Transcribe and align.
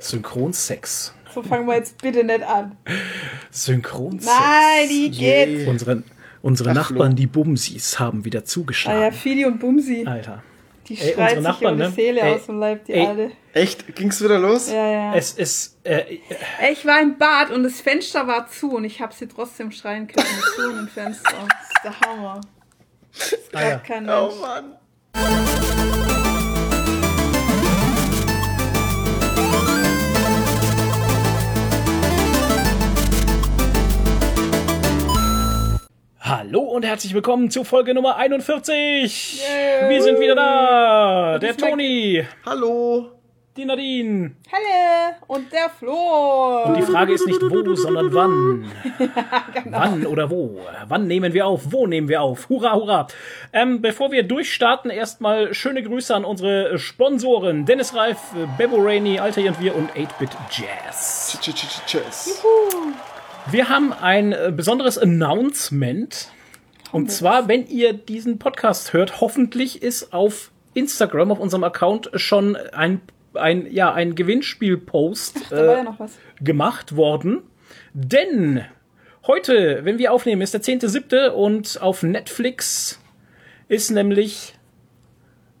Synchronsex. 0.00 1.14
So 1.34 1.42
fangen 1.42 1.66
wir 1.66 1.76
jetzt 1.76 2.00
bitte 2.00 2.24
nicht 2.24 2.42
an. 2.42 2.76
Synchronsex. 3.50 4.26
Nein, 4.26 4.88
die 4.88 5.10
geht. 5.10 5.48
Je. 5.48 5.66
Unsere, 5.66 6.02
unsere 6.42 6.70
Ach, 6.70 6.74
Nachbarn, 6.74 7.14
die 7.16 7.26
Bumsis, 7.26 7.98
haben 7.98 8.24
wieder 8.24 8.38
Ah 8.38 8.42
ja, 8.42 8.46
zugeschlagen. 8.46 9.12
Fidi 9.16 9.44
und 9.44 9.58
Bumsi. 9.60 10.04
Alter. 10.06 10.42
Die 10.88 10.98
Ey, 10.98 11.12
schreit 11.12 11.30
sich 11.34 11.40
Nachbarn, 11.42 11.74
um 11.74 11.78
die 11.80 11.84
ne? 11.84 11.90
Seele 11.92 12.20
Ey, 12.22 12.34
aus 12.34 12.46
dem 12.46 12.58
Leib, 12.58 12.84
die 12.86 12.92
ey. 12.94 13.06
Alte. 13.06 13.30
Echt? 13.52 13.94
Ging's 13.94 14.22
wieder 14.24 14.38
los? 14.38 14.70
Ja, 14.70 14.90
ja. 14.90 15.14
Es 15.14 15.32
ist. 15.32 15.76
Äh, 15.84 16.18
Ich 16.72 16.86
war 16.86 17.00
im 17.02 17.18
Bad 17.18 17.50
und 17.50 17.62
das 17.62 17.80
Fenster 17.82 18.26
war 18.26 18.48
zu 18.48 18.72
und 18.74 18.84
ich 18.84 19.00
habe 19.02 19.12
sie 19.12 19.28
trotzdem 19.28 19.70
schreien 19.70 20.06
können 20.06 20.26
mit 20.34 20.44
zu 20.54 20.70
im 20.78 20.88
Fenster. 20.88 21.30
Das 21.30 21.68
ist 21.68 21.84
der 21.84 22.00
Hammer. 22.00 22.40
Das 23.12 23.34
Ah, 23.52 23.68
ja. 23.68 23.76
kein 23.78 24.08
Oh 24.08 24.28
Mensch. 24.28 24.40
Mann. 24.40 25.67
Hallo 36.28 36.60
und 36.60 36.84
herzlich 36.84 37.14
willkommen 37.14 37.50
zu 37.50 37.64
Folge 37.64 37.94
Nummer 37.94 38.16
41. 38.16 39.40
Yay. 39.40 39.88
Wir 39.88 40.02
sind 40.02 40.20
wieder 40.20 40.34
da. 40.34 41.38
Der 41.38 41.56
Toni, 41.56 42.22
Hallo. 42.44 43.12
die 43.56 43.64
Nadine. 43.64 44.32
Hallo 44.52 45.14
und 45.26 45.50
der 45.50 45.70
Flo. 45.70 46.64
Und 46.64 46.76
die 46.76 46.82
Frage 46.82 47.14
ist 47.14 47.26
nicht 47.26 47.40
wo, 47.40 47.74
sondern 47.74 48.12
wann. 48.12 48.70
Genau. 49.54 49.78
Wann 49.80 50.04
oder 50.04 50.28
wo? 50.28 50.60
Wann 50.86 51.06
nehmen 51.06 51.32
wir 51.32 51.46
auf? 51.46 51.72
Wo 51.72 51.86
nehmen 51.86 52.08
wir 52.08 52.20
auf? 52.20 52.50
Hurra, 52.50 52.74
hurra. 52.74 53.06
Ähm, 53.54 53.80
bevor 53.80 54.12
wir 54.12 54.22
durchstarten, 54.22 54.90
erstmal 54.90 55.54
schöne 55.54 55.82
Grüße 55.82 56.14
an 56.14 56.26
unsere 56.26 56.78
Sponsoren. 56.78 57.64
Dennis 57.64 57.94
Reif, 57.94 58.18
Bebo 58.58 58.76
Rainey, 58.76 59.18
Alter 59.18 59.40
und 59.40 59.62
wir 59.62 59.74
und 59.74 59.92
8-Bit 59.92 60.36
Jazz. 60.50 61.38
Tsch, 61.40 61.54
Tschüss. 61.86 62.42
Wir 63.50 63.68
haben 63.68 63.92
ein 63.92 64.32
äh, 64.32 64.52
besonderes 64.54 64.98
Announcement. 64.98 66.30
Und 66.92 67.10
zwar, 67.10 67.48
wenn 67.48 67.66
ihr 67.66 67.92
diesen 67.92 68.38
Podcast 68.38 68.92
hört, 68.92 69.20
hoffentlich 69.20 69.82
ist 69.82 70.12
auf 70.12 70.50
Instagram, 70.74 71.32
auf 71.32 71.38
unserem 71.38 71.64
Account, 71.64 72.10
schon 72.14 72.56
ein, 72.56 73.00
ein, 73.34 73.70
ja, 73.70 73.92
ein 73.92 74.14
Gewinnspiel-Post 74.14 75.52
äh, 75.52 75.82
ja 75.82 75.96
gemacht 76.40 76.96
worden. 76.96 77.42
Denn 77.92 78.64
heute, 79.26 79.80
wenn 79.84 79.98
wir 79.98 80.12
aufnehmen, 80.12 80.42
ist 80.42 80.54
der 80.54 80.62
10.7. 80.62 81.28
und 81.30 81.80
auf 81.80 82.02
Netflix 82.02 83.00
ist 83.68 83.90
nämlich 83.90 84.57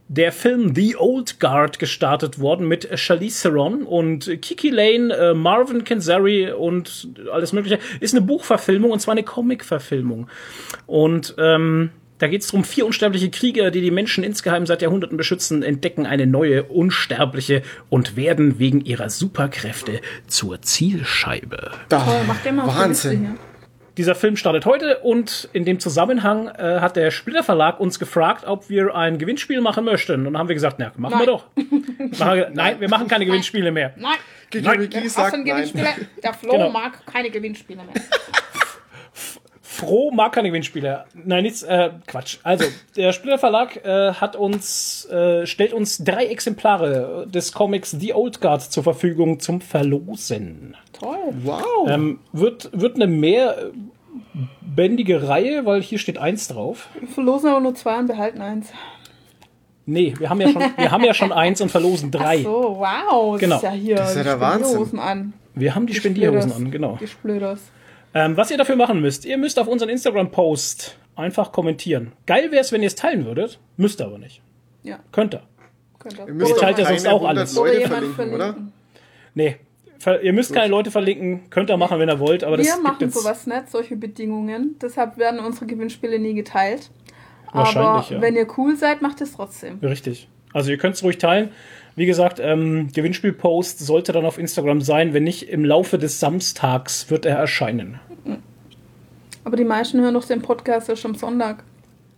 der 0.08 0.32
Film 0.32 0.74
The 0.74 0.96
Old 0.96 1.38
Guard 1.38 1.78
gestartet 1.78 2.40
worden 2.40 2.66
mit 2.66 2.88
Charlize 2.98 3.42
Theron 3.42 3.82
und 3.82 4.40
Kiki 4.42 4.70
Lane, 4.70 5.14
äh, 5.14 5.34
Marvin 5.34 5.84
Kenzari 5.84 6.50
und 6.50 7.08
alles 7.32 7.52
mögliche. 7.52 7.78
Ist 8.00 8.14
eine 8.14 8.24
Buchverfilmung 8.24 8.90
und 8.90 9.00
zwar 9.00 9.12
eine 9.12 9.22
Comic-Verfilmung. 9.22 10.28
Und 10.86 11.34
ähm, 11.38 11.90
da 12.18 12.26
geht 12.26 12.40
es 12.42 12.48
darum, 12.48 12.64
vier 12.64 12.84
unsterbliche 12.84 13.30
Krieger, 13.30 13.70
die 13.70 13.80
die 13.80 13.90
Menschen 13.92 14.24
insgeheim 14.24 14.66
seit 14.66 14.82
Jahrhunderten 14.82 15.16
beschützen, 15.16 15.62
entdecken 15.62 16.04
eine 16.04 16.26
neue 16.26 16.64
Unsterbliche 16.64 17.62
und 17.90 18.16
werden 18.16 18.58
wegen 18.58 18.80
ihrer 18.80 19.08
Superkräfte 19.08 20.00
zur 20.26 20.60
Zielscheibe. 20.62 21.70
Da, 21.88 22.02
Toll, 22.04 22.22
mach 22.26 22.38
den 22.42 22.56
mal 22.56 22.64
auf 22.64 22.82
die 22.82 22.88
Liste 22.88 23.08
Wahnsinn. 23.10 23.20
hier. 23.20 23.47
Dieser 23.98 24.14
Film 24.14 24.36
startet 24.36 24.64
heute 24.64 24.98
und 24.98 25.48
in 25.52 25.64
dem 25.64 25.80
Zusammenhang 25.80 26.46
äh, 26.56 26.78
hat 26.78 26.94
der 26.94 27.10
Splitter 27.10 27.42
Verlag 27.42 27.80
uns 27.80 27.98
gefragt, 27.98 28.44
ob 28.46 28.70
wir 28.70 28.94
ein 28.94 29.18
Gewinnspiel 29.18 29.60
machen 29.60 29.84
möchten. 29.84 30.24
Und 30.24 30.34
dann 30.34 30.38
haben 30.38 30.46
wir 30.48 30.54
gesagt, 30.54 30.76
na, 30.78 30.92
machen 30.96 31.18
wir 31.18 31.26
Nein. 31.26 31.26
doch. 31.26 31.44
Machen 32.20 32.36
wir, 32.38 32.50
nein, 32.54 32.80
wir 32.80 32.88
machen 32.88 33.08
keine 33.08 33.26
Gewinnspiele 33.26 33.72
mehr. 33.72 33.92
Nein, 33.96 34.16
Nein. 34.62 34.88
Wir 34.90 35.10
sagt 35.10 35.36
nein. 35.44 35.68
Der 36.22 36.32
Flo 36.32 36.52
Genau. 36.52 36.70
mag 36.70 37.04
keine 37.06 37.28
Gewinnspiele 37.28 37.82
mehr. 37.82 37.92
Froh 39.78 40.10
mag 40.10 40.32
keine 40.32 40.48
Gewinnspiele. 40.48 41.04
Nein, 41.14 41.44
nichts, 41.44 41.62
äh, 41.62 41.90
Quatsch. 42.08 42.38
Also, 42.42 42.64
der 42.96 43.12
Splitter 43.12 43.38
Verlag 43.38 43.76
äh, 43.84 44.12
hat 44.14 44.34
uns, 44.34 45.04
äh, 45.06 45.46
stellt 45.46 45.72
uns 45.72 45.98
drei 46.02 46.26
Exemplare 46.26 47.28
des 47.32 47.52
Comics 47.52 47.92
The 47.92 48.12
Old 48.12 48.40
Guard 48.40 48.62
zur 48.62 48.82
Verfügung 48.82 49.38
zum 49.38 49.60
Verlosen. 49.60 50.76
Toll. 50.92 51.16
Wow. 51.44 51.88
Ähm, 51.88 52.18
wird, 52.32 52.70
wird 52.72 52.96
eine 52.96 53.06
mehrbändige 53.06 55.28
Reihe, 55.28 55.64
weil 55.66 55.82
hier 55.82 55.98
steht 55.98 56.18
eins 56.18 56.48
drauf. 56.48 56.88
Wir 56.98 57.08
verlosen 57.08 57.50
aber 57.50 57.60
nur 57.60 57.74
zwei 57.74 57.98
und 57.98 58.06
behalten 58.08 58.40
eins. 58.40 58.68
Nee, 59.86 60.14
wir 60.18 60.28
haben 60.28 60.40
ja 60.40 60.48
schon, 60.50 60.62
wir 60.76 60.90
haben 60.90 61.04
ja 61.04 61.14
schon 61.14 61.32
eins 61.32 61.60
und 61.60 61.70
verlosen 61.70 62.10
drei. 62.10 62.38
Ach 62.40 62.44
so, 62.44 62.76
wow. 62.80 63.32
Das 63.34 63.40
Genau. 63.40 63.56
ist 63.56 63.62
ja 63.62 63.70
hier. 63.70 63.96
Das 63.96 64.10
ist 64.10 64.16
ja 64.16 64.22
die 64.22 64.28
der 64.28 64.40
Wahnsinn. 64.40 64.64
Spendierhosen 64.64 64.98
an. 64.98 65.32
Wir 65.54 65.74
haben 65.74 65.86
die 65.86 65.94
Spendierhosen 65.94 66.50
Splöders. 66.50 66.64
an, 66.66 66.70
genau. 66.70 66.98
Die 67.00 67.06
Splöders. 67.06 67.60
Ähm, 68.18 68.36
was 68.36 68.50
ihr 68.50 68.58
dafür 68.58 68.74
machen 68.74 69.00
müsst, 69.00 69.24
ihr 69.24 69.38
müsst 69.38 69.60
auf 69.60 69.68
unseren 69.68 69.90
Instagram-Post 69.90 70.96
einfach 71.14 71.52
kommentieren. 71.52 72.12
Geil 72.26 72.50
wäre 72.50 72.62
es, 72.62 72.72
wenn 72.72 72.82
ihr 72.82 72.88
es 72.88 72.96
teilen 72.96 73.24
würdet. 73.24 73.60
Müsst 73.76 74.00
ihr 74.00 74.06
aber 74.06 74.18
nicht. 74.18 74.40
Ja, 74.82 74.98
Könnt 75.12 75.34
ihr. 75.34 75.42
könnt 76.00 76.18
ihr. 76.18 76.26
Ihr 76.26 76.34
müsst 76.34 76.58
teilt 76.58 76.78
ja 76.78 76.86
sonst 76.86 77.06
auch 77.06 77.22
100 77.22 77.28
alles. 77.38 77.54
Leute 77.54 77.70
Oder 77.70 77.80
jemand 77.80 78.14
verlinken, 78.14 78.34
oder? 78.34 78.44
verlinken. 78.46 78.72
Nee. 79.34 79.56
Ver 80.00 80.20
ihr 80.22 80.32
müsst 80.32 80.52
keine 80.52 80.68
Leute 80.68 80.90
verlinken. 80.90 81.48
Könnt 81.50 81.70
ihr 81.70 81.76
machen, 81.76 82.00
wenn 82.00 82.08
ihr 82.08 82.18
wollt. 82.18 82.42
Aber 82.42 82.56
das 82.56 82.66
Wir 82.66 82.72
gibt 82.72 82.84
machen 82.84 82.96
jetzt 83.00 83.14
sowas 83.14 83.46
nicht, 83.46 83.70
solche 83.70 83.94
Bedingungen. 83.96 84.76
Deshalb 84.82 85.16
werden 85.16 85.38
unsere 85.38 85.66
Gewinnspiele 85.66 86.18
nie 86.18 86.34
geteilt. 86.34 86.90
Aber 87.48 87.58
Wahrscheinlich, 87.60 88.10
ja. 88.10 88.20
wenn 88.20 88.34
ihr 88.34 88.46
cool 88.58 88.76
seid, 88.76 89.00
macht 89.00 89.20
es 89.20 89.34
trotzdem. 89.34 89.78
Richtig. 89.80 90.28
Also 90.52 90.70
ihr 90.70 90.78
könnt 90.78 90.96
es 90.96 91.04
ruhig 91.04 91.18
teilen. 91.18 91.50
Wie 91.96 92.06
gesagt, 92.06 92.38
ähm, 92.40 92.88
Gewinnspiel-Post 92.94 93.80
sollte 93.80 94.12
dann 94.12 94.24
auf 94.24 94.38
Instagram 94.38 94.80
sein. 94.80 95.14
Wenn 95.14 95.24
nicht, 95.24 95.48
im 95.48 95.64
Laufe 95.64 95.98
des 95.98 96.20
Samstags 96.20 97.10
wird 97.10 97.26
er 97.26 97.36
erscheinen. 97.36 97.98
Aber 99.44 99.56
die 99.56 99.64
meisten 99.64 100.00
hören 100.00 100.14
doch 100.14 100.24
den 100.26 100.42
Podcast 100.42 100.88
erst 100.88 101.04
am 101.06 101.14
Sonntag. 101.14 101.64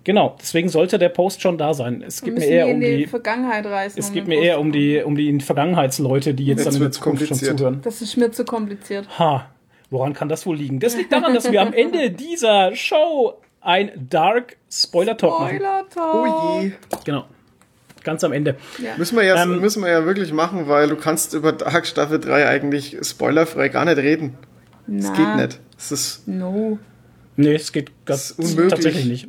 Genau, 0.04 0.34
deswegen 0.41 0.69
sollte 0.70 0.98
der 0.98 1.10
Post 1.10 1.42
schon 1.42 1.58
da 1.58 1.75
sein. 1.75 2.03
Es 2.06 2.22
geht 2.22 2.34
mir 2.34 2.44
eher 2.47 2.64
die 2.66 2.70
um 2.72 2.76
in 2.76 2.81
die 2.81 2.97
die, 2.98 3.06
Vergangenheit 3.06 3.66
reisen. 3.66 3.98
es 3.98 4.08
um 4.08 4.14
geht 4.14 4.26
mir 4.28 4.36
Post 4.36 4.47
eher 4.47 4.60
um 4.60 4.72
die, 4.72 5.03
um 5.03 5.14
die 5.14 5.41
Vergangenheitsleute, 5.41 6.32
die 6.32 6.47
jetzt, 6.47 6.58
Jetzt 6.60 6.66
dann 6.69 6.75
in 6.76 6.81
der 6.81 6.91
Zukunft 6.92 7.20
schon 7.20 7.28
kompliziert. 7.28 7.58
zuhören. 7.58 7.81
Das 7.82 8.00
ist 8.00 8.16
mir 8.16 8.31
zu 8.32 8.44
kompliziert. 8.47 9.06
Ha, 9.19 9.50
woran 9.91 10.14
kann 10.14 10.28
das 10.31 10.47
wohl 10.47 10.56
liegen? 10.56 10.81
Das 10.81 10.97
liegt 10.97 11.12
daran, 11.12 11.34
dass 11.34 11.53
wir 11.53 11.60
am 11.60 11.75
Ende 11.75 12.10
dieser 12.10 12.75
Show 12.75 13.34
ein 13.60 13.91
Dark 14.08 14.56
Spoiler 14.70 15.19
Talk 15.19 15.38
machen. 15.41 15.56
Spoiler 15.56 15.84
Talk. 15.91 16.14
Oh 16.14 16.60
je. 16.62 16.72
Genau. 17.04 17.25
Ganz 18.02 18.25
am 18.25 18.32
Ende. 18.32 18.56
Ja. 18.82 18.92
Müssen 18.97 19.16
wir, 19.19 19.25
ja, 19.25 19.42
Ähm, 19.42 19.60
müssen 19.60 19.82
wir 19.82 19.91
ja 19.91 20.06
wirklich 20.06 20.32
machen, 20.32 20.66
weil 20.66 20.88
du 20.88 20.97
kannst 20.97 21.34
über 21.34 21.52
Dark 21.52 21.87
Staffel 21.87 22.19
3 22.19 22.48
eigentlich 22.48 22.97
spoilerfrei 23.02 23.69
gar 23.69 23.84
nicht 23.84 23.98
reden. 23.98 24.38
Das 24.87 25.10
Na, 25.10 25.14
geht 25.14 25.37
nicht. 25.48 25.60
Das 25.76 25.92
ist 25.92 26.26
No. 26.26 26.78
Nee, 27.41 27.55
es 27.55 27.73
geht 27.73 27.91
ganz 28.05 28.37
Das 28.37 28.47
unmöglich. 28.47 28.71
tatsächlich 28.75 29.05
nicht. 29.06 29.28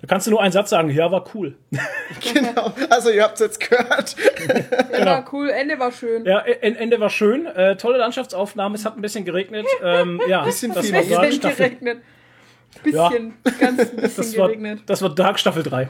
Da 0.00 0.06
kannst 0.08 0.26
du 0.26 0.30
nur 0.32 0.42
einen 0.42 0.52
Satz 0.52 0.68
sagen, 0.70 0.90
ja, 0.90 1.10
war 1.10 1.24
cool. 1.34 1.54
genau. 2.34 2.72
Also 2.90 3.10
ihr 3.10 3.22
habt 3.22 3.34
es 3.34 3.40
jetzt 3.40 3.60
gehört. 3.70 4.16
Ja, 4.92 5.06
war 5.06 5.24
cool. 5.32 5.48
Ende 5.48 5.78
war 5.78 5.92
schön. 5.92 6.24
Ja, 6.26 6.40
en- 6.40 6.76
Ende 6.76 7.00
war 7.00 7.08
schön. 7.08 7.46
Äh, 7.46 7.76
tolle 7.76 7.96
Landschaftsaufnahmen. 7.98 8.76
Es 8.76 8.84
hat 8.84 8.96
ein 8.96 9.02
bisschen 9.02 9.24
geregnet. 9.24 9.66
Ähm, 9.82 10.20
ja, 10.28 10.44
Bisschen 10.44 10.72
das 10.74 10.86
viel. 10.86 10.94
war 10.94 11.30
Staffel. 11.32 11.56
geregnet. 11.70 11.98
Bisschen, 12.82 13.34
ganz 13.60 13.80
ein 13.80 13.96
bisschen 13.96 14.16
Das 14.16 14.38
war, 14.38 14.48
geregnet. 14.48 14.82
das 14.86 15.02
war 15.02 15.14
Dark 15.14 15.38
Staffel 15.38 15.62
3. 15.62 15.88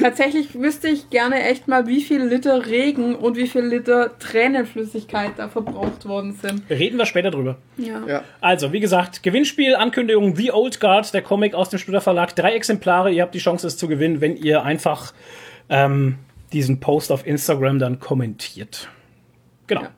Tatsächlich 0.00 0.54
wüsste 0.58 0.88
ich 0.88 1.10
gerne 1.10 1.42
echt 1.42 1.68
mal, 1.68 1.86
wie 1.86 2.00
viel 2.02 2.22
Liter 2.22 2.66
Regen 2.66 3.14
und 3.14 3.36
wie 3.36 3.46
viel 3.46 3.62
Liter 3.64 4.16
Tränenflüssigkeit 4.18 5.32
da 5.36 5.48
verbraucht 5.48 6.06
worden 6.06 6.32
sind. 6.40 6.62
Reden 6.70 6.98
wir 6.98 7.06
später 7.06 7.30
drüber. 7.30 7.56
Ja. 7.76 8.00
Ja. 8.06 8.22
Also, 8.40 8.72
wie 8.72 8.80
gesagt, 8.80 9.22
Gewinnspiel, 9.22 9.74
Ankündigung, 9.74 10.36
The 10.36 10.52
Old 10.52 10.80
Guard, 10.80 11.12
der 11.12 11.22
Comic 11.22 11.54
aus 11.54 11.68
dem 11.68 11.78
Splitter 11.78 12.00
Verlag. 12.00 12.34
Drei 12.36 12.54
Exemplare. 12.54 13.10
Ihr 13.10 13.22
habt 13.22 13.34
die 13.34 13.38
Chance, 13.38 13.66
es 13.66 13.76
zu 13.76 13.88
gewinnen, 13.88 14.20
wenn 14.20 14.36
ihr 14.36 14.62
einfach 14.62 15.12
ähm, 15.68 16.16
diesen 16.52 16.80
Post 16.80 17.12
auf 17.12 17.26
Instagram 17.26 17.78
dann 17.78 17.98
kommentiert. 17.98 18.88
Genau. 19.66 19.82
Ja. 19.82 19.90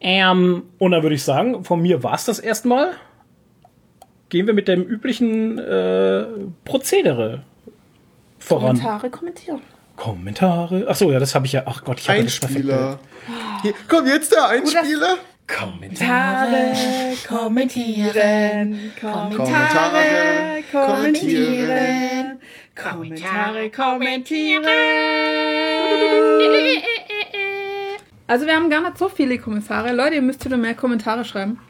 Ähm, 0.00 0.64
und 0.78 0.90
dann 0.90 1.02
würde 1.02 1.14
ich 1.14 1.22
sagen, 1.22 1.64
von 1.64 1.80
mir 1.80 2.02
war 2.02 2.14
es 2.14 2.24
das 2.24 2.38
erstmal. 2.38 2.92
Gehen 4.34 4.48
wir 4.48 4.54
mit 4.54 4.66
dem 4.66 4.82
üblichen 4.82 5.60
äh, 5.60 6.24
Prozedere 6.64 7.44
voran. 8.40 8.76
Kommentare 8.76 9.08
kommentieren. 9.08 9.60
Kommentare. 9.94 10.86
Ach 10.88 10.96
so, 10.96 11.12
ja, 11.12 11.20
das 11.20 11.36
habe 11.36 11.46
ich 11.46 11.52
ja. 11.52 11.62
Ach 11.66 11.84
Gott, 11.84 12.00
ich 12.00 12.08
habe 12.08 12.24
das 12.24 12.40
perfekt. 12.40 12.68
Einspieler. 12.68 12.98
Hier, 13.62 13.74
komm, 13.86 14.08
jetzt 14.08 14.32
der 14.32 14.48
Einspieler. 14.48 15.18
Kommentare. 15.46 16.72
kommentieren, 17.28 18.90
Kommentare 19.00 20.64
kommentieren. 20.72 22.40
Kommentare 22.74 23.70
kommentieren. 23.70 24.64
Also 28.26 28.46
wir 28.46 28.56
haben 28.56 28.68
gar 28.68 28.80
nicht 28.80 28.98
so 28.98 29.08
viele 29.08 29.38
Kommentare. 29.38 29.92
Leute, 29.92 30.16
ihr 30.16 30.22
müsst 30.22 30.44
wieder 30.44 30.56
mehr 30.56 30.74
Kommentare 30.74 31.24
schreiben. 31.24 31.60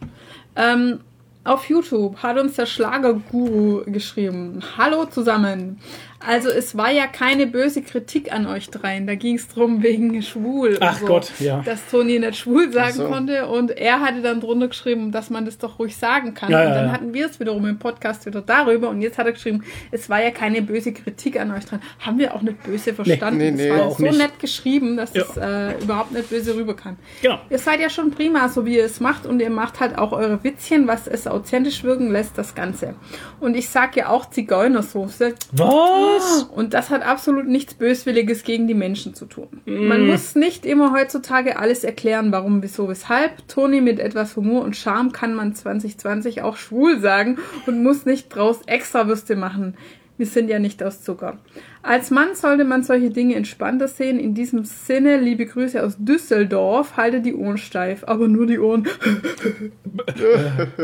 Ähm, 0.57 1.01
auf 1.45 1.69
YouTube 1.69 2.17
hat 2.23 2.39
uns 2.39 2.57
der 2.57 2.67
Schlagerguru 2.67 3.83
geschrieben. 3.87 4.63
Hallo 4.79 5.05
zusammen. 5.05 5.79
Also 6.27 6.49
es 6.49 6.77
war 6.77 6.91
ja 6.91 7.07
keine 7.07 7.47
böse 7.47 7.83
Kritik 7.83 8.33
an 8.33 8.47
euch 8.47 8.71
dreien. 8.71 9.07
Da 9.07 9.15
ging 9.15 9.37
es 9.37 9.49
drum 9.49 9.83
wegen 9.83 10.21
schwul. 10.23 10.79
Ach 10.81 11.01
und 11.03 11.07
Gott, 11.09 11.33
ja. 11.39 11.63
Dass 11.65 11.87
Toni 11.91 12.19
nicht 12.19 12.37
schwul 12.37 12.73
sagen 12.73 12.95
so. 12.95 13.09
konnte 13.09 13.47
und 13.47 13.71
er 13.71 14.01
hatte 14.01 14.23
dann 14.23 14.41
drunter 14.41 14.69
geschrieben, 14.69 15.13
dass 15.13 15.31
man 15.31 15.45
das 15.45 15.59
doch 15.59 15.79
ruhig 15.79 15.97
sagen 15.97 16.35
kann. 16.35 16.51
Ja, 16.51 16.61
und 16.67 16.71
dann 16.75 16.87
ja. 16.87 16.93
hatten 16.93 17.15
wir 17.15 17.27
es 17.27 17.41
wiederum 17.41 17.65
im 17.67 17.79
Podcast 17.79 18.27
wieder 18.27 18.41
darüber 18.43 18.89
und 18.91 19.01
jetzt 19.03 19.19
hat 19.19 19.27
er 19.27 19.33
geschrieben, 19.33 19.65
es 19.91 20.09
war 20.09 20.23
ja 20.23 20.31
keine 20.31 20.63
böse 20.63 20.93
Kritik 20.93 21.39
an 21.39 21.51
euch 21.51 21.65
dreien. 21.65 21.83
Haben 22.01 22.19
wir 22.19 22.35
auch 22.35 22.43
nicht 22.43 22.63
böse 22.63 22.95
verstanden. 22.95 23.39
Nee, 23.39 23.51
nee, 23.51 23.69
es 23.69 23.79
war 23.79 23.87
auch 23.87 23.99
so 23.99 24.05
nicht. 24.05 24.19
nett 24.19 24.39
geschrieben, 24.41 24.97
dass 24.97 25.15
Ja. 25.15 25.23
es 25.23 25.37
äh, 25.37 25.83
überhaupt 25.83 26.13
nicht 26.13 26.31
böse 26.31 26.57
rüberkam. 26.57 26.97
Genau. 27.23 27.39
Ihr 27.51 27.59
seid 27.59 27.81
ja 27.81 27.91
schon 27.91 28.11
prima, 28.11 28.49
so 28.49 28.65
wie 28.67 28.77
ihr 28.77 28.85
es 28.85 29.01
macht 29.01 29.27
und 29.27 29.41
ihr 29.41 29.51
macht 29.51 29.81
halt 29.81 29.99
auch 29.99 30.13
eure 30.13 30.43
Witzchen, 30.45 30.87
was 30.87 31.07
es 31.07 31.27
authentisch 31.27 31.85
wirken 31.85 32.11
lässt, 32.11 32.39
das 32.39 32.55
Ganze. 32.55 32.95
Und 33.41 33.57
ich 33.57 33.69
sag 33.69 33.97
ja 33.97 34.09
auch 34.09 34.31
Zigeunersoße. 34.31 35.35
Was? 35.53 36.14
Und 36.55 36.75
das 36.75 36.91
hat 36.91 37.03
absolut 37.03 37.47
nichts 37.47 37.75
Böswilliges 37.75 38.45
gegen 38.45 38.67
die 38.67 38.75
Menschen 38.75 39.15
zu 39.15 39.27
tun. 39.27 39.49
Man 39.65 40.07
muss 40.07 40.35
nicht 40.35 40.67
immer 40.67 40.93
heutzutage 40.93 41.59
alles 41.59 41.85
erklären, 41.85 42.33
warum, 42.33 42.63
wieso, 42.63 42.89
weshalb. 42.89 43.47
Toni 43.49 43.81
mit 43.81 43.99
etwas 43.99 44.37
Humor 44.37 44.63
und 44.63 44.77
Charme 44.77 45.13
kann 45.13 45.35
man 45.35 45.55
2020 45.55 46.43
auch 46.43 46.57
schwul 46.57 47.01
sagen 47.01 47.39
und 47.67 47.83
muss 47.83 48.07
nicht 48.07 48.35
draus 48.35 48.61
Extrawürste 48.67 49.37
machen. 49.37 49.77
Wir 50.17 50.27
sind 50.27 50.49
ja 50.49 50.61
nicht 50.61 50.81
aus 50.81 51.03
Zucker. 51.03 51.39
Als 51.83 52.13
Mann 52.13 52.37
sollte 52.37 52.63
man 52.63 52.85
solche 52.85 53.11
Dinge 53.11 53.35
entspannter 53.35 53.89
sehen. 53.89 54.21
In 54.21 54.33
diesem 54.33 54.65
Sinne, 54.65 55.17
liebe 55.17 55.45
Grüße 55.45 55.83
aus 55.83 55.97
Düsseldorf. 55.99 56.97
Halte 56.97 57.21
die 57.21 57.35
Ohren 57.35 57.59
steif, 57.59 58.05
aber 58.05 58.29
nur 58.29 58.47
die 58.47 58.61
Ohren. 58.61 58.85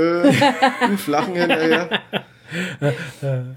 Den 0.03 0.99
flachen 0.99 1.35
hinterher. 1.37 2.01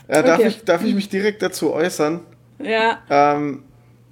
Ja, 0.08 0.22
darf, 0.22 0.40
Okay. 0.40 0.48
ich, 0.48 0.64
darf 0.64 0.84
ich 0.84 0.94
mich 0.94 1.10
direkt 1.10 1.42
dazu 1.42 1.74
äußern? 1.74 2.22
Ja, 2.60 3.00
Ähm, 3.10 3.64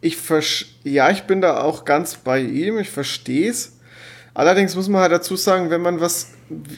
ich 0.01 0.18
versch 0.18 0.75
ja, 0.83 1.12
ich 1.12 1.24
bin 1.24 1.42
da 1.42 1.62
auch 1.62 1.86
ganz 1.86 2.16
bei 2.16 2.39
ihm, 2.42 2.80
ich 2.80 2.89
verstehe 2.89 3.50
es. 3.50 3.78
Allerdings 4.33 4.75
muss 4.75 4.88
man 4.89 5.01
halt 5.01 5.12
dazu 5.12 5.36
sagen, 5.36 5.69
wenn 5.69 5.81
man 5.81 6.00
was 6.00 6.31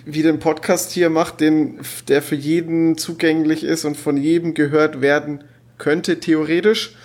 wie 0.06 0.24
den 0.24 0.40
Podcast 0.40 0.92
hier 0.92 1.10
macht, 1.10 1.40
den, 1.40 1.80
der 2.08 2.22
für 2.22 2.36
jeden 2.36 2.98
zugänglich 2.98 3.64
ist 3.64 3.86
und 3.86 3.96
von 3.96 4.18
jedem 4.18 4.54
gehört 4.54 5.02
werden 5.02 5.44
könnte, 5.78 6.20
theoretisch, 6.20 6.96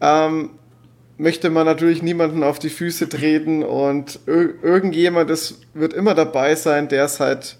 ähm, 0.00 0.50
möchte 1.18 1.50
man 1.50 1.66
natürlich 1.66 2.02
niemanden 2.02 2.42
auf 2.42 2.58
die 2.58 2.70
Füße 2.70 3.08
treten 3.08 3.62
und 3.62 4.18
ir 4.26 4.54
irgendjemand 4.62 5.30
es 5.30 5.60
wird 5.72 5.94
immer 5.94 6.14
dabei 6.14 6.54
sein, 6.56 6.88
der 6.88 7.04
es 7.04 7.20
halt 7.20 7.56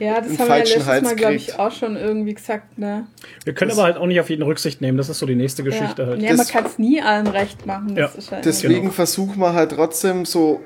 ja, 0.00 0.20
das 0.20 0.24
haben 0.24 0.30
wir 0.30 0.38
ja 0.38 0.46
falschen 0.46 0.66
letztes 0.72 0.86
Hals 0.86 1.02
Mal, 1.04 1.16
glaube 1.16 1.34
ich, 1.34 1.58
auch 1.58 1.72
schon 1.72 1.96
irgendwie 1.96 2.34
gesagt, 2.34 2.78
ne? 2.78 3.06
Wir 3.44 3.54
können 3.54 3.68
Das- 3.68 3.78
aber 3.78 3.86
halt 3.86 3.96
auch 3.98 4.06
nicht 4.06 4.18
auf 4.20 4.28
jeden 4.30 4.42
Rücksicht 4.42 4.80
nehmen. 4.80 4.98
Das 4.98 5.08
ist 5.08 5.18
so 5.18 5.26
die 5.26 5.36
nächste 5.36 5.62
Geschichte 5.62 6.02
ja. 6.02 6.08
halt. 6.08 6.22
Ja, 6.22 6.34
man 6.34 6.46
kann 6.46 6.66
es 6.66 6.78
nie 6.78 7.00
allen 7.00 7.26
recht 7.28 7.66
machen. 7.66 7.94
Das 7.94 8.12
Ja, 8.14 8.18
ist 8.18 8.32
halt 8.32 8.44
Deswegen 8.44 8.80
Genau. 8.82 8.90
versuchen 8.92 9.38
wir 9.38 9.52
halt 9.54 9.70
trotzdem 9.72 10.24
so 10.24 10.60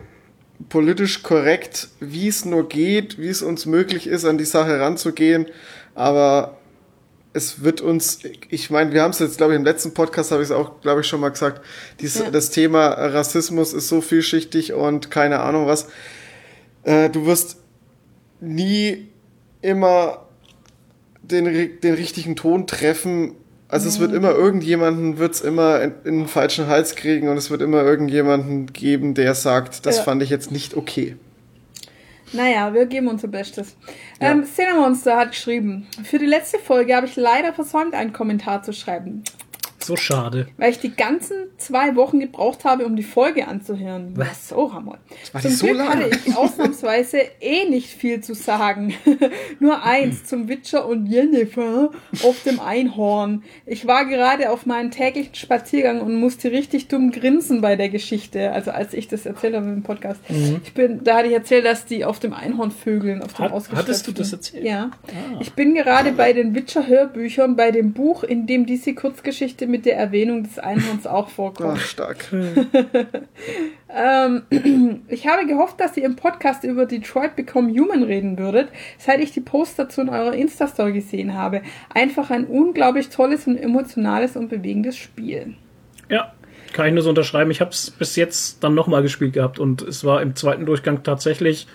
politisch 0.69 1.23
korrekt, 1.23 1.89
wie 2.01 2.29
es 2.29 2.45
nur 2.45 2.69
geht, 2.69 3.19
wie 3.19 3.29
es 3.29 3.43
uns 3.43 3.67
möglich 3.67 4.07
ist, 4.07 4.25
an 4.25 4.39
die 4.39 4.45
Sache 4.45 4.79
ranzugehen. 4.81 5.47
Aber 5.95 6.57
es 7.33 7.65
wird 7.65 7.81
uns, 7.81 8.21
ich 8.49 8.71
meine, 8.71 8.93
wir 8.93 9.03
haben 9.03 9.11
es 9.11 9.19
jetzt, 9.19 9.37
glaube 9.39 9.53
ich, 9.55 9.59
im 9.59 9.65
letzten 9.65 9.93
Podcast 9.93 10.31
habe 10.31 10.43
ich 10.43 10.51
es 10.51 10.53
auch, 10.55 10.81
glaube 10.81 11.01
ich, 11.01 11.09
schon 11.09 11.19
mal 11.21 11.31
gesagt, 11.31 11.61
dies, 12.01 12.17
Ja. 12.21 12.31
das 12.31 12.51
Thema 12.51 12.87
Rassismus 12.91 13.73
ist 13.73 13.89
so 13.89 14.01
vielschichtig 14.01 14.73
und 14.73 15.11
keine 15.11 15.41
Ahnung 15.41 15.67
was. 15.67 15.89
Äh, 16.85 17.11
du 17.11 17.27
wirst 17.27 17.57
nie 18.41 19.09
immer 19.65 20.27
den, 21.23 21.81
den 21.81 21.95
richtigen 21.95 22.37
Ton 22.37 22.67
treffen. 22.67 23.33
Also 23.69 23.89
es 23.89 23.99
wird 23.99 24.13
immer 24.13 24.31
irgendjemanden, 24.31 25.19
wird 25.19 25.35
es 25.35 25.41
immer 25.41 25.81
in, 25.83 25.93
in 26.05 26.19
den 26.21 26.29
falschen 26.29 26.69
Hals 26.69 26.95
kriegen 26.95 27.29
und 27.29 27.37
es 27.37 27.51
wird 27.51 27.63
immer 27.63 27.83
irgendjemanden 27.83 28.67
geben, 28.73 29.15
der 29.15 29.35
sagt, 29.35 29.87
das 29.87 29.97
Ja. 29.97 30.03
fand 30.03 30.23
ich 30.23 30.31
jetzt 30.31 30.53
nicht 30.53 30.77
okay. 30.77 31.17
Naja, 32.33 32.75
wir 32.75 32.87
geben 32.87 33.09
unser 33.09 33.29
Bestes. 33.29 33.77
Ja. 34.21 34.33
Ähm, 34.33 34.45
Cinemonster 34.45 35.17
hat 35.17 35.31
geschrieben, 35.33 35.87
für 36.05 36.19
die 36.19 36.27
letzte 36.27 36.59
Folge 36.59 36.95
habe 36.95 37.07
ich 37.07 37.17
leider 37.17 37.53
versäumt, 37.53 37.95
einen 37.95 38.13
Kommentar 38.13 38.63
zu 38.63 38.73
schreiben, 38.73 39.23
So 39.87 39.97
schade. 39.97 40.49
weil 40.57 40.71
ich 40.71 40.79
die 40.79 40.95
ganzen 40.95 41.37
zwei 41.59 41.95
Wochen 41.97 42.21
gebraucht 42.21 42.65
habe, 42.65 42.85
um 42.87 42.97
die 42.97 43.03
Folge 43.03 43.47
anzuhören. 43.49 44.13
Was? 44.17 44.49
So, 44.49 44.73
Hammer. 44.73 44.99
War 45.33 45.41
Zum 45.43 45.51
so 45.51 45.67
Glück 45.67 45.79
lang? 45.79 45.89
hatte 45.89 46.11
ich 46.27 46.37
ausnahmsweise 46.37 47.19
eh 47.41 47.69
nicht 47.69 47.89
viel 47.89 48.21
zu 48.21 48.35
sagen. 48.35 48.95
Nur 49.61 49.83
eins 49.83 50.25
zum 50.25 50.49
Witcher 50.49 50.87
und 50.87 51.07
Jennifer 51.07 51.91
auf 52.23 52.43
dem 52.45 52.61
Einhorn. 52.61 53.43
Ich 53.67 53.87
war 53.87 54.07
gerade 54.07 54.51
auf 54.51 54.67
meinen 54.67 54.91
täglichen 54.91 55.35
Spaziergang 55.35 56.01
und 56.01 56.15
musste 56.17 56.51
richtig 56.51 56.89
dumm 56.89 57.11
grinsen 57.11 57.61
bei 57.61 57.77
der 57.77 57.89
Geschichte. 57.89 58.53
Also 58.53 58.71
als 58.71 58.95
ich 58.95 59.09
das 59.09 59.27
erzählt 59.27 59.55
habe 59.55 59.67
im 59.67 59.83
Podcast. 59.83 60.21
Ich 60.65 60.73
bin, 60.75 61.03
da 61.05 61.17
hatte 61.19 61.29
ich 61.29 61.35
erzählt, 61.35 61.65
dass 61.65 61.85
die 61.87 62.05
auf 62.05 62.21
dem 62.21 62.33
Einhorn 62.33 62.71
vögeln, 62.71 63.23
auf 63.23 63.35
dem 63.35 63.45
Hat- 63.47 63.53
hattest 63.77 64.07
du 64.07 64.13
das 64.13 64.33
erzählt? 64.33 64.65
Ja. 64.65 64.91
Ah. 65.09 65.39
Ich 65.41 65.53
bin 65.55 65.75
gerade 65.75 66.13
bei 66.13 66.33
den 66.33 66.55
Witcher-Hörbüchern, 66.55 67.57
bei 67.57 67.71
dem 67.71 67.93
Buch, 67.93 68.23
in 68.25 68.47
dem 68.47 68.67
diese 68.67 68.95
Kurzgeschichte 68.95 69.67
mit 69.67 69.74
der 69.83 69.97
Erwähnung 69.97 70.43
des 70.45 70.59
Einhorns 70.59 71.07
auch 71.07 71.29
vorkommt. 71.29 71.79
Ach, 71.81 71.87
stark. 71.87 72.27
Ähm, 73.97 74.43
ich 75.09 75.29
habe 75.29 75.47
gehofft, 75.47 75.79
dass 75.81 75.97
ihr 75.97 76.05
im 76.05 76.17
Podcast 76.17 76.65
über 76.65 76.85
Detroit 76.85 77.37
Become 77.37 77.71
Human 77.71 78.03
reden 78.03 78.39
würdet, 78.39 78.69
seit 78.99 79.21
ich 79.21 79.31
die 79.31 79.41
Post 79.41 79.79
dazu 79.79 80.01
in 80.01 80.09
eurer 80.09 80.35
Insta-Story 80.35 80.93
gesehen 80.95 81.35
habe. 81.35 81.63
Einfach 81.95 82.31
ein 82.31 82.45
unglaublich 82.45 83.11
tolles 83.11 83.47
und 83.47 83.57
emotionales 83.57 84.37
und 84.37 84.49
bewegendes 84.49 84.97
Spiel. 84.97 85.55
Ja, 86.09 86.33
kann 86.73 86.89
ich 86.89 86.93
nur 86.95 87.05
so 87.05 87.11
unterschreiben. 87.11 87.53
Ich 87.53 87.61
habe 87.61 87.71
es 87.71 87.93
bis 87.93 88.17
jetzt 88.17 88.65
dann 88.65 88.75
nochmal 88.75 89.03
gespielt 89.03 89.33
gehabt 89.35 89.61
und 89.61 89.83
es 89.83 90.03
war 90.05 90.23
im 90.23 90.35
zweiten 90.35 90.67
Durchgang 90.67 91.05
tatsächlich 91.05 91.69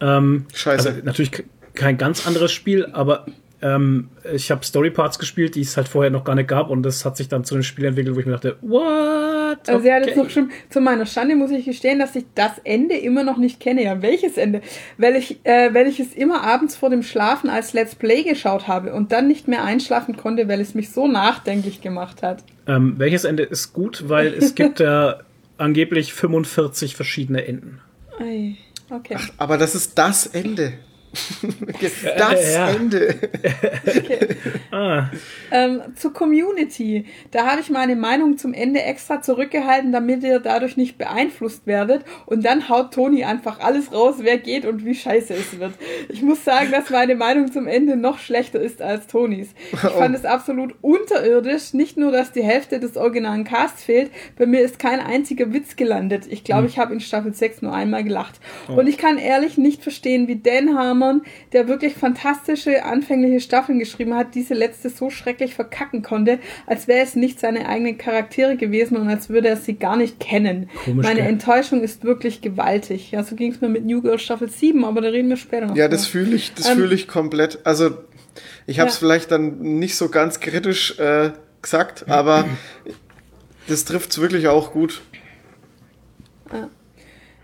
ähm, 0.00 0.46
Scheiße. 0.54 0.88
Also 0.90 1.00
natürlich 1.04 1.32
ke- 1.32 1.44
kein 1.74 1.98
ganz 1.98 2.28
anderes 2.28 2.52
Spiel, 2.52 2.86
aber 2.92 3.26
ähm, 3.60 4.08
ich 4.32 4.50
habe 4.50 4.64
Storyparts 4.64 5.18
gespielt, 5.18 5.54
die 5.56 5.62
es 5.62 5.76
halt 5.76 5.88
vorher 5.88 6.10
noch 6.10 6.24
gar 6.24 6.34
nicht 6.34 6.48
gab 6.48 6.70
und 6.70 6.82
das 6.84 7.04
hat 7.04 7.16
sich 7.16 7.28
dann 7.28 7.44
zu 7.44 7.54
einem 7.54 7.64
Spiel 7.64 7.86
entwickelt, 7.86 8.14
wo 8.14 8.20
ich 8.20 8.26
mir 8.26 8.32
dachte, 8.32 8.56
what? 8.60 9.58
Also 9.68 9.80
sie 9.82 9.92
hat 9.92 10.06
jetzt 10.06 10.10
Okay. 10.16 10.22
noch 10.22 10.30
schon, 10.30 10.50
zu 10.70 10.80
meiner 10.80 11.06
Schande 11.06 11.34
muss 11.34 11.50
ich 11.50 11.64
gestehen, 11.64 11.98
dass 11.98 12.14
ich 12.14 12.24
das 12.34 12.52
Ende 12.64 12.96
immer 12.96 13.24
noch 13.24 13.36
nicht 13.38 13.58
kenne. 13.60 13.82
Ja, 13.82 14.00
welches 14.02 14.36
Ende? 14.36 14.60
Weil 14.96 15.16
ich, 15.16 15.40
äh, 15.44 15.72
weil 15.74 15.86
ich 15.88 15.98
es 15.98 16.12
immer 16.14 16.42
abends 16.44 16.76
vor 16.76 16.90
dem 16.90 17.02
Schlafen 17.02 17.50
als 17.50 17.72
Let's 17.72 17.94
Play 17.94 18.22
geschaut 18.22 18.68
habe 18.68 18.92
und 18.94 19.10
dann 19.10 19.26
nicht 19.26 19.48
mehr 19.48 19.64
einschlafen 19.64 20.16
konnte, 20.16 20.48
weil 20.48 20.60
es 20.60 20.74
mich 20.74 20.90
so 20.90 21.08
nachdenklich 21.08 21.80
gemacht 21.80 22.22
hat. 22.22 22.44
Ähm, 22.66 22.94
welches 22.98 23.24
Ende 23.24 23.42
ist 23.42 23.72
gut, 23.72 24.04
weil 24.08 24.34
es 24.34 24.54
gibt 24.54 24.78
ja 24.80 25.18
angeblich 25.58 26.12
45 26.12 26.94
verschiedene 26.94 27.44
Enden. 27.46 27.80
Ei, 28.20 28.54
okay. 28.90 29.16
Aber 29.38 29.58
das 29.58 29.74
ist 29.74 29.98
das 29.98 30.26
Ende. 30.26 30.74
Das 32.18 32.54
ja. 32.54 32.70
Ende. 32.70 33.14
Ah, 34.70 35.08
Ähm, 35.50 35.80
zur 35.96 36.12
Community. 36.12 37.06
Da 37.30 37.46
habe 37.46 37.62
ich 37.62 37.70
meine 37.70 37.96
Meinung 37.96 38.36
zum 38.36 38.52
Ende 38.52 38.82
extra 38.82 39.22
zurückgehalten, 39.22 39.92
damit 39.92 40.22
ihr 40.22 40.40
dadurch 40.40 40.76
nicht 40.76 40.98
beeinflusst 40.98 41.66
werdet. 41.66 42.04
Und 42.26 42.44
dann 42.44 42.68
haut 42.68 42.92
Toni 42.92 43.24
einfach 43.24 43.60
alles 43.60 43.92
raus, 43.92 44.16
wer 44.18 44.36
geht 44.36 44.66
und 44.66 44.84
wie 44.84 44.94
scheiße 44.94 45.32
es 45.34 45.58
wird. 45.58 45.72
Ich 46.10 46.22
muss 46.22 46.44
sagen, 46.44 46.70
dass 46.70 46.90
meine 46.90 47.14
Meinung 47.14 47.50
zum 47.50 47.66
Ende 47.66 47.96
noch 47.96 48.18
schlechter 48.18 48.60
ist 48.60 48.82
als 48.82 49.06
Tonis. 49.06 49.48
Ich 49.72 49.78
fand 49.78 50.14
es 50.14 50.24
absolut 50.24 50.74
unterirdisch. 50.82 51.72
Nicht 51.72 51.96
nur, 51.96 52.12
dass 52.12 52.32
die 52.32 52.42
Hälfte 52.42 52.78
des 52.78 52.96
originalen 52.96 53.44
Casts 53.44 53.82
fehlt, 53.84 54.10
bei 54.36 54.46
mir 54.46 54.60
ist 54.60 54.78
kein 54.78 55.00
einziger 55.00 55.52
Witz 55.52 55.76
gelandet. 55.76 56.26
Ich 56.28 56.44
glaube, 56.44 56.66
ich 56.66 56.78
habe 56.78 56.92
in 56.92 57.00
Staffel 57.00 57.32
6 57.32 57.62
nur 57.62 57.72
einmal 57.72 58.04
gelacht. 58.04 58.38
Und 58.68 58.86
ich 58.86 58.98
kann 58.98 59.18
ehrlich 59.18 59.56
nicht 59.56 59.82
verstehen, 59.82 60.28
wie 60.28 60.36
Dan 60.36 60.76
Harmon, 60.98 61.22
der 61.52 61.68
wirklich 61.68 61.94
fantastische 61.94 62.84
anfängliche 62.84 63.40
Staffeln 63.40 63.78
geschrieben 63.78 64.14
hat, 64.14 64.34
diese 64.34 64.54
letzte 64.54 64.90
so 64.90 65.10
schrecklich 65.10 65.54
verkacken 65.54 66.02
konnte, 66.02 66.38
als 66.66 66.88
wäre 66.88 67.04
es 67.04 67.14
nicht 67.16 67.40
seine 67.40 67.68
eigenen 67.68 67.98
Charaktere 67.98 68.56
gewesen 68.56 68.96
und 68.96 69.08
als 69.08 69.28
würde 69.28 69.48
er 69.48 69.56
sie 69.56 69.74
gar 69.74 69.96
nicht 69.96 70.18
kennen. 70.20 70.68
Komisch, 70.84 71.06
Meine 71.06 71.20
gell? 71.20 71.28
Enttäuschung 71.28 71.82
ist 71.82 72.04
wirklich 72.04 72.40
gewaltig. 72.40 73.10
Ja, 73.12 73.22
so 73.22 73.36
ging 73.36 73.52
es 73.52 73.60
mir 73.60 73.68
mit 73.68 73.84
New 73.84 74.02
Girl 74.02 74.18
Staffel 74.18 74.48
7, 74.48 74.84
aber 74.84 75.00
da 75.00 75.08
reden 75.08 75.28
wir 75.28 75.36
später 75.36 75.66
noch. 75.66 75.76
Ja, 75.76 75.84
drüber. 75.86 75.96
das 75.96 76.06
fühle 76.06 76.34
ich, 76.36 76.54
das 76.54 76.68
Ähm, 76.68 76.76
fühle 76.76 76.94
ich 76.94 77.08
komplett. 77.08 77.60
Also 77.64 77.90
ich 78.66 78.80
habe 78.80 78.88
es 78.88 78.96
Ja. 78.96 79.00
vielleicht 79.00 79.30
dann 79.30 79.58
nicht 79.60 79.96
so 79.96 80.08
ganz 80.08 80.40
kritisch 80.40 80.98
äh, 80.98 81.30
gesagt, 81.62 82.08
aber 82.08 82.44
das 83.68 83.84
trifft 83.84 84.10
es 84.10 84.20
wirklich 84.20 84.48
auch 84.48 84.72
gut. 84.72 85.02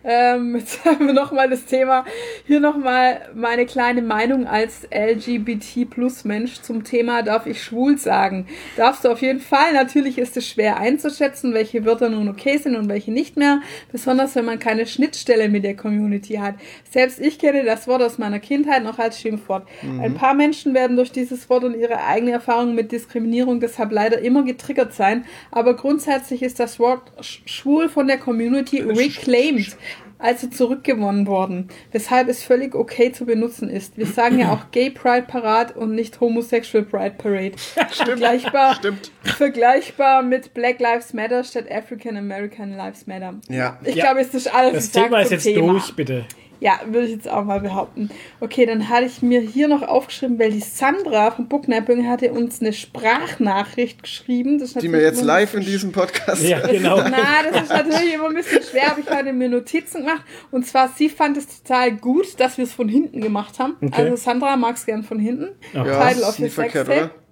Ähm, 0.04 0.56
jetzt 0.56 0.84
haben 0.84 1.06
wir 1.06 1.14
nochmal 1.14 1.49
das 1.49 1.64
Thema 1.64 2.04
Hier 2.46 2.61
nochmal 2.61 3.23
meine 3.34 3.64
kleine 3.64 4.02
Meinung 4.02 4.46
als 4.46 4.87
LGBT-Plus-Mensch 4.92 6.61
zum 6.61 6.84
Thema 6.84 7.23
darf 7.23 7.46
ich 7.46 7.62
schwul 7.62 7.96
sagen. 7.96 8.46
Darfst 8.76 9.04
du 9.04 9.08
auf 9.08 9.23
jeden 9.23 9.40
Fall. 9.40 9.73
Natürlich 9.73 10.18
ist 10.18 10.37
es 10.37 10.46
schwer 10.46 10.76
einzuschätzen, 10.76 11.54
welche 11.54 11.84
Wörter 11.87 12.11
nun 12.11 12.28
okay 12.28 12.58
sind 12.58 12.76
und 12.76 12.88
welche 12.88 13.12
nicht 13.12 13.37
mehr. 13.37 13.61
Besonders 13.90 14.34
wenn 14.34 14.44
man 14.44 14.58
keine 14.58 14.87
Schnittstelle 14.87 15.49
mit 15.49 15.64
der 15.64 15.75
Community 15.75 16.34
hat. 16.34 16.56
Selbst 16.90 17.18
ich 17.18 17.38
kenne 17.38 17.64
das 17.64 17.88
Wort 17.88 18.02
aus 18.02 18.18
meiner 18.18 18.40
Kindheit 18.40 18.84
noch 18.84 18.99
als 18.99 19.18
Schimpfwort. 19.18 19.66
Mhm. 19.82 20.00
Ein 20.00 20.14
paar 20.14 20.34
Menschen 20.34 20.75
werden 20.75 20.96
durch 20.96 21.12
dieses 21.12 21.49
Wort 21.49 21.64
und 21.64 21.75
ihre 21.78 22.04
eigene 22.04 22.32
Erfahrung 22.32 22.75
mit 22.75 22.92
Diskriminierung 22.92 23.61
deshalb 23.61 23.90
leider 23.90 24.18
immer 24.18 24.42
getriggert 24.42 24.92
sein. 24.92 25.25
Aber 25.50 25.75
grundsätzlich 25.75 26.42
ist 26.42 26.61
das 26.61 26.78
Wort 26.78 27.12
schwul 27.23 27.88
von 27.88 28.06
der 28.06 28.18
Community 28.18 28.80
reclaimed 28.80 29.76
also 30.25 30.47
zurückgewonnen 30.47 31.26
worden, 31.26 31.69
weshalb 31.93 32.28
es 32.28 32.43
völlig 32.43 32.75
okay 32.75 33.12
zu 33.12 33.26
benutzen 33.26 33.69
ist. 33.69 33.99
Wir 33.99 34.07
sagen 34.07 34.38
ja 34.38 34.52
auch 34.54 34.71
Gay 34.71 34.88
Pride 34.88 35.26
Parade 35.28 35.75
und 35.75 35.95
nicht 35.95 36.19
Homosexual 36.19 36.83
Pride 36.83 37.16
Parade. 37.19 37.52
Stimmt. 37.90 38.09
Vergleichbar, 38.09 38.75
Stimmt. 38.76 39.12
vergleichbar 39.23 40.23
mit 40.23 40.54
Black 40.54 40.81
Lives 40.81 41.12
Matter 41.12 41.45
statt 41.45 41.71
African 41.71 42.16
American 42.16 42.75
Lives 42.75 43.07
Matter. 43.07 43.35
Ja. 43.49 43.78
Ich 43.85 43.97
ja. 43.97 44.04
glaube, 44.04 44.21
es 44.21 44.33
ist 44.33 44.52
alles. 44.52 44.90
Das 44.90 45.02
Thema 45.02 45.21
ist 45.21 45.31
jetzt 45.31 45.43
Thema. 45.45 45.73
durch, 45.73 45.95
bitte. 45.95 46.25
Ja, 46.61 46.80
würde 46.87 47.06
ich 47.06 47.12
jetzt 47.12 47.28
auch 47.28 47.44
mal 47.44 47.61
behaupten. 47.61 48.11
Okay, 48.40 48.66
dann 48.66 48.88
hatte 48.88 49.06
ich 49.06 49.23
mir 49.23 49.40
hier 49.40 49.68
noch 49.68 49.82
aufgeschrieben, 49.82 50.38
weil 50.38 50.50
die 50.50 50.61
Sandra 50.61 51.30
von 51.30 51.49
Booknapping 51.49 52.08
hatte 52.08 52.32
uns 52.32 52.61
eine 52.61 52.73
Sprachnachricht 52.73 54.02
geschrieben. 54.02 54.58
die 54.58 54.92
wir 54.92 55.00
jetzt 55.00 55.23
live 55.23 55.54
in 55.54 55.61
diesem 55.61 55.92
Podcast 55.92 56.42
Ja, 56.42 56.66
genau. 56.66 56.96
Na, 56.96 57.42
das 57.50 57.62
ist 57.62 57.70
natürlich 57.70 58.14
immer 58.14 58.28
ein 58.28 58.34
bisschen 58.34 58.62
schwer, 58.62 58.92
aber 58.92 59.00
ich 59.00 59.11
hatte 59.11 59.32
mir 59.32 59.49
Notizen 59.49 60.02
gemacht. 60.02 60.23
Und 60.50 60.66
zwar, 60.66 60.88
sie 60.88 61.08
fand 61.08 61.37
es 61.37 61.62
total 61.62 61.92
gut, 61.92 62.38
dass 62.40 62.56
wir 62.56 62.64
es 62.64 62.73
von 62.73 62.88
hinten 62.88 63.20
gemacht 63.20 63.58
haben. 63.58 63.76
Okay. 63.82 64.02
Also 64.02 64.16
Sandra 64.16 64.56
mag 64.56 64.76
es 64.76 64.87
gern 64.87 65.02
von 65.02 65.18
hinten. 65.18 65.49
Ja, 65.73 65.82
Title 65.82 66.23
ist 66.23 66.40
of 66.40 66.52
verkehrt, 66.52 66.87
Sextape. 66.87 67.11
oder? 67.11 67.25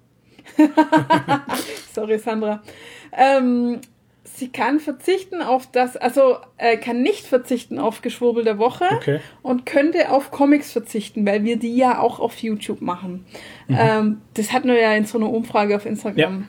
Sorry, 1.93 2.19
Sandra. 2.19 2.61
Ähm, 3.11 3.79
sie 4.23 4.49
kann 4.49 4.79
verzichten 4.79 5.41
auf 5.41 5.69
das, 5.71 5.97
also 5.97 6.37
äh, 6.57 6.77
kann 6.77 7.01
nicht 7.01 7.25
verzichten 7.25 7.77
auf 7.79 8.01
Geschwurbel 8.01 8.43
der 8.43 8.57
Woche 8.57 8.85
Okay. 8.95 9.19
und 9.41 9.65
könnte 9.65 10.11
auf 10.11 10.31
Comics 10.31 10.71
verzichten, 10.71 11.25
weil 11.25 11.43
wir 11.43 11.57
die 11.57 11.75
ja 11.75 11.99
auch 11.99 12.19
auf 12.19 12.37
YouTube 12.37 12.81
machen. 12.81 13.25
Ähm, 13.69 14.21
das 14.33 14.53
hatten 14.53 14.67
wir 14.67 14.79
ja 14.79 14.93
in 14.93 15.05
so 15.05 15.17
einer 15.17 15.29
Umfrage 15.29 15.75
auf 15.75 15.85
Instagram 15.85 16.47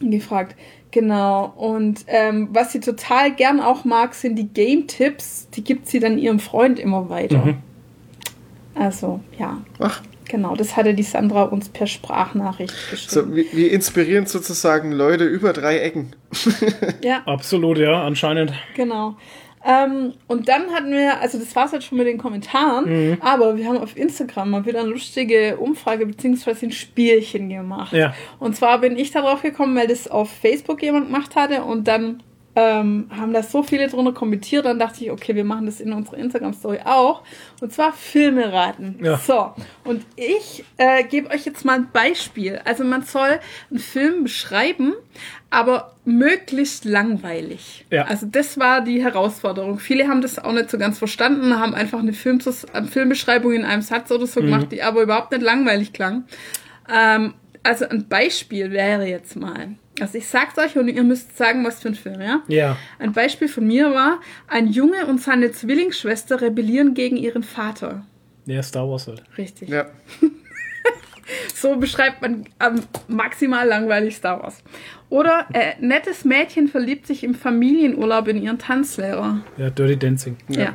gefragt. 0.00 0.56
Genau. 0.90 1.52
Und 1.56 2.04
ähm, 2.08 2.48
was 2.52 2.72
sie 2.72 2.80
total 2.80 3.32
gern 3.32 3.60
auch 3.60 3.84
mag, 3.84 4.14
sind 4.14 4.36
die 4.36 4.48
Game-Tipps. 4.48 5.48
Die 5.50 5.64
gibt 5.64 5.86
sie 5.88 6.00
dann 6.00 6.18
ihrem 6.18 6.38
Freund 6.38 6.78
immer 6.78 7.08
weiter. 7.08 7.54
Also, 8.74 9.20
ja. 9.38 9.60
Ach, 9.78 10.02
Genau, 10.28 10.54
das 10.56 10.76
hatte 10.76 10.94
die 10.94 11.02
Sandra 11.02 11.42
uns 11.44 11.68
per 11.68 11.86
Sprachnachricht 11.86 12.74
geschrieben. 12.90 13.36
so, 13.50 13.56
wie 13.56 13.66
inspirierend 13.66 14.28
sozusagen 14.28 14.92
Leute 14.92 15.24
über 15.24 15.52
drei 15.52 15.78
Ecken. 15.78 16.14
Ja. 17.02 17.22
Absolut, 17.26 17.78
ja, 17.78 18.02
anscheinend. 18.04 18.52
Genau. 18.74 19.16
Ähm, 19.64 20.14
und 20.26 20.48
dann 20.48 20.70
hatten 20.72 20.90
wir, 20.90 21.20
also 21.20 21.38
das 21.38 21.54
war's 21.54 21.70
jetzt 21.72 21.84
schon 21.86 21.98
mit 21.98 22.06
den 22.08 22.18
Kommentaren, 22.18 23.10
Mhm. 23.10 23.18
aber 23.20 23.56
wir 23.56 23.66
haben 23.68 23.78
auf 23.78 23.96
Instagram 23.96 24.50
mal 24.50 24.66
wieder 24.66 24.80
eine 24.80 24.88
lustige 24.88 25.56
Umfrage 25.56 26.04
beziehungsweise 26.06 26.66
ein 26.66 26.72
Spielchen 26.72 27.48
gemacht. 27.48 27.92
Ja. 27.92 28.12
Und 28.40 28.56
zwar 28.56 28.78
bin 28.80 28.96
ich 28.96 29.12
darauf 29.12 29.42
gekommen, 29.42 29.76
weil 29.76 29.86
das 29.86 30.08
auf 30.08 30.30
Facebook 30.30 30.82
jemand 30.82 31.06
gemacht 31.06 31.36
hatte 31.36 31.62
und 31.62 31.86
dann 31.86 32.22
ähm, 32.54 33.08
haben 33.10 33.32
da 33.32 33.42
so 33.42 33.62
viele 33.62 33.88
drunter 33.88 34.12
kommentiert, 34.12 34.66
dann 34.66 34.78
dachte 34.78 35.04
ich, 35.04 35.10
okay, 35.10 35.34
wir 35.34 35.44
machen 35.44 35.66
das 35.66 35.80
in 35.80 35.92
unserer 35.92 36.18
Instagram-Story 36.18 36.80
auch. 36.84 37.22
Und 37.60 37.72
zwar 37.72 37.92
Filme 37.92 38.52
raten. 38.52 38.98
Ja. 39.02 39.16
So, 39.16 39.54
und 39.84 40.04
ich 40.16 40.64
äh, 40.76 41.04
gebe 41.04 41.30
euch 41.30 41.46
jetzt 41.46 41.64
mal 41.64 41.78
ein 41.78 41.88
Beispiel. 41.92 42.60
Also 42.64 42.84
man 42.84 43.02
soll 43.02 43.40
einen 43.70 43.78
Film 43.78 44.24
beschreiben, 44.24 44.92
aber 45.48 45.94
möglichst 46.04 46.84
langweilig. 46.84 47.86
Ja. 47.90 48.04
Also 48.04 48.26
das 48.30 48.58
war 48.58 48.82
die 48.82 49.02
Herausforderung. 49.02 49.78
Viele 49.78 50.08
haben 50.08 50.20
das 50.20 50.38
auch 50.38 50.52
nicht 50.52 50.70
so 50.70 50.76
ganz 50.76 50.98
verstanden, 50.98 51.58
haben 51.58 51.74
einfach 51.74 52.00
eine 52.00 52.12
Filmzus 52.12 52.64
äh, 52.64 52.82
Filmbeschreibung 52.84 53.52
in 53.52 53.64
einem 53.64 53.82
Satz 53.82 54.10
oder 54.10 54.26
so 54.26 54.40
gemacht, 54.40 54.72
die 54.72 54.82
aber 54.82 55.02
überhaupt 55.02 55.32
nicht 55.32 55.42
langweilig 55.42 55.92
klang. 55.94 56.24
Ähm, 56.92 57.34
also 57.62 57.86
ein 57.86 58.08
Beispiel 58.08 58.72
wäre 58.72 59.06
jetzt 59.06 59.36
mal. 59.36 59.76
Also 60.00 60.16
ich 60.18 60.26
sag's 60.26 60.56
euch 60.58 60.76
und 60.78 60.88
ihr 60.88 61.02
müsst 61.02 61.36
sagen, 61.36 61.64
was 61.64 61.80
für 61.80 61.88
ein 61.88 61.94
Film, 61.94 62.20
ja? 62.20 62.42
Ja. 62.48 62.76
Ein 62.98 63.12
Beispiel 63.12 63.48
von 63.48 63.66
mir 63.66 63.92
war, 63.92 64.20
ein 64.48 64.68
Junge 64.68 65.06
und 65.06 65.20
seine 65.20 65.52
Zwillingsschwester 65.52 66.40
rebellieren 66.40 66.94
gegen 66.94 67.16
ihren 67.16 67.42
Vater. 67.42 68.06
Ja, 68.46 68.62
Star 68.62 68.88
Wars 68.88 69.06
halt. 69.06 69.22
Richtig. 69.36 69.68
Ja. 69.68 69.86
So 71.54 71.76
beschreibt 71.76 72.20
man 72.20 72.44
ähm, 72.60 72.82
maximal 73.08 73.66
langweilig 73.66 74.16
Star 74.16 74.42
Wars. 74.42 74.62
Oder 75.08 75.46
äh, 75.54 75.72
nettes 75.80 76.24
Mädchen 76.24 76.68
verliebt 76.68 77.06
sich 77.06 77.24
im 77.24 77.34
Familienurlaub 77.34 78.28
in 78.28 78.42
ihren 78.42 78.58
Tanzlehrer. 78.58 79.40
Ja, 79.56 79.70
Dirty 79.70 79.96
Dancing. 79.96 80.36
Ja. 80.48 80.74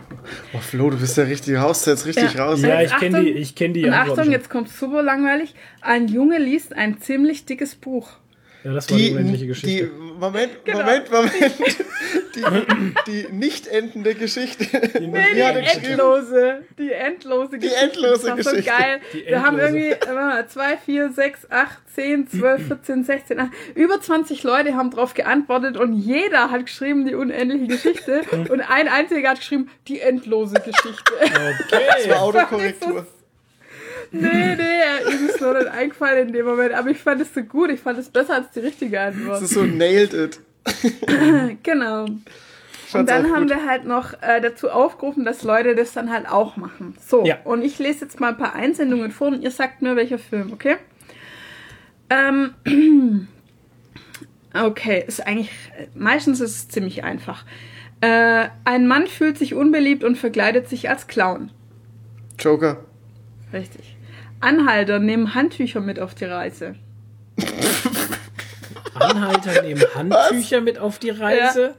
Oh, 0.54 0.60
Flo, 0.60 0.90
du 0.90 0.98
bist 0.98 1.18
ja 1.18 1.26
richtig, 1.26 1.58
haust 1.58 1.86
jetzt 1.86 2.06
richtig 2.06 2.34
Ja. 2.34 2.46
raus. 2.46 2.62
Ja, 2.62 2.82
ich 2.82 2.96
kenne 2.96 3.24
die, 3.24 3.32
ich 3.32 3.54
kenn 3.56 3.74
die 3.74 3.86
Und 3.86 3.94
Achtung, 3.94 4.16
schon. 4.24 4.32
jetzt 4.32 4.50
kommt 4.50 4.70
super 4.70 5.04
langweilig. 5.04 5.54
Ein 5.82 6.08
Junge 6.08 6.40
liest 6.40 6.74
ein 6.76 7.00
ziemlich 7.02 7.46
dickes 7.46 7.76
Buch. 7.76 8.10
Ja, 8.64 8.74
das 8.74 8.90
war 8.90 8.98
die, 8.98 9.04
Die, 9.06 9.12
unendliche 9.12 9.44
die, 9.44 9.48
Geschichte. 9.48 9.92
Moment, 10.20 10.66
Genau. 10.66 10.80
Moment, 10.80 11.12
Moment. 11.12 11.34
Die, 12.36 12.44
die 13.08 13.28
nicht 13.34 13.68
endende 13.68 14.14
Geschichte. 14.16 14.66
Nee, 15.00 15.12
die 15.34 15.40
er 15.40 15.54
geschrieben? 15.62 15.86
endlose, 15.92 16.64
die 16.78 16.92
endlose 16.92 17.58
Geschichte. 17.58 17.82
endlose 17.84 18.12
das 18.14 18.24
war 18.28 18.36
Geschichte. 18.36 18.62
So 18.72 18.78
geil. 18.78 19.00
Die 19.14 19.26
Wir 19.26 19.42
haben 19.44 19.58
endlose. 19.60 19.78
irgendwie, 19.80 19.92
äh, 20.06 20.16
warte 20.16 20.16
mal, 20.16 20.48
2, 20.48 20.78
4, 20.78 21.12
6, 21.14 21.40
8, 21.52 21.78
10, 21.96 22.28
12, 22.30 22.68
14, 22.68 23.04
16, 23.06 23.40
8, 23.40 23.50
über 23.76 24.02
20 24.02 24.44
Leute 24.44 24.76
haben 24.76 24.92
drauf 24.92 25.14
geantwortet 25.14 25.78
und 25.78 25.94
jeder 25.94 26.52
hat 26.52 26.66
geschrieben, 26.66 27.06
die 27.06 27.16
unendliche 27.16 27.68
Geschichte 27.68 28.22
und 28.50 28.62
ein 28.62 28.88
einziger 28.88 29.30
hat 29.30 29.40
geschrieben, 29.40 29.70
die 29.88 30.02
endlose 30.02 30.56
Geschichte. 30.56 31.14
Das 31.72 31.82
Okay. 31.98 32.10
war 32.10 32.22
Autokorrektur. 32.22 33.08
Nee, 34.12 34.56
nee, 34.56 35.14
ihm 35.14 35.28
ist 35.28 35.42
nur 35.42 35.54
nicht 35.54 35.68
eingefallen 35.68 36.28
in 36.28 36.34
dem 36.34 36.46
Moment, 36.46 36.74
aber 36.74 36.90
ich 36.90 36.98
fand 37.00 37.22
es 37.22 37.34
so 37.34 37.42
gut, 37.44 37.70
ich 37.72 37.80
fand 37.80 37.98
es 38.00 38.10
besser 38.10 38.36
als 38.36 38.52
die 38.52 38.60
richtige 38.60 38.96
Das 38.98 39.16
Antwort. 39.16 39.42
ist 39.42 39.54
so 39.54 39.64
nailed 39.64 40.14
it. 40.14 40.40
Genau. 41.64 42.06
Und 42.94 43.10
dann 43.10 43.32
haben 43.34 43.48
gut. 43.48 43.50
wir 43.50 43.66
halt 43.66 43.84
noch 43.86 44.14
äh, 44.22 44.40
dazu 44.40 44.70
aufgerufen, 44.70 45.26
dass 45.26 45.44
Leute 45.44 45.76
das 45.76 45.92
dann 45.92 46.10
halt 46.12 46.28
auch 46.30 46.56
machen. 46.56 46.96
So, 47.06 47.26
Ja. 47.26 47.38
und 47.44 47.62
ich 47.62 47.80
lese 47.80 48.06
jetzt 48.06 48.20
mal 48.22 48.30
ein 48.30 48.38
paar 48.38 48.56
Einsendungen 48.56 49.12
vor 49.12 49.28
und 49.28 49.42
ihr 49.42 49.52
sagt 49.52 49.82
mir, 49.82 49.96
welcher 49.98 50.18
Film, 50.20 50.54
okay? 50.54 50.78
Ähm, 52.10 52.54
okay, 54.54 55.04
ist 55.06 55.26
eigentlich, 55.28 55.52
meistens 55.96 56.40
ist 56.40 56.52
es 56.56 56.70
ziemlich 56.70 57.04
einfach. 57.04 57.44
Äh, 58.00 58.48
ein 58.64 58.88
Mann 58.88 59.08
fühlt 59.08 59.38
sich 59.38 59.54
unbeliebt 59.54 60.04
und 60.06 60.18
verkleidet 60.18 60.70
sich 60.70 60.90
als 60.90 61.08
Clown. 61.08 61.52
Joker. 62.40 62.86
Richtig. 63.52 63.97
Anhalter 64.40 65.00
nehmen 65.00 65.34
Handtücher 65.36 65.82
mit 65.82 66.00
auf 66.00 66.14
die 66.16 66.26
Reise. 66.26 66.76
Anhalter 68.96 69.62
nehmen 69.62 69.84
Handtücher 69.96 70.62
mit 70.62 70.80
auf 70.80 71.00
die 71.00 71.10
Reise. 71.12 71.76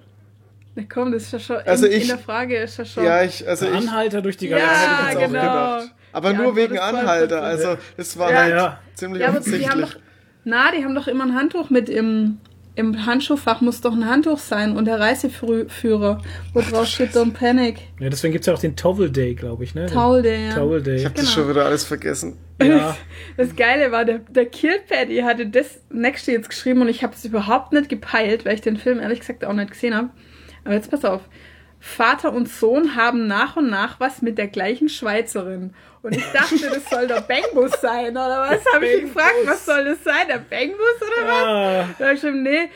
Na 0.74 0.84
komm, 0.92 1.12
das 1.12 1.24
ist 1.24 1.32
ja 1.32 1.38
schon, 1.40 1.56
Also 1.64 1.86
in, 1.86 1.92
ich- 1.92 2.02
in 2.02 2.08
der 2.08 2.18
Frage 2.18 2.56
ist 2.56 2.78
ja 2.78 2.84
schon. 2.84 3.04
Ja, 3.04 3.22
ich, 3.22 3.46
also 3.48 3.66
ich, 3.66 3.74
Anhalter 3.74 4.22
durch 4.22 4.36
die 4.36 4.48
Ja, 4.48 4.58
Galaxie. 4.58 4.84
jetzt 5.06 5.16
auch 5.16 5.20
genau. 5.20 5.40
gedacht. 5.78 5.94
Aber 6.12 6.30
Die 6.30 6.36
nur 6.36 6.46
Antwort 6.48 6.56
wegen 6.70 6.78
Anhalter. 6.78 7.42
Also, 7.42 7.76
es 7.96 8.18
war 8.18 8.30
Ja, 8.30 8.38
halt 8.38 8.50
ja. 8.54 8.78
ziemlich 8.94 9.22
Ja, 9.22 9.28
aber 9.28 9.40
die 9.40 9.68
haben 9.68 9.80
doch. 9.82 9.94
Na, 10.44 10.70
die 10.70 10.82
haben 10.84 10.94
doch 10.94 11.06
immer 11.08 11.24
ein 11.24 11.34
Handtuch 11.34 11.68
mit 11.70 11.88
im. 11.88 12.38
Im 12.78 13.06
Handschuhfach 13.06 13.60
muss 13.60 13.80
doch 13.80 13.92
ein 13.92 14.08
Handtuch 14.08 14.38
sein 14.38 14.76
und 14.76 14.84
der 14.84 15.00
Reiseführer, 15.00 16.22
wo 16.54 16.60
drauf 16.60 16.86
steht 16.86 17.10
Don't 17.10 17.32
Panic. 17.32 17.80
Ja, 17.98 18.08
deswegen 18.08 18.30
gibt 18.30 18.42
es 18.42 18.46
ja 18.46 18.54
auch 18.54 18.60
den 18.60 18.76
Towel 18.76 19.10
Day, 19.10 19.34
glaube 19.34 19.64
ich, 19.64 19.74
ne? 19.74 19.86
Towel 19.86 20.22
Day, 20.22 20.46
ja. 20.46 20.54
Towel 20.54 20.80
Day. 20.80 20.94
Ich 20.98 21.04
habe 21.04 21.16
das 21.16 21.24
Genau. 21.24 21.34
schon 21.34 21.48
wieder 21.50 21.64
alles 21.64 21.82
vergessen. 21.82 22.38
Ja, 22.62 22.96
Das 23.36 23.56
Geile 23.56 23.90
war, 23.90 24.04
der, 24.04 24.20
der 24.20 24.46
Kill 24.46 24.78
Paddy 24.88 25.18
hatte 25.22 25.48
das 25.48 25.80
nächste 25.90 26.30
jetzt 26.30 26.50
geschrieben 26.50 26.80
und 26.82 26.88
ich 26.88 27.02
habe 27.02 27.14
es 27.14 27.24
überhaupt 27.24 27.72
nicht 27.72 27.88
gepeilt, 27.88 28.44
weil 28.44 28.54
ich 28.54 28.60
den 28.60 28.76
Film 28.76 29.00
ehrlich 29.00 29.18
gesagt 29.18 29.44
auch 29.44 29.52
nicht 29.54 29.72
gesehen 29.72 29.96
habe. 29.96 30.10
Aber 30.64 30.74
jetzt 30.74 30.88
pass 30.88 31.04
auf. 31.04 31.22
Vater 31.80 32.32
und 32.32 32.48
Sohn 32.48 32.94
haben 32.94 33.26
nach 33.26 33.56
und 33.56 33.70
nach 33.70 33.98
was 33.98 34.22
mit 34.22 34.38
der 34.38 34.46
gleichen 34.46 34.88
Schweizerin. 34.88 35.74
Und 36.02 36.16
ich 36.16 36.24
dachte, 36.32 36.70
das 36.72 36.88
soll 36.90 37.06
der 37.06 37.20
Bangbus 37.22 37.72
sein, 37.80 38.10
oder 38.12 38.48
was? 38.50 38.60
Habe 38.74 38.86
ich 38.86 39.00
ihn 39.02 39.06
gefragt, 39.08 39.34
was 39.46 39.66
soll 39.66 39.84
das 39.84 40.04
sein? 40.04 40.26
Der 40.28 40.38
Bangbus 40.38 40.78
oder 41.02 41.26
was? 41.26 41.44
ah, 41.44 41.88
Da 41.98 42.06
hab 42.06 42.14
ich 42.14 42.20
geschrieben, 42.20 42.42
nee, 42.42 42.68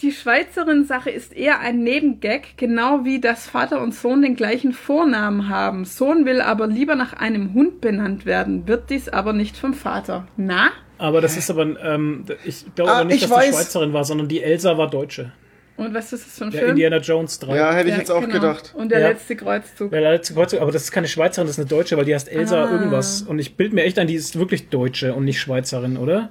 die 0.00 0.12
Schweizerin-Sache 0.12 1.10
ist 1.10 1.32
eher 1.36 1.58
ein 1.58 1.82
Nebengag, 1.82 2.56
genau 2.56 3.04
wie 3.04 3.20
dass 3.20 3.48
Vater 3.48 3.80
und 3.80 3.94
Sohn 3.94 4.22
den 4.22 4.36
gleichen 4.36 4.72
Vornamen 4.72 5.48
haben. 5.48 5.84
Sohn 5.84 6.24
will 6.24 6.40
aber 6.40 6.68
lieber 6.68 6.94
nach 6.94 7.14
einem 7.14 7.52
Hund 7.54 7.80
benannt 7.80 8.24
werden, 8.24 8.68
wird 8.68 8.90
dies 8.90 9.08
aber 9.08 9.32
nicht 9.32 9.56
vom 9.56 9.74
Vater. 9.74 10.26
Na? 10.36 10.70
aber 11.00 11.20
das 11.20 11.36
ist 11.36 11.48
aber, 11.50 11.62
ähm, 11.80 12.24
ich 12.44 12.64
glaube 12.74 12.90
Ah, 12.92 13.04
nicht, 13.04 13.16
ich 13.16 13.20
dass 13.22 13.30
weiß. 13.30 13.46
die 13.50 13.52
Schweizerin 13.54 13.92
war, 13.92 14.04
sondern 14.04 14.26
die 14.28 14.42
Elsa 14.42 14.76
war 14.78 14.88
Deutsche. 14.90 15.32
Und 15.78 15.94
was 15.94 16.12
ist 16.12 16.26
das 16.26 16.38
für 16.38 16.44
ein 16.44 16.50
Der 16.50 16.58
Film? 16.60 16.70
Indiana 16.72 16.98
Jones 16.98 17.38
3. 17.38 17.56
Ja, 17.56 17.72
hätte 17.72 17.88
ich 17.88 17.94
Ja, 17.94 17.98
jetzt 18.00 18.10
auch 18.10 18.20
genau. 18.20 18.32
gedacht. 18.34 18.74
Und 18.76 18.90
der 18.90 18.98
Ja. 19.00 19.08
letzte 19.08 19.36
Kreuzzug. 19.36 19.92
Ja, 19.92 20.00
letzte 20.00 20.34
Kreuzung, 20.34 20.58
aber 20.58 20.72
das 20.72 20.82
ist 20.82 20.90
keine 20.92 21.06
Schweizerin, 21.08 21.46
das 21.46 21.56
ist 21.56 21.60
eine 21.60 21.68
Deutsche, 21.68 21.96
weil 21.96 22.04
die 22.04 22.14
heißt 22.14 22.30
Elsa 22.30 22.64
Ah. 22.64 22.70
irgendwas. 22.70 23.22
Und 23.22 23.38
ich 23.38 23.56
bild 23.56 23.72
mir 23.72 23.84
echt 23.84 23.98
ein, 23.98 24.06
die 24.08 24.14
ist 24.14 24.38
wirklich 24.38 24.68
Deutsche 24.68 25.14
und 25.14 25.24
nicht 25.24 25.40
Schweizerin, 25.40 25.96
oder? 25.96 26.30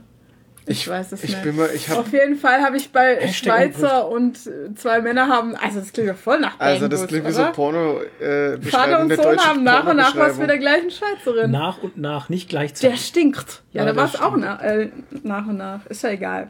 Ich 0.68 0.88
weiß 0.88 1.14
es 1.14 1.24
Ich 1.24 1.32
nicht. 1.32 1.44
bin 1.44 1.56
mal, 1.56 1.70
ich 1.74 1.90
habe 1.90 2.02
Auf 2.02 2.12
jeden 2.12 2.36
Fall 2.36 2.62
habe 2.62 2.78
ich 2.78 2.92
bei 2.92 3.16
Hashtag 3.16 3.34
Schweizer 3.74 4.10
und 4.10 4.38
äh, 4.48 4.74
zwei 4.76 5.02
Männer 5.02 5.28
haben, 5.28 5.56
also 5.56 5.80
das 5.80 5.94
klingt 5.94 6.08
ja 6.10 6.14
voll 6.14 6.40
nach 6.40 6.60
also 6.60 6.88
das 6.88 7.02
Banggood, 7.02 7.10
klingt 7.10 7.28
wie 7.28 7.32
so? 7.32 7.52
Porno 7.54 8.02
äh, 8.20 8.62
Vater 8.62 9.00
und 9.02 9.14
Sohn 9.16 9.38
haben 9.40 9.64
nach 9.64 9.86
und 9.88 9.96
nach 9.98 10.16
was 10.16 10.38
mit 10.38 10.50
der 10.50 10.58
gleichen 10.60 10.92
Schweizerin. 10.92 11.52
Nach 11.52 11.82
und 11.82 11.98
nach, 11.98 12.30
nicht 12.30 12.50
gleichzeitig. 12.50 12.90
Der 12.90 12.98
stinkt. 13.06 13.64
Ja, 13.72 13.84
Ja, 13.86 13.92
da 13.92 13.96
war 13.96 14.06
es 14.06 14.12
der 14.14 14.26
auch 14.26 14.32
stinkt. 14.32 14.46
nach, 14.46 14.62
äh, 14.62 14.90
nach 15.24 15.48
und 15.48 15.58
nach. 15.58 15.86
Ist 15.88 16.04
ja 16.04 16.10
egal. 16.10 16.50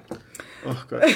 Ach 0.68 0.88
Gott. 0.90 1.04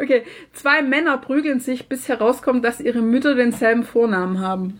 Okay, 0.00 0.22
zwei 0.52 0.80
Männer 0.82 1.18
prügeln 1.18 1.58
sich, 1.60 1.88
bis 1.88 2.08
herauskommt, 2.08 2.64
dass 2.64 2.78
ihre 2.80 3.00
Mütter 3.00 3.34
denselben 3.34 3.82
Vornamen 3.82 4.40
haben. 4.40 4.78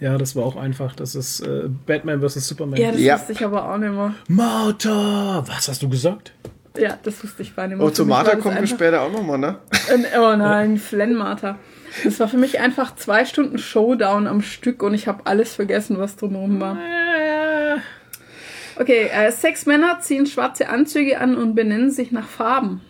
Ja, 0.00 0.18
das 0.18 0.36
war 0.36 0.44
auch 0.44 0.56
einfach. 0.56 0.94
Das 0.94 1.14
ist 1.14 1.40
äh, 1.40 1.68
Batman 1.86 2.20
vs. 2.20 2.46
Superman. 2.48 2.78
Ja, 2.78 2.90
das 2.92 3.00
Ja. 3.00 3.14
wusste 3.18 3.32
ich 3.32 3.44
aber 3.44 3.70
auch 3.70 3.78
nicht 3.78 3.92
mehr. 3.92 4.14
Martha! 4.28 5.42
Was 5.46 5.68
hast 5.68 5.82
du 5.82 5.88
gesagt? 5.88 6.32
Ja, 6.78 6.98
das 7.02 7.22
wusste 7.24 7.40
ich 7.42 7.56
nicht 7.56 7.68
mehr. 7.68 7.80
Oh, 7.80 7.88
zu 7.88 8.04
Martha 8.04 8.32
das 8.34 8.40
kommen 8.42 8.58
wir 8.60 8.66
später 8.66 9.00
auch 9.00 9.10
nochmal, 9.10 9.38
ne? 9.38 9.56
Ein- 9.90 10.04
Oh 10.18 10.36
nein, 10.36 10.76
Flennmartha. 10.76 11.58
Das 12.04 12.20
war 12.20 12.28
für 12.28 12.36
mich 12.36 12.60
einfach 12.60 12.94
zwei 12.96 13.24
Stunden 13.24 13.56
Showdown 13.56 14.26
am 14.26 14.42
Stück 14.42 14.82
und 14.82 14.92
ich 14.92 15.08
habe 15.08 15.22
alles 15.24 15.54
vergessen, 15.54 15.98
was 15.98 16.16
drumherum 16.16 16.60
war. 16.60 16.76
Äh, 16.76 17.76
Okay, 18.78 19.08
äh, 19.10 19.30
sechs 19.32 19.64
Männer 19.64 20.00
ziehen 20.00 20.26
schwarze 20.26 20.68
Anzüge 20.68 21.18
an 21.18 21.34
und 21.34 21.54
benennen 21.54 21.90
sich 21.90 22.12
nach 22.12 22.26
Farben. 22.28 22.82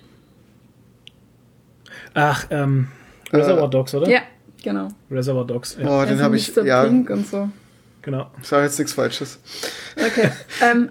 ach, 2.15 2.47
ähm, 2.51 2.89
Reservoir 3.33 3.69
Dogs, 3.71 3.95
oder? 3.95 4.09
Ja, 4.09 4.21
genau. 4.67 4.89
Reservoir 5.11 5.47
Dogs, 5.47 5.77
ja, 5.81 5.85
Oh, 5.87 6.03
den 6.03 6.11
Also 6.13 6.25
habe 6.25 6.37
ich, 6.37 6.55
Mr. 6.57 6.65
ja, 6.65 6.85
Pink 6.85 7.09
und 7.11 7.27
so. 7.27 7.49
genau. 8.03 8.31
ich 8.43 8.47
sage 8.49 8.65
jetzt 8.65 8.79
nichts 8.79 8.93
Falsches. 8.93 9.39
Okay. 9.97 10.31
ähm, 10.63 10.91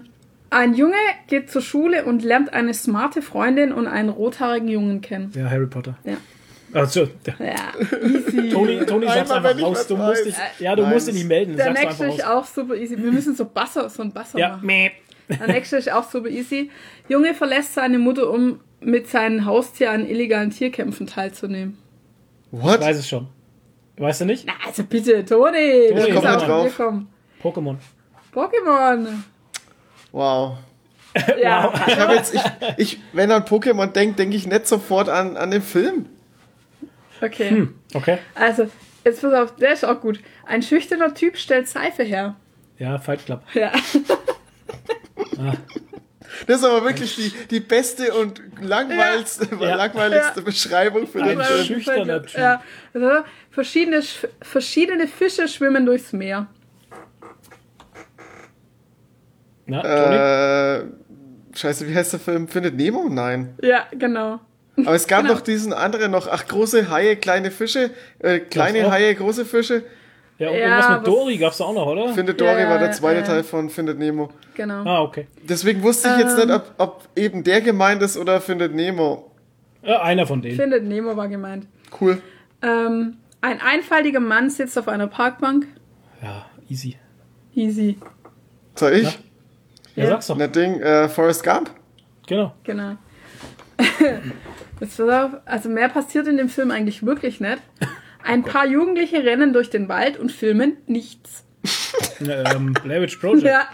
ein 0.50 0.74
Junge 0.74 0.94
geht 1.28 1.50
zur 1.50 1.60
Schule 1.62 2.04
und 2.06 2.22
lernt 2.24 2.52
eine 2.52 2.72
smarte 2.72 3.20
Freundin 3.20 3.72
und 3.72 3.86
einen 3.86 4.08
rothaarigen 4.08 4.68
Jungen 4.68 5.00
kennen. 5.02 5.30
Ja, 5.34 5.50
Harry 5.50 5.66
Potter. 5.66 5.96
Ja. 6.04 6.16
Also, 6.72 7.08
der, 7.24 7.34
Ja, 7.38 7.72
easy. 8.02 8.48
Toni, 8.50 8.84
Toni 8.86 9.06
sag's 9.06 9.30
einfach 9.30 9.62
raus. 9.62 9.86
Du 9.86 9.96
musst 9.96 10.24
dich, 10.26 10.34
ja, 10.58 10.74
du 10.74 10.82
Nein, 10.82 10.92
musst 10.94 11.06
dich 11.08 11.14
nicht 11.14 11.28
melden. 11.28 11.56
Der 11.56 11.66
Sag's 11.66 11.80
nächste 11.80 12.06
ist 12.06 12.26
auch 12.26 12.44
super 12.44 12.74
easy. 12.74 12.96
Wir 12.96 13.12
müssen 13.12 13.36
so 13.36 13.44
Basser, 13.44 13.88
so 13.88 14.02
ein 14.02 14.12
Basser 14.12 14.38
Ja, 14.38 14.48
machen. 14.50 14.66
meh. 14.66 14.90
Der 15.28 15.46
nächste 15.48 15.76
ist 15.76 15.90
auch 15.92 16.08
super 16.10 16.28
easy. 16.28 16.70
Junge 17.08 17.34
verlässt 17.34 17.74
seine 17.74 17.98
Mutter, 17.98 18.30
um 18.30 18.60
mit 18.80 19.08
seinem 19.08 19.44
Haustier 19.44 19.90
an 19.90 20.06
illegalen 20.06 20.50
Tierkämpfen 20.50 21.06
teilzunehmen. 21.06 21.78
What? 22.52 22.80
Ich 22.80 22.86
weiß 22.86 22.98
es 22.98 23.08
schon. 23.08 23.26
Weißt 23.98 24.20
du 24.20 24.24
nicht? 24.26 24.46
Na, 24.46 24.52
also 24.66 24.84
bitte, 24.84 25.24
Toni. 25.24 25.88
Toni, 25.88 26.12
komm 26.12 26.24
mal 26.24 26.36
drauf. 26.36 26.80
Pokémon. 27.42 27.76
Pokémon. 28.34 29.06
Wow. 30.12 30.58
Ja. 31.40 31.72
Ich 31.86 31.98
habe 31.98 32.12
jetzt, 32.14 32.34
ich, 32.34 32.42
ich, 32.76 33.00
wenn 33.14 33.30
an 33.30 33.44
Pokémon 33.44 33.86
denkt, 33.86 34.18
denke 34.18 34.36
ich 34.36 34.46
nicht 34.46 34.66
sofort 34.66 35.08
an, 35.08 35.38
an 35.38 35.50
den 35.50 35.62
Film. 35.62 36.04
Okay. 37.22 37.48
Hm, 37.48 37.74
okay. 37.94 38.18
Also, 38.34 38.68
jetzt 39.02 39.22
pass 39.22 39.32
auf, 39.32 39.56
der 39.56 39.72
ist 39.72 39.84
auch 39.86 39.98
gut. 39.98 40.20
Ein 40.44 40.60
schüchterner 40.60 41.14
Typ 41.14 41.38
stellt 41.38 41.68
Seife 41.68 42.02
her. 42.02 42.36
Ja, 42.78 42.98
Fight 42.98 43.24
Club. 43.24 43.40
Ja. 43.54 43.72
Das 46.46 46.58
ist 46.58 46.64
aber 46.64 46.84
wirklich 46.84 47.16
die, 47.16 47.32
die 47.50 47.60
beste 47.60 48.12
und 48.14 48.40
langweiligste, 48.60 49.48
Ja. 49.60 49.74
langweiligste 49.76 50.40
Ja. 50.40 50.44
Beschreibung 50.44 51.06
für 51.06 51.22
den 51.22 51.40
Film. 51.40 51.64
schüchterner 51.64 52.22
Typ. 52.22 52.38
Ja. 52.38 52.62
Also, 52.94 53.10
verschiedene, 53.50 53.98
Sch- 53.98 54.28
verschiedene 54.42 55.06
Fische 55.08 55.48
schwimmen 55.48 55.86
durchs 55.86 56.12
Meer. 56.12 56.46
Na, 59.66 59.82
Toni? 59.82 60.16
Äh, 60.16 61.56
scheiße, 61.56 61.88
wie 61.88 61.94
heißt 61.94 62.12
der 62.12 62.20
Film? 62.20 62.48
Findet 62.48 62.76
Nemo? 62.76 63.08
Nein. 63.08 63.54
Ja, 63.62 63.86
genau. 63.92 64.40
Aber 64.78 64.94
es 64.94 65.06
gab 65.06 65.22
Genau. 65.22 65.34
noch 65.34 65.40
diesen 65.40 65.72
anderen 65.72 66.10
noch. 66.12 66.28
Ach, 66.28 66.46
große 66.46 66.90
Haie, 66.90 67.16
kleine 67.16 67.50
Fische. 67.50 67.90
Äh, 68.18 68.40
kleine? 68.40 68.90
Haie, 68.90 69.14
große 69.14 69.44
Fische. 69.46 69.82
Ja, 70.38 70.48
und 70.50 70.54
ja, 70.56 70.60
irgendwas 70.60 70.98
mit 70.98 71.06
Dory 71.06 71.36
gab's 71.38 71.58
da 71.58 71.64
auch 71.64 71.74
noch, 71.74 71.86
oder? 71.86 72.12
Findet 72.14 72.40
Dory 72.40 72.60
Ja, 72.60 72.68
war 72.70 72.78
der 72.78 72.92
zweite. 72.92 73.22
Teil 73.22 73.42
von 73.42 73.70
Findet 73.70 73.98
Nemo. 73.98 74.30
Genau. 74.54 74.84
Ah, 74.84 75.02
okay. 75.02 75.26
Deswegen 75.42 75.82
wusste 75.82 76.08
ich 76.10 76.18
jetzt 76.24 76.38
Ähm. 76.38 76.48
nicht, 76.48 76.56
ob, 76.56 76.74
ob 76.78 77.08
eben 77.16 77.42
der 77.44 77.60
gemeint 77.62 78.02
ist 78.02 78.16
oder 78.16 78.40
Findet 78.40 78.74
Nemo. 78.74 79.30
Ja, 79.82 80.02
einer 80.02 80.26
von 80.26 80.42
denen. 80.42 80.56
Findet 80.56 80.84
Nemo 80.84 81.16
war 81.16 81.28
gemeint. 81.28 81.66
Cool. 82.00 82.20
Ähm, 82.62 83.16
ein 83.40 83.60
einfaltiger 83.60 84.20
Mann 84.20 84.50
sitzt 84.50 84.78
auf 84.78 84.88
einer 84.88 85.06
Parkbank. 85.06 85.66
Ja, 86.22 86.46
easy. 86.68 86.96
Easy. 87.54 87.96
Soll 88.74 88.92
ich? 88.94 89.18
Ja. 89.94 90.04
Ja, 90.04 90.10
sag's 90.10 90.26
doch. 90.26 90.36
Na 90.36 90.46
Ding, 90.48 90.80
äh, 90.80 91.08
Forrest 91.08 91.42
Gump? 91.44 91.70
Genau. 92.26 92.52
Genau. 92.64 92.96
Jetzt 94.80 94.98
pass 94.98 95.00
auf, 95.08 95.30
also 95.46 95.68
mehr 95.70 95.88
passiert 95.88 96.26
in 96.26 96.36
dem 96.36 96.48
Film 96.50 96.70
eigentlich 96.70 97.04
wirklich 97.06 97.40
nicht. 97.40 97.58
Ein 98.26 98.42
paar 98.42 98.66
Jugendliche 98.66 99.24
rennen 99.24 99.52
durch 99.52 99.70
den 99.70 99.88
Wald 99.88 100.18
und 100.18 100.32
filmen 100.32 100.76
nichts. 100.86 101.44
ähm, 102.20 102.72
Blair 102.82 103.02
Witch 103.02 103.16
Project. 103.16 103.44
Ja, 103.44 103.68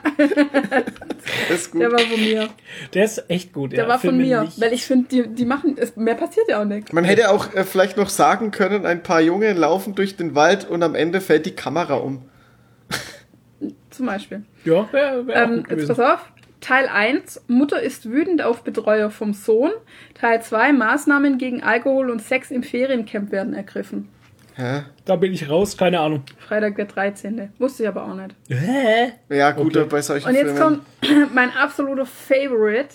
Das 1.48 1.60
ist 1.60 1.70
gut. 1.70 1.82
der 1.82 1.92
war 1.92 1.98
von 1.98 2.20
mir. 2.20 2.48
Der 2.94 3.04
ist 3.04 3.24
echt 3.28 3.52
gut. 3.52 3.72
Der 3.72 3.80
ja. 3.80 3.88
war 3.88 3.98
von 3.98 4.10
Filme 4.10 4.24
mir. 4.24 4.40
nicht. 4.42 4.60
Weil 4.60 4.72
ich 4.72 4.84
finde, 4.84 5.08
die, 5.08 5.28
die 5.28 5.44
machen, 5.44 5.76
es, 5.78 5.96
mehr 5.96 6.14
passiert 6.14 6.48
ja 6.48 6.60
auch 6.60 6.64
nicht. 6.64 6.92
Man 6.92 7.04
hätte 7.04 7.30
auch 7.30 7.52
äh, 7.54 7.64
vielleicht 7.64 7.96
noch 7.96 8.08
sagen 8.08 8.50
können, 8.50 8.86
ein 8.86 9.02
paar 9.02 9.20
Junge 9.20 9.52
laufen 9.52 9.94
durch 9.94 10.16
den 10.16 10.34
Wald 10.34 10.68
und 10.68 10.82
am 10.82 10.94
Ende 10.94 11.20
fällt 11.20 11.46
die 11.46 11.54
Kamera 11.54 11.94
um. 11.94 12.22
Zum 13.90 14.06
Beispiel. 14.06 14.42
Ja, 14.64 14.88
wäre 14.92 15.26
wär 15.26 15.36
auch 15.44 15.48
Ähm, 15.50 15.62
gut 15.62 15.78
jetzt 15.78 15.88
pass 15.88 16.00
auf. 16.00 16.32
Teil 16.60 16.88
1, 16.88 17.42
Mutter 17.48 17.82
ist 17.82 18.08
wütend 18.10 18.40
auf 18.42 18.62
Betreuer 18.62 19.10
vom 19.10 19.34
Sohn. 19.34 19.72
Teil 20.14 20.40
2, 20.42 20.72
Maßnahmen 20.72 21.36
gegen 21.36 21.62
Alkohol 21.62 22.08
und 22.10 22.22
Sex 22.22 22.50
im 22.50 22.62
Feriencamp 22.62 23.32
werden 23.32 23.52
ergriffen. 23.52 24.08
Hä? 24.54 24.82
Da 25.04 25.16
bin 25.16 25.32
ich 25.32 25.48
raus, 25.48 25.76
keine 25.76 26.00
Ahnung. 26.00 26.24
Freitag 26.38 26.76
der 26.76 26.84
13. 26.86 27.52
Wusste 27.58 27.82
ich 27.84 27.88
aber 27.88 28.04
auch 28.04 28.14
nicht. 28.14 28.34
Hä? 28.48 29.12
Ja, 29.30 29.50
gut, 29.52 29.76
Okay. 29.76 29.86
bei 29.88 30.02
solchen 30.02 30.28
Und 30.28 30.34
jetzt 30.34 30.56
Filmen. 30.56 30.80
kommt 31.00 31.34
mein 31.34 31.50
absoluter 31.56 32.06
Favorite. 32.06 32.94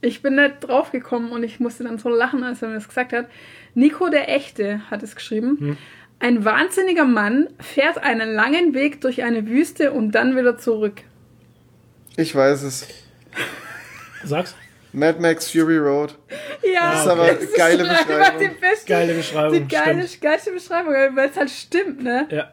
Ich 0.00 0.20
bin 0.20 0.34
nicht 0.34 0.56
draufgekommen 0.60 1.30
und 1.30 1.44
ich 1.44 1.60
musste 1.60 1.84
dann 1.84 1.98
so 1.98 2.08
lachen, 2.08 2.42
als 2.42 2.60
er 2.60 2.68
mir 2.68 2.74
das 2.74 2.88
gesagt 2.88 3.12
hat. 3.12 3.26
Nico 3.74 4.08
der 4.08 4.28
Echte 4.34 4.80
hat 4.90 5.02
es 5.04 5.14
geschrieben. 5.14 5.78
Ein 6.18 6.44
wahnsinniger 6.44 7.04
Mann 7.04 7.48
fährt 7.60 7.98
einen 8.02 8.34
langen 8.34 8.74
Weg 8.74 9.00
durch 9.00 9.22
eine 9.22 9.46
Wüste 9.46 9.92
und 9.92 10.10
dann 10.12 10.36
wieder 10.36 10.58
zurück. 10.58 11.02
Ich 12.16 12.34
weiß 12.34 12.62
es. 12.64 12.88
Sag's. 14.24 14.56
Mad 14.92 15.20
Max 15.20 15.50
Fury 15.50 15.78
Road. 15.78 16.14
Ja, 16.74 16.92
Das 16.92 17.00
ist 17.02 17.08
aber 17.08 17.22
eine 17.24 17.38
geile 17.56 17.84
Beschreibung. 17.84 18.40
Die, 18.40 18.48
beste, 18.48 18.86
Geile 18.86 19.14
Beschreibung, 19.14 19.52
die 19.52 19.68
geile, 19.74 20.06
geilste 20.20 20.52
Beschreibung, 20.52 20.92
weil 20.92 21.30
es 21.30 21.36
halt 21.36 21.50
stimmt, 21.50 22.02
ne? 22.02 22.26
Ja. 22.30 22.50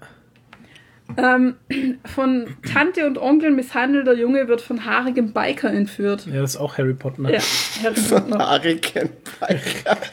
Ähm, 1.18 1.56
von 2.06 2.56
Tante 2.72 3.06
und 3.08 3.18
Onkel 3.18 3.52
misshandelter 3.52 4.14
Junge 4.14 4.48
wird 4.48 4.62
von 4.62 4.86
haarigem 4.86 5.34
Biker 5.34 5.70
entführt. 5.72 6.28
ja, 6.28 6.42
das 6.42 6.52
ist 6.52 6.58
auch 6.58 6.78
Harry 6.78 6.94
Potter. 6.94 7.24
Ne? 7.24 7.34
Ja, 7.34 7.40
Harry 7.84 8.00
Potter. 8.00 8.52
Hurricane 8.52 9.10
Biker. 9.40 9.98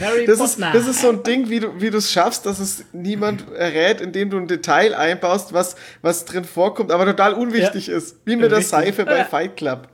Harry 0.00 0.24
Das 0.26 0.40
ist, 0.40 0.56
Potter. 0.60 0.72
das 0.72 0.88
ist 0.88 1.00
so 1.00 1.10
ein 1.10 1.22
Ding, 1.22 1.48
wie 1.48 1.60
du 1.60 1.80
wie 1.80 1.90
du 1.90 1.98
es 1.98 2.10
schaffst, 2.10 2.44
dass 2.44 2.58
es 2.58 2.84
niemand 2.92 3.44
errät, 3.54 4.00
indem 4.00 4.30
du 4.30 4.38
ein 4.38 4.48
Detail 4.48 4.94
einbaust, 4.94 5.52
was, 5.52 5.76
was 6.00 6.24
drin 6.24 6.44
vorkommt, 6.44 6.90
aber 6.90 7.04
total 7.06 7.34
unwichtig 7.34 7.88
ist. 7.88 8.16
Wie 8.24 8.34
mit 8.34 8.50
der. 8.50 8.62
Seife 8.62 9.04
bei 9.04 9.18
Ja. 9.18 9.24
Fight 9.24 9.56
Club. 9.56 9.86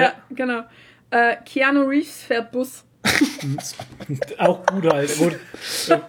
Ja, 0.00 0.12
genau. 0.30 0.62
Äh, 1.10 1.36
Keanu 1.44 1.82
Reeves 1.84 2.22
fährt 2.22 2.50
Bus. 2.52 2.84
auch 4.38 4.64
gut 4.66 4.92
halt. 4.92 5.16
Gut. 5.18 5.36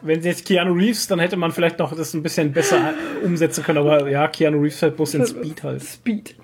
Wenn 0.02 0.22
sie 0.22 0.30
jetzt 0.30 0.46
Keanu 0.46 0.74
Reeves, 0.74 1.08
dann 1.08 1.20
hätte 1.20 1.36
man 1.36 1.52
vielleicht 1.52 1.80
noch 1.80 1.96
das 1.96 2.14
ein 2.14 2.24
bisschen 2.24 2.54
besser 2.54 2.94
umsetzen 3.24 3.64
können, 3.64 3.80
aber 3.80 4.10
ja, 4.10 4.28
Keanu 4.30 4.62
Reeves 4.62 4.80
fährt 4.80 4.96
Bus 4.96 5.14
in 5.14 5.26
Speed 5.26 5.64
halt. 5.64 5.84
Speed. 5.84 6.36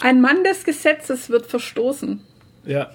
Ein 0.00 0.20
Mann 0.20 0.42
des 0.42 0.64
Gesetzes 0.64 1.30
wird 1.30 1.46
verstoßen. 1.46 2.20
Ja, 2.64 2.90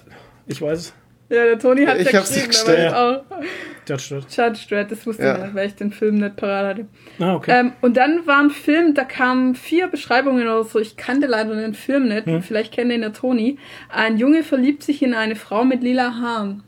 ich 0.46 0.60
weiß 0.60 0.78
es. 0.78 0.94
Ja, 1.30 1.44
der 1.44 1.58
Toni 1.58 1.86
hat 1.86 1.98
Ich 1.98 2.10
ja 2.10 2.18
hab's 2.18 2.28
geschrieben, 2.28 2.48
gestellt. 2.48 2.92
aber 2.92 3.24
auch 3.30 3.42
Judge 3.90 4.14
Dredd. 4.14 4.36
Judge 4.36 4.66
Dredd, 4.68 4.90
das 4.92 5.06
wusste 5.06 5.22
Ja. 5.24 5.36
ich 5.36 5.42
nicht, 5.42 5.54
weil 5.54 5.66
ich 5.68 5.74
den 5.74 5.92
Film 5.92 6.18
nicht 6.18 6.36
parat 6.36 6.66
hatte. 6.76 6.86
Ah, 7.18 7.34
okay. 7.34 7.60
Ähm, 7.60 7.72
und 7.80 7.96
dann 7.96 8.26
war 8.26 8.40
ein 8.40 8.50
Film, 8.50 8.94
da 8.94 9.04
kamen 9.04 9.54
vier 9.54 9.88
Beschreibungen 9.88 10.42
oder 10.44 10.64
so. 10.64 10.78
Ich 10.78 10.96
kannte 10.96 11.26
leider 11.26 11.54
den 11.56 11.74
Film 11.74 12.08
nicht. 12.08 12.26
Hm. 12.26 12.42
Vielleicht 12.42 12.72
kennt 12.72 12.92
ihn 12.92 13.00
der 13.00 13.12
Toni. 13.12 13.58
Ein 13.88 14.16
Junge 14.18 14.42
verliebt 14.42 14.82
sich 14.82 15.02
in 15.02 15.14
eine 15.14 15.36
Frau 15.36 15.64
mit 15.64 15.82
lila 15.82 16.14
Haaren. 16.14 16.62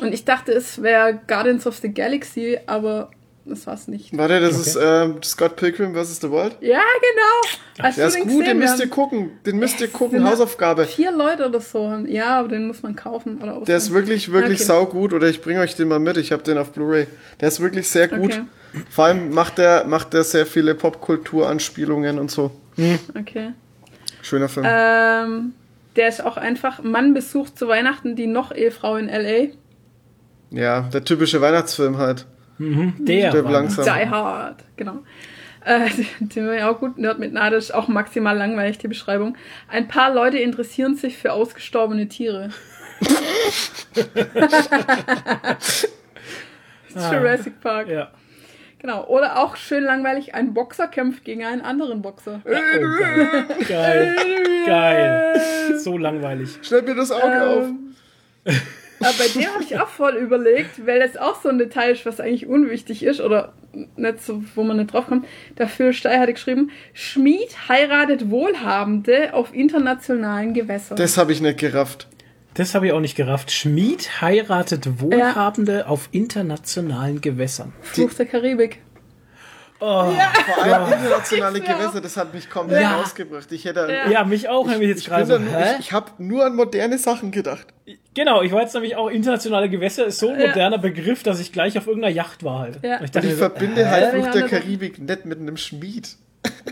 Und 0.00 0.14
ich 0.14 0.24
dachte, 0.24 0.52
es 0.52 0.80
wäre 0.82 1.18
Guardians 1.26 1.66
of 1.66 1.76
the 1.78 1.92
Galaxy, 1.92 2.58
aber 2.66 3.10
das 3.48 3.66
war's 3.66 3.88
nicht. 3.88 4.16
Warte, 4.16 4.40
das 4.40 4.52
Okay. 4.58 4.68
ist 4.68 4.78
ähm, 4.80 5.22
Scott 5.22 5.56
Pilgrim 5.56 5.94
vs. 5.94 6.20
The 6.20 6.30
World? 6.30 6.56
Ja, 6.60 6.80
genau. 7.00 7.84
Hast 7.86 7.98
Der 7.98 8.08
ist 8.08 8.20
gut, 8.20 8.46
den 8.46 8.58
müsst 8.58 8.78
ihr 8.80 8.88
gucken. 8.88 9.30
Den 9.46 9.58
müsst 9.58 9.80
ihr 9.80 9.88
gucken, 9.88 10.24
Hausaufgabe. 10.24 10.84
Vier 10.86 11.12
Leute 11.12 11.46
oder 11.48 11.60
so. 11.60 11.92
Ja, 12.06 12.40
aber 12.40 12.48
den 12.48 12.66
muss 12.66 12.82
man 12.82 12.96
kaufen 12.96 13.38
oder 13.42 13.60
Der 13.64 13.76
ist 13.76 13.92
wirklich, 13.92 14.32
wirklich 14.32 14.58
Okay. 14.60 14.64
saugut. 14.64 15.12
Oder 15.12 15.28
ich 15.28 15.40
bringe 15.42 15.60
euch 15.60 15.74
den 15.76 15.88
mal 15.88 15.98
mit. 15.98 16.16
Ich 16.16 16.32
habe 16.32 16.42
den 16.42 16.58
auf 16.58 16.72
Blu-ray. 16.72 17.06
Der 17.40 17.48
ist 17.48 17.60
wirklich 17.60 17.88
sehr 17.88 18.08
gut. 18.08 18.32
Okay. 18.32 18.42
Vor 18.90 19.04
allem 19.06 19.30
macht 19.30 19.58
der, 19.58 19.84
macht 19.84 20.12
der 20.12 20.24
sehr 20.24 20.44
viele 20.46 20.74
Popkultur-Anspielungen 20.74 22.18
und 22.18 22.30
so. 22.30 22.50
Okay. 23.18 23.52
Schöner 24.22 24.48
Film. 24.48 24.66
Ähm, 24.68 25.52
der 25.96 26.08
ist 26.08 26.22
auch 26.24 26.36
einfach, 26.36 26.82
Mann 26.82 27.14
besucht 27.14 27.58
zu 27.58 27.66
Weihnachten 27.68 28.14
die 28.14 28.26
noch 28.26 28.54
Ehefrau 28.54 28.96
in 28.96 29.08
L.A. 29.08 29.48
ja, 30.50 30.82
der 30.82 31.04
typische 31.04 31.40
Weihnachtsfilm 31.40 31.98
halt. 31.98 32.26
Der 32.58 33.30
Stirb 33.30 33.50
langsam. 33.50 33.84
Die 33.84 34.08
Hard, 34.08 34.64
genau. 34.76 35.04
Äh, 35.64 35.88
den 36.20 36.46
war 36.46 36.54
ja 36.54 36.70
auch 36.70 36.78
gut. 36.80 36.98
Nerd 36.98 37.18
mit 37.18 37.32
Nadel 37.32 37.58
ist 37.58 37.72
auch 37.72 37.88
maximal 37.88 38.36
langweilig, 38.36 38.78
die 38.78 38.88
Beschreibung. 38.88 39.36
Ein 39.68 39.88
paar 39.88 40.12
Leute 40.12 40.38
interessieren 40.38 40.96
sich 40.96 41.16
für 41.16 41.32
ausgestorbene 41.32 42.08
Tiere. 42.08 42.50
Jurassic 46.94 47.60
Park. 47.60 47.88
Ja. 47.88 48.10
Genau. 48.78 49.04
Oder 49.06 49.38
auch 49.38 49.56
schön 49.56 49.82
langweilig, 49.84 50.34
ein 50.34 50.54
Boxer 50.54 50.86
kämpft 50.86 51.24
gegen 51.24 51.44
einen 51.44 51.62
anderen 51.62 52.00
Boxer. 52.00 52.40
Ja, 52.44 52.58
oh, 52.58 52.80
geil. 53.10 53.46
geil. 53.68 54.16
Geil. 54.66 55.78
So 55.78 55.98
langweilig. 55.98 56.58
Schneid 56.62 56.86
mir 56.86 56.94
das 56.94 57.10
Auge 57.10 57.74
Ähm, 58.46 58.54
Aber 59.00 59.12
bei 59.18 59.28
dem 59.28 59.48
habe 59.52 59.62
ich 59.62 59.78
auch 59.78 59.88
voll 59.88 60.16
überlegt, 60.16 60.86
weil 60.86 61.00
das 61.00 61.16
auch 61.16 61.40
so 61.40 61.48
ein 61.48 61.58
Detail 61.58 61.92
ist, 61.92 62.04
was 62.04 62.20
eigentlich 62.20 62.46
unwichtig 62.46 63.02
ist 63.02 63.20
oder 63.20 63.52
nicht 63.96 64.22
so, 64.22 64.42
wo 64.54 64.64
man 64.64 64.78
nicht 64.78 64.92
drauf 64.92 65.06
kommt. 65.06 65.26
Dafür 65.56 65.92
Stey 65.92 66.16
hatte 66.16 66.32
geschrieben, 66.32 66.70
Schmied 66.92 67.68
heiratet 67.68 68.30
Wohlhabende 68.30 69.34
auf 69.34 69.54
internationalen 69.54 70.54
Gewässern. 70.54 70.96
Das 70.96 71.16
habe 71.16 71.32
ich 71.32 71.40
nicht 71.40 71.58
gerafft. 71.58 72.08
Das 72.54 72.74
habe 72.74 72.88
ich 72.88 72.92
auch 72.92 73.00
nicht 73.00 73.16
gerafft. 73.16 73.52
Schmied 73.52 74.20
heiratet 74.20 75.00
Wohlhabende 75.00 75.86
auf 75.86 76.08
internationalen 76.10 77.20
Gewässern. 77.20 77.72
Fluch 77.82 78.12
der 78.14 78.26
Karibik. 78.26 78.80
Oh, 79.80 80.10
Vor 80.12 80.62
allem 80.64 80.92
internationale 80.92 81.58
Ja. 81.60 81.72
Gewässer, 81.76 82.00
das 82.00 82.16
hat 82.16 82.34
mich 82.34 82.50
komplett 82.50 82.82
Ja. 82.82 83.00
ausgebracht. 83.00 83.50
Ich 83.52 83.64
hätte. 83.64 83.88
Ja. 83.90 84.10
ja, 84.10 84.24
mich 84.24 84.48
auch, 84.48 84.68
ich 84.70 84.78
jetzt 84.80 85.00
Ich, 85.02 85.06
gerade 85.06 85.24
bin 85.26 85.32
so. 85.32 85.38
da 85.38 85.38
nur- 85.58 85.60
Hä? 85.60 85.74
ich, 85.74 85.86
ich 85.86 85.92
habe 85.92 86.10
nur 86.18 86.44
an 86.44 86.56
moderne 86.56 86.98
Sachen 86.98 87.30
gedacht. 87.30 87.66
Genau, 88.14 88.42
ich 88.42 88.50
war 88.52 88.62
jetzt 88.62 88.74
nämlich 88.74 88.96
auch 88.96 89.08
internationale 89.08 89.68
Gewässer 89.68 90.06
ist 90.06 90.18
so 90.18 90.30
ein 90.30 90.40
Ja. 90.40 90.48
moderner 90.48 90.78
Begriff, 90.78 91.22
dass 91.22 91.38
ich 91.40 91.52
gleich 91.52 91.78
auf 91.78 91.86
irgendeiner 91.86 92.12
Yacht 92.12 92.42
war 92.42 92.58
halt. 92.60 92.78
Ja. 92.82 92.96
Ich 92.96 93.00
Und 93.02 93.16
dachte 93.16 93.26
ich 93.28 93.34
verbinde 93.34 93.84
hä? 93.86 93.90
halt 93.90 94.02
Ja, 94.04 94.10
Fluch 94.10 94.26
ja, 94.26 94.32
der 94.32 94.42
Karibik 94.48 94.98
nicht 94.98 95.24
mit 95.24 95.38
einem 95.40 95.56
Schmied. 95.56 96.16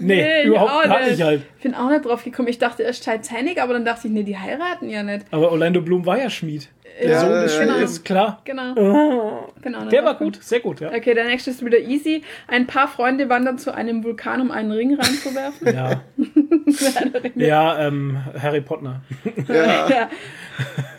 Nee, 0.01 0.41
ich 0.43 0.47
überhaupt 0.47 0.71
auch 0.71 0.83
gar 0.85 1.07
nicht 1.09 1.23
halt. 1.23 1.43
Ich 1.59 1.63
bin 1.63 1.75
auch 1.75 1.89
nicht 1.91 2.05
drauf 2.05 2.23
gekommen. 2.25 2.49
Ich 2.49 2.59
dachte 2.59 2.83
erst 2.83 3.05
Titanic, 3.05 3.61
aber 3.63 3.73
dann 3.73 3.85
dachte 3.85 4.09
ich, 4.09 4.13
nee, 4.13 4.23
die 4.23 4.37
heiraten 4.39 4.89
ja 4.89 5.03
nicht. 5.03 5.27
Aber 5.31 5.51
Orlando 5.53 5.81
Bloom 5.81 6.07
war 6.07 6.19
ja 6.19 6.29
Schmied. 6.31 6.69
Ja, 7.03 7.43
des 7.43 7.55
ja, 7.55 7.63
Schmieds, 7.63 7.79
ja. 7.79 7.85
ist 7.85 8.05
klar. 8.05 8.43
Genau. 8.45 9.49
genau 9.61 9.85
Der 9.87 10.05
war 10.05 10.15
gut, 10.15 10.43
sehr 10.43 10.61
gut, 10.61 10.81
ja. 10.81 10.89
Okay, 10.89 11.15
der 11.15 11.27
nächste 11.27 11.51
ist 11.51 11.65
wieder 11.65 11.79
easy. 11.79 12.23
Ein 12.47 12.67
paar 12.67 12.89
Freunde 12.89 13.29
wandern 13.29 13.59
zu 13.59 13.75
einem 13.75 14.05
Vulkan, 14.05 14.41
um 14.41 14.51
einen 14.51 14.73
Ring 14.73 14.95
reinzuwerfen. 14.95 15.75
Ja, 15.75 16.03
ja 17.35 17.87
ähm, 17.87 18.19
Harry 18.41 18.61
Potter. 18.61 19.03
Ja, 19.49 19.89
ja. 19.89 20.11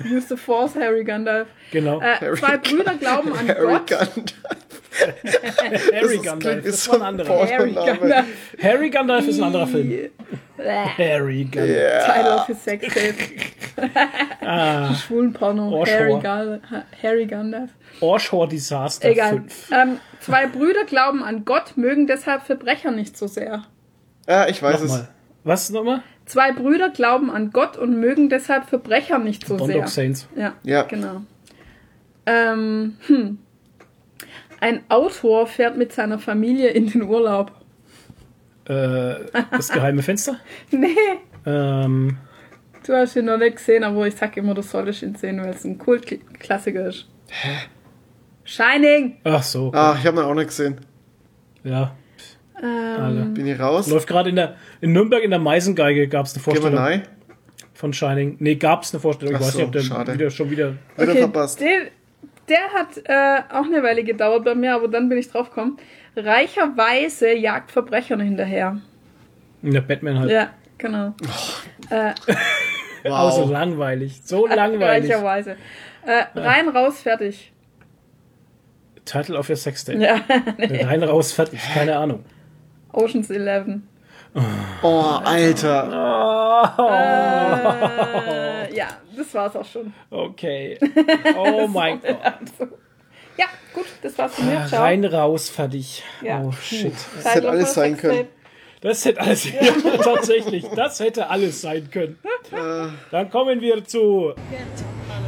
Use 0.05 0.27
the 0.27 0.37
Force, 0.37 0.75
Harry 0.75 1.03
Gandalf. 1.03 1.47
Genau. 1.71 1.99
Äh, 2.01 2.15
Harry 2.19 2.37
zwei 2.37 2.57
Brüder 2.57 2.95
glauben 2.95 3.33
an 3.33 3.47
Harry 3.47 3.67
Gott. 3.67 3.87
Gandalf. 3.87 4.33
Harry 5.93 6.17
Gandalf, 6.17 6.63
das 6.65 6.83
so 6.83 6.93
ein 6.93 7.01
anderer. 7.01 7.47
Harry. 7.49 7.73
Gandalf. 7.73 8.25
Harry 8.61 8.89
Gandalf 8.89 9.27
ist 9.27 9.37
ein 9.39 9.43
anderer 9.43 9.67
Film. 9.67 10.09
Harry 10.57 11.43
Gandalf. 11.45 11.77
Ja. 11.77 12.13
Title 12.13 12.35
of 12.35 12.47
his 12.47 12.63
sex 12.63 12.93
tape. 12.93 13.15
Ah, 14.41 14.91
Schwulen 14.95 15.33
Porno. 15.33 15.85
Harry. 15.85 16.19
Gal 16.19 16.61
Harry 17.03 17.27
Gandalf. 17.27 17.69
Orshore 17.99 18.47
Disaster 18.47 19.09
Egal. 19.09 19.31
5. 19.31 19.71
Ähm, 19.71 19.99
zwei 20.19 20.47
Brüder 20.47 20.85
glauben 20.85 21.21
an 21.23 21.45
Gott, 21.45 21.77
mögen 21.77 22.07
deshalb 22.07 22.43
Verbrecher 22.43 22.89
nicht 22.91 23.17
so 23.17 23.27
sehr. 23.27 23.65
Ja, 24.27 24.47
ich 24.47 24.63
weiß 24.63 24.81
es. 24.81 24.89
Nochmal. 24.91 25.07
Was 25.43 25.69
nochmal? 25.69 26.01
Zwei 26.27 26.51
Brüder 26.51 26.89
glauben 26.89 27.31
an 27.31 27.51
Gott 27.51 27.77
und 27.77 27.99
mögen 27.99 28.29
deshalb 28.29 28.65
Verbrecher 28.69 29.17
nicht 29.17 29.47
so 29.47 29.57
Bond 29.57 29.71
sehr. 29.71 29.83
of 29.83 29.87
Saints. 29.89 30.27
Ja, 30.35 30.53
Ja. 30.63 30.83
genau. 30.83 31.21
Ähm, 32.25 32.97
hm. 33.07 33.37
Ein 34.59 34.81
Autor 34.89 35.47
fährt 35.47 35.77
mit 35.77 35.93
seiner 35.93 36.19
Familie 36.19 36.69
in 36.69 36.87
den 36.89 37.03
Urlaub. 37.03 37.51
Äh, 38.65 39.15
das 39.51 39.69
geheime 39.73 40.03
Fenster? 40.03 40.37
Nee, 40.71 40.95
Ähm, 41.45 42.17
du 42.85 42.93
hast 42.93 43.15
ihn 43.15 43.25
noch 43.25 43.37
nicht 43.37 43.55
gesehen, 43.57 43.85
aber 43.85 44.05
ich 44.07 44.15
sag 44.15 44.35
immer, 44.35 44.53
du 44.53 44.61
solltest 44.61 45.03
ihn 45.03 45.15
sehen, 45.15 45.39
weil 45.41 45.51
es 45.51 45.63
ein 45.63 45.77
Kultklassiker 45.77 46.87
ist. 46.87 47.07
Shining! 48.43 49.17
ach 49.23 49.43
so. 49.43 49.71
Ah, 49.73 49.95
ich 49.99 50.05
habe 50.05 50.19
ihn 50.19 50.25
auch 50.25 50.33
nicht 50.33 50.47
gesehen. 50.47 50.81
Ja. 51.63 51.95
Alter. 52.61 53.09
Ähm, 53.21 53.33
Bin 53.33 53.47
ich 53.47 53.59
raus? 53.59 53.87
Läuft 53.87 54.07
gerade 54.07 54.29
in 54.29 54.35
der 54.35 54.55
in 54.81 54.91
Nürnberg 54.93 55.23
in 55.23 55.29
der 55.29 55.39
Meisengeige 55.39 56.07
gab 56.07 56.25
es 56.25 56.33
eine 56.35 56.43
Vorstellung 56.43 56.77
rein? 56.77 57.03
von 57.73 57.93
Shining. 57.93 58.37
Nee, 58.39 58.55
gab 58.55 58.81
es 58.83 58.91
eine 58.93 58.99
Vorstellung. 58.99 59.35
Ich 59.35 59.39
Ach 59.39 59.45
weiß 59.45 59.51
so, 59.53 59.57
nicht, 59.59 59.67
ob 59.67 59.71
der 59.73 59.81
schade. 59.81 60.13
wieder 60.15 60.31
schon 60.31 60.49
wieder. 60.49 60.73
Wieder 60.97 61.11
okay, 61.11 61.19
verpasst. 61.19 61.59
Der, 61.61 61.81
der 62.49 62.69
hat 62.73 62.97
äh, 63.05 63.53
auch 63.53 63.65
eine 63.65 63.83
Weile 63.83 64.03
gedauert 64.03 64.43
bei 64.45 64.55
mir, 64.55 64.73
aber 64.73 64.87
dann 64.87 65.07
bin 65.09 65.19
ich 65.19 65.29
drauf 65.29 65.49
gekommen. 65.49 65.77
Reicherweise 66.15 67.35
jagt 67.35 67.69
Verbrechern 67.71 68.19
hinterher. 68.19 68.81
In 69.61 69.73
der 69.73 69.81
Batman 69.81 70.17
halt. 70.19 70.31
Ja, 70.31 70.49
genau. 70.79 71.13
Äh, 71.91 72.13
Auch 73.09 73.31
so 73.31 73.43
Wow. 73.43 73.51
langweilig. 73.51 74.21
So 74.23 74.47
langweilig. 74.55 75.11
Reicherweise. 75.11 75.55
Äh, 76.05 76.39
rein, 76.39 76.69
raus, 76.69 77.01
fertig. 77.01 77.51
Title 79.05 79.37
of 79.37 79.49
your 79.49 79.55
Sextape. 79.55 79.99
Ja, 79.99 80.19
Rein, 80.87 81.03
raus, 81.03 81.31
fertig. 81.31 81.59
Keine 81.73 81.95
Ahnung. 81.95 82.25
Ocean's 82.97 83.29
Eleven. 83.29 83.87
Oh, 84.81 85.19
Alter. 85.23 85.83
Äh, 88.67 88.75
ja, 88.75 88.87
das 89.15 89.33
war's 89.33 89.55
auch 89.55 89.65
schon. 89.65 89.93
Okay. 90.09 90.77
Oh 91.37 91.67
mein 91.67 92.01
Gott. 92.01 92.69
Ja, 93.37 93.45
gut, 93.73 93.85
das 94.01 94.17
war's 94.17 94.35
von 94.35 94.45
mir. 94.47 94.65
Ciao. 94.67 94.81
Rein, 94.81 95.05
raus, 95.05 95.49
fertig. 95.49 96.03
Ja. 96.21 96.41
Oh 96.43 96.51
shit. 96.51 96.93
Das 97.15 97.35
hätte 97.35 97.49
alles 97.49 97.73
sein 97.73 97.97
können. 97.97 98.27
Das 98.81 99.05
hätte 99.05 99.21
alles, 99.21 99.45
ja, 99.45 99.71
tatsächlich, 100.03 100.65
das 100.75 100.99
hätte 100.99 101.27
alles 101.29 101.61
sein 101.61 101.89
können. 101.91 102.19
Dann 103.11 103.29
kommen 103.31 103.59
wir 103.59 103.83
zu 103.85 104.33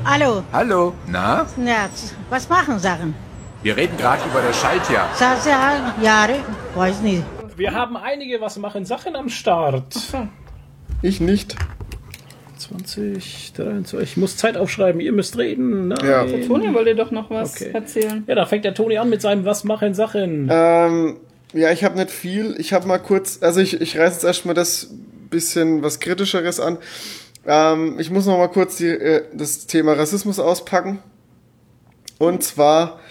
Hallo, 0.06 0.44
Hallo. 0.54 0.94
Na? 1.08 1.48
ja, 1.66 1.90
was 2.30 2.48
machen 2.48 2.78
Sachen? 2.80 3.16
Wir 3.64 3.76
reden 3.76 3.98
gerade 3.98 4.22
über 4.30 4.42
das 4.42 4.56
Schaltjahr. 4.62 5.10
Sasa, 5.16 5.94
Jahre, 6.02 6.36
weiß 6.76 7.02
nicht. 7.02 7.24
Wir 7.60 7.74
haben 7.74 7.98
einige 7.98 8.40
was 8.40 8.58
machen 8.58 8.86
Sachen 8.86 9.18
am 9.18 9.28
Start. 9.28 9.94
Ich 11.02 11.20
nicht. 11.20 11.58
20, 12.58 13.52
23. 13.54 14.12
Ich 14.12 14.16
muss 14.18 14.38
Zeit 14.38 14.56
aufschreiben, 14.56 15.02
ihr 15.02 15.12
müsst 15.12 15.38
reden. 15.38 15.90
Nein. 15.90 16.00
Ja. 16.06 16.26
Toni 16.48 16.74
wollte 16.74 16.96
doch 16.96 17.12
noch 17.12 17.30
was 17.30 17.56
Okay. 17.62 17.72
erzählen. 17.74 18.24
Ja, 18.28 18.36
da 18.36 18.46
fängt 18.46 18.64
der 18.64 18.74
Toni 18.74 18.98
an 18.98 19.10
mit 19.10 19.22
seinem 19.22 19.44
Was 19.44 19.66
machen 19.66 19.94
Sachen. 19.94 20.48
Ähm, 20.50 21.18
ja, 21.52 21.70
ich 21.72 21.84
habe 21.84 21.98
nicht 21.98 22.12
viel. 22.12 22.56
Ich 22.60 22.72
habe 22.72 22.88
mal 22.88 22.98
kurz, 22.98 23.40
also 23.42 23.60
ich, 23.60 23.82
ich 23.82 23.98
reiße 23.98 24.14
jetzt 24.16 24.24
erstmal 24.24 24.56
das 24.56 24.92
bisschen 25.30 25.84
was 25.84 26.00
Kritischeres 26.00 26.62
an. 26.62 26.78
Ähm, 27.46 28.00
ich 28.00 28.10
muss 28.10 28.26
noch 28.26 28.38
mal 28.38 28.48
kurz 28.48 28.78
die, 28.78 28.88
äh, 28.88 29.24
das 29.34 29.68
Thema 29.68 29.94
Rassismus 29.94 30.40
auspacken. 30.40 31.00
Und 32.20 32.42
zwar 32.42 33.02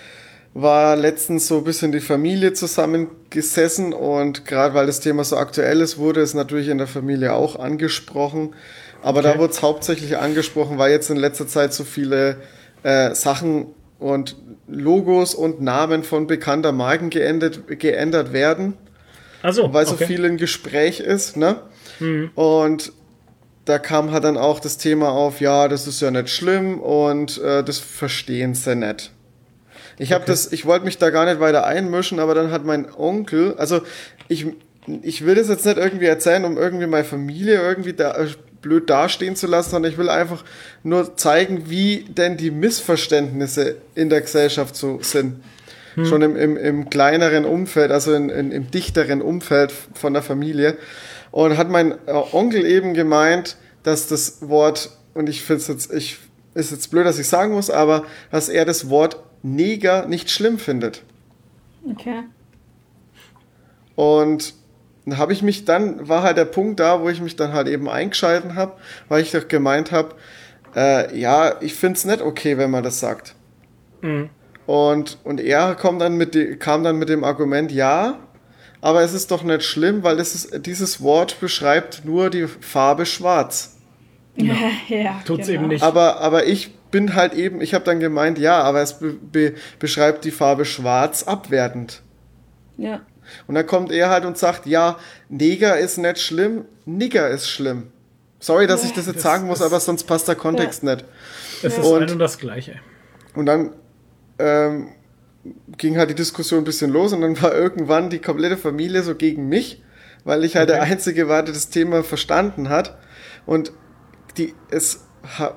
war 0.60 0.96
letztens 0.96 1.46
so 1.46 1.58
ein 1.58 1.64
bisschen 1.64 1.92
die 1.92 2.00
Familie 2.00 2.52
zusammengesessen 2.52 3.92
und 3.92 4.44
gerade 4.44 4.74
weil 4.74 4.86
das 4.86 5.00
Thema 5.00 5.24
so 5.24 5.36
aktuell 5.36 5.80
ist, 5.80 5.98
wurde 5.98 6.20
es 6.20 6.34
natürlich 6.34 6.68
in 6.68 6.78
der 6.78 6.86
Familie 6.86 7.32
auch 7.34 7.56
angesprochen. 7.58 8.54
Aber 9.02 9.22
da 9.22 9.30
Okay. 9.30 9.38
wurde 9.38 9.52
es 9.52 9.62
hauptsächlich 9.62 10.18
angesprochen, 10.18 10.78
weil 10.78 10.90
jetzt 10.90 11.10
in 11.10 11.16
letzter 11.16 11.46
Zeit 11.46 11.72
so 11.72 11.84
viele 11.84 12.36
äh, 12.82 13.14
Sachen 13.14 13.66
und 13.98 14.36
Logos 14.66 15.34
und 15.34 15.60
Namen 15.60 16.02
von 16.02 16.26
bekannter 16.26 16.72
Marken 16.72 17.10
geändert, 17.10 17.60
geändert 17.80 18.32
werden, 18.32 18.74
Also, 19.42 19.72
weil 19.72 19.86
so 19.86 19.94
okay. 19.94 20.06
viel 20.06 20.24
im 20.24 20.36
Gespräch 20.36 21.00
ist, 21.00 21.36
ne? 21.36 21.56
Und 22.34 22.92
da 23.64 23.78
kam 23.78 24.12
halt 24.12 24.24
dann 24.24 24.36
auch 24.36 24.60
das 24.60 24.78
Thema 24.78 25.10
auf, 25.10 25.40
ja, 25.40 25.68
das 25.68 25.86
ist 25.86 26.00
ja 26.00 26.10
nicht 26.10 26.30
schlimm 26.30 26.80
und 26.80 27.38
äh, 27.42 27.62
das 27.64 27.78
verstehen 27.78 28.54
sie 28.54 28.74
nicht. 28.76 29.10
Ich 29.98 30.12
habe 30.12 30.24
das, 30.26 30.52
ich 30.52 30.64
wollte 30.64 30.84
mich 30.84 30.98
da 30.98 31.10
gar 31.10 31.24
nicht 31.24 31.40
weiter 31.40 31.66
einmischen, 31.66 32.20
aber 32.20 32.34
dann 32.34 32.50
hat 32.50 32.64
mein 32.64 32.92
Onkel, 32.94 33.54
also 33.58 33.80
ich, 34.28 34.46
ich 35.02 35.26
will 35.26 35.34
das 35.34 35.48
jetzt 35.48 35.66
nicht 35.66 35.76
irgendwie 35.76 36.06
erzählen, 36.06 36.44
um 36.44 36.56
irgendwie 36.56 36.86
meine 36.86 37.04
Familie 37.04 37.60
irgendwie 37.60 37.92
da, 37.92 38.16
äh, 38.16 38.28
blöd 38.62 38.90
dastehen 38.90 39.36
zu 39.36 39.46
lassen, 39.46 39.70
sondern 39.70 39.92
ich 39.92 39.98
will 39.98 40.08
einfach 40.08 40.44
nur 40.82 41.16
zeigen, 41.16 41.70
wie 41.70 42.04
denn 42.08 42.36
die 42.36 42.50
Missverständnisse 42.50 43.76
in 43.94 44.08
der 44.08 44.20
Gesellschaft 44.20 44.76
so 44.76 44.98
sind. 45.02 45.42
schon 46.04 46.22
im, 46.22 46.36
im, 46.36 46.56
im 46.56 46.90
kleineren 46.90 47.44
Umfeld, 47.44 47.90
also 47.90 48.14
in, 48.14 48.28
in, 48.30 48.52
im 48.52 48.70
dichteren 48.70 49.20
Umfeld 49.20 49.72
von 49.94 50.12
der 50.12 50.22
Familie. 50.22 50.76
Und 51.32 51.56
hat 51.56 51.70
mein 51.70 51.92
äh, 52.06 52.12
Onkel 52.32 52.64
eben 52.64 52.94
gemeint, 52.94 53.56
dass 53.82 54.06
das 54.06 54.48
Wort, 54.48 54.90
und 55.14 55.28
ich 55.28 55.42
finde 55.42 55.62
es 55.62 55.68
jetzt, 55.68 55.92
ich, 55.92 56.18
ist 56.54 56.70
jetzt 56.70 56.90
blöd, 56.90 57.04
dass 57.06 57.18
ich 57.18 57.26
sagen 57.26 57.52
muss, 57.52 57.70
aber 57.70 58.04
dass 58.30 58.48
er 58.48 58.64
das 58.64 58.88
Wort 58.90 59.16
Neger 59.42 60.06
nicht 60.06 60.30
schlimm 60.30 60.58
findet. 60.58 61.02
Okay. 61.90 62.24
Und 63.94 64.54
dann 65.04 65.18
habe 65.18 65.32
ich 65.32 65.42
mich 65.42 65.64
dann, 65.64 66.08
war 66.08 66.22
halt 66.22 66.36
der 66.36 66.44
Punkt 66.44 66.80
da, 66.80 67.00
wo 67.00 67.08
ich 67.08 67.20
mich 67.20 67.36
dann 67.36 67.52
halt 67.52 67.68
eben 67.68 67.88
eingeschalten 67.88 68.54
habe, 68.54 68.74
weil 69.08 69.22
ich 69.22 69.30
doch 69.30 69.48
gemeint 69.48 69.90
habe, 69.90 70.14
äh, 70.76 71.18
ja, 71.18 71.60
ich 71.60 71.74
find's 71.74 72.04
nicht 72.04 72.20
okay, 72.20 72.58
wenn 72.58 72.70
man 72.70 72.82
das 72.82 73.00
sagt. 73.00 73.34
Und, 74.66 75.18
und 75.24 75.40
er 75.40 75.74
kommt 75.74 76.00
dann 76.00 76.16
mit 76.16 76.34
die, 76.34 76.56
kam 76.56 76.84
dann 76.84 76.96
mit 76.96 77.08
dem 77.08 77.24
Argument, 77.24 77.72
ja, 77.72 78.18
aber 78.80 79.02
es 79.02 79.14
ist 79.14 79.30
doch 79.30 79.42
nicht 79.42 79.64
schlimm, 79.64 80.02
weil 80.02 80.20
es 80.20 80.34
ist, 80.34 80.66
dieses 80.66 81.02
Wort 81.02 81.40
beschreibt 81.40 82.04
nur 82.04 82.30
die 82.30 82.46
Farbe 82.46 83.06
schwarz. 83.06 83.78
Ja, 84.36 84.54
ja 84.88 85.20
Tut's 85.24 85.46
genau. 85.46 85.60
eben 85.60 85.68
nicht. 85.68 85.82
Aber, 85.82 86.20
aber 86.20 86.46
ich 86.46 86.70
bin 86.90 87.14
halt 87.14 87.34
eben, 87.34 87.60
ich 87.60 87.74
habe 87.74 87.84
dann 87.84 88.00
gemeint, 88.00 88.38
ja, 88.38 88.60
aber 88.62 88.80
es 88.82 88.98
be 88.98 89.12
be 89.12 89.54
beschreibt 89.78 90.24
die 90.24 90.30
Farbe 90.30 90.64
schwarz 90.64 91.22
abwertend. 91.24 92.02
Ja. 92.76 93.00
Und 93.46 93.54
dann 93.56 93.66
kommt 93.66 93.92
er 93.92 94.08
halt 94.08 94.24
und 94.24 94.38
sagt, 94.38 94.66
ja, 94.66 94.98
Neger 95.28 95.78
ist 95.78 95.98
nicht 95.98 96.18
schlimm, 96.18 96.64
Nigger 96.86 97.28
ist 97.28 97.48
schlimm. 97.48 97.88
Sorry, 98.40 98.66
dass 98.66 98.84
ich 98.84 98.92
das 98.92 99.06
jetzt 99.06 99.16
Das 99.16 99.22
sagen 99.22 99.46
muss, 99.46 99.60
aber 99.60 99.80
sonst 99.80 100.04
passt 100.04 100.28
der 100.28 100.36
Kontext 100.36 100.82
nicht. 100.84 101.04
Es 101.62 101.76
ist 101.76 101.84
Und- 101.84 102.04
ein 102.04 102.10
und 102.12 102.18
das 102.18 102.38
Gleiche. 102.38 102.76
Und 103.34 103.46
dann 103.46 103.72
ähm, 104.38 104.88
ging 105.76 105.98
halt 105.98 106.10
die 106.10 106.14
Diskussion 106.14 106.60
ein 106.60 106.64
bisschen 106.64 106.90
los 106.90 107.12
und 107.12 107.20
dann 107.20 107.40
war 107.42 107.52
irgendwann 107.54 108.08
die 108.10 108.20
komplette 108.20 108.56
Familie 108.56 109.02
so 109.02 109.14
gegen 109.14 109.48
mich, 109.48 109.82
weil 110.24 110.44
ich 110.44 110.56
halt 110.56 110.68
der 110.70 110.80
Okay. 110.82 110.92
Einzige 110.92 111.28
war, 111.28 111.42
der 111.42 111.52
das 111.52 111.68
Thema 111.68 112.02
verstanden 112.04 112.68
hat. 112.68 112.96
Und 113.44 113.72
die, 114.36 114.54
es 114.70 115.04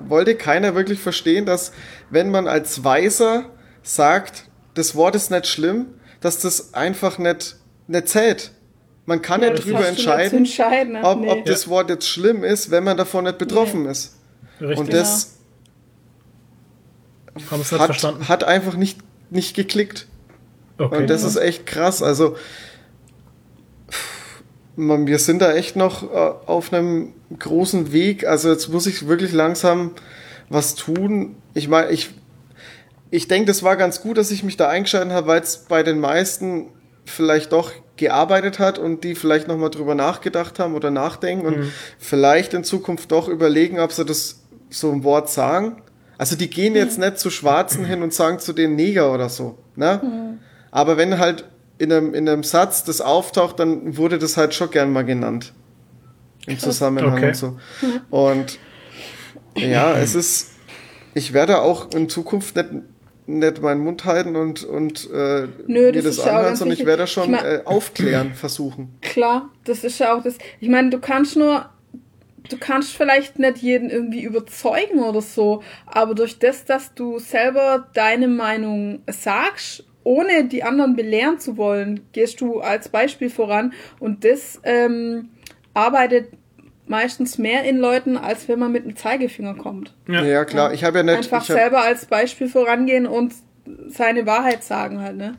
wollte 0.00 0.34
keiner 0.34 0.74
wirklich 0.74 1.00
verstehen, 1.00 1.46
dass 1.46 1.72
wenn 2.10 2.30
man 2.30 2.48
als 2.48 2.84
Weiser 2.84 3.46
sagt, 3.82 4.44
das 4.74 4.94
Wort 4.94 5.14
ist 5.14 5.30
nicht 5.30 5.46
schlimm, 5.46 5.86
dass 6.20 6.40
das 6.40 6.74
einfach 6.74 7.18
nicht, 7.18 7.56
nicht 7.86 8.08
zählt. 8.08 8.52
Man 9.06 9.20
kann 9.20 9.42
Ja, 9.42 9.50
nicht 9.50 9.64
drüber 9.64 9.78
du 9.78 9.84
nicht 9.84 9.98
entscheiden, 9.98 10.38
entscheiden, 10.38 11.04
ob, 11.04 11.20
nee. 11.20 11.30
ob 11.30 11.44
das 11.44 11.68
Wort 11.68 11.90
jetzt 11.90 12.08
schlimm 12.08 12.44
ist, 12.44 12.70
wenn 12.70 12.84
man 12.84 12.96
davon 12.96 13.24
nicht 13.24 13.38
betroffen 13.38 13.86
ist. 13.86 14.16
Richtig. 14.60 14.78
Und 14.78 14.92
das 14.92 15.38
nicht 17.34 17.72
hat, 17.72 18.28
hat 18.28 18.44
einfach 18.44 18.76
nicht, 18.76 18.98
nicht 19.30 19.56
geklickt. 19.56 20.06
Okay. 20.78 20.96
Und 20.96 21.10
das 21.10 21.22
ist 21.22 21.36
echt 21.36 21.66
krass. 21.66 22.02
Also, 22.02 22.36
wir 24.76 25.18
sind 25.18 25.42
da 25.42 25.52
echt 25.52 25.76
noch 25.76 26.02
äh, 26.02 26.16
auf 26.46 26.72
einem 26.72 27.12
großen 27.38 27.92
Weg. 27.92 28.26
Also, 28.26 28.50
jetzt 28.50 28.68
muss 28.68 28.86
ich 28.86 29.06
wirklich 29.06 29.32
langsam 29.32 29.92
was 30.48 30.74
tun. 30.74 31.36
Ich 31.54 31.68
meine, 31.68 31.90
ich, 31.90 32.10
ich 33.10 33.28
denke, 33.28 33.46
das 33.46 33.62
war 33.62 33.76
ganz 33.76 34.00
gut, 34.00 34.16
dass 34.16 34.30
ich 34.30 34.44
mich 34.44 34.56
da 34.56 34.68
eingeschaltet 34.68 35.12
habe, 35.12 35.26
weil 35.26 35.40
es 35.40 35.58
bei 35.68 35.82
den 35.82 36.00
meisten 36.00 36.68
vielleicht 37.04 37.52
doch 37.52 37.72
gearbeitet 37.96 38.58
hat 38.58 38.78
und 38.78 39.04
die 39.04 39.14
vielleicht 39.14 39.48
nochmal 39.48 39.70
drüber 39.70 39.94
nachgedacht 39.94 40.58
haben 40.58 40.74
oder 40.74 40.90
nachdenken 40.90 41.46
und 41.46 41.72
vielleicht 41.98 42.54
in 42.54 42.64
Zukunft 42.64 43.12
doch 43.12 43.28
überlegen, 43.28 43.78
ob 43.78 43.92
sie 43.92 44.04
das 44.04 44.42
so 44.70 44.90
ein 44.90 45.04
Wort 45.04 45.28
sagen. 45.30 45.82
Also 46.16 46.36
die 46.36 46.48
gehen 46.48 46.74
jetzt 46.74 46.98
nicht 46.98 47.18
zu 47.18 47.30
Schwarzen 47.30 47.84
hin 47.84 48.02
und 48.02 48.14
sagen 48.14 48.38
zu 48.38 48.52
den 48.52 48.76
Neger 48.76 49.12
oder 49.12 49.28
so. 49.28 49.58
Ne? 49.76 50.38
Aber 50.70 50.96
wenn 50.96 51.18
halt 51.18 51.44
in 51.82 51.92
einem, 51.92 52.14
in 52.14 52.28
einem 52.28 52.44
Satz 52.44 52.84
das 52.84 53.00
auftaucht, 53.00 53.58
dann 53.58 53.96
wurde 53.96 54.18
das 54.18 54.36
halt 54.36 54.54
schon 54.54 54.70
gern 54.70 54.92
mal 54.92 55.04
genannt. 55.04 55.52
Im 56.46 56.58
Zusammenhang 56.58 57.14
Okay. 57.14 57.28
und 57.28 57.36
so. 57.36 57.56
Und 58.10 58.58
ja, 59.56 59.96
es 59.98 60.14
ist, 60.14 60.52
ich 61.14 61.32
werde 61.32 61.60
auch 61.60 61.90
in 61.92 62.08
Zukunft 62.08 62.54
nicht, 62.56 62.68
nicht 63.26 63.62
meinen 63.62 63.80
Mund 63.82 64.04
halten 64.04 64.34
und, 64.36 64.64
und 64.64 65.08
äh, 65.12 65.46
Nö, 65.66 65.92
mir 65.92 66.02
das 66.02 66.18
anhören, 66.20 66.56
sondern 66.56 66.76
ich 66.78 66.86
werde 66.86 67.06
schon 67.06 67.24
Ich 67.24 67.30
mein- 67.30 67.44
äh, 67.44 67.60
aufklären 67.64 68.34
versuchen. 68.34 68.96
Klar, 69.00 69.50
das 69.64 69.84
ist 69.84 69.98
ja 69.98 70.16
auch 70.16 70.22
das. 70.22 70.36
Ich 70.60 70.68
meine, 70.68 70.90
du 70.90 70.98
kannst 70.98 71.36
nur, 71.36 71.66
du 72.48 72.56
kannst 72.58 72.92
vielleicht 72.96 73.38
nicht 73.38 73.58
jeden 73.58 73.90
irgendwie 73.90 74.22
überzeugen 74.22 75.00
oder 75.00 75.20
so, 75.20 75.62
aber 75.86 76.14
durch 76.14 76.38
das, 76.38 76.64
dass 76.64 76.94
du 76.94 77.18
selber 77.20 77.88
deine 77.94 78.26
Meinung 78.28 79.02
sagst, 79.08 79.84
ohne 80.04 80.44
die 80.44 80.62
anderen 80.64 80.96
belehren 80.96 81.38
zu 81.38 81.56
wollen, 81.56 82.00
gehst 82.12 82.40
du 82.40 82.60
als 82.60 82.88
Beispiel 82.88 83.30
voran 83.30 83.72
und 84.00 84.24
das 84.24 84.60
ähm, 84.64 85.28
arbeitet 85.74 86.28
meistens 86.86 87.38
mehr 87.38 87.64
in 87.64 87.78
Leuten, 87.78 88.16
als 88.16 88.48
wenn 88.48 88.58
man 88.58 88.72
mit 88.72 88.84
dem 88.84 88.96
Zeigefinger 88.96 89.54
kommt. 89.54 89.94
Ja, 90.08 90.22
Ja. 90.24 90.44
klar. 90.44 90.72
Ich 90.74 90.84
habe 90.84 90.98
ja 90.98 91.04
nicht. 91.04 91.16
Einfach 91.16 91.44
selber 91.44 91.80
als 91.82 92.06
Beispiel 92.06 92.48
vorangehen 92.48 93.06
und 93.06 93.32
seine 93.88 94.26
Wahrheit 94.26 94.64
sagen 94.64 95.00
halt, 95.00 95.16
ne? 95.16 95.34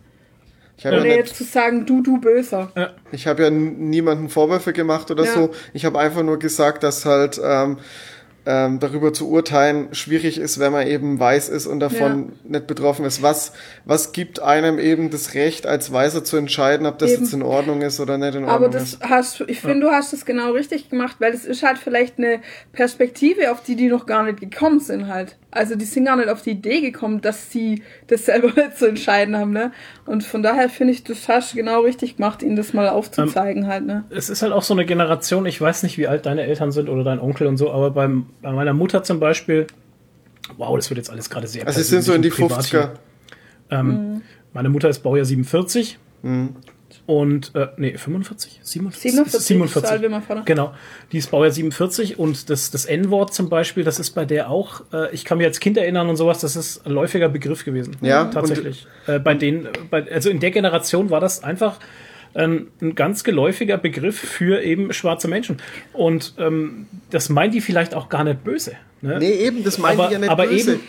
ich 0.78 0.86
habe 0.86 0.98
Ohne 0.98 1.10
ja, 1.10 1.16
jetzt 1.16 1.28
nicht, 1.28 1.36
zu 1.36 1.44
sagen, 1.44 1.86
du, 1.86 2.02
du 2.02 2.20
Böser. 2.20 2.72
ich 3.12 3.28
hab 3.28 3.40
ja 3.40 3.50
niemanden 3.50 4.30
Vorwürfe 4.30 4.74
gemacht 4.74 5.12
oder 5.12 5.26
Ja. 5.26 5.32
so. 5.34 5.52
Ich 5.74 5.86
habe 5.86 6.00
einfach 6.00 6.24
nur 6.24 6.40
gesagt, 6.40 6.82
dass 6.84 7.06
halt 7.06 7.40
ähm, 7.44 7.78
ähm, 8.46 8.80
darüber 8.80 9.14
zu 9.14 9.30
urteilen 9.30 9.94
schwierig 9.94 10.38
ist, 10.38 10.60
wenn 10.60 10.72
man 10.72 10.86
eben 10.88 11.20
weiß 11.20 11.50
ist 11.50 11.66
und 11.66 11.80
davon 11.80 12.34
nicht 12.44 12.68
betroffen 12.68 13.06
ist. 13.06 13.22
Was, 13.22 13.54
was 13.86 14.12
gibt 14.12 14.42
einem 14.42 14.80
eben 14.80 15.10
das 15.10 15.34
Recht, 15.34 15.66
als 15.66 15.94
Weiser 15.94 16.24
zu 16.24 16.38
entscheiden, 16.38 16.86
ob 16.86 16.98
das 16.98 17.12
Eben. 17.12 17.24
jetzt 17.24 17.34
in 17.34 17.42
Ordnung 17.42 17.82
ist 17.82 18.00
oder 18.00 18.18
nicht 18.18 18.36
in 18.36 18.44
Ordnung 18.44 18.56
Aber 18.56 18.70
das 18.70 18.96
ist? 18.96 19.04
hast 19.04 19.40
du, 19.40 19.46
ich 19.46 19.62
finde, 19.62 19.88
du 19.88 19.92
hast 19.92 20.14
es 20.14 20.26
genau 20.26 20.52
richtig 20.52 20.90
gemacht, 20.90 21.18
weil 21.20 21.34
es 21.34 21.46
ist 21.46 21.64
halt 21.64 21.78
vielleicht 21.78 22.18
eine 22.18 22.42
Perspektive, 22.74 23.52
auf 23.52 23.64
die 23.64 23.76
die 23.76 23.88
noch 23.88 24.06
gar 24.06 24.24
nicht 24.24 24.42
gekommen 24.42 24.80
sind 24.80 25.08
halt. 25.08 25.38
Also 25.56 25.76
die 25.76 25.86
sind 25.86 26.06
gar 26.06 26.16
nicht 26.16 26.30
auf 26.30 26.42
die 26.42 26.52
Idee 26.52 26.82
gekommen, 26.82 27.22
dass 27.22 27.52
sie 27.52 27.84
das 28.08 28.26
selber 28.26 28.52
zu 28.76 28.88
entscheiden 28.88 29.38
haben, 29.38 29.52
ne? 29.52 29.72
Und 30.06 30.24
von 30.24 30.44
daher 30.44 30.70
finde 30.70 30.94
ich, 30.94 31.04
das 31.04 31.28
hast 31.28 31.54
du 31.54 31.58
genau 31.58 31.82
richtig 31.82 32.18
gemacht, 32.18 32.44
ihnen 32.44 32.56
das 32.56 32.74
mal 32.74 32.90
aufzuzeigen 32.90 33.68
halt, 33.68 33.86
ne? 33.86 34.04
es 34.10 34.30
ist 34.30 34.42
halt 34.42 34.52
auch 34.52 34.64
so 34.64 34.74
eine 34.74 34.86
Generation, 34.86 35.46
ich 35.46 35.60
weiß 35.60 35.84
nicht, 35.84 35.98
wie 35.98 36.08
alt 36.08 36.26
deine 36.26 36.44
Eltern 36.44 36.72
sind 36.72 36.90
oder 36.90 37.04
dein 37.04 37.20
Onkel 37.20 37.48
und 37.48 37.58
so, 37.58 37.72
aber 37.72 37.92
beim, 37.92 38.28
bei 38.42 38.52
meiner 38.52 38.74
Mutter 38.74 39.04
zum 39.04 39.20
Beispiel, 39.20 39.68
wow, 40.58 40.76
das 40.76 40.90
wird 40.90 40.98
jetzt 40.98 41.10
alles 41.10 41.30
gerade 41.30 41.48
sehr 41.48 41.66
Also 41.66 41.80
sie 41.82 41.88
sind 41.88 42.02
so 42.02 42.14
in 42.14 42.22
die 42.22 42.30
persönlich 42.30 42.52
und 42.52 42.58
privat 42.58 42.66
50er. 42.66 42.70
hier. 43.70 43.80
Ähm, 43.80 44.22
Meine 44.54 44.70
Mutter 44.70 44.90
ist 44.90 45.00
Baujahr 45.00 45.26
47 45.26 45.98
und, 47.06 47.54
äh, 47.56 47.68
nee, 47.78 47.98
45? 47.98 48.62
47? 48.64 49.12
47, 49.12 49.42
47. 49.42 49.82
so 49.82 49.88
alt 49.88 50.02
wie 50.02 50.08
mein 50.08 50.22
Vater. 50.22 50.44
Genau, 50.46 50.74
die 51.12 51.18
ist 51.18 51.32
Baujahr 51.32 51.52
47 51.52 52.18
und 52.18 52.50
das, 52.50 52.72
das 52.72 52.86
N-Wort 52.86 53.34
zum 53.34 53.50
Beispiel, 53.50 53.84
das 53.84 54.00
ist 54.00 54.12
bei 54.12 54.26
der 54.26 54.50
auch, 54.50 54.84
äh, 54.94 55.14
ich 55.14 55.26
kann 55.26 55.38
mich 55.38 55.48
als 55.48 55.60
Kind 55.60 55.78
erinnern 55.78 56.08
und 56.08 56.16
sowas, 56.16 56.40
das 56.40 56.56
ist 56.56 56.86
ein 56.86 56.94
läufiger 56.94 57.28
Begriff 57.28 57.66
gewesen. 57.66 57.98
Ja, 58.02 58.26
tatsächlich. 58.26 58.88
Äh, 59.08 59.20
bei 59.20 59.34
denen, 59.34 59.68
bei, 59.90 60.10
also 60.12 60.30
in 60.30 60.40
der 60.40 60.52
Generation 60.52 61.10
war 61.10 61.20
das 61.20 61.44
einfach 61.44 61.80
ein, 62.36 62.68
ein 62.82 62.96
ganz 62.96 63.24
geläufiger 63.24 63.78
Begriff 63.78 64.18
für 64.18 64.62
eben 64.64 64.94
schwarze 64.94 65.28
Menschen. 65.28 65.58
Und 65.92 66.34
ähm, 66.38 66.88
das 67.12 67.30
meint 67.30 67.54
die 67.54 67.62
vielleicht 67.62 67.94
auch 67.94 68.10
gar 68.10 68.24
nicht 68.24 68.44
böse. 68.44 68.74
Ne? 69.02 69.20
Nee, 69.20 69.34
eben, 69.34 69.64
das 69.64 69.78
meine 69.78 69.96
aber, 70.00 70.06
ich 70.06 70.14
ja 70.14 70.20
nicht 70.20 70.30
aber 70.30 70.48
böse. 70.48 70.74
eben, 70.74 70.82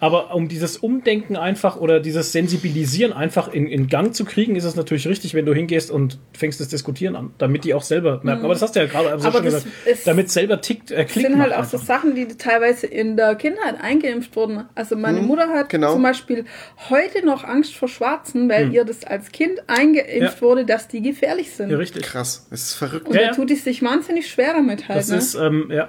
aber 0.00 0.34
um 0.34 0.48
dieses 0.48 0.76
Umdenken 0.76 1.36
einfach 1.36 1.76
oder 1.76 2.00
dieses 2.00 2.32
Sensibilisieren 2.32 3.12
einfach 3.12 3.48
in, 3.48 3.66
in 3.66 3.88
Gang 3.88 4.14
zu 4.14 4.24
kriegen, 4.24 4.56
ist 4.56 4.64
es 4.64 4.76
natürlich 4.76 5.06
richtig, 5.08 5.34
wenn 5.34 5.46
du 5.46 5.54
hingehst 5.54 5.90
und 5.90 6.18
fängst 6.36 6.60
das 6.60 6.68
Diskutieren 6.68 7.16
an, 7.16 7.32
damit 7.38 7.64
die 7.64 7.74
auch 7.74 7.82
selber 7.82 8.20
merken. 8.22 8.44
Aber 8.44 8.54
das 8.54 8.62
hast 8.62 8.76
du 8.76 8.80
ja 8.80 8.86
gerade 8.86 9.10
also 9.10 9.28
Mhm. 9.28 9.32
Schon 9.32 9.44
das 9.44 9.64
gesagt, 9.64 10.06
damit 10.06 10.30
selber 10.30 10.60
tickt, 10.60 10.90
äh, 10.90 11.04
Das 11.04 11.12
klickt 11.12 11.28
sind 11.28 11.38
halt 11.40 11.52
auch 11.52 11.64
so 11.64 11.76
einfach. 11.78 11.86
Sachen, 11.86 12.14
die 12.14 12.26
teilweise 12.28 12.86
in 12.86 13.16
der 13.16 13.34
Kindheit 13.36 13.80
eingeimpft 13.80 14.36
wurden. 14.36 14.64
Also 14.74 14.96
meine 14.96 15.20
Mutter 15.22 15.48
hat 15.48 15.68
genau. 15.68 15.92
zum 15.92 16.02
Beispiel 16.02 16.44
heute 16.90 17.24
noch 17.24 17.44
Angst 17.44 17.74
vor 17.74 17.88
Schwarzen, 17.88 18.48
weil 18.48 18.72
ihr 18.72 18.84
das 18.84 19.04
als 19.04 19.32
Kind 19.32 19.60
eingeimpft 19.68 20.36
Ja. 20.36 20.40
wurde, 20.42 20.64
dass 20.64 20.88
die 20.88 21.02
gefährlich 21.02 21.50
sind. 21.52 21.70
Ja, 21.70 21.76
richtig. 21.78 22.02
Krass, 22.02 22.46
es 22.50 22.62
ist 22.70 22.74
verrückt. 22.74 23.08
Und 23.08 23.14
Ja, 23.14 23.20
da 23.22 23.26
ja. 23.28 23.32
tut 23.34 23.50
es 23.50 23.64
sich 23.64 23.82
wahnsinnig 23.82 24.28
schwer 24.28 24.52
damit 24.54 24.88
halt. 24.88 24.98
Das 24.98 25.08
ne? 25.08 25.16
ist, 25.16 25.34
ähm, 25.34 25.70
ja. 25.70 25.88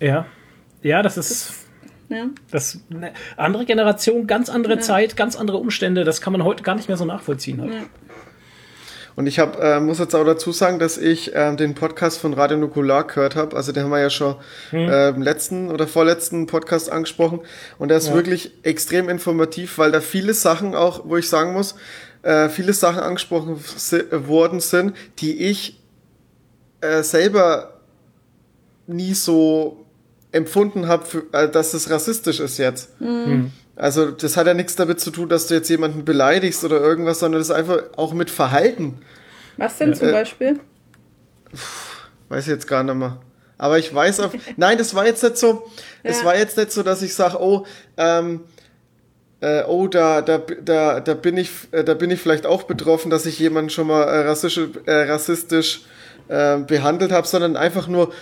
Ja. 0.00 0.26
Ja, 0.82 1.02
das 1.02 1.16
ist. 1.16 1.67
Ja. 2.08 2.26
Das 2.50 2.78
ne, 2.88 3.12
andere 3.36 3.64
Generation, 3.64 4.26
ganz 4.26 4.48
andere 4.48 4.78
Zeit, 4.78 5.16
ganz 5.16 5.36
andere 5.36 5.58
Umstände, 5.58 6.04
das 6.04 6.20
kann 6.20 6.32
man 6.32 6.44
heute 6.44 6.62
gar 6.62 6.74
nicht 6.74 6.88
mehr 6.88 6.96
so 6.96 7.04
nachvollziehen. 7.04 7.60
Halt. 7.60 7.72
Ja. 7.72 7.80
Und 9.18 9.26
ich 9.26 9.40
hab, 9.40 9.60
äh, 9.60 9.80
muss 9.80 9.98
jetzt 9.98 10.14
auch 10.14 10.24
dazu 10.24 10.52
sagen, 10.52 10.78
dass 10.78 10.96
ich 10.96 11.32
ähm, 11.34 11.56
den 11.56 11.74
Podcast 11.74 12.20
von 12.20 12.34
Radio 12.34 12.56
Nukular 12.56 13.04
gehört 13.04 13.34
habe. 13.34 13.56
Also 13.56 13.72
den 13.72 13.82
haben 13.82 13.90
wir 13.90 13.98
ja 13.98 14.10
schon 14.10 14.36
Hm. 14.70 14.88
äh, 14.88 15.08
im 15.08 15.22
letzten 15.22 15.72
oder 15.72 15.88
vorletzten 15.88 16.46
Podcast 16.46 16.88
angesprochen. 16.88 17.40
Und 17.80 17.88
der 17.88 17.98
ist 17.98 18.14
wirklich 18.14 18.52
extrem 18.62 19.08
informativ, 19.08 19.76
weil 19.78 19.90
da 19.90 20.00
viele 20.00 20.34
Sachen 20.34 20.76
auch, 20.76 21.02
wo 21.04 21.16
ich 21.16 21.28
sagen 21.28 21.52
muss, 21.52 21.74
äh, 22.22 22.48
viele 22.48 22.72
Sachen 22.72 23.00
angesprochen 23.00 23.58
si 23.76 24.02
worden 24.12 24.60
sind, 24.60 24.94
die 25.18 25.36
ich 25.36 25.80
äh, 26.80 27.02
selber 27.02 27.80
nie 28.86 29.14
so 29.14 29.84
empfunden 30.32 30.88
habe, 30.88 31.04
äh, 31.32 31.48
dass 31.48 31.74
es 31.74 31.90
rassistisch 31.90 32.40
ist 32.40 32.58
jetzt. 32.58 32.90
Also 33.76 34.10
das 34.10 34.36
hat 34.36 34.46
ja 34.46 34.54
nichts 34.54 34.76
damit 34.76 35.00
zu 35.00 35.10
tun, 35.10 35.28
dass 35.28 35.46
du 35.46 35.54
jetzt 35.54 35.68
jemanden 35.70 36.04
beleidigst 36.04 36.64
oder 36.64 36.80
irgendwas, 36.80 37.20
sondern 37.20 37.40
das 37.40 37.48
ist 37.48 37.54
einfach 37.54 37.78
auch 37.96 38.12
mit 38.12 38.30
Verhalten. 38.30 38.98
Was 39.56 39.78
denn 39.78 39.94
zum 39.94 40.08
Äh, 40.08 40.12
Beispiel? 40.12 40.60
Weiß 42.28 42.44
ich 42.44 42.50
jetzt 42.52 42.66
gar 42.66 42.82
nicht 42.82 42.94
mehr. 42.94 43.18
Aber 43.56 43.78
ich 43.78 43.92
weiß 43.94 44.20
auf. 44.20 44.32
Nein, 44.56 44.78
das 44.78 44.94
war 44.94 45.06
jetzt 45.06 45.22
nicht 45.22 45.36
so. 45.38 45.66
Es 46.02 46.20
Ja. 46.20 46.26
war 46.26 46.36
jetzt 46.36 46.56
nicht 46.56 46.72
so, 46.72 46.82
dass 46.82 47.02
ich 47.02 47.14
sage, 47.14 47.38
oh, 47.40 47.64
ähm, 47.96 48.42
äh, 49.40 49.62
oh, 49.64 49.86
da, 49.86 50.20
da, 50.20 50.38
da, 50.38 51.00
da 51.00 51.14
bin 51.14 51.36
ich, 51.36 51.50
äh, 51.70 51.84
da 51.84 51.94
bin 51.94 52.10
ich 52.10 52.20
vielleicht 52.20 52.44
auch 52.46 52.64
betroffen, 52.64 53.10
dass 53.10 53.24
ich 53.26 53.38
jemanden 53.38 53.70
schon 53.70 53.86
mal 53.86 54.02
äh, 54.02 54.26
rassistisch, 54.28 54.68
äh, 54.86 55.10
rassistisch 55.10 55.82
behandelt 56.30 57.10
habe, 57.10 57.26
sondern 57.26 57.56
einfach 57.56 57.88
nur, 57.88 58.12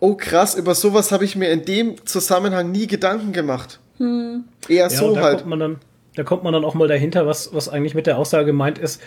oh 0.00 0.14
krass, 0.14 0.54
über 0.54 0.74
sowas 0.74 1.12
habe 1.12 1.24
ich 1.24 1.36
mir 1.36 1.50
in 1.50 1.64
dem 1.64 2.04
Zusammenhang 2.06 2.70
nie 2.72 2.86
Gedanken 2.86 3.32
gemacht. 3.32 3.78
Eher 3.98 4.42
Ja, 4.68 4.90
so 4.90 5.14
da 5.14 5.20
halt. 5.22 5.38
kommt 5.38 5.50
man 5.50 5.58
dann, 5.60 5.76
da 6.16 6.22
kommt 6.24 6.42
man 6.42 6.52
dann 6.52 6.64
auch 6.64 6.74
mal 6.74 6.88
dahinter, 6.88 7.26
was, 7.26 7.52
was 7.54 7.68
eigentlich 7.68 7.94
mit 7.94 8.06
der 8.06 8.16
Aussage 8.18 8.46
gemeint 8.46 8.78
ist, 8.78 9.00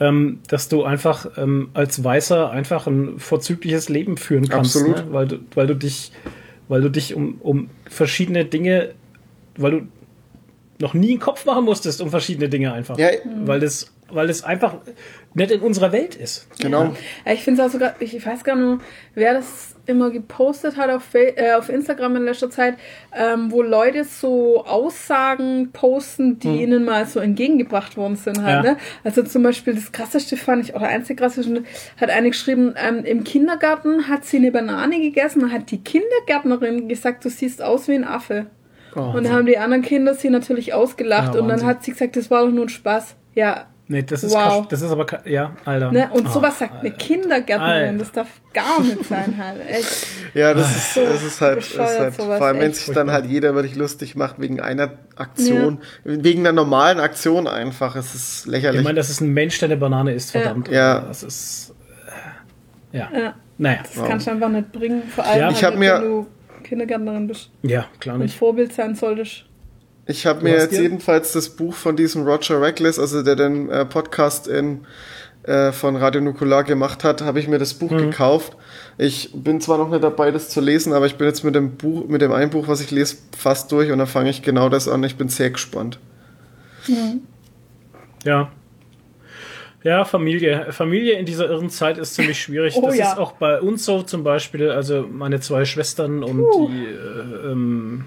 ähm, 0.00 0.40
dass 0.48 0.68
du 0.68 0.82
einfach 0.82 1.26
ähm, 1.36 1.70
als 1.74 2.02
Weißer 2.02 2.50
einfach 2.50 2.86
ein 2.86 3.18
vorzügliches 3.18 3.88
Leben 3.88 4.16
führen 4.16 4.48
kannst, 4.48 4.76
Absolut. 4.76 4.96
Ne? 5.06 5.12
weil 5.12 5.26
du, 5.28 5.38
weil 5.54 5.66
du 5.68 5.76
dich, 5.76 6.10
weil 6.68 6.80
du 6.80 6.88
dich 6.90 7.14
um, 7.14 7.36
um 7.40 7.70
verschiedene 7.88 8.44
Dinge, 8.44 8.90
weil 9.56 9.70
du 9.72 9.80
noch 10.80 10.94
nie 10.94 11.10
einen 11.10 11.20
Kopf 11.20 11.44
machen 11.44 11.64
musstest 11.64 12.00
um 12.00 12.10
verschiedene 12.10 12.48
Dinge 12.48 12.72
einfach, 12.72 12.98
Ja. 12.98 13.08
weil 13.44 13.60
das, 13.60 13.92
weil 14.10 14.26
das 14.26 14.42
einfach 14.42 14.76
nicht 15.34 15.50
in 15.52 15.60
unserer 15.60 15.92
Welt 15.92 16.16
ist. 16.16 16.48
Genau. 16.60 16.92
Ja, 17.24 17.32
ich 17.32 17.42
finde 17.44 17.62
es 17.62 17.68
auch 17.68 17.72
sogar, 17.72 17.94
ich 18.00 18.24
weiß 18.26 18.42
gar 18.44 18.56
nicht, 18.56 18.82
wer 19.14 19.34
das 19.34 19.76
immer 19.86 20.10
gepostet 20.10 20.76
hat 20.76 20.90
auf, 20.90 21.14
äh, 21.14 21.52
auf 21.54 21.68
Instagram 21.68 22.16
in 22.16 22.24
letzter 22.24 22.50
Zeit, 22.50 22.74
ähm, 23.16 23.50
wo 23.50 23.62
Leute 23.62 24.04
so 24.04 24.64
Aussagen 24.64 25.70
posten, 25.72 26.38
die 26.38 26.62
ihnen 26.62 26.84
mal 26.84 27.06
so 27.06 27.18
entgegengebracht 27.20 27.96
worden 27.96 28.16
sind 28.16 28.42
halt, 28.42 28.64
Ja. 28.64 28.72
ne? 28.72 28.76
Also 29.04 29.22
zum 29.22 29.42
Beispiel 29.42 29.74
das 29.74 29.90
krasseste 29.92 30.36
fand 30.36 30.64
ich, 30.64 30.74
oder 30.74 30.86
eins 30.88 31.06
der 31.08 31.16
krassesten, 31.16 31.64
hat 32.00 32.10
eine 32.10 32.30
geschrieben, 32.30 32.74
ähm, 32.76 33.04
im 33.04 33.24
Kindergarten 33.24 34.08
hat 34.08 34.24
sie 34.24 34.36
eine 34.36 34.52
Banane 34.52 35.00
gegessen 35.00 35.42
und 35.44 35.52
hat 35.52 35.70
die 35.70 35.82
Kindergärtnerin 35.82 36.88
gesagt, 36.88 37.24
du 37.24 37.30
siehst 37.30 37.62
aus 37.62 37.88
wie 37.88 37.94
ein 37.94 38.04
Affe. 38.04 38.46
Oh, 38.94 39.00
und 39.00 39.24
dann 39.24 39.32
haben 39.32 39.46
die 39.46 39.58
anderen 39.58 39.82
Kinder 39.82 40.14
sie 40.14 40.30
natürlich 40.30 40.74
ausgelacht 40.74 41.34
Ja, 41.34 41.40
und 41.40 41.48
dann 41.48 41.64
hat 41.64 41.84
sie 41.84 41.92
gesagt, 41.92 42.16
das 42.16 42.30
war 42.30 42.44
doch 42.44 42.50
nur 42.52 42.64
ein 42.66 42.68
Spaß. 42.68 43.14
Ja, 43.34 43.66
Nee, 43.92 44.02
das 44.04 44.22
ist 44.22 44.32
Wow. 44.32 44.38
krass, 44.60 44.68
das 44.68 44.82
ist 44.82 44.90
aber, 44.92 45.04
ja, 45.28 45.50
Alter. 45.64 45.90
Ne? 45.90 46.08
Und 46.12 46.24
Ah, 46.28 46.30
sowas 46.30 46.60
sagt 46.60 46.78
eine 46.78 46.92
Kindergärtnerin, 46.92 47.86
Alter. 47.88 47.98
das 47.98 48.12
darf 48.12 48.28
gar 48.54 48.80
nicht 48.80 49.04
sein 49.08 49.34
halt. 49.36 49.60
Echt. 49.68 50.06
Ja, 50.32 50.54
das 50.54 50.70
ist, 50.76 50.94
So 50.94 51.04
das 51.04 51.22
ist 51.24 51.40
halt, 51.40 51.58
ist 51.58 51.76
halt 51.76 52.14
sowas, 52.14 52.38
vor 52.38 52.46
allem, 52.46 52.60
wenn 52.60 52.72
sich 52.72 52.94
dann 52.94 53.10
halt 53.10 53.26
jeder 53.26 53.60
dich 53.62 53.74
lustig 53.74 54.14
macht 54.14 54.40
wegen 54.40 54.60
einer 54.60 54.92
Aktion, 55.16 55.80
wegen 56.04 56.40
einer 56.40 56.52
normalen 56.52 57.00
Aktion 57.00 57.48
einfach. 57.48 57.96
Es 57.96 58.14
ist 58.14 58.46
lächerlich. 58.46 58.80
Ich 58.82 58.84
meine, 58.84 58.96
das 58.96 59.10
ist 59.10 59.20
ein 59.22 59.32
Mensch, 59.34 59.58
der 59.58 59.66
eine 59.70 59.76
Banane 59.76 60.14
isst, 60.14 60.30
verdammt. 60.30 60.68
Ja. 60.68 61.00
Das 61.00 61.24
ist, 61.24 61.74
äh, 62.92 62.98
ja. 62.98 63.08
Ja, 63.12 63.34
Naja, 63.58 63.80
das 63.82 64.06
kannst 64.06 64.28
du 64.28 64.30
einfach 64.30 64.50
nicht 64.50 64.70
bringen. 64.70 65.02
Vor 65.12 65.24
allem, 65.24 65.38
Ja. 65.40 65.46
halt 65.46 65.56
Ich 65.56 65.64
hab 65.64 65.74
mir- 65.76 65.94
wenn 65.94 66.02
du 66.02 66.26
Kindergärtnerin 66.62 67.26
bist 67.26 67.50
ja, 67.62 67.86
klar 67.98 68.14
und 68.14 68.22
nicht. 68.22 68.38
Vorbild 68.38 68.72
sein 68.72 68.94
solltest. 68.94 69.46
Ich 70.06 70.26
habe 70.26 70.42
mir 70.42 70.54
jetzt 70.54 70.72
dir- 70.72 70.82
jedenfalls 70.82 71.32
das 71.32 71.50
Buch 71.50 71.74
von 71.74 71.96
diesem 71.96 72.24
Roger 72.26 72.60
Reckless, 72.60 72.98
also 72.98 73.22
der 73.22 73.36
den 73.36 73.68
äh, 73.70 73.84
Podcast 73.84 74.48
in, 74.48 74.86
äh, 75.44 75.72
von 75.72 75.96
Radio 75.96 76.20
Nukular 76.20 76.64
gemacht 76.64 77.04
hat, 77.04 77.22
habe 77.22 77.38
ich 77.38 77.48
mir 77.48 77.58
das 77.58 77.74
Mhm. 77.74 77.78
Buch 77.88 77.96
gekauft. 77.96 78.56
Ich 78.98 79.30
bin 79.32 79.60
zwar 79.60 79.78
noch 79.78 79.88
nicht 79.88 80.02
dabei, 80.02 80.30
das 80.30 80.48
zu 80.50 80.60
lesen, 80.60 80.92
aber 80.92 81.06
ich 81.06 81.16
bin 81.16 81.26
jetzt 81.26 81.44
mit 81.44 81.54
dem 81.54 81.76
Buch, 81.76 82.06
mit 82.08 82.20
dem 82.22 82.32
einen 82.32 82.50
Buch, 82.50 82.66
was 82.68 82.80
ich 82.80 82.90
lese, 82.90 83.16
fast 83.36 83.70
durch 83.72 83.90
und 83.92 83.98
dann 83.98 84.06
fange 84.06 84.30
ich 84.30 84.42
genau 84.42 84.68
das 84.68 84.88
an. 84.88 85.02
Ich 85.04 85.16
bin 85.16 85.28
sehr 85.28 85.50
gespannt. 85.50 85.98
Ja. 88.24 88.50
Ja, 89.82 90.04
Familie. 90.04 90.66
Familie 90.72 91.14
in 91.18 91.24
dieser 91.24 91.48
irren 91.48 91.70
Zeit 91.70 91.96
ist 91.96 92.14
ziemlich 92.14 92.40
schwierig. 92.42 92.74
Oh 92.76 92.84
das 92.86 92.96
ja. 92.98 93.12
ist 93.12 93.18
auch 93.18 93.32
bei 93.32 93.60
uns 93.60 93.84
so 93.86 94.02
zum 94.02 94.22
Beispiel. 94.24 94.70
Also 94.70 95.06
meine 95.10 95.40
zwei 95.40 95.64
Schwestern 95.64 96.22
und 96.22 96.38
Puh. 96.38 96.68
die, 96.68 96.84
äh, 96.84 97.52
ähm, 97.52 98.04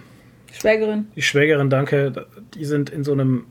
Schwägerin. 0.54 1.08
die 1.16 1.22
Schwägerin, 1.22 1.70
danke, 1.70 2.28
die 2.56 2.66
sind 2.66 2.90
in 2.90 3.04
so 3.04 3.12
einem. 3.14 3.46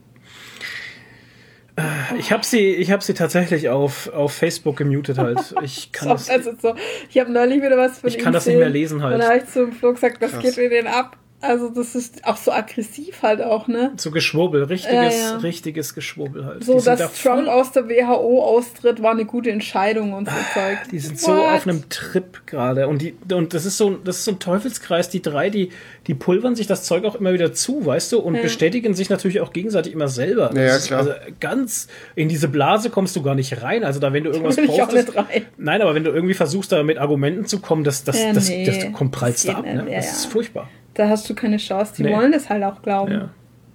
Äh, 1.75 1.81
Ich 2.19 2.31
habe 2.31 2.45
sie, 2.45 2.73
ich 2.75 2.91
habe 2.91 3.03
sie 3.03 3.13
tatsächlich 3.13 3.69
auf, 3.69 4.07
auf 4.13 4.33
Facebook 4.33 4.77
gemutet 4.77 5.17
halt. 5.17 5.53
Ich 5.63 5.91
kann 5.91 6.07
So, 6.09 6.13
das, 6.13 6.29
also 6.29 6.51
so, 6.61 6.75
ich 7.09 7.19
habe 7.19 7.31
neulich 7.31 7.61
wieder 7.61 7.77
was 7.77 7.99
von 7.99 8.09
Ich 8.09 8.17
kann 8.19 8.33
das 8.33 8.45
nicht 8.45 8.57
mehr 8.57 8.69
lesen 8.69 9.01
halt. 9.01 9.15
Und 9.15 9.19
da 9.21 9.29
habe 9.29 9.37
ich 9.39 9.45
zum 9.47 9.71
Flo 9.71 9.93
gesagt, 9.93 10.21
was 10.21 10.31
Krass. 10.31 10.43
geht 10.43 10.57
mit 10.57 10.71
denen 10.71 10.87
ab? 10.87 11.17
Also 11.43 11.69
das 11.69 11.93
ist 11.93 12.25
auch 12.25 12.37
so 12.37 12.51
aggressiv 12.51 13.21
halt 13.21 13.41
auch, 13.41 13.67
ne? 13.67 13.91
so 13.97 14.11
Geschwurbel, 14.11 14.63
richtiges, 14.63 15.13
Ja, 15.13 15.31
ja. 15.31 15.35
richtiges 15.37 15.93
Geschwurbel 15.93 16.45
halt. 16.45 16.63
So, 16.63 16.79
dass 16.79 16.99
da 16.99 17.07
Trump 17.07 17.49
aus 17.49 17.73
der 17.73 17.89
WHO 17.89 18.41
austritt, 18.43 19.03
war 19.03 19.11
eine 19.11 19.25
gute 19.25 19.51
Entscheidung 19.51 20.13
und 20.13 20.29
so 20.29 20.35
Zeug. 20.53 20.77
Die 20.91 20.99
sind 20.99 21.19
so 21.19 21.33
What? 21.33 21.55
auf 21.55 21.67
einem 21.67 21.89
Trip 21.89 22.45
gerade. 22.45 22.87
Und, 22.87 23.01
die, 23.01 23.13
und 23.33 23.53
das 23.53 23.65
ist 23.65 23.77
so, 23.77 23.91
das 23.91 24.19
ist 24.19 24.25
so 24.25 24.31
ein 24.31 24.39
Teufelskreis. 24.39 25.09
Die 25.09 25.21
drei, 25.21 25.49
die, 25.49 25.69
die 26.07 26.13
pulvern 26.13 26.55
sich 26.55 26.65
das 26.65 26.83
Zeug 26.83 27.03
auch 27.03 27.15
immer 27.15 27.33
wieder 27.33 27.51
zu, 27.51 27.85
weißt 27.85 28.13
du, 28.13 28.19
und 28.19 28.41
bestätigen 28.41 28.93
sich 28.93 29.09
natürlich 29.09 29.41
auch 29.41 29.51
gegenseitig 29.51 29.91
immer 29.91 30.07
selber. 30.07 30.47
Das 30.47 30.55
Ja, 30.57 30.63
ja, 30.63 30.75
ist 30.77 30.87
klar. 30.87 30.99
Also 30.99 31.11
ganz 31.41 31.87
in 32.15 32.29
diese 32.29 32.47
Blase 32.47 32.89
kommst 32.89 33.17
du 33.17 33.21
gar 33.21 33.35
nicht 33.35 33.61
rein. 33.61 33.83
Also 33.83 33.99
da, 33.99 34.13
wenn 34.13 34.23
du 34.23 34.29
irgendwas 34.29 34.55
will 34.55 34.65
ich 34.65 34.81
auch 34.81 34.89
postest. 34.89 35.11
Nein, 35.57 35.81
aber 35.81 35.93
wenn 35.93 36.05
du 36.05 36.11
irgendwie 36.11 36.35
versuchst, 36.35 36.71
da 36.71 36.83
mit 36.83 36.97
Argumenten 36.97 37.45
zu 37.45 37.59
kommen, 37.59 37.83
das, 37.83 38.05
das, 38.05 38.21
Ja, 38.21 38.31
das, 38.31 38.47
nee, 38.47 38.65
das, 38.65 38.93
kommt 38.93 39.11
prallst 39.11 39.49
ab. 39.49 39.65
Ne? 39.65 39.85
ja, 39.89 39.95
Das 39.97 40.05
ja. 40.05 40.11
ist 40.11 40.25
furchtbar. 40.27 40.69
Da 40.93 41.09
hast 41.09 41.29
du 41.29 41.33
keine 41.35 41.57
Chance. 41.57 41.93
Die 41.97 42.03
Nee. 42.03 42.13
wollen 42.15 42.31
das 42.31 42.49
halt 42.49 42.63
auch 42.63 42.81
glauben. 42.81 43.11
Ja. 43.11 43.29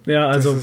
Ja, 0.05 0.27
also. 0.27 0.57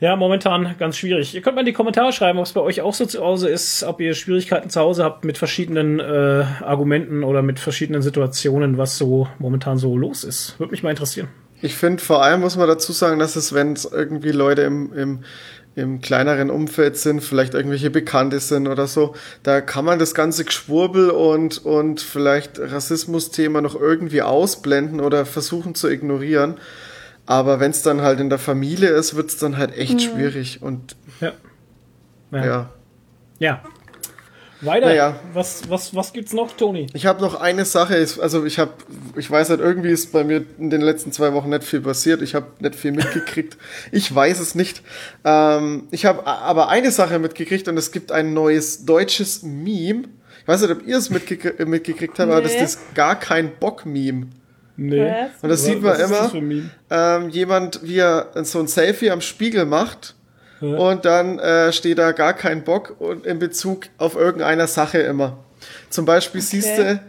Ja, 0.00 0.16
momentan 0.16 0.74
ganz 0.78 0.96
schwierig. 0.96 1.34
Ihr 1.34 1.40
könnt 1.40 1.54
mal 1.56 1.60
in 1.62 1.66
die 1.66 1.72
Kommentare 1.72 2.12
schreiben, 2.12 2.38
ob 2.38 2.44
es 2.44 2.52
bei 2.52 2.60
euch 2.60 2.80
auch 2.82 2.92
so 2.92 3.06
zu 3.06 3.20
Hause 3.22 3.48
ist, 3.48 3.84
ob 3.84 4.00
ihr 4.00 4.14
Schwierigkeiten 4.14 4.68
zu 4.68 4.80
Hause 4.80 5.02
habt 5.04 5.24
mit 5.24 5.38
verschiedenen 5.38 5.98
äh, 6.00 6.44
Argumenten 6.62 7.24
oder 7.24 7.42
mit 7.42 7.58
verschiedenen 7.58 8.02
Situationen, 8.02 8.76
was 8.76 8.98
so 8.98 9.28
momentan 9.38 9.78
so 9.78 9.96
los 9.96 10.24
ist. 10.24 10.58
Würde 10.58 10.72
mich 10.72 10.82
mal 10.82 10.90
interessieren. 10.90 11.28
ich 11.62 11.74
finde, 11.76 12.02
vor 12.02 12.22
allem 12.22 12.40
muss 12.40 12.56
man 12.56 12.68
dazu 12.68 12.92
sagen, 12.92 13.18
dass 13.18 13.36
es, 13.36 13.54
wenn 13.54 13.72
es 13.72 13.84
irgendwie 13.86 14.32
Leute 14.32 14.62
im, 14.62 14.92
im, 14.92 15.20
im 15.76 16.00
kleineren 16.00 16.50
Umfeld 16.50 16.96
sind, 16.96 17.20
vielleicht 17.20 17.54
irgendwelche 17.54 17.90
Bekannte 17.90 18.38
sind 18.38 18.68
oder 18.68 18.86
so, 18.86 19.14
da 19.42 19.60
kann 19.60 19.84
man 19.84 19.98
das 19.98 20.14
ganze 20.14 20.44
Geschwurbel 20.44 21.10
und, 21.10 21.64
und 21.64 22.00
vielleicht 22.00 22.60
Rassismus-Thema 22.60 23.60
noch 23.60 23.74
irgendwie 23.74 24.22
ausblenden 24.22 25.00
oder 25.00 25.26
versuchen 25.26 25.74
zu 25.74 25.88
ignorieren. 25.88 26.58
Aber 27.26 27.58
wenn 27.58 27.70
es 27.70 27.82
dann 27.82 28.02
halt 28.02 28.20
in 28.20 28.28
der 28.28 28.38
Familie 28.38 28.90
ist, 28.90 29.16
wird 29.16 29.30
es 29.30 29.38
dann 29.38 29.56
halt 29.56 29.76
echt 29.76 30.02
schwierig. 30.02 30.62
Und 30.62 30.94
Ja. 31.20 31.32
Ja. 32.30 32.70
ja. 33.38 33.62
Weiter. 34.64 34.86
Naja. 34.86 35.16
Was, 35.32 35.68
was, 35.68 35.94
was 35.94 36.12
gibt's 36.12 36.32
noch, 36.32 36.52
Toni? 36.56 36.86
Ich 36.94 37.06
habe 37.06 37.20
noch 37.20 37.40
eine 37.40 37.64
Sache, 37.64 37.94
also 38.20 38.44
ich 38.44 38.58
habe, 38.58 38.72
ich 39.16 39.30
weiß 39.30 39.50
halt, 39.50 39.60
irgendwie 39.60 39.90
ist 39.90 40.12
bei 40.12 40.24
mir 40.24 40.44
in 40.58 40.70
den 40.70 40.80
letzten 40.80 41.12
zwei 41.12 41.32
Wochen 41.32 41.48
nicht 41.50 41.64
viel 41.64 41.80
passiert. 41.80 42.22
Ich 42.22 42.34
habe 42.34 42.46
nicht 42.60 42.74
viel 42.74 42.92
mitgekriegt. 42.92 43.56
Ich 43.92 44.12
weiß 44.14 44.40
es 44.40 44.54
nicht. 44.54 44.82
Ähm, 45.24 45.88
ich 45.90 46.04
habe 46.06 46.26
aber 46.26 46.68
eine 46.68 46.90
Sache 46.90 47.18
mitgekriegt 47.18 47.68
und 47.68 47.76
es 47.76 47.92
gibt 47.92 48.12
ein 48.12 48.34
neues 48.34 48.84
deutsches 48.84 49.42
Meme. 49.42 50.04
Ich 50.42 50.48
weiß 50.48 50.62
nicht, 50.62 50.70
ob 50.72 50.86
ihr 50.86 50.98
es 50.98 51.10
mitgekriegt, 51.10 51.66
mitgekriegt 51.66 52.18
habt, 52.18 52.30
aber 52.30 52.42
das 52.42 52.52
Nee. 52.52 52.64
ist 52.64 52.94
gar 52.94 53.18
kein 53.18 53.52
Bock-Meme. 53.58 54.26
Nee. 54.76 55.12
Und 55.40 55.48
das 55.48 55.64
sieht 55.64 55.80
man 55.80 55.96
das 55.96 56.10
immer, 56.10 56.40
Meme? 56.40 56.70
ähm, 56.90 57.28
jemand, 57.30 57.80
wie 57.84 57.98
er 57.98 58.30
so 58.42 58.58
ein 58.58 58.66
Selfie 58.66 59.10
am 59.10 59.20
Spiegel 59.20 59.66
macht 59.66 60.14
und 60.72 61.04
dann 61.04 61.38
äh, 61.38 61.72
steht 61.72 61.98
da 61.98 62.12
gar 62.12 62.34
kein 62.34 62.64
Bock 62.64 62.96
und 62.98 63.26
in 63.26 63.38
Bezug 63.38 63.86
auf 63.98 64.14
irgendeiner 64.16 64.66
Sache 64.66 64.98
immer. 64.98 65.38
Zum 65.90 66.04
Beispiel 66.04 66.40
siehst 66.40 66.78
du, 66.78 67.00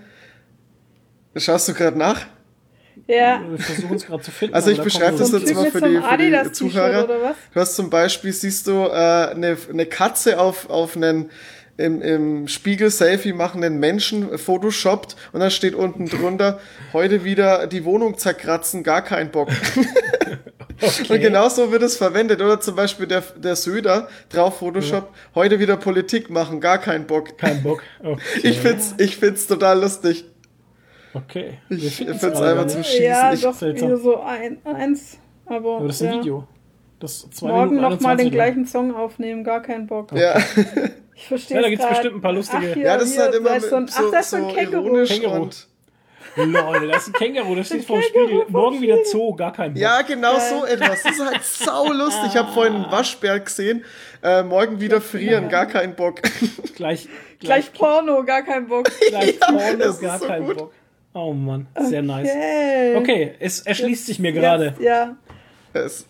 schaust 1.37 1.67
du 1.67 1.73
gerade 1.73 1.97
nach? 1.97 2.21
Ja. 3.07 3.41
Wir 3.47 3.57
versuchen 3.59 3.95
es 3.97 4.05
gerade 4.05 4.23
zu 4.23 4.31
finden. 4.31 4.55
Also 4.55 4.71
ich 4.71 4.81
beschreibe 4.81 5.17
das 5.17 5.29
so- 5.29 5.37
jetzt 5.37 5.53
mal 5.53 5.69
für 5.69 5.81
die, 5.81 5.99
für 6.01 6.17
die 6.45 6.51
Zuhörer. 6.53 7.03
oder 7.03 7.21
was? 7.21 7.35
Du 7.53 7.59
hast 7.59 7.75
zum 7.75 7.89
Beispiel, 7.89 8.31
siehst 8.31 8.67
du, 8.67 8.85
äh, 8.85 8.87
eine, 9.31 9.57
eine 9.69 9.85
Katze 9.85 10.39
auf, 10.39 10.69
auf 10.69 10.95
einen 10.95 11.29
im, 11.77 12.01
im 12.01 12.47
Spiegel 12.47 12.89
Selfie 12.89 13.33
machenden 13.33 13.79
Menschen 13.79 14.37
photoshoppt 14.37 15.17
und 15.33 15.41
dann 15.41 15.51
steht 15.51 15.75
unten 15.75 16.07
drunter, 16.07 16.59
heute 16.93 17.25
wieder 17.25 17.67
die 17.67 17.83
Wohnung 17.83 18.17
zerkratzen, 18.17 18.81
gar 18.81 19.01
kein 19.03 19.29
Bock. 19.29 19.49
Und 21.09 21.19
genauso 21.21 21.71
wird 21.71 21.83
es 21.83 21.95
verwendet. 21.97 22.41
Oder 22.41 22.59
zum 22.59 22.75
Beispiel 22.75 23.07
der, 23.07 23.21
der 23.37 23.55
Söder 23.55 24.07
drauf 24.29 24.59
Photoshop, 24.59 25.09
heute 25.33 25.59
wieder 25.59 25.77
Politik 25.77 26.29
machen, 26.29 26.59
gar 26.59 26.77
kein 26.79 27.07
Bock. 27.07 27.37
Kein 27.37 27.63
Bock. 27.63 27.81
Okay. 28.03 28.19
Ich 28.43 28.59
find's, 28.59 28.93
ich 28.97 29.17
find's 29.17 29.47
total 29.47 29.79
lustig. 29.81 30.25
okay. 31.13 31.59
Ich 31.69 31.99
Wir 31.99 32.13
find's 32.15 32.21
gerade 32.39 32.51
einfach 32.51 32.67
zum 32.67 32.83
Schießen. 32.83 33.03
Ja, 33.05 33.33
Ich- 33.33 33.41
doch, 33.41 33.53
seltsam. 33.53 33.87
wieder 33.89 33.97
so 33.97 34.19
ein, 34.21 34.57
eins. 34.65 35.17
Aber, 35.45 35.77
Aber 35.77 35.87
das 35.87 35.97
ist 35.97 36.07
ein 36.07 36.13
ja. 36.13 36.19
Video. 36.19 36.47
Das 36.99 37.29
zwei 37.29 37.47
Morgen 37.49 37.75
nochmal 37.75 38.17
den 38.17 38.25
21 38.25 38.25
lang. 38.25 38.31
gleichen 38.31 38.65
Song 38.65 38.95
aufnehmen, 38.95 39.43
gar 39.43 39.61
keinen 39.61 39.85
Bock. 39.87 40.11
Ja. 40.13 40.37
Ich 41.17 41.27
verstehe 41.27 41.57
Ja, 41.57 41.63
da 41.63 41.69
gibt's 41.69 41.87
bestimmt 41.87 42.15
ein 42.15 42.21
paar 42.21 42.33
lustige- 42.33 42.71
Ach, 42.73 42.75
Ja, 42.77 42.95
das 42.97 43.05
ist 43.09 43.13
hier, 43.15 43.23
halt 43.23 43.35
immer 43.35 43.49
da 43.49 43.55
ist 43.55 43.69
so 43.69 43.75
ein, 43.77 43.87
so, 43.87 44.03
ach, 44.07 44.11
das 44.11 44.25
ist 44.25 44.29
so 44.31 44.35
ein 44.37 44.43
so 44.43 44.49
Känguru. 44.55 44.85
ironisch 44.87 45.09
Känguru. 45.09 45.41
und 45.43 45.67
Lol, 46.37 46.87
das 46.87 47.07
ist 47.07 47.07
ein 47.07 47.13
Känguru, 47.13 47.55
das 47.55 47.67
steht 47.67 47.85
vor 47.85 47.97
dem 47.99 48.03
Spiegel. 48.03 48.45
Morgen 48.49 48.81
wieder 48.81 48.97
Zoo, 49.05 49.33
gar 49.35 49.53
kein 49.53 49.73
Bock. 49.73 49.81
Ja, 49.81 50.01
genau 50.01 50.37
so 50.39 50.65
etwas. 50.65 51.03
Das 51.03 51.11
ist 51.13 51.25
halt 51.25 51.43
sau 51.43 51.91
lustig. 51.93 52.29
Ich 52.31 52.37
habe 52.37 52.51
vorhin 52.51 52.75
einen 52.75 52.91
Waschbär 52.91 53.39
gesehen. 53.39 53.83
Äh, 54.21 54.43
morgen 54.43 54.79
wieder 54.81 54.99
frieren, 55.01 55.49
gar 55.49 55.65
keinen 55.65 55.95
Bock. 55.95 56.21
Gleich, 56.75 57.07
Gleich 57.39 57.71
Porno, 57.73 58.23
gar 58.23 58.41
kein 58.41 58.67
Bock. 58.67 58.89
gleich 59.09 59.39
Porno, 59.39 59.77
das 59.77 59.95
ist 59.95 60.01
gar 60.01 60.19
so 60.19 60.27
kein 60.27 60.45
gut. 60.45 60.57
Bock. 60.57 60.73
Oh 61.13 61.31
Mann, 61.31 61.67
sehr 61.79 62.01
nice. 62.01 62.27
Okay. 62.29 62.95
Okay, 62.97 63.33
es 63.39 63.61
erschließt 63.61 64.05
sich 64.05 64.19
mir 64.19 64.33
gerade. 64.33 64.65
Jetzt, 64.65 64.81
ja. 64.81 65.15
Es, 65.73 66.05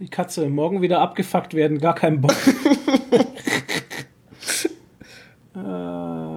Die 0.00 0.08
Katze, 0.10 0.46
morgen 0.48 0.82
wieder 0.82 1.00
abgefuckt 1.00 1.54
werden, 1.54 1.78
gar 1.78 1.94
keinen 1.94 2.20
Bock. 2.20 2.34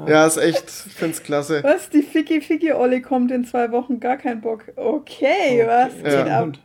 ja, 0.07 0.25
ist 0.27 0.37
echt, 0.37 0.65
ich 0.87 0.93
find's 0.93 1.23
klasse. 1.23 1.63
Was? 1.63 1.89
Die 1.89 2.01
Ficky 2.03 2.41
Ficky 2.41 2.71
Olli 2.73 3.01
kommt 3.01 3.31
in 3.31 3.45
zwei 3.45 3.71
Wochen, 3.71 3.99
gar 3.99 4.17
kein 4.17 4.41
Bock. 4.41 4.63
Okay, 4.75 5.63
was 5.65 5.93
Ja. 6.03 6.23
geht 6.23 6.31
ab? 6.31 6.43
Und 6.43 6.59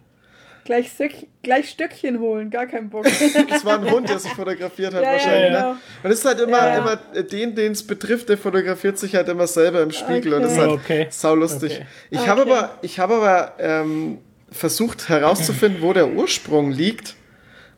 Gleich, 0.65 0.93
Söck, 0.93 1.13
gleich 1.43 1.71
Stöckchen 1.71 2.21
holen, 2.21 2.51
gar 2.51 2.67
kein 2.67 2.91
Bock. 2.91 3.07
Das 3.49 3.65
war 3.65 3.79
ein 3.81 3.91
Hund, 3.91 4.07
der 4.11 4.19
sich 4.19 4.33
fotografiert 4.33 4.93
hat 4.93 5.03
ja, 5.03 5.09
ja, 5.09 5.13
wahrscheinlich. 5.15 5.49
genau. 5.53 5.73
Ne? 5.73 5.79
Man 6.03 6.13
ist 6.13 6.25
halt 6.27 6.41
immer, 6.41 6.59
Ja, 6.59 6.77
immer 6.79 6.97
den, 7.23 7.55
den 7.55 7.73
es 7.73 7.87
betrifft, 7.87 8.29
der 8.29 8.37
fotografiert 8.37 8.99
sich 8.99 9.15
halt 9.15 9.29
immer 9.31 9.47
selber 9.47 9.81
im 9.81 9.93
Spiegel 9.93 10.35
und 10.35 10.43
das 10.43 10.53
ist 10.53 10.59
halt 10.59 10.71
Okay. 10.73 11.07
saulustig. 11.09 11.73
Okay. 11.77 11.87
Ich 12.11 12.19
Okay. 12.21 12.29
habe 12.29 12.43
aber, 12.43 12.71
ich 12.83 12.99
habe 12.99 13.15
aber 13.15 13.53
ähm, 13.59 14.19
versucht 14.53 15.09
herauszufinden, 15.09 15.81
wo 15.81 15.95
der 15.95 16.09
Ursprung 16.11 16.71
liegt, 16.71 17.17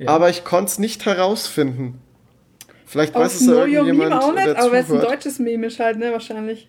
aber 0.05 0.29
ich 0.29 0.43
konnte 0.45 0.73
es 0.73 0.79
nicht 0.81 1.07
herausfinden. 1.07 2.01
Vielleicht 2.91 3.14
weiß 3.14 3.34
es 3.41 3.47
ja 3.47 3.53
Know 3.53 3.61
Your 3.61 3.66
Meme 3.66 3.76
irgendjemand, 3.88 4.22
auch 4.24 4.34
nicht, 4.34 4.47
der 4.47 4.62
aber 4.62 4.78
es 4.78 4.86
ist 4.88 4.93
ein 4.95 5.01
deutsches 5.01 5.38
Meme 5.38 5.66
ist 5.68 5.78
halt, 5.78 5.99
ne, 5.99 6.11
wahrscheinlich. 6.12 6.68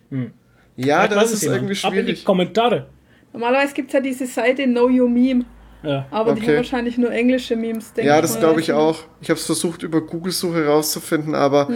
Ja, 0.76 1.02
Vielleicht 1.02 1.12
das 1.16 1.32
ist 1.32 1.42
jemand. 1.42 1.62
irgendwie 1.62 1.86
Ab 1.86 1.92
in 1.92 1.96
die 1.98 2.02
schwierig. 2.04 2.24
Kommentare. 2.24 2.86
Normalerweise 3.32 3.74
gibt 3.74 3.88
es 3.88 3.94
ja 3.94 4.00
diese 4.00 4.26
Seite 4.26 4.64
Know 4.64 4.86
Your 4.88 5.08
Meme, 5.08 5.44
Ja. 5.82 6.06
aber 6.10 6.32
die 6.34 6.40
Okay. 6.42 6.50
haben 6.50 6.56
wahrscheinlich 6.58 6.96
nur 6.98 7.10
englische 7.10 7.56
Memes, 7.56 7.92
denke 7.92 8.08
Ja, 8.08 8.20
das 8.20 8.38
glaube 8.38 8.60
ich 8.60 8.72
auch. 8.72 9.00
Ich 9.20 9.30
habe 9.30 9.38
es 9.40 9.46
versucht 9.46 9.82
über 9.82 10.00
Google-Suche 10.00 10.66
rauszufinden, 10.66 11.34
aber 11.34 11.68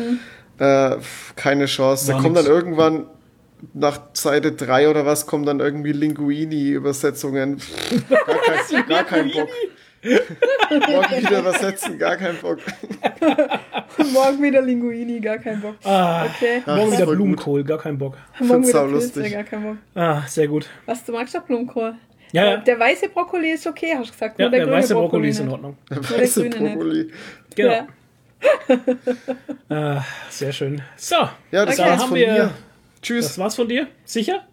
äh, 0.59 0.97
pf, 1.01 1.35
keine 1.35 1.67
Chance. 1.67 2.07
War 2.09 2.17
da 2.17 2.23
kommt 2.23 2.37
dann 2.37 2.47
irgendwann 2.47 3.07
nach 3.75 4.01
Seite 4.13 4.53
3 4.53 4.91
oder 4.91 5.07
was 5.07 5.27
kommen 5.27 5.45
dann 5.47 5.61
irgendwie 5.61 5.93
Linguini-Übersetzungen. 5.93 7.59
Gar 8.09 8.19
kein, 8.25 8.87
gar 8.89 9.05
kein 9.05 9.31
Bock. 9.33 9.49
Morgen 10.03 11.17
wieder 11.19 11.39
übersetzen, 11.41 11.99
gar 11.99 12.17
kein 12.17 12.37
Bock. 12.39 12.59
Morgen 14.13 14.43
wieder 14.43 14.63
Linguini, 14.63 15.21
gar 15.21 15.39
kein 15.39 15.61
Bock. 15.61 15.77
Ah, 15.85 16.25
Okay. 16.27 16.63
Ach, 16.67 16.77
morgen 16.77 16.89
wieder 16.93 16.99
war 17.01 17.07
gut. 17.07 17.17
Blumenkohl, 17.17 17.65
gar 17.65 17.79
keinen 17.79 17.99
Bock. 17.99 18.17
Morgen 18.39 18.65
find's 18.65 18.69
wieder. 18.69 18.87
Pilze, 18.87 19.31
gar 19.31 19.45
kein 19.45 19.63
Bock. 19.63 19.77
Ah, 19.95 20.23
sehr 20.27 20.49
gut. 20.49 20.69
Was, 20.87 21.05
du 21.05 21.13
magst 21.13 21.35
doch 21.35 21.43
Blumenkohl? 21.43 21.95
Ja, 22.33 22.43
Der, 22.43 22.51
ja. 22.53 22.57
der 22.59 22.79
weiße 22.81 23.09
Brokkoli 23.09 23.53
ist 23.53 23.67
okay, 23.67 23.95
hast 23.97 24.09
du 24.09 24.13
gesagt. 24.13 24.39
Ja, 24.39 24.45
Nur 24.47 24.51
der, 24.51 24.59
der 24.61 24.67
grüne 24.67 24.79
weiße 24.83 24.95
Brokkoli 24.95 25.29
ist 25.29 25.39
in 25.39 25.45
nicht. 25.47 25.53
Ordnung. 25.55 25.77
Der 25.91 26.01
der 26.01 26.19
weiße 26.19 26.49
grüne 26.51 26.61
nicht. 26.65 26.75
Brokkoli. 26.75 27.11
Genau. 27.55 27.71
Ja. 27.73 27.87
Ah, 29.99 30.05
sehr 30.29 30.53
schön. 30.53 30.83
So, 30.97 31.17
Ja, 31.51 31.65
das 31.65 31.79
Okay. 31.79 31.89
war's 31.89 32.01
haben 32.03 32.09
von 32.09 32.17
wir- 32.19 32.33
mir. 32.33 32.39
das 32.39 32.53
Tschüss. 33.03 33.39
war's 33.39 33.55
von 33.57 33.69
dir? 33.69 33.87
Sicher? 34.05 34.45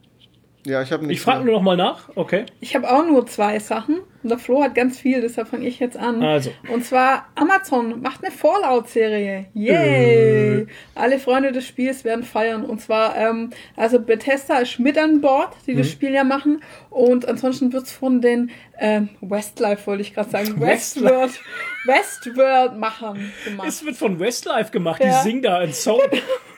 Ja, 0.65 0.81
ich 0.81 0.91
habe 0.93 1.11
Ich 1.11 1.19
frage 1.21 1.43
nur 1.43 1.55
noch 1.55 1.61
mal 1.61 1.75
nach. 1.75 2.09
Okay. 2.15 2.45
Ich 2.61 2.73
habe 2.75 2.89
auch 2.89 3.05
nur 3.05 3.25
zwei 3.27 3.59
Sachen 3.59 3.99
und 4.23 4.29
der 4.29 4.37
Flo 4.37 4.63
hat 4.63 4.75
ganz 4.75 4.97
viel, 4.97 5.19
deshalb 5.19 5.49
fange 5.49 5.67
ich 5.67 5.79
jetzt 5.79 5.97
an. 5.97 6.23
Also. 6.23 6.51
Und 6.71 6.85
zwar 6.85 7.27
Amazon 7.35 8.01
macht 8.01 8.23
eine 8.23 8.31
Fallout-Serie. 8.33 9.47
Yay! 9.53 10.61
Äh. 10.61 10.67
Alle 10.95 11.19
Freunde 11.19 11.51
des 11.51 11.67
Spiels 11.67 12.05
werden 12.05 12.23
feiern. 12.23 12.63
Und 12.63 12.79
zwar, 12.79 13.17
ähm, 13.17 13.49
also 13.75 13.99
Bethesda 13.99 14.59
ist 14.59 14.79
mit 14.79 14.97
an 14.97 15.19
Bord, 15.19 15.49
die 15.67 15.73
Mhm. 15.73 15.77
das 15.79 15.89
Spiel 15.91 16.13
ja 16.13 16.23
machen. 16.23 16.61
Und 16.89 17.27
ansonsten 17.27 17.73
wird's 17.73 17.91
von 17.91 18.21
den 18.21 18.51
ähm, 18.79 19.09
Westlife, 19.19 19.85
wollte 19.85 20.01
ich 20.03 20.13
gerade 20.13 20.29
sagen. 20.29 20.55
Westworld, 20.61 21.39
Westworld-Machern 21.85 23.31
gemacht. 23.45 23.67
Es 23.67 23.85
wird 23.85 23.95
von 23.97 24.19
Westlife 24.19 24.71
gemacht. 24.71 25.03
Ja. 25.03 25.09
Die 25.21 25.29
singen 25.29 25.41
da 25.41 25.57
einen 25.57 25.73
Song. 25.73 25.99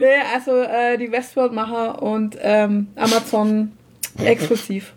Nee, 0.00 0.06
also 0.34 0.60
äh, 0.60 0.96
die 0.98 1.10
Westworld-Macher 1.12 2.02
und 2.02 2.36
ähm, 2.40 2.88
Amazon 2.96 3.72
exklusiv. 4.18 4.92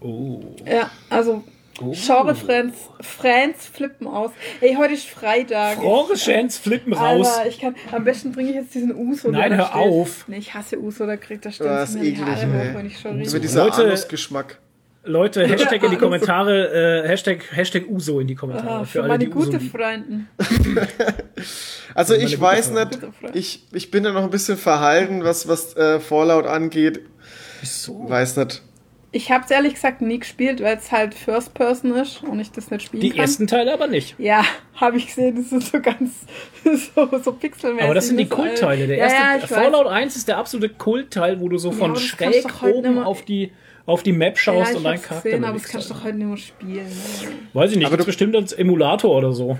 Oh. 0.00 0.40
Ja, 0.66 0.90
also 1.10 1.42
Genre-Friends 1.78 2.76
Friends 3.00 3.66
flippen 3.66 4.06
aus. 4.06 4.30
Ey, 4.60 4.74
heute 4.74 4.94
ist 4.94 5.06
Freitag. 5.08 5.76
Franchance 5.78 6.60
flippen 6.60 6.92
raus. 6.94 7.26
Alter, 7.26 7.48
ich 7.48 7.58
kann, 7.60 7.74
am 7.92 8.04
besten 8.04 8.32
bringe 8.32 8.50
ich 8.50 8.56
jetzt 8.56 8.74
diesen 8.74 8.94
Uso. 8.94 9.30
Nein, 9.30 9.54
hör 9.56 9.66
steht. 9.66 9.76
auf. 9.76 10.24
Nee, 10.28 10.38
ich 10.38 10.54
hasse 10.54 10.80
Uso, 10.80 11.06
da 11.06 11.16
kriegt 11.16 11.44
der 11.44 11.52
Das 11.52 11.56
Stimmt 11.56 11.70
ist 11.82 11.94
mir 11.94 12.00
die 12.02 12.08
eklig, 12.12 12.26
Haare 12.26 12.74
wenn 12.74 12.86
ich 12.86 12.98
schon 12.98 13.20
Über 13.20 13.38
dieser 13.40 13.64
Leute- 13.64 13.84
Anusgeschmack. 13.84 14.58
Leute, 15.06 15.46
Hashtag 15.46 15.82
in 15.82 15.90
die 15.90 15.96
Kommentare, 15.98 17.04
äh, 17.04 17.08
Hashtag, 17.08 17.44
Hashtag 17.52 17.88
Uso 17.88 18.20
in 18.20 18.26
die 18.26 18.34
Kommentare. 18.34 18.68
Aha, 18.68 18.84
für 18.84 18.86
für 18.86 18.98
alle, 19.00 19.08
meine 19.08 19.24
die 19.24 19.30
gute. 19.30 19.60
Freunden. 19.60 20.28
Also 21.94 22.14
ich 22.14 22.38
weiß 22.38 22.72
nicht, 22.72 22.98
ich, 23.32 23.64
ich 23.72 23.90
bin 23.90 24.04
da 24.04 24.12
noch 24.12 24.24
ein 24.24 24.30
bisschen 24.30 24.58
verhalten, 24.58 25.24
was, 25.24 25.48
was 25.48 25.74
äh, 25.76 25.98
Fallout 25.98 26.44
angeht. 26.44 27.00
Wieso? 27.60 28.06
Weiß 28.10 28.36
nicht. 28.36 28.62
Ich 29.12 29.30
habe 29.30 29.44
es 29.44 29.50
ehrlich 29.50 29.74
gesagt 29.74 30.02
nie 30.02 30.18
gespielt, 30.18 30.62
weil 30.62 30.76
es 30.76 30.92
halt 30.92 31.14
First 31.14 31.54
Person 31.54 31.94
ist 31.94 32.22
und 32.22 32.38
ich 32.38 32.50
das 32.50 32.70
nicht 32.70 32.84
spielen 32.84 33.00
Die 33.00 33.10
kann. 33.10 33.20
ersten 33.20 33.46
Teile 33.46 33.72
aber 33.72 33.86
nicht. 33.86 34.14
Ja, 34.18 34.44
habe 34.74 34.98
ich 34.98 35.06
gesehen, 35.06 35.36
das 35.36 35.52
ist 35.52 35.72
so 35.72 35.80
ganz 35.80 36.10
so, 36.94 37.08
so 37.22 37.32
pixelmäßig. 37.32 37.84
Aber 37.84 37.94
das 37.94 38.08
sind 38.08 38.18
die 38.18 38.28
Kultteile. 38.28 38.86
Der 38.86 38.98
ja, 38.98 39.04
erste 39.04 39.18
ja, 39.18 39.36
ich 39.36 39.42
weiß. 39.44 39.50
Fallout 39.50 39.86
1 39.86 40.16
ist 40.16 40.28
der 40.28 40.36
absolute 40.36 40.74
Kultteil, 40.74 41.40
wo 41.40 41.48
du 41.48 41.56
so 41.56 41.72
von 41.72 41.94
kannst 41.94 42.08
schräg 42.08 42.62
oben 42.62 43.02
auf 43.02 43.22
die, 43.22 43.52
auf 43.86 44.02
die 44.02 44.12
Map 44.12 44.36
schaust 44.38 44.70
ja, 44.72 44.76
und 44.76 44.76
ich 44.78 44.82
deinen 44.82 44.92
hab's 44.98 45.02
Charakter 45.08 45.28
gesehen, 45.30 45.44
aber 45.44 45.58
das 45.58 45.68
kannst 45.68 45.90
du 45.90 45.94
doch 45.94 46.04
heute 46.04 46.16
nicht 46.18 46.26
mehr 46.26 46.36
spielen. 46.36 46.86
Ne? 46.88 47.28
Weiß 47.54 47.70
ich 47.70 47.76
nicht, 47.78 47.86
Aber 47.86 47.96
du- 47.96 48.04
bestimmt 48.04 48.34
als 48.36 48.52
Emulator 48.52 49.16
oder 49.16 49.32
so. 49.32 49.58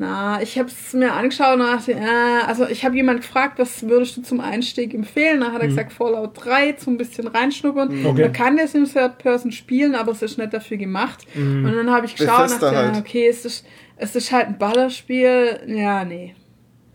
Na, 0.00 0.40
ich 0.40 0.56
habe 0.56 0.68
es 0.68 0.92
mir 0.92 1.12
angeschaut 1.12 1.54
und 1.54 1.60
dachte, 1.60 1.90
äh, 1.92 1.98
also 2.46 2.68
ich 2.68 2.84
habe 2.84 2.94
jemand 2.94 3.22
gefragt, 3.22 3.58
was 3.58 3.88
würdest 3.88 4.16
du 4.16 4.22
zum 4.22 4.38
Einstieg 4.38 4.94
empfehlen? 4.94 5.40
Da 5.40 5.50
hat 5.50 5.60
er 5.60 5.66
gesagt, 5.66 5.92
Fallout 5.92 6.30
3, 6.34 6.72
zum 6.74 6.96
bisschen 6.98 7.26
reinschnuppern. 7.26 7.88
Mhm. 8.02 8.06
Okay. 8.06 8.22
Man 8.22 8.32
kann 8.32 8.56
das 8.56 8.76
im 8.76 8.84
Third 8.84 9.18
Person 9.18 9.50
spielen, 9.50 9.96
aber 9.96 10.12
es 10.12 10.22
ist 10.22 10.38
nicht 10.38 10.54
dafür 10.54 10.76
gemacht. 10.76 11.26
Mhm. 11.34 11.64
Und 11.64 11.74
dann 11.74 11.90
habe 11.90 12.06
ich 12.06 12.14
geschaut 12.14 12.42
und 12.42 12.44
Bethesda 12.46 12.70
dachte, 12.70 12.76
halt. 12.76 12.94
ja, 12.94 13.00
okay, 13.00 13.26
es 13.26 13.44
ist, 13.44 13.66
es 13.96 14.14
ist 14.14 14.30
halt 14.30 14.46
ein 14.46 14.58
Ballerspiel. 14.58 15.62
Ja, 15.66 16.04
nee. 16.04 16.36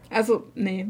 Also, 0.09 0.45
nee. 0.55 0.87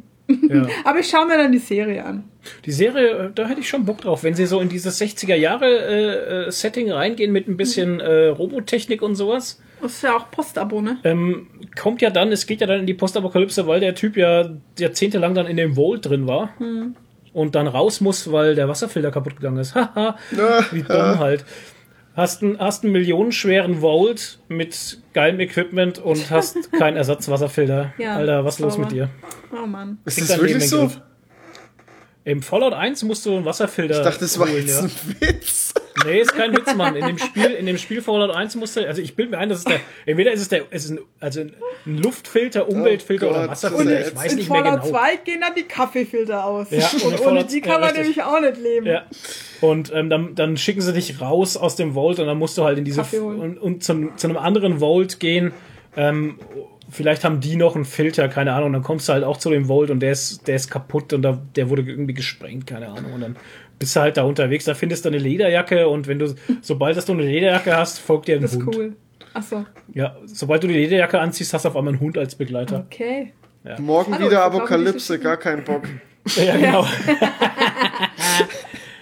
Ja. 0.49 0.67
Aber 0.83 0.99
ich 0.99 1.07
schaue 1.07 1.27
mir 1.27 1.37
dann 1.37 1.51
die 1.51 1.59
Serie 1.59 2.03
an. 2.03 2.23
Die 2.65 2.71
Serie, 2.71 3.09
äh, 3.09 3.29
da 3.33 3.47
hätte 3.47 3.61
ich 3.61 3.69
schon 3.69 3.85
Bock 3.85 4.01
drauf, 4.01 4.23
wenn 4.23 4.33
sie 4.33 4.45
so 4.45 4.59
in 4.59 4.69
dieses 4.69 5.01
60er 5.01 5.35
Jahre 5.35 5.65
äh, 5.65 6.47
äh, 6.47 6.51
Setting 6.51 6.91
reingehen 6.91 7.31
mit 7.31 7.47
ein 7.47 7.57
bisschen 7.57 7.99
äh, 7.99 8.27
Robotechnik 8.27 9.01
und 9.01 9.15
sowas. 9.15 9.61
Das 9.81 9.93
ist 9.93 10.03
ja 10.03 10.15
auch 10.15 10.31
Postabo, 10.31 10.81
ne? 10.81 10.97
Ähm, 11.03 11.47
kommt 11.79 12.01
ja 12.01 12.09
dann, 12.09 12.31
es 12.31 12.45
geht 12.45 12.61
ja 12.61 12.67
dann 12.67 12.81
in 12.81 12.85
die 12.85 12.93
Postapokalypse, 12.93 13.67
weil 13.67 13.79
der 13.79 13.95
Typ 13.95 14.15
ja 14.17 14.49
jahrzehntelang 14.79 15.33
dann 15.33 15.47
in 15.47 15.57
dem 15.57 15.75
Vault 15.75 16.05
drin 16.05 16.27
war 16.27 16.53
und 17.33 17.55
dann 17.55 17.67
raus 17.67 17.99
muss, 17.99 18.31
weil 18.31 18.55
der 18.55 18.69
Wasserfilter 18.69 19.11
kaputt 19.11 19.35
gegangen 19.35 19.57
ist. 19.57 19.75
Haha, 19.75 20.17
wie 20.71 20.83
dumm 20.83 21.19
halt. 21.19 21.43
Hast 22.15 22.43
einen, 22.43 22.59
hast 22.59 22.83
einen 22.83 22.93
millionenschweren 22.93 23.81
Vault 23.81 24.39
mit 24.47 24.99
geilem 25.13 25.39
Equipment 25.39 25.97
und 25.97 26.29
hast 26.29 26.71
keinen 26.71 26.95
Ersatzwasserfilter. 26.97 27.93
Ja, 27.97 28.17
Alter, 28.17 28.45
was 28.45 28.55
ist 28.55 28.59
los 28.59 28.77
mit 28.77 28.91
dir? 28.91 29.09
Oh 29.51 29.65
Mann. 29.65 29.97
Ist 30.05 30.17
Krieg 30.17 30.27
das 30.27 30.39
wirklich 30.39 30.69
so? 30.69 30.81
Griff. 30.81 31.01
Im 32.25 32.41
Fallout 32.41 32.73
1 32.73 33.03
musst 33.03 33.25
du 33.25 33.35
einen 33.35 33.45
Wasserfilter. 33.45 33.97
Ich 33.97 34.03
dachte, 34.03 34.19
das 34.21 34.39
war 34.39 34.47
holen, 34.47 34.65
jetzt 34.65 34.79
ja. 34.79 34.83
ein 34.83 34.91
Witz. 35.19 35.73
Nee, 36.05 36.19
ist 36.21 36.33
kein 36.35 36.51
Witz, 36.55 36.73
Mann. 36.75 36.95
In 36.95 37.05
dem 37.05 37.17
Spiel, 37.17 37.51
in 37.51 37.65
dem 37.65 37.77
Spiel 37.77 38.01
Fallout 38.01 38.35
1 38.35 38.55
musste, 38.55 38.87
also 38.87 39.01
ich 39.01 39.15
bilde 39.15 39.31
mir 39.31 39.37
ein, 39.37 39.49
das 39.49 39.59
ist 39.59 39.69
der, 39.69 39.79
entweder 40.05 40.31
ist 40.31 40.41
es 40.41 40.49
der, 40.49 40.65
es 40.69 40.85
ist 40.85 40.91
ein, 40.91 40.99
also 41.19 41.41
ein 41.41 41.53
Luftfilter, 41.85 42.67
Umweltfilter 42.69 43.27
Oh 43.27 43.31
oder 43.31 43.49
Wasserfilter, 43.49 44.07
ich 44.07 44.15
weiß 44.15 44.31
In 44.33 44.37
nicht 44.39 44.49
mehr 44.49 44.63
Fallout 44.63 44.81
genau. 44.83 44.97
2 44.97 45.15
gehen 45.17 45.41
dann 45.41 45.55
die 45.55 45.63
Kaffeefilter 45.63 46.45
aus. 46.45 46.67
Ja, 46.71 46.87
und 46.87 46.93
in 46.93 47.07
und 47.07 47.13
ohne 47.13 47.17
Fallout- 47.23 47.51
die 47.51 47.55
ja, 47.59 47.61
kann 47.61 47.81
man 47.81 47.89
richtig. 47.91 48.01
nämlich 48.01 48.23
auch 48.23 48.39
nicht 48.41 48.57
leben. 48.57 48.85
Ja. 48.85 49.03
Und 49.61 49.91
ähm, 49.93 50.09
dann, 50.09 50.35
dann 50.35 50.57
schicken 50.57 50.81
sie 50.81 50.93
dich 50.93 51.21
raus 51.21 51.55
aus 51.57 51.75
dem 51.75 51.93
Vault 51.93 52.19
und 52.19 52.27
dann 52.27 52.37
musst 52.37 52.57
du 52.57 52.63
halt 52.63 52.77
in 52.77 52.85
diese 52.85 53.01
und, 53.21 53.57
und 53.57 53.83
zum, 53.83 54.17
zu 54.17 54.27
einem 54.27 54.37
anderen 54.37 54.79
Vault 54.81 55.19
gehen. 55.19 55.53
Ähm, 55.95 56.39
vielleicht 56.89 57.23
haben 57.23 57.39
die 57.39 57.55
noch 57.55 57.75
einen 57.75 57.85
Filter, 57.85 58.27
keine 58.27 58.53
Ahnung. 58.53 58.73
Dann 58.73 58.83
kommst 58.83 59.07
du 59.07 59.13
halt 59.13 59.23
auch 59.23 59.37
zu 59.37 59.49
dem 59.49 59.67
Vault 59.67 59.89
und 59.89 59.99
der 59.99 60.11
ist, 60.11 60.47
der 60.47 60.55
ist 60.55 60.69
kaputt 60.69 61.13
und 61.13 61.21
da, 61.21 61.41
der 61.55 61.69
wurde 61.69 61.83
irgendwie 61.83 62.13
gesprengt, 62.13 62.67
keine 62.67 62.87
Ahnung. 62.89 63.13
Und 63.13 63.21
dann 63.21 63.35
bist 63.79 63.95
du 63.95 63.99
halt 64.01 64.17
da 64.17 64.23
unterwegs, 64.23 64.65
da 64.65 64.73
findest 64.75 65.05
du 65.05 65.09
eine 65.09 65.17
Lederjacke 65.17 65.87
und 65.87 66.07
wenn 66.07 66.19
du, 66.19 66.33
sobald 66.61 66.95
dass 66.97 67.05
du 67.05 67.13
eine 67.13 67.23
Lederjacke 67.23 67.75
hast, 67.75 67.99
folgt 67.99 68.27
dir 68.27 68.35
ein 68.37 68.41
Das 68.41 68.53
ist 68.53 68.65
Hund. 68.65 68.75
cool. 68.75 68.95
Achso, 69.33 69.65
Ja, 69.93 70.15
sobald 70.25 70.63
du 70.63 70.67
die 70.67 70.75
Lederjacke 70.75 71.19
anziehst, 71.19 71.53
hast 71.53 71.65
du 71.65 71.69
auf 71.69 71.75
einmal 71.75 71.93
einen 71.93 72.01
Hund 72.01 72.17
als 72.17 72.35
Begleiter. 72.35 72.85
okay. 72.87 73.33
Morgen 73.79 74.13
Hallo, 74.13 74.25
wieder 74.27 74.43
Apokalypse, 74.43 75.17
gar 75.19 75.37
keinen 75.37 75.63
Bock. 75.63 75.83
Ja, 76.37 76.55
genau. 76.55 76.85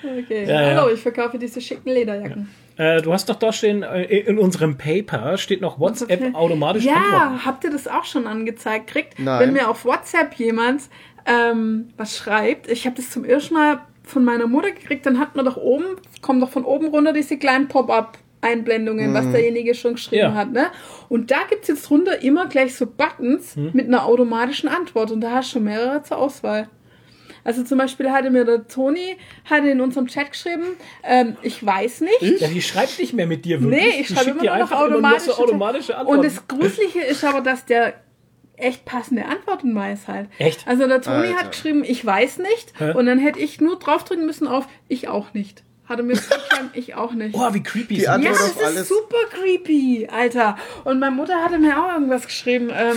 okay. 0.03 0.45
Ja, 0.47 0.61
ja. 0.61 0.75
Hallo, 0.81 0.91
ich 0.93 1.01
verkaufe 1.01 1.37
diese 1.37 1.61
schicken 1.61 1.89
Lederjacken. 1.89 2.49
äh, 2.77 3.01
du 3.01 3.13
hast 3.13 3.29
doch 3.29 3.35
da 3.35 3.53
stehen, 3.53 3.83
äh, 3.83 4.03
in 4.03 4.37
unserem 4.39 4.77
Paper 4.77 5.37
steht 5.37 5.61
noch 5.61 5.79
WhatsApp 5.79 6.33
automatisch 6.33 6.87
antworten. 6.87 7.11
Ja, 7.11 7.41
habt 7.45 7.63
ihr 7.63 7.71
das 7.71 7.87
auch 7.87 8.05
schon 8.05 8.27
angezeigt 8.27 8.87
kriegt? 8.87 9.19
Nein. 9.19 9.39
Wenn 9.39 9.53
mir 9.53 9.69
auf 9.69 9.85
WhatsApp 9.85 10.33
jemand 10.35 10.83
ähm, 11.25 11.89
was 11.97 12.17
schreibt, 12.17 12.67
ich 12.69 12.85
habe 12.87 12.95
das 12.95 13.11
zum 13.11 13.23
ersten 13.23 13.53
Mal 13.53 13.81
von 14.11 14.23
meiner 14.23 14.47
Mutter 14.47 14.71
gekriegt, 14.71 15.05
dann 15.05 15.19
hat 15.19 15.35
man 15.35 15.45
doch 15.45 15.57
oben, 15.57 15.85
kommen 16.21 16.39
doch 16.41 16.49
von 16.49 16.65
oben 16.65 16.87
runter 16.87 17.13
diese 17.13 17.37
kleinen 17.37 17.67
Pop-up. 17.67 18.17
Einblendungen, 18.43 19.13
was 19.13 19.29
derjenige 19.29 19.75
schon 19.75 19.93
geschrieben 19.93 20.23
Ja. 20.23 20.33
hat, 20.33 20.51
ne? 20.51 20.71
Und 21.09 21.29
da 21.29 21.41
gibt's 21.47 21.67
jetzt 21.67 21.87
drunter 21.87 22.23
immer 22.23 22.47
gleich 22.47 22.73
so 22.75 22.87
Buttons 22.87 23.55
Hm. 23.55 23.69
mit 23.73 23.85
einer 23.87 24.03
automatischen 24.07 24.67
Antwort 24.67 25.11
und 25.11 25.21
da 25.21 25.29
hast 25.33 25.49
du 25.51 25.53
schon 25.59 25.65
mehrere 25.65 26.01
zur 26.01 26.17
Auswahl. 26.17 26.67
Also 27.43 27.63
zum 27.63 27.77
Beispiel 27.77 28.09
hatte 28.11 28.31
mir 28.31 28.43
der 28.43 28.67
Toni 28.67 29.15
hatte 29.47 29.69
in 29.69 29.79
unserem 29.79 30.07
Chat 30.07 30.31
geschrieben, 30.31 30.63
ähm, 31.03 31.37
ich 31.43 31.63
weiß 31.63 32.01
nicht. 32.01 32.41
Ja, 32.41 32.47
die 32.47 32.63
schreibt 32.63 32.97
nicht 32.97 33.13
mehr 33.13 33.27
mit 33.27 33.45
dir 33.45 33.61
wirklich. 33.61 33.79
Nee, 33.83 34.01
ich 34.01 34.07
schreibe 34.09 34.31
immer 34.31 34.41
noch 34.57 34.71
immer 34.71 34.79
nur 34.87 34.95
automatische, 34.95 35.37
automatische 35.37 35.91
Und 35.93 35.99
Antworten. 35.99 36.23
das 36.23 36.47
Gruselige 36.47 37.01
ist 37.01 37.23
aber, 37.23 37.41
dass 37.41 37.65
der 37.65 37.93
echt 38.61 38.85
passende 38.85 39.25
Antworten 39.25 39.73
weiß 39.75 40.07
halt. 40.07 40.29
Echt? 40.37 40.67
Also 40.67 40.87
der 40.87 41.01
Toni 41.01 41.27
Alter. 41.27 41.37
hat 41.39 41.51
geschrieben, 41.51 41.83
ich 41.83 42.05
weiß 42.05 42.37
nicht. 42.39 42.73
Hä? 42.79 42.91
Und 42.93 43.05
dann 43.05 43.19
hätte 43.19 43.39
ich 43.39 43.59
nur 43.61 43.77
draufdrücken 43.79 44.25
müssen 44.25 44.47
auf, 44.47 44.67
ich 44.87 45.07
auch 45.07 45.33
nicht. 45.33 45.63
Hat 45.89 45.99
er 45.99 46.03
mir 46.05 46.13
geschrieben, 46.15 46.69
ich 46.73 46.95
auch 46.95 47.11
nicht. 47.13 47.35
oh, 47.35 47.53
wie 47.53 47.63
creepy 47.63 47.95
Die 47.95 48.01
ist 48.01 48.07
Antwort- 48.07 48.35
Ja, 48.37 48.41
auf 48.45 48.53
das 48.53 48.61
ist 48.61 48.63
alles. 48.77 48.87
super 48.89 49.17
creepy, 49.31 50.07
Alter. 50.11 50.57
Und 50.85 50.99
meine 50.99 51.15
Mutter 51.15 51.43
hatte 51.43 51.57
mir 51.59 51.77
auch 51.83 51.91
irgendwas 51.93 52.25
geschrieben. 52.27 52.69
Ähm, 52.73 52.95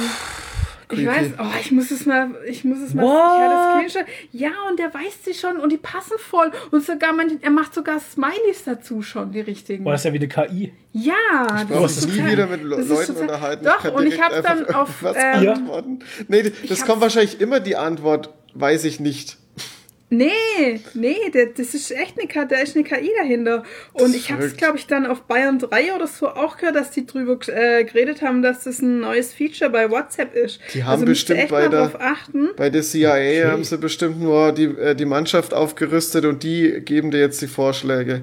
ich 0.92 1.06
weiß, 1.06 1.32
oh, 1.38 1.44
ich 1.60 1.70
muss 1.72 1.90
es 1.90 2.06
mal, 2.06 2.30
ich 2.46 2.64
muss 2.64 2.78
es 2.80 2.94
mal, 2.94 3.02
What? 3.04 3.86
ich 3.86 3.92
das. 3.94 4.04
Ja, 4.32 4.50
und 4.68 4.78
der 4.78 4.92
weiß 4.92 5.24
sie 5.24 5.34
schon 5.34 5.58
und 5.58 5.70
die 5.72 5.76
passen 5.78 6.18
voll. 6.18 6.50
Und 6.70 6.84
sogar, 6.84 7.12
man, 7.12 7.38
er 7.42 7.50
macht 7.50 7.74
sogar 7.74 8.00
Smileys 8.00 8.64
dazu 8.64 9.02
schon, 9.02 9.32
die 9.32 9.40
richtigen. 9.40 9.84
Boah, 9.84 9.92
das 9.92 10.02
ist 10.02 10.04
ja 10.06 10.12
wie 10.12 10.16
eine 10.18 10.28
KI. 10.28 10.72
Ja, 10.92 11.12
Ich 11.62 11.68
brauche 11.68 11.86
ist 11.86 12.06
nie 12.08 12.16
total- 12.16 12.32
wieder 12.32 12.46
mit 12.46 12.62
Le 12.62 12.76
das 12.76 12.84
ist 12.86 12.90
Leuten 12.90 13.06
total- 13.06 13.22
unterhalten. 13.22 13.64
Doch, 13.64 13.78
kann 13.78 13.94
und 13.94 14.06
ich 14.06 14.20
habe 14.22 14.42
dann 14.42 14.74
auf, 14.74 15.02
was 15.02 15.16
ähm, 15.18 15.40
beantworten. 15.44 15.98
Nee, 16.28 16.52
das 16.68 16.84
kommt 16.86 17.00
wahrscheinlich 17.00 17.40
immer 17.40 17.60
die 17.60 17.76
Antwort, 17.76 18.30
weiß 18.54 18.84
ich 18.84 19.00
nicht. 19.00 19.38
Nee, 20.16 20.80
nee, 20.94 21.16
das 21.56 21.74
ist 21.74 21.90
echt 21.90 22.18
eine, 22.18 22.28
K- 22.28 22.44
da 22.44 22.56
ist 22.56 22.76
eine 22.76 22.84
KI 22.84 23.10
dahinter. 23.18 23.62
Und 23.92 24.14
ich 24.14 24.30
habe 24.30 24.44
es, 24.44 24.56
glaube 24.56 24.76
ich, 24.78 24.86
dann 24.86 25.06
auf 25.06 25.22
Bayern 25.22 25.58
3 25.58 25.94
oder 25.94 26.06
so 26.06 26.28
auch 26.28 26.56
gehört, 26.56 26.76
dass 26.76 26.90
die 26.90 27.06
drüber 27.06 27.38
äh, 27.48 27.84
geredet 27.84 28.22
haben, 28.22 28.42
dass 28.42 28.64
das 28.64 28.80
ein 28.80 29.00
neues 29.00 29.32
Feature 29.32 29.70
bei 29.70 29.90
WhatsApp 29.90 30.34
ist. 30.34 30.60
Die 30.74 30.84
haben 30.84 30.92
also 30.92 31.06
bestimmt 31.06 31.40
echt 31.40 31.50
bei 31.50 31.68
der-. 31.68 31.92
Bei 32.56 32.70
der 32.70 32.82
CIA 32.82 33.50
haben 33.50 33.64
sie 33.64 33.78
bestimmt 33.78 34.20
nur 34.20 34.52
die, 34.52 34.64
äh, 34.64 34.94
die 34.94 35.04
Mannschaft 35.06 35.52
aufgerüstet 35.54 36.24
und 36.24 36.42
die 36.42 36.80
geben 36.84 37.10
dir 37.10 37.20
jetzt 37.20 37.40
die 37.42 37.46
Vorschläge. 37.48 38.22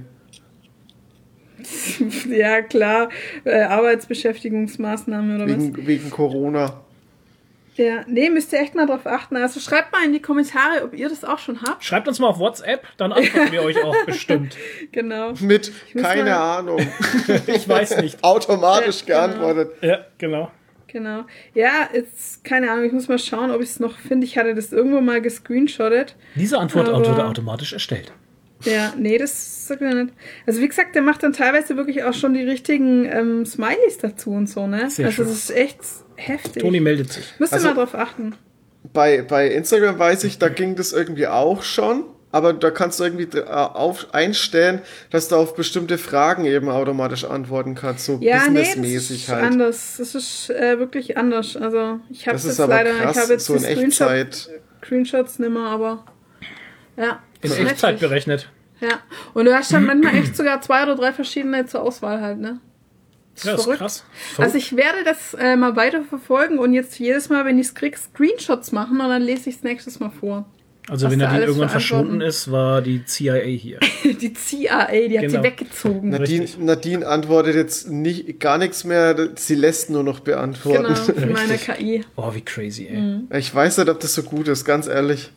ja, 2.29 2.61
klar. 2.61 3.09
Äh, 3.43 3.61
Arbeitsbeschäftigungsmaßnahmen 3.61 5.35
oder 5.35 5.45
was. 5.45 5.61
Wegen, 5.63 5.87
wegen 5.87 6.09
Corona. 6.09 6.81
Ja, 7.81 8.03
nee, 8.07 8.29
müsst 8.29 8.53
ihr 8.53 8.59
echt 8.59 8.75
mal 8.75 8.85
drauf 8.85 9.05
achten. 9.07 9.35
Also 9.37 9.59
schreibt 9.59 9.91
mal 9.91 10.03
in 10.05 10.13
die 10.13 10.21
Kommentare, 10.21 10.83
ob 10.83 10.93
ihr 10.93 11.09
das 11.09 11.23
auch 11.23 11.39
schon 11.39 11.61
habt. 11.63 11.83
Schreibt 11.83 12.07
uns 12.07 12.19
mal 12.19 12.27
auf 12.27 12.37
WhatsApp, 12.39 12.85
dann 12.97 13.11
antworten 13.11 13.51
wir 13.51 13.63
euch 13.63 13.81
auch 13.83 13.95
bestimmt. 14.05 14.55
Genau. 14.91 15.33
Mit 15.39 15.71
keine 15.99 16.29
mal- 16.29 16.57
Ahnung. 16.59 16.79
Ich 17.47 17.67
weiß 17.67 17.97
nicht. 18.01 18.23
Automatisch 18.23 19.03
Ja, 19.07 19.25
genau. 19.27 19.37
geantwortet. 19.45 19.71
Ja, 19.81 20.05
genau. 20.17 20.51
Genau. 20.87 21.23
Ja, 21.53 21.89
jetzt, 21.93 22.43
keine 22.43 22.69
Ahnung, 22.69 22.83
ich 22.85 22.91
muss 22.91 23.07
mal 23.07 23.17
schauen, 23.17 23.49
ob 23.51 23.61
ich 23.61 23.69
es 23.69 23.79
noch 23.79 23.97
finde. 23.97 24.25
Ich 24.27 24.37
hatte 24.37 24.53
das 24.53 24.71
irgendwo 24.73 24.99
mal 25.01 25.21
gescreenshottet. 25.21 26.15
Diese 26.35 26.57
Antwort 26.59 26.89
Aber- 26.89 26.99
wurde 27.07 27.25
automatisch 27.25 27.73
erstellt. 27.73 28.11
Ja, 28.63 28.93
nee, 28.95 29.17
das 29.17 29.67
sagt 29.67 29.81
er 29.81 29.95
nicht. 29.95 30.13
Also 30.45 30.61
wie 30.61 30.67
gesagt, 30.67 30.93
der 30.93 31.01
macht 31.01 31.23
dann 31.23 31.33
teilweise 31.33 31.77
wirklich 31.77 32.03
auch 32.03 32.13
schon 32.13 32.35
die 32.35 32.43
richtigen 32.43 33.05
ähm, 33.05 33.43
Smileys 33.43 33.97
dazu 33.99 34.29
und 34.33 34.47
so, 34.47 34.67
ne? 34.67 34.87
Sehr 34.91 35.07
also 35.07 35.23
schön. 35.23 35.25
das 35.25 35.33
ist 35.49 35.49
echt 35.49 35.79
heftig. 36.27 36.61
Toni 36.63 36.79
meldet 36.79 37.11
sich. 37.11 37.25
Müsst 37.39 37.51
ihr 37.53 37.55
Also- 37.55 37.67
mal 37.69 37.73
drauf 37.75 37.95
achten. 37.95 38.35
Bei, 38.93 39.21
bei 39.21 39.47
Instagram 39.47 39.99
weiß 39.99 40.23
ich, 40.23 40.39
da 40.39 40.49
ging 40.49 40.75
das 40.75 40.91
irgendwie 40.91 41.27
auch 41.27 41.61
schon. 41.63 42.03
Aber 42.33 42.53
da 42.53 42.71
kannst 42.71 42.97
du 42.99 43.03
irgendwie 43.03 43.37
äh, 43.37 43.43
auf, 43.43 44.13
einstellen, 44.13 44.81
dass 45.09 45.27
du 45.27 45.35
auf 45.35 45.53
bestimmte 45.53 45.97
Fragen 45.97 46.45
eben 46.45 46.69
automatisch 46.69 47.25
antworten 47.25 47.75
kannst. 47.75 48.05
So 48.05 48.19
Ja, 48.21 48.47
nee, 48.47 48.59
das 48.59 48.69
businessmäßig 48.69 49.23
ist 49.23 49.29
halt. 49.29 49.43
anders. 49.43 49.95
Das 49.97 50.15
ist 50.15 50.49
äh, 50.49 50.79
wirklich 50.79 51.17
anders. 51.17 51.57
Also 51.57 51.99
ich 52.09 52.27
habe 52.27 52.37
jetzt 52.37 52.57
leider, 52.57 52.91
krass, 52.93 53.17
ich 53.17 53.21
habe 53.21 53.33
jetzt 53.33 53.45
so 53.45 53.55
in 53.55 53.59
die 53.63 53.65
Screenshot, 53.65 54.09
Echtzeit. 54.11 54.49
Screenshots 54.85 55.39
nimmer, 55.39 55.69
aber 55.71 56.05
ja. 56.95 57.19
In 57.41 57.51
Echtzeit 57.51 57.99
berechnet. 57.99 58.49
Ja. 58.79 58.99
Und 59.33 59.45
du 59.45 59.53
hast 59.53 59.73
dann 59.73 59.85
manchmal 59.85 60.15
echt 60.15 60.35
sogar 60.37 60.61
zwei 60.61 60.83
oder 60.83 60.95
drei 60.95 61.11
verschiedene 61.11 61.65
zur 61.65 61.81
Auswahl 61.81 62.21
halt, 62.21 62.39
ne? 62.39 62.61
Das 63.35 63.43
Ja, 63.45 63.53
ist 63.55 63.61
verrückt. 63.63 63.79
krass. 63.79 64.03
Also 64.37 64.57
ich 64.57 64.75
werde 64.75 65.03
das 65.05 65.33
äh, 65.33 65.55
mal 65.55 65.75
weiter 65.75 66.03
verfolgen 66.03 66.59
und 66.59 66.73
jetzt 66.73 66.99
jedes 66.99 67.29
Mal, 67.29 67.45
wenn 67.45 67.57
ich 67.57 67.67
es 67.67 67.73
krieg, 67.75 67.97
Screenshots 67.97 68.71
machen 68.71 68.99
und 68.99 69.09
dann 69.09 69.21
lese 69.21 69.49
ich 69.49 69.55
es 69.57 69.63
nächstes 69.63 69.99
Mal 69.99 70.11
vor. 70.11 70.45
Also 70.89 71.05
was 71.05 71.11
wenn 71.11 71.19
Nadine 71.19 71.45
irgendwann 71.45 71.69
verschwunden 71.69 72.21
ist, 72.21 72.51
war 72.51 72.81
die 72.81 73.05
CIA 73.05 73.35
hier. 73.35 73.79
Die 74.03 74.33
CIA, 74.33 74.87
die 75.07 75.17
hat 75.17 75.25
Genau. 75.27 75.37
sie 75.39 75.43
weggezogen. 75.43 76.09
Nadine. 76.09 76.45
Nadine 76.59 77.07
antwortet 77.07 77.55
jetzt 77.55 77.87
nicht, 77.89 78.39
gar 78.39 78.57
nichts 78.57 78.83
mehr, 78.83 79.15
sie 79.35 79.55
lässt 79.55 79.89
nur 79.91 80.03
noch 80.03 80.19
beantworten. 80.21 80.83
Genau, 80.83 80.95
von 81.19 81.31
meiner 81.31 81.57
KI. 81.57 82.03
Oh, 82.17 82.33
wie 82.33 82.41
crazy, 82.41 82.87
ey. 82.87 82.97
Mhm. 82.99 83.27
Ich 83.33 83.53
weiß 83.53 83.77
nicht, 83.77 83.89
ob 83.89 83.99
das 83.99 84.15
so 84.15 84.23
gut 84.23 84.47
ist, 84.47 84.65
ganz 84.65 84.87
ehrlich. 84.87 85.31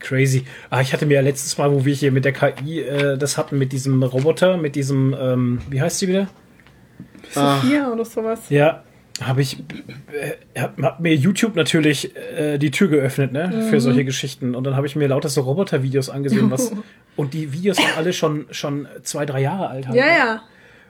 Crazy. 0.00 0.44
Ah, 0.70 0.80
ich 0.82 0.92
hatte 0.92 1.06
mir 1.06 1.14
ja 1.14 1.20
letztes 1.22 1.56
Mal, 1.56 1.72
wo 1.72 1.84
wir 1.84 1.94
hier 1.94 2.12
mit 2.12 2.24
der 2.26 2.32
KI 2.32 2.80
äh, 2.80 3.16
das 3.16 3.38
hatten, 3.38 3.56
mit 3.56 3.72
diesem 3.72 4.02
Roboter, 4.02 4.56
mit 4.58 4.74
diesem, 4.76 5.16
ähm, 5.18 5.60
wie 5.70 5.80
heißt 5.80 6.00
sie 6.00 6.08
wieder? 6.08 6.28
Sophia 7.30 7.90
oder 7.92 8.04
sowas. 8.04 8.40
Ja, 8.50 8.82
habe 9.22 9.42
ich, 9.42 9.58
äh, 10.12 10.60
hab, 10.60 10.76
hab 10.82 11.00
mir 11.00 11.14
YouTube 11.14 11.54
natürlich 11.56 12.14
äh, 12.16 12.58
die 12.58 12.70
Tür 12.70 12.88
geöffnet, 12.88 13.32
ne, 13.32 13.48
Mhm. 13.54 13.62
für 13.70 13.80
solche 13.80 14.04
Geschichten. 14.04 14.54
Und 14.54 14.64
dann 14.64 14.76
habe 14.76 14.86
ich 14.86 14.96
mir 14.96 15.06
lauter 15.08 15.28
so 15.28 15.42
Roboter-Videos 15.42 16.10
angesehen, 16.10 16.50
was, 16.50 16.72
und 17.16 17.32
die 17.34 17.52
Videos 17.52 17.76
sind 17.76 17.96
alle 17.96 18.12
schon, 18.12 18.46
schon 18.50 18.88
zwei, 19.02 19.24
drei 19.26 19.40
Jahre 19.42 19.68
alt. 19.68 19.86
halt, 19.88 19.96
Ja, 19.96 20.04
ne? 20.06 20.10
ja. 20.18 20.42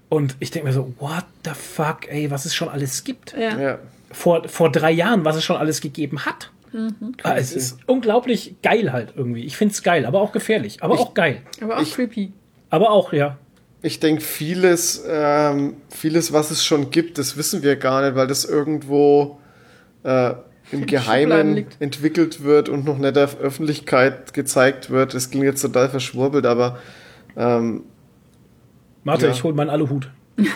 Und 0.08 0.36
ich 0.40 0.50
denke 0.50 0.68
mir 0.68 0.74
so, 0.74 0.94
what 1.00 1.24
the 1.44 1.50
fuck, 1.54 2.08
ey, 2.08 2.30
was 2.30 2.44
es 2.44 2.54
schon 2.54 2.68
alles 2.68 3.04
gibt. 3.04 3.34
Ja. 3.38 3.58
Ja. 3.58 3.78
Vor, 4.12 4.48
vor 4.48 4.70
drei 4.70 4.92
Jahren, 4.92 5.24
was 5.24 5.36
es 5.36 5.44
schon 5.44 5.56
alles 5.56 5.80
gegeben 5.80 6.24
hat. 6.24 6.50
Mhm. 6.72 7.14
Ah, 7.22 7.34
es 7.36 7.52
ist 7.52 7.78
unglaublich 7.86 8.56
geil 8.62 8.92
halt 8.92 9.14
irgendwie. 9.16 9.44
Ich 9.44 9.56
find's 9.56 9.82
geil, 9.82 10.06
aber 10.06 10.20
auch 10.20 10.32
gefährlich, 10.32 10.82
aber 10.82 10.94
auch 10.94 11.14
geil. 11.14 11.42
Aber 11.60 11.78
auch 11.78 11.84
creepy. 11.84 12.32
Aber 12.70 12.90
auch, 12.90 13.12
ja. 13.12 13.38
Ich 13.86 14.00
denke, 14.00 14.22
vieles, 14.22 15.04
ähm, 15.06 15.76
vieles, 15.90 16.32
was 16.32 16.50
es 16.50 16.64
schon 16.64 16.90
gibt, 16.90 17.18
das 17.18 17.36
wissen 17.36 17.62
wir 17.62 17.76
gar 17.76 18.00
nicht, 18.02 18.14
weil 18.16 18.26
das 18.26 18.46
irgendwo 18.46 19.38
äh, 20.04 20.32
im 20.72 20.86
Geheimen 20.86 21.66
entwickelt 21.80 22.42
wird 22.42 22.70
und 22.70 22.86
noch 22.86 22.96
nicht 22.96 23.14
der 23.14 23.28
Öffentlichkeit 23.38 24.32
gezeigt 24.32 24.88
wird. 24.88 25.12
Das 25.12 25.28
klingt 25.30 25.44
jetzt 25.44 25.60
total 25.60 25.90
verschwurbelt, 25.90 26.46
aber 26.46 26.78
ähm, 27.36 27.84
Warte, 29.04 29.26
Ja. 29.26 29.32
ich 29.32 29.44
hol 29.44 29.52
meinen 29.52 29.68
Aluhut. 29.68 30.08
ihr 30.38 30.46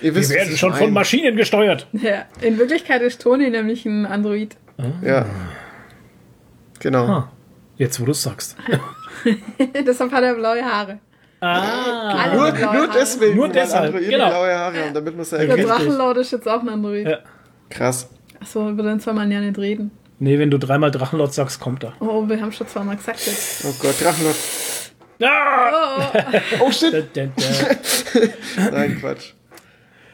Wir 0.00 0.14
wisst, 0.16 0.30
was 0.30 0.36
werden 0.36 0.56
schon 0.56 0.72
von 0.72 0.86
mein. 0.86 0.94
Maschinen 0.94 1.36
gesteuert. 1.36 1.86
Ja. 1.92 2.24
In 2.40 2.58
Wirklichkeit 2.58 3.02
ist 3.02 3.22
Toni 3.22 3.50
nämlich 3.50 3.86
ein 3.86 4.04
Android. 4.04 4.56
Ja. 5.00 5.26
Genau. 6.80 7.06
Ah, 7.06 7.32
jetzt, 7.76 8.00
wo 8.00 8.04
du 8.04 8.12
sagst. 8.14 8.56
Deshalb 9.86 10.10
hat 10.10 10.24
er 10.24 10.34
blaue 10.34 10.64
Haare. 10.64 10.98
Ah, 11.44 12.22
Alle 12.24 12.36
Nur, 12.36 12.72
nur 12.72 12.88
deswegen, 12.88 13.36
Nur 13.36 13.46
weil 13.46 13.52
deshalb, 13.52 13.84
Androiden 13.86 14.10
genau. 14.10 14.28
blaue 14.28 14.54
Haare 14.54 14.78
haben, 14.84 14.94
damit 14.94 15.12
man 15.14 15.20
es 15.22 15.30
Der 15.30 15.40
erkennt. 15.40 15.58
Richtig. 15.58 15.76
Drachenlord 15.76 16.16
ist 16.18 16.30
jetzt 16.32 16.48
auch 16.48 16.60
ein 16.62 16.68
Android. 16.68 17.06
Ja. 17.06 17.18
Krass. 17.70 18.08
Achso, 18.40 18.70
über 18.70 18.82
den 18.82 19.00
soll 19.00 19.14
man 19.14 19.30
ja 19.30 19.40
nicht 19.40 19.58
reden. 19.58 19.90
Nee, 20.18 20.38
wenn 20.38 20.50
du 20.50 20.58
dreimal 20.58 20.90
Drachenlord 20.90 21.34
sagst, 21.34 21.60
kommt 21.60 21.84
er. 21.84 21.92
Oh, 22.00 22.26
wir 22.28 22.40
haben 22.40 22.52
schon 22.52 22.66
zweimal 22.68 22.96
gesagt 22.96 23.26
jetzt. 23.26 23.64
Oh 23.64 23.74
Gott, 23.80 24.00
Drachenlord. 24.00 24.36
Ah! 25.22 26.10
Oh, 26.60 26.66
Oh 26.66 26.70
shit. 26.72 26.92
Da, 26.92 27.00
da, 27.00 27.30
da. 27.36 28.70
Nein, 28.70 28.98
Quatsch. 29.00 29.32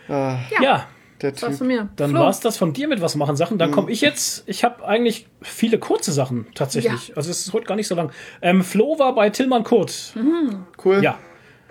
Ah, 0.08 0.36
Ja, 0.60 0.86
der 1.22 1.32
das 1.32 1.42
war's 1.42 1.50
Typ. 1.52 1.58
von 1.58 1.66
mir. 1.66 1.88
dann 1.96 2.10
Flo. 2.10 2.20
war's 2.20 2.40
das 2.40 2.56
von 2.56 2.72
dir 2.72 2.88
mit 2.88 3.00
was 3.00 3.14
machen 3.16 3.36
Sachen. 3.36 3.54
Mhm. 3.54 3.58
Dann 3.58 3.70
komme 3.72 3.90
ich 3.90 4.00
jetzt. 4.00 4.42
Ich 4.46 4.64
habe 4.64 4.84
eigentlich 4.86 5.26
viele 5.42 5.78
kurze 5.78 6.12
Sachen 6.12 6.46
tatsächlich. 6.54 7.16
Also 7.16 7.30
es 7.30 7.46
ist 7.46 7.52
heute 7.52 7.66
gar 7.66 7.76
nicht 7.76 7.88
so 7.88 7.94
lang. 7.94 8.10
Ähm, 8.42 8.62
Flo 8.62 8.98
war 8.98 9.14
bei 9.14 9.30
Tillmann 9.30 9.64
Kurt. 9.64 10.14
Cool. 10.84 11.02
Ja, 11.02 11.18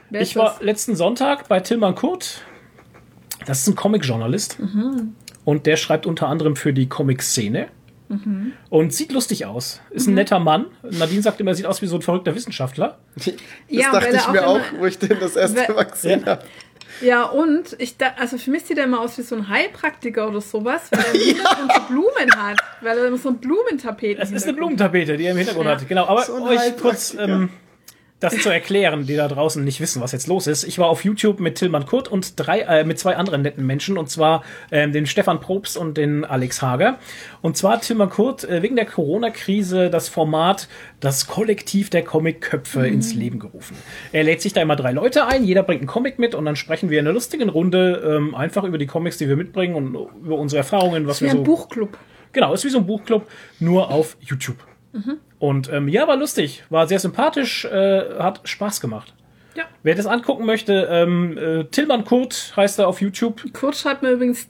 Wer 0.10 0.22
ich 0.22 0.36
war 0.36 0.54
das? 0.54 0.62
letzten 0.62 0.96
Sonntag 0.96 1.48
bei 1.48 1.60
Tillmann 1.60 1.96
Kurt. 1.96 2.42
Das 3.46 3.60
ist 3.62 3.68
ein 3.68 3.76
Comic-Journalist. 3.76 4.58
Und 5.46 5.66
der 5.66 5.78
schreibt 5.78 6.06
unter 6.06 6.28
anderem 6.28 6.56
für 6.56 6.74
die 6.74 6.88
Comic-Szene. 6.90 7.68
Und 8.72 8.92
sieht 8.94 9.12
lustig 9.12 9.46
aus. 9.46 9.82
Ist 9.92 10.08
ein 10.08 10.16
netter 10.16 10.40
Mann. 10.40 10.66
Nadine 10.82 11.22
sagt 11.22 11.40
immer, 11.40 11.52
er 11.52 11.56
sieht 11.56 11.68
aus 11.68 11.84
wie 11.84 11.86
so 11.86 11.96
ein 11.98 12.02
verrückter 12.02 12.34
Wissenschaftler. 12.34 12.98
Das 13.16 13.34
Ja, 13.68 13.92
dachte 13.92 14.08
weil 14.08 14.16
ich 14.16 14.22
auch 14.22 14.32
mir 14.32 14.48
auch, 14.48 14.56
immer- 14.56 14.80
wo 14.80 14.86
ich 14.88 14.98
den 14.98 15.20
das 15.20 15.36
erste 15.36 15.72
Mal 15.74 15.84
gesehen 15.84 16.22
Ja. 16.26 16.32
habe. 16.32 16.44
Ja, 17.02 17.24
und 17.24 17.76
ich 17.80 17.98
da, 17.98 18.08
also 18.20 18.38
für 18.38 18.52
mich 18.52 18.64
sieht 18.66 18.78
er 18.78 18.84
immer 18.86 19.00
aus 19.02 19.18
wie 19.18 19.22
so 19.22 19.36
ein 19.36 19.48
Heilpraktiker 19.50 20.28
oder 20.28 20.42
sowas, 20.42 20.82
weil 20.92 21.00
er 21.06 21.14
im 21.14 21.22
Hintergrund 21.36 21.72
so 21.74 21.82
Blumen 21.88 22.32
hat. 22.38 22.58
Weil 22.82 22.98
er 22.98 23.06
immer 23.08 23.18
so 23.18 23.30
ein 23.30 23.38
Blumentapeten 23.38 24.22
Es 24.22 24.32
ist 24.32 24.44
eine 24.44 24.54
Blumentapete, 24.54 25.18
die 25.18 25.26
er 25.26 25.32
im 25.32 25.38
Hintergrund 25.38 25.66
Ja. 25.68 25.72
hat. 25.80 25.88
Genau, 25.88 26.06
aber 26.08 26.24
So 26.24 26.44
euch 26.46 26.78
kurz 26.78 27.16
ähm, 27.20 27.50
das 28.20 28.38
zu 28.40 28.50
erklären, 28.50 29.06
die 29.06 29.16
da 29.16 29.28
draußen 29.28 29.64
nicht 29.64 29.80
wissen, 29.80 30.02
was 30.02 30.12
jetzt 30.12 30.28
los 30.28 30.48
ist. 30.48 30.64
Ich 30.66 30.78
war 30.78 30.88
auf 30.88 31.06
YouTube 31.06 31.40
mit 31.40 31.56
Tillmann 31.56 31.86
Kurt 31.86 32.10
und 32.10 32.38
drei, 32.38 32.60
äh, 32.60 32.84
mit 32.84 33.00
zwei 33.00 33.16
anderen 33.16 33.42
netten 33.42 33.66
Menschen, 33.66 33.98
und 33.98 34.10
zwar 34.10 34.44
ähm, 34.72 34.92
den 34.92 35.06
Stefan 35.06 35.40
Probst 35.40 35.78
und 35.78 35.98
den 35.98 36.26
Alex 36.26 36.62
Hager. 36.62 37.00
Und 37.42 37.56
zwar 37.56 37.80
Tillmann 37.80 38.10
Kurt 38.10 38.44
äh, 38.44 38.62
wegen 38.62 38.76
der 38.76 38.86
Corona-Krise 38.86 39.90
das 39.90 40.10
Format 40.10 40.68
das 41.00 41.28
Kollektiv 41.28 41.90
der 41.90 42.04
Comic-Köpfe 42.04 42.86
ins 42.86 43.14
Leben 43.14 43.40
gerufen. 43.40 43.78
Er 44.12 44.24
lädt 44.24 44.42
sich 44.42 44.52
da 44.52 44.62
immer 44.62 44.76
drei 44.76 44.92
Leute 44.92 45.26
ein, 45.26 45.46
jeder 45.46 45.64
bringt 45.64 45.82
einen 45.82 45.88
Comic 45.88 46.20
mit 46.20 46.36
und 46.36 46.44
dann 46.44 46.58
sprechen 46.58 46.90
wir 46.90 47.00
in 47.00 47.08
einer 47.08 47.14
lustigen 47.14 47.48
Runde 47.48 48.18
ähm, 48.18 48.36
einfach 48.36 48.66
über 48.66 48.78
die 48.78 48.88
Comics, 48.88 49.18
die 49.18 49.30
wir 49.30 49.38
mitbringen 49.38 49.76
und 49.76 49.96
über 50.24 50.38
unsere 50.38 50.58
Erfahrungen, 50.58 51.08
was 51.08 51.22
Wie 51.22 51.26
wir 51.26 51.32
ein 51.32 51.38
so 51.38 51.44
Buchclub. 51.44 51.98
Genau, 52.34 52.54
ist 52.54 52.66
wie 52.66 52.70
so 52.70 52.80
ein 52.80 52.86
Buchclub, 52.86 53.28
nur 53.60 53.90
auf 53.90 54.18
YouTube. 54.20 54.58
Und 55.40 55.72
ähm, 55.72 55.88
ja, 55.88 56.08
war 56.08 56.18
lustig, 56.18 56.64
war 56.70 56.88
sehr 56.88 57.00
sympathisch, 57.00 57.66
äh, 57.66 58.20
hat 58.20 58.42
Spaß 58.44 58.82
gemacht. 58.82 59.14
Ja. 59.56 59.64
Wer 59.84 59.96
das 59.96 60.06
angucken 60.06 60.46
möchte, 60.46 60.88
ähm, 60.92 61.38
äh, 61.38 61.64
Tillmann 61.66 62.04
Kurt 62.06 62.54
heißt 62.56 62.78
er 62.80 62.88
auf 62.88 63.02
YouTube. 63.02 63.52
Kurt 63.54 63.76
schreibt 63.76 64.04
mir 64.04 64.12
übrigens 64.12 64.48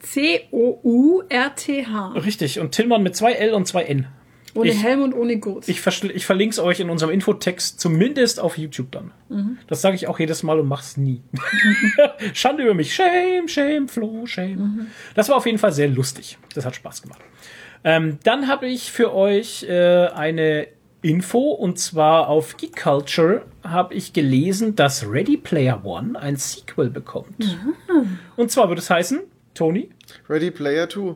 C-O-U-R-T-H. 0.90 2.08
Richtig, 2.24 2.58
und 2.60 2.72
Tillmann 2.72 3.02
mit 3.02 3.16
zwei 3.16 3.32
L 3.32 3.54
und 3.54 3.66
zwei 3.66 3.84
N. 3.84 4.06
Ohne 4.54 4.70
Ich- 4.70 4.82
Helm 4.82 5.02
und 5.02 5.14
ohne 5.14 5.38
Gurt. 5.38 5.68
Ich, 5.68 5.86
ich 5.86 6.26
verlinke 6.26 6.52
es 6.52 6.58
euch 6.58 6.80
in 6.80 6.90
unserem 6.90 7.12
Infotext, 7.12 7.78
zumindest 7.80 8.40
auf 8.40 8.58
YouTube 8.58 8.90
dann. 8.90 9.12
Das 9.68 9.80
sage 9.80 9.94
ich 9.94 10.08
auch 10.08 10.18
jedes 10.18 10.42
Mal 10.42 10.58
und 10.58 10.66
mach's 10.66 10.96
nie. 10.96 11.22
Schande 12.34 12.64
über 12.64 12.74
mich. 12.74 12.92
Shame, 12.92 13.46
shame, 13.46 13.86
Flo, 13.88 14.26
shame. 14.26 14.88
Das 15.14 15.28
war 15.28 15.36
auf 15.36 15.46
jeden 15.46 15.58
Fall 15.58 15.70
sehr 15.72 15.86
lustig. 15.88 16.36
Das 16.54 16.64
hat 16.66 16.74
Spaß 16.74 17.02
gemacht. 17.02 17.20
Ähm, 17.84 18.18
dann 18.24 18.48
habe 18.48 18.66
ich 18.66 18.90
für 18.90 19.14
euch 19.14 19.62
äh, 19.68 20.08
eine 20.08 20.66
Info 21.02 21.38
und 21.52 21.78
zwar 21.78 22.28
auf 22.28 22.56
Geek 22.56 22.76
Culture 22.76 23.42
habe 23.64 23.94
ich 23.94 24.12
gelesen, 24.12 24.76
dass 24.76 25.08
Ready 25.08 25.36
Player 25.36 25.84
One 25.84 26.18
ein 26.18 26.36
Sequel 26.36 26.90
bekommt. 26.90 27.56
Und 28.36 28.50
zwar 28.50 28.68
wird 28.68 28.78
es 28.78 28.90
heißen, 28.90 29.20
Tony, 29.54 29.90
Ready 30.28 30.50
Player 30.50 30.88
2. 30.88 31.14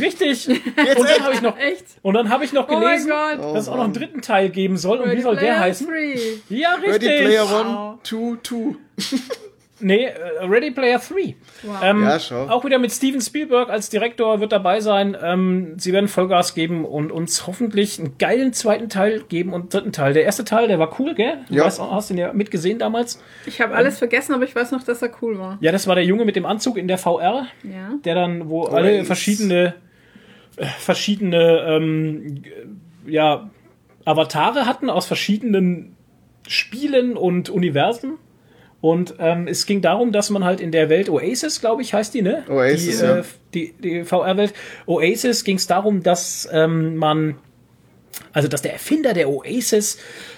richtig. 0.00 0.48
und 0.96 1.08
dann 1.08 1.22
habe 1.22 1.34
ich 1.34 1.42
noch 1.42 1.56
Echt? 1.58 1.84
und 2.02 2.14
dann 2.14 2.28
habe 2.28 2.44
ich 2.44 2.52
noch 2.52 2.68
Oh 2.68 2.80
gelesen, 2.80 3.08
Gott. 3.10 3.54
dass 3.54 3.62
es 3.62 3.68
auch 3.68 3.76
noch 3.76 3.84
einen 3.84 3.92
dritten 3.92 4.20
Teil 4.20 4.50
geben 4.50 4.76
soll. 4.76 4.98
Und 4.98 5.06
wie 5.06 5.10
Ready 5.10 5.22
soll 5.22 5.34
der 5.36 5.40
Player 5.42 5.60
heißen? 5.60 5.86
Three. 5.86 6.18
Ja, 6.48 6.74
richtig. 6.74 6.92
Ready 7.08 7.24
Player 7.24 7.44
Wow. 7.48 7.98
1, 8.00 8.00
2, 8.02 8.38
2. 8.42 9.18
Nee, 9.86 10.06
äh, 10.06 10.44
Ready 10.44 10.70
Player 10.70 10.98
3. 10.98 11.36
Ähm, 11.82 12.02
Ja, 12.02 12.18
schau. 12.18 12.46
Auch 12.48 12.64
wieder 12.64 12.78
mit 12.78 12.90
Steven 12.90 13.20
Spielberg 13.20 13.68
als 13.68 13.90
Direktor 13.90 14.40
wird 14.40 14.50
dabei 14.52 14.80
sein. 14.80 15.14
Ähm, 15.22 15.74
sie 15.78 15.92
werden 15.92 16.08
Vollgas 16.08 16.54
geben 16.54 16.84
und 16.86 17.12
uns 17.12 17.46
hoffentlich 17.46 17.98
einen 17.98 18.16
geilen 18.18 18.52
zweiten 18.54 18.88
Teil 18.88 19.22
geben 19.28 19.52
und 19.52 19.74
dritten 19.74 19.92
Teil. 19.92 20.14
Der 20.14 20.24
erste 20.24 20.44
Teil, 20.44 20.68
der 20.68 20.78
war 20.78 20.98
cool, 20.98 21.14
gell? 21.14 21.38
Du 21.48 21.54
Ja. 21.56 21.64
weißt, 21.66 21.80
hast 21.80 22.10
ihn 22.10 22.16
ja 22.18 22.32
mitgesehen 22.32 22.78
damals. 22.78 23.22
Ich 23.44 23.60
habe 23.60 23.74
alles 23.74 23.98
vergessen, 23.98 24.32
aber 24.34 24.44
ich 24.44 24.56
weiß 24.56 24.70
noch, 24.72 24.82
dass 24.84 25.02
er 25.02 25.10
cool 25.20 25.38
war. 25.38 25.58
Ja, 25.60 25.70
das 25.70 25.86
war 25.86 25.94
der 25.94 26.04
Junge 26.04 26.24
mit 26.24 26.34
dem 26.36 26.46
Anzug 26.46 26.78
in 26.78 26.88
der 26.88 26.96
VR, 26.98 27.46
Ja. 27.62 27.90
der 28.04 28.14
dann, 28.14 28.48
wo 28.48 28.64
alle 28.64 28.96
Nice. 28.98 29.06
verschiedene, 29.06 29.74
äh, 30.56 30.64
verschiedene, 30.64 31.64
ähm, 31.68 32.42
ja, 33.06 33.50
Avatare 34.06 34.66
hatten 34.66 34.88
aus 34.88 35.04
verschiedenen 35.06 35.94
Spielen 36.48 37.16
und 37.16 37.48
Universen. 37.50 38.14
Und 38.84 39.14
ähm, 39.18 39.48
es 39.48 39.64
ging 39.64 39.80
darum, 39.80 40.12
dass 40.12 40.28
man 40.28 40.44
halt 40.44 40.60
in 40.60 40.70
der 40.70 40.90
Welt 40.90 41.08
Oasis, 41.08 41.62
glaube 41.62 41.80
ich, 41.80 41.94
heißt 41.94 42.12
die, 42.12 42.20
ne? 42.20 42.44
Oasis, 42.50 42.98
die, 42.98 43.02
ja. 43.02 43.16
äh, 43.16 43.22
die, 43.54 43.72
die 43.82 44.04
VR-Welt. 44.04 44.52
Oasis 44.84 45.42
ging 45.42 45.56
es 45.56 45.66
darum, 45.66 46.02
dass 46.02 46.46
ähm, 46.52 46.96
man, 46.96 47.36
also 48.34 48.46
dass 48.46 48.60
der 48.60 48.74
Erfinder 48.74 49.14
der 49.14 49.30
Oasis 49.30 49.96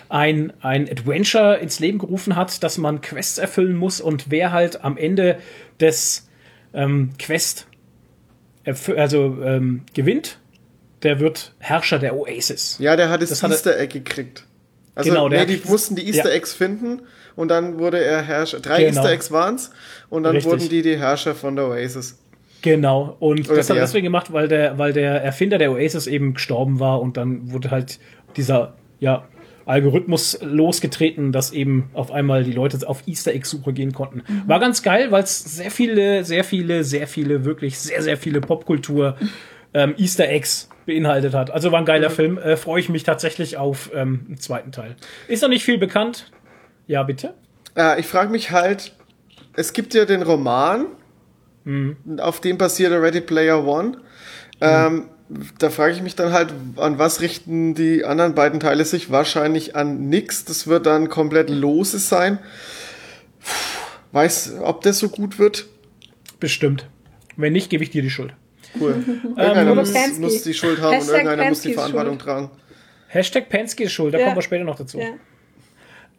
ein, 0.09 0.53
ein 0.61 0.89
Adventure 0.89 1.57
ins 1.57 1.81
Leben 1.81 1.99
gerufen 1.99 2.37
hat, 2.37 2.63
dass 2.63 2.79
man 2.79 3.01
Quests 3.01 3.39
erfüllen 3.39 3.75
muss 3.75 4.01
und 4.01 4.31
wer 4.31 4.53
halt 4.53 4.85
am 4.85 4.97
Ende 4.97 5.39
des 5.81 6.29
ähm, 6.73 7.15
Quest 7.19 7.67
also 8.65 9.43
ähm, 9.43 9.83
gewinnt, 9.93 10.39
der 11.03 11.19
wird 11.19 11.53
Herrscher 11.59 11.99
der 11.99 12.15
Oasis. 12.15 12.77
Ja, 12.79 12.95
der 12.95 13.09
hat 13.09 13.23
das, 13.23 13.31
Das 13.31 13.43
hat 13.43 13.51
er- 13.51 13.57
Easter 13.57 13.77
Egg 13.81 13.93
gekriegt. 13.93 14.45
Also, 14.95 15.11
Genau, 15.11 15.29
der 15.29 15.47
nee, 15.47 15.57
die 15.57 15.69
mussten 15.69 15.97
die 15.97 16.07
Easter 16.07 16.29
ja. 16.29 16.37
Eggs 16.37 16.55
finden 16.55 17.01
und 17.37 17.49
dann 17.49 17.79
wurde 17.79 18.03
er 18.03 18.23
Herrscher. 18.23 18.61
Drei 18.61 18.85
Genau. 18.85 19.01
Easter 19.01 19.13
Eggs 19.13 19.31
waren's 19.31 19.71
und 20.09 20.25
dann 20.25 20.35
Richtig. 20.35 20.53
wurden 20.53 20.69
die 20.69 20.83
die 20.83 20.97
Herrscher 20.99 21.35
von 21.35 21.55
der 21.55 21.69
Oasis. 21.69 22.19
Genau. 22.63 23.17
Und 23.21 23.49
Oder 23.49 23.59
das 23.59 23.71
hat 23.71 23.77
er 23.77 23.83
deswegen 23.83 24.05
gemacht, 24.05 24.33
weil 24.33 24.49
der, 24.49 24.79
weil 24.79 24.93
der 24.93 25.23
Erfinder 25.23 25.59
der 25.59 25.71
Oasis 25.71 26.07
eben 26.07 26.35
gestorben 26.35 26.81
war 26.81 27.01
und 27.01 27.17
dann 27.17 27.53
wurde 27.53 27.71
halt 27.71 28.01
dieser, 28.37 28.75
ja, 28.99 29.25
Algorithmus 29.67 30.39
losgetreten, 30.43 31.33
dass 31.33 31.53
eben 31.53 31.91
auf 31.93 32.13
einmal 32.13 32.45
die 32.45 32.53
Leute 32.53 32.89
auf 32.89 33.03
Easter 33.07 33.33
Egg 33.33 33.47
Suche 33.47 33.73
gehen 33.73 33.93
konnten. 33.93 34.23
War 34.47 34.61
ganz 34.61 34.83
geil, 34.83 35.11
weil 35.11 35.25
es 35.25 35.41
sehr 35.41 35.73
viele, 35.73 36.25
sehr 36.25 36.45
viele, 36.45 36.85
sehr 36.85 37.09
viele, 37.09 37.45
wirklich 37.45 37.77
sehr, 37.79 38.01
sehr 38.01 38.17
viele 38.17 38.41
Popkultur 38.41 39.17
ähm, 39.75 39.95
Easter 39.99 40.29
Eggs 40.29 40.69
beinhaltet 40.87 41.35
hat. 41.35 41.51
Also 41.51 41.73
war 41.73 41.81
ein 41.81 41.85
geiler 41.85 42.11
Film. 42.11 42.39
Äh, 42.39 42.57
Freue 42.57 42.79
ich 42.79 42.89
mich 42.89 43.03
tatsächlich 43.03 43.57
auf 43.57 43.91
ähm, 43.93 44.27
einen 44.29 44.39
zweiten 44.39 44.71
Teil. 44.71 44.95
Ist 45.27 45.43
noch 45.43 45.49
nicht 45.49 45.65
viel 45.65 45.79
bekannt. 45.79 46.31
Ja, 46.87 47.03
bitte. 47.03 47.35
Äh, 47.77 48.01
ich 48.01 48.07
frage 48.07 48.31
mich 48.31 48.51
halt, 48.51 48.93
es 49.55 49.73
gibt 49.73 49.95
ja 49.95 50.05
den 50.05 50.23
Roman, 50.23 50.87
Mhm. 51.65 51.97
auf 52.21 52.41
dem 52.41 52.59
basiert 52.59 52.93
der 52.93 53.03
Ready 53.03 53.21
Player 53.21 53.65
One. 53.67 53.99
Ähm, 54.61 55.09
da 55.59 55.71
frage 55.71 55.93
ich 55.95 56.03
mich 56.03 56.15
dann 56.15 56.33
halt, 56.33 56.55
an 56.77 56.99
was 56.99 57.21
richten 57.21 57.75
die 57.75 58.05
anderen 58.05 58.35
beiden 58.37 58.61
Teile 58.61 58.85
sich? 58.85 59.11
Wahrscheinlich 59.11 59.75
an 59.75 60.09
nix. 60.09 60.45
Das 60.45 60.69
wird 60.69 60.87
dann 60.87 61.09
komplett 61.09 61.51
loses 61.51 62.09
sein. 62.09 62.39
Puh, 63.41 63.49
Weiß, 64.13 64.55
ob 64.63 64.83
das 64.83 65.01
so 65.01 65.09
gut 65.09 65.39
wird? 65.41 65.67
Bestimmt. 66.39 66.89
Wenn 67.37 67.53
nicht, 67.53 67.69
gebe 67.69 67.83
ich 67.83 67.91
dir 67.91 68.03
die 68.03 68.11
Schuld. 68.11 68.33
Cool. 68.81 68.93
Irgendeiner 69.37 69.73
Oder 69.73 69.81
muss, 69.83 70.19
muss 70.19 70.43
die 70.45 70.55
Schuld 70.55 70.81
haben 70.81 70.89
und 70.95 70.95
Hashtag 71.01 71.15
irgendeiner 71.25 71.49
muss 71.49 71.61
die 71.63 71.75
Verantwortung 71.75 72.13
schuld. 72.13 72.23
tragen. 72.23 72.51
Hashtag 73.09 73.49
Penske 73.49 73.85
ist 73.85 73.93
schuld, 73.93 74.15
da 74.15 74.19
Ja. 74.19 74.25
kommen 74.27 74.37
wir 74.37 74.43
später 74.43 74.65
noch 74.65 74.77
dazu. 74.77 74.99
Ja. 75.01 75.09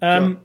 Ähm, 0.02 0.38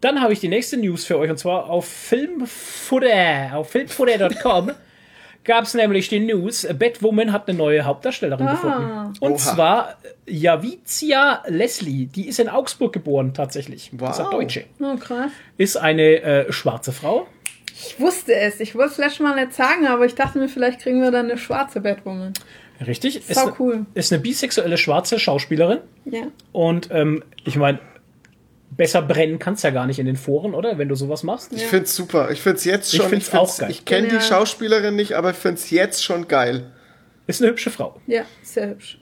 Dann 0.00 0.20
habe 0.20 0.32
ich 0.32 0.40
die 0.40 0.48
nächste 0.48 0.76
News 0.76 1.04
für 1.04 1.18
euch 1.18 1.30
und 1.30 1.38
zwar 1.38 1.70
auf 1.70 1.86
Filmfutter, 1.86 3.50
auf 3.54 3.70
filmfutter.com 3.70 4.72
gab 5.44 5.64
es 5.64 5.74
nämlich 5.74 6.08
die 6.08 6.20
News, 6.20 6.66
Batwoman 6.78 7.32
hat 7.32 7.48
eine 7.48 7.56
neue 7.56 7.84
Hauptdarstellerin 7.84 8.46
Ah. 8.46 8.50
gefunden. 8.52 9.14
Und 9.20 9.32
Oha. 9.32 9.38
zwar 9.38 9.96
Javizia 10.26 11.42
Leslie, 11.46 12.06
die 12.06 12.28
ist 12.28 12.40
in 12.40 12.48
Augsburg 12.48 12.92
geboren 12.92 13.32
tatsächlich. 13.32 13.90
Das 13.92 14.10
ist 14.10 14.20
eine 14.20 14.26
Wow. 14.28 14.34
Deutsche. 14.40 14.64
Oh, 14.80 14.96
krass. 14.96 15.30
Ist 15.56 15.76
eine 15.76 16.20
äh, 16.22 16.52
schwarze 16.52 16.92
Frau. 16.92 17.26
Ich 17.78 18.00
wusste 18.00 18.34
es. 18.34 18.58
Ich 18.60 18.74
wollte 18.74 18.92
es 18.92 18.98
letztes 18.98 19.20
Mal 19.20 19.34
nicht 19.36 19.54
sagen, 19.54 19.86
aber 19.86 20.04
ich 20.06 20.14
dachte 20.14 20.38
mir, 20.38 20.48
vielleicht 20.48 20.80
kriegen 20.80 21.00
wir 21.02 21.10
dann 21.10 21.26
eine 21.30 21.38
schwarze 21.38 21.80
Batwoman. 21.80 22.32
Richtig. 22.86 23.16
Ist, 23.16 23.34
Sau 23.34 23.42
eine- 23.46 23.54
cool. 23.58 23.86
ist 23.94 24.12
eine 24.12 24.20
bisexuelle 24.22 24.76
schwarze 24.78 25.18
Schauspielerin. 25.18 25.78
Ja. 26.06 26.22
Und 26.52 26.88
ähm, 26.90 27.22
ich 27.44 27.56
meine, 27.56 27.78
besser 28.76 29.02
brennen 29.02 29.38
kannst 29.38 29.64
ja 29.64 29.70
gar 29.70 29.86
nicht 29.86 29.98
in 29.98 30.06
den 30.06 30.16
Foren, 30.16 30.54
oder? 30.54 30.78
Wenn 30.78 30.88
du 30.88 30.94
sowas 30.94 31.22
machst. 31.22 31.52
Ich 31.52 31.64
find's 31.66 31.94
super. 31.96 32.30
Ich 32.30 32.40
find's 32.42 32.64
jetzt 32.64 32.92
Ich 32.92 33.00
schon. 33.00 33.08
find's 33.08 33.28
find's- 33.28 33.54
auch 33.56 33.58
geil. 33.58 33.70
Ich 33.70 33.84
kenne 33.84 34.02
die 34.02 34.08
Genial. 34.14 34.26
Schauspielerin 34.28 34.96
nicht, 34.96 35.14
aber 35.14 35.30
ich 35.30 35.36
find's 35.36 35.70
jetzt 35.70 36.04
schon 36.04 36.28
geil. 36.28 36.72
Ist 37.26 37.40
eine 37.42 37.50
hübsche 37.50 37.70
Frau. 37.70 38.00
Ja, 38.06 38.22
sehr 38.42 38.68
hübsch. 38.70 39.00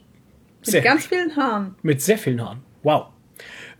Mit 0.59 0.65
Sehr 0.71 0.81
ganz 0.81 1.03
hübsch. 1.03 1.09
vielen 1.09 1.35
Haaren. 1.35 1.75
Mit 1.83 2.01
sehr 2.01 2.17
vielen 2.17 2.43
Haaren. 2.43 2.63
Wow. 2.83 3.07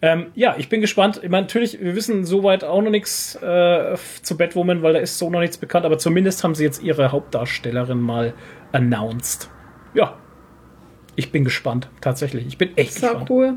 Ähm, 0.02 0.28
ja, 0.36 0.56
ich 0.58 0.68
bin 0.70 0.82
gespannt. 0.82 1.22
Ich 1.24 1.30
meine, 1.30 1.44
natürlich, 1.48 1.80
wir 1.82 1.96
wissen 1.96 2.26
soweit 2.26 2.64
auch 2.64 2.82
noch 2.82 2.92
nichts 2.92 3.36
äh, 3.42 3.96
zu 4.22 4.38
Batwoman, 4.38 4.84
weil 4.84 4.94
da 4.94 5.00
ist 5.00 5.18
so 5.18 5.30
noch 5.30 5.40
nichts 5.40 5.58
bekannt, 5.58 5.86
aber 5.86 5.98
zumindest 5.98 6.44
haben 6.44 6.54
sie 6.54 6.64
jetzt 6.66 6.84
ihre 6.84 7.12
Hauptdarstellerin 7.12 8.00
mal 8.02 8.34
announced. 8.74 9.50
Ja. 9.94 10.18
Ich 11.16 11.32
bin 11.32 11.46
gespannt, 11.46 11.90
tatsächlich. 12.02 12.46
Ich 12.46 12.58
bin 12.58 12.76
echt 12.76 12.94
Sau 12.96 13.08
gespannt. 13.08 13.30
cool. 13.30 13.54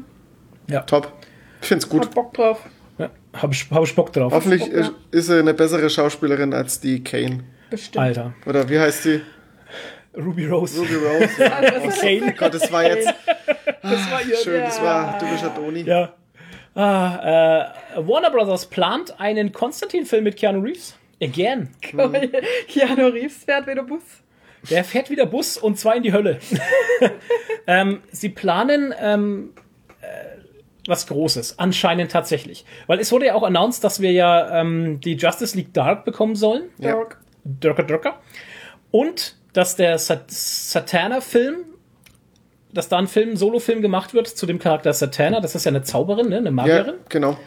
Top. 0.86 1.12
Ich 1.60 1.68
find's 1.68 1.88
gut. 1.88 2.06
Hab 2.06 2.14
Bock 2.14 2.34
drauf. 2.34 2.60
Ja, 2.98 3.10
hab, 3.34 3.52
ich, 3.52 3.66
hab 3.70 3.84
ich 3.84 3.94
Bock 3.94 4.12
drauf. 4.12 4.32
Hoffentlich 4.32 4.62
Bock, 4.62 4.72
ja. 4.72 4.90
ist- 5.10 5.26
sie 5.26 5.38
eine 5.38 5.54
bessere 5.54 5.88
Schauspielerin 5.90 6.52
als 6.54 6.80
die 6.80 7.02
Kane. 7.02 7.44
Bestimmt. 7.70 7.98
Alter. 7.98 8.34
Oder 8.46 8.68
wie 8.68 8.78
heißt 8.78 9.04
die? 9.04 9.20
Ruby 10.16 10.46
Rose. 10.46 10.80
Ruby 10.80 10.94
Rose. 10.94 11.30
Ja. 11.38 11.60
Okay. 11.84 12.34
Gott, 12.36 12.54
das 12.54 12.72
war 12.72 12.84
jetzt 12.86 13.08
Das 13.82 14.10
war 14.10 14.22
ihr. 14.26 14.36
schön. 14.36 14.60
Das 14.62 14.80
war 14.82 15.18
typischer 15.18 15.54
Toni. 15.54 15.82
Ja. 15.82 16.14
Ah, 16.74 17.64
äh, 17.96 18.06
Warner 18.08 18.30
Brothers 18.30 18.66
plant 18.66 19.18
einen 19.20 19.52
Konstantin-Film 19.52 20.24
mit 20.24 20.36
Keanu 20.36 20.60
Reeves. 20.60 20.96
Again. 21.22 21.68
Keanu 22.68 23.06
Reeves 23.08 23.44
fährt 23.44 23.66
wieder 23.66 23.82
Bus. 23.82 24.02
Der 24.70 24.84
fährt 24.84 25.10
wieder 25.10 25.26
Bus 25.26 25.56
und 25.56 25.78
zwar 25.78 25.96
in 25.96 26.02
die 26.04 26.12
Hölle. 26.12 26.38
ähm, 27.66 28.00
sie 28.12 28.28
planen 28.28 28.94
ähm, 29.00 29.50
äh, 29.56 29.60
was 30.88 31.06
Großes, 31.06 31.58
anscheinend 31.58 32.10
tatsächlich. 32.10 32.64
Weil 32.86 32.98
es 33.00 33.12
wurde 33.12 33.26
ja 33.26 33.34
auch 33.34 33.42
announced, 33.42 33.84
dass 33.84 34.00
wir 34.00 34.10
ja 34.12 34.60
ähm, 34.60 35.00
die 35.00 35.14
Justice 35.14 35.56
League 35.56 35.72
Dark 35.74 36.04
bekommen 36.04 36.34
sollen. 36.34 36.64
Ja. 36.78 36.92
Dark. 36.92 37.18
Dröcker, 37.60 37.82
Dröcker. 37.84 38.18
Und 38.90 39.36
dass 39.52 39.76
der 39.76 39.98
Sat 39.98 40.30
Satana-Film 40.30 41.56
dass 42.70 42.88
da 42.90 42.98
ein 42.98 43.06
Film, 43.08 43.34
Solo-Film 43.34 43.80
gemacht 43.80 44.12
wird 44.12 44.28
zu 44.28 44.44
dem 44.44 44.58
Charakter 44.58 44.92
Satana. 44.92 45.40
Das 45.40 45.54
ist 45.54 45.64
ja 45.64 45.70
eine 45.70 45.82
Zauberin, 45.82 46.28
ne? 46.28 46.36
eine 46.36 46.46
Ja, 46.48 46.52
Magierin. 46.52 46.94
genau. 47.08 47.38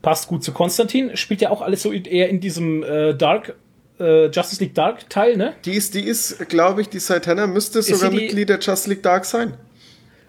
Passt 0.00 0.28
gut 0.28 0.42
zu 0.42 0.52
Konstantin. 0.52 1.14
Spielt 1.14 1.42
ja 1.42 1.50
auch 1.50 1.60
alles 1.60 1.82
so 1.82 1.92
eher 1.92 2.30
in 2.30 2.40
diesem 2.40 2.82
äh, 2.82 3.14
Dark, 3.14 3.54
äh, 4.00 4.26
Justice 4.28 4.62
League 4.62 4.74
Dark 4.74 5.10
Teil, 5.10 5.36
ne? 5.36 5.52
Die 5.66 5.74
ist, 5.74 5.92
die 5.94 6.00
ist, 6.00 6.48
glaube 6.48 6.80
ich, 6.80 6.88
die 6.88 7.00
Satana 7.00 7.46
müsste 7.46 7.82
sogar 7.82 8.10
sie 8.10 8.16
die- 8.16 8.22
Mitglied 8.24 8.48
der 8.48 8.58
Just 8.58 8.86
League 8.86 9.02
Dark 9.02 9.26
sein. 9.26 9.54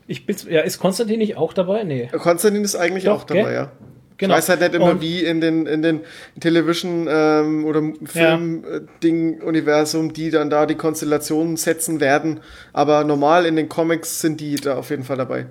Ich 0.07 0.25
bin, 0.25 0.35
ja, 0.49 0.61
ist 0.61 0.79
Konstantin 0.79 1.19
nicht 1.19 1.35
auch 1.35 1.53
dabei? 1.53 1.83
Nee. 1.83 2.09
Konstantin 2.11 2.63
ist 2.63 2.75
eigentlich 2.75 3.03
Doch, 3.05 3.21
auch 3.21 3.23
dabei, 3.25 3.43
gell? 3.43 3.53
ja. 3.53 3.71
Genau. 4.19 4.33
Ich 4.33 4.37
weiß 4.39 4.49
halt 4.49 4.61
nicht 4.61 4.73
immer, 4.73 4.91
Und- 4.91 5.01
wie 5.01 5.23
in 5.23 5.41
den, 5.41 5.67
in 5.67 5.83
den 5.83 5.99
Television 6.39 7.07
ähm, 7.07 7.65
oder 7.65 7.83
Film-Ding-Universum, 8.05 10.13
die 10.13 10.31
dann 10.31 10.49
da 10.49 10.65
die 10.65 10.73
Konstellationen 10.75 11.55
setzen 11.57 11.99
werden. 11.99 12.39
Aber 12.73 13.03
normal 13.03 13.45
in 13.45 13.55
den 13.55 13.69
Comics 13.69 14.21
sind 14.21 14.41
die 14.41 14.55
da 14.55 14.77
auf 14.77 14.89
jeden 14.89 15.03
Fall 15.03 15.17
dabei. 15.17 15.45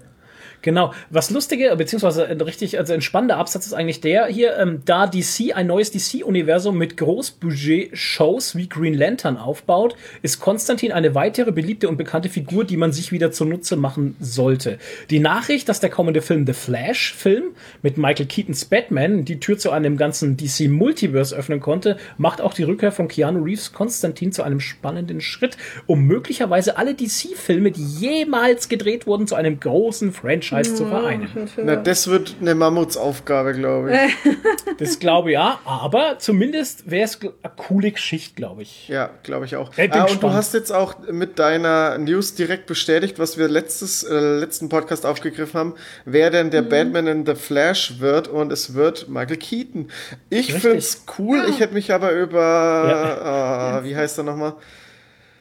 Genau. 0.66 0.92
Was 1.10 1.30
lustige, 1.30 1.76
beziehungsweise 1.76 2.28
richtig, 2.44 2.76
also 2.76 2.92
ein 2.92 3.00
spannender 3.00 3.36
Absatz 3.36 3.66
ist 3.66 3.72
eigentlich 3.72 4.00
der 4.00 4.26
hier, 4.26 4.56
ähm, 4.58 4.82
da 4.84 5.06
DC 5.06 5.54
ein 5.54 5.68
neues 5.68 5.92
DC-Universum 5.92 6.76
mit 6.76 6.96
Großbudget-Shows 6.96 8.56
wie 8.56 8.68
Green 8.68 8.94
Lantern 8.94 9.36
aufbaut, 9.36 9.94
ist 10.22 10.40
Konstantin 10.40 10.90
eine 10.90 11.14
weitere 11.14 11.52
beliebte 11.52 11.88
und 11.88 11.96
bekannte 11.96 12.28
Figur, 12.28 12.64
die 12.64 12.76
man 12.76 12.90
sich 12.90 13.12
wieder 13.12 13.30
zunutze 13.30 13.76
machen 13.76 14.16
sollte. 14.18 14.78
Die 15.08 15.20
Nachricht, 15.20 15.68
dass 15.68 15.78
der 15.78 15.90
kommende 15.90 16.20
Film 16.20 16.44
The 16.44 16.52
Flash-Film 16.52 17.44
mit 17.82 17.96
Michael 17.96 18.26
Keatons 18.26 18.64
Batman 18.64 19.24
die 19.24 19.38
Tür 19.38 19.58
zu 19.58 19.70
einem 19.70 19.96
ganzen 19.96 20.36
DC-Multiverse 20.36 21.36
öffnen 21.36 21.60
konnte, 21.60 21.96
macht 22.18 22.40
auch 22.40 22.54
die 22.54 22.64
Rückkehr 22.64 22.90
von 22.90 23.06
Keanu 23.06 23.44
Reeves 23.44 23.72
Konstantin 23.72 24.32
zu 24.32 24.42
einem 24.42 24.58
spannenden 24.58 25.20
Schritt, 25.20 25.56
um 25.86 26.08
möglicherweise 26.08 26.76
alle 26.76 26.94
DC-Filme, 26.94 27.70
die 27.70 27.84
jemals 27.84 28.68
gedreht 28.68 29.06
wurden, 29.06 29.28
zu 29.28 29.36
einem 29.36 29.60
großen 29.60 30.12
Franchise 30.12 30.55
zu 30.64 30.86
vereinen. 30.86 31.28
Na, 31.58 31.76
das 31.76 32.08
wird 32.08 32.36
eine 32.40 32.54
Mammutsaufgabe, 32.54 33.52
glaube 33.52 33.92
ich. 33.92 34.32
Das 34.78 34.98
glaube 34.98 35.30
ich 35.30 35.34
ja, 35.34 35.58
aber 35.64 36.18
zumindest 36.18 36.90
wäre 36.90 37.04
es 37.04 37.18
eine 37.22 37.30
coole 37.56 37.92
Geschichte, 37.92 38.34
glaube 38.34 38.60
ich. 38.60 38.88
Ja, 38.88 39.08
glaube 39.22 39.46
ich 39.46 39.56
auch. 39.56 39.70
Ich 39.78 39.78
Ah, 39.90 40.02
und 40.02 40.10
du 40.10 40.12
gespannt. 40.14 40.34
hast 40.34 40.52
jetzt 40.52 40.70
auch 40.70 40.96
mit 41.10 41.38
deiner 41.38 41.96
News 41.96 42.34
direkt 42.34 42.66
bestätigt, 42.66 43.18
was 43.18 43.38
wir 43.38 43.48
letztes, 43.48 44.02
äh, 44.02 44.14
letzten 44.38 44.68
Podcast 44.68 45.06
aufgegriffen 45.06 45.58
haben, 45.58 45.74
wer 46.04 46.30
denn 46.30 46.48
Mhm. 46.48 46.50
der 46.50 46.62
Batman 46.62 47.06
in 47.06 47.24
The 47.24 47.34
Flash 47.36 48.00
wird 48.00 48.28
und 48.28 48.52
es 48.52 48.74
wird 48.74 49.08
Michael 49.08 49.38
Keaton. 49.38 49.88
Ich 50.28 50.48
Richtig. 50.48 50.62
find's 50.62 51.04
cool, 51.18 51.46
ich 51.48 51.58
hätte 51.60 51.72
mich 51.72 51.90
aber 51.94 52.12
über, 52.12 53.80
äh, 53.82 53.88
wie 53.88 53.96
heißt 53.96 54.18
er 54.18 54.24
nochmal? 54.24 54.54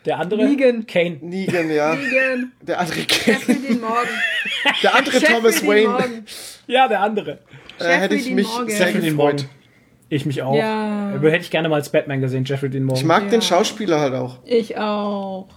Der 0.05 0.19
andere, 0.19 0.45
Negan. 0.45 0.85
Kane. 0.85 1.17
Negan, 1.21 1.69
ja. 1.71 1.95
Negan. 1.95 2.51
Der 2.61 2.79
andere, 2.79 2.99
Jeffrey 2.99 3.55
Dean 3.55 3.81
Morgan. 3.81 4.07
Der 4.83 4.95
andere 4.95 5.19
Thomas 5.21 5.65
Wayne. 5.65 6.23
Ja, 6.67 6.87
der 6.87 7.01
andere. 7.01 7.39
Äh, 7.79 7.85
hätte 7.97 8.15
ich 8.15 8.29
mich 8.31 8.47
Morgan. 8.47 8.69
sehr 8.69 8.91
gefreut. 8.93 9.45
Ich 10.09 10.25
mich 10.25 10.41
auch. 10.43 10.55
Ja. 10.55 11.13
Aber 11.15 11.29
Hätte 11.31 11.43
ich 11.43 11.51
gerne 11.51 11.67
mal 11.67 11.75
als 11.77 11.89
Batman 11.89 12.21
gesehen, 12.21 12.45
Jeffrey 12.45 12.69
Dean 12.69 12.83
Morgan. 12.83 12.99
Ich 13.01 13.05
mag 13.05 13.23
Ja. 13.23 13.29
den 13.29 13.41
Schauspieler 13.41 13.99
halt 13.99 14.13
auch. 14.13 14.37
Ich 14.45 14.77
auch. 14.77 15.47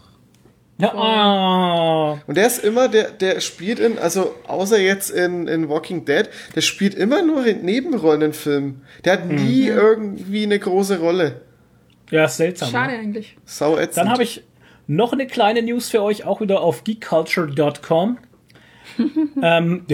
ja, 0.79 0.95
ah. 0.95 2.19
Und 2.27 2.37
der 2.37 2.47
ist 2.47 2.65
immer, 2.65 2.89
der, 2.89 3.11
der 3.11 3.41
spielt 3.41 3.79
in, 3.79 3.99
also 3.99 4.35
außer 4.47 4.79
jetzt 4.81 5.11
in, 5.11 5.47
in 5.49 5.69
Walking 5.69 6.05
Dead, 6.07 6.29
der 6.55 6.61
spielt 6.63 6.95
immer 6.95 7.23
nur 7.23 7.45
in 7.47 7.63
Nebenrollen 7.65 8.23
in 8.23 8.33
Filmen. 8.33 8.83
Der 9.05 9.15
hat 9.15 9.27
nie 9.27 9.67
irgendwie 9.67 10.45
eine 10.45 10.59
große 10.59 10.99
Rolle. 10.99 11.43
ja, 12.11 12.25
ist 12.25 12.39
seltsam. 12.39 12.71
Schade 12.71 12.93
Ne? 12.95 12.99
eigentlich. 13.01 13.37
Sau 13.45 13.77
ätzend. 13.77 13.99
Dann 13.99 14.11
habe 14.13 14.23
ich 14.23 14.43
noch 14.87 15.13
eine 15.13 15.27
kleine 15.27 15.63
News 15.63 15.91
für 15.91 16.03
euch, 16.03 16.25
auch 16.25 16.41
wieder 16.41 16.63
auf 16.63 16.85
geekculture.com. 16.85 18.19
ähm, 19.43 19.87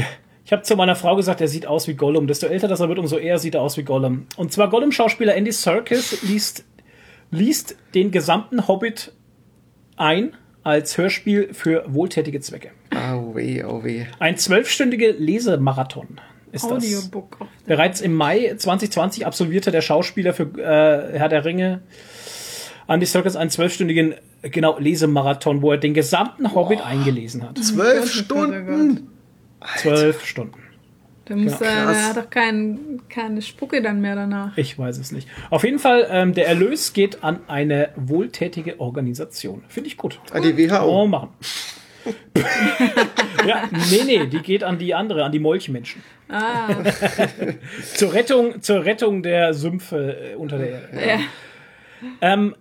ich 0.44 0.52
habe 0.52 0.62
zu 0.62 0.76
meiner 0.76 0.96
Frau 0.96 1.16
gesagt, 1.16 1.40
er 1.40 1.48
sieht 1.48 1.66
aus 1.66 1.88
wie 1.88 1.94
Gollum. 1.94 2.26
Desto 2.26 2.46
älter 2.46 2.68
das 2.68 2.80
er 2.80 2.88
wird, 2.88 2.98
umso 2.98 3.16
eher 3.16 3.38
sieht 3.38 3.54
er 3.54 3.62
aus 3.62 3.76
wie 3.76 3.82
Gollum. 3.82 4.26
Und 4.36 4.52
zwar 4.52 4.68
Gollum-Schauspieler 4.68 5.34
Andy 5.34 5.52
Serkis 5.52 6.22
liest, 6.22 6.64
liest 7.30 7.76
den 7.94 8.10
gesamten 8.10 8.68
Hobbit 8.68 9.12
ein 9.96 10.36
als 10.62 10.98
Hörspiel 10.98 11.52
für 11.52 11.84
wohltätige 11.86 12.40
Zwecke. 12.40 12.70
Oh 12.92 13.34
weh, 13.34 13.62
oh 13.64 13.84
weh. 13.84 14.06
Ein 14.18 14.36
zwölfstündige 14.36 15.10
Lesemarathon 15.12 16.20
ist 16.52 16.64
das. 16.64 16.72
Audiobook. 16.72 17.38
Bereits 17.66 18.00
im 18.00 18.14
Mai 18.14 18.54
2020 18.56 19.26
absolvierte 19.26 19.70
der 19.70 19.82
Schauspieler 19.82 20.32
für 20.32 20.44
äh, 20.58 21.18
Herr 21.18 21.28
der 21.28 21.44
Ringe 21.44 21.82
Andy 22.86 23.06
Serkis 23.06 23.36
einen 23.36 23.50
zwölfstündigen 23.50 24.14
genau 24.50 24.78
Lesemarathon, 24.78 25.62
wo 25.62 25.72
er 25.72 25.78
den 25.78 25.94
gesamten 25.94 26.54
Hobbit 26.54 26.80
eingelesen 26.80 27.42
hat. 27.42 27.58
Zwölf 27.58 28.12
Stunden? 28.12 29.10
Zwölf 29.78 30.24
Stunden. 30.24 30.58
Der, 31.28 31.36
muss, 31.36 31.54
äh, 31.54 31.56
krass. 31.64 31.96
der 31.96 32.08
hat 32.08 32.16
doch 32.18 32.30
kein, 32.30 33.00
keine 33.08 33.40
Spucke 33.40 33.80
dann 33.80 34.00
mehr 34.00 34.14
danach. 34.14 34.56
Ich 34.58 34.78
weiß 34.78 34.98
es 34.98 35.10
nicht. 35.10 35.26
Auf 35.48 35.64
jeden 35.64 35.78
Fall, 35.78 36.06
ähm, 36.10 36.34
der 36.34 36.46
Erlös 36.46 36.92
geht 36.92 37.24
an 37.24 37.40
eine 37.46 37.90
wohltätige 37.96 38.78
Organisation. 38.78 39.64
Finde 39.68 39.88
ich 39.88 39.96
gut. 39.96 40.20
An 40.32 40.42
die 40.42 40.56
WHO. 40.56 40.84
Oh, 40.84 41.06
machen. 41.06 41.30
ja, 43.46 43.62
nee, 43.90 44.02
nee, 44.04 44.26
die 44.26 44.40
geht 44.40 44.62
an 44.62 44.76
die 44.76 44.94
andere, 44.94 45.24
an 45.24 45.32
die 45.32 45.38
Molchmenschen. 45.38 46.02
Ah, 46.28 46.68
Zur 47.94 48.12
Rettung, 48.12 48.60
zur 48.60 48.84
Rettung 48.84 49.22
der 49.22 49.54
Sümpfe 49.54 50.32
äh, 50.32 50.34
unter 50.34 50.58
der 50.58 50.68
Erde. 50.68 50.88
ja. 51.08 51.18
Ähm, 52.20 52.54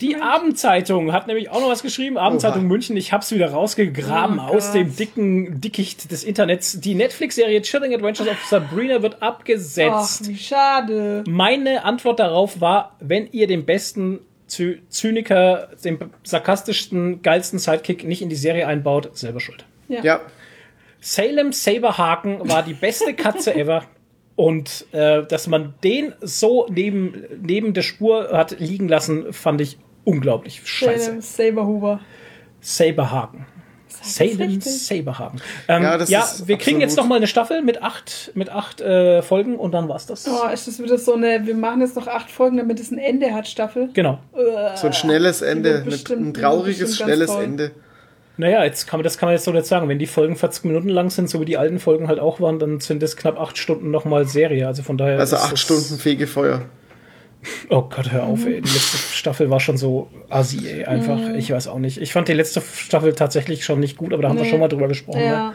die 0.00 0.16
Abendzeitung 0.16 1.12
hat 1.12 1.26
nämlich 1.26 1.50
auch 1.50 1.60
noch 1.60 1.68
was 1.68 1.82
geschrieben. 1.82 2.18
Abendzeitung 2.18 2.62
Oha. 2.62 2.68
München. 2.68 2.96
Ich 2.96 3.12
hab's 3.12 3.30
wieder 3.32 3.50
rausgegraben 3.50 4.38
Oh 4.38 4.54
aus 4.56 4.72
dem 4.72 4.94
dicken 4.94 5.60
Dickicht 5.60 6.10
des 6.10 6.24
Internets. 6.24 6.80
Die 6.80 6.94
Netflix-Serie 6.94 7.62
Chilling 7.62 7.94
Adventures 7.94 8.28
of 8.28 8.44
Sabrina 8.44 9.02
wird 9.02 9.16
Ach, 9.20 9.28
abgesetzt. 9.28 10.28
wie 10.28 10.36
schade. 10.36 11.24
Meine 11.26 11.84
Antwort 11.84 12.18
darauf 12.20 12.60
war, 12.60 12.96
wenn 13.00 13.28
ihr 13.32 13.46
den 13.46 13.64
besten 13.64 14.20
Zy 14.46 14.82
Zyniker, 14.88 15.68
den 15.84 15.98
sarkastischsten, 16.24 17.22
geilsten 17.22 17.58
Sidekick 17.58 18.04
nicht 18.04 18.22
in 18.22 18.28
die 18.28 18.36
Serie 18.36 18.66
einbaut, 18.66 19.16
selber 19.16 19.40
schuld. 19.40 19.64
Ja. 19.88 20.20
Salem 21.00 21.52
Saberhaken 21.52 22.48
war 22.48 22.62
die 22.62 22.74
beste 22.74 23.14
Katze 23.14 23.54
ever. 23.56 23.84
Und 24.36 24.86
äh, 24.92 25.24
dass 25.24 25.46
man 25.46 25.74
den 25.84 26.14
so 26.20 26.66
neben, 26.70 27.24
neben 27.42 27.74
der 27.74 27.82
Spur 27.82 28.30
hat 28.32 28.58
liegen 28.58 28.88
lassen, 28.88 29.32
fand 29.32 29.60
ich 29.60 29.78
unglaublich 30.04 30.62
scheiße. 30.64 31.20
Saberhuber. 31.20 32.00
Saberhaken. 32.60 33.46
Salem? 34.04 34.60
Saberhaken. 34.60 35.40
Ähm, 35.68 35.82
Ja, 35.82 36.02
ja, 36.04 36.26
wir 36.46 36.56
kriegen 36.56 36.76
absolut- 36.76 36.80
jetzt 36.80 36.96
noch 36.96 37.06
mal 37.06 37.16
eine 37.16 37.26
Staffel 37.26 37.62
mit 37.62 37.82
acht, 37.82 38.32
mit 38.34 38.48
acht 38.50 38.80
äh, 38.80 39.22
Folgen 39.22 39.56
und 39.56 39.72
dann 39.72 39.88
war's 39.88 40.06
das. 40.06 40.26
Oh, 40.28 40.48
ist 40.48 40.66
das 40.66 40.82
wieder 40.82 40.98
so 40.98 41.14
eine, 41.14 41.46
wir 41.46 41.54
machen 41.54 41.82
jetzt 41.82 41.94
noch 41.94 42.08
acht 42.08 42.30
Folgen, 42.30 42.56
damit 42.56 42.80
es 42.80 42.90
ein 42.90 42.98
Ende 42.98 43.32
hat, 43.32 43.46
Staffel? 43.46 43.90
Genau. 43.92 44.18
So 44.76 44.86
ein 44.88 44.92
schnelles 44.92 45.42
Ende. 45.42 45.74
wird 45.74 45.84
Mit, 45.84 45.92
bestimmt- 45.94 46.26
ein 46.28 46.34
trauriges, 46.34 46.96
schnelles. 46.96 47.30
Ende. 47.30 47.72
Naja, 48.38 48.64
jetzt 48.64 48.86
kann 48.86 48.98
man, 48.98 49.04
das 49.04 49.18
kann 49.18 49.26
man 49.28 49.34
jetzt 49.34 49.44
so 49.44 49.52
nicht 49.52 49.66
sagen. 49.66 49.88
Wenn 49.88 49.98
die 49.98 50.06
Folgen 50.06 50.36
40 50.36 50.64
Minuten 50.64 50.88
lang 50.88 51.10
sind, 51.10 51.28
so 51.28 51.40
wie 51.40 51.44
die 51.44 51.58
alten 51.58 51.78
Folgen 51.78 52.08
halt 52.08 52.18
auch 52.18 52.40
waren, 52.40 52.58
dann 52.58 52.80
sind 52.80 53.02
das 53.02 53.16
knapp 53.16 53.38
acht 53.38 53.58
Stunden 53.58 53.90
nochmal 53.90 54.26
Serie. 54.26 54.66
Also 54.66 54.82
von 54.82 54.96
daher. 54.96 55.18
Also 55.18 55.36
ist 55.36 55.42
acht 55.42 55.52
das- 55.52 55.60
Stunden 55.60 55.98
Fegefeuer. 55.98 56.62
Oh 57.70 57.82
Gott, 57.82 58.12
hör 58.12 58.22
auf, 58.22 58.46
ey. 58.46 58.60
Die 58.60 58.68
letzte 58.72 58.96
Staffel 58.98 59.50
war 59.50 59.58
schon 59.58 59.76
so 59.76 60.08
assi, 60.30 60.66
ey. 60.68 60.84
Einfach, 60.84 61.18
ich 61.36 61.50
weiß 61.50 61.66
auch 61.66 61.78
nicht. 61.80 62.00
Ich 62.00 62.12
fand 62.12 62.28
die 62.28 62.32
letzte 62.34 62.60
Staffel 62.62 63.14
tatsächlich 63.14 63.64
schon 63.64 63.80
nicht 63.80 63.96
gut, 63.96 64.12
aber 64.12 64.22
da 64.22 64.28
haben 64.28 64.36
wir 64.36 64.44
Nee. 64.44 64.50
schon 64.50 64.60
mal 64.60 64.68
drüber 64.68 64.86
gesprochen. 64.88 65.18
Ne? 65.20 65.52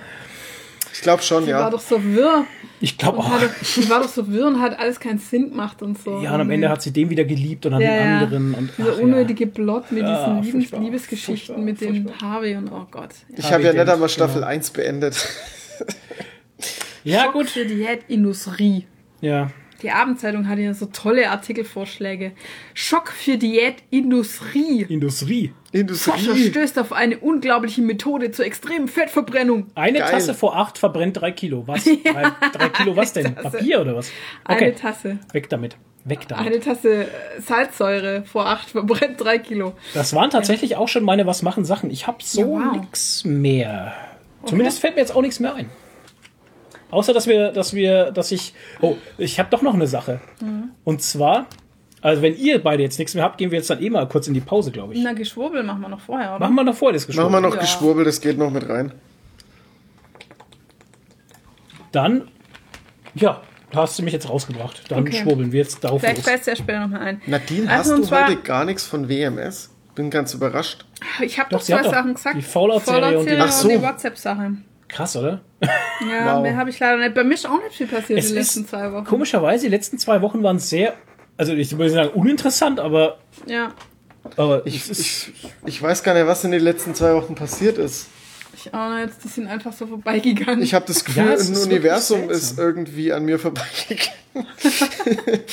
Ja, 0.98 1.02
Ich 1.02 1.02
glaube 1.04 1.22
schon, 1.22 1.46
die 1.46 1.52
war 1.52 1.62
ja. 1.62 1.70
doch 1.70 1.80
so 1.80 2.04
wirr. 2.04 2.46
Ich 2.80 2.98
glaube 2.98 3.20
auch. 3.20 3.30
hatte, 3.30 3.50
die 3.76 3.90
war 3.90 4.02
doch 4.02 4.10
so 4.10 4.28
wirr 4.32 4.48
und 4.48 4.60
hat 4.60 4.80
alles 4.80 5.00
keinen 5.00 5.20
Sinn 5.20 5.50
gemacht 5.52 5.82
und 5.82 5.98
so. 5.98 6.22
Ja, 6.22 6.36
und 6.36 6.42
am 6.42 6.50
Ende 6.50 6.70
hat 6.70 6.82
sie 6.82 6.92
den 6.92 7.10
wieder 7.10 7.24
geliebt 7.24 7.66
und 7.66 7.74
dann 7.74 7.82
ja, 7.82 7.90
den 7.90 8.06
ja. 8.06 8.20
anderen. 8.20 8.54
Und, 8.54 8.72
Dieser 8.78 8.94
ach, 8.94 9.00
unnötige 9.00 9.48
Plot 9.48 9.92
mit 9.92 10.04
Ja, 10.04 10.26
diesen 10.26 10.36
Liebes 10.42 10.52
furchtbar, 10.52 10.80
Liebesgeschichten 10.82 11.56
furchtbar, 11.56 11.64
mit 11.64 11.82
dem. 11.82 12.22
Harvey 12.22 12.56
und 12.56 12.72
oh 12.72 12.86
Gott. 12.90 13.12
Ich 13.36 13.52
habe 13.52 13.64
ja 13.64 13.74
nicht 13.74 13.88
einmal 13.88 14.10
Staffel 14.10 14.36
genau. 14.36 14.48
1 14.48 14.72
beendet. 14.72 15.16
Ja, 17.04 17.24
Schock 17.24 17.34
gut. 17.34 17.50
für 17.50 17.66
die 17.66 17.76
Diätindustrie. 17.76 18.86
Ja. 19.22 19.50
Die 19.82 19.92
Abendzeitung 19.92 20.48
hatte 20.48 20.62
ja 20.62 20.74
so 20.74 20.88
tolle 20.88 21.30
Artikelvorschläge. 21.30 22.32
Schock 22.74 23.10
für 23.12 23.38
Diätindustrie. 23.38 24.86
Industrie. 24.90 25.54
Forscher 25.86 26.18
Industrie. 26.32 26.50
stößt 26.50 26.80
auf 26.80 26.94
eine 26.94 27.18
unglaubliche 27.18 27.82
Methode 27.82 28.32
zur 28.32 28.46
extremen 28.46 28.88
Fettverbrennung. 28.88 29.68
Eine 29.76 30.00
Geil. 30.00 30.12
Tasse 30.12 30.34
vor 30.34 30.56
acht 30.58 30.78
verbrennt 30.78 31.20
drei 31.20 31.32
Kilo. 31.32 31.68
Was? 31.68 31.84
Drei, 32.04 32.32
drei 32.54 32.70
Kilo 32.70 32.96
was 32.96 33.14
denn? 33.14 33.36
Tasse. 33.36 33.58
Papier 33.58 33.82
oder 33.82 33.96
was? 33.96 34.10
Eine 34.46 34.58
Okay, 34.58 34.72
Tasse. 34.74 35.20
weg 35.34 35.50
damit. 35.50 35.78
Weg 36.06 36.28
damit. 36.28 36.46
Eine 36.48 36.60
Tasse 36.62 37.04
äh, 37.04 37.08
Salzsäure 37.42 38.24
vor 38.24 38.46
acht 38.48 38.70
verbrennt 38.70 39.20
drei 39.20 39.40
Kilo. 39.40 39.74
Das 39.94 40.14
waren 40.14 40.30
tatsächlich 40.30 40.76
auch 40.78 40.88
schon 40.88 41.04
meine 41.04 41.26
Was 41.28 41.42
machen 41.42 41.66
Sachen. 41.66 41.92
Ich 41.92 42.08
habe 42.08 42.20
so 42.24 42.42
Ja, 42.42 42.48
wow. 42.48 42.72
nix 42.82 43.26
mehr. 43.26 43.94
Zumindest 44.46 44.80
fällt 44.80 44.96
mir 44.96 45.02
jetzt 45.02 45.14
auch 45.16 45.22
nichts 45.22 45.40
mehr 45.42 45.54
ein. 45.56 45.70
Außer 46.92 47.12
dass 47.14 47.28
wir, 47.28 47.52
dass 47.52 47.74
wir, 47.74 48.12
dass 48.12 48.32
ich. 48.32 48.54
Oh, 48.82 48.96
ich 49.18 49.40
habe 49.40 49.50
doch 49.50 49.62
noch 49.62 49.74
eine 49.74 49.88
Sache. 49.88 50.22
Und 50.86 51.02
zwar 51.02 51.48
Also 52.08 52.22
wenn 52.22 52.38
ihr 52.38 52.64
beide 52.64 52.84
jetzt 52.84 52.98
nichts 53.00 53.16
mehr 53.16 53.24
habt, 53.26 53.38
gehen 53.38 53.52
wir 53.52 53.58
jetzt 53.58 53.70
dann 53.70 53.82
eh 53.84 53.90
mal 53.90 54.08
kurz 54.08 54.28
in 54.30 54.34
die 54.34 54.40
Pause, 54.40 54.72
glaube 54.72 54.94
ich. 54.94 55.02
Na, 55.04 55.12
Geschwurbel 55.12 55.62
machen 55.64 55.82
wir 55.82 55.90
noch 55.90 56.00
vorher, 56.00 56.30
oder? 56.32 56.40
Machen 56.40 56.56
wir 56.56 56.64
noch 56.64 56.76
vor 56.76 56.94
das 56.94 57.06
Gespräch. 57.06 57.22
Machen 57.26 57.34
wir 57.34 57.42
noch 57.42 57.56
Ja. 57.56 57.60
Geschwurbel, 57.60 58.06
das 58.06 58.22
geht 58.22 58.38
noch 58.38 58.50
mit 58.50 58.70
rein. 58.70 58.94
Dann, 61.92 62.30
ja, 63.16 63.42
da 63.72 63.82
hast 63.82 63.98
du 64.00 64.04
mich 64.04 64.14
jetzt 64.14 64.30
rausgebracht. 64.30 64.84
Dann 64.90 65.00
Okay. 65.02 65.20
schwurbeln 65.22 65.52
wir 65.52 65.60
jetzt 65.62 65.84
darauf 65.84 66.00
Vielleicht 66.02 66.18
los. 66.18 66.26
fällt 66.26 66.40
es 66.42 66.46
ja 66.48 66.56
später 66.56 66.80
nochmal 66.80 67.02
ein. 67.02 67.22
Nadine, 67.26 67.70
Also, 67.70 67.92
hast 67.94 68.00
du 68.04 68.08
zwar- 68.08 68.28
heute 68.28 68.38
gar 68.42 68.66
nichts 68.66 68.86
von 68.86 69.10
WMS? 69.10 69.70
Bin 69.96 70.10
ganz 70.10 70.34
überrascht. 70.34 70.86
Ich 71.22 71.40
habe 71.40 71.50
Doch, 71.50 71.60
doch 71.60 71.66
zwei 71.66 71.82
doch 71.82 71.92
Sachen 71.92 72.14
gesagt. 72.14 72.38
die 72.38 72.42
Fallout-Serie 72.42 73.20
und 73.20 73.30
die- 73.30 73.52
so. 73.52 73.68
die 73.68 73.82
WhatsApp-Sache. 73.82 74.52
Krass, 74.88 75.18
oder? 75.18 75.42
Ja, 75.62 76.36
Wow. 76.38 76.44
mehr 76.44 76.56
habe 76.56 76.70
ich 76.70 76.80
leider 76.80 76.98
nicht. 77.00 77.14
Bei 77.16 77.24
mir 77.24 77.34
ist 77.34 77.46
auch 77.48 77.62
nicht 77.62 77.76
viel 77.76 77.88
passiert 77.88 78.20
Es 78.20 78.28
die 78.30 78.36
letzten 78.36 78.62
ist 78.62 78.70
zwei 78.70 78.92
Wochen. 78.94 79.04
komischerweise, 79.06 79.66
die 79.66 79.72
letzten 79.72 79.98
zwei 79.98 80.22
Wochen 80.22 80.44
waren 80.44 80.60
sehr, 80.60 80.94
also 81.38 81.54
ich 81.54 81.78
würde 81.78 81.92
sagen 81.92 82.10
uninteressant, 82.10 82.80
aber, 82.80 83.18
Ja, 83.46 83.74
aber 84.36 84.66
Ich, 84.66 84.90
ich, 84.90 85.32
ich 85.66 85.82
weiß 85.82 86.04
gar 86.04 86.14
nicht, 86.14 86.28
was 86.28 86.44
in 86.44 86.52
den 86.52 86.62
letzten 86.62 86.94
zwei 86.96 87.14
Wochen 87.14 87.36
passiert 87.36 87.78
ist. 87.78 88.08
ich 88.54 88.74
auch 88.74 88.94
nicht. 88.96 89.14
Die 89.24 89.28
sind 89.28 89.48
einfach 89.48 89.72
so 89.72 89.88
vorbeigegangen. 89.88 90.62
Ich 90.62 90.74
habe 90.74 90.86
das 90.86 91.06
Gefühl, 91.06 91.24
Ja, 91.26 91.32
ein 91.32 91.38
ist 91.38 91.66
Universum 91.66 92.30
ist 92.30 92.58
irgendwie 92.58 93.14
an 93.14 93.24
mir 93.26 93.40
vorbeigegangen. 93.40 94.12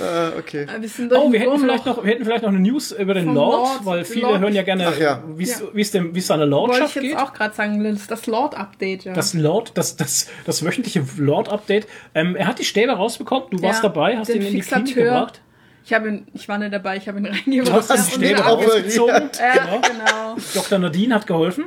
ah, 0.00 0.32
okay. 0.38 0.66
wir 0.80 0.88
sind 0.88 1.10
durch 1.12 1.20
Oh, 1.22 1.32
wir 1.32 1.40
hätten 1.40 1.58
vielleicht 1.58 1.86
noch, 1.86 2.04
wir 2.04 2.10
hätten 2.12 2.24
vielleicht 2.24 2.42
noch 2.42 2.50
eine 2.50 2.58
News 2.60 2.92
über 2.92 3.14
den 3.14 3.32
Lord, 3.34 3.68
Lord. 3.68 3.86
weil 3.86 4.04
viele 4.04 4.26
Lord. 4.28 4.40
hören 4.40 4.54
ja 4.54 4.62
gerne, 4.62 4.92
ja. 5.00 5.22
wie 5.36 5.42
es 5.44 5.60
Ja. 5.60 5.66
wie 5.72 5.80
es 5.80 5.92
wie 5.94 6.18
es 6.18 6.26
seiner 6.26 6.50
Wollte 6.50 6.72
ich 6.74 6.78
Lordschaft 6.80 6.94
jetzt 6.96 7.02
geht. 7.04 7.16
auch 7.18 7.32
gerade 7.32 7.54
sagen. 7.54 7.98
Das 8.08 8.26
Lord-Update, 8.26 9.04
ja. 9.04 9.12
Das 9.14 9.34
Lord, 9.34 9.72
das, 9.76 9.96
das, 9.96 10.28
das 10.44 10.64
wöchentliche 10.64 11.04
Lord-Update. 11.16 11.86
Ähm, 12.14 12.36
er 12.36 12.46
hat 12.48 12.58
die 12.58 12.64
Stäbe 12.64 12.92
rausbekommen, 12.92 13.48
du 13.50 13.62
warst 13.62 13.82
Ja, 13.82 13.88
dabei, 13.88 14.16
hast 14.16 14.28
den 14.28 14.42
ihn 14.42 14.48
in 14.48 14.54
die 14.54 14.60
Klinik 14.60 14.94
gebracht. 14.94 15.40
ich, 15.84 15.92
habe 15.92 16.08
ihn, 16.08 16.26
ich 16.34 16.48
war 16.48 16.58
nicht 16.58 16.72
dabei, 16.72 16.96
ich 16.96 17.06
habe 17.08 17.18
ihn 17.18 17.24
Du 17.24 17.30
reingebracht. 17.30 17.88
hast 17.90 18.16
die 18.16 18.24
Stäbe 18.24 18.40
rausgezogen. 18.40 19.30
Ja, 19.38 19.52
Genau. 19.64 19.80
genau. 19.88 20.36
Dr. 20.54 20.78
Nadine 20.78 21.14
hat 21.14 21.26
geholfen. 21.26 21.64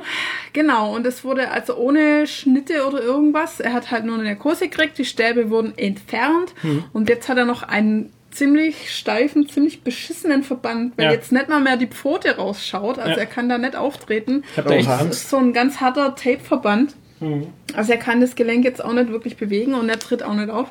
Genau, 0.52 0.94
und 0.94 1.06
es 1.06 1.24
wurde 1.24 1.50
also 1.50 1.76
ohne 1.76 2.26
Schnitte 2.26 2.86
oder 2.86 3.00
irgendwas. 3.02 3.60
Er 3.60 3.72
hat 3.72 3.90
halt 3.90 4.04
nur 4.04 4.16
eine 4.16 4.24
Narkose 4.24 4.68
gekriegt, 4.68 4.98
die 4.98 5.04
Stäbe 5.04 5.50
wurden 5.50 5.76
entfernt 5.78 6.54
Hm. 6.62 6.84
und 6.92 7.08
jetzt 7.08 7.28
hat 7.28 7.38
er 7.38 7.44
noch 7.44 7.62
einen 7.62 8.12
ziemlich 8.38 8.96
steifen, 8.96 9.48
ziemlich 9.48 9.82
beschissenen 9.82 10.42
Verband, 10.42 10.96
weil 10.96 11.06
Ja. 11.06 11.12
jetzt 11.12 11.32
nicht 11.32 11.48
mal 11.48 11.60
mehr 11.60 11.76
die 11.76 11.86
Pfote 11.88 12.36
rausschaut, 12.36 12.98
also 12.98 13.10
Ja. 13.12 13.16
er 13.18 13.26
kann 13.26 13.48
da 13.48 13.58
nicht 13.58 13.76
auftreten. 13.76 14.44
Ich 14.52 14.58
habe 14.58 14.68
da 14.70 14.74
echt 14.76 14.88
Angst. 14.88 15.10
ist 15.24 15.30
so 15.30 15.36
ein 15.36 15.52
ganz 15.52 15.80
harter 15.80 16.14
Tape-Verband. 16.14 16.94
Hm. 17.20 17.48
Also 17.74 17.92
er 17.92 17.98
kann 17.98 18.20
das 18.20 18.36
Gelenk 18.36 18.64
jetzt 18.64 18.82
auch 18.82 18.92
nicht 18.92 19.10
wirklich 19.10 19.36
bewegen 19.36 19.74
und 19.74 19.88
er 19.88 19.98
tritt 19.98 20.22
auch 20.22 20.34
nicht 20.34 20.50
auf. 20.50 20.68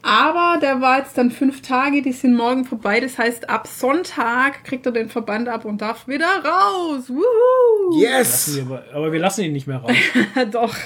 Aber 0.00 0.58
der 0.60 0.80
war 0.80 0.98
jetzt 0.98 1.18
dann 1.18 1.32
fünf 1.32 1.60
Tage, 1.60 2.02
die 2.02 2.12
sind 2.12 2.36
morgen 2.36 2.64
vorbei. 2.64 3.00
Das 3.00 3.18
heißt, 3.18 3.50
ab 3.50 3.66
Sonntag 3.66 4.62
kriegt 4.62 4.86
er 4.86 4.92
den 4.92 5.08
Verband 5.08 5.48
ab 5.48 5.64
und 5.64 5.82
darf 5.82 6.06
wieder 6.06 6.28
raus. 6.44 7.08
Wuhu! 7.08 8.00
Yes! 8.00 8.54
Wir 8.54 8.62
aber, 8.62 8.84
aber 8.94 9.12
wir 9.12 9.18
lassen 9.18 9.42
ihn 9.42 9.52
nicht 9.52 9.66
mehr 9.66 9.78
raus. 9.78 9.96
Doch, 10.52 10.76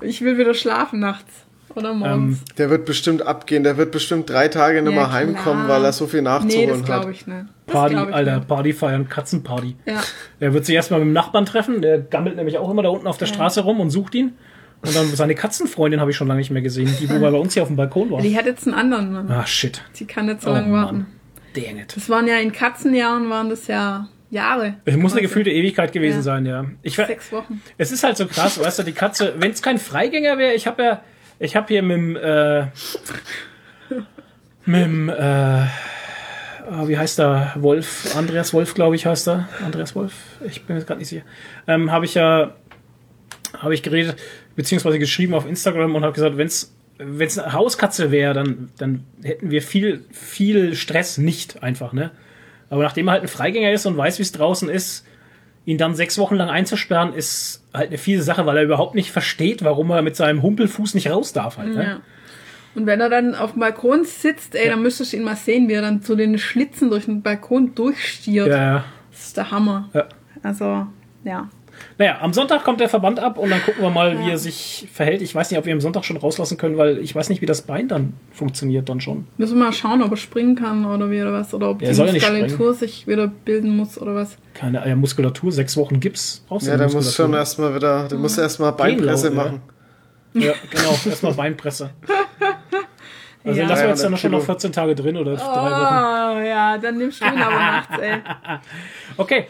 ich 0.00 0.20
will 0.22 0.38
wieder 0.38 0.54
schlafen 0.54 1.00
nachts 1.00 1.32
oder 1.74 1.94
morgens. 1.94 2.44
Der 2.58 2.70
wird 2.70 2.84
bestimmt 2.84 3.22
abgehen. 3.22 3.62
Der 3.62 3.76
wird 3.76 3.90
bestimmt 3.92 4.28
drei 4.30 4.48
Tage 4.48 4.82
nicht 4.82 4.92
Ja, 4.92 4.98
mehr 5.00 5.12
heimkommen, 5.12 5.64
klar. 5.66 5.78
weil 5.78 5.84
er 5.84 5.92
so 5.92 6.06
viel 6.06 6.20
nee, 6.20 6.28
nachzuholen 6.28 6.68
das 6.68 6.78
hat. 6.78 6.84
glaube 6.86 7.10
ich 7.12 7.26
nicht. 7.26 7.44
Das 7.66 7.72
Party, 7.74 7.94
ich 7.94 8.14
Alter, 8.14 8.36
nicht. 8.36 8.48
Party 8.48 8.72
feiern, 8.72 9.08
Katzenparty. 9.08 9.76
Ja. 9.86 10.00
Er 10.40 10.52
wird 10.54 10.66
sich 10.66 10.74
erstmal 10.74 11.00
mit 11.00 11.06
dem 11.08 11.12
Nachbarn 11.12 11.46
treffen, 11.46 11.82
der 11.82 11.98
gammelt 12.00 12.36
nämlich 12.36 12.58
auch 12.58 12.70
immer 12.70 12.82
da 12.82 12.88
unten 12.88 13.06
auf 13.06 13.18
der 13.18 13.26
Straße 13.26 13.60
rum 13.62 13.80
und 13.80 13.90
sucht 13.90 14.14
ihn. 14.14 14.32
Und 14.82 14.96
dann 14.96 15.06
seine 15.14 15.34
Katzenfreundin 15.34 16.00
habe 16.00 16.10
ich 16.10 16.16
schon 16.16 16.26
lange 16.26 16.38
nicht 16.40 16.50
mehr 16.50 16.62
gesehen, 16.62 16.90
die 17.00 17.08
wo 17.10 17.18
bei 17.20 17.30
uns 17.30 17.54
hier 17.54 17.62
auf 17.62 17.68
dem 17.68 17.76
Balkon 17.76 18.10
war. 18.10 18.20
Die 18.22 18.36
hat 18.36 18.46
jetzt 18.46 18.66
einen 18.66 18.74
anderen 18.74 19.12
Mann. 19.12 19.30
Ah, 19.30 19.46
shit. 19.46 19.82
Sie 19.92 20.06
kann 20.06 20.26
nicht 20.26 20.40
so 20.42 20.50
Oh, 20.50 20.54
lange 20.54 20.72
warten. 20.72 20.96
Mann. 20.98 21.06
Dang 21.54 21.78
it. 21.78 21.94
Das 21.96 22.08
waren 22.08 22.26
ja 22.26 22.36
in 22.38 22.50
Katzenjahren, 22.52 23.28
waren 23.28 23.50
das 23.50 23.66
ja 23.66 24.08
Jahre. 24.30 24.74
Es 24.84 24.96
muss 24.96 25.12
eine 25.12 25.22
gefühlte 25.22 25.50
Ewigkeit 25.50 25.92
gewesen 25.92 26.18
Ja. 26.18 26.22
sein, 26.22 26.46
ja. 26.46 26.64
Ich, 26.82 26.94
Sechs 26.94 27.32
Wochen. 27.32 27.60
es 27.76 27.90
ist 27.90 28.04
halt 28.04 28.16
so 28.16 28.26
krass, 28.26 28.58
weißt 28.58 28.78
du, 28.78 28.82
die 28.84 28.92
Katze, 28.92 29.34
wenn 29.38 29.50
es 29.50 29.60
kein 29.60 29.76
Freigänger 29.78 30.38
wäre, 30.38 30.54
ich 30.54 30.66
habe 30.68 30.82
ja, 30.82 31.02
ich 31.40 31.56
habe 31.56 31.66
hier 31.68 31.82
mit 31.82 31.96
dem, 31.96 32.16
äh, 32.16 32.66
mit 34.66 34.84
dem, 34.84 35.08
äh, 35.08 35.12
ah, 35.12 35.68
wie 36.86 36.96
heißt 36.96 37.18
er, 37.18 37.54
Wolf, 37.56 38.14
Andreas 38.14 38.52
Wolf, 38.52 38.74
glaube 38.74 38.94
ich, 38.94 39.06
heißt 39.06 39.26
er, 39.28 39.48
Andreas 39.64 39.96
Wolf, 39.96 40.12
ich 40.46 40.62
bin 40.64 40.76
mir 40.76 40.84
gerade 40.84 41.00
nicht 41.00 41.08
sicher, 41.08 41.24
ähm, 41.66 41.90
habe 41.90 42.04
ich 42.04 42.14
ja, 42.14 42.54
habe 43.58 43.74
ich 43.74 43.82
geredet, 43.82 44.16
beziehungsweise 44.54 44.98
geschrieben 44.98 45.34
auf 45.34 45.46
Instagram 45.46 45.94
und 45.94 46.04
habe 46.04 46.12
gesagt, 46.12 46.36
wenn 46.36 46.46
es 46.46 46.76
wenn 47.02 47.26
es 47.26 47.38
eine 47.38 47.54
Hauskatze 47.54 48.10
wäre, 48.10 48.34
dann, 48.34 48.68
dann 48.76 49.06
hätten 49.22 49.50
wir 49.50 49.62
viel, 49.62 50.04
viel 50.10 50.74
Stress 50.74 51.16
nicht 51.16 51.62
einfach, 51.62 51.94
ne? 51.94 52.10
Aber 52.68 52.82
nachdem 52.82 53.08
er 53.08 53.12
halt 53.12 53.22
ein 53.22 53.28
Freigänger 53.28 53.72
ist 53.72 53.86
und 53.86 53.96
weiß, 53.96 54.18
wie 54.18 54.22
es 54.22 54.32
draußen 54.32 54.68
ist, 54.68 55.06
ihn 55.70 55.78
dann 55.78 55.94
sechs 55.94 56.18
Wochen 56.18 56.34
lang 56.36 56.50
einzusperren, 56.50 57.14
ist 57.14 57.62
halt 57.72 57.88
eine 57.88 57.98
fiese 57.98 58.22
Sache, 58.22 58.44
weil 58.46 58.56
er 58.58 58.64
überhaupt 58.64 58.94
nicht 58.94 59.10
versteht, 59.12 59.62
warum 59.64 59.90
er 59.90 60.02
mit 60.02 60.16
seinem 60.16 60.42
Humpelfuß 60.42 60.94
nicht 60.94 61.10
raus 61.10 61.32
darf 61.32 61.58
halt. 61.58 61.74
Ne? 61.74 61.82
Ja. 61.84 62.00
Und 62.74 62.86
wenn 62.86 63.00
er 63.00 63.08
dann 63.08 63.34
auf 63.34 63.52
dem 63.52 63.60
Balkon 63.60 64.04
sitzt, 64.04 64.54
ey, 64.54 64.66
Ja. 64.66 64.72
dann 64.72 64.82
müsstest 64.82 65.12
du 65.12 65.16
ihn 65.16 65.24
mal 65.24 65.36
sehen, 65.36 65.68
wie 65.68 65.72
er 65.72 65.82
dann 65.82 66.02
zu 66.02 66.14
den 66.16 66.38
Schlitzen 66.38 66.90
durch 66.90 67.06
den 67.06 67.22
Balkon 67.22 67.74
durchstiert. 67.74 68.48
Ja, 68.48 68.56
ja. 68.56 68.84
Das 69.10 69.26
ist 69.26 69.36
der 69.36 69.50
Hammer. 69.50 69.88
ja. 69.92 70.06
Also, 70.42 70.86
ja. 71.24 71.48
Naja, 71.98 72.18
am 72.20 72.32
Sonntag 72.32 72.64
kommt 72.64 72.80
der 72.80 72.88
Verband 72.88 73.20
ab 73.20 73.36
und 73.38 73.50
dann 73.50 73.62
gucken 73.62 73.82
wir 73.82 73.90
mal, 73.90 74.18
wie 74.18 74.24
Ja. 74.24 74.30
er 74.30 74.38
sich 74.38 74.88
verhält. 74.92 75.22
Ich 75.22 75.34
weiß 75.34 75.50
nicht, 75.50 75.58
ob 75.58 75.66
wir 75.66 75.72
am 75.72 75.80
Sonntag 75.80 76.04
schon 76.04 76.16
rauslassen 76.16 76.56
können, 76.56 76.76
weil 76.78 76.98
ich 76.98 77.14
weiß 77.14 77.28
nicht, 77.28 77.42
wie 77.42 77.46
das 77.46 77.62
Bein 77.62 77.88
dann 77.88 78.14
funktioniert 78.32 78.88
dann 78.88 79.00
schon. 79.00 79.26
Müssen 79.36 79.58
wir 79.58 79.64
mal 79.66 79.72
schauen, 79.72 80.02
ob 80.02 80.10
er 80.10 80.16
springen 80.16 80.54
kann 80.56 80.84
oder 80.86 81.10
wie 81.10 81.20
oder 81.20 81.32
was. 81.32 81.52
Oder 81.54 81.70
ob 81.70 81.82
Ja, 81.82 81.92
die 81.92 82.00
Muskulatur 82.00 82.74
sich 82.74 83.06
wieder 83.06 83.26
bilden 83.28 83.76
muss 83.76 84.00
oder 84.00 84.14
was. 84.14 84.36
Keine 84.54 84.86
ja, 84.88 84.96
Muskulatur, 84.96 85.52
sechs 85.52 85.76
Wochen 85.76 86.00
Gips. 86.00 86.44
Brauchst 86.48 86.66
du 86.66 86.70
Ja, 86.70 86.76
der 86.76 86.90
muss 86.90 87.14
schon 87.14 87.32
erstmal 87.34 87.74
wieder, 87.74 88.08
der 88.08 88.18
muss 88.18 88.36
erstmal 88.38 88.72
Beinpresse 88.72 89.28
Gehen 89.28 89.36
laut, 89.36 89.46
machen. 89.46 89.62
Ja, 90.34 90.52
genau, 90.70 90.90
erstmal 91.06 91.34
Beinpresse. 91.34 91.90
Also 93.42 93.58
Ja. 93.58 93.68
lassen 93.68 93.82
wir 93.84 93.88
jetzt 93.88 94.04
dann 94.04 94.12
300 94.12 94.20
schon 94.20 94.30
noch 94.32 94.38
Kilo. 94.40 94.52
14 94.52 94.72
Tage 94.72 94.94
drin 94.94 95.16
oder 95.16 95.34
drei 95.34 95.42
Oh, 95.46 96.34
Wochen. 96.36 96.44
ja, 96.44 96.76
dann 96.76 96.98
nimmst 96.98 97.22
du 97.22 97.24
ihn 97.24 97.40
aber 97.40 97.54
nachts, 97.56 97.98
ey. 97.98 98.18
Okay, 99.16 99.46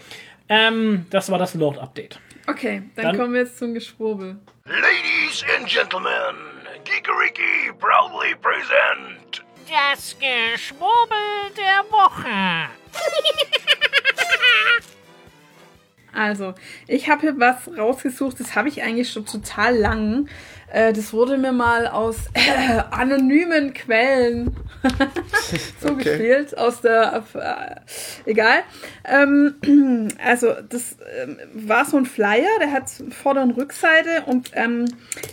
ähm, 0.51 1.07
das 1.09 1.31
war 1.31 1.39
das 1.39 1.55
Lord-Update. 1.55 2.21
Okay, 2.47 2.83
dann, 2.97 3.05
Dann- 3.07 3.17
kommen 3.17 3.33
wir 3.33 3.41
jetzt 3.41 3.59
zum 3.59 3.73
Geschwurbel. 3.73 4.37
Ladies 4.67 5.45
and 5.57 5.67
gentlemen, 5.67 6.37
Geekeriki 6.85 7.73
proudly 7.79 8.35
present 8.43 9.43
Das 9.69 10.17
Geschwurbel 10.19 11.17
der 11.57 11.85
Woche. 11.91 12.69
Also, 16.13 16.55
ich 16.89 17.09
habe 17.09 17.21
hier 17.21 17.35
was 17.39 17.69
rausgesucht, 17.79 18.41
das 18.41 18.57
habe 18.57 18.69
ich 18.69 18.83
eigentlich 18.83 19.11
schon 19.11 19.27
total 19.27 19.77
lang. 19.77 20.29
Äh, 20.73 20.93
das 20.93 21.13
wurde 21.13 21.37
mir 21.39 21.53
mal 21.53 21.87
aus 21.87 22.17
äh, 22.35 22.81
anonymen 22.91 23.75
Quellen 23.75 24.57
zugespielt, 25.81 26.57
aus 26.57 26.81
der, 26.81 27.25
äh, 27.35 28.31
egal. 28.31 28.59
Ähm, 29.05 30.09
also, 30.25 30.55
das 30.69 30.97
ähm, 31.23 31.37
war 31.55 31.85
so 31.85 31.97
ein 31.97 32.07
Flyer, 32.07 32.49
der 32.61 32.73
hat 32.73 32.85
Vorder- 33.11 33.43
und 33.43 33.53
Rückseite 33.53 34.23
und 34.27 34.51
ähm, 34.55 34.85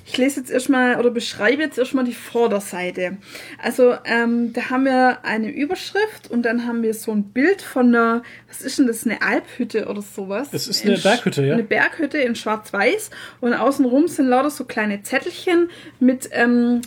ich 0.05 0.17
lese 0.17 0.39
jetzt 0.39 0.51
erstmal 0.51 0.99
oder 0.99 1.11
beschreibe 1.11 1.61
jetzt 1.61 1.77
erstmal 1.77 2.05
die 2.05 2.13
Vorderseite. 2.13 3.17
Also, 3.61 3.95
ähm, 4.05 4.53
da 4.53 4.69
haben 4.69 4.85
wir 4.85 5.19
eine 5.23 5.49
Überschrift 5.49 6.29
und 6.29 6.43
dann 6.43 6.65
haben 6.65 6.81
wir 6.83 6.93
so 6.93 7.11
ein 7.11 7.23
Bild 7.31 7.61
von 7.61 7.87
einer, 7.95 8.23
was 8.47 8.61
ist 8.61 8.79
denn 8.79 8.87
das, 8.87 9.05
eine 9.05 9.21
Alphütte 9.21 9.85
oder 9.87 10.01
sowas? 10.01 10.49
Das 10.51 10.67
ist 10.67 10.83
In 10.83 10.89
eine 10.91 10.99
Sch- 10.99 11.03
Berghütte, 11.03 11.45
ja. 11.45 11.53
Eine 11.53 11.63
Berghütte 11.63 12.17
in 12.17 12.35
Schwarz-Weiß 12.35 13.09
und 13.41 13.53
außenrum 13.53 14.07
sind 14.07 14.27
lauter 14.27 14.49
so 14.49 14.65
kleine 14.65 15.03
Zettelchen 15.27 15.69
mit 15.99 16.29
ähm, 16.31 16.81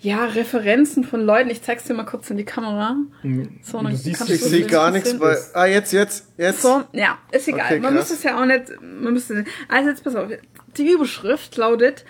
ja, 0.00 0.26
Referenzen 0.26 1.04
von 1.04 1.24
Leuten. 1.24 1.48
Ich 1.50 1.62
zeig's 1.62 1.84
dir 1.84 1.94
mal 1.94 2.04
kurz 2.04 2.28
in 2.30 2.36
die 2.36 2.44
Kamera. 2.44 2.96
So, 3.62 3.78
dann 3.78 3.90
Du 3.92 3.96
siehst- 3.96 4.28
Ich 4.28 4.42
sehe 4.42 4.66
gar 4.66 4.90
nichts, 4.90 5.18
weil. 5.18 5.38
Ah, 5.54 5.66
jetzt, 5.66 5.92
jetzt, 5.92 6.26
jetzt. 6.36 6.62
so, 6.62 6.84
ja, 6.92 7.18
ist 7.32 7.48
egal. 7.48 7.66
Okay, 7.66 7.80
man 7.80 7.94
muss 7.94 8.10
es 8.10 8.22
ja 8.22 8.40
auch 8.40 8.44
nicht, 8.44 8.64
man 8.82 9.14
müsste, 9.14 9.44
also 9.68 9.88
jetzt 9.88 10.04
pass 10.04 10.14
auf. 10.14 10.28
Die 10.76 10.90
Überschrift 10.90 11.56
lautet, 11.56 12.04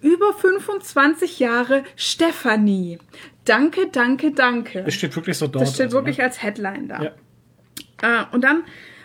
über 0.00 0.32
25 0.34 1.38
Jahre 1.38 1.84
Stefanie. 1.96 2.98
Danke, 3.44 3.88
danke, 3.90 4.32
danke. 4.32 4.84
Das 4.84 4.94
steht 4.94 5.16
wirklich 5.16 5.36
so 5.36 5.46
dort. 5.48 5.64
Das 5.64 5.74
steht 5.74 5.86
also, 5.86 5.98
wirklich 5.98 6.18
ne? 6.18 6.24
als 6.24 6.42
Headline 6.42 6.88
da. 6.88 7.02
Ja. 7.02 7.10
Äh, 8.02 8.24
und 8.32 8.42
dann 8.42 8.62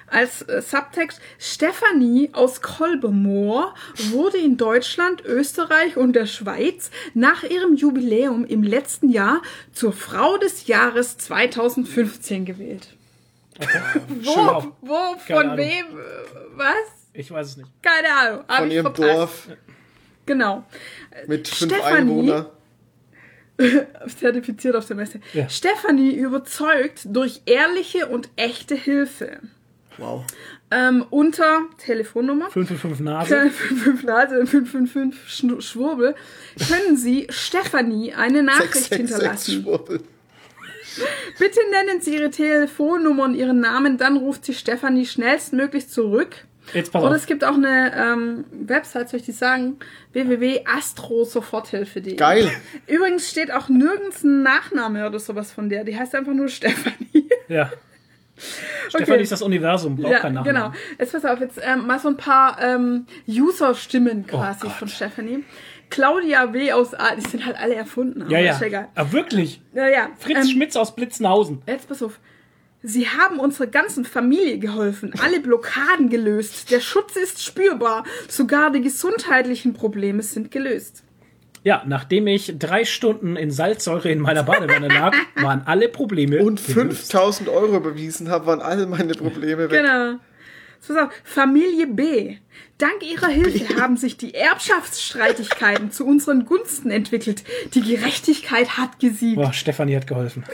als 0.07 0.41
äh, 0.43 0.61
Subtext, 0.61 1.19
Stefanie 1.37 2.29
aus 2.33 2.61
Kolbermoor 2.61 3.73
wurde 4.09 4.37
in 4.37 4.57
Deutschland, 4.57 5.23
Österreich 5.25 5.97
und 5.97 6.13
der 6.13 6.25
Schweiz 6.25 6.89
nach 7.13 7.43
ihrem 7.43 7.75
Jubiläum 7.75 8.45
im 8.45 8.63
letzten 8.63 9.09
Jahr 9.09 9.41
zur 9.73 9.93
Frau 9.93 10.37
des 10.37 10.67
Jahres 10.67 11.17
2015 11.17 12.45
gewählt. 12.45 12.95
Wo, 14.23 14.73
wo, 14.81 15.17
von 15.27 15.57
wem, 15.57 15.85
äh, 15.97 16.01
was? 16.55 16.75
Ich 17.13 17.31
weiß 17.31 17.47
es 17.47 17.57
nicht. 17.57 17.69
Keine 17.81 18.07
Ahnung. 18.13 18.43
hab 18.47 18.57
Von 18.59 18.67
ich 18.67 18.73
ihrem 18.75 18.83
verpasst. 18.95 19.09
Dorf 19.17 19.47
Genau. 20.27 20.63
mit 21.27 21.47
fünf 21.47 21.73
Stefanie- 21.73 21.97
Einwohnern. 21.97 22.45
zertifiziert 24.19 24.75
auf 24.75 24.85
der 24.85 24.95
Messe. 24.95 25.19
Ja. 25.33 25.49
Stefanie 25.49 26.11
überzeugt 26.13 27.01
durch 27.05 27.41
ehrliche 27.45 28.05
und 28.07 28.29
echte 28.35 28.75
Hilfe. 28.75 29.39
Wow. 29.97 30.25
Ähm, 30.69 31.05
unter 31.09 31.61
Telefonnummer 31.77 32.49
555 32.49 33.05
Nase. 33.05 33.49
555 33.49 34.05
Nase 34.05 34.45
555 34.45 35.29
Schn- 35.29 35.61
Schwurbel 35.61 36.15
können 36.69 36.97
Sie 36.97 37.27
Stefanie 37.29 38.13
eine 38.13 38.43
Nachricht 38.43 38.73
666 38.73 39.55
hinterlassen. 39.55 39.63
Schwurbel. 39.63 40.01
Bitte 41.39 41.59
nennen 41.71 42.01
Sie 42.01 42.15
Ihre 42.15 42.29
Telefonnummer 42.31 43.23
und 43.25 43.35
Ihren 43.35 43.59
Namen, 43.59 43.97
dann 43.97 44.17
ruft 44.17 44.45
Sie 44.45 44.53
Stefanie 44.53 45.05
schnellstmöglich 45.05 45.89
zurück. 45.89 46.35
Jetzt 46.73 46.91
pass 46.91 47.01
Oder 47.01 47.15
es 47.15 47.27
gibt 47.27 47.45
auch 47.45 47.53
eine 47.55 47.93
ähm, 47.95 48.43
Website, 48.51 49.07
soll 49.09 49.21
ich 49.21 49.25
die 49.25 49.31
sagen? 49.31 49.77
www.astrosoforthilfe.de. 50.11 52.15
Geil. 52.15 52.51
Übrigens 52.87 53.29
steht 53.29 53.51
auch 53.51 53.69
nirgends 53.69 54.23
ein 54.23 54.43
Nachname 54.43 55.07
oder 55.07 55.19
sowas 55.19 55.51
von 55.51 55.69
der. 55.69 55.83
Die 55.85 55.97
heißt 55.97 56.13
einfach 56.15 56.33
nur 56.33 56.49
Stefanie. 56.49 57.29
Ja. 57.47 57.71
Stefanie 58.89 59.23
ist 59.23 59.31
das 59.31 59.41
Universum, 59.41 59.95
braucht 59.95 60.11
ja, 60.11 60.19
keinen 60.19 60.43
genau. 60.43 60.59
Nachnamen. 60.59 60.77
Jetzt 60.99 61.13
pass 61.13 61.25
auf, 61.25 61.39
jetzt 61.39 61.59
ähm, 61.61 61.87
mal 61.87 61.99
so 61.99 62.09
ein 62.09 62.17
paar 62.17 62.61
ähm, 62.61 63.05
User-Stimmen 63.27 64.27
quasi 64.27 64.67
Oh 64.67 64.69
von 64.69 64.87
Stefanie. 64.87 65.43
Claudia 65.89 66.53
W. 66.53 66.71
aus 66.73 66.93
A, 66.93 67.15
die 67.15 67.21
sind 67.21 67.45
halt 67.45 67.57
alle 67.57 67.75
erfunden. 67.75 68.23
aber 68.23 68.31
Ja, 68.31 68.39
ja. 68.39 68.53
Ist 68.53 68.61
egal. 68.61 68.89
Aber 68.95 69.11
wirklich. 69.13 69.61
Ja, 69.73 69.87
ja. 69.87 70.09
Fritz 70.17 70.39
ähm, 70.39 70.47
Schmitz 70.47 70.75
aus 70.75 70.95
Blitzenhausen. 70.95 71.61
Jetzt 71.67 71.87
pass 71.87 72.03
auf. 72.03 72.19
Sie 72.83 73.07
haben 73.07 73.39
unserer 73.39 73.67
ganzen 73.67 74.05
Familie 74.05 74.59
geholfen, 74.59 75.13
alle 75.21 75.39
Blockaden 75.39 76.09
gelöst. 76.09 76.71
Der 76.71 76.79
Schutz 76.79 77.15
ist 77.15 77.43
spürbar. 77.43 78.03
Sogar 78.27 78.71
die 78.71 78.81
gesundheitlichen 78.81 79.73
Probleme 79.73 80.21
sind 80.21 80.51
gelöst. 80.51 81.03
Ja, 81.67 81.83
nachdem 81.85 82.27
ich 82.27 82.57
drei 82.57 82.85
Stunden 82.85 83.35
in 83.35 83.51
Salzsäure 83.51 84.09
in 84.09 84.21
meiner 84.21 84.43
Badewanne 84.43 84.87
lag, 84.87 85.13
waren 85.35 85.63
alle 85.65 85.89
Probleme 85.89 86.41
Und 86.41 86.65
gelöst. 86.65 87.11
5000 87.11 87.49
Euro 87.49 87.75
überwiesen 87.75 88.29
habe, 88.29 88.45
waren 88.45 88.61
alle 88.61 88.87
meine 88.87 89.11
Probleme 89.11 89.69
weg. 89.69 89.81
Genau. 89.81 90.11
Jetzt 90.75 90.87
pass 90.87 90.95
auf. 90.95 91.09
Familie 91.25 91.87
B. 91.87 92.37
Dank 92.77 93.03
ihrer 93.03 93.27
Hilfe 93.27 93.81
haben 93.81 93.97
sich 93.97 94.15
die 94.15 94.33
Erbschaftsstreitigkeiten 94.33 95.91
zu 95.91 96.05
unseren 96.05 96.45
Gunsten 96.45 96.89
entwickelt. 96.89 97.43
Die 97.73 97.81
Gerechtigkeit 97.81 98.77
hat 98.77 99.01
gesiegt. 99.01 99.35
Boah, 99.35 99.51
Stefanie 99.51 99.97
hat 99.97 100.07
geholfen. 100.07 100.45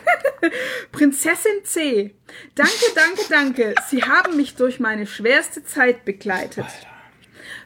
Prinzessin 0.91 1.63
C. 1.63 2.15
Danke, 2.55 2.73
danke, 2.95 3.21
danke. 3.29 3.75
Sie 3.87 4.01
haben 4.01 4.35
mich 4.35 4.55
durch 4.55 4.79
meine 4.79 5.05
schwerste 5.05 5.63
Zeit 5.63 6.05
begleitet. 6.05 6.65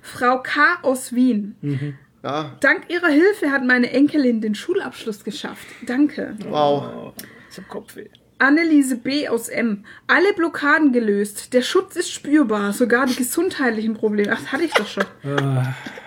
Frau 0.01 0.43
K. 0.43 0.79
aus 0.81 1.15
Wien. 1.15 1.97
Ja, 2.27 2.57
Dank 2.59 2.89
ihrer 2.89 3.07
Hilfe 3.07 3.51
hat 3.51 3.63
meine 3.65 3.89
Enkelin 3.91 4.41
den 4.41 4.53
Schulabschluss 4.53 5.23
geschafft. 5.23 5.65
Danke. 5.85 6.35
wow. 6.49 7.13
Ich 7.49 7.57
hab 7.57 7.69
Kopfweh. 7.69 8.07
Anneliese 8.39 8.97
B. 8.97 9.27
aus 9.29 9.47
M. 9.49 9.85
Alle 10.05 10.33
Blockaden 10.33 10.91
gelöst. 10.91 11.53
Der 11.53 11.61
Schutz 11.63 11.95
ist 11.95 12.11
spürbar. 12.11 12.71
Sogar 12.73 13.05
die 13.07 13.15
gesundheitlichen 13.15 13.93
Probleme. 13.95 14.31
Ach, 14.33 14.39
das 14.41 14.51
hatte 14.51 14.63
ich 14.65 14.73
doch 14.73 14.85
schon. 14.87 15.05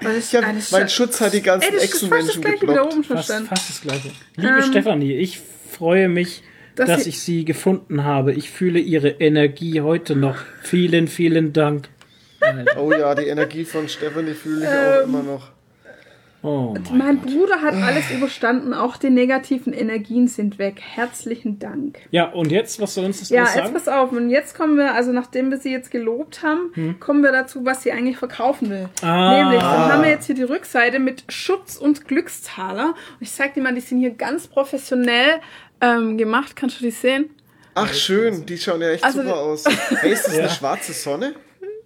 Das 0.02 0.14
ist- 0.16 0.32
Ja, 0.32 0.40
ah, 0.40 0.52
das 0.52 0.64
ist 0.66 0.72
mein 0.72 0.88
Schutz 0.88 1.20
hat 1.20 1.32
die 1.32 1.40
ganzen 1.42 1.68
Ey, 1.70 1.74
das 1.74 1.84
ist 1.86 1.90
fast 1.92 2.02
das 2.02 2.12
Echsenmenschen 2.36 2.40
gleiche 2.42 2.56
wie 2.62 2.66
da 2.66 2.72
geblockt. 2.74 2.92
oben 2.92 3.04
schon 3.04 3.16
Fast, 3.16 3.68
das 3.70 3.80
Gleiche. 3.80 4.10
Liebe 4.36 4.62
Stefanie, 4.62 5.14
ich 5.16 5.40
freue 5.70 6.08
mich, 6.08 6.42
Dass 6.76 6.88
dass, 6.88 7.06
ich 7.06 7.20
sie 7.20 7.44
gefunden 7.46 8.04
habe. 8.04 8.32
Ich 8.34 8.50
fühle 8.50 8.78
ihre 8.78 9.08
Energie 9.08 9.80
heute 9.80 10.14
noch. 10.14 10.36
Vielen, 10.62 11.08
vielen 11.08 11.52
Dank. 11.52 11.88
Oh 12.78 12.92
ja, 12.92 13.14
die 13.16 13.26
Energie 13.26 13.64
von 13.64 13.88
Stephanie 13.88 14.34
fühle 14.34 14.64
ich 14.64 14.70
Ähm, 14.70 15.00
auch 15.00 15.04
immer 15.08 15.22
noch. 15.24 15.50
Oh 16.42 16.74
mein 16.90 16.98
Mein 16.98 17.18
Bruder 17.20 17.60
hat 17.60 17.74
alles 17.74 18.10
überstanden. 18.10 18.72
Auch 18.72 18.96
die 18.96 19.10
negativen 19.10 19.72
Energien 19.74 20.26
sind 20.26 20.58
weg. 20.58 20.80
Herzlichen 20.80 21.58
Dank. 21.58 21.98
Ja, 22.10 22.30
und 22.30 22.50
jetzt, 22.50 22.80
was 22.80 22.94
soll 22.94 23.04
uns 23.04 23.20
das 23.20 23.28
Ja, 23.28 23.42
jetzt 23.44 23.54
sagen? 23.54 23.72
pass 23.74 23.88
auf. 23.88 24.10
Und 24.12 24.30
jetzt 24.30 24.56
kommen 24.56 24.76
wir, 24.78 24.94
also 24.94 25.12
nachdem 25.12 25.50
wir 25.50 25.58
sie 25.58 25.70
jetzt 25.70 25.90
gelobt 25.90 26.42
haben, 26.42 26.70
Hm. 26.74 26.98
kommen 27.00 27.22
wir 27.22 27.30
dazu, 27.32 27.66
was 27.66 27.82
sie 27.82 27.92
eigentlich 27.92 28.16
verkaufen 28.16 28.70
will. 28.70 28.88
Ah. 29.02 29.36
Nämlich, 29.42 29.60
dann 29.60 29.92
haben 29.92 30.02
wir 30.02 30.08
jetzt 30.10 30.26
hier 30.26 30.34
die 30.34 30.42
Rückseite 30.44 30.98
mit 30.98 31.24
Schutz 31.28 31.76
und 31.76 32.06
Glückstaler. 32.08 32.88
Und 32.94 32.94
ich 33.20 33.30
zeig 33.32 33.52
dir 33.54 33.62
mal, 33.62 33.74
die 33.74 33.80
sind 33.82 33.98
hier 33.98 34.10
ganz 34.10 34.46
professionell 34.46 35.40
ähm, 35.82 36.16
gemacht. 36.16 36.56
Kannst 36.56 36.80
du 36.80 36.84
die 36.84 36.90
sehen? 36.90 37.28
Ach 37.74 37.92
schön, 37.92 38.46
die 38.46 38.56
schauen 38.56 38.80
ja 38.80 38.90
echt 38.90 39.04
Also- 39.04 39.22
super 39.22 39.36
aus. 39.36 39.64
Hey, 40.00 40.12
ist 40.12 40.26
das 40.26 40.38
eine 40.38 40.48
schwarze 40.48 40.92
Sonne? 40.94 41.34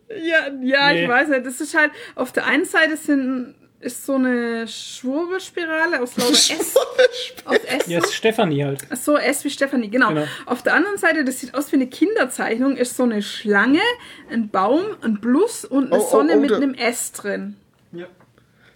Ja, 0.09 0.46
ja, 0.62 0.92
Nee. 0.92 1.02
ich 1.02 1.09
weiß 1.09 1.28
nicht. 1.28 1.44
Das 1.44 1.61
ist 1.61 1.76
halt, 1.76 1.90
auf 2.14 2.30
der 2.30 2.46
einen 2.46 2.64
Seite 2.64 2.96
sind, 2.96 3.57
ist 3.85 4.05
so 4.07 4.14
eine 4.14 4.66
Schwurbelspirale 4.66 6.01
aus 6.03 6.16
lauter 6.16 6.32
S. 6.32 6.51
aus 7.45 7.57
S. 7.59 7.87
Ja, 7.87 7.99
ist 7.99 8.14
Stefanie 8.14 8.64
halt. 8.64 8.80
Ach 8.91 8.97
so, 8.97 9.16
S 9.16 9.45
wie 9.45 9.51
Stefanie, 9.51 9.89
genau. 9.91 10.09
Genau. 10.09 10.24
Auf 10.47 10.62
der 10.62 10.74
anderen 10.74 10.97
Seite, 10.99 11.24
das 11.24 11.41
sieht 11.41 11.55
aus 11.55 11.70
wie 11.72 11.76
eine 11.76 11.87
Kinderzeichnung, 11.87 12.76
ist 12.76 12.97
so 12.97 13.03
eine 13.05 13.22
Schlange, 13.22 13.80
ein 14.30 14.49
Baum, 14.49 14.82
ein 15.03 15.20
Plus 15.20 15.64
und 15.64 15.93
eine 15.93 16.01
Oh, 16.03 16.05
oh, 16.07 16.11
Sonne 16.11 16.35
oh, 16.37 16.41
mit 16.41 16.51
da- 16.51 16.57
einem 16.57 16.74
S 16.74 17.12
drin. 17.12 17.57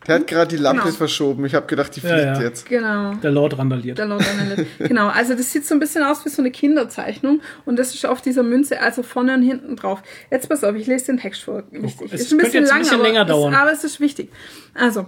Der 0.06 0.14
hat 0.16 0.26
gerade 0.26 0.48
die 0.56 0.62
Lampe 0.62 0.82
Genau. 0.84 0.94
verschoben. 0.94 1.44
Ich 1.44 1.54
habe 1.54 1.66
gedacht, 1.66 1.94
die 1.96 2.00
Ja, 2.00 2.08
fliegt 2.08 2.24
ja. 2.38 2.40
jetzt. 2.40 2.66
Genau. 2.68 3.14
Der 3.16 3.30
Lord 3.30 3.58
randaliert. 3.58 3.98
Der 3.98 4.06
Lord 4.06 4.24
Annelied. 4.26 4.66
genau, 4.78 5.08
also 5.08 5.34
das 5.34 5.52
sieht 5.52 5.66
so 5.66 5.74
ein 5.74 5.80
bisschen 5.80 6.02
aus 6.04 6.24
wie 6.24 6.28
so 6.30 6.40
eine 6.40 6.50
Kinderzeichnung 6.50 7.40
und 7.66 7.78
das 7.78 7.94
ist 7.94 8.06
auf 8.06 8.22
dieser 8.22 8.42
Münze, 8.42 8.80
also 8.80 9.02
vorne 9.02 9.34
und 9.34 9.42
hinten 9.42 9.76
drauf. 9.76 10.02
Jetzt 10.30 10.48
pass 10.48 10.62
auf, 10.64 10.74
ich 10.76 10.86
lese 10.86 11.06
den 11.06 11.18
Text 11.18 11.42
vor. 11.42 11.64
Wichtig. 11.72 12.12
es 12.12 12.20
ist 12.22 12.32
ein 12.32 12.38
bisschen 12.38 12.62
jetzt 12.62 12.70
ein 12.70 12.76
lang, 12.76 12.78
bisschen 12.82 12.94
aber, 13.00 13.08
länger 13.08 13.22
es- 13.22 13.28
dauern. 13.28 13.54
aber 13.54 13.72
es 13.72 13.84
ist 13.84 14.00
wichtig. 14.00 14.30
Also, 14.74 15.06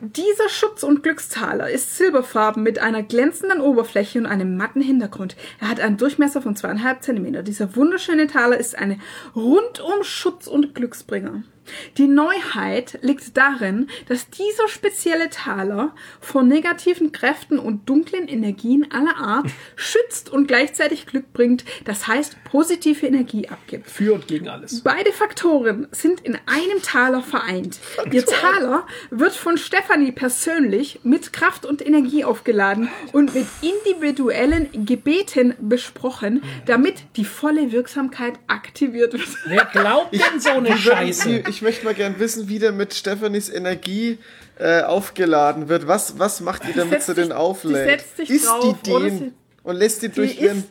dieser 0.00 0.48
Schutz- 0.48 0.82
und 0.82 1.02
Glückstaler 1.02 1.68
ist 1.70 1.98
silberfarben 1.98 2.62
mit 2.62 2.78
einer 2.78 3.02
glänzenden 3.02 3.60
Oberfläche 3.60 4.18
und 4.18 4.26
einem 4.26 4.56
matten 4.56 4.80
Hintergrund. 4.80 5.36
Er 5.60 5.68
hat 5.68 5.78
einen 5.80 5.98
Durchmesser 5.98 6.40
von 6.40 6.56
zweieinhalb 6.56 7.02
Zentimeter. 7.02 7.42
Dieser 7.42 7.76
wunderschöne 7.76 8.26
Taler 8.26 8.56
ist 8.58 8.76
eine 8.78 8.98
rundum 9.36 10.02
Schutz- 10.02 10.46
und 10.46 10.74
Glücksbringer. 10.74 11.42
Die 11.96 12.06
Neuheit 12.06 12.98
liegt 13.02 13.36
darin, 13.36 13.88
dass 14.08 14.30
dieser 14.30 14.68
spezielle 14.68 15.30
Taler 15.30 15.94
vor 16.20 16.42
negativen 16.42 17.12
Kräften 17.12 17.58
und 17.58 17.88
dunklen 17.88 18.28
Energien 18.28 18.90
aller 18.90 19.16
Art 19.16 19.46
schützt 19.76 20.30
und 20.30 20.46
gleichzeitig 20.46 21.06
Glück 21.06 21.32
bringt, 21.32 21.64
das 21.84 22.06
heißt 22.06 22.36
positive 22.44 23.06
Energie 23.06 23.48
abgibt. 23.48 23.90
Für 23.90 24.14
und 24.14 24.28
gegen 24.28 24.48
alles. 24.48 24.80
Beide 24.82 25.12
Faktoren 25.12 25.88
sind 25.90 26.20
in 26.20 26.36
einem 26.46 26.82
Taler 26.82 27.22
vereint. 27.22 27.78
Ihr 28.10 28.24
Taler 28.24 28.86
wird 29.10 29.32
von 29.32 29.56
Stefanie 29.56 30.12
persönlich 30.12 31.00
mit 31.02 31.32
Kraft 31.32 31.66
und 31.66 31.84
Energie 31.84 32.24
aufgeladen 32.24 32.88
und 33.12 33.34
mit 33.34 33.46
individuellen 33.60 34.86
Gebeten 34.86 35.54
besprochen, 35.60 36.42
damit 36.66 37.04
die 37.16 37.24
volle 37.24 37.72
Wirksamkeit 37.72 38.34
aktiviert 38.46 39.12
wird. 39.12 39.28
Wer 39.46 39.64
glaubt 39.64 40.12
denn 40.12 40.40
so 40.40 40.50
eine 40.50 40.76
Scheiße? 40.76 41.44
ich 41.48 41.59
möchte 41.62 41.84
mal 41.84 41.94
gern 41.94 42.18
wissen, 42.18 42.48
wie 42.48 42.58
der 42.58 42.72
mit 42.72 42.94
Stephanies 42.94 43.48
Energie 43.48 44.18
äh, 44.58 44.82
aufgeladen 44.82 45.68
wird. 45.68 45.86
Was, 45.86 46.18
was 46.18 46.40
macht 46.40 46.62
ihr, 46.68 46.74
damit 46.74 47.02
sie 47.02 47.14
den 47.14 47.32
auflädt? 47.32 47.86
die 47.86 47.90
setzt 47.90 48.16
sich 48.16 48.42
drauf, 48.44 48.76
die 48.84 48.90
den 48.90 49.18
sie- 49.18 49.32
und 49.62 49.76
lässt 49.76 50.02
die 50.02 50.08
durch 50.08 50.36
Die 50.38 50.44
ihren... 50.44 50.58
ist- 50.58 50.68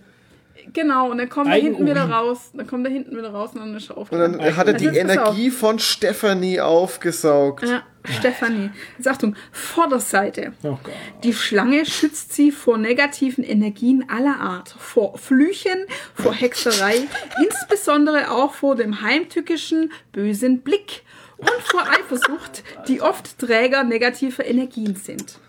Genau, 0.72 1.10
und 1.10 1.18
dann 1.18 1.30
kommt 1.30 1.48
er 1.50 1.56
hinten 1.56 1.84
wieder 1.88 2.04
raus. 2.08 2.52
Dann 2.54 2.68
kommt 2.68 2.86
er 2.86 2.92
hinten 2.94 3.18
wieder 3.18 3.32
raus 3.32 3.50
und 3.56 3.62
dann 3.62 3.76
ist 3.76 3.90
er 3.90 3.98
Und 3.98 4.04
aufgeladen. 4.04 4.38
dann 4.38 4.56
hat 4.56 4.68
er 4.68 4.74
die 4.74 4.88
Also 4.88 5.00
auf. 5.00 5.10
Energie 5.10 5.50
von 5.50 5.80
Stephanie 5.80 6.62
aufgesaugt. 6.62 7.68
Ja, 7.68 7.82
Stefanie. 8.12 8.72
Jetzt 8.98 9.08
Achtung, 9.08 9.36
Vorderseite. 9.52 10.54
Oh. 10.64 10.78
Die 11.24 11.34
Schlange 11.34 11.86
schützt 11.86 12.34
sie 12.34 12.52
vor 12.52 12.78
negativen 12.78 13.44
Energien 13.44 14.06
aller 14.10 14.40
Art, 14.40 14.70
vor 14.78 15.18
Flüchen, 15.18 15.86
vor 16.14 16.34
Hexerei, 16.34 17.08
insbesondere 17.44 18.32
auch 18.32 18.54
vor 18.54 18.76
dem 18.76 19.02
heimtückischen, 19.02 19.92
bösen 20.12 20.62
Blick 20.62 21.04
und 21.38 21.62
vor 21.64 21.84
Eifersucht, 21.90 22.64
die 22.88 23.02
oft 23.02 23.40
Träger 23.40 23.84
negativer 23.84 24.46
Energien 24.46 24.96
sind. 24.96 25.40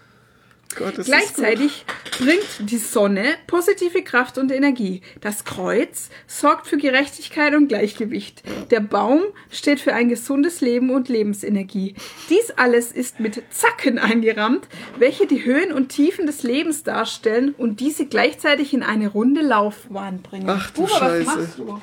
Gott, 0.76 0.94
Gleichzeitig 1.04 1.84
bringt 2.18 2.70
die 2.70 2.78
Sonne 2.78 3.24
positive 3.46 4.02
Kraft 4.02 4.38
und 4.38 4.52
Energie. 4.52 5.02
Das 5.20 5.44
Kreuz 5.44 6.10
sorgt 6.26 6.66
für 6.68 6.76
Gerechtigkeit 6.78 7.54
und 7.54 7.68
Gleichgewicht. 7.68 8.42
Der 8.70 8.80
Baum 8.80 9.20
steht 9.50 9.80
für 9.80 9.94
ein 9.94 10.08
gesundes 10.08 10.60
Leben 10.60 10.90
und 10.90 11.08
Lebensenergie. 11.08 11.94
Dies 12.28 12.52
alles 12.56 12.92
ist 12.92 13.18
mit 13.20 13.42
Zacken 13.50 13.98
eingerammt, 13.98 14.68
welche 14.98 15.26
die 15.26 15.44
Höhen 15.44 15.72
und 15.72 15.88
Tiefen 15.88 16.26
des 16.26 16.42
Lebens 16.44 16.84
darstellen 16.84 17.54
und 17.58 17.80
diese 17.80 18.06
gleichzeitig 18.06 18.72
in 18.72 18.82
eine 18.82 19.08
runde 19.08 19.42
Laufbahn 19.42 20.22
bringen. 20.22 20.48
Ach 20.48 20.70
du 20.70 20.82
Buber, 20.82 20.94
Scheiße. 20.98 21.26
was 21.26 21.36
machst 21.36 21.58
du? 21.58 21.80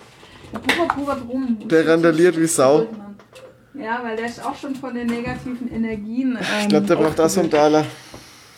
Der 0.53 0.59
Buber 0.59 0.87
pubert 0.87 1.29
rum. 1.29 1.57
Der 1.67 1.87
randaliert 1.87 2.39
wie 2.39 2.47
Sau. 2.47 2.87
Ja, 3.73 3.99
weil 4.01 4.15
der 4.15 4.25
ist 4.25 4.43
auch 4.43 4.55
schon 4.55 4.75
von 4.75 4.95
den 4.95 5.07
negativen 5.07 5.69
Energien. 5.71 6.37
Ähm, 6.39 6.45
Ich 6.63 6.69
glaube, 6.69 6.87
der 6.87 6.95
braucht 6.95 7.19
auch 7.19 7.29
so 7.29 7.41
einen 7.41 7.51
Taler. 7.51 7.85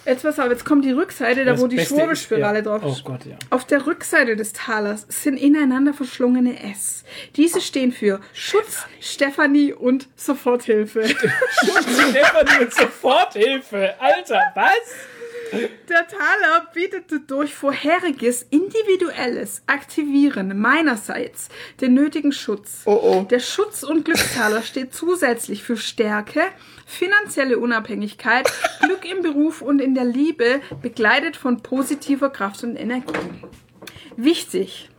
Jetzt 0.10 0.24
pass 0.24 0.39
auf, 0.39 0.49
jetzt 0.49 0.66
kommt 0.66 0.84
die 0.86 0.91
Rückseite, 0.91 1.45
da 1.45 1.51
Das 1.51 1.62
wo 1.62 1.68
die 1.68 1.80
Schwurbelspirale 1.80 2.60
ist- 2.60 2.66
ja. 2.66 2.72
drauf 2.78 2.82
Oh 2.86 2.91
ist. 2.93 3.03
Gott, 3.03 3.26
ja. 3.26 3.38
Auf 3.51 3.66
der 3.66 3.86
Rückseite 3.86 4.36
des 4.36 4.53
Talers 4.53 5.05
sind 5.07 5.38
ineinander 5.38 5.93
verschlungene 5.93 6.62
S. 6.72 7.03
Diese 7.36 7.62
stehen 7.62 7.91
für 7.91 8.20
Schutz, 8.34 8.86
Stefanie 8.99 9.72
und 9.74 10.07
Soforthilfe. 10.16 11.07
Stefanie 11.07 12.62
und 12.64 12.74
Soforthilfe. 12.74 13.93
Alter, 13.99 14.41
was? 14.55 14.74
Der 15.51 16.07
Taler 16.07 16.68
bietet 16.76 17.05
durch 17.32 17.55
vorheriges 17.55 18.43
individuelles 18.51 19.64
Aktivieren 19.66 20.60
meinerseits 20.60 21.49
den 21.82 21.95
nötigen 21.95 22.32
Schutz. 22.32 22.82
Oh, 22.86 22.99
oh. 23.01 23.22
Der 23.24 23.39
Schutz- 23.39 23.82
und 23.82 24.05
Glückstaler 24.05 24.62
steht 24.62 24.93
zusätzlich 24.93 25.64
für 25.64 25.76
Stärke, 25.76 26.41
finanzielle 26.90 27.60
Unabhängigkeit, 27.60 28.52
Glück 28.82 29.06
im 29.10 29.22
Beruf 29.22 29.62
und 29.62 29.80
in 29.80 29.94
der 29.94 30.06
Liebe, 30.06 30.60
begleitet 30.82 31.38
von 31.38 31.62
positiver 31.62 32.30
Kraft 32.32 32.64
und 32.64 32.76
Energie. 32.76 33.14
Wichtig. 34.18 34.90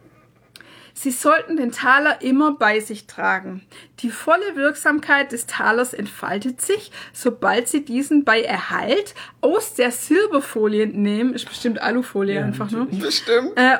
Sie 0.94 1.10
sollten 1.10 1.56
den 1.56 1.72
Taler 1.72 2.22
immer 2.22 2.52
bei 2.52 2.78
sich 2.80 3.06
tragen. 3.06 3.62
Die 4.00 4.10
volle 4.10 4.54
Wirksamkeit 4.54 5.32
des 5.32 5.46
Talers 5.46 5.92
entfaltet 5.94 6.60
sich, 6.60 6.92
sobald 7.12 7.68
Sie 7.68 7.84
diesen 7.84 8.24
bei 8.24 8.42
Erhalt 8.42 9.14
aus 9.40 9.74
der 9.74 9.90
Silberfolie 9.90 10.82
entnehmen. 10.82 11.34
Ist 11.34 11.48
bestimmt 11.48 11.80
Alufolie 11.80 12.44
einfach, 12.44 12.70
ne? 12.70 12.86
Bestimmt. 12.90 13.52
Äh, 13.56 13.78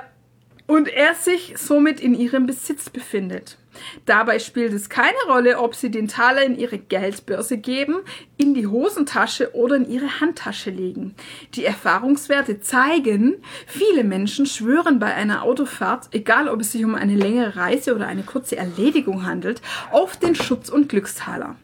und 0.67 0.89
er 0.89 1.15
sich 1.15 1.55
somit 1.57 2.01
in 2.01 2.15
ihrem 2.15 2.47
Besitz 2.47 2.91
befindet. 2.91 3.59
Dabei 4.05 4.39
spielt 4.39 4.73
es 4.73 4.89
keine 4.89 5.19
Rolle, 5.29 5.59
ob 5.59 5.75
sie 5.75 5.91
den 5.91 6.09
Taler 6.09 6.45
in 6.45 6.59
ihre 6.59 6.79
Geldbörse 6.79 7.59
geben, 7.59 7.97
in 8.37 8.55
die 8.55 8.67
Hosentasche 8.67 9.55
oder 9.55 9.77
in 9.77 9.89
ihre 9.89 10.21
Handtasche 10.21 10.71
legen. 10.71 11.15
Die 11.55 11.65
Erfahrungswerte 11.65 12.61
zeigen, 12.61 13.37
viele 13.67 14.05
Menschen 14.05 14.47
schwören 14.47 14.99
bei 14.99 15.15
einer 15.15 15.43
Autofahrt, 15.43 16.09
egal 16.13 16.49
ob 16.49 16.61
es 16.61 16.73
sich 16.73 16.85
um 16.85 16.95
eine 16.95 17.17
längere 17.17 17.57
Reise 17.57 17.95
oder 17.95 18.07
eine 18.07 18.23
kurze 18.23 18.57
Erledigung 18.57 19.27
handelt, 19.27 19.63
auf 19.91 20.17
den 20.17 20.35
Schutz- 20.35 20.71
und 20.71 20.89
Glückstaler. 20.89 21.57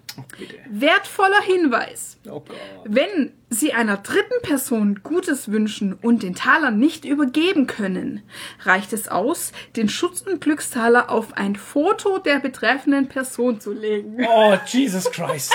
Wertvoller 0.71 1.41
Hinweis. 1.43 2.19
Oh. 2.29 2.43
Wenn 2.85 3.33
Sie 3.49 3.73
einer 3.73 3.97
dritten 3.99 4.43
Person 4.43 5.01
Gutes 5.03 5.51
wünschen 5.51 5.93
und 5.93 6.23
den 6.23 6.35
Taler 6.35 6.71
nicht 6.71 7.05
übergeben 7.05 7.67
können, 7.67 8.23
reicht 8.63 8.93
es 8.93 9.09
aus, 9.09 9.53
den 9.77 9.89
Schutz- 9.89 10.23
und 10.23 10.41
Glückstaler 10.41 11.11
auf 11.11 11.37
ein 11.37 11.57
Foto 11.57 12.19
der 12.19 12.41
betreffenden 12.41 13.09
Person 13.09 13.61
zu 13.61 13.73
legen. 13.73 14.17
Oh, 14.29 14.57
Jesus 14.67 15.11
Christ. 15.11 15.53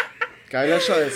Geiler 0.50 0.80
Scheiß. 0.80 1.14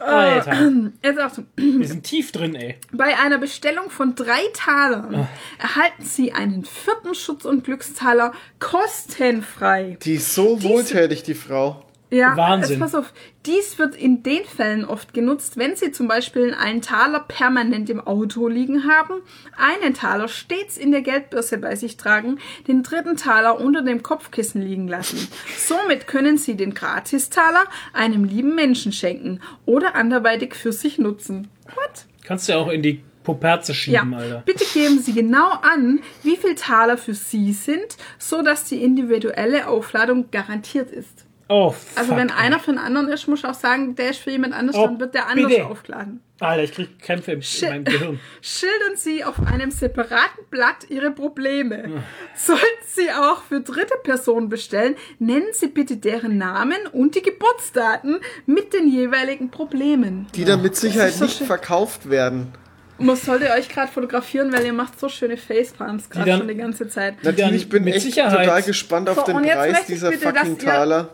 Alter. 0.00 0.70
Jetzt 1.02 1.18
Achtung. 1.18 1.46
Wir 1.56 1.86
sind 1.86 2.04
tief 2.04 2.32
drin, 2.32 2.54
ey. 2.54 2.76
Bei 2.92 3.18
einer 3.18 3.38
Bestellung 3.38 3.90
von 3.90 4.14
drei 4.14 4.42
Talern 4.52 5.28
erhalten 5.58 6.04
Sie 6.04 6.32
einen 6.32 6.64
vierten 6.64 7.14
Schutz- 7.14 7.44
und 7.44 7.64
Glückstaler 7.64 8.32
kostenfrei. 8.58 9.98
Die 10.02 10.14
ist 10.14 10.34
so 10.34 10.62
wohltätig, 10.62 11.22
die 11.22 11.34
Frau. 11.34 11.84
Ja, 12.10 12.36
Wahnsinn. 12.36 12.78
Jetzt 12.78 12.80
pass 12.80 12.94
auf. 12.94 13.12
Dies 13.46 13.78
wird 13.78 13.96
in 13.96 14.22
den 14.22 14.44
Fällen 14.44 14.84
oft 14.84 15.14
genutzt, 15.14 15.56
wenn 15.56 15.74
Sie 15.74 15.90
zum 15.90 16.06
Beispiel 16.06 16.54
einen 16.54 16.80
Taler 16.80 17.20
permanent 17.20 17.90
im 17.90 18.00
Auto 18.00 18.46
liegen 18.46 18.84
haben, 18.88 19.14
einen 19.56 19.94
Taler 19.94 20.28
stets 20.28 20.76
in 20.76 20.92
der 20.92 21.02
Geldbörse 21.02 21.58
bei 21.58 21.74
sich 21.76 21.96
tragen, 21.96 22.38
den 22.68 22.82
dritten 22.82 23.16
Taler 23.16 23.60
unter 23.60 23.82
dem 23.82 24.02
Kopfkissen 24.02 24.62
liegen 24.62 24.86
lassen. 24.86 25.26
Somit 25.58 26.06
können 26.06 26.38
Sie 26.38 26.56
den 26.56 26.74
Gratistaler 26.74 27.64
einem 27.92 28.24
lieben 28.24 28.54
Menschen 28.54 28.92
schenken 28.92 29.40
oder 29.66 29.94
anderweitig 29.94 30.54
für 30.54 30.72
sich 30.72 30.98
nutzen. 30.98 31.48
What? 31.74 32.06
Kannst 32.24 32.48
du 32.48 32.52
ja 32.52 32.58
auch 32.58 32.68
in 32.68 32.82
die 32.82 33.02
Poperze 33.24 33.74
schieben, 33.74 34.12
Ja, 34.12 34.18
Alter. 34.18 34.42
bitte 34.44 34.64
geben 34.72 34.98
Sie 35.00 35.14
genau 35.14 35.50
an, 35.62 36.00
wie 36.22 36.36
viel 36.36 36.54
Taler 36.54 36.98
für 36.98 37.14
Sie 37.14 37.52
sind, 37.54 37.96
so 38.18 38.42
dass 38.42 38.64
die 38.64 38.82
individuelle 38.84 39.66
Aufladung 39.66 40.30
garantiert 40.30 40.90
ist. 40.90 41.23
Oh, 41.48 41.70
fuck. 41.72 41.98
Also 41.98 42.16
wenn 42.16 42.30
einer 42.30 42.58
für 42.58 42.70
einen 42.70 42.78
anderen 42.78 43.08
ist, 43.08 43.28
muss 43.28 43.40
ich 43.40 43.44
auch 43.44 43.54
sagen, 43.54 43.94
der 43.96 44.10
ist 44.10 44.20
für 44.20 44.30
jemand 44.30 44.54
anders, 44.54 44.74
Oh, 44.76 44.86
dann 44.86 44.98
wird 45.00 45.14
der 45.14 45.28
anders 45.28 45.50
bitte. 45.50 45.66
aufgeladen. 45.66 46.20
Alter, 46.40 46.64
ich 46.64 46.72
krieg 46.72 46.98
Krämpfe 47.00 47.32
im, 47.32 47.40
in 47.40 47.68
meinem 47.68 47.84
Gehirn. 47.84 48.20
Schildern 48.42 48.96
Sie 48.96 49.22
auf 49.24 49.34
einem 49.46 49.70
separaten 49.70 50.44
Blatt 50.50 50.88
Ihre 50.88 51.10
Probleme. 51.10 52.02
Sollten 52.34 52.62
Sie 52.86 53.10
auch 53.10 53.42
für 53.44 53.60
dritte 53.60 53.94
Personen 54.02 54.48
bestellen, 54.48 54.96
nennen 55.18 55.46
Sie 55.52 55.68
bitte 55.68 55.96
deren 55.98 56.38
Namen 56.38 56.78
und 56.92 57.14
die 57.14 57.22
Geburtsdaten 57.22 58.20
mit 58.46 58.72
den 58.72 58.88
jeweiligen 58.88 59.50
Problemen. 59.50 60.26
Die 60.34 60.44
dann 60.44 60.62
mit 60.62 60.76
Sicherheit 60.76 61.12
so 61.12 61.24
nicht 61.24 61.38
schön. 61.38 61.46
verkauft 61.46 62.08
werden. 62.10 62.52
Man 62.98 63.16
sollte 63.16 63.50
euch 63.50 63.68
gerade 63.68 63.90
fotografieren, 63.90 64.52
weil 64.52 64.64
ihr 64.66 64.72
macht 64.72 64.98
so 65.00 65.08
schöne 65.08 65.36
Facepalms 65.36 66.08
gerade 66.10 66.36
schon 66.38 66.48
die 66.48 66.54
ganze 66.54 66.88
Zeit. 66.88 67.22
Natürlich, 67.24 67.62
ich 67.62 67.68
bin 67.68 67.84
mit 67.84 67.94
echt 67.94 68.04
Sicherheit- 68.06 68.44
total 68.46 68.62
gespannt 68.62 69.08
auf 69.08 69.16
So, 69.18 69.24
den 69.24 69.36
und 69.36 69.44
jetzt 69.44 69.56
Preis 69.56 69.72
möchte 69.72 69.92
ich 69.92 69.98
dieser 70.00 70.12
fucking 70.12 70.58
ihr- 70.60 71.10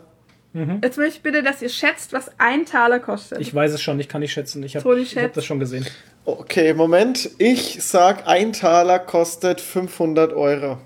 Taler. 0.53 0.79
Jetzt 0.83 0.97
möchte 0.97 1.15
ich 1.17 1.21
bitte, 1.23 1.43
dass 1.43 1.61
ihr 1.61 1.69
schätzt, 1.69 2.13
was 2.13 2.31
ein 2.37 2.65
Taler 2.65 2.99
kostet. 2.99 3.39
Ich 3.39 3.53
weiß 3.53 3.71
es 3.73 3.81
schon, 3.81 3.99
ich 3.99 4.09
kann 4.09 4.21
nicht 4.21 4.33
schätzen. 4.33 4.61
Ich 4.63 4.75
habe 4.75 5.03
hab 5.05 5.33
das 5.33 5.45
schon 5.45 5.59
gesehen. 5.59 5.85
Okay, 6.25 6.73
Moment. 6.73 7.29
Ich 7.37 7.77
sag, 7.81 8.27
ein 8.27 8.53
Taler 8.53 8.99
kostet 8.99 9.61
500 9.61 10.33
Euro. 10.33 10.77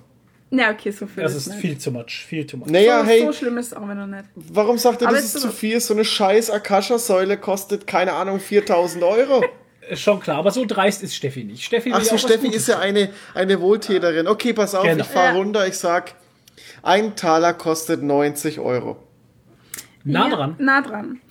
ja, 0.51 0.71
okay, 0.71 0.91
so 0.91 1.07
viel 1.07 1.23
Das 1.23 1.33
ist 1.33 1.47
ist 1.47 1.53
nicht. 1.53 1.61
viel 1.61 1.77
zu 1.77 1.91
much. 1.91 2.25
Viel 2.27 2.45
zu 2.47 2.57
much. 2.57 2.67
Naja, 2.69 3.01
so, 3.01 3.07
hey, 3.07 3.21
so 3.25 3.33
schlimm 3.33 3.57
ist 3.57 3.67
es 3.67 3.73
auch 3.73 3.83
wieder 3.83 4.07
nicht. 4.07 4.23
warum 4.35 4.77
sagt 4.77 5.01
ihr, 5.01 5.07
das 5.09 5.23
ist 5.25 5.33
so- 5.33 5.39
zu 5.39 5.49
viel? 5.51 5.79
So 5.81 5.93
eine 5.93 6.05
scheiß 6.05 6.51
Akasha-Säule 6.51 7.37
kostet, 7.37 7.85
keine 7.87 8.13
Ahnung, 8.13 8.39
4000 8.39 9.03
Euro. 9.03 9.43
Ist 9.89 10.01
Schon 10.01 10.19
klar, 10.19 10.37
aber 10.37 10.51
so 10.51 10.65
dreist 10.65 11.03
ist 11.03 11.15
Steffi 11.15 11.43
nicht. 11.43 11.63
Steffi 11.63 11.91
Ach 11.93 12.01
so, 12.03 12.17
Steffi 12.17 12.47
ist 12.47 12.67
ja 12.67 12.79
eine, 12.79 13.09
eine 13.33 13.59
Wohltäterin. 13.61 14.27
Okay, 14.27 14.53
pass 14.53 14.73
auf, 14.73 14.83
Genau. 14.83 15.03
ich 15.03 15.09
fahr 15.09 15.25
Ja. 15.25 15.31
runter. 15.33 15.67
Ich 15.67 15.77
sag, 15.77 16.13
ein 16.81 17.15
Taler 17.15 17.53
kostet 17.53 18.01
90 18.01 18.59
Euro. 18.59 18.97
Nah 20.05 20.29
Ja, 20.29 20.35
dran. 20.35 20.55
Nah 20.59 20.81
dran. 20.81 21.21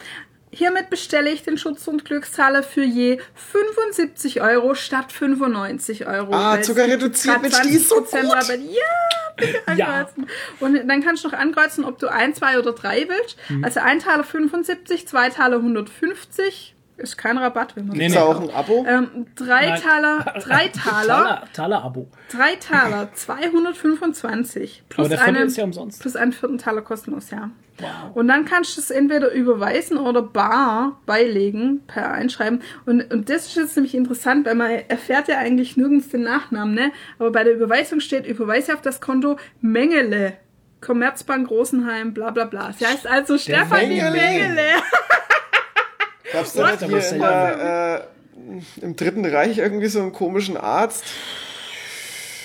Hiermit 0.51 0.89
bestelle 0.89 1.31
ich 1.31 1.43
den 1.43 1.59
Schutz- 1.59 1.89
und 1.89 2.05
Glückstaler 2.05 2.63
für 2.63 2.85
je 2.85 3.19
75 3.35 4.41
Euro 4.41 4.75
statt 4.77 5.11
95 5.11 6.07
Euro. 6.07 6.33
Ah, 6.33 6.63
sogar 6.63 6.87
reduziert, 6.87 7.39
die 7.65 7.71
ist 7.75 7.89
so 7.89 7.97
20% 7.97 8.23
gut. 8.23 8.33
Rabatt. 8.33 8.59
Ja, 8.61 9.35
bitte 9.37 9.59
Ja. 9.77 9.87
ankreuzen. 9.87 10.27
Und 10.61 10.89
dann 10.89 11.03
kannst 11.03 11.25
du 11.25 11.29
noch 11.29 11.35
ankreuzen, 11.37 11.85
ob 11.85 11.99
du 11.99 12.07
ein, 12.07 12.35
zwei 12.35 12.59
oder 12.59 12.73
drei 12.73 13.09
willst. 13.09 13.37
Mhm. 13.49 13.65
Also 13.65 13.81
ein 13.81 13.99
Taler 13.99 14.23
75, 14.23 15.09
zwei 15.09 15.29
Taler 15.31 15.57
150. 15.57 16.77
Ist 16.99 17.19
kein 17.19 17.37
Rabatt, 17.39 17.75
wenn 17.75 17.89
man 17.89 17.97
Nee, 17.97 18.07
Ist 18.07 18.13
nee. 18.13 18.19
auch 18.19 18.41
ein 18.41 18.51
Abo? 18.51 18.87
ähm, 18.89 19.27
drei 19.35 19.71
Nein. 19.71 19.81
Taler, 19.83 20.19
drei 20.45 20.69
Taler, 20.69 21.07
Taler, 21.07 21.43
Taler-Abo. 21.53 22.09
drei 22.31 22.55
Taler, 22.55 23.13
225 23.15 24.85
plus 24.89 25.07
Aber 25.07 25.17
der 25.17 25.25
einen, 25.25 25.49
ist 25.49 25.57
ja 25.57 25.65
umsonst. 25.65 26.01
plus 26.01 26.15
einen 26.15 26.33
vierten 26.33 26.59
Taler 26.59 26.83
kostenlos, 26.83 27.31
ja. 27.31 27.51
Und 28.15 28.29
dann 28.29 28.45
kannst 28.45 28.77
du 28.77 28.81
es 28.81 28.91
entweder 28.91 29.33
überweisen 29.33 29.99
oder 29.99 30.23
bar 30.23 31.01
beilegen, 31.07 31.83
per 31.87 32.13
Einschreiben. 32.13 32.63
Und, 32.87 33.13
und 33.13 33.29
das 33.29 33.47
ist 33.47 33.57
jetzt 33.57 33.77
nämlich 33.77 33.95
interessant, 33.95 34.47
weil 34.47 34.55
man 34.55 34.71
erfährt 34.89 35.27
ja 35.29 35.39
eigentlich 35.39 35.77
nirgends 35.77 36.09
den 36.09 36.23
Nachnamen, 36.23 36.75
ne? 36.75 36.93
Aber 37.19 37.33
bei 37.33 37.43
der 37.43 37.55
Überweisung 37.55 37.99
steht, 38.01 38.27
überweise 38.27 38.75
auf 38.75 38.81
das 38.81 39.01
Konto 39.01 39.37
Mengele. 39.61 40.35
Commerzbank 40.81 41.51
Rosenheim, 41.51 42.13
bla 42.15 42.31
bla 42.31 42.45
bla. 42.45 42.73
Sie 42.73 42.87
heißt 42.87 43.07
also 43.07 43.39
Stefanie 43.39 44.03
Mengele. 44.03 44.11
Mengele. 44.13 44.63
Gab's 46.33 46.53
da 46.53 46.71
nicht 46.71 46.85
hier 46.85 47.09
in 47.13 47.21
der, 47.21 48.09
äh, 48.81 48.85
im 48.85 48.97
Dritten 48.97 49.25
Reich 49.25 49.59
irgendwie 49.59 49.87
so 49.89 50.01
einen 50.01 50.13
komischen 50.13 50.57
Arzt? 50.57 51.05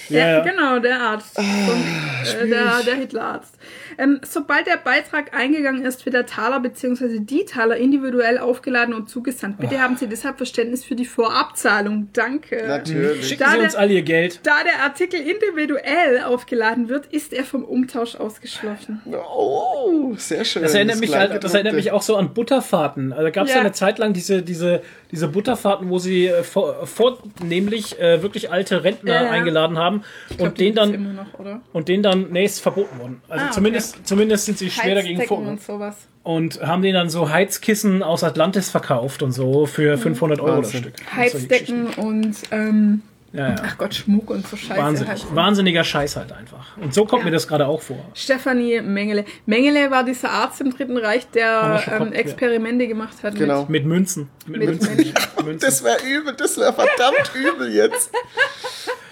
Ja, 0.10 0.20
Ja, 0.20 0.28
ja. 0.38 0.40
genau, 0.44 0.80
der 0.80 1.00
Arzt. 1.02 1.38
Ah, 1.38 1.42
Von, 1.42 2.42
äh, 2.42 2.48
der, 2.48 2.84
der 2.84 2.96
Hitlerarzt. 2.96 3.56
Ähm, 4.00 4.22
sobald 4.24 4.66
der 4.66 4.78
Beitrag 4.78 5.36
eingegangen 5.36 5.84
ist, 5.84 6.06
wird 6.06 6.16
der 6.16 6.26
Taler 6.26 6.62
bzw. 6.62 7.20
die 7.20 7.44
Taler 7.44 7.76
individuell 7.76 8.38
aufgeladen 8.38 8.94
und 8.94 9.10
zugesandt. 9.10 9.58
Bitte 9.60 9.82
haben 9.82 9.98
Sie 9.98 10.08
deshalb 10.08 10.38
Verständnis 10.38 10.86
für 10.86 10.96
die 10.96 11.06
Vorabzahlung. 11.06 12.08
Danke. 12.14 12.64
Natürlich. 12.66 13.28
Schicken 13.28 13.44
Da 13.44 13.50
Sie 13.52 13.56
der- 13.58 13.64
uns 13.66 13.76
all 13.76 13.92
Ihr 13.92 14.02
Geld. 14.04 14.40
Da 14.44 14.64
der 14.64 14.84
Artikel 14.86 15.20
individuell 15.20 16.22
aufgeladen 16.24 16.88
wird, 16.88 17.08
ist 17.08 17.34
er 17.34 17.44
vom 17.44 17.64
Umtausch 17.66 18.16
ausgeschlossen. 18.16 19.02
Oh, 19.06 20.14
sehr 20.18 20.46
schön. 20.46 20.64
Das 20.64 20.74
erinnert, 20.74 21.00
mich, 21.00 21.14
halt, 21.16 21.44
das 21.44 21.54
erinnert 21.54 21.74
mich 21.76 21.92
auch 21.92 22.02
so 22.02 22.16
an 22.16 22.34
Butterfahrten. 22.34 23.12
Also 23.12 23.32
gab 23.32 23.46
es 23.46 23.50
ja. 23.52 23.58
Ja. 23.58 23.62
eine 23.62 23.74
Zeit 23.74 24.00
lang 24.00 24.14
diese, 24.14 24.42
diese, 24.42 24.82
diese 25.12 25.28
Butterfahrten, 25.28 25.90
wo 25.90 25.98
sie 26.00 26.28
äh, 26.28 26.44
vor, 26.44 26.86
vornehmlich 26.86 28.00
äh, 28.00 28.22
wirklich 28.22 28.52
alte 28.52 28.84
Rentner 28.84 29.14
Ja, 29.14 29.24
ja. 29.24 29.30
eingeladen 29.32 29.78
haben 29.78 30.04
glaub, 30.30 30.50
und 30.50 30.58
die 30.60 30.66
den 30.66 30.76
gibt's 30.76 30.80
dann 30.92 30.94
immer 30.94 31.14
noch, 31.14 31.40
oder? 31.40 31.62
und 31.74 31.88
den 31.88 32.04
dann 32.04 32.28
nee, 32.32 32.46
ist 32.46 32.60
verboten 32.62 33.00
worden. 33.00 33.22
Also 33.28 33.42
Ah, 33.44 33.48
okay. 33.48 33.56
zumindest 33.56 34.08
zumindest 34.08 34.46
sind 34.46 34.58
sie 34.58 34.70
schwer 34.70 34.96
dagegen 34.96 35.20
Heizdecken 35.20 35.44
vor 35.44 35.52
und 35.52 35.62
sowas. 35.62 35.96
und 36.24 36.62
haben 36.62 36.82
denen 36.82 36.94
dann 36.96 37.10
so 37.10 37.30
Heizkissen 37.30 38.04
aus 38.04 38.24
Atlantis 38.24 38.70
verkauft 38.70 39.24
und 39.24 39.32
so 39.32 39.66
für 39.66 39.98
500 39.98 40.40
Euro 40.42 40.62
das 40.62 40.74
Wahnsinn. 40.74 40.82
Stück. 40.82 40.94
Solche 40.98 41.16
Heizdecken 41.38 41.88
und 41.98 42.36
ähm, 42.52 43.02
Ja, 43.32 43.50
ja. 43.50 43.56
ach 43.64 43.78
Gott, 43.78 43.94
Schmuck 43.94 44.30
und 44.32 44.48
so 44.48 44.58
Scheiße. 44.58 44.82
Wahnsinnig, 44.82 45.10
halt. 45.24 45.36
wahnsinniger 45.36 45.84
Scheiß 45.84 46.16
halt 46.16 46.32
einfach. 46.32 46.78
Und 46.78 46.94
so 46.94 47.06
kommt 47.06 47.22
Ja. 47.22 47.26
mir 47.26 47.32
das 47.32 47.48
gerade 47.48 47.68
auch 47.68 47.82
vor. 47.82 47.98
Stefanie 48.16 48.82
Mengele. 48.82 49.24
Mengele 49.46 49.92
war 49.92 50.04
dieser 50.04 50.32
Arzt 50.32 50.62
im 50.62 50.74
Dritten 50.74 50.98
Reich, 50.98 51.30
der 51.30 51.84
ähm. 52.00 52.12
Experimente 52.14 52.88
gemacht 52.88 53.18
hat. 53.22 53.36
Genau. 53.36 53.66
Mit 53.70 53.86
Münzen. 53.86 54.30
Mit, 54.48 54.60
Mit 54.62 54.70
Münzen. 54.70 54.96
Menschen. 54.96 55.14
Münzen. 55.46 55.68
Das 55.70 55.84
wäre 55.84 55.98
übel, 56.08 56.34
das 56.36 56.58
wäre 56.58 56.74
verdammt 56.74 57.32
übel 57.36 57.72
jetzt. 57.72 58.12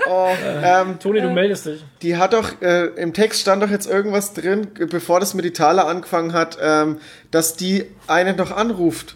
Oh, 0.09 0.29
ähm, 0.63 0.99
Toni, 0.99 1.21
du 1.21 1.29
meldest 1.29 1.65
dich. 1.65 1.83
die 2.01 2.15
hat 2.15 2.33
doch, 2.33 2.61
äh, 2.61 2.85
im 2.95 3.13
Text 3.13 3.41
stand 3.41 3.61
doch 3.61 3.69
jetzt 3.69 3.87
irgendwas 3.89 4.33
drin, 4.33 4.67
äh, 4.79 4.85
bevor 4.85 5.19
das 5.19 5.33
mit 5.33 5.45
Italer 5.45 5.85
angefangen 5.87 6.31
hat, 6.33 6.57
ähm, 6.61 6.99
dass 7.29 7.55
die 7.55 7.85
einen 8.07 8.37
doch 8.37 8.51
anruft. 8.51 9.15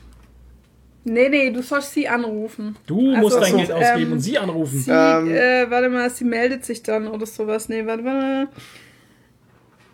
Nee, 1.03 1.30
nee, 1.30 1.49
du 1.49 1.64
sollst 1.64 1.94
sie 1.94 2.07
anrufen. 2.07 2.78
Du 2.86 3.10
also, 3.10 3.22
musst 3.22 3.41
dein 3.41 3.57
Geld 3.57 3.69
ähm, 3.69 3.76
ausgeben 3.76 4.02
ähm, 4.02 4.11
und 4.11 4.19
sie 4.19 4.38
anrufen. 4.38 4.80
Sie, 4.80 4.91
ähm, 4.91 5.32
äh, 5.32 5.69
warte 5.69 5.90
mal, 5.90 6.10
sie 6.10 6.26
meldet 6.26 6.64
sich 6.64 6.84
dann 6.84 7.07
oder 7.07 7.26
sowas. 7.26 7.69
Nee, 7.69 7.86
warte 7.86 8.03
mal. 8.03 8.48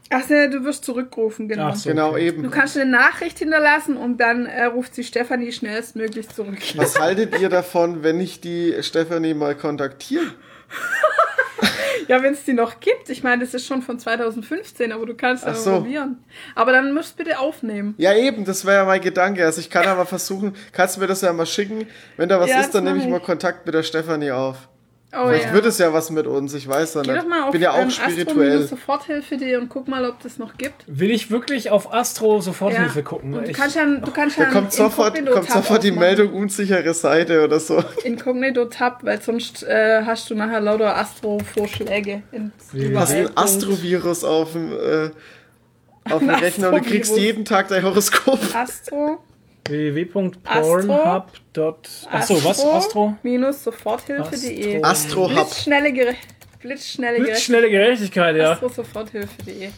Ach 0.09 0.29
nee, 0.29 0.47
du 0.47 0.63
wirst 0.63 0.85
zurückgerufen, 0.85 1.47
genau. 1.47 1.67
Ach 1.67 1.75
so, 1.75 1.89
genau 1.89 2.11
okay. 2.11 2.27
eben. 2.27 2.43
Du 2.43 2.49
kannst 2.49 2.77
eine 2.77 2.89
Nachricht 2.89 3.39
hinterlassen 3.39 3.97
und 3.97 4.17
dann 4.17 4.45
äh, 4.45 4.65
ruft 4.65 4.95
sie 4.95 5.03
Stefanie 5.03 5.51
schnellstmöglich 5.51 6.29
zurück. 6.29 6.59
Was 6.75 6.99
haltet 6.99 7.39
ihr 7.39 7.49
davon, 7.49 8.03
wenn 8.03 8.19
ich 8.19 8.39
die 8.39 8.75
Stefanie 8.81 9.33
mal 9.33 9.55
kontaktiere? 9.55 10.33
Ja, 12.07 12.23
wenn 12.23 12.33
es 12.33 12.45
die 12.45 12.53
noch 12.53 12.79
gibt. 12.79 13.09
Ich 13.09 13.23
meine, 13.23 13.43
das 13.43 13.53
ist 13.53 13.67
schon 13.67 13.81
von 13.81 13.99
2015, 13.99 14.91
aber 14.91 15.05
du 15.05 15.15
kannst 15.15 15.45
es 15.45 15.63
so. 15.63 15.77
probieren. 15.77 16.23
Aber 16.55 16.71
dann 16.71 16.93
musst 16.93 17.13
du 17.13 17.23
bitte 17.23 17.39
aufnehmen. 17.39 17.95
Ja, 17.97 18.15
eben, 18.15 18.45
das 18.45 18.65
wäre 18.65 18.77
ja 18.77 18.85
mein 18.85 19.01
Gedanke. 19.01 19.45
Also 19.45 19.59
ich 19.59 19.69
kann 19.69 19.85
aber 19.87 20.05
versuchen, 20.05 20.55
kannst 20.71 20.95
du 20.95 21.01
mir 21.01 21.07
das 21.07 21.21
ja 21.21 21.33
mal 21.33 21.45
schicken. 21.45 21.87
Wenn 22.15 22.29
da 22.29 22.39
was 22.39 22.49
ja, 22.49 22.61
ist, 22.61 22.71
dann 22.71 22.83
nehme 22.83 22.99
ich 22.99 23.07
mal 23.07 23.19
Kontakt 23.19 23.65
mit 23.65 23.75
der 23.75 23.83
Stefanie 23.83 24.31
auf. 24.31 24.69
Oh, 25.17 25.27
Vielleicht 25.27 25.45
ja. 25.45 25.53
wird 25.53 25.65
es 25.65 25.77
ja 25.77 25.93
was 25.93 26.11
mit 26.11 26.27
uns, 26.27 26.53
ich 26.53 26.67
weiß 26.67 26.93
dann. 26.93 27.03
Geh 27.03 27.15
doch 27.15 27.27
mal 27.27 27.43
auf, 27.43 27.51
bin 27.51 27.61
ja 27.61 27.71
auch 27.71 27.79
ähm, 27.79 27.89
spirituell. 27.89 28.63
Astro 28.63 28.75
Soforthilfe.de 28.75 29.55
und 29.57 29.69
guck 29.69 29.87
mal, 29.87 30.05
ob 30.05 30.21
das 30.21 30.37
noch 30.37 30.57
gibt. 30.57 30.83
Will 30.87 31.11
ich 31.11 31.31
wirklich 31.31 31.71
auf 31.71 31.93
Astro 31.93 32.39
Soforthilfe 32.41 32.99
ja. 32.99 33.05
gucken? 33.05 33.33
Und 33.33 33.47
du 33.47 33.51
kannst 33.51 33.75
ja, 33.75 33.85
du 33.85 34.11
kannst 34.11 34.37
da 34.37 34.43
ja 34.43 34.49
kommt 34.51 34.73
sofort, 34.73 35.25
kommt 35.31 35.49
sofort 35.49 35.83
die 35.83 35.91
Meldung 35.91 36.33
unsichere 36.33 36.93
Seite 36.93 37.43
oder 37.43 37.59
so. 37.59 37.83
Inkognito 38.03 38.65
Tab, 38.65 39.03
weil 39.03 39.21
sonst 39.21 39.63
äh, 39.63 40.03
hast 40.05 40.29
du 40.29 40.35
nachher 40.35 40.61
lauter 40.61 40.95
Astro 40.95 41.39
Vorschläge. 41.39 42.23
Du 42.71 42.99
hast 42.99 43.13
ein 43.13 43.35
Astrovirus 43.35 44.23
auf 44.23 44.51
dem 44.51 44.71
äh, 44.71 45.09
auf 46.11 46.19
dem 46.19 46.29
Rechner 46.29 46.71
und 46.71 46.85
du 46.85 46.89
kriegst 46.89 47.17
jeden 47.17 47.43
Tag 47.43 47.67
dein 47.67 47.83
Horoskop. 47.83 48.39
Astro 48.53 49.19
www.pornhub.com 49.69 51.37
Achso, 52.11 52.43
was? 52.43 52.63
Astro? 52.63 53.17
Minus 53.23 53.63
Soforthilfe.de. 53.63 54.83
Astro 54.83 55.29
Hub. 55.29 55.35
Blitzschnelle, 55.35 55.91
Gere 55.91 56.15
Blitzschnelle, 56.59 57.19
Blitzschnelle 57.19 57.69
Gerechtigkeit, 57.69 58.35
ja. 58.35 58.51
Astro 58.51 58.69
Soforthilfe.de. 58.69 59.69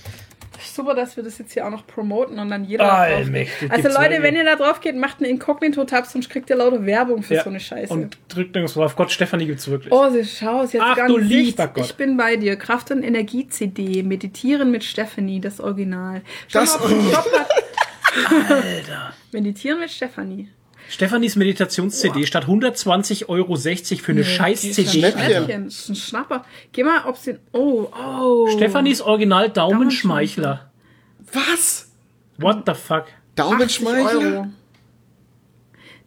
Super, 0.61 0.93
dass 0.93 1.15
wir 1.15 1.23
das 1.23 1.37
jetzt 1.37 1.53
hier 1.53 1.65
auch 1.65 1.71
noch 1.71 1.87
promoten 1.87 2.37
und 2.37 2.49
dann 2.49 2.65
jeder. 2.65 2.91
Allmächtig. 2.91 3.71
Also, 3.71 3.87
Leute, 3.89 4.21
wenn 4.21 4.35
ihr 4.35 4.43
da 4.43 4.55
drauf 4.55 4.81
geht, 4.81 4.95
macht 4.95 5.19
einen 5.19 5.29
Inkognito-Tab, 5.31 6.05
sonst 6.05 6.29
kriegt 6.29 6.49
ihr 6.49 6.57
lauter 6.57 6.85
Werbung 6.85 7.23
für 7.23 7.35
ja. 7.35 7.43
so 7.43 7.49
eine 7.49 7.59
Scheiße. 7.59 7.93
Und 7.93 8.17
drückt 8.27 8.55
nirgends 8.55 8.73
drauf. 8.73 8.95
Gott, 8.95 9.11
Stefanie 9.11 9.45
gibt's 9.45 9.69
wirklich. 9.69 9.93
Oh, 9.93 10.09
sie 10.09 10.25
schau 10.25 10.63
es 10.63 10.73
jetzt 10.73 10.83
Ach, 10.85 10.97
ganz 10.97 11.11
du 11.11 11.17
lieber 11.17 11.67
Gott. 11.67 11.85
Ich 11.85 11.95
bin 11.95 12.17
bei 12.17 12.35
dir. 12.35 12.57
Kraft- 12.57 12.91
und 12.91 13.03
Energie-CD. 13.03 14.03
Meditieren 14.03 14.69
mit 14.71 14.83
Stefanie, 14.83 15.39
das 15.39 15.61
Original. 15.61 16.21
Schau 16.47 16.59
das 16.59 16.79
Original. 16.79 17.23
Alter. 18.49 19.13
Meditieren 19.31 19.79
mit 19.79 19.91
Stefanie. 19.91 20.49
Stefanis 20.89 21.35
Meditations-CD 21.35 22.21
oh. 22.21 22.25
statt 22.25 22.45
120,60 22.45 23.29
Euro 23.29 23.55
für 23.55 24.11
eine 24.11 24.21
nee, 24.21 24.25
Scheiß-CD. 24.25 24.89
Schnäppchen. 24.89 25.65
Ein 25.65 25.95
Schnapper. 25.95 26.45
Geh 26.71 26.83
mal, 26.83 27.05
ob's 27.05 27.23
den. 27.23 27.39
Oh, 27.51 27.87
oh. 27.93 28.47
Stefanis 28.55 29.01
Original 29.01 29.49
Daumenschmeichler. 29.49 30.71
Was? 31.31 31.91
What 32.37 32.63
the 32.65 32.73
fuck? 32.73 33.05
Daumenschmeichler? 33.35 34.49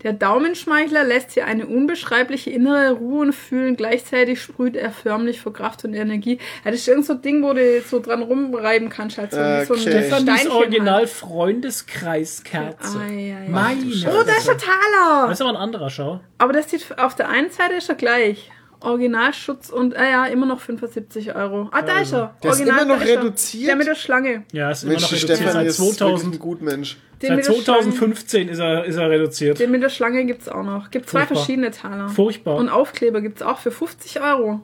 Der 0.03 0.13
Daumenschmeichler 0.13 1.05
lässt 1.05 1.33
hier 1.33 1.47
eine 1.47 1.67
unbeschreibliche 1.67 2.51
innere 2.51 2.93
Ruhe 2.93 3.23
und 3.23 3.33
Fühlen. 3.33 3.77
Gleichzeitig 3.77 4.43
sprüht 4.43 4.77
er 4.77 4.91
förmlich 4.91 5.41
vor 5.41 5.53
Kraft 5.53 5.85
und 5.85 5.95
Energie. 5.95 6.39
Ja, 6.65 6.71
das 6.71 6.81
ist 6.81 6.89
irgend 6.89 7.07
so 7.07 7.13
ein 7.15 7.23
Ding, 7.23 7.43
wo 7.43 7.53
du 7.53 7.81
so 7.83 8.01
dran 8.01 8.23
rumreiben 8.23 8.89
kannst. 8.89 9.19
Halt 9.19 9.33
so, 9.33 9.39
okay. 9.39 9.65
so 9.65 9.75
ein 10.17 10.27
das 10.27 10.43
ist 10.43 10.51
Original. 10.51 10.95
Halt. 10.95 11.09
Freundeskreiskerze. 11.09 12.99
Ah, 12.99 13.11
ja, 13.11 13.45
ja. 13.45 14.11
Oh, 14.11 14.23
da 14.25 14.33
ist 14.33 14.49
der 14.49 14.59
Taler. 14.59 15.29
Das 15.29 15.39
ist 15.39 15.41
aber 15.41 15.51
ein 15.51 15.57
anderer, 15.57 15.91
schau. 15.91 16.21
Aber 16.39 16.53
das 16.53 16.71
sieht, 16.71 16.99
auf 16.99 17.15
der 17.15 17.29
einen 17.29 17.51
Seite 17.51 17.75
ist 17.75 17.89
er 17.89 17.95
gleich. 17.95 18.51
Originalschutz 18.83 19.71
und, 19.71 19.95
äh 19.95 20.11
ja, 20.11 20.27
immer 20.27 20.47
noch 20.47 20.61
75 20.61 21.35
Euro. 21.35 21.69
Ah, 21.73 21.83
da 21.83 22.01
ist 22.01 22.13
er. 22.13 22.35
Der 22.43 22.51
ist 22.53 22.61
immer 22.61 22.85
noch 22.85 23.01
reduziert. 23.01 23.69
Der 23.69 23.77
mit 23.77 23.87
der 23.87 23.95
Schlange. 23.95 24.45
Ja, 24.53 24.71
ist 24.71 24.83
immer 24.83 24.93
Mensch, 24.93 25.03
noch 25.03 25.13
reduziert. 25.13 25.39
Stefan 25.39 25.53
seit 25.53 25.73
2000. 25.73 26.35
Ist 26.35 26.41
gut, 26.41 26.63
Mensch. 26.63 26.97
Seit 27.21 27.45
2015 27.45 28.49
ist 28.49 28.59
er, 28.59 28.85
ist 28.85 28.97
er 28.97 29.09
reduziert. 29.09 29.59
Den 29.61 29.71
mit 29.71 29.83
der 29.83 29.89
Schlange 29.89 30.25
gibt 30.25 30.43
es 30.43 30.49
auch 30.49 30.65
noch. 30.65 30.91
Gibt 30.91 31.09
zwei 31.09 31.27
verschiedene 31.27 31.71
Taler. 31.71 32.09
Furchtbar. 32.09 32.57
Und 32.57 32.69
Aufkleber 32.69 33.21
gibt 33.21 33.37
es 33.37 33.43
auch 33.43 33.59
für 33.59 33.71
50 33.71 34.21
Euro. 34.21 34.61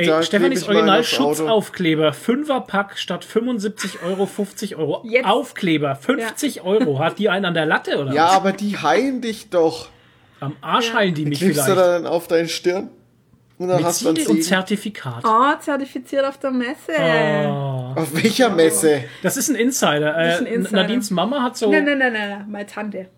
Ey, 0.00 0.06
da 0.06 0.22
Stefanis 0.22 0.66
Original 0.66 1.04
Schutzaufkleber. 1.04 2.12
Fünferpack 2.12 2.98
statt 2.98 3.24
75 3.24 4.02
Euro, 4.02 4.24
50 4.24 4.76
Euro. 4.76 5.02
Jetzt. 5.04 5.26
Aufkleber, 5.26 5.94
50 5.94 6.56
ja. 6.56 6.64
Euro. 6.64 6.98
Hat 6.98 7.18
die 7.18 7.28
einen 7.28 7.44
an 7.44 7.54
der 7.54 7.66
Latte, 7.66 7.98
oder? 7.98 8.12
Ja, 8.12 8.28
was? 8.28 8.32
aber 8.32 8.52
die 8.52 8.78
heilen 8.78 9.20
dich 9.20 9.50
doch. 9.50 9.88
Am 10.40 10.56
Arsch 10.62 10.88
ja. 10.88 10.94
heilen 10.94 11.14
die 11.14 11.26
mich 11.26 11.38
Klebst 11.38 11.64
vielleicht. 11.64 11.78
du 11.78 11.82
dann 11.82 12.06
auf 12.06 12.28
deinen 12.28 12.48
Stirn? 12.48 12.88
Mit 13.60 13.92
Siegel 13.92 14.26
und 14.26 14.42
Zertifikat. 14.42 15.22
Oh, 15.22 15.58
zertifiziert 15.60 16.24
auf 16.24 16.38
der 16.38 16.50
Messe. 16.50 16.92
Oh. 16.96 17.92
Auf 17.94 18.14
welcher 18.14 18.48
Messe? 18.48 19.04
Das 19.22 19.36
ist 19.36 19.50
ein 19.50 19.54
Insider. 19.54 20.14
Das 20.14 20.34
ist 20.36 20.40
ein 20.40 20.46
äh, 20.46 20.54
Insider. 20.54 20.76
Nadines 20.76 21.10
Mama 21.10 21.42
hat 21.42 21.58
so. 21.58 21.70
Nein, 21.70 21.84
nein, 21.84 21.98
nein, 21.98 22.12
nein, 22.12 22.46
meine 22.48 22.64
Tante. 22.64 23.10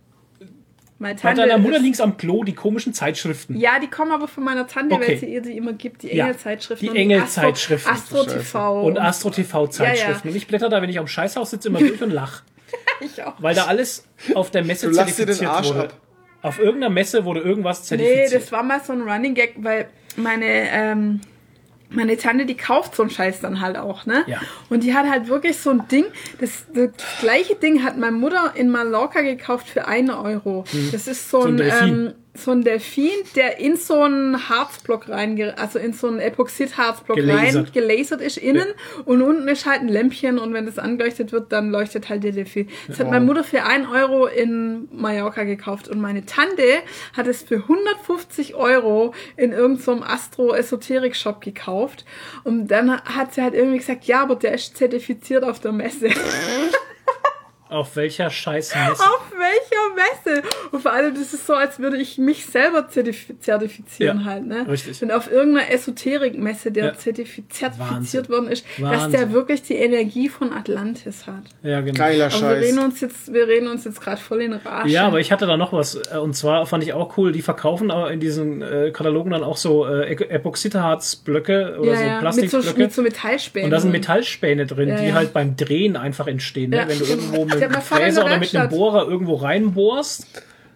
Meine 0.98 1.14
Tante 1.14 1.42
Bei 1.42 1.46
deiner 1.46 1.58
Mutter 1.58 1.78
links 1.78 2.00
am 2.00 2.16
Klo 2.16 2.42
die 2.42 2.54
komischen 2.54 2.92
Zeitschriften. 2.92 3.56
Ja, 3.56 3.78
die 3.78 3.86
kommen 3.86 4.10
aber 4.10 4.26
von 4.26 4.42
meiner 4.42 4.66
Tante, 4.66 4.96
okay. 4.96 5.10
weil 5.10 5.18
sie 5.18 5.26
ihr 5.26 5.42
die 5.42 5.56
immer 5.56 5.74
gibt, 5.74 6.02
die. 6.02 6.10
Engelzeitschriften. 6.10 6.92
Die 6.92 6.98
Engelzeitschriften. 6.98 7.92
Astro, 7.92 8.22
Astro 8.22 8.34
TV. 8.34 8.82
Und 8.82 8.98
Astro 8.98 9.30
TV 9.30 9.66
Zeitschriften. 9.68 10.10
Ja, 10.10 10.16
ja. 10.24 10.30
Und 10.30 10.36
ich 10.36 10.48
blätter 10.48 10.68
da, 10.68 10.82
wenn 10.82 10.90
ich 10.90 10.98
am 10.98 11.06
Scheißhaus 11.06 11.50
sitze, 11.50 11.68
immer 11.68 11.78
durch 11.78 12.02
und 12.02 12.10
lach. 12.10 12.42
ich 13.00 13.22
auch. 13.22 13.34
Weil 13.40 13.54
da 13.54 13.66
alles 13.66 14.08
auf 14.34 14.50
der 14.50 14.64
Messe 14.64 14.88
du 14.88 14.94
zertifiziert 14.94 15.28
dir 15.28 15.34
den 15.34 15.46
Arsch 15.46 15.68
wurde. 15.68 15.84
Ab. 15.84 16.00
Auf 16.42 16.58
irgendeiner 16.58 16.92
Messe 16.92 17.24
wurde 17.24 17.40
irgendwas 17.40 17.84
zertifiziert. 17.84 18.30
Nee, 18.32 18.38
das 18.38 18.52
war 18.52 18.62
mal 18.62 18.80
so 18.82 18.92
ein 18.92 19.02
Running 19.02 19.34
Gag, 19.34 19.54
weil 19.58 19.88
meine, 20.16 20.44
ähm, 20.46 21.20
meine 21.90 22.16
Tante, 22.16 22.46
die 22.46 22.56
kauft 22.56 22.96
so 22.96 23.02
einen 23.02 23.10
Scheiß 23.10 23.40
dann 23.40 23.60
halt 23.60 23.76
auch, 23.76 24.06
ne? 24.06 24.24
Ja. 24.26 24.40
Und 24.68 24.82
die 24.82 24.94
hat 24.94 25.08
halt 25.08 25.28
wirklich 25.28 25.58
so 25.58 25.70
ein 25.70 25.86
Ding, 25.88 26.06
das, 26.40 26.66
das 26.74 26.90
gleiche 27.20 27.54
Ding 27.54 27.84
hat 27.84 27.96
meine 27.96 28.16
Mutter 28.16 28.52
in 28.56 28.70
Mallorca 28.70 29.20
gekauft 29.20 29.68
für 29.68 29.86
einen 29.86 30.10
Euro. 30.10 30.64
Mhm. 30.72 30.90
Das 30.90 31.06
ist 31.06 31.30
so, 31.30 31.42
so 31.42 31.48
ein, 31.48 31.60
ein 31.60 31.88
ähm, 31.88 32.12
so 32.34 32.50
ein 32.50 32.62
Delfin, 32.62 33.10
der 33.36 33.58
in 33.58 33.76
so 33.76 34.00
einen 34.00 34.48
Harzblock 34.48 35.08
rein, 35.10 35.38
also 35.56 35.78
in 35.78 35.92
so 35.92 36.08
einen 36.08 36.18
Epoxid-Harzblock 36.18 37.18
rein 37.18 37.66
gelasert 37.72 38.22
ist 38.22 38.38
innen 38.38 38.68
ja. 38.68 39.02
und 39.04 39.20
unten 39.20 39.46
ist 39.48 39.66
halt 39.66 39.82
ein 39.82 39.88
Lämpchen 39.88 40.38
und 40.38 40.54
wenn 40.54 40.64
das 40.64 40.78
angeleuchtet 40.78 41.32
wird, 41.32 41.52
dann 41.52 41.70
leuchtet 41.70 42.08
halt 42.08 42.24
der 42.24 42.32
Delfin. 42.32 42.68
Das 42.88 42.98
wow. 42.98 43.04
hat 43.04 43.10
meine 43.12 43.24
Mutter 43.26 43.44
für 43.44 43.64
1 43.64 43.86
Euro 43.88 44.26
in 44.26 44.88
Mallorca 44.92 45.44
gekauft 45.44 45.88
und 45.88 46.00
meine 46.00 46.24
Tante 46.24 46.62
hat 47.14 47.26
es 47.26 47.42
für 47.42 47.56
150 47.56 48.54
Euro 48.54 49.12
in 49.36 49.52
irgendeinem 49.52 49.98
so 49.98 50.04
Astro-Esoterik-Shop 50.04 51.42
gekauft 51.42 52.06
und 52.44 52.68
dann 52.68 52.98
hat 53.02 53.34
sie 53.34 53.42
halt 53.42 53.54
irgendwie 53.54 53.78
gesagt, 53.78 54.04
ja, 54.04 54.22
aber 54.22 54.36
der 54.36 54.54
ist 54.54 54.76
zertifiziert 54.76 55.44
auf 55.44 55.60
der 55.60 55.72
Messe. 55.72 56.08
Auf 57.72 57.96
welcher 57.96 58.30
scheiß 58.30 58.74
Messe? 58.74 59.02
Auf 59.02 59.32
welcher 59.32 59.94
Messe? 59.94 60.48
Und 60.70 60.82
vor 60.82 60.92
allem, 60.92 61.14
das 61.14 61.32
ist 61.32 61.46
so, 61.46 61.54
als 61.54 61.78
würde 61.78 61.96
ich 61.96 62.18
mich 62.18 62.46
selber 62.46 62.88
zertif 62.88 63.26
zertifizieren 63.40 64.20
ja, 64.20 64.24
halt, 64.24 64.46
ne? 64.46 64.66
Richtig. 64.68 65.00
Wenn 65.00 65.10
auf 65.10 65.30
irgendeiner 65.30 65.70
Esoterik-Messe 65.70 66.70
der 66.70 66.84
ja. 66.84 66.94
zertifiziert 66.94 67.78
Wahnsinn. 67.78 68.28
worden 68.28 68.48
ist, 68.48 68.64
Wahnsinn. 68.78 69.00
dass 69.00 69.10
der 69.10 69.32
wirklich 69.32 69.62
die 69.62 69.76
Energie 69.76 70.28
von 70.28 70.52
Atlantis 70.52 71.26
hat. 71.26 71.44
Ja, 71.62 71.80
genau. 71.80 71.98
Geiler 71.98 72.26
aber 72.26 72.34
Scheiß. 72.34 72.60
Wir 72.60 72.68
reden 72.68 72.78
uns 72.78 73.00
jetzt, 73.00 73.32
wir 73.32 73.48
reden 73.48 73.68
uns 73.68 73.84
jetzt 73.84 74.00
gerade 74.00 74.20
voll 74.20 74.42
in 74.42 74.52
Arsch. 74.52 74.90
Ja, 74.90 75.06
aber 75.06 75.20
ich 75.20 75.32
hatte 75.32 75.46
da 75.46 75.56
noch 75.56 75.72
was. 75.72 75.94
Äh, 75.94 76.18
und 76.18 76.34
zwar 76.34 76.66
fand 76.66 76.84
ich 76.84 76.92
auch 76.92 77.16
cool, 77.16 77.32
die 77.32 77.42
verkaufen 77.42 77.90
aber 77.90 78.10
in 78.12 78.20
diesen 78.20 78.62
äh, 78.62 78.90
Katalogen 78.92 79.30
dann 79.30 79.44
auch 79.44 79.56
so 79.56 79.86
äh, 79.86 80.12
Epoxidharz-Blöcke 80.12 81.78
oder 81.80 81.92
ja, 81.92 82.14
so 82.16 82.20
Plastikblöcke. 82.20 82.66
Mit 82.66 82.74
so, 82.74 82.78
mit 82.78 82.92
so 82.92 83.02
Metallspänen. 83.02 83.64
Und 83.66 83.70
da 83.70 83.80
sind 83.80 83.92
Metallspäne 83.92 84.66
drin, 84.66 84.96
die 85.02 85.12
halt 85.12 85.32
beim 85.32 85.56
Drehen 85.56 85.96
einfach 85.96 86.26
entstehen, 86.26 86.70
ne? 86.70 86.84
Wenn 86.86 86.98
du 86.98 87.04
irgendwo 87.04 87.44
mit 87.44 87.61
mit 87.68 87.76
einem 87.76 87.84
Fräser 87.84 88.24
oder 88.24 88.38
mit 88.38 88.54
einem 88.54 88.68
Bohrer 88.68 89.06
irgendwo 89.08 89.34
reinbohrst, 89.34 90.26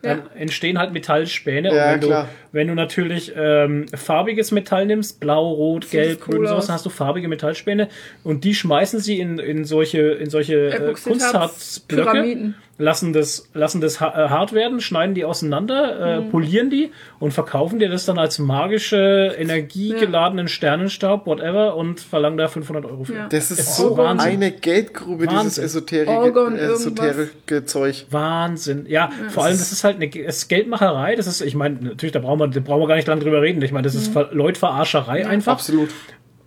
dann 0.03 0.23
entstehen 0.35 0.79
halt 0.79 0.93
Metallspäne. 0.93 1.75
Ja, 1.75 1.87
und 1.87 1.93
wenn 1.93 2.01
klar. 2.01 2.29
Wenn 2.52 2.68
du 2.68 2.74
natürlich 2.74 3.32
ähm, 3.36 3.86
farbiges 3.94 4.52
Metall 4.52 4.86
nimmst, 4.86 5.20
blau, 5.20 5.52
rot, 5.52 5.90
gelb, 5.90 6.20
grün 6.20 6.39
und 6.39 6.48
sowas, 6.48 6.66
dann 6.66 6.74
hast 6.74 6.86
du 6.86 6.90
farbige 6.90 7.28
Metallspäne 7.28 7.89
und 8.24 8.44
die 8.44 8.55
schmeißen 8.55 9.01
sie 9.01 9.20
in, 9.20 9.39
in 9.39 9.64
solche, 9.64 10.01
in 10.01 10.31
solche 10.31 10.70
äh, 10.70 10.93
Kunstharzblöcke, 10.93 12.55
lassen 12.78 13.12
das, 13.12 13.48
lassen 13.55 13.81
das 13.81 13.97
äh, 13.97 14.05
hart 14.05 14.52
werden, 14.52 14.81
schneiden 14.81 15.14
die 15.14 15.24
auseinander, 15.24 16.18
äh, 16.18 16.20
mhm. 16.20 16.31
polieren 16.31 16.70
die 16.70 16.90
und 17.18 17.32
verkaufen 17.32 17.78
dir 17.78 17.89
das 17.89 18.05
dann 18.05 18.18
als 18.18 18.39
magische, 18.39 19.35
energiegeladenen 19.39 20.47
ja. 20.47 20.52
Sternenstaub, 20.52 21.27
whatever 21.27 21.77
und 21.77 22.01
verlangen 22.01 22.36
da 22.36 22.48
500 22.48 22.85
Euro 22.85 23.05
für. 23.05 23.14
Ja. 23.14 23.28
Das 23.28 23.51
ist, 23.51 23.60
ist 23.60 23.77
so 23.77 23.97
Wahnsinn. 23.97 24.32
eine 24.32 24.52
Geldgrube, 24.52 25.27
Wahnsinn. 25.27 25.40
dieses 25.40 25.59
esoterische, 25.59 26.56
äh, 26.56 26.73
esoterische 26.73 27.64
Zeug. 27.64 28.06
Wahnsinn. 28.10 28.86
Ja, 28.89 29.10
ja 29.23 29.28
vor 29.31 29.44
allem, 29.44 29.56
das 29.56 29.73
ist 29.73 29.85
halt 29.85 29.97
eine 29.97 30.09
das 30.09 30.39
ist 30.39 30.48
Geldmacherei, 30.48 31.16
das 31.16 31.27
ist, 31.27 31.40
ich 31.40 31.55
meine, 31.55 31.77
natürlich, 31.77 32.12
da 32.12 32.18
brauchen 32.18 32.36
brauchen 32.39 32.55
wir, 32.55 32.61
brauchen 32.63 32.81
wir 32.83 32.87
gar 32.89 32.97
nicht 32.97 33.09
lange 33.09 33.23
drüber 33.23 33.43
reden. 33.43 33.63
Ich 33.63 33.73
meine, 33.73 33.85
das 33.85 33.95
ist 33.95 34.15
mhm. 34.15 34.27
Leutverarscherei 34.33 35.21
ja, 35.21 35.29
einfach. 35.29 35.53
Absolut. 35.53 35.91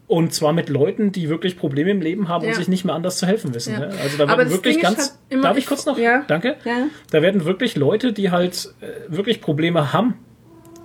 Und 0.08 0.34
zwar 0.34 0.54
mit 0.54 0.70
Leuten, 0.70 1.12
die 1.12 1.30
wirklich 1.30 1.56
Probleme 1.56 1.92
im 1.92 2.02
Leben 2.02 2.30
haben 2.30 2.44
ja. 2.44 2.50
und 2.50 2.56
sich 2.56 2.68
nicht 2.68 2.84
mehr 2.84 2.96
anders 2.96 3.18
zu 3.18 3.28
helfen 3.28 3.54
wissen. 3.54 3.74
Ja. 3.74 3.80
Ne? 3.80 3.94
Also 4.02 4.18
da 4.18 4.28
werden 4.28 4.50
wirklich 4.50 4.76
Ding 4.76 4.84
ganz. 4.84 5.20
Halt 5.32 5.44
darf 5.44 5.58
ich 5.58 5.68
kurz 5.68 5.86
noch? 5.86 6.00
Ja. 6.00 6.24
Danke. 6.28 6.56
Da 7.12 7.22
werden 7.22 7.46
wirklich 7.46 7.76
Leute, 7.76 8.12
die 8.12 8.32
halt 8.32 8.74
äh, 8.82 8.88
wirklich 9.08 9.40
Probleme 9.40 9.94
haben, 9.94 10.16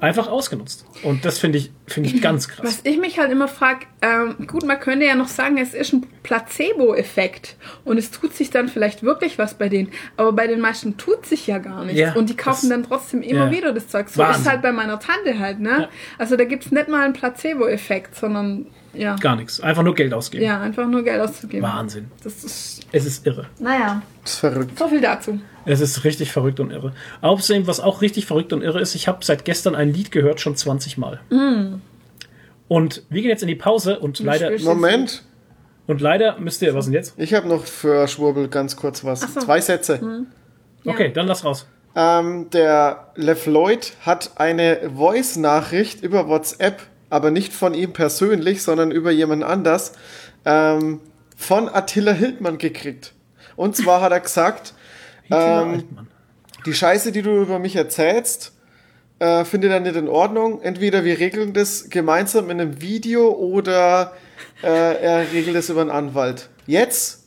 einfach 0.01 0.29
ausgenutzt. 0.29 0.85
Und 1.03 1.25
das 1.25 1.39
finde 1.39 1.59
ich, 1.59 1.73
finde 1.87 2.11
ich 2.11 2.21
ganz 2.21 2.49
krass. 2.49 2.65
Was 2.67 2.81
ich 2.85 2.99
mich 2.99 3.19
halt 3.19 3.31
immer 3.33 3.49
frage, 3.49 3.87
ähm, 4.03 4.47
gut, 4.47 4.65
man 4.67 4.79
könnte 4.81 5.07
ja 5.07 5.15
noch 5.15 5.29
sagen, 5.29 5.57
es 5.59 5.73
ist 5.75 5.93
ein 5.93 6.07
Placebo-Effekt 6.23 7.57
und 7.85 7.99
es 7.99 8.11
tut 8.11 8.35
sich 8.35 8.51
dann 8.51 8.69
vielleicht 8.69 9.03
wirklich 9.03 9.39
was 9.39 9.55
bei 9.55 9.69
denen, 9.69 9.91
aber 10.17 10.33
bei 10.33 10.47
den 10.47 10.61
meisten 10.61 10.97
tut 10.97 11.27
sich 11.27 11.47
ja 11.47 11.59
gar 11.59 11.85
nichts 11.85 12.01
Ja, 12.01 12.15
und 12.15 12.29
die 12.29 12.37
kaufen 12.37 12.69
das- 12.69 12.71
dann 12.71 12.83
trotzdem 12.85 13.23
immer 13.23 13.47
ja. 13.47 13.51
wieder 13.51 13.73
das 13.73 13.89
Zeug. 13.89 14.09
So 14.09 14.21
Wahnsinn. 14.23 14.43
ist 14.43 14.49
halt 14.49 14.63
bei 14.63 14.73
meiner 14.73 14.99
Tante 14.99 15.39
halt, 15.39 15.61
ne? 15.61 15.71
Ja. 15.83 15.89
Also 16.19 16.37
da 16.37 16.45
gibt's 16.45 16.71
nicht 16.71 16.89
mal 16.89 17.05
einen 17.05 17.13
Placebo-Effekt, 17.15 18.17
sondern 18.17 18.67
ja, 18.93 19.17
Gar 19.17 19.37
nichts. 19.37 19.61
Einfach 19.61 19.83
nur 19.83 19.95
Geld 19.95 20.15
ausgeben. 20.15 20.45
ja, 20.45 20.61
einfach 20.61 20.87
nur 20.87 21.03
Geld 21.03 21.21
auszugeben. 21.21 21.63
Wahnsinn. 21.63 22.07
Das 22.23 22.45
ist, 22.45 22.81
Es 22.93 23.05
ist 23.07 23.27
irre. 23.27 23.47
naja, 23.59 24.03
Das 24.23 24.35
ist 24.35 24.39
verrückt. 24.39 24.79
so 24.79 24.87
viel 24.89 25.01
dazu. 25.01 25.41
Es 25.67 25.81
ist 25.81 26.05
richtig 26.05 26.31
verrückt 26.33 26.61
und 26.61 26.71
irre. 26.71 26.93
Außerdem, 27.23 27.67
was 27.67 27.81
auch 27.81 28.03
richtig 28.03 28.27
verrückt 28.27 28.53
und 28.53 28.63
irre 28.63 28.81
ist, 28.81 28.95
ich 28.95 29.09
habe 29.09 29.25
seit 29.25 29.45
gestern 29.45 29.75
ein 29.75 29.93
Lied 29.93 30.11
gehört, 30.13 30.41
schon 30.41 30.57
20 30.57 30.99
Mal. 30.99 31.21
Und 32.69 33.03
wir 33.11 33.23
gehen 33.23 33.31
jetzt 33.31 33.43
in 33.43 33.49
die 33.49 33.55
Pause 33.55 33.99
und 33.99 34.19
leider, 34.21 34.47
spielst- 34.47 34.65
Moment, 34.65 35.23
und 35.87 36.01
leider 36.01 36.39
müsst 36.39 36.63
ihr, 36.63 36.75
was 36.75 36.87
denn 36.87 36.95
jetzt? 36.95 37.15
ich 37.19 37.35
habe 37.35 37.47
noch 37.49 37.65
für 37.65 38.09
Schwurbel 38.09 38.49
ganz 38.49 38.77
kurz 38.77 39.05
was. 39.05 39.21
so. 39.21 39.41
Zwei 39.41 39.61
Sätze. 39.61 40.25
Okay, 40.85 41.13
dann 41.13 41.27
lass 41.27 41.45
raus. 41.45 41.67
Ähm, 41.97 42.49
der 42.51 43.13
LeFloid 43.15 43.93
hat 44.05 44.33
eine 44.37 44.91
Voice-Nachricht 44.97 46.03
über 46.03 46.29
WhatsApp, 46.29 46.83
aber 47.11 47.31
nicht 47.31 47.53
von 47.53 47.73
ihm 47.75 47.93
persönlich, 47.93 48.63
sondern 48.63 48.91
über 48.91 49.11
jemand 49.13 49.45
anders, 49.45 49.93
ähm, 50.45 51.01
von 51.37 51.69
Attila 51.69 52.13
Hildmann 52.13 52.59
gekriegt. 52.59 53.13
Und 53.57 53.77
zwar 53.77 54.01
hat 54.01 54.11
er 54.13 54.21
gesagt, 54.21 54.75
Ähm, 55.31 55.85
die 56.67 56.75
Scheiße, 56.75 57.13
die 57.13 57.23
du 57.23 57.43
über 57.43 57.59
mich 57.59 57.77
erzählst, 57.77 58.53
äh, 59.19 59.45
finde 59.45 59.69
er 59.69 59.81
nicht 59.81 59.97
in 59.97 60.09
Ordnung. 60.09 60.61
Entweder 60.63 61.05
wir 61.05 61.19
regeln 61.19 61.53
das 61.53 61.89
gemeinsam 61.91 62.51
in 62.51 62.61
einem 62.61 62.81
Video 62.81 63.31
oder 63.31 64.13
äh, 64.63 64.67
er 64.67 65.33
regelt 65.33 65.57
es 65.57 65.69
über 65.69 65.83
einen 65.83 65.91
Anwalt. 65.91 66.49
Jetzt 66.67 67.25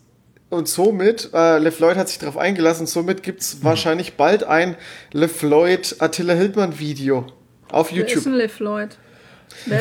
und 0.49 0.67
somit, 0.67 1.31
äh, 1.33 1.57
LeFloid 1.57 1.97
hat 1.97 2.07
sich 2.07 2.19
darauf 2.19 2.37
eingelassen, 2.37 2.87
somit 2.87 3.21
gibt's 3.21 3.63
wahrscheinlich 3.63 4.15
bald 4.15 4.43
ein 4.43 4.77
LeFloid 5.11 5.97
Attila 5.99 6.33
Hildmann 6.33 6.79
Video 6.79 7.27
auf 7.69 7.91
Wer 7.91 8.05
ist 8.05 8.13
YouTube. 8.13 8.23
ein? 8.23 8.97
Wer 8.99 9.06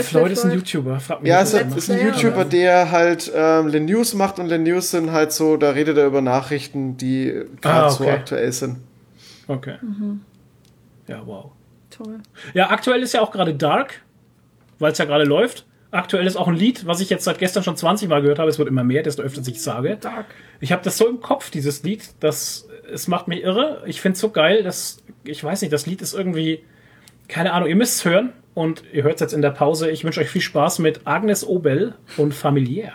Floyd 0.03 0.33
ist 0.33 0.45
ein? 0.45 0.53
YouTuber. 0.53 1.01
Frag 1.01 1.23
mich 1.23 1.31
Ja, 1.31 1.37
er 1.39 1.43
ist, 1.43 1.55
ist 1.55 1.91
ein 1.91 2.05
YouTuber, 2.05 2.45
der 2.45 2.91
halt 2.91 3.31
ähm, 3.35 3.69
Le 3.69 3.81
News 3.81 4.15
macht 4.15 4.39
und 4.39 4.47
Le 4.47 4.59
News 4.59 4.91
sind 4.91 5.13
halt 5.13 5.33
so, 5.33 5.57
da 5.57 5.71
redet 5.71 5.97
er 5.99 6.07
über 6.07 6.21
Nachrichten, 6.21 6.97
die 6.97 7.43
gerade 7.61 7.87
Ah, 7.87 7.91
so 7.91 8.05
okay. 8.05 8.13
aktuell 8.13 8.53
sind. 8.53 8.79
Okay. 9.49 9.77
Ja, 11.09 11.23
wow. 11.27 11.53
Toll. 11.91 12.19
Ja, 12.55 12.71
aktuell 12.71 13.03
ist 13.03 13.15
ja 13.15 13.21
auch 13.21 13.31
gerade 13.31 13.55
Dark, 13.55 14.03
weil 14.79 14.93
es 14.93 14.99
ja 14.99 15.05
gerade 15.05 15.25
läuft. 15.25 15.67
Aktuell 15.93 16.27
ist 16.27 16.37
auch 16.37 16.49
ein 16.49 16.55
Lied, 16.57 16.87
was 16.87 17.01
ich 17.01 17.11
jetzt 17.11 17.25
seit 17.25 17.39
gestern 17.39 17.63
schon 17.63 17.77
20 17.77 18.09
Mal 18.09 18.21
gehört 18.21 18.39
habe. 18.39 18.51
Es 18.51 18.59
wird 18.59 18.69
immer 18.69 18.85
mehr, 18.85 19.03
desto 19.03 19.23
öfter 19.23 19.41
ich 19.47 19.63
sage. 19.63 19.97
Dark. 20.01 20.27
Ich 20.61 20.73
habe 20.73 20.83
das 20.83 20.97
so 20.99 21.09
im 21.09 21.21
Kopf, 21.21 21.51
dieses 21.51 21.83
Lied, 21.85 22.09
dass 22.21 22.69
es 22.93 23.09
macht 23.09 23.29
mich 23.29 23.43
irre. 23.43 23.83
Ich 23.87 24.01
finde 24.01 24.15
es 24.15 24.21
so 24.21 24.31
geil, 24.31 24.63
dass 24.63 24.99
ich 25.25 25.43
weiß 25.43 25.63
nicht, 25.63 25.73
das 25.73 25.87
Lied 25.87 26.03
ist 26.03 26.13
irgendwie 26.15 26.65
keine 27.29 27.53
Ahnung. 27.53 27.69
Ihr 27.69 27.77
müsst 27.77 27.97
es 27.97 28.05
hören 28.05 28.33
und 28.57 28.85
ihr 28.91 29.03
hört 29.03 29.17
es 29.17 29.21
jetzt 29.21 29.35
in 29.35 29.43
der 29.43 29.51
Pause. 29.51 29.91
Ich 29.91 30.03
wünsche 30.03 30.21
euch 30.21 30.31
viel 30.31 30.41
Spaß 30.41 30.79
mit 30.79 31.03
Agnes 31.05 31.47
Obel 31.47 31.95
und 32.17 32.33
Familiär. 32.33 32.95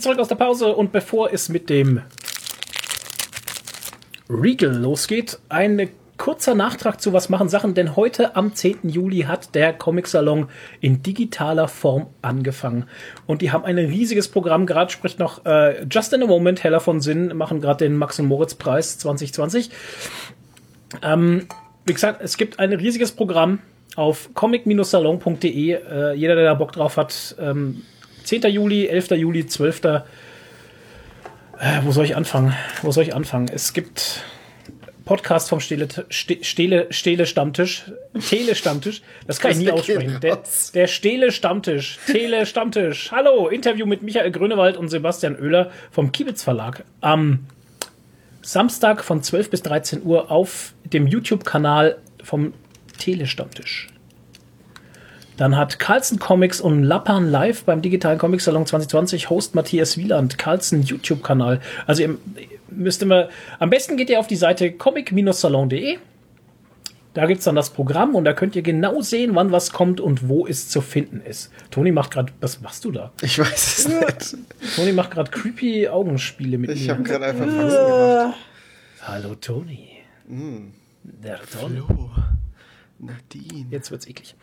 Zurück 0.00 0.18
aus 0.18 0.28
der 0.28 0.36
Pause 0.36 0.74
und 0.74 0.92
bevor 0.92 1.32
es 1.32 1.48
mit 1.48 1.70
dem 1.70 2.02
Regal 4.28 4.76
losgeht, 4.76 5.38
ein 5.48 5.90
kurzer 6.20 6.54
Nachtrag 6.54 7.00
zu 7.00 7.14
Was 7.14 7.30
machen 7.30 7.48
Sachen, 7.48 7.72
denn 7.72 7.96
heute 7.96 8.36
am 8.36 8.54
10. 8.54 8.90
Juli 8.90 9.22
hat 9.22 9.54
der 9.54 9.72
Comic-Salon 9.72 10.48
in 10.80 11.02
digitaler 11.02 11.66
Form 11.66 12.08
angefangen. 12.20 12.84
Und 13.26 13.40
die 13.40 13.52
haben 13.52 13.64
ein 13.64 13.78
riesiges 13.78 14.28
Programm, 14.28 14.66
gerade 14.66 14.92
spricht 14.92 15.18
noch 15.18 15.46
äh, 15.46 15.82
Just 15.90 16.12
in 16.12 16.22
a 16.22 16.26
Moment, 16.26 16.62
Heller 16.62 16.80
von 16.80 17.00
Sinn, 17.00 17.34
machen 17.36 17.62
gerade 17.62 17.86
den 17.86 17.96
Max- 17.96 18.20
und 18.20 18.26
Moritz-Preis 18.26 18.98
2020. 18.98 19.70
Ähm, 21.02 21.46
wie 21.86 21.94
gesagt, 21.94 22.20
es 22.22 22.36
gibt 22.36 22.58
ein 22.58 22.72
riesiges 22.74 23.12
Programm 23.12 23.60
auf 23.96 24.28
comic-salon.de. 24.34 25.72
Äh, 25.72 26.14
jeder, 26.14 26.34
der 26.34 26.44
da 26.44 26.54
Bock 26.54 26.72
drauf 26.72 26.98
hat, 26.98 27.34
ähm, 27.40 27.82
10. 28.24 28.42
Juli, 28.50 28.86
11. 28.86 29.10
Juli, 29.12 29.46
12. 29.46 29.84
Äh, 29.84 30.00
wo 31.82 31.92
soll 31.92 32.04
ich 32.06 32.16
anfangen? 32.16 32.54
Wo 32.82 32.90
soll 32.90 33.04
ich 33.04 33.14
anfangen? 33.14 33.48
Es 33.52 33.72
gibt 33.72 34.24
Podcast 35.04 35.48
vom 35.48 35.60
Stele, 35.60 35.88
Ste- 36.08 36.42
Stele, 36.44 36.86
Stele 36.90 37.26
Stammtisch, 37.26 37.90
Tele 38.28 38.54
Stammtisch. 38.54 39.02
Das 39.26 39.40
kann 39.40 39.50
ich 39.52 39.58
nie 39.58 39.70
aussprechen. 39.70 40.20
Der, 40.20 40.38
der 40.74 40.86
Stele 40.86 41.32
Stammtisch, 41.32 41.98
Tele 42.06 42.46
Stammtisch. 42.46 43.10
Hallo, 43.10 43.48
Interview 43.48 43.86
mit 43.86 44.02
Michael 44.02 44.30
Grönewald 44.30 44.76
und 44.76 44.88
Sebastian 44.88 45.36
Oehler 45.40 45.70
vom 45.90 46.12
Kiebitz 46.12 46.44
Verlag. 46.44 46.84
Am 47.00 47.46
Samstag 48.42 49.02
von 49.04 49.22
12 49.22 49.50
bis 49.50 49.62
13 49.62 50.02
Uhr 50.04 50.30
auf 50.30 50.72
dem 50.84 51.06
YouTube-Kanal 51.06 51.98
vom 52.22 52.54
Telestammtisch. 52.98 53.88
Dann 55.40 55.56
hat 55.56 55.78
Carlsen 55.78 56.18
Comics 56.18 56.60
und 56.60 56.82
Lappan 56.82 57.30
Live 57.30 57.64
beim 57.64 57.80
digitalen 57.80 58.18
Comic 58.18 58.42
Salon 58.42 58.66
2020 58.66 59.30
Host 59.30 59.54
Matthias 59.54 59.96
Wieland, 59.96 60.36
Carlsen 60.36 60.82
YouTube-Kanal. 60.82 61.60
Also 61.86 62.02
ihr 62.02 62.18
müsst 62.68 63.00
immer, 63.02 63.30
am 63.58 63.70
besten 63.70 63.96
geht 63.96 64.10
ihr 64.10 64.20
auf 64.20 64.26
die 64.26 64.36
Seite 64.36 64.70
comic-salon.de. 64.70 65.96
Da 67.14 67.24
gibt's 67.24 67.44
dann 67.44 67.54
das 67.54 67.70
Programm 67.70 68.14
und 68.16 68.24
da 68.26 68.34
könnt 68.34 68.54
ihr 68.54 68.60
genau 68.60 69.00
sehen, 69.00 69.34
wann 69.34 69.50
was 69.50 69.72
kommt 69.72 69.98
und 69.98 70.28
wo 70.28 70.46
es 70.46 70.68
zu 70.68 70.82
finden 70.82 71.22
ist. 71.22 71.50
Toni 71.70 71.90
macht 71.90 72.10
gerade, 72.10 72.34
was 72.42 72.60
machst 72.60 72.84
du 72.84 72.90
da? 72.92 73.10
Ich 73.22 73.38
weiß 73.38 73.78
es 73.78 73.88
nicht. 73.88 74.36
Toni 74.76 74.92
macht 74.92 75.10
gerade 75.12 75.30
creepy 75.30 75.88
Augenspiele 75.88 76.58
mit 76.58 76.68
Ich 76.72 76.82
mir. 76.86 76.92
habe 76.92 77.02
gerade 77.02 77.24
einfach 77.24 77.46
Faxen 77.46 77.86
gemacht. 77.86 78.36
Hallo 79.00 79.34
Toni. 79.36 79.88
Der 81.02 81.40
Toni. 81.58 81.80
Oh, 81.88 82.10
Nadine. 83.00 83.66
Jetzt 83.70 83.90
wird's 83.90 84.06
eklig. 84.06 84.34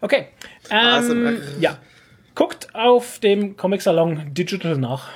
Okay. 0.00 0.26
Ähm, 0.70 1.38
ja. 1.60 1.78
Guckt 2.34 2.74
auf 2.74 3.18
dem 3.20 3.56
Comic 3.56 3.82
Salon 3.82 4.32
Digital 4.34 4.76
nach. 4.78 5.08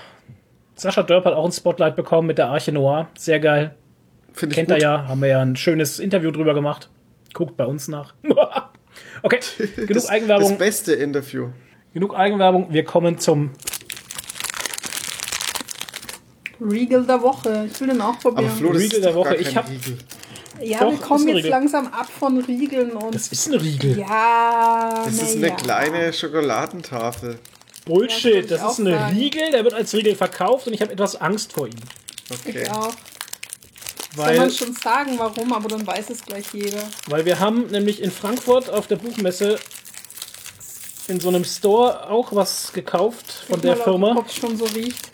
Sascha 0.74 1.02
Dörp 1.02 1.24
hat 1.24 1.34
auch 1.34 1.44
ein 1.46 1.52
Spotlight 1.52 1.96
bekommen 1.96 2.26
mit 2.28 2.38
der 2.38 2.48
Arche 2.48 2.70
Noir. 2.70 3.09
Sehr 3.16 3.40
geil. 3.40 3.74
Finde 4.32 4.52
ich 4.52 4.56
Kennt 4.56 4.68
gut. 4.68 4.76
er 4.76 4.82
ja. 4.82 5.09
Haben 5.09 5.20
wir 5.22 5.28
ja 5.28 5.40
ein 5.40 5.56
schönes 5.56 5.98
Interview 5.98 6.30
drüber 6.30 6.55
gemacht. 6.55 6.90
Guckt 7.34 7.56
bei 7.56 7.64
uns 7.66 7.88
nach. 7.88 8.14
okay. 9.22 9.40
Genug 9.74 9.88
Das, 9.88 10.02
das 10.05 10.06
Eigenwerbung. 10.10 10.59
beste 10.59 10.92
Interview. 10.92 11.48
Genug 11.94 12.14
Eigenwerbung. 12.16 12.72
Wir 12.72 12.84
kommen 12.84 13.18
zum 13.18 13.50
Regal 16.60 17.05
der 17.06 17.22
Woche. 17.22 17.68
Ich 17.72 17.80
will 17.80 17.88
den 17.88 18.00
auch 18.00 18.09
Aber 18.10 18.20
probieren. 18.20 18.50
Flo, 18.50 18.72
das 18.72 18.82
Riegel 18.82 18.98
ist 18.98 19.05
der 19.05 19.14
Woche. 19.14 19.36
Ich 19.36 19.46
kein 19.48 19.56
hab- 19.56 19.70
Riegel. 19.70 19.98
Ja, 20.62 20.80
Doch, 20.80 20.90
wir 20.93 20.98
kommen 20.98 21.28
jetzt 21.28 21.36
Riegel. 21.39 21.51
langsam 21.51 21.86
ab 21.89 22.09
von 22.18 22.39
Riegeln 22.40 22.93
und. 22.93 23.14
Das 23.14 23.28
ist 23.28 23.47
ein 23.48 23.55
Riegel. 23.55 23.98
ja, 23.98 25.02
Das 25.05 25.14
ist 25.14 25.36
eine 25.36 25.48
ja. 25.48 25.55
kleine 25.55 26.12
Schokoladentafel. 26.12 27.32
Ja, 27.32 27.39
Bullshit. 27.86 28.44
ich 28.44 28.47
Das 28.48 28.60
auch 28.62 28.72
ist 28.72 28.78
ein. 28.80 28.86
Riegel. 28.89 29.51
Der 29.51 29.64
wird 29.64 29.74
als 29.74 29.93
Riegel 29.94 30.14
verkauft 30.14 30.66
und 30.66 30.74
ich 30.74 30.80
habe 30.80 30.93
etwas 30.93 31.16
Angst 31.20 31.52
vor 31.52 31.66
ihm. 31.66 31.74
Okay. 32.30 32.62
Ich 32.62 32.70
auch. 32.70 32.93
Soll 34.16 34.26
Weil 34.26 34.39
man 34.39 34.51
schon 34.51 34.72
sagen, 34.74 35.12
warum, 35.18 35.52
aber 35.52 35.68
dann 35.68 35.86
weiß 35.86 36.10
es 36.10 36.22
gleich 36.24 36.47
jeder. 36.52 36.82
Weil 37.09 37.24
wir 37.24 37.39
haben 37.39 37.66
nämlich 37.68 38.02
in 38.02 38.10
Frankfurt 38.10 38.68
auf 38.70 38.86
der 38.86 38.97
Buchmesse 38.97 39.59
in 41.09 41.20
so 41.20 41.28
einem 41.28 41.44
Store 41.44 42.09
auch 42.10 42.35
was 42.35 42.72
gekauft 42.72 43.44
von 43.48 43.60
der 43.60 43.76
Mal, 43.76 43.85
Firma. 43.85 44.16
Ob 44.16 44.26
es 44.26 44.35
schon 44.36 44.56
so 44.56 44.64
riecht. 44.66 45.10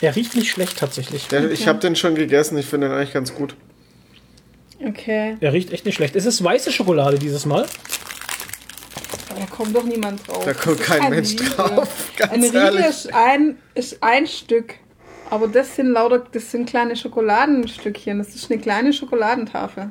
Der 0.00 0.14
riecht 0.16 0.34
nicht 0.36 0.50
schlecht 0.50 0.78
tatsächlich. 0.78 1.26
Der, 1.28 1.50
ich 1.50 1.66
habe 1.68 1.80
den 1.80 1.96
schon 1.96 2.14
gegessen, 2.14 2.56
ich 2.56 2.66
finde 2.66 2.88
den 2.88 2.96
eigentlich 2.96 3.12
ganz 3.12 3.34
gut. 3.34 3.54
Okay. 4.84 5.36
Der 5.40 5.52
riecht 5.52 5.72
echt 5.72 5.84
nicht 5.84 5.96
schlecht. 5.96 6.14
Es 6.16 6.24
ist 6.26 6.42
weiße 6.42 6.70
Schokolade 6.72 7.18
dieses 7.18 7.44
Mal. 7.46 7.66
Aber 9.30 9.40
da 9.40 9.46
kommt 9.46 9.74
doch 9.74 9.84
niemand 9.84 10.26
drauf. 10.26 10.44
Da 10.44 10.54
kommt 10.54 10.80
kein 10.80 11.10
Mensch 11.10 11.32
Riegel. 11.32 11.48
drauf, 11.50 12.12
ganz 12.16 12.32
ein 12.32 12.42
Riegel 12.42 12.60
ehrlich. 12.62 12.86
ist 12.86 13.14
ein, 13.14 13.58
ist 13.74 14.02
ein 14.02 14.26
Stück. 14.26 14.74
Aber 15.30 15.48
das 15.48 15.76
sind 15.76 15.88
lauter, 15.88 16.24
das 16.32 16.50
sind 16.50 16.68
kleine 16.68 16.96
Schokoladenstückchen. 16.96 18.18
Das 18.18 18.34
ist 18.34 18.50
eine 18.50 18.60
kleine 18.60 18.92
Schokoladentafel. 18.92 19.90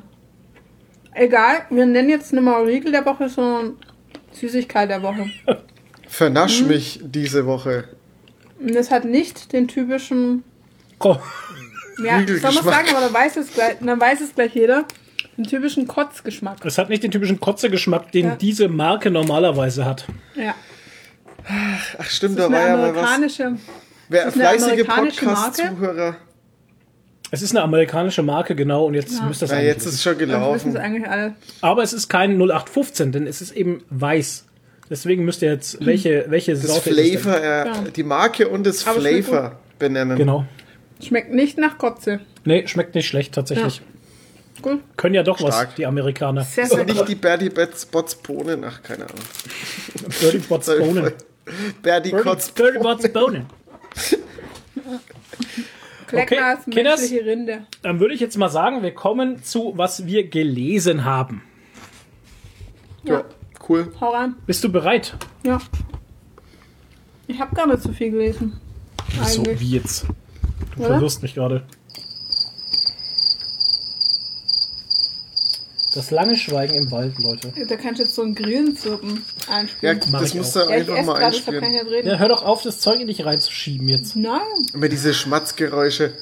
Egal, 1.14 1.62
wir 1.70 1.86
nennen 1.86 2.08
jetzt 2.08 2.32
nicht 2.32 2.42
mal 2.42 2.64
Riegel 2.64 2.92
der 2.92 3.04
Woche, 3.04 3.28
sondern 3.28 3.76
Süßigkeit 4.32 4.88
der 4.90 5.02
Woche. 5.02 5.30
Vernasch 6.08 6.62
Mhm. 6.62 6.68
mich 6.68 7.00
diese 7.02 7.46
Woche. 7.46 7.84
Und 8.60 8.74
das 8.74 8.90
hat 8.90 9.04
nicht 9.04 9.52
den 9.52 9.68
typischen, 9.68 10.42
Komm. 10.98 11.18
Ja, 12.04 12.24
soll 12.26 12.52
man 12.52 12.64
sagen, 12.64 12.88
aber 12.90 13.00
dann 13.00 13.12
weiß 13.14 13.36
es 13.36 13.52
gleich, 13.52 13.76
dann 13.80 14.00
weiß 14.00 14.20
es 14.20 14.34
gleich 14.34 14.54
jeder, 14.54 14.84
den 15.36 15.44
typischen 15.44 15.86
Kotzgeschmack. 15.86 16.64
Es 16.64 16.78
hat 16.78 16.88
nicht 16.88 17.02
den 17.02 17.10
typischen 17.10 17.40
Kotzegeschmack, 17.40 18.12
den 18.12 18.26
Ja. 18.26 18.36
diese 18.36 18.68
Marke 18.68 19.10
normalerweise 19.10 19.84
hat. 19.84 20.06
Ja. 20.34 20.54
Ach 21.98 22.04
stimmt, 22.10 22.38
da 22.38 22.50
war 22.50 22.60
ja 22.68 22.76
mal 22.76 22.94
was. 22.94 23.04
amerikanische, 23.04 23.52
Wer 24.08 24.32
fleißige? 24.32 24.86
Podcast-Zuhörer. 24.86 26.16
Es 27.30 27.42
ist 27.42 27.50
eine 27.50 27.62
amerikanische 27.62 28.22
Marke, 28.22 28.54
genau, 28.54 28.86
und 28.86 28.94
jetzt 28.94 29.22
müsste 29.22 29.44
das 29.44 29.50
Ja, 29.50 29.56
eigentlich 29.58 29.68
jetzt 29.74 29.86
ist 29.86 29.94
es 29.94 30.02
schon 30.02 30.16
gelaufen. 30.16 30.70
es 30.70 30.76
eigentlich 30.76 31.06
alle. 31.08 31.34
Aber 31.60 31.82
es 31.82 31.92
ist 31.92 32.08
kein 32.08 32.38
0815, 32.38 33.12
denn 33.12 33.26
es 33.26 33.42
ist 33.42 33.52
eben 33.52 33.82
weiß. 33.90 34.46
Deswegen 34.88 35.26
müsst 35.26 35.42
ihr 35.42 35.50
jetzt 35.52 35.84
welche, 35.84 36.24
welche 36.28 36.52
Das 36.52 36.62
Sorte 36.62 36.88
ist 36.90 36.98
es 36.98 37.12
denn? 37.12 37.18
Flavor, 37.20 37.42
äh, 37.42 37.66
Ja. 37.66 37.74
die 37.94 38.02
Marke 38.02 38.48
und 38.48 38.66
das 38.66 38.86
Aber 38.86 39.00
Flavor 39.00 39.58
benennen. 39.78 40.16
Genau. 40.16 40.46
Schmeckt 41.02 41.32
nicht 41.32 41.58
nach 41.58 41.78
Kotze. 41.78 42.20
Nee, 42.44 42.66
schmeckt 42.66 42.94
nicht 42.94 43.06
schlecht 43.06 43.34
tatsächlich. 43.34 43.82
Gut. 44.62 44.80
Können 44.96 45.14
ja 45.14 45.22
doch 45.22 45.40
was, 45.40 45.54
Stark. 45.54 45.76
die 45.76 45.86
Amerikaner. 45.86 46.42
Sehr, 46.42 46.66
sehr 46.66 46.84
nicht 46.84 47.08
die 47.08 47.14
Bertie 47.14 47.50
Bots 47.50 48.16
Bohnen. 48.16 48.64
Ach, 48.64 48.82
keine 48.82 49.04
Ahnung. 49.04 49.22
Birdie 50.20 50.38
Bots 50.38 50.66
Bohnen. 50.66 51.12
Bertie 51.82 52.10
Birdie, 52.10 52.22
Kotz 52.22 52.50
Birdie 52.50 52.78
Bots 52.78 53.08
Bohnen. 53.12 53.46
Kleckner 56.08 56.54
ist 56.54 56.70
Kinders. 56.70 57.10
Rinde. 57.10 57.66
Dann 57.82 58.00
würde 58.00 58.14
ich 58.14 58.20
jetzt 58.20 58.36
mal 58.36 58.48
sagen, 58.48 58.82
wir 58.82 58.94
kommen 58.94 59.42
zu, 59.44 59.74
was 59.76 60.06
wir 60.06 60.26
gelesen 60.26 61.04
haben. 61.04 61.42
Ja, 63.04 63.24
cool. 63.68 63.92
Hau 64.00 64.10
rein. 64.10 64.34
Bist 64.46 64.64
du 64.64 64.72
bereit? 64.72 65.16
Ja. 65.44 65.60
Ich 67.26 67.38
habe 67.38 67.54
gar 67.54 67.66
nicht 67.66 67.82
so 67.82 67.92
viel 67.92 68.10
gelesen. 68.10 68.58
So, 69.24 69.44
wie 69.44 69.72
jetzt? 69.76 70.06
Du 70.76 70.80
Oder? 70.80 70.88
verwirrst 70.94 71.22
mich 71.22 71.34
gerade. 71.34 71.64
Das 75.94 76.10
lange 76.10 76.36
Schweigen 76.36 76.74
im 76.74 76.90
Wald, 76.92 77.18
Leute. 77.18 77.50
Da 77.66 77.76
kannst 77.76 77.98
du 77.98 78.04
jetzt 78.04 78.14
so 78.14 78.22
ein 78.22 78.34
Grillenzirpen 78.34 79.24
Ja, 79.48 79.54
einspielen. 79.56 80.00
Mach 80.10 80.20
das 80.20 80.28
ich 80.30 80.34
musst 80.36 80.56
auch. 80.56 80.66
du 80.66 80.70
Ja, 80.70 80.76
ich 80.76 80.82
einfach 80.82 80.96
esse 80.98 81.06
mal 81.06 81.18
gerade, 81.18 81.36
deshalb 81.36 81.46
kann 81.46 81.54
ich 81.56 81.62
einspielen. 81.70 81.84
nicht 81.86 81.92
reden. 81.96 82.08
Ja, 82.08 82.18
hör 82.18 82.28
doch 82.28 82.42
auf, 82.44 82.62
das 82.62 82.80
Zeug 82.80 83.00
in 83.00 83.06
dich 83.08 83.24
reinzuschieben 83.24 83.88
jetzt. 83.88 84.14
Nein. 84.14 84.40
Immer 84.74 84.88
diese 84.88 85.14
Schmatzgeräusche. 85.14 86.12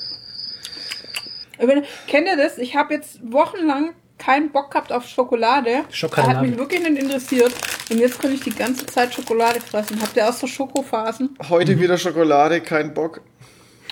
Kennt 2.06 2.26
ihr 2.26 2.36
das? 2.36 2.58
Ich 2.58 2.76
habe 2.76 2.94
jetzt 2.94 3.18
wochenlang 3.22 3.92
keinen 4.18 4.50
Bock 4.52 4.70
gehabt 4.70 4.92
auf 4.92 5.06
Schokolade. 5.06 5.84
Schokolade. 5.90 6.36
Hat 6.36 6.42
mich 6.42 6.56
wirklich 6.56 6.80
nicht 6.88 7.02
interessiert. 7.02 7.52
Und 7.90 7.98
jetzt 7.98 8.18
kann 8.20 8.32
ich 8.32 8.40
die 8.40 8.50
ganze 8.50 8.86
Zeit 8.86 9.12
Schokolade 9.14 9.60
fressen. 9.60 10.00
Habt 10.00 10.16
ihr 10.16 10.28
auch 10.28 10.32
so 10.32 10.46
Schokophasen? 10.46 11.36
Heute 11.50 11.74
Mhm. 11.76 11.80
wieder 11.80 11.98
Schokolade, 11.98 12.60
kein 12.60 12.94
Bock. 12.94 13.20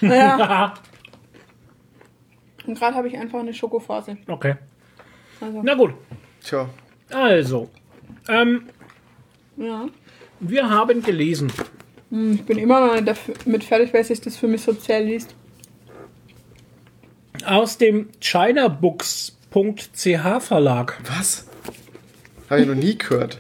Ja. 0.01 0.75
Und 2.67 2.79
gerade 2.79 2.97
habe 2.97 3.09
ich 3.09 3.19
einfach 3.19 3.41
eine 3.41 3.53
Schokophase. 3.53 4.17
okay. 4.27 4.55
Also, 5.41 5.61
Na 5.63 5.75
gut. 5.75 5.93
Tja, 6.43 6.69
Also, 7.11 7.69
ähm, 8.29 8.69
ja. 9.57 9.87
wir 10.41 10.71
haben 10.71 11.03
gelesen. 11.03 11.53
Hm, 12.11 12.33
Ich 12.35 12.45
bin 12.45 12.59
immer 12.59 12.87
noch 12.87 12.95
nicht 12.95 13.07
dafür, 13.09 13.35
mit 13.45 13.65
fertig, 13.65 13.93
weil 13.93 14.05
sich 14.05 14.21
das 14.21 14.37
für 14.37 14.47
mich 14.49 14.63
sozial 14.63 15.05
liest. 15.05 15.35
Aus 17.45 17.77
dem 17.79 18.09
ChinaBooks.ch 18.21 19.33
Verlag. 20.41 21.01
was? 21.09 21.47
Habe 22.49 22.61
ich 22.63 22.67
noch 22.69 22.75
nie 22.75 22.97
gehört. 22.97 23.39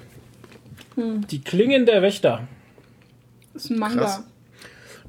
Die 0.96 1.40
Klingen 1.40 1.86
der 1.86 2.02
Wächter. 2.02 2.46
Das 3.52 3.64
ist 3.64 3.70
ein 3.70 3.78
Manga. 3.78 4.02
Krass. 4.02 4.22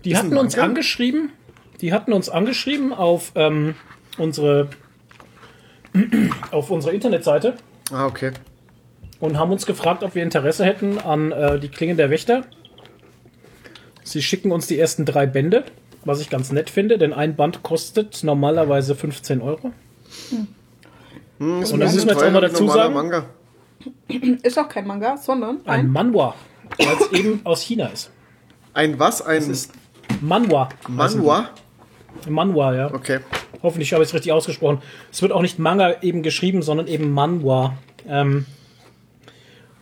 Die 0.06 0.16
hatten 0.18 0.38
uns 0.38 0.56
Manga? 0.56 0.68
angeschrieben. 0.70 1.32
Die 1.82 1.92
hatten 1.94 2.14
uns 2.14 2.30
angeschrieben 2.30 2.94
auf 2.94 3.32
ähm, 3.36 3.76
unsere 4.18 4.70
auf 6.52 6.72
unsere 6.72 6.94
Internetseite 6.94 7.56
Ah, 7.92 8.06
okay. 8.06 8.32
und 9.20 9.38
haben 9.38 9.52
uns 9.52 9.66
gefragt, 9.66 10.04
ob 10.04 10.14
wir 10.16 10.24
Interesse 10.24 10.66
hätten 10.66 11.00
an 11.00 11.32
äh, 11.32 11.60
die 11.60 11.70
Klingen 11.70 11.96
der 11.98 12.10
Wächter. 12.10 12.44
Sie 14.04 14.22
schicken 14.22 14.52
uns 14.52 14.68
die 14.68 14.78
ersten 14.80 15.06
drei 15.06 15.26
Bände, 15.26 15.64
was 16.04 16.20
ich 16.22 16.30
ganz 16.30 16.52
nett 16.52 16.70
finde, 16.70 16.98
denn 16.98 17.14
ein 17.14 17.36
Band 17.36 17.64
kostet 17.64 18.24
normalerweise 18.24 18.94
15 18.96 19.42
Euro. 19.42 19.72
Hm, 21.40 21.62
ist 21.62 21.72
Und 21.72 21.80
das 21.80 21.94
müssen 21.94 22.08
wir 22.08 22.14
jetzt 22.14 22.24
auch 22.24 22.32
mal 22.32 22.42
dazu 22.42 22.68
sagen. 22.68 22.94
Manga. 22.94 23.26
Ist 24.44 24.58
auch 24.60 24.70
kein 24.70 24.86
Manga, 24.88 25.18
sondern 25.18 25.58
Ein 25.66 25.80
ein. 25.86 25.92
Manhwa, 25.92 26.36
weil 26.78 26.96
es 27.00 27.12
eben 27.20 27.42
aus 27.46 27.62
China 27.62 27.88
ist. 27.88 28.12
Ein 28.74 29.00
was? 29.00 29.22
Ein 29.22 29.50
ist 29.50 29.72
Manhwa. 30.26 30.70
Manhwa? 30.88 31.50
Manhwa, 32.28 32.76
ja. 32.76 32.94
Okay. 32.94 33.20
Hoffentlich 33.62 33.94
habe 33.94 34.04
ich 34.04 34.10
es 34.10 34.14
richtig 34.14 34.32
ausgesprochen. 34.32 34.82
Es 35.12 35.22
wird 35.22 35.32
auch 35.32 35.42
nicht 35.42 35.60
Manga 35.60 36.02
eben 36.02 36.24
geschrieben, 36.24 36.62
sondern 36.62 36.88
eben 36.88 37.12
Manhwa. 37.12 37.78
Ähm, 38.08 38.46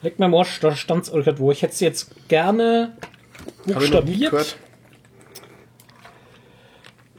Leck 0.02 0.20
mir 0.20 0.28
Mosch, 0.28 0.60
da 0.60 0.76
stand 0.76 1.03
es 1.03 1.10
irgendwo. 1.10 1.52
Ich 1.52 1.61
hätte 1.61 1.74
es 1.74 1.80
jetzt 1.80 2.28
gerne 2.28 2.98
buchstabiert. 3.65 4.57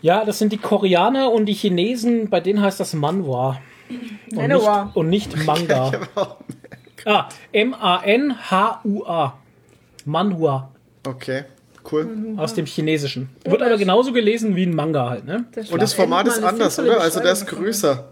Ja, 0.02 0.26
das 0.26 0.38
sind 0.38 0.52
die 0.52 0.58
Koreaner 0.58 1.32
und 1.32 1.46
die 1.46 1.54
Chinesen, 1.54 2.28
bei 2.28 2.40
denen 2.40 2.60
heißt 2.60 2.78
das 2.78 2.92
Manhwa. 2.92 3.58
Und 4.36 4.48
nicht, 4.48 4.96
und 4.96 5.08
nicht 5.08 5.46
Manga. 5.46 5.92
ah, 7.06 7.28
M-A-N-H-U-A. 7.52 9.38
Manhua. 10.04 10.70
Okay, 11.06 11.44
cool. 11.92 12.34
Aus 12.36 12.54
dem 12.54 12.66
Chinesischen. 12.66 13.28
Wird 13.44 13.62
aber 13.62 13.76
genauso 13.76 14.12
gelesen 14.12 14.56
wie 14.56 14.64
ein 14.66 14.74
Manga 14.74 15.10
halt, 15.10 15.24
ne? 15.26 15.44
Und 15.70 15.80
das 15.82 15.92
Format 15.94 16.26
ist 16.28 16.42
anders, 16.42 16.78
oder? 16.78 17.00
Also 17.00 17.20
der 17.20 17.32
ist 17.32 17.46
größer. 17.46 18.08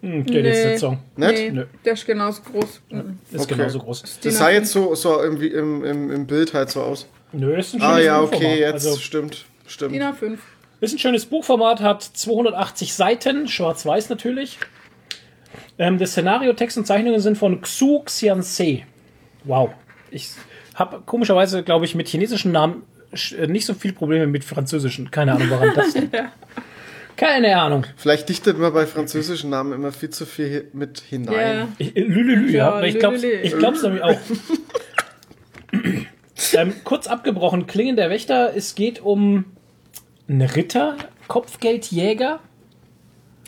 Hm, 0.00 0.24
der 0.26 0.42
letzte 0.42 0.78
Song. 0.78 0.98
Nicht? 1.16 1.52
Nee, 1.52 1.64
der 1.84 1.92
ist 1.92 2.06
genauso 2.06 2.42
groß. 2.42 2.80
Mhm. 2.90 3.18
Ist 3.32 3.40
Okay. 3.44 3.54
genauso 3.56 3.80
groß. 3.80 4.20
Das 4.22 4.38
sah 4.38 4.50
jetzt 4.50 4.70
so, 4.70 4.94
so 4.94 5.20
irgendwie 5.20 5.48
im, 5.48 5.84
im, 5.84 6.10
im 6.12 6.26
Bild 6.26 6.54
halt 6.54 6.70
so 6.70 6.82
aus. 6.82 7.06
Nö, 7.32 7.56
das 7.56 7.68
ist 7.68 7.74
ein 7.74 7.82
Ah 7.82 7.92
schönes 7.94 8.06
ja, 8.06 8.20
Buchformat. 8.20 8.46
okay, 8.46 8.60
jetzt 8.60 8.86
Also, 8.86 8.98
stimmt. 8.98 9.44
Stimmt. 9.66 9.94
DIN 9.94 10.02
A5. 10.02 10.38
ist 10.80 10.92
ein 10.94 10.98
schönes 10.98 11.26
Buchformat, 11.26 11.80
hat 11.80 12.02
280 12.04 12.94
Seiten, 12.94 13.48
schwarz-weiß 13.48 14.08
natürlich. 14.08 14.58
Ähm, 15.78 15.98
das 15.98 16.12
Szenario, 16.12 16.52
Text 16.52 16.78
und 16.78 16.86
Zeichnungen 16.86 17.20
sind 17.20 17.36
von 17.36 17.60
Xu 17.60 18.00
Xianse. 18.04 18.82
Wow. 19.44 19.70
Ich 20.10 20.30
habe 20.78 21.02
komischerweise, 21.04 21.62
glaube 21.62 21.84
ich, 21.84 21.94
mit 21.94 22.08
chinesischen 22.08 22.52
Namen 22.52 22.82
äh, 23.36 23.46
nicht 23.46 23.66
so 23.66 23.74
viel 23.74 23.92
Probleme 23.92 24.26
mit 24.26 24.44
französischen. 24.44 25.10
Keine 25.10 25.32
Ahnung, 25.32 25.50
woran 25.50 25.74
das 25.74 25.94
liegt. 25.94 26.16
Keine 27.16 27.60
Ahnung. 27.60 27.84
Vielleicht 27.96 28.28
dichtet 28.28 28.58
man 28.58 28.72
bei 28.72 28.86
französischen 28.86 29.50
Namen 29.50 29.72
immer 29.72 29.90
viel 29.90 30.10
zu 30.10 30.24
viel 30.24 30.68
mit 30.72 31.00
hinein. 31.00 31.34
Ja. 31.34 31.68
Ich, 31.78 31.96
äh, 31.96 32.02
Lülülü, 32.02 32.52
ja. 32.52 32.80
Ja, 32.80 32.86
ich 32.86 32.98
glaube 32.98 33.16
Lülülü. 33.16 33.40
ich 33.42 33.58
glaub's 33.58 33.82
nämlich 33.82 34.02
auch. 34.02 34.18
ähm, 36.52 36.72
kurz 36.84 37.08
abgebrochen, 37.08 37.66
Klingen 37.66 37.96
der 37.96 38.08
Wächter, 38.10 38.56
es 38.56 38.76
geht 38.76 39.00
um 39.00 39.46
einen 40.28 40.42
Ritter, 40.42 40.96
Kopfgeldjäger. 41.26 42.38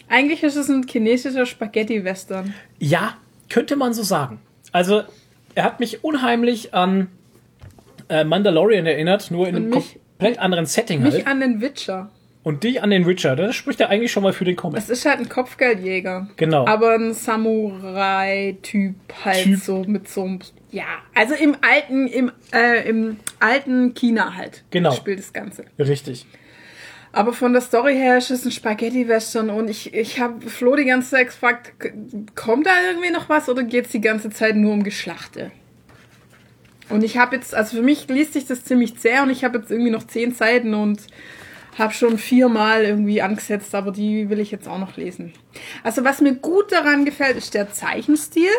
Eigentlich 0.08 0.42
ist 0.42 0.56
es 0.56 0.68
ein 0.68 0.84
chinesischer 0.88 1.46
Spaghetti-Western. 1.46 2.52
Ja, 2.80 3.16
könnte 3.48 3.76
man 3.76 3.94
so 3.94 4.02
sagen. 4.02 4.40
Also, 4.72 5.02
er 5.54 5.62
hat 5.62 5.78
mich 5.78 6.02
unheimlich 6.02 6.74
an 6.74 7.06
äh, 8.10 8.24
Mandalorian 8.24 8.84
erinnert, 8.86 9.30
nur 9.30 9.48
in 9.48 9.56
einem 9.56 9.64
Und 9.66 9.70
mich- 9.76 9.98
komplett 10.18 10.38
anderen 10.38 10.66
Setting 10.66 11.02
Mich 11.02 11.14
halt. 11.14 11.26
an 11.26 11.40
den 11.40 11.60
Witcher. 11.62 12.10
Und 12.42 12.64
dich 12.64 12.82
an 12.82 12.88
den 12.90 13.06
Witcher. 13.06 13.36
Das 13.36 13.54
spricht 13.54 13.80
ja 13.80 13.88
eigentlich 13.88 14.10
schon 14.12 14.22
mal 14.22 14.32
für 14.32 14.44
den 14.46 14.56
Comic. 14.56 14.78
Es 14.78 14.88
ist 14.88 15.04
halt 15.04 15.18
ein 15.20 15.28
Kopfgeldjäger. 15.28 16.28
Genau. 16.36 16.66
Aber 16.66 16.94
ein 16.94 17.12
Samurai-Typ 17.12 18.94
halt 19.24 19.44
Typ. 19.44 19.58
so 19.60 19.84
mit 19.86 20.08
so 20.08 20.24
einem. 20.24 20.38
Ja, 20.70 20.84
also 21.14 21.34
im 21.34 21.56
alten, 21.60 22.06
im, 22.06 22.30
äh, 22.54 22.88
im 22.88 23.16
alten 23.40 23.92
China 23.94 24.36
halt. 24.36 24.62
Genau. 24.70 24.92
Spielt 24.92 25.18
das 25.18 25.32
Ganze. 25.32 25.64
Richtig. 25.78 26.26
Aber 27.12 27.32
von 27.32 27.52
der 27.52 27.60
Story 27.60 27.94
her 27.94 28.16
ist 28.18 28.30
es 28.30 28.44
ein 28.44 28.52
Spaghetti-Western 28.52 29.50
und 29.50 29.68
ich, 29.68 29.92
ich 29.92 30.20
habe 30.20 30.48
Flo 30.48 30.76
die 30.76 30.84
ganze 30.84 31.10
Zeit 31.10 31.26
gefragt, 31.26 31.72
kommt 32.36 32.66
da 32.66 32.70
irgendwie 32.88 33.10
noch 33.10 33.28
was 33.28 33.48
oder 33.48 33.64
geht 33.64 33.86
es 33.86 33.90
die 33.90 34.00
ganze 34.00 34.30
Zeit 34.30 34.54
nur 34.54 34.72
um 34.72 34.84
Geschlachte? 34.84 35.50
Und 36.90 37.04
ich 37.04 37.16
habe 37.16 37.36
jetzt, 37.36 37.54
also 37.54 37.76
für 37.76 37.82
mich 37.82 38.08
liest 38.08 38.34
sich 38.34 38.46
das 38.46 38.64
ziemlich 38.64 38.98
zäh 38.98 39.20
und 39.20 39.30
ich 39.30 39.44
habe 39.44 39.58
jetzt 39.58 39.70
irgendwie 39.70 39.90
noch 39.90 40.06
zehn 40.06 40.32
Seiten 40.32 40.74
und 40.74 41.00
habe 41.78 41.94
schon 41.94 42.18
viermal 42.18 42.82
irgendwie 42.82 43.22
angesetzt, 43.22 43.74
aber 43.74 43.92
die 43.92 44.28
will 44.28 44.40
ich 44.40 44.50
jetzt 44.50 44.68
auch 44.68 44.78
noch 44.78 44.96
lesen. 44.96 45.32
Also 45.82 46.04
was 46.04 46.20
mir 46.20 46.34
gut 46.34 46.72
daran 46.72 47.04
gefällt, 47.04 47.36
ist 47.36 47.54
der 47.54 47.72
Zeichenstil. 47.72 48.50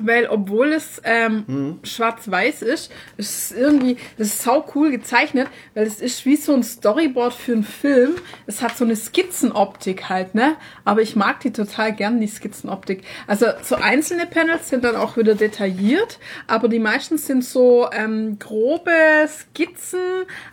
Weil 0.00 0.26
obwohl 0.26 0.72
es 0.72 1.00
ähm, 1.04 1.78
schwarz-weiß 1.82 2.62
ist, 2.62 2.92
ist 3.16 3.52
es 3.52 3.52
irgendwie, 3.52 3.96
das 4.18 4.28
ist 4.28 4.42
sau 4.42 4.64
cool 4.74 4.90
gezeichnet, 4.90 5.48
weil 5.74 5.86
es 5.86 6.00
ist 6.00 6.24
wie 6.24 6.36
so 6.36 6.54
ein 6.54 6.62
Storyboard 6.62 7.34
für 7.34 7.52
einen 7.52 7.64
Film. 7.64 8.14
Es 8.46 8.62
hat 8.62 8.76
so 8.76 8.84
eine 8.84 8.96
Skizzenoptik 8.96 10.08
halt, 10.08 10.34
ne? 10.34 10.56
Aber 10.84 11.02
ich 11.02 11.16
mag 11.16 11.40
die 11.40 11.52
total 11.52 11.92
gern, 11.92 12.20
die 12.20 12.26
Skizzenoptik. 12.26 13.04
Also 13.26 13.46
so 13.62 13.76
einzelne 13.76 14.26
Panels 14.26 14.68
sind 14.68 14.84
dann 14.84 14.96
auch 14.96 15.16
wieder 15.16 15.34
detailliert, 15.34 16.18
aber 16.46 16.68
die 16.68 16.78
meisten 16.78 17.18
sind 17.18 17.44
so 17.44 17.88
ähm, 17.92 18.38
grobe 18.38 18.92
Skizzen, 19.28 20.00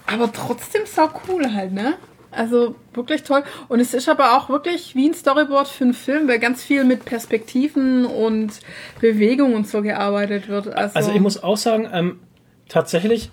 aber 0.05 0.31
trotzdem 0.31 0.81
sau 0.85 1.09
cool 1.27 1.53
halt, 1.53 1.71
ne? 1.71 1.95
Also 2.31 2.75
wirklich 2.93 3.23
toll. 3.23 3.43
Und 3.67 3.79
es 3.79 3.93
ist 3.93 4.07
aber 4.07 4.37
auch 4.37 4.49
wirklich 4.49 4.95
wie 4.95 5.09
ein 5.09 5.13
Storyboard 5.13 5.67
für 5.67 5.85
einen 5.85 5.93
Film, 5.93 6.27
weil 6.27 6.39
ganz 6.39 6.63
viel 6.63 6.83
mit 6.83 7.05
Perspektiven 7.05 8.05
und 8.05 8.59
Bewegung 9.01 9.55
und 9.55 9.67
so 9.67 9.81
gearbeitet 9.81 10.47
wird. 10.47 10.67
Also, 10.67 10.95
Also 10.95 11.11
ich 11.11 11.19
muss 11.19 11.41
auch 11.41 11.57
sagen, 11.57 11.89
ähm, 11.91 12.19
tatsächlich 12.67 13.31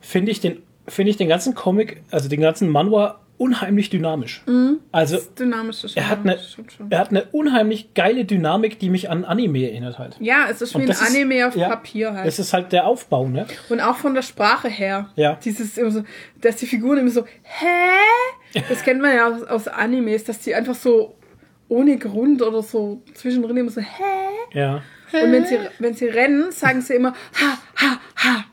finde 0.00 0.30
ich 0.30 0.40
den 0.40 0.62
finde 0.88 1.10
ich 1.10 1.16
den 1.16 1.28
ganzen 1.28 1.54
Comic, 1.54 2.02
also 2.10 2.28
den 2.28 2.40
ganzen 2.40 2.70
Manhwa 2.70 3.20
unheimlich 3.38 3.88
dynamisch. 3.88 4.42
Also 4.92 5.18
dynamisch 5.38 5.84
ist 5.84 5.96
er 5.96 6.08
hat 6.08 6.20
eine 6.20 6.38
er 6.90 6.98
hat 6.98 7.10
eine 7.10 7.24
unheimlich 7.32 7.94
geile 7.94 8.24
Dynamik, 8.24 8.78
die 8.78 8.90
mich 8.90 9.08
an 9.08 9.24
Anime 9.24 9.70
erinnert 9.70 9.98
halt. 9.98 10.16
Ja, 10.20 10.46
es 10.50 10.60
ist 10.60 10.74
wie 10.76 10.82
ein 10.82 10.86
das 10.88 11.00
ist- 11.00 11.08
Anime 11.08 11.46
auf 11.46 11.56
ja, 11.56 11.68
Papier 11.68 12.12
halt. 12.12 12.26
Es 12.26 12.38
ist 12.38 12.52
halt 12.52 12.72
der 12.72 12.86
Aufbau, 12.86 13.28
ne? 13.28 13.46
Und 13.68 13.80
auch 13.80 13.96
von 13.96 14.14
der 14.14 14.22
Sprache 14.22 14.68
her. 14.68 15.10
Ja. 15.16 15.38
Dieses 15.42 15.78
immer 15.78 15.90
so, 15.90 16.02
dass 16.40 16.56
die 16.56 16.66
Figuren 16.66 16.98
immer 16.98 17.10
so, 17.10 17.24
hä? 17.42 18.60
Das 18.68 18.82
kennt 18.82 19.00
man 19.00 19.14
ja 19.14 19.28
aus, 19.28 19.42
aus 19.44 19.68
Animes, 19.68 20.24
dass 20.24 20.40
die 20.40 20.54
einfach 20.54 20.74
so 20.74 21.14
ohne 21.68 21.96
Grund 21.98 22.42
oder 22.42 22.62
so 22.62 23.02
zwischendrin 23.14 23.56
immer 23.56 23.70
so, 23.70 23.80
hä? 23.80 23.84
Ja. 24.52 24.82
Und 25.12 25.32
wenn 25.32 25.46
sie, 25.46 25.58
wenn 25.78 25.94
sie 25.94 26.06
rennen, 26.06 26.50
sagen 26.50 26.80
sie 26.80 26.94
immer, 26.94 27.12
ha, 27.40 27.58
ha, 27.76 28.00
ha. 28.16 28.44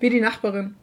Wie 0.00 0.10
die 0.10 0.20
Nachbarin. 0.20 0.74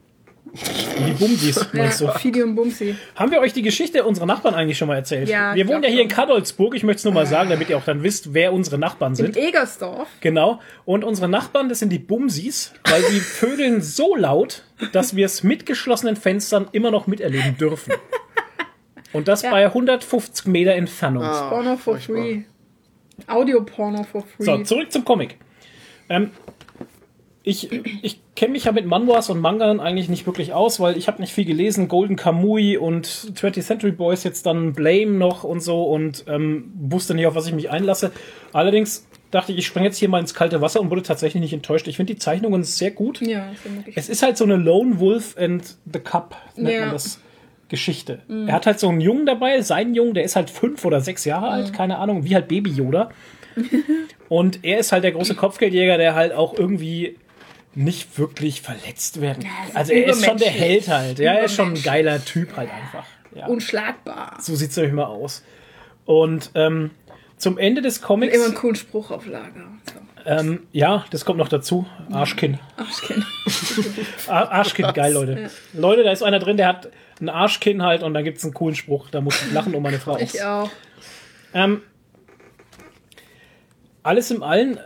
Die 0.54 1.12
Bumsis, 1.14 1.68
meinst 1.74 2.02
du? 2.02 2.06
Ja, 2.06 2.12
Fidi 2.14 2.44
und 2.44 2.54
Bumsi. 2.56 2.96
Haben 3.16 3.32
wir 3.32 3.40
euch 3.40 3.54
die 3.54 3.64
Geschichte 3.64 4.04
unserer 4.04 4.28
Nachbarn 4.28 4.54
eigentlich 4.54 4.78
schon 4.78 4.88
mal 4.88 4.96
erzählt? 4.96 5.28
Ja, 5.28 5.56
wir 5.56 5.68
wohnen 5.68 5.82
ja 5.84 5.90
hier 5.90 6.04
in 6.04 6.10
schon. 6.10 6.16
Kadolsburg, 6.18 6.76
ich 6.76 6.84
möchte 6.84 7.00
es 7.00 7.04
nur 7.06 7.14
mal 7.14 7.26
sagen, 7.26 7.50
damit 7.50 7.70
ihr 7.70 7.78
auch 7.78 7.84
dann 7.86 8.04
wisst, 8.04 8.34
wer 8.36 8.54
unsere 8.54 8.78
Nachbarn 8.78 9.14
In 9.14 9.16
sind. 9.16 9.38
Egersdorf. 9.38 10.08
Genau. 10.22 10.62
Und 10.86 11.04
unsere 11.04 11.28
Nachbarn, 11.28 11.70
das 11.70 11.80
sind 11.80 11.90
die 11.90 11.98
Bumsis, 12.00 12.74
weil 12.86 13.02
die 13.12 13.20
vögeln 13.20 13.82
so 13.82 14.16
laut, 14.16 14.64
dass 14.92 15.16
wir 15.16 15.26
es 15.26 15.42
mit 15.44 15.66
geschlossenen 15.66 16.16
Fenstern 16.16 16.68
immer 16.72 16.92
noch 16.92 17.08
miterleben 17.08 17.58
dürfen. 17.58 17.94
Und 19.12 19.28
das 19.28 19.42
bei 19.44 19.66
150 19.66 20.46
Meter 20.48 20.74
Entfernung. 20.74 21.24
Ah, 21.24 21.50
Porno 21.50 21.78
for 21.78 21.96
furchtbar. 21.96 22.16
free. 22.18 22.42
Audio-Porno 23.28 24.04
for 24.04 24.24
free. 24.24 24.44
So, 24.46 24.58
zurück 24.64 24.92
zum 24.92 25.06
Comic. 25.06 25.38
Ähm, 26.10 26.32
ich 27.44 27.72
ich 27.72 28.23
kenne 28.36 28.54
mich 28.54 28.64
ja 28.66 28.72
mit 28.72 28.86
Manhwas 28.86 29.30
und 29.30 29.40
Mangan 29.40 29.80
eigentlich 29.80 30.10
nicht 30.10 30.26
wirklich 30.26 30.54
aus, 30.54 30.80
weil 30.80 30.98
ich 30.98 31.08
habe 31.08 31.22
nicht 31.22 31.34
viel 31.34 31.46
gelesen. 31.46 31.88
Golden 31.88 32.16
Kamui 32.16 32.78
und 32.78 33.06
20th 33.08 33.62
Century 33.62 33.92
Boys, 33.92 34.24
jetzt 34.24 34.46
dann 34.46 34.74
Blame 34.74 35.12
noch 35.12 35.44
und 35.44 35.62
so 35.62 35.84
und 35.84 36.26
ähm, 36.28 36.72
wusste 36.76 37.14
nicht, 37.14 37.28
auf 37.28 37.36
was 37.36 37.48
ich 37.48 37.54
mich 37.54 37.70
einlasse. 37.70 38.12
Allerdings 38.52 39.08
dachte 39.32 39.52
ich, 39.52 39.60
ich 39.60 39.66
springe 39.68 39.86
jetzt 39.88 39.98
hier 39.98 40.10
mal 40.10 40.20
ins 40.20 40.34
kalte 40.34 40.62
Wasser 40.62 40.80
und 40.82 40.90
wurde 40.92 41.04
tatsächlich 41.04 41.42
nicht 41.42 41.54
enttäuscht. 41.54 41.88
Ich 41.88 41.98
finde 41.98 42.14
die 42.14 42.20
Zeichnungen 42.20 42.64
sehr 42.64 42.92
gut. 42.92 43.22
ja, 43.22 43.48
wirklich. 43.64 43.98
Es 43.98 44.10
ist 44.10 44.24
halt 44.24 44.38
so 44.38 44.44
eine 44.44 44.56
Lone 44.56 45.00
Wolf 45.00 45.36
and 45.38 45.78
the 45.92 46.00
Cup, 46.00 46.36
nennt 46.56 46.70
Ja. 46.76 46.82
man 46.82 46.92
das. 46.92 47.20
Geschichte. 47.70 48.20
Er 48.46 48.54
hat 48.54 48.68
halt 48.68 48.80
so 48.80 48.88
einen 48.90 49.02
Jungen 49.02 49.26
dabei, 49.26 49.62
sein 49.62 49.96
Jungen, 49.96 50.14
der 50.14 50.24
ist 50.26 50.36
halt 50.36 50.52
fünf 50.52 50.86
oder 50.86 51.02
sechs 51.02 51.26
Jahre 51.26 51.48
alt, 51.48 51.74
keine 51.74 51.98
Ahnung, 51.98 52.24
wie 52.24 52.36
halt 52.36 52.48
Baby 52.48 52.70
Yoda. 52.70 53.10
Und 54.30 54.64
er 54.64 54.78
ist 54.80 54.92
halt 54.92 55.04
der 55.04 55.12
große 55.12 55.34
Kopfgeldjäger, 55.36 55.98
der 55.98 56.14
halt 56.14 56.34
auch 56.34 56.54
irgendwie 56.58 57.16
nicht 57.76 58.18
wirklich 58.18 58.62
verletzt 58.62 59.20
werden 59.22 59.44
kann. 59.44 59.76
Also 59.76 59.94
er 59.94 60.08
ist 60.08 60.26
schon 60.26 60.38
der. 60.38 60.50
Held 60.52 60.88
halt. 60.88 61.20
Ja, 61.20 61.34
er 61.34 61.46
ist 61.46 61.56
schon 61.56 61.74
ein 61.74 61.82
geiler 61.84 62.24
Typ 62.24 62.56
halt 62.56 62.70
einfach. 62.72 63.06
Ja. 63.36 63.48
Unschlagbar. 63.48 64.38
So 64.40 64.56
sieht's 64.56 64.76
nämlich 64.78 64.94
mal 64.94 65.06
aus. 65.06 65.44
Und 66.06 66.52
ähm, 66.56 66.92
zum 67.38 67.58
Ende 67.58 67.82
des 67.82 68.02
Comics, 68.02 68.36
Immer 68.36 68.46
einen 68.46 68.54
coolen 68.56 68.76
Spruch 68.76 69.10
auf 69.12 69.26
Lager. 69.26 69.68
So. 69.92 70.30
ähm, 70.30 70.68
ja, 70.72 71.06
das 71.10 71.26
kommt 71.26 71.40
noch 71.40 71.48
dazu, 71.50 71.86
Arschkind. 72.12 72.60
Arschkind. 72.78 73.26
Ar- 74.28 74.52
Arschkind, 74.52 74.94
geil, 74.94 75.14
Leute. 75.14 75.50
Leute, 75.74 76.04
da 76.04 76.12
ist 76.12 76.22
einer 76.24 76.40
drin, 76.40 76.58
der 76.58 76.68
hat 76.68 76.90
ein 77.20 77.30
Arschkind 77.30 77.82
halt 77.82 78.04
und 78.04 78.14
da 78.14 78.22
gibt's 78.22 78.44
einen 78.44 78.54
coolen 78.54 78.76
Spruch. 78.76 79.10
Da 79.10 79.20
muss 79.22 79.42
ich 79.42 79.52
lachen 79.52 79.74
um 79.74 79.82
meine 79.82 80.00
Frau. 80.00 80.18
Ich 80.18 80.44
auch. 80.44 80.70
Ähm, 81.54 81.82
alles 84.04 84.32
im 84.32 84.44
Allen, 84.44 84.80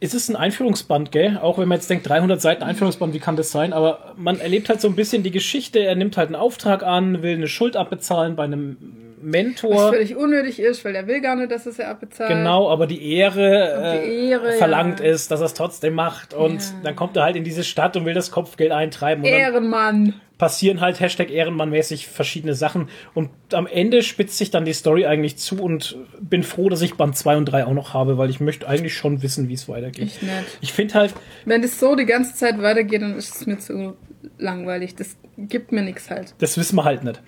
es 0.00 0.14
ist 0.14 0.28
ein 0.30 0.36
Einführungsband, 0.36 1.12
gell? 1.12 1.38
Auch 1.42 1.58
wenn 1.58 1.68
man 1.68 1.76
jetzt 1.78 1.90
denkt, 1.90 2.08
300 2.08 2.40
Seiten 2.40 2.62
Einführungsband, 2.62 3.12
wie 3.14 3.18
kann 3.18 3.36
das 3.36 3.50
sein? 3.50 3.72
Aber 3.72 4.14
man 4.16 4.40
erlebt 4.40 4.68
halt 4.68 4.80
so 4.80 4.88
ein 4.88 4.96
bisschen 4.96 5.22
die 5.22 5.30
Geschichte. 5.30 5.80
Er 5.80 5.94
nimmt 5.94 6.16
halt 6.16 6.28
einen 6.28 6.36
Auftrag 6.36 6.82
an, 6.82 7.22
will 7.22 7.34
eine 7.34 7.48
Schuld 7.48 7.76
abbezahlen 7.76 8.34
bei 8.36 8.44
einem 8.44 8.76
Was 8.80 9.22
Mentor. 9.22 9.92
völlig 9.92 10.16
unnötig 10.16 10.58
ist, 10.58 10.82
weil 10.84 10.94
der 10.94 11.06
will 11.06 11.20
gar 11.20 11.36
nicht, 11.36 11.52
dass 11.52 11.66
es 11.66 11.78
er 11.78 11.90
abbezahlt. 11.90 12.30
Genau, 12.30 12.70
aber 12.70 12.86
die 12.86 13.12
Ehre, 13.14 14.00
die 14.02 14.08
äh, 14.10 14.28
Ehre, 14.30 14.52
verlangt 14.52 15.00
ja. 15.00 15.06
es, 15.06 15.28
dass 15.28 15.40
er 15.40 15.46
es 15.46 15.54
trotzdem 15.54 15.92
macht. 15.94 16.32
Und 16.32 16.60
Ja. 16.62 16.66
dann 16.84 16.96
kommt 16.96 17.16
er 17.18 17.24
halt 17.24 17.36
in 17.36 17.44
diese 17.44 17.62
Stadt 17.62 17.94
und 17.96 18.06
will 18.06 18.14
das 18.14 18.30
Kopfgeld 18.30 18.72
eintreiben. 18.72 19.22
Ehrenmann. 19.24 20.14
Passieren 20.40 20.80
halt 20.80 21.00
Hashtag 21.00 21.28
Ehrenmann-mäßig 21.28 22.06
verschiedene 22.06 22.54
Sachen. 22.54 22.88
Und 23.12 23.28
am 23.52 23.66
Ende 23.66 24.02
spitzt 24.02 24.38
sich 24.38 24.50
dann 24.50 24.64
die 24.64 24.72
Story 24.72 25.04
eigentlich 25.04 25.36
zu 25.36 25.62
und 25.62 25.98
bin 26.18 26.42
froh, 26.44 26.70
dass 26.70 26.80
ich 26.80 26.94
Band 26.94 27.14
2 27.14 27.36
und 27.36 27.44
3 27.44 27.66
auch 27.66 27.74
noch 27.74 27.92
habe, 27.92 28.16
weil 28.16 28.30
ich 28.30 28.40
möchte 28.40 28.66
eigentlich 28.66 28.94
schon 28.94 29.20
wissen, 29.20 29.50
wie 29.50 29.52
es 29.52 29.68
weitergeht. 29.68 30.06
Ich 30.06 30.22
nicht. 30.22 30.32
Ich 30.62 30.72
finde 30.72 30.94
halt, 30.94 31.12
Wenn 31.44 31.60
das 31.60 31.78
so 31.78 31.94
die 31.94 32.06
ganze 32.06 32.34
Zeit 32.34 32.58
weitergeht, 32.62 33.02
dann 33.02 33.16
ist 33.16 33.36
es 33.36 33.46
mir 33.46 33.58
zu 33.58 33.98
langweilig. 34.38 34.94
Das 34.94 35.18
gibt 35.36 35.72
mir 35.72 35.82
nichts 35.82 36.08
halt. 36.08 36.34
das 36.38 36.56
wissen 36.56 36.74
wir 36.76 36.84
halt 36.84 37.04
nicht. 37.04 37.20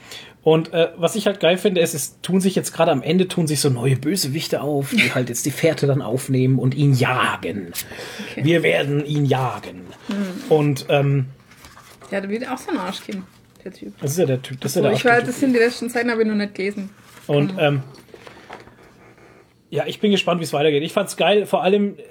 Und 0.43 0.73
äh, 0.73 0.89
was 0.97 1.15
ich 1.15 1.27
halt 1.27 1.39
geil 1.39 1.59
finde, 1.59 1.83
ist, 1.83 1.93
es 1.93 2.19
tun 2.23 2.41
sich 2.41 2.55
jetzt 2.55 2.73
gerade 2.73 2.93
am 2.93 3.03
Ende 3.03 3.29
tun 3.29 3.47
sich 3.47 3.61
so 3.61 3.69
neue 3.69 3.97
Bösewichte 3.97 4.63
auf, 4.63 4.89
die 4.91 5.13
halt 5.15 5.29
jetzt 5.29 5.45
die 5.45 5.51
Fährte 5.51 5.87
dann 5.87 6.01
aufnehmen 6.01 6.59
und 6.59 6.75
ihn 6.75 6.95
jagen. 6.95 7.73
Wir 8.37 8.63
werden 8.63 9.05
ihn 9.05 9.27
jagen. 9.27 9.83
Und 10.49 10.87
ähm, 10.89 11.27
Ja, 12.13 12.21
da 12.21 12.29
wird 12.29 12.49
auch 12.49 12.59
so 12.59 12.71
ein 12.71 12.79
Arschkind, 12.79 13.25
der 13.65 13.73
Typ. 13.73 13.95
das 14.01 14.13
ist 14.13 14.19
ja 14.19 14.27
der 14.27 14.43
Typ. 14.43 14.61
Das 14.61 14.73
ist 14.73 14.77
ja 14.77 14.83
der 14.83 14.93
ich 14.93 15.05
weiß, 15.05 15.11
Arschtyp. 15.13 15.27
das 15.27 15.41
sind 15.41 15.53
die 15.55 15.59
letzten 15.59 15.91
Zeiten, 15.91 16.11
habe 16.11 16.23
ich 16.23 16.29
noch 16.29 16.35
nicht 16.35 16.55
gelesen. 16.55 16.91
Und 17.27 17.55
ähm, 17.59 17.83
ja, 19.71 19.87
ich 19.87 20.01
bin 20.01 20.11
gespannt, 20.11 20.41
wie 20.41 20.45
es 20.45 20.53
weitergeht. 20.53 20.83
Ich 20.83 20.93
fand's 20.93 21.17
geil, 21.17 21.47
vor 21.47 21.63
allem, 21.63 21.97
äh, 21.97 22.03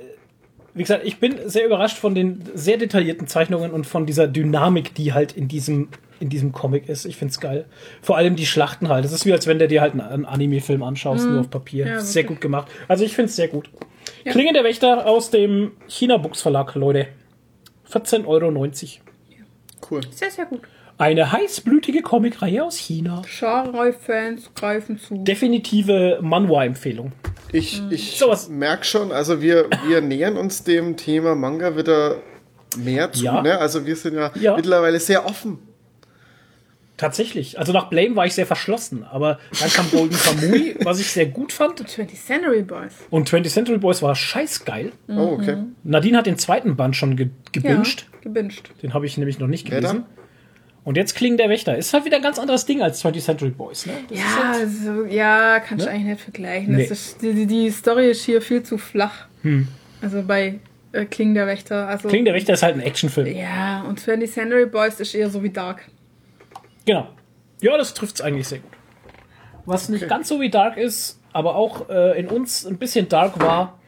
wie 0.74 0.82
gesagt, 0.82 1.06
ich 1.06 1.20
bin 1.20 1.36
sehr 1.46 1.66
überrascht 1.66 1.98
von 1.98 2.16
den 2.16 2.44
sehr 2.56 2.78
detaillierten 2.78 3.28
Zeichnungen 3.28 3.72
und 3.72 3.86
von 3.86 4.08
dieser 4.08 4.28
Dynamik, 4.28 4.96
die 4.96 5.14
halt 5.14 5.34
in 5.34 5.48
diesem 5.48 5.90
in 6.22 6.30
diesem 6.30 6.52
Comic 6.52 6.88
ist. 6.88 7.06
Ich 7.06 7.18
find's 7.18 7.40
geil. 7.40 7.66
Vor 8.02 8.16
allem 8.16 8.36
die 8.36 8.46
Schlachten 8.46 8.90
halt. 8.90 9.04
Das 9.04 9.12
ist 9.12 9.26
wie 9.26 9.34
als 9.34 9.48
wenn 9.48 9.58
du 9.58 9.68
dir 9.68 9.82
halt 9.82 9.94
einen, 9.94 10.26
Anime-Film 10.26 10.84
anschaust, 10.84 11.28
nur 11.28 11.42
auf 11.42 11.50
Papier. 11.50 11.88
Ja, 11.88 12.00
sehr 12.00 12.24
gut 12.24 12.40
gemacht. 12.40 12.68
Also 12.88 13.04
ich 13.04 13.16
find's 13.16 13.36
sehr 13.36 13.48
gut. 13.48 13.70
Klingen 14.26 14.54
der 14.54 14.64
Wächter 14.64 15.08
aus 15.08 15.32
dem 15.32 15.72
China 15.88 16.18
Books 16.18 16.44
Verlag, 16.44 16.76
Leute. 16.76 17.08
14,90 17.92 18.28
Euro. 18.28 18.52
Cool. 19.90 20.02
Sehr, 20.12 20.32
sehr 20.32 20.46
gut. 20.46 20.62
Eine 20.98 21.32
heißblütige 21.32 22.02
Comicreihe 22.04 22.64
aus 22.64 22.78
China. 22.78 23.24
Genre-Fans 23.26 24.52
greifen 24.56 25.00
zu. 25.00 25.16
Definitive 25.24 26.20
Manhwa-Empfehlung. 26.22 27.12
Ich, 27.52 27.82
ich 27.90 28.18
Sowas. 28.18 28.50
merke 28.50 28.84
schon, 28.86 29.12
also 29.12 29.42
wir, 29.42 29.68
wir 29.88 30.02
nähern 30.02 30.38
uns 30.38 30.64
dem 30.64 30.96
Thema 30.98 31.36
Manga 31.36 31.76
wieder 31.76 32.18
mehr 32.78 33.12
zu. 33.12 33.24
Ja. 33.26 33.42
Ne? 33.42 33.58
Also 33.58 33.86
wir 33.86 33.96
sind 33.96 34.16
ja, 34.16 34.32
Ja. 34.40 34.56
mittlerweile 34.56 35.00
sehr 35.00 35.26
offen. 35.26 35.60
Tatsächlich. 37.02 37.58
Also 37.58 37.74
nach 37.74 37.90
Blame 37.90 38.16
war 38.16 38.28
ich 38.28 38.34
sehr 38.34 38.46
verschlossen, 38.46 39.04
aber 39.04 39.40
dann 39.60 39.70
kam 39.72 39.90
Golden 39.90 40.16
Kamui, 40.16 40.76
was 40.84 41.00
ich 41.00 41.08
sehr 41.12 41.26
gut 41.26 41.52
fand. 41.52 41.82
20th 41.82 42.26
Century 42.28 42.62
Boys. 42.62 42.94
Und 43.10 43.28
20th 43.28 43.50
Century 43.50 43.78
Boys 43.80 44.04
war 44.04 44.16
scheißgeil. 44.16 44.92
Oh, 45.10 45.38
okay. 45.40 45.58
Nadine 45.84 46.18
hat 46.20 46.28
den 46.28 46.38
zweiten 46.38 46.76
Band 46.76 46.96
schon 46.96 47.16
ge 47.16 47.30
gebinged. 47.52 48.02
Ja, 48.14 48.20
gebinged. 48.22 48.70
Den 48.84 48.94
habe 48.94 49.08
ich 49.08 49.18
nämlich 49.18 49.40
noch 49.40 49.48
nicht 49.48 49.68
gelesen. 49.68 50.04
Und 50.84 50.96
jetzt 50.96 51.16
Klingen 51.16 51.38
der 51.38 51.50
Wächter. 51.50 51.76
Ist 51.78 51.92
halt 51.94 52.06
wieder 52.06 52.18
ein 52.18 52.24
ganz 52.24 52.38
anderes 52.40 52.66
Ding 52.66 52.82
als 52.84 53.04
20th 53.04 53.22
Century 53.26 53.50
Boys. 53.50 53.86
Ne? 53.88 53.94
Das 54.10 54.18
ist 54.20 54.24
Ja, 54.24 54.48
halt- 54.48 54.62
also, 54.62 55.06
ja, 55.06 55.60
kannst 55.60 55.86
du 55.86 55.90
Ne? 55.90 55.96
eigentlich 55.96 56.08
nicht 56.08 56.22
vergleichen. 56.22 56.76
Nee. 56.76 56.88
Das 56.88 56.92
ist, 56.92 57.22
die, 57.22 57.46
die- 57.48 57.72
Story 57.72 58.12
ist 58.12 58.24
hier 58.26 58.42
viel 58.44 58.62
zu 58.64 58.78
flach. 58.78 59.26
Also 60.02 60.22
bei 60.24 60.60
äh, 60.92 61.06
Kling 61.06 61.34
der 61.34 61.48
Wächter. 61.48 61.88
Also, 61.88 62.10
Klingen 62.10 62.26
der 62.26 62.34
Wächter 62.36 62.54
ist 62.54 62.62
halt 62.64 62.76
ein 62.76 62.82
Actionfilm. 62.82 63.28
Ja, 63.36 63.82
und 63.88 64.00
20th 64.00 64.32
Century 64.34 64.66
Boys 64.68 65.00
ist 65.00 65.16
eher 65.16 65.30
so 65.32 65.42
wie 65.42 65.50
Dark. 65.50 65.88
Genau. 66.86 67.08
Ja, 67.62 67.78
das 67.78 67.94
trifft 67.94 68.16
es 68.16 68.22
eigentlich 68.22 68.48
sehr 68.48 68.60
gut. 68.60 68.72
Was 69.66 69.90
nicht 69.90 70.08
ganz 70.08 70.28
so 70.28 70.42
wie 70.42 70.50
Dark 70.50 70.78
ist, 70.78 71.20
aber 71.34 71.56
auch 71.56 71.90
äh, 71.90 72.20
in 72.20 72.28
uns 72.28 72.66
ein 72.66 72.78
bisschen 72.78 73.08
Dark 73.08 73.40
war, 73.40 73.80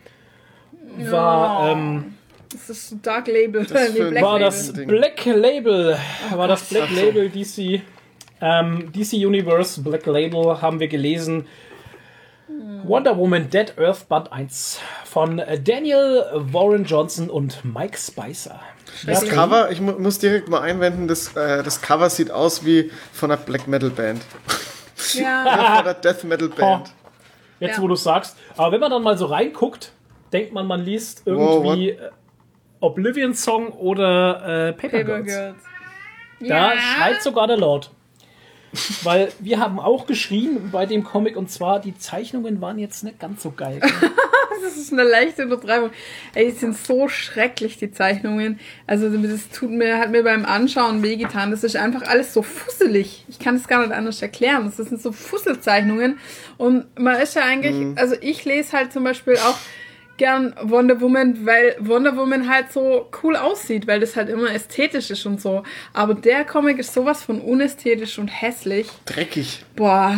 war, 0.97 1.71
ähm, 1.71 2.13
Das 2.51 2.69
ist 2.69 2.89
so 2.89 2.97
Dark 3.01 3.27
Label. 3.27 3.65
Das 3.65 3.93
nee, 3.93 3.99
Black 3.99 4.23
war 4.23 4.33
Label. 4.33 4.45
das 4.45 4.73
Ding. 4.73 4.87
Black 4.87 5.25
Label. 5.25 5.97
War 6.35 6.47
das 6.47 6.69
Black 6.69 6.83
Ach 6.85 6.95
so. 6.95 7.01
Label 7.01 7.29
DC. 7.29 7.81
Ähm, 8.41 8.91
DC 8.91 9.13
Universe 9.13 9.81
Black 9.81 10.05
Label 10.05 10.61
haben 10.61 10.79
wir 10.79 10.87
gelesen. 10.87 11.47
Wonder 12.83 13.17
Woman 13.17 13.49
Dead 13.49 13.73
Earth 13.77 14.07
Band 14.09 14.31
1 14.31 14.79
von 15.05 15.41
Daniel 15.63 16.25
Warren 16.33 16.83
Johnson 16.83 17.29
und 17.29 17.63
Mike 17.63 17.97
Spicer. 17.97 18.59
Das 19.05 19.25
Cover, 19.27 19.71
ich 19.71 19.81
mu 19.81 19.93
muss 19.93 20.19
direkt 20.19 20.47
mal 20.49 20.61
einwenden, 20.61 21.07
das, 21.07 21.35
äh, 21.35 21.63
das 21.63 21.81
Cover 21.81 22.09
sieht 22.09 22.31
aus 22.31 22.65
wie 22.65 22.91
von 23.11 23.31
einer 23.31 23.39
Black 23.41 23.67
Metal 23.67 23.89
Band. 23.89 24.21
Ja, 25.13 25.45
Ja, 25.45 25.65
von 25.77 25.85
einer 25.85 25.93
Death 25.93 26.23
Metal 26.23 26.49
Band. 26.49 26.93
Jetzt, 27.59 27.77
Ja. 27.77 27.83
wo 27.83 27.87
du 27.87 27.95
sagst. 27.95 28.37
Aber 28.57 28.71
wenn 28.71 28.79
man 28.79 28.91
dann 28.91 29.03
mal 29.03 29.17
so 29.17 29.25
reinguckt, 29.25 29.91
denkt 30.31 30.53
man, 30.53 30.65
man 30.67 30.81
liest 30.81 31.23
irgendwie 31.25 31.91
äh, 31.91 32.09
Oblivion 32.79 33.33
Song 33.33 33.69
oder 33.69 34.69
äh, 34.69 34.73
Paper, 34.73 34.97
Paper 34.99 35.21
Girls. 35.21 35.25
Girls. 36.39 36.49
Da 36.49 36.71
schreit 36.77 37.21
sogar 37.23 37.47
der 37.47 37.57
Lord. 37.57 37.91
Weil 39.03 39.31
wir 39.39 39.59
haben 39.59 39.79
auch 39.79 40.07
geschrien 40.07 40.69
bei 40.71 40.85
dem 40.85 41.03
Comic 41.03 41.37
und 41.37 41.51
zwar 41.51 41.79
die 41.79 41.95
Zeichnungen 41.97 42.59
waren 42.59 42.79
jetzt 42.79 43.03
nicht 43.03 43.19
ganz 43.19 43.43
so 43.43 43.51
geil. 43.51 43.81
Das 44.63 44.77
ist 44.77 44.93
eine 44.93 45.03
leichte 45.03 45.43
Übertreibung. 45.43 45.89
Ey, 46.33 46.45
die 46.45 46.57
sind 46.57 46.77
so 46.77 47.09
schrecklich, 47.09 47.77
die 47.77 47.91
Zeichnungen. 47.91 48.59
Also, 48.87 49.09
das 49.09 49.49
tut 49.49 49.69
mir, 49.69 49.99
hat 49.99 50.09
mir 50.09 50.23
beim 50.23 50.45
Anschauen 50.45 51.03
wehgetan. 51.03 51.51
Das 51.51 51.65
ist 51.65 51.75
einfach 51.75 52.03
alles 52.03 52.33
so 52.33 52.43
fusselig. 52.43 53.25
Ich 53.27 53.39
kann 53.39 53.55
es 53.55 53.67
gar 53.67 53.81
nicht 53.81 53.91
anders 53.91 54.21
erklären. 54.21 54.63
Das 54.65 54.77
sind 54.87 55.01
so 55.01 55.11
Fusselzeichnungen. 55.11 56.17
Und 56.57 56.85
man 56.97 57.19
ist 57.19 57.35
ja 57.35 57.43
eigentlich, 57.43 57.97
also 57.97 58.15
ich 58.21 58.45
lese 58.45 58.71
halt 58.71 58.93
zum 58.93 59.03
Beispiel 59.03 59.35
auch 59.35 59.57
gern 60.17 60.55
Wonder 60.61 61.01
Woman, 61.01 61.45
weil 61.45 61.75
Wonder 61.79 62.15
Woman 62.15 62.49
halt 62.49 62.71
so 62.71 63.09
cool 63.23 63.35
aussieht, 63.35 63.87
weil 63.87 63.99
das 63.99 64.15
halt 64.15 64.29
immer 64.29 64.51
ästhetisch 64.51 65.11
ist 65.11 65.25
und 65.25 65.41
so. 65.41 65.63
Aber 65.93 66.13
der 66.13 66.45
Comic 66.45 66.79
ist 66.79 66.93
sowas 66.93 67.23
von 67.23 67.41
unästhetisch 67.41 68.19
und 68.19 68.27
hässlich. 68.27 68.87
Dreckig. 69.05 69.65
Boah. 69.75 70.17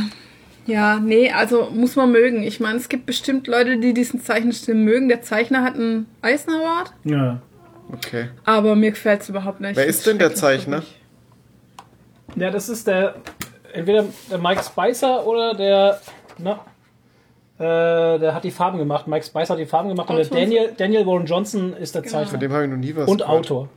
Ja, 0.66 1.00
nee, 1.00 1.32
also 1.32 1.70
muss 1.72 1.96
man 1.96 2.12
mögen. 2.12 2.42
Ich 2.42 2.60
meine, 2.60 2.78
es 2.78 2.90
gibt 2.90 3.06
bestimmt 3.06 3.48
Leute, 3.48 3.78
die 3.78 3.94
diesen 3.94 4.22
Zeichenstil 4.22 4.74
mögen. 4.76 5.10
Der 5.10 5.22
Zeichner 5.22 5.62
hat 5.62 5.76
einen 5.76 6.08
Eisner 6.22 6.60
Award, 6.60 6.94
ja. 7.04 7.42
Okay. 7.94 8.30
aber 8.46 8.76
mir 8.76 8.90
gefällt 8.90 9.22
es 9.22 9.30
überhaupt 9.30 9.62
nicht. 9.62 9.76
Wer 9.76 9.86
ist 9.86 10.08
denn 10.08 10.18
der 10.18 10.34
Zeichner? 10.34 10.82
ja, 12.36 12.50
das 12.50 12.68
ist 12.68 12.88
der 12.88 13.16
entweder 13.74 14.06
der 14.32 14.40
Mike 14.40 14.64
Spicer 14.64 15.26
oder 15.28 15.54
der 15.54 16.02
na, 16.38 16.66
äh, 17.58 18.20
der 18.20 18.34
hat 18.34 18.44
die 18.44 18.52
Farben 18.52 18.78
gemacht. 18.78 19.08
Mike 19.08 19.26
Spicer 19.26 19.54
hat 19.54 19.60
die 19.60 19.66
Farben 19.66 19.90
gemacht 19.90 20.10
und 20.10 20.18
der 20.18 20.26
Autor. 20.26 20.40
Daniel, 20.40 20.74
Daniel 20.76 21.06
Warren 21.06 21.26
Johnson 21.26 21.74
ist 21.74 21.96
der 21.96 22.02
Genau. 22.02 22.14
Von 22.14 22.24
Zeichner 22.26 22.40
dem 22.40 22.52
habe 22.52 22.64
ich 22.66 22.70
noch 22.70 22.78
nie 22.78 22.96
was 22.96 23.10
und 23.10 23.20
gehört. 23.20 23.38
Autor. 23.38 23.70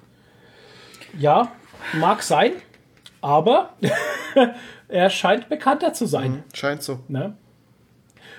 Ja, 1.19 1.53
mag 1.95 2.23
sein, 2.23 2.53
aber 3.21 3.71
er 4.89 5.11
scheint 5.11 5.49
bekannter 5.49 5.93
zu 5.93 6.07
sein. 6.07 6.43
Scheint 6.53 6.83
so. 6.83 7.01
Ne? 7.09 7.37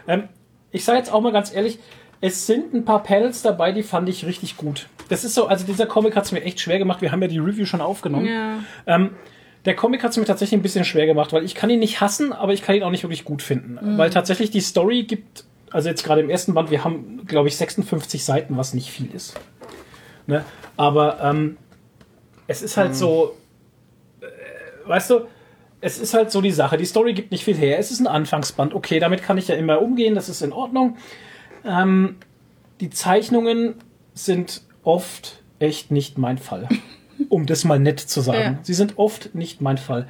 Ähm, 0.08 0.30
ich 0.72 0.84
sage 0.84 0.98
jetzt 0.98 1.12
auch 1.12 1.22
mal 1.22 1.32
ganz 1.32 1.54
ehrlich, 1.54 1.80
es 2.22 2.46
sind 2.46 2.74
ein 2.74 2.84
paar 2.86 3.02
Panels 3.02 3.42
dabei, 3.42 3.72
die 3.72 3.84
fand 3.84 4.10
ich 4.10 4.26
richtig 4.26 4.58
gut. 4.58 4.88
Das 5.08 5.24
ist 5.24 5.34
so, 5.34 5.48
also 5.48 5.66
dieser 5.66 5.86
Comic 5.86 6.16
hat 6.16 6.26
es 6.26 6.32
mir 6.32 6.44
echt 6.44 6.60
schwer 6.60 6.78
gemacht. 6.78 7.02
Wir 7.02 7.12
haben 7.12 7.22
ja 7.22 7.28
die 7.28 7.40
Review 7.40 7.66
schon 7.66 7.82
aufgenommen. 7.82 8.26
Ja. 8.26 8.60
Ähm, 8.86 9.12
der 9.66 9.76
Comic 9.76 10.04
hat 10.04 10.12
es 10.12 10.18
mir 10.18 10.26
tatsächlich 10.26 10.58
ein 10.58 10.64
bisschen 10.64 10.86
schwer 10.86 11.06
gemacht, 11.06 11.34
weil 11.34 11.44
ich 11.44 11.56
kann 11.56 11.70
ihn 11.70 11.80
nicht 11.80 12.02
hassen, 12.02 12.32
aber 12.32 12.54
ich 12.54 12.62
kann 12.62 12.76
ihn 12.76 12.84
auch 12.84 12.92
nicht 12.92 13.04
wirklich 13.04 13.26
gut 13.26 13.42
finden. 13.42 13.78
Weil 13.98 14.10
tatsächlich 14.10 14.52
die 14.52 14.62
Story 14.62 15.04
gibt, 15.04 15.44
also 15.70 15.90
jetzt 15.90 16.04
gerade 16.04 16.22
im 16.22 16.30
ersten 16.30 16.54
Band, 16.54 16.72
wir 16.72 16.84
haben, 16.84 17.26
glaube 17.26 17.50
ich, 17.50 17.58
56 17.58 18.24
Seiten, 18.24 18.58
was 18.58 18.74
nicht 18.74 18.90
viel 18.90 19.14
ist. 19.14 19.40
Ne? 20.28 20.46
Aber 20.78 21.20
ähm, 21.22 21.58
es 22.48 22.62
ist 22.62 22.78
halt 22.78 22.96
so, 22.96 23.36
äh, 24.22 24.26
weißt 24.88 25.10
du, 25.10 25.22
es 25.82 25.98
ist 26.00 26.14
halt 26.14 26.32
so 26.32 26.42
die 26.42 26.52
Sache. 26.52 26.78
Die 26.78 26.86
Story 26.86 27.14
gibt 27.14 27.32
nicht 27.32 27.44
viel 27.46 27.56
her. 27.56 27.80
Es 27.80 27.92
ist 27.92 28.00
ein 28.00 28.08
Anfangsband. 28.08 28.74
Okay, 28.74 29.00
damit 29.00 29.24
kann 29.24 29.38
ich 29.38 29.48
ja 29.48 29.56
immer 29.56 29.82
umgehen. 29.82 30.16
Das 30.16 30.30
ist 30.30 30.42
in 30.42 30.52
Ordnung. 30.52 30.98
Ähm, 31.66 32.18
die 32.80 32.90
Zeichnungen 32.90 33.76
sind 34.14 34.62
oft 34.84 35.42
echt 35.60 35.92
nicht 35.92 36.18
mein 36.18 36.38
Fall. 36.38 36.68
Um 37.28 37.46
das 37.46 37.66
mal 37.66 37.80
nett 37.80 38.00
zu 38.00 38.22
sagen. 38.22 38.40
Ja. 38.40 38.60
Sie 38.62 38.74
sind 38.74 38.98
oft 38.98 39.36
nicht 39.36 39.62
mein 39.62 39.78
Fall. 39.78 40.08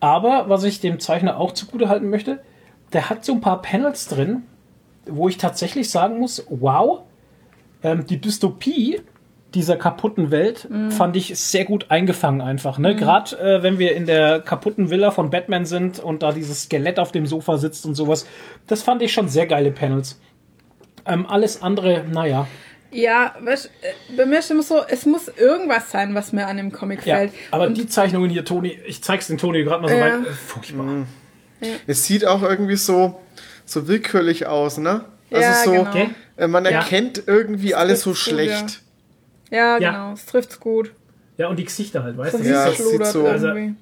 Aber 0.00 0.48
was 0.48 0.64
ich 0.64 0.80
dem 0.80 1.00
Zeichner 1.00 1.38
auch 1.38 1.52
zugute 1.52 1.88
halten 1.88 2.10
möchte, 2.10 2.40
der 2.92 3.08
hat 3.08 3.24
so 3.24 3.32
ein 3.32 3.40
paar 3.40 3.62
Panels 3.62 4.06
drin, 4.08 4.42
wo 5.06 5.28
ich 5.28 5.38
tatsächlich 5.38 5.90
sagen 5.90 6.18
muss, 6.18 6.46
wow, 6.50 7.02
ähm, 7.82 8.06
die 8.06 8.20
Dystopie 8.20 9.00
dieser 9.54 9.76
kaputten 9.76 10.30
Welt 10.30 10.68
fand 10.90 11.16
ich 11.16 11.38
sehr 11.38 11.64
gut 11.64 11.90
eingefangen 11.90 12.42
einfach. 12.42 12.78
Ne? 12.78 12.94
Gerade 12.94 13.38
äh, 13.38 13.62
wenn 13.62 13.78
wir 13.78 13.96
in 13.96 14.04
der 14.04 14.40
kaputten 14.40 14.90
Villa 14.90 15.10
von 15.10 15.30
Batman 15.30 15.64
sind 15.64 15.98
und 15.98 16.22
da 16.22 16.32
dieses 16.32 16.64
Skelett 16.64 16.98
auf 16.98 17.10
dem 17.10 17.26
Sofa 17.26 17.56
sitzt 17.56 17.86
und 17.86 17.94
sowas, 17.94 18.26
das 18.66 18.82
fand 18.82 19.00
ich 19.00 19.12
schon 19.12 19.28
sehr 19.28 19.46
geile 19.46 19.70
Panels. 19.70 20.20
Ähm, 21.06 21.26
alles 21.26 21.62
andere, 21.62 22.04
naja. 22.10 22.46
Ja, 22.96 23.34
weißt, 23.40 23.66
äh, 23.82 24.16
bei 24.16 24.24
mir 24.26 24.38
ist 24.38 24.50
immer 24.50 24.62
so, 24.62 24.82
es 24.88 25.04
muss 25.04 25.28
irgendwas 25.28 25.90
sein, 25.90 26.14
was 26.14 26.32
mir 26.32 26.46
an 26.46 26.56
dem 26.56 26.72
Comic 26.72 27.04
Ja, 27.04 27.16
fällt. 27.16 27.32
aber 27.50 27.66
Und 27.66 27.76
die 27.76 27.86
Zeichnungen 27.86 28.30
hier, 28.30 28.44
Toni, 28.44 28.78
ich 28.86 29.02
zeig's 29.02 29.26
den 29.26 29.36
Toni 29.38 29.64
gerade 29.64 29.82
mal 29.82 29.88
so 29.88 29.94
Ja. 29.96 30.04
weit. 30.20 30.26
Äh, 30.26 30.32
Furchtbar. 30.32 31.06
Es 31.86 32.04
sieht 32.06 32.24
auch 32.26 32.42
irgendwie 32.42 32.76
so, 32.76 33.20
so 33.66 33.86
willkürlich 33.88 34.46
aus, 34.46 34.78
ne? 34.78 35.04
Also 35.30 35.42
Ja, 35.42 35.52
so, 35.64 35.70
genau. 35.72 35.90
Okay. 35.90 36.10
äh, 36.36 36.46
man 36.48 36.64
Ja. 36.64 36.70
erkennt 36.70 37.22
irgendwie 37.26 37.74
alles 37.74 38.02
so 38.02 38.10
trifft's 38.12 38.24
gut, 38.26 38.34
schlecht. 38.34 38.80
ja, 39.50 39.78
Ja. 39.78 39.90
genau, 39.90 40.12
es 40.12 40.24
trifft's 40.26 40.58
gut. 40.60 40.92
Ja, 41.36 41.48
und 41.48 41.56
die 41.58 41.64
Gesichter 41.64 42.02
halt, 42.02 42.16
weißt 42.16 42.32
So 42.32 42.38
du? 42.42 42.48
Ja, 42.48 42.68
es 42.68 42.78
sieht 42.78 43.06
so- 43.06 43.26
irgendwie. 43.26 43.74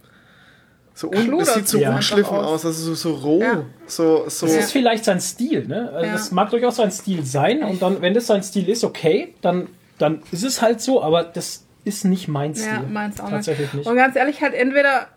So 0.97 1.11
un, 1.11 1.41
es 1.41 1.55
sieht 1.55 1.67
so 1.69 1.79
ja. 1.79 1.95
unschliffen 1.97 2.35
einfach 2.37 2.47
aus, 2.47 2.65
also 2.65 2.95
so, 2.95 2.95
so 2.95 3.15
roh. 3.17 3.41
Ja. 3.41 3.65
So, 3.87 4.25
so. 4.29 4.47
Das 4.47 4.55
ist 4.57 4.73
vielleicht 4.73 5.05
sein 5.05 5.21
Stil, 5.21 5.67
ne? 5.67 5.91
Also 5.93 6.07
Ja. 6.07 6.13
Das 6.13 6.31
mag 6.31 6.51
durchaus 6.51 6.77
sein 6.77 6.93
Stil 6.93 7.25
sein. 7.25 7.65
Und 7.65 7.83
dann, 7.83 8.01
wenn 8.01 8.15
das 8.15 8.29
sein 8.29 8.43
Stil 8.45 8.69
ist, 8.69 8.85
okay, 8.85 9.35
dann, 9.43 9.67
dann 9.99 10.23
ist 10.31 10.45
es 10.45 10.63
halt 10.63 10.81
so, 10.81 11.03
aber 11.03 11.25
das 11.25 11.65
ist 11.85 12.05
nicht 12.05 12.29
mein 12.29 12.55
Stil. 12.55 12.69
Ja, 12.69 12.85
meins 12.89 13.21
auch 13.21 13.29
Tatsächlich 13.29 13.67
nicht. 13.67 13.75
nicht. 13.75 13.87
Und 13.89 13.97
ganz 13.97 14.15
ehrlich, 14.15 14.41
halt 14.41 14.55
entweder 14.55 15.09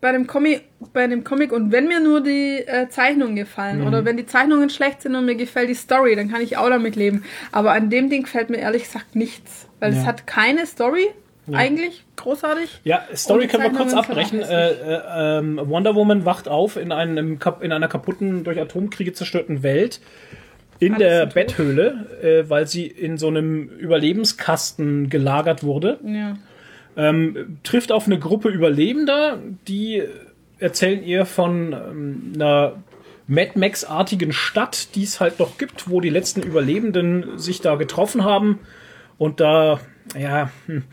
bei 0.00 0.12
dem 0.12 0.26
Comic, 0.26 0.62
bei 0.94 1.06
dem 1.06 1.22
Comic 1.24 1.52
und 1.52 1.70
wenn 1.70 1.86
mir 1.88 2.00
nur 2.00 2.22
die 2.22 2.58
äh, 2.66 2.88
Zeichnungen 2.88 3.36
gefallen 3.36 3.80
Mhm. 3.82 3.86
oder 3.88 4.04
wenn 4.06 4.16
die 4.16 4.26
Zeichnungen 4.26 4.70
schlecht 4.70 5.02
sind 5.02 5.14
und 5.16 5.26
mir 5.26 5.34
gefällt 5.36 5.68
die 5.68 5.74
Story, 5.74 6.16
dann 6.16 6.30
kann 6.30 6.40
ich 6.40 6.56
auch 6.56 6.68
damit 6.68 6.96
leben. 6.96 7.24
Aber 7.52 7.72
an 7.72 7.90
dem 7.90 8.08
Ding 8.08 8.22
gefällt 8.22 8.48
mir 8.50 8.58
ehrlich 8.58 8.84
gesagt 8.84 9.14
nichts, 9.16 9.66
weil 9.80 9.92
Ja. 9.94 10.00
es 10.00 10.06
hat 10.06 10.26
keine 10.26 10.66
Story 10.66 11.08
eigentlich 11.52 12.04
großartig. 12.16 12.80
Ja, 12.84 13.02
Story 13.14 13.46
können 13.46 13.62
wir 13.64 13.70
kurz 13.70 13.94
abbrechen. 13.94 14.42
Äh, 14.42 14.70
äh, 14.70 15.38
ähm, 15.38 15.60
Wonder 15.64 15.94
Woman 15.94 16.24
wacht 16.24 16.48
auf 16.48 16.76
in, 16.76 16.92
einem, 16.92 17.38
in 17.60 17.72
einer 17.72 17.88
kaputten, 17.88 18.44
durch 18.44 18.60
Atomkriege 18.60 19.12
zerstörten 19.12 19.62
Welt 19.62 20.00
in 20.78 20.94
Alles 20.94 21.06
der. 21.06 21.26
Betthöhle, 21.26 22.06
äh, 22.22 22.50
weil 22.50 22.66
sie 22.66 22.86
in 22.86 23.18
so 23.18 23.28
einem 23.28 23.68
Überlebenskasten 23.68 25.08
gelagert 25.08 25.62
wurde. 25.62 25.98
Ja. 26.04 26.36
Ähm, 26.96 27.58
trifft 27.62 27.92
auf 27.92 28.06
eine 28.06 28.18
Gruppe 28.18 28.48
Überlebender, 28.48 29.38
die 29.68 30.02
erzählen 30.58 31.02
ihr 31.04 31.26
von 31.26 31.72
ähm, 31.72 32.32
einer 32.34 32.74
Mad 33.26 33.52
Max-artigen 33.56 34.32
Stadt, 34.32 34.94
die 34.94 35.02
es 35.02 35.20
halt 35.20 35.38
noch 35.38 35.58
gibt, 35.58 35.90
wo 35.90 36.00
die 36.00 36.10
letzten 36.10 36.42
Überlebenden 36.42 37.38
sich 37.38 37.60
da 37.60 37.74
getroffen 37.74 38.24
haben 38.24 38.60
und 39.18 39.40
da, 39.40 39.80
ja, 40.18 40.50
hm, 40.66 40.84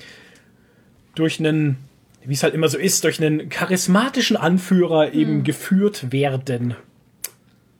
durch 1.16 1.40
einen, 1.40 1.78
wie 2.26 2.34
es 2.34 2.44
halt 2.44 2.54
immer 2.54 2.68
so 2.68 2.78
ist, 2.78 3.04
durch 3.04 3.22
einen 3.22 3.50
charismatischen 3.50 4.38
Anführer 4.38 5.14
eben 5.14 5.44
geführt 5.44 6.12
werden. 6.12 6.76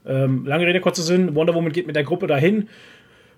Ähm, 0.06 0.46
lange 0.46 0.66
Rede, 0.66 0.82
kurzer 0.82 1.02
Sinn, 1.02 1.36
Wonder 1.36 1.54
Woman 1.54 1.72
geht 1.72 1.88
mit 1.88 1.96
der 1.96 2.04
Gruppe 2.04 2.28
dahin. 2.28 2.70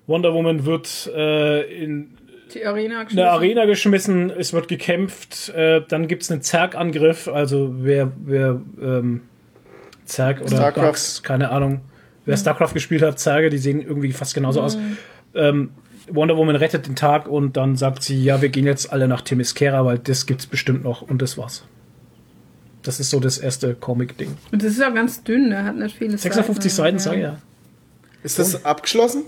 Wonder 0.06 0.34
Woman 0.34 0.66
wird 0.66 1.10
äh, 1.14 1.84
in 1.84 2.10
Die 2.52 2.64
Arena 2.64 3.06
eine 3.08 3.30
Arena 3.30 3.64
geschmissen, 3.64 4.30
es 4.30 4.52
wird 4.52 4.68
gekämpft, 4.68 5.48
äh, 5.50 5.82
dann 5.86 6.08
gibt 6.08 6.22
es 6.22 6.30
einen 6.30 6.42
Zerg-Angriff, 6.42 7.28
also 7.28 7.74
wer, 7.78 8.12
wer 8.24 8.60
ähm, 8.80 9.22
Zerg 10.04 10.40
oder 10.40 10.48
Starcraft. 10.48 10.82
Bugs, 10.82 11.22
keine 11.22 11.50
Ahnung, 11.50 11.80
wer 12.24 12.36
StarCraft 12.36 12.72
gespielt 12.74 13.02
hat, 13.02 13.18
Zerge, 13.18 13.50
die 13.50 13.58
sehen 13.58 13.80
irgendwie 13.80 14.12
fast 14.12 14.34
genauso 14.34 14.60
aus. 14.60 14.78
Ähm, 15.34 15.70
Wonder 16.08 16.36
Woman 16.36 16.56
rettet 16.56 16.86
den 16.86 16.96
Tag 16.96 17.28
und 17.28 17.56
dann 17.56 17.76
sagt 17.76 18.02
sie, 18.02 18.22
ja, 18.22 18.40
wir 18.40 18.48
gehen 18.48 18.64
jetzt 18.66 18.92
alle 18.92 19.08
nach 19.08 19.22
Themyscira, 19.22 19.84
weil 19.84 19.98
das 19.98 20.26
gibt's 20.26 20.46
bestimmt 20.46 20.84
noch 20.84 21.02
und 21.02 21.20
das 21.22 21.36
war's. 21.36 21.64
Das 22.82 23.00
ist 23.00 23.10
so 23.10 23.18
das 23.18 23.38
erste 23.38 23.74
Comic-Ding. 23.74 24.36
Und 24.52 24.62
das 24.62 24.72
ist 24.72 24.82
auch 24.84 24.94
ganz 24.94 25.24
dünn, 25.24 25.50
der 25.50 25.64
hat 25.64 25.76
nicht 25.76 25.96
viele 25.96 26.16
56 26.16 26.72
Seiten, 26.72 26.98
ja. 26.98 27.02
sag 27.02 27.14
ich 27.14 27.22
ja. 27.22 27.38
Ist 28.22 28.38
das 28.38 28.64
abgeschlossen? 28.64 29.24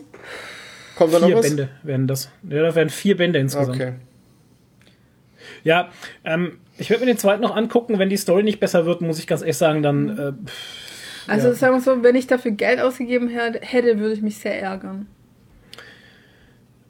Kommt 0.96 1.14
da 1.14 1.18
noch 1.20 1.26
Vier 1.28 1.36
was? 1.36 1.46
Bände 1.46 1.68
werden 1.82 2.06
das. 2.06 2.30
Ja, 2.48 2.62
da 2.62 2.74
werden 2.74 2.88
vier 2.90 3.16
Bände 3.16 3.38
insgesamt. 3.38 3.76
Okay. 3.76 3.92
Ja, 5.64 5.88
ähm, 6.24 6.58
ich 6.78 6.90
werde 6.90 7.04
mir 7.04 7.12
den 7.12 7.18
zweiten 7.18 7.42
noch 7.42 7.54
angucken. 7.56 7.98
Wenn 7.98 8.08
die 8.08 8.16
Story 8.16 8.42
nicht 8.42 8.60
besser 8.60 8.86
wird, 8.86 9.00
muss 9.00 9.18
ich 9.18 9.26
ganz 9.26 9.42
ehrlich 9.42 9.56
sagen, 9.56 9.82
dann 9.82 10.18
äh, 10.18 10.32
Also 11.30 11.48
Ja. 11.48 11.54
sagen 11.54 11.74
wir 11.74 11.80
so, 11.80 12.02
wenn 12.02 12.16
ich 12.16 12.26
dafür 12.26 12.52
Geld 12.52 12.80
ausgegeben 12.80 13.28
hätte, 13.28 13.98
würde 13.98 14.14
ich 14.14 14.22
mich 14.22 14.38
sehr 14.38 14.60
ärgern. 14.60 15.06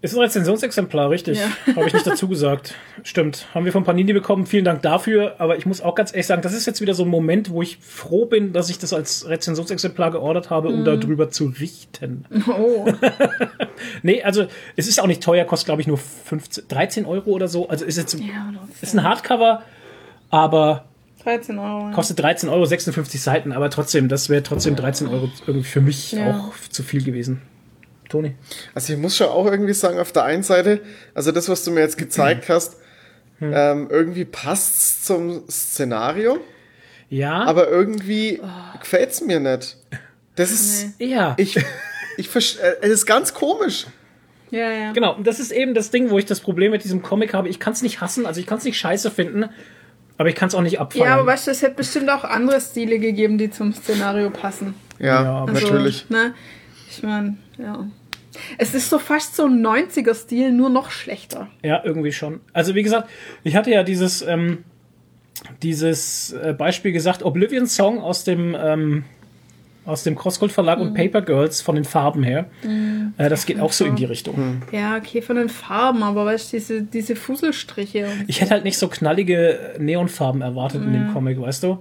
Ist 0.00 0.14
ein 0.14 0.20
Rezensionsexemplar, 0.20 1.10
richtig. 1.10 1.38
Ja. 1.38 1.74
Habe 1.76 1.86
ich 1.88 1.92
nicht 1.92 2.06
dazu 2.06 2.28
gesagt. 2.28 2.74
Stimmt. 3.02 3.46
Haben 3.52 3.64
wir 3.64 3.72
von 3.72 3.82
Panini 3.84 4.12
bekommen. 4.12 4.46
Vielen 4.46 4.64
Dank 4.64 4.82
dafür. 4.82 5.34
Aber 5.38 5.56
ich 5.56 5.66
muss 5.66 5.80
auch 5.80 5.94
ganz 5.94 6.12
ehrlich 6.12 6.26
sagen, 6.26 6.42
das 6.42 6.52
ist 6.52 6.66
jetzt 6.66 6.80
wieder 6.80 6.94
so 6.94 7.04
ein 7.04 7.08
Moment, 7.08 7.50
wo 7.50 7.62
ich 7.62 7.78
froh 7.78 8.26
bin, 8.26 8.52
dass 8.52 8.70
ich 8.70 8.78
das 8.78 8.92
als 8.92 9.28
Rezensionsexemplar 9.28 10.10
geordert 10.12 10.50
habe, 10.50 10.68
um 10.68 10.84
darüber 10.84 11.30
zu 11.30 11.46
richten. 11.60 12.24
Oh, 12.48 12.86
Nee, 14.02 14.22
also 14.22 14.46
es 14.76 14.88
ist 14.88 15.00
auch 15.00 15.06
nicht 15.06 15.22
teuer, 15.22 15.44
kostet 15.44 15.66
glaube 15.66 15.80
ich 15.82 15.88
nur 15.88 15.98
15, 15.98 16.64
13 16.68 17.06
Euro 17.06 17.30
oder 17.30 17.48
so. 17.48 17.68
Also 17.68 17.84
ist 17.84 17.96
jetzt 17.96 18.14
ja, 18.14 18.52
ist 18.80 18.94
ein 18.94 19.02
Hardcover, 19.02 19.62
aber 20.30 20.84
13 21.24 21.58
Euro. 21.58 21.90
kostet 21.92 22.18
13 22.20 22.48
Euro, 22.48 22.64
56 22.64 23.20
Seiten, 23.20 23.52
aber 23.52 23.70
trotzdem, 23.70 24.08
das 24.08 24.28
wäre 24.28 24.42
trotzdem 24.42 24.76
13 24.76 25.08
Euro 25.08 25.28
irgendwie 25.46 25.68
für 25.68 25.80
mich 25.80 26.12
Ja. 26.12 26.38
auch 26.38 26.52
zu 26.70 26.82
viel 26.82 27.02
gewesen. 27.04 27.42
Toni? 28.08 28.34
Also 28.74 28.92
ich 28.92 28.98
muss 28.98 29.16
schon 29.16 29.28
auch 29.28 29.46
irgendwie 29.46 29.74
sagen, 29.74 29.98
auf 29.98 30.12
der 30.12 30.24
einen 30.24 30.42
Seite, 30.42 30.80
also 31.14 31.32
das, 31.32 31.48
was 31.48 31.64
du 31.64 31.70
mir 31.70 31.80
jetzt 31.80 31.98
gezeigt 31.98 32.48
hast, 32.48 32.76
Hm. 33.40 33.52
ähm, 33.54 33.88
irgendwie 33.88 34.24
passt 34.24 35.06
zum 35.06 35.44
Szenario, 35.48 36.38
Ja, 37.08 37.44
aber 37.44 37.68
irgendwie 37.68 38.40
gefällt's 38.80 39.20
mir 39.20 39.38
nicht. 39.38 39.76
Das 40.34 40.50
ist, 40.50 40.94
ja. 40.98 41.34
ich, 41.38 41.56
ich, 42.16 42.26
versch- 42.28 42.58
äh, 42.58 42.76
es 42.80 42.90
ist 42.90 43.06
ganz 43.06 43.34
komisch. 43.34 43.86
Ja, 44.50 44.70
ja. 44.72 44.92
Genau, 44.92 45.14
und 45.14 45.24
das 45.26 45.38
ist 45.38 45.52
eben 45.52 45.74
das 45.74 45.90
Ding, 45.92 46.10
wo 46.10 46.18
ich 46.18 46.24
das 46.24 46.40
Problem 46.40 46.72
mit 46.72 46.82
diesem 46.82 47.00
Comic 47.02 47.32
habe. 47.34 47.48
Ich 47.48 47.60
kann 47.60 47.74
es 47.74 47.82
nicht 47.82 48.00
hassen, 48.00 48.26
also 48.26 48.40
ich 48.40 48.46
kann 48.46 48.58
es 48.58 48.64
nicht 48.64 48.76
scheiße 48.78 49.10
finden, 49.10 49.44
aber 50.16 50.28
ich 50.30 50.34
kann 50.34 50.48
es 50.48 50.54
auch 50.56 50.62
nicht 50.62 50.80
abfallen. 50.80 51.06
Ja, 51.06 51.14
aber 51.14 51.26
weißt 51.26 51.46
du, 51.46 51.50
es 51.52 51.62
hätte 51.62 51.74
bestimmt 51.76 52.10
auch 52.10 52.24
andere 52.24 52.60
Stile 52.60 52.98
gegeben, 52.98 53.38
die 53.38 53.50
zum 53.50 53.72
Szenario 53.72 54.30
passen. 54.30 54.74
Ja, 54.98 55.22
Ja, 55.22 55.40
Also, 55.44 55.52
natürlich. 55.52 56.10
Ne? 56.10 56.34
Ich 56.90 57.02
meine, 57.04 57.36
ja. 57.58 57.86
Es 58.58 58.74
ist 58.74 58.90
so 58.90 58.98
fast 58.98 59.36
so 59.36 59.46
ein 59.46 59.64
90er-Stil, 59.64 60.52
nur 60.52 60.68
noch 60.68 60.90
schlechter. 60.90 61.48
Ja, 61.62 61.82
irgendwie 61.84 62.12
schon. 62.12 62.40
Also 62.52 62.74
wie 62.74 62.82
gesagt, 62.82 63.08
ich 63.42 63.56
hatte 63.56 63.70
ja 63.70 63.82
dieses, 63.82 64.22
ähm, 64.22 64.64
dieses 65.62 66.32
äh, 66.32 66.54
Beispiel 66.56 66.92
gesagt, 66.92 67.22
Oblivion 67.22 67.66
Song 67.66 68.00
aus 68.00 68.24
dem, 68.24 68.56
ähm, 68.58 69.04
aus 69.86 70.02
dem 70.02 70.16
Crossgold 70.16 70.52
Verlag 70.52 70.78
und 70.80 70.92
Paper 70.94 71.22
Girls 71.22 71.62
von 71.62 71.74
den 71.74 71.84
Farben 71.84 72.22
her. 72.22 72.46
Äh, 73.16 73.28
das 73.30 73.46
geht 73.46 73.58
auch 73.58 73.72
so 73.72 73.86
in 73.86 73.96
die 73.96 74.04
Richtung. 74.04 74.62
Ja, 74.70 74.96
okay, 74.96 75.22
von 75.22 75.36
den 75.36 75.48
Farben, 75.48 76.02
aber 76.02 76.26
weißt 76.26 76.52
du, 76.52 76.56
diese, 76.58 76.82
diese 76.82 77.16
Fusselstriche. 77.16 78.06
Und 78.06 78.28
Ich 78.28 78.42
hätte 78.42 78.50
halt 78.50 78.64
nicht 78.64 78.76
so 78.76 78.88
knallige 78.88 79.76
Neonfarben 79.78 80.42
erwartet 80.42 80.82
in 80.82 80.92
dem 80.92 81.12
Comic, 81.14 81.40
weißt 81.40 81.62
du? 81.62 81.78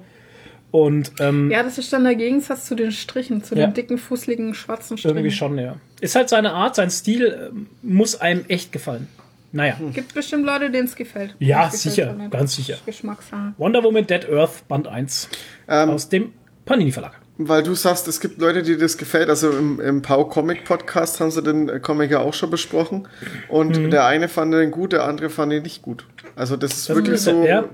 Und 0.72 1.14
ähm, 1.20 1.50
ja, 1.50 1.64
das 1.64 1.78
ist 1.78 1.92
dann 1.94 2.04
der 2.04 2.16
Gegensatz 2.16 2.66
zu 2.66 2.76
den 2.76 2.92
Strichen, 2.92 3.44
zu 3.44 3.56
Ja. 3.56 3.68
den 3.68 3.74
dicken, 3.74 3.98
fusseligen, 3.98 4.54
schwarzen 4.54 4.98
Strichen. 4.98 5.18
irgendwie 5.18 5.36
schon, 5.36 5.58
ja. 5.58 5.78
Ist 6.02 6.16
halt 6.16 6.30
seine 6.30 6.52
Art, 6.52 6.76
sein 6.76 6.90
Stil 6.92 7.50
ähm, 7.52 7.68
muss 7.82 8.20
einem 8.20 8.44
echt 8.50 8.72
gefallen. 8.72 9.08
Naja. 9.54 9.78
Gibt 9.94 10.14
bestimmt 10.14 10.46
Leute, 10.46 10.70
denen 10.70 10.88
es 10.88 10.96
gefällt. 10.96 11.36
Ja, 11.40 11.64
Uns 11.66 11.72
gefällt's 11.74 11.84
sicher, 11.96 12.14
nicht. 12.14 12.32
ganz 12.32 12.56
sicher. 12.58 12.78
Geschmackssache. 12.86 13.54
Wonder 13.58 13.82
Woman 13.84 14.06
Dead 14.06 14.30
Earth 14.30 14.68
Band 14.68 14.88
1 14.88 15.30
Ähm, 15.70 15.90
aus 15.90 16.10
dem 16.10 16.34
Panini 16.66 16.92
Verlag. 16.92 17.14
Weil 17.40 17.62
du 17.62 17.76
sagst, 17.76 18.08
es 18.08 18.20
gibt 18.20 18.40
Leute, 18.42 18.64
die 18.64 18.78
das 18.78 18.98
gefällt. 18.98 19.30
Also 19.30 19.52
im, 19.52 19.80
im 19.80 20.02
Pau 20.02 20.26
Comic 20.26 20.64
Podcast 20.66 21.20
haben 21.20 21.30
sie 21.30 21.44
den 21.44 21.82
Comic 21.84 22.10
ja 22.12 22.20
auch 22.20 22.34
schon 22.34 22.50
besprochen. 22.50 23.08
Und 23.48 23.78
Mhm. 23.78 23.92
der 23.92 24.06
eine 24.06 24.28
fand 24.28 24.54
den 24.54 24.72
gut, 24.72 24.92
der 24.94 25.04
andere 25.06 25.30
fand 25.30 25.54
ihn 25.54 25.62
nicht 25.62 25.84
gut. 25.84 26.06
Also 26.36 26.58
das 26.58 26.74
ist 26.74 26.90
Das 26.90 26.96
wirklich 26.96 27.16
ist- 27.16 27.26
so. 27.26 27.44
ja. 27.44 27.66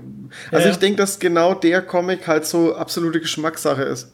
Also 0.50 0.66
Ja, 0.66 0.72
ich 0.72 0.78
denke, 0.78 0.98
dass 0.98 1.18
genau 1.18 1.54
der 1.54 1.80
Comic 1.80 2.26
halt 2.26 2.44
so 2.44 2.74
absolute 2.74 3.20
Geschmackssache 3.20 3.82
ist. 3.84 4.12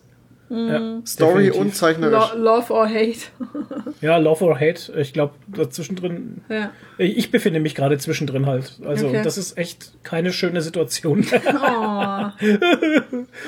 Ja, 0.53 1.01
Story 1.07 1.45
definitiv. 1.45 1.61
und 1.61 1.75
zeichnerisch. 1.77 2.33
Lo 2.35 2.39
Love 2.57 2.73
or 2.73 2.89
Hate. 2.89 3.19
Ja, 4.01 4.17
Love 4.17 4.45
or 4.45 4.59
Hate. 4.59 4.93
Ich 4.99 5.13
glaube, 5.13 5.35
dazwischendrin. 5.47 6.41
ja. 6.49 6.71
Ich 6.99 7.31
befinde 7.31 7.61
mich 7.61 7.75
gerade 7.75 7.99
zwischendrin 7.99 8.47
halt. 8.47 8.81
Also, 8.85 9.09
Okay. 9.09 9.21
das 9.23 9.37
ist 9.39 9.57
echt 9.59 9.93
keine 10.03 10.33
schöne 10.33 10.61
Situation. 10.63 11.25
Oh. 11.47 11.51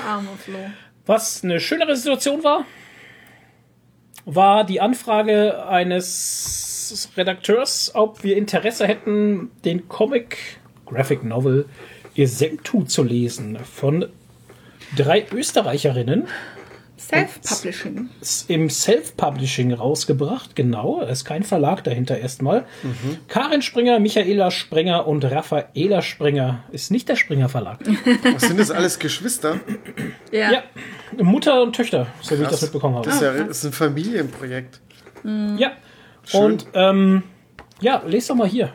Armer 0.07 0.37
Flo. 0.39 0.59
Was 1.05 1.43
eine 1.43 1.59
schönere 1.59 1.97
Situation 1.97 2.45
war, 2.45 2.65
war 4.25 4.65
die 4.65 4.81
Anfrage 4.81 5.67
eines 5.67 7.11
Redakteurs, 7.17 7.91
ob 7.95 8.23
wir 8.23 8.37
Interesse 8.37 8.87
hätten, 8.87 9.51
den 9.65 9.89
Comic 9.89 10.61
Graphic 10.87 11.25
Novel 11.25 11.67
Esemtu 12.15 12.85
zu 12.85 13.03
lesen 13.03 13.59
von 13.59 14.07
drei 14.97 15.27
Österreicherinnen. 15.33 16.29
Self-Publishing. 17.09 18.09
im 18.49 18.71
Self-Publishing 18.71 19.73
rausgebracht, 19.73 20.55
genau. 20.57 21.03
Es 21.03 21.19
ist 21.21 21.25
kein 21.25 21.43
Verlag 21.43 21.85
dahinter 21.85 22.19
erstmal. 22.19 22.65
Karin 23.29 23.63
Springer, 23.63 23.99
Michaela 24.01 24.51
Springer 24.51 25.07
und 25.07 25.25
Raffaela 25.25 26.03
Springer 26.03 26.65
ist 26.71 26.91
nicht 26.91 27.09
der 27.09 27.17
Springer 27.17 27.49
Verlag. 27.49 27.79
Was 28.35 28.43
sind 28.43 28.59
das 28.61 28.71
alles 28.71 28.99
Geschwister? 28.99 29.61
Ja. 30.31 30.53
ja, 30.53 30.63
Mutter 31.19 31.63
und 31.63 31.75
Töchter, 31.75 32.07
so 32.21 32.31
wie 32.31 32.35
ich 32.37 32.41
Krass. 32.43 32.53
das 32.53 32.63
mitbekommen 32.63 32.95
habe. 32.97 33.07
Das 33.07 33.17
ist 33.17 33.23
ja 33.23 33.33
das 33.33 33.59
ist 33.59 33.65
ein 33.65 33.73
Familienprojekt. 33.73 34.81
Ja. 35.25 35.73
Und 36.33 36.67
ähm, 36.75 37.23
Ja, 37.81 38.03
lest 38.07 38.31
doch 38.31 38.35
mal 38.37 38.49
hier. 38.49 38.73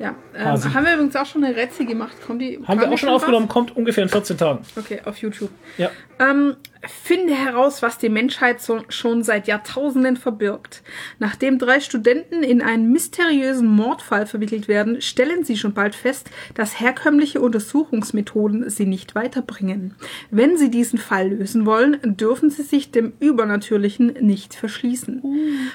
Ja, 0.00 0.14
ähm, 0.36 0.74
haben 0.74 0.86
wir 0.86 0.94
übrigens 0.94 1.16
auch 1.16 1.26
schon 1.26 1.42
eine 1.42 1.56
Rätsel 1.56 1.84
gemacht. 1.84 2.16
Kommt 2.24 2.40
die, 2.40 2.60
Haben 2.64 2.80
wir 2.80 2.88
auch 2.88 2.96
schon 2.98 3.08
was? 3.08 3.16
aufgenommen, 3.16 3.48
kommt 3.48 3.76
ungefähr 3.76 4.04
in 4.04 4.08
14 4.08 4.38
Tagen. 4.38 4.60
Okay, 4.76 5.00
auf 5.04 5.16
YouTube. 5.18 5.50
Ja. 5.76 5.90
Ähm, 6.20 6.54
finde 6.86 7.34
heraus, 7.34 7.82
was 7.82 7.98
die 7.98 8.08
Menschheit 8.08 8.60
so, 8.60 8.82
schon 8.88 9.22
seit 9.22 9.48
Jahrtausenden 9.48 10.16
verbirgt. 10.16 10.82
Nachdem 11.18 11.58
drei 11.58 11.80
Studenten 11.80 12.42
in 12.42 12.62
einen 12.62 12.92
mysteriösen 12.92 13.66
Mordfall 13.66 14.26
verwickelt 14.26 14.68
werden, 14.68 15.00
stellen 15.00 15.44
sie 15.44 15.56
schon 15.56 15.74
bald 15.74 15.94
fest, 15.94 16.30
dass 16.54 16.80
herkömmliche 16.80 17.40
Untersuchungsmethoden 17.40 18.70
sie 18.70 18.86
nicht 18.86 19.14
weiterbringen. 19.14 19.94
Wenn 20.30 20.56
sie 20.56 20.70
diesen 20.70 20.98
Fall 20.98 21.30
lösen 21.30 21.66
wollen, 21.66 21.98
dürfen 22.02 22.50
sie 22.50 22.62
sich 22.62 22.90
dem 22.90 23.12
Übernatürlichen 23.18 24.14
nicht 24.20 24.54
verschließen. 24.54 25.22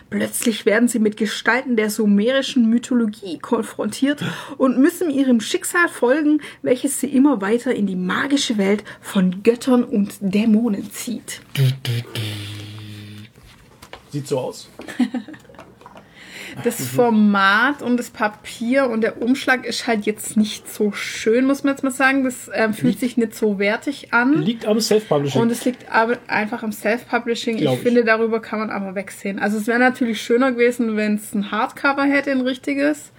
Plötzlich 0.10 0.66
werden 0.66 0.88
sie 0.88 1.00
mit 1.00 1.18
Gestalten 1.18 1.76
der 1.76 1.90
sumerischen 1.90 2.70
Mythologie 2.70 3.40
konfrontiert 3.40 4.24
und 4.58 4.78
müssen 4.78 5.10
ihrem 5.10 5.42
Schicksal 5.42 5.90
folgen, 5.90 6.42
welches 6.62 7.00
sie 7.00 7.08
immer 7.08 7.42
weiter 7.42 7.74
in 7.76 7.88
die 7.88 7.96
magische 7.96 8.58
Welt 8.58 8.84
von 9.02 9.44
Göttern 9.44 9.84
und 9.84 10.18
Dämonen 10.22 10.93
zieht. 10.94 11.42
Sieht 14.12 14.28
so 14.28 14.40
aus. 14.40 14.70
Das 16.64 16.86
Format 16.86 17.82
und 17.82 17.98
das 17.98 18.12
Papier 18.12 18.88
und 18.90 19.02
der 19.02 19.22
Umschlag 19.22 19.66
ist 19.66 19.88
halt 19.88 20.06
jetzt 20.06 20.38
nicht 20.38 20.72
so 20.72 20.92
schön, 20.92 21.46
muss 21.46 21.64
man 21.64 21.74
jetzt 21.74 21.84
mal 21.84 21.92
sagen. 21.92 22.24
Das 22.24 22.50
ähm, 22.54 22.76
fühlt 22.76 23.00
sich 23.00 23.18
nicht 23.18 23.34
so 23.34 23.58
wertig 23.58 24.14
an. 24.14 24.42
Liegt 24.42 24.68
am 24.68 24.80
Self-Publishing. 24.80 25.42
Und 25.42 25.52
es 25.52 25.66
liegt 25.66 25.92
aber 25.92 26.18
einfach 26.28 26.62
am 26.62 26.72
Self-Publishing. 26.72 27.58
Ich, 27.58 27.64
ich. 27.64 27.80
finde, 27.80 28.04
darüber 28.04 28.40
kann 28.40 28.60
man 28.60 28.70
aber 28.70 28.94
wegsehen. 28.94 29.40
Also 29.40 29.58
es 29.58 29.66
wäre 29.66 29.80
natürlich 29.80 30.22
schöner 30.22 30.52
gewesen, 30.52 30.96
wenn 30.96 31.16
es 31.16 31.34
ein 31.34 31.52
Hardcover 31.52 32.04
hätte, 32.04 32.32
ein 32.32 32.42
richtiges. 32.42 33.12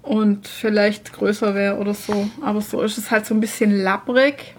Und 0.00 0.48
vielleicht 0.48 1.12
größer 1.12 1.54
wäre 1.54 1.76
oder 1.76 1.92
so. 1.92 2.30
Aber 2.40 2.62
so 2.62 2.80
ist 2.80 2.96
es 2.96 3.10
halt 3.10 3.26
so 3.26 3.34
ein 3.34 3.40
bisschen 3.40 3.70
labbrig. 3.70 4.54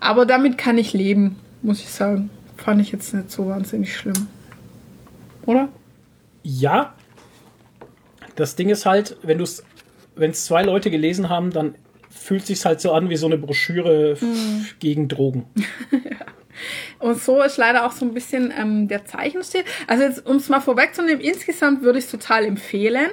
Aber 0.00 0.26
damit 0.26 0.58
kann 0.58 0.76
ich 0.76 0.92
leben, 0.92 1.36
muss 1.62 1.80
ich 1.80 1.88
sagen. 1.88 2.30
Fand 2.56 2.80
ich 2.80 2.92
jetzt 2.92 3.12
nicht 3.14 3.30
so 3.30 3.46
wahnsinnig 3.46 3.96
schlimm. 3.96 4.28
Oder? 5.46 5.68
Ja. 6.42 6.94
Das 8.36 8.56
Ding 8.56 8.68
ist 8.68 8.86
halt, 8.86 9.16
wenn 9.22 9.38
du 9.38 9.44
es, 9.44 9.62
wenn 10.14 10.30
es 10.30 10.44
zwei 10.44 10.62
Leute 10.62 10.90
gelesen 10.90 11.28
haben, 11.28 11.50
dann 11.50 11.74
fühlt 12.10 12.46
sich 12.46 12.64
halt 12.64 12.80
so 12.80 12.92
an 12.92 13.10
wie 13.10 13.16
so 13.16 13.26
eine 13.26 13.38
Broschüre 13.38 14.16
Mhm. 14.20 14.66
gegen 14.78 15.08
Drogen. 15.08 15.46
Und 16.98 17.20
so 17.20 17.42
ist 17.42 17.56
leider 17.56 17.86
auch 17.86 17.92
so 17.92 18.04
ein 18.04 18.14
bisschen 18.14 18.52
ähm, 18.56 18.86
der 18.86 19.04
Zeichenstil. 19.06 19.64
Also 19.88 20.04
jetzt, 20.04 20.26
um 20.26 20.36
es 20.36 20.48
mal 20.48 20.60
vorwegzunehmen, 20.60 21.20
insgesamt 21.20 21.82
würde 21.82 21.98
ich 21.98 22.04
es 22.04 22.10
total 22.10 22.44
empfehlen. 22.44 23.10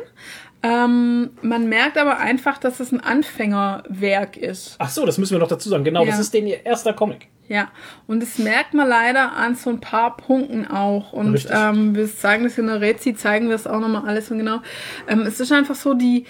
Ähm, 0.62 1.30
man 1.42 1.70
merkt 1.70 1.98
aber 1.98 2.18
einfach, 2.18 2.58
dass 2.58 2.80
es 2.80 2.92
ein 2.92 3.00
Anfängerwerk 3.02 4.36
ist. 4.38 4.76
Ach 4.80 4.90
so, 4.90 5.06
das 5.06 5.18
müssen 5.18 5.32
wir 5.34 5.40
noch 5.40 5.48
dazu 5.48 5.70
sagen. 5.70 5.84
Genau, 5.84 6.06
das 6.06 6.16
Ja. 6.16 6.22
ist 6.22 6.34
den 6.34 6.48
ihr 6.48 6.66
erster 6.66 6.94
Comic. 6.94 7.28
Ja, 7.48 7.70
und 8.06 8.22
das 8.22 8.38
merkt 8.38 8.74
man 8.76 8.88
leider 8.88 9.32
an 9.32 9.56
so 9.56 9.70
ein 9.72 9.80
paar 9.80 10.18
Punkten 10.18 10.68
auch. 10.68 11.14
Und 11.14 11.48
ähm, 11.52 11.96
wir 11.96 12.08
sagen 12.08 12.44
das 12.44 12.58
in 12.58 12.68
der 12.68 12.80
Rezi, 12.82 13.16
zeigen 13.16 13.48
wir 13.48 13.56
es 13.56 13.66
auch 13.66 13.80
nochmal 13.80 14.08
alles 14.08 14.30
und 14.30 14.38
genau. 14.38 14.60
Ähm, 15.08 15.22
es 15.22 15.40
ist 15.40 15.52
einfach 15.52 15.74
so, 15.76 15.96
die, 15.96 16.26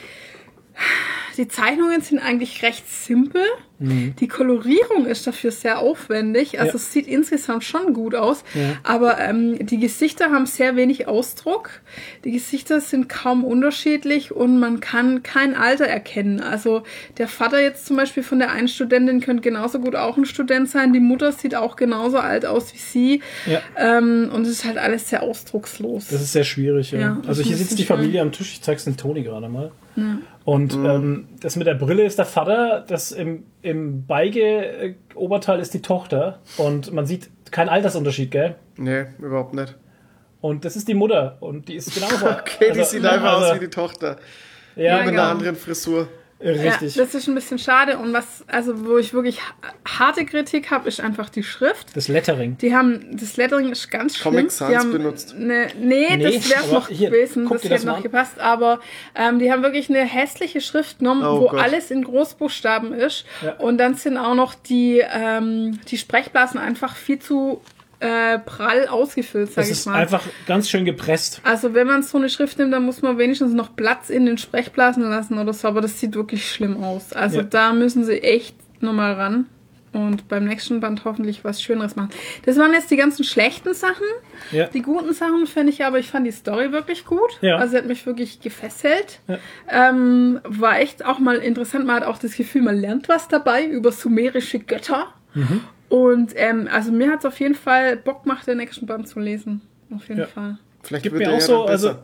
die 1.36 1.48
Zeichnungen 1.50 2.00
sind 2.02 2.20
eigentlich 2.20 2.64
recht 2.64 2.88
simpel. 2.90 3.42
Die 3.82 4.28
Kolorierung 4.28 5.06
ist 5.06 5.26
dafür 5.26 5.52
sehr 5.52 5.80
aufwendig. 5.80 6.60
Also 6.60 6.72
Ja. 6.72 6.76
es 6.76 6.92
sieht 6.92 7.08
insgesamt 7.08 7.64
schon 7.64 7.94
gut 7.94 8.14
aus. 8.14 8.44
Ja. 8.54 8.74
Aber 8.84 9.20
ähm, 9.20 9.66
die 9.66 9.80
Gesichter 9.80 10.32
haben 10.32 10.46
sehr 10.46 10.76
wenig 10.76 11.08
Ausdruck. 11.08 11.70
Die 12.26 12.32
Gesichter 12.32 12.82
sind 12.82 13.08
kaum 13.08 13.46
unterschiedlich 13.46 14.34
und 14.34 14.60
man 14.60 14.82
kann 14.82 15.24
kein 15.24 15.56
Alter 15.56 15.86
erkennen. 15.86 16.42
Also 16.42 16.84
der 17.18 17.30
Vater 17.30 17.62
jetzt 17.62 17.86
zum 17.86 17.96
Beispiel 17.96 18.22
von 18.22 18.40
der 18.40 18.52
einen 18.52 18.68
Studentin 18.68 19.22
könnte 19.22 19.42
genauso 19.44 19.80
gut 19.80 19.96
auch 19.96 20.18
ein 20.18 20.26
Student 20.26 20.70
sein. 20.70 20.92
Die 20.92 21.00
Mutter 21.00 21.32
sieht 21.32 21.56
auch 21.56 21.78
genauso 21.78 22.18
alt 22.18 22.46
aus 22.46 22.74
wie 22.74 22.78
sie. 22.78 23.22
Ja. 23.46 23.62
Ähm, 23.78 24.30
und 24.34 24.42
es 24.42 24.50
ist 24.50 24.66
halt 24.66 24.78
alles 24.78 25.08
sehr 25.10 25.24
ausdruckslos. 25.24 26.08
Das 26.10 26.22
ist 26.22 26.34
sehr 26.34 26.44
schwierig, 26.44 26.92
ja. 26.92 27.00
Ja, 27.00 27.22
also 27.26 27.42
hier 27.42 27.56
sitzt 27.56 27.80
die 27.80 27.86
Familie 27.86 28.22
am 28.22 28.34
Tisch, 28.34 28.52
ich 28.54 28.62
zeig's 28.62 28.84
den 28.84 28.98
Toni 28.98 29.24
gerade 29.24 29.48
mal. 29.48 29.72
Und 30.50 30.74
ähm, 30.74 31.28
das 31.42 31.58
mit 31.58 31.68
der 31.68 31.76
Brille 31.76 32.04
ist 32.04 32.18
der 32.18 32.26
Vater, 32.26 32.84
das 32.88 33.12
im, 33.12 33.44
im 33.62 34.08
Beige-Oberteil 34.08 35.60
ist 35.60 35.76
die 35.76 35.84
Tochter. 35.84 36.40
Und 36.58 36.92
man 36.92 37.06
sieht 37.06 37.30
keinen 37.52 37.70
Altersunterschied, 37.70 38.32
gell? 38.32 38.56
Nee, 38.76 39.06
überhaupt 39.20 39.54
nicht. 39.54 39.76
Und 40.42 40.66
das 40.66 40.76
ist 40.76 40.88
die 40.88 40.96
Mutter. 40.96 41.38
Und 41.40 41.68
die 41.68 41.76
ist 41.76 41.94
genauso. 41.94 42.26
Okay, 42.40 42.72
die 42.74 42.80
also, 42.80 42.92
sieht 42.92 43.06
einfach 43.06 43.36
also, 43.36 43.46
aus 43.46 43.56
wie 43.58 43.60
die 43.60 43.70
Tochter. 43.70 44.18
Ja, 44.76 44.98
Mit 44.98 45.10
genau. 45.10 45.22
einer 45.22 45.32
anderen 45.32 45.56
Frisur. 45.56 46.08
Richtig. 46.42 46.96
Ja, 46.96 47.04
das 47.04 47.16
ist 47.16 47.28
ein 47.28 47.36
bisschen 47.36 47.60
schade. 47.60 47.98
Und 47.98 48.14
was, 48.14 48.44
also 48.48 48.86
wo 48.86 48.98
ich 48.98 49.14
wirklich 49.14 49.40
ha- 49.42 49.54
harte 50.00 50.26
Kritik 50.26 50.72
habe, 50.72 50.88
ist 50.88 51.02
einfach 51.02 51.30
die 51.30 51.44
Schrift. 51.44 51.96
das 51.96 52.08
Lettering. 52.08 52.58
Die 52.60 52.74
haben, 52.76 53.18
das 53.18 53.38
Lettering 53.38 53.70
ist 53.72 53.90
ganz 53.92 54.18
schlimm. 54.18 54.36
Comic 54.36 54.52
Sans 54.52 54.72
die 54.72 54.78
haben, 54.78 54.92
benutzt. 54.92 55.36
Ne, 55.38 55.68
nee, 55.80 56.16
Nee, 56.16 56.38
das 56.38 56.50
wäre 56.50 56.68
noch 56.74 56.88
hier, 56.88 57.10
gewesen, 57.10 57.48
das 57.50 57.64
hätte 57.64 57.86
noch 57.86 57.98
an. 57.98 58.04
gepasst. 58.04 58.40
Aber 58.40 58.80
ähm, 59.16 59.40
die 59.40 59.52
haben 59.52 59.64
wirklich 59.64 59.90
eine 59.90 60.00
hässliche 60.06 60.62
Schrift 60.62 61.00
genommen, 61.00 61.24
Oh 61.24 61.42
wo 61.42 61.48
Gott. 61.50 61.60
alles 61.62 61.92
in 61.92 62.04
Großbuchstaben 62.04 62.94
ist. 62.94 63.26
Ja. 63.44 63.54
Und 63.56 63.78
dann 63.78 63.96
sind 63.96 64.18
auch 64.18 64.36
noch 64.36 64.56
die, 64.56 65.04
ähm, 65.14 65.80
die 65.90 65.98
Sprechblasen 65.98 66.60
einfach 66.60 66.96
viel 66.96 67.20
zu 67.20 67.62
äh, 68.00 68.40
prall 68.40 68.88
ausgefüllt, 68.88 69.50
sag 69.50 69.56
Das 69.58 69.66
ich 69.68 69.72
ist 69.74 69.86
mal. 69.86 69.96
einfach 69.96 70.24
ganz 70.48 70.70
schön 70.70 70.86
gepresst. 70.86 71.42
Also 71.44 71.74
wenn 71.74 71.88
man 71.88 72.02
so 72.04 72.18
eine 72.18 72.30
Schrift 72.30 72.58
nimmt, 72.58 72.74
dann 72.74 72.84
muss 72.84 73.02
man 73.02 73.18
wenigstens 73.18 73.54
noch 73.54 73.76
Platz 73.76 74.10
in 74.10 74.26
den 74.26 74.38
Sprechblasen 74.38 75.04
lassen 75.04 75.38
oder 75.38 75.54
so, 75.54 75.68
aber 75.68 75.82
das 75.82 76.00
sieht 76.00 76.16
wirklich 76.16 76.50
schlimm 76.50 76.82
aus. 76.84 77.12
Also 77.14 77.38
Ja. 77.38 77.44
da 77.44 77.74
müssen 77.74 78.04
sie 78.06 78.22
echt 78.22 78.56
nochmal 78.82 79.14
ran 79.14 79.48
und 79.92 80.28
beim 80.30 80.46
nächsten 80.46 80.80
Band 80.80 81.04
hoffentlich 81.04 81.44
was 81.44 81.62
Schöneres 81.62 81.96
machen. 81.96 82.10
Das 82.46 82.58
waren 82.58 82.72
jetzt 82.74 82.92
die 82.92 82.96
ganzen 82.96 83.24
schlechten 83.26 83.74
Sachen. 83.74 84.06
Ja. 84.52 84.68
Die 84.68 84.82
guten 84.84 85.14
Sachen 85.14 85.46
fände 85.48 85.72
ich 85.74 85.84
aber, 85.84 85.98
ich 86.00 86.08
fand 86.10 86.26
die 86.28 86.32
Story 86.32 86.72
wirklich 86.72 87.06
gut. 87.06 87.40
Ja. 87.42 87.58
Also 87.58 87.72
sie 87.72 87.78
hat 87.80 87.86
mich 87.88 88.06
wirklich 88.06 88.40
gefesselt. 88.40 89.20
Ähm, 89.68 90.40
war 90.46 90.80
echt 90.80 91.04
auch 91.04 91.20
mal 91.20 91.38
interessant. 91.38 91.86
Man 91.86 91.98
hat 91.98 92.04
auch 92.04 92.18
das 92.18 92.36
Gefühl, 92.36 92.62
man 92.62 92.78
lernt 92.78 93.10
was 93.10 93.28
dabei 93.28 93.66
über 93.66 93.92
sumerische 93.92 94.60
Götter. 94.60 95.08
Mhm. 95.34 95.62
Und 95.90 96.34
ähm, 96.36 96.68
also 96.72 96.92
mir 96.92 97.10
hat 97.12 97.20
es 97.20 97.26
auf 97.26 97.40
jeden 97.40 97.56
Fall 97.56 97.98
Bock 97.98 98.24
gemacht, 98.24 98.46
den 98.48 98.58
nächsten 98.58 98.86
Band 98.86 99.08
zu 99.08 99.20
lesen. 99.20 99.62
Auf 99.94 100.08
jeden 100.08 100.22
Ja. 100.22 100.28
Fall. 100.28 100.58
Vielleicht 100.84 101.04
Gibt 101.04 101.16
wird 101.16 101.28
mir 101.28 101.34
auch 101.36 101.40
ja 101.40 101.46
so, 101.46 101.66
also. 101.66 101.96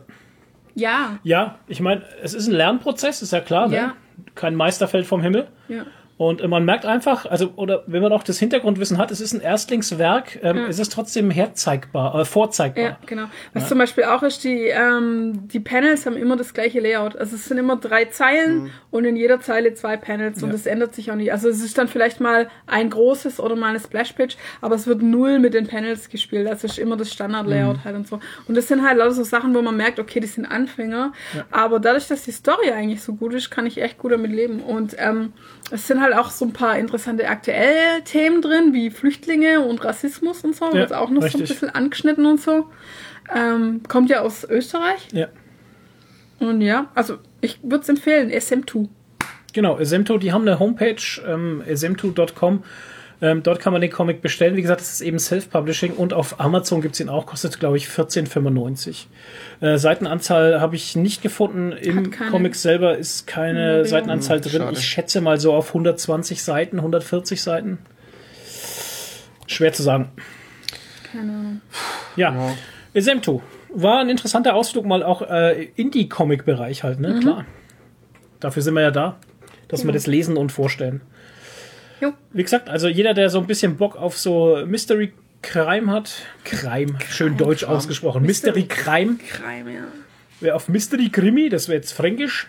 Ja, 0.74 1.18
ja, 1.22 1.58
ich 1.68 1.80
meine, 1.80 2.02
es 2.22 2.34
ist 2.34 2.48
ein 2.48 2.52
Lernprozess, 2.52 3.22
ist 3.22 3.32
ja 3.32 3.40
klar, 3.40 3.68
ne? 3.68 3.76
Ja. 3.76 3.94
Kein 4.34 4.54
Meister 4.54 4.88
fällt 4.88 5.06
vom 5.06 5.22
Himmel. 5.22 5.46
ja. 5.68 5.84
Und 6.18 6.46
man 6.48 6.64
merkt 6.64 6.86
einfach, 6.86 7.26
also, 7.26 7.52
oder 7.56 7.82
wenn 7.86 8.00
man 8.02 8.10
auch 8.10 8.22
das 8.22 8.38
Hintergrundwissen 8.38 8.96
hat, 8.96 9.10
es 9.10 9.20
ist 9.20 9.34
ein 9.34 9.40
Erstlingswerk, 9.42 10.38
ähm, 10.42 10.56
Ja. 10.56 10.66
es 10.66 10.78
ist 10.78 10.90
trotzdem 10.92 11.30
herzeigbar, 11.30 12.18
äh, 12.18 12.24
vorzeigbar. 12.24 12.84
Ja, 12.84 12.98
genau. 13.04 13.24
Was 13.52 13.68
zum 13.68 13.76
Beispiel 13.76 14.04
auch 14.04 14.22
ist, 14.22 14.42
die, 14.44 14.64
ähm, 14.68 15.46
die 15.48 15.60
Panels 15.60 16.06
haben 16.06 16.16
immer 16.16 16.36
das 16.36 16.54
gleiche 16.54 16.80
Layout. 16.80 17.16
Also 17.16 17.36
es 17.36 17.44
sind 17.44 17.58
immer 17.58 17.76
drei 17.76 18.06
Zeilen 18.06 18.70
und 18.90 19.04
in 19.04 19.14
jeder 19.16 19.40
Zeile 19.40 19.74
zwei 19.74 19.98
Panels 19.98 20.42
und 20.42 20.48
Ja. 20.48 20.52
das 20.54 20.64
ändert 20.64 20.94
sich 20.94 21.10
auch 21.10 21.16
nicht. 21.16 21.32
Also 21.32 21.50
es 21.50 21.62
ist 21.62 21.76
dann 21.76 21.88
vielleicht 21.88 22.18
mal 22.20 22.48
ein 22.66 22.88
großes 22.88 23.38
oder 23.38 23.54
mal 23.54 23.68
eine 23.68 23.80
Splash-Page, 23.80 24.38
aber 24.62 24.74
es 24.76 24.86
wird 24.86 25.02
null 25.02 25.38
mit 25.38 25.52
den 25.52 25.66
Panels 25.66 26.08
gespielt. 26.08 26.46
Das 26.48 26.64
ist 26.64 26.78
immer 26.78 26.96
das 26.96 27.12
Standard-Layout 27.12 27.84
halt 27.84 27.94
und 27.94 28.08
so. 28.08 28.20
Und 28.48 28.56
das 28.56 28.68
sind 28.68 28.82
halt 28.86 28.96
lauter 28.96 29.12
so 29.12 29.22
Sachen, 29.24 29.54
wo 29.54 29.60
man 29.60 29.76
merkt, 29.76 29.98
okay, 30.00 30.20
die 30.20 30.26
sind 30.26 30.46
Anfänger, 30.46 31.12
aber 31.50 31.78
dadurch, 31.78 32.08
dass 32.08 32.22
die 32.22 32.32
Story 32.32 32.70
eigentlich 32.70 33.02
so 33.02 33.12
gut 33.14 33.34
ist, 33.34 33.50
kann 33.50 33.66
ich 33.66 33.82
echt 33.82 33.98
gut 33.98 34.12
damit 34.12 34.30
leben. 34.32 34.60
Und 34.60 34.94
ähm, 34.98 35.34
es 35.70 35.86
sind 35.86 36.00
halt 36.00 36.05
auch 36.14 36.30
so 36.30 36.44
ein 36.44 36.52
paar 36.52 36.78
interessante 36.78 37.28
aktuelle 37.28 38.02
Themen 38.04 38.42
drin, 38.42 38.72
wie 38.72 38.90
Flüchtlinge 38.90 39.60
und 39.60 39.84
Rassismus 39.84 40.42
und 40.44 40.54
so. 40.54 40.66
Ja, 40.66 40.74
wird 40.74 40.92
auch 40.92 41.10
noch 41.10 41.22
so 41.22 41.26
ein 41.28 41.40
richtig. 41.40 41.48
bisschen 41.48 41.70
angeschnitten 41.70 42.26
und 42.26 42.40
so. 42.40 42.66
Ähm, 43.34 43.82
kommt 43.88 44.10
ja 44.10 44.20
aus 44.20 44.44
Österreich. 44.44 45.08
Ja. 45.12 45.28
Und 46.38 46.60
ja, 46.60 46.90
also 46.94 47.18
ich 47.40 47.58
würde 47.62 47.82
es 47.82 47.88
empfehlen, 47.88 48.30
SM2. 48.30 48.88
Genau, 49.52 49.78
Esemto, 49.78 50.18
die 50.18 50.32
haben 50.32 50.42
eine 50.42 50.58
Homepage, 50.58 51.02
ähm, 51.26 51.62
esemto.com. 51.66 52.62
Ähm, 53.22 53.42
dort 53.42 53.60
kann 53.60 53.72
man 53.72 53.80
den 53.80 53.90
Comic 53.90 54.20
bestellen. 54.20 54.56
Wie 54.56 54.62
gesagt, 54.62 54.82
es 54.82 54.92
ist 54.94 55.00
eben 55.00 55.18
Self-Publishing 55.18 55.92
und 55.94 56.12
auf 56.12 56.38
Amazon 56.38 56.82
gibt's 56.82 57.00
ihn 57.00 57.08
auch, 57.08 57.24
kostet, 57.26 57.58
glaube 57.58 57.78
ich, 57.78 57.86
14,95. 57.86 59.06
Äh, 59.60 59.78
Seitenanzahl 59.78 60.60
habe 60.60 60.76
ich 60.76 60.96
nicht 60.96 61.22
gefunden. 61.22 61.72
Im 61.72 62.10
Comic 62.30 62.54
selber 62.54 62.98
ist 62.98 63.26
keine 63.26 63.52
Nummerierung. 63.60 63.84
Seitenanzahl 63.86 64.40
drin. 64.42 64.60
Schade. 64.62 64.72
Ich 64.78 64.84
schätze 64.86 65.20
mal 65.22 65.40
so 65.40 65.54
auf 65.54 65.68
120 65.68 66.42
Seiten, 66.42 66.76
140 66.78 67.40
Seiten. 67.40 67.78
Schwer 69.46 69.72
zu 69.72 69.82
sagen. 69.82 70.10
Keine 71.10 71.32
Ahnung. 71.32 71.60
Ja, 72.16 72.54
Esemto. 72.92 73.42
War 73.70 74.00
ein 74.00 74.08
interessanter 74.08 74.54
Ausflug 74.54 74.86
mal 74.86 75.02
auch 75.02 75.22
äh, 75.22 75.64
in 75.76 75.90
die 75.90 76.08
Comic-Bereich 76.08 76.82
halt, 76.82 76.98
Mhm. 76.98 77.06
ne? 77.06 77.20
Klar. 77.20 77.44
Dafür 78.40 78.62
sind 78.62 78.74
wir 78.74 78.82
ja 78.82 78.90
da, 78.90 79.16
dass 79.68 79.80
wir 79.80 79.84
Genau. 79.84 79.94
das 79.94 80.06
lesen 80.06 80.36
und 80.36 80.52
vorstellen. 80.52 81.00
Jo. 82.00 82.12
Wie 82.32 82.42
gesagt, 82.42 82.68
also 82.68 82.88
jeder, 82.88 83.14
der 83.14 83.30
so 83.30 83.38
ein 83.38 83.46
bisschen 83.46 83.76
Bock 83.76 83.96
auf 83.96 84.18
so 84.18 84.64
Mystery 84.66 85.12
Crime 85.42 85.90
hat, 85.90 86.22
Crime, 86.44 86.98
schön 87.08 87.36
deutsch 87.36 87.64
ausgesprochen, 87.64 88.22
Mystery 88.22 88.64
Crime, 88.64 89.16
Crime, 89.16 89.72
ja. 89.72 89.84
Wer 90.40 90.54
auf 90.54 90.68
Mystery 90.68 91.08
Krimi, 91.08 91.48
das 91.48 91.68
wäre 91.68 91.76
jetzt 91.76 91.92
fränkisch, 91.92 92.46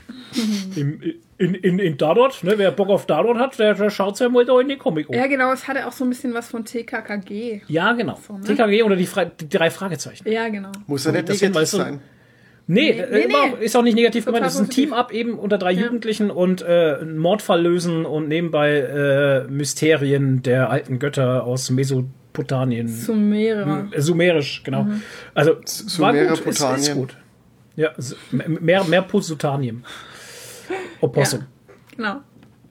im, 0.76 1.02
in, 1.38 1.54
in, 1.56 1.80
in 1.80 1.98
Tatort, 1.98 2.44
ne? 2.44 2.58
wer 2.58 2.72
Bock 2.72 2.90
auf 2.90 3.06
Tatort 3.06 3.38
hat, 3.38 3.58
der, 3.60 3.76
der 3.76 3.90
schaut 3.90 4.18
sich 4.18 4.28
mal 4.28 4.44
da 4.44 4.60
in 4.60 4.68
den 4.68 4.78
Comic 4.78 5.08
um. 5.08 5.16
Ja, 5.16 5.28
genau, 5.28 5.54
es 5.54 5.70
hatte 5.70 5.88
auch 5.88 5.94
so 5.94 6.04
ein 6.04 6.10
bisschen 6.10 6.34
was 6.34 6.50
von 6.50 6.66
TKKG. 6.66 7.62
Ja, 7.68 7.94
genau. 7.94 8.20
ne? 8.30 8.56
TKG 8.56 8.84
oder 8.84 8.98
die, 8.98 9.06
Fra 9.06 9.24
die 9.24 9.48
drei 9.48 9.70
Fragezeichen. 9.70 10.30
Ja, 10.30 10.50
genau. 10.50 10.72
Muss 10.86 11.06
ja 11.06 11.14
nicht 11.14 11.30
negativ 11.30 11.56
weißt 11.56 11.74
du, 11.74 11.78
sein. 11.78 12.02
Nee, 12.70 12.92
Nee, 12.92 13.00
äh, 13.00 13.28
nee, 13.28 13.34
nee. 13.60 13.66
ist 13.66 13.76
auch 13.78 13.82
nicht 13.82 13.96
negativ 13.96 14.26
Total 14.26 14.40
gemeint. 14.42 14.54
Es 14.54 14.60
ist 14.60 14.68
ein. 14.68 14.70
Team-Up 14.70 15.14
eben 15.14 15.40
unter 15.40 15.58
drei 15.58 15.72
Ja. 15.72 15.86
Jugendlichen 15.86 16.30
und 16.30 16.62
äh, 16.62 16.98
einen 17.00 17.18
Mordfall 17.18 17.62
lösen 17.62 18.06
und 18.06 18.28
nebenbei 18.28 18.78
äh, 18.80 19.44
Mysterien 19.50 20.44
der 20.44 20.70
alten 20.70 21.00
Götter 21.00 21.46
aus 21.46 21.70
Mesopotamien. 21.70 22.90
Sumerer. 22.90 23.88
Äh, 23.92 24.02
Sumerisch, 24.02 24.64
genau. 24.66 24.86
Also, 25.34 25.52
war 26.00 26.14
gut, 26.14 26.46
ist, 26.46 26.62
ist 26.62 26.94
gut. 26.94 27.16
Ja, 27.78 27.92
mehr, 28.32 28.84
mehr 28.84 29.02
Posutanien. 29.02 29.86
Opossum. 31.00 31.44
Genau. 31.96 32.18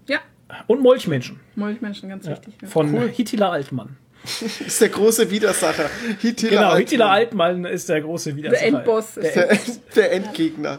Ja, 0.08 0.18
Und 0.66 0.82
Molchmenschen. 0.82 1.40
Molchmenschen, 1.54 2.08
ganz 2.08 2.28
wichtig. 2.28 2.54
Ja. 2.60 2.68
Von 2.68 3.08
Hittila 3.08 3.50
Altmann. 3.50 3.96
ist 4.66 4.80
der 4.80 4.88
große 4.88 5.30
Widersacher. 5.30 5.88
Hittila 6.20 6.50
Genau, 6.50 6.62
Altmann. 6.68 6.78
Hittila 6.80 7.10
Altmann 7.10 7.64
ist 7.64 7.88
der 7.88 8.00
große 8.00 8.36
Widersacher. 8.36 8.60
Der 8.70 8.78
Endboss 8.78 9.16
ist 9.16 9.34
Der 9.36 9.46
Der, 9.48 9.58
der 9.94 10.12
Endgegner. 10.12 10.78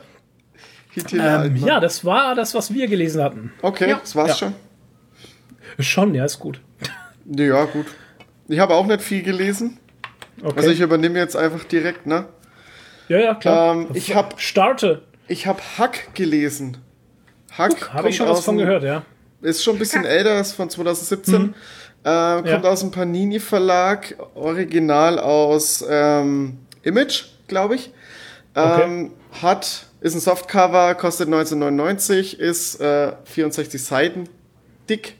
Hittila 0.92 1.36
Ähm, 1.36 1.42
Altmann. 1.42 1.66
ja, 1.68 1.80
das 1.80 2.04
war 2.06 2.36
das, 2.36 2.54
was 2.54 2.74
wir 2.74 2.88
gelesen 2.88 3.22
hatten. 3.24 3.54
Okay, 3.62 3.90
Ja. 3.90 3.98
das 4.00 4.16
war's 4.16 4.30
Ja. 4.40 4.48
schon. 4.48 4.54
Schon, 5.80 6.16
ja, 6.16 6.26
ist 6.26 6.40
gut. 6.40 6.60
Ja, 7.26 7.66
gut. 7.66 7.86
Ich 8.48 8.60
habe 8.60 8.74
auch 8.74 8.86
nicht 8.86 9.02
viel 9.02 9.22
gelesen. 9.22 9.80
Okay. 10.42 10.54
Also 10.58 10.70
ich 10.72 10.80
übernehme 10.80 11.20
jetzt 11.20 11.36
einfach 11.36 11.64
direkt, 11.66 12.06
ne? 12.08 12.26
ja, 13.10 13.20
ja, 13.20 13.36
klar. 13.36 13.76
Ähm, 13.76 13.88
ich 13.94 14.16
hab- 14.16 14.40
Starte. 14.42 15.04
Ich 15.28 15.46
habe 15.48 15.60
Hack 15.78 16.14
gelesen. 16.16 16.78
Hack 17.58 17.94
Habe 17.94 18.10
ich 18.10 18.16
schon 18.18 18.30
was 18.30 18.46
von 18.46 18.58
gehört, 18.58 18.84
ja. 18.84 19.04
Ist 19.42 19.64
schon 19.64 19.76
ein 19.76 19.80
bisschen 19.80 20.06
älter, 20.06 20.40
ist 20.40 20.54
von 20.54 20.70
2017. 20.70 21.54
Äh, 22.08 22.36
kommt 22.52 22.64
Ja. 22.64 22.70
aus 22.72 22.80
dem 22.80 22.92
Panini 22.92 23.40
Verlag, 23.40 24.16
original 24.36 25.20
aus 25.20 25.84
ähm, 25.90 26.58
Image, 26.84 27.26
glaube 27.48 27.76
ich. 27.76 27.92
Ähm, 28.56 29.12
Hat, 29.42 29.86
ist 30.02 30.16
ein 30.16 30.22
Softcover, 30.22 30.96
kostet 30.96 31.28
1999, 31.28 32.40
ist 32.40 32.80
äh, 32.80 33.12
64 33.26 33.84
Seiten 33.84 34.30
dick. 34.90 35.16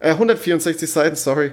Äh, 0.00 0.10
164 0.10 0.90
Seiten, 0.90 1.16
sorry. 1.16 1.52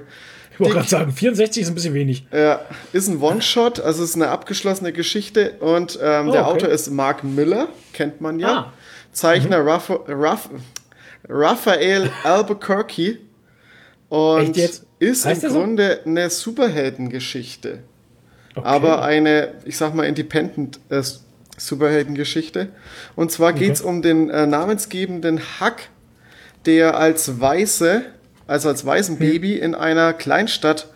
Ich 0.52 0.58
wollte 0.60 0.74
gerade 0.74 0.88
sagen, 0.88 1.12
64 1.12 1.62
ist 1.62 1.68
ein 1.70 1.74
bisschen 1.74 1.94
wenig. 1.94 2.26
Ja, 2.32 2.60
ist 2.92 3.08
ein 3.08 3.20
One-Shot, 3.22 3.80
also 3.80 4.02
ist 4.04 4.16
eine 4.16 4.28
abgeschlossene 4.28 4.92
Geschichte 4.92 5.52
und 5.60 5.98
ähm, 6.02 6.28
Oh, 6.28 6.32
der 6.32 6.42
okay. 6.42 6.50
Autor 6.56 6.68
ist 6.70 6.90
Mark 6.90 7.22
Miller, 7.24 7.68
kennt 7.92 8.20
man 8.20 8.38
ja. 8.40 8.48
Ah. 8.48 8.60
Mhm. 8.62 9.12
Zeichner 9.12 9.64
Raff, 9.64 10.50
Raphael 11.28 12.10
Albuquerque 12.24 13.18
und 14.10 14.56
ist 14.98 15.24
Heißt 15.24 15.36
im 15.36 15.40
der 15.40 15.50
so? 15.50 15.58
Grunde 15.60 16.00
eine 16.04 16.28
Superheldengeschichte, 16.30 17.78
Okay. 18.54 18.66
aber 18.66 19.02
eine, 19.02 19.54
ich 19.64 19.76
sag 19.76 19.94
mal, 19.94 20.04
Independent 20.04 20.80
äh, 20.90 21.02
Superheldengeschichte. 21.56 22.68
Und 23.16 23.30
zwar 23.30 23.52
geht's 23.52 23.80
um 23.80 24.02
den 24.02 24.28
äh, 24.28 24.46
namensgebenden 24.46 25.40
Hack, 25.60 25.88
der 26.66 26.96
als 26.98 27.40
Weiße, 27.40 28.02
also 28.46 28.68
als 28.68 28.84
Waisenbaby 28.84 29.56
in 29.56 29.74
einer 29.76 30.12
Kleinstadt 30.12 30.88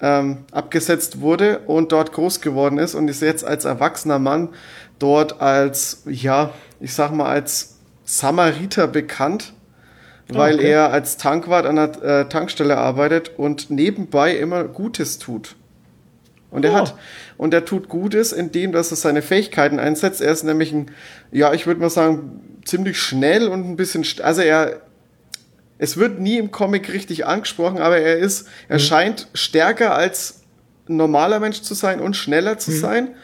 ähm, 0.00 0.38
abgesetzt 0.50 1.20
wurde 1.20 1.60
und 1.66 1.92
dort 1.92 2.12
groß 2.12 2.40
geworden 2.40 2.78
ist 2.78 2.94
und 2.94 3.08
ist 3.08 3.22
jetzt 3.22 3.44
als 3.44 3.64
erwachsener 3.64 4.18
Mann 4.18 4.48
dort 4.98 5.40
als, 5.40 6.02
ja, 6.06 6.52
ich 6.80 6.94
sag 6.94 7.12
mal, 7.12 7.28
als 7.30 7.76
Samariter 8.04 8.88
bekannt, 8.88 9.52
weil 10.28 10.56
okay. 10.56 10.70
er 10.70 10.92
als 10.92 11.16
Tankwart 11.16 11.66
an 11.66 11.76
der 11.76 12.02
äh, 12.02 12.28
Tankstelle 12.28 12.76
arbeitet 12.76 13.32
und 13.36 13.70
nebenbei 13.70 14.36
immer 14.36 14.64
Gutes 14.64 15.18
tut. 15.18 15.56
Und 16.50 16.64
er 16.64 16.72
Oh. 16.72 16.76
hat, 16.76 16.94
und 17.36 17.52
er 17.52 17.64
tut 17.64 17.88
Gutes, 17.88 18.32
indem 18.32 18.72
dass 18.72 18.90
er 18.90 18.96
seine 18.96 19.22
Fähigkeiten 19.22 19.78
einsetzt. 19.78 20.20
Er 20.20 20.32
ist 20.32 20.44
nämlich 20.44 20.72
ein, 20.72 20.90
ja, 21.30 21.52
ich 21.52 21.66
würde 21.66 21.80
mal 21.80 21.90
sagen, 21.90 22.60
ziemlich 22.64 22.98
schnell 23.00 23.48
und 23.48 23.68
ein 23.68 23.76
bisschen, 23.76 24.04
also 24.22 24.42
er, 24.42 24.80
es 25.78 25.96
wird 25.96 26.20
nie 26.20 26.38
im 26.38 26.50
Comic 26.50 26.92
richtig 26.92 27.26
angesprochen, 27.26 27.78
aber 27.78 27.98
er 27.98 28.18
ist, 28.18 28.48
er 28.68 28.78
scheint 28.78 29.28
stärker 29.34 29.94
als 29.94 30.40
normaler 30.86 31.38
Mensch 31.38 31.62
zu 31.62 31.74
sein 31.74 32.00
und 32.00 32.16
schneller 32.16 32.58
zu 32.58 32.72
sein. 32.72 33.14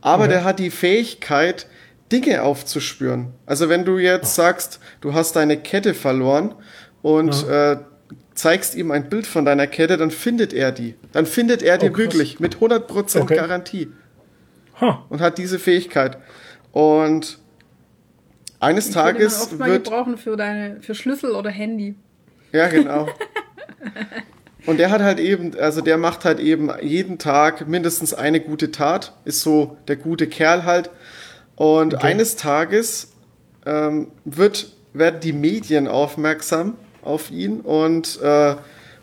Aber 0.00 0.26
der 0.26 0.42
hat 0.42 0.58
die 0.58 0.70
Fähigkeit, 0.70 1.66
Dinge 2.12 2.42
aufzuspüren. 2.42 3.28
Also 3.46 3.68
wenn 3.68 3.84
du 3.84 3.98
jetzt 3.98 4.34
sagst, 4.34 4.78
du 5.00 5.14
hast 5.14 5.34
deine 5.36 5.56
Kette 5.56 5.94
verloren 5.94 6.54
und 7.00 7.48
äh, 7.48 7.78
zeigst 8.34 8.74
ihm 8.74 8.90
ein 8.90 9.08
Bild 9.08 9.26
von 9.26 9.44
deiner 9.44 9.66
Kette, 9.66 9.96
dann 9.96 10.10
findet 10.10 10.52
er 10.52 10.70
die. 10.72 10.94
Dann 11.12 11.26
findet 11.26 11.62
er 11.62 11.78
die 11.78 11.86
Oh, 11.86 11.92
krass. 11.92 11.98
wirklich 11.98 12.38
mit 12.40 12.56
100% 12.56 13.20
Okay. 13.22 13.36
Garantie 13.36 13.88
Ha. 14.80 15.04
und 15.08 15.20
hat 15.20 15.38
diese 15.38 15.58
Fähigkeit. 15.58 16.18
Und 16.70 17.38
eines 18.60 18.86
man 18.86 18.94
Tages 18.94 19.42
oft 19.42 19.58
mal 19.58 19.70
wird 19.70 19.84
gebrauchen 19.84 20.16
für 20.18 20.36
deine, 20.36 20.80
für 20.80 20.94
Schlüssel 20.94 21.32
oder 21.32 21.50
Handy. 21.50 21.94
Ja, 22.52 22.68
genau. 22.68 23.08
Und 24.64 24.78
der 24.78 24.90
hat 24.90 25.00
halt 25.02 25.18
eben, 25.18 25.58
also 25.58 25.80
der 25.80 25.98
macht 25.98 26.24
halt 26.24 26.38
eben 26.38 26.70
jeden 26.80 27.18
Tag 27.18 27.66
mindestens 27.66 28.14
eine 28.14 28.38
gute 28.40 28.70
Tat, 28.70 29.12
ist 29.24 29.40
so 29.40 29.76
der 29.88 29.96
gute 29.96 30.28
Kerl 30.28 30.64
halt. 30.64 30.90
Und 31.56 32.02
eines 32.02 32.36
Tages 32.36 33.12
ähm, 33.66 34.08
wird, 34.24 34.72
werden 34.92 35.20
die 35.20 35.32
Medien 35.32 35.88
aufmerksam 35.88 36.74
auf 37.02 37.30
ihn 37.30 37.60
und, 37.60 38.20
äh, 38.22 38.54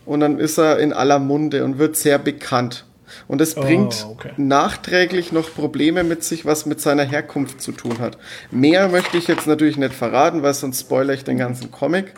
und 0.06 0.22
dann 0.22 0.40
ist 0.40 0.58
er 0.58 0.80
in 0.80 0.94
aller 0.94 1.20
Munde 1.20 1.64
und 1.64 1.78
wird 1.78 1.96
sehr 1.96 2.18
bekannt. 2.18 2.86
Und 3.28 3.42
es 3.42 3.56
bringt 3.56 4.06
okay. 4.10 4.32
nachträglich 4.38 5.32
noch 5.32 5.54
Probleme 5.54 6.04
mit 6.04 6.24
sich, 6.24 6.46
was 6.46 6.66
mit 6.66 6.80
seiner 6.80 7.04
Herkunft 7.04 7.62
zu 7.62 7.72
tun 7.72 8.00
hat. 8.00 8.18
Mehr 8.52 8.88
möchte 8.88 9.18
ich 9.18 9.28
jetzt 9.28 9.48
natürlich 9.48 9.78
nicht 9.78 9.94
verraten, 9.94 10.44
weil 10.44 10.54
sonst 10.54 10.82
spoilere 10.82 11.16
ich 11.16 11.24
den 11.24 11.38
ganzen 11.38 11.72
Comic. 11.72 12.14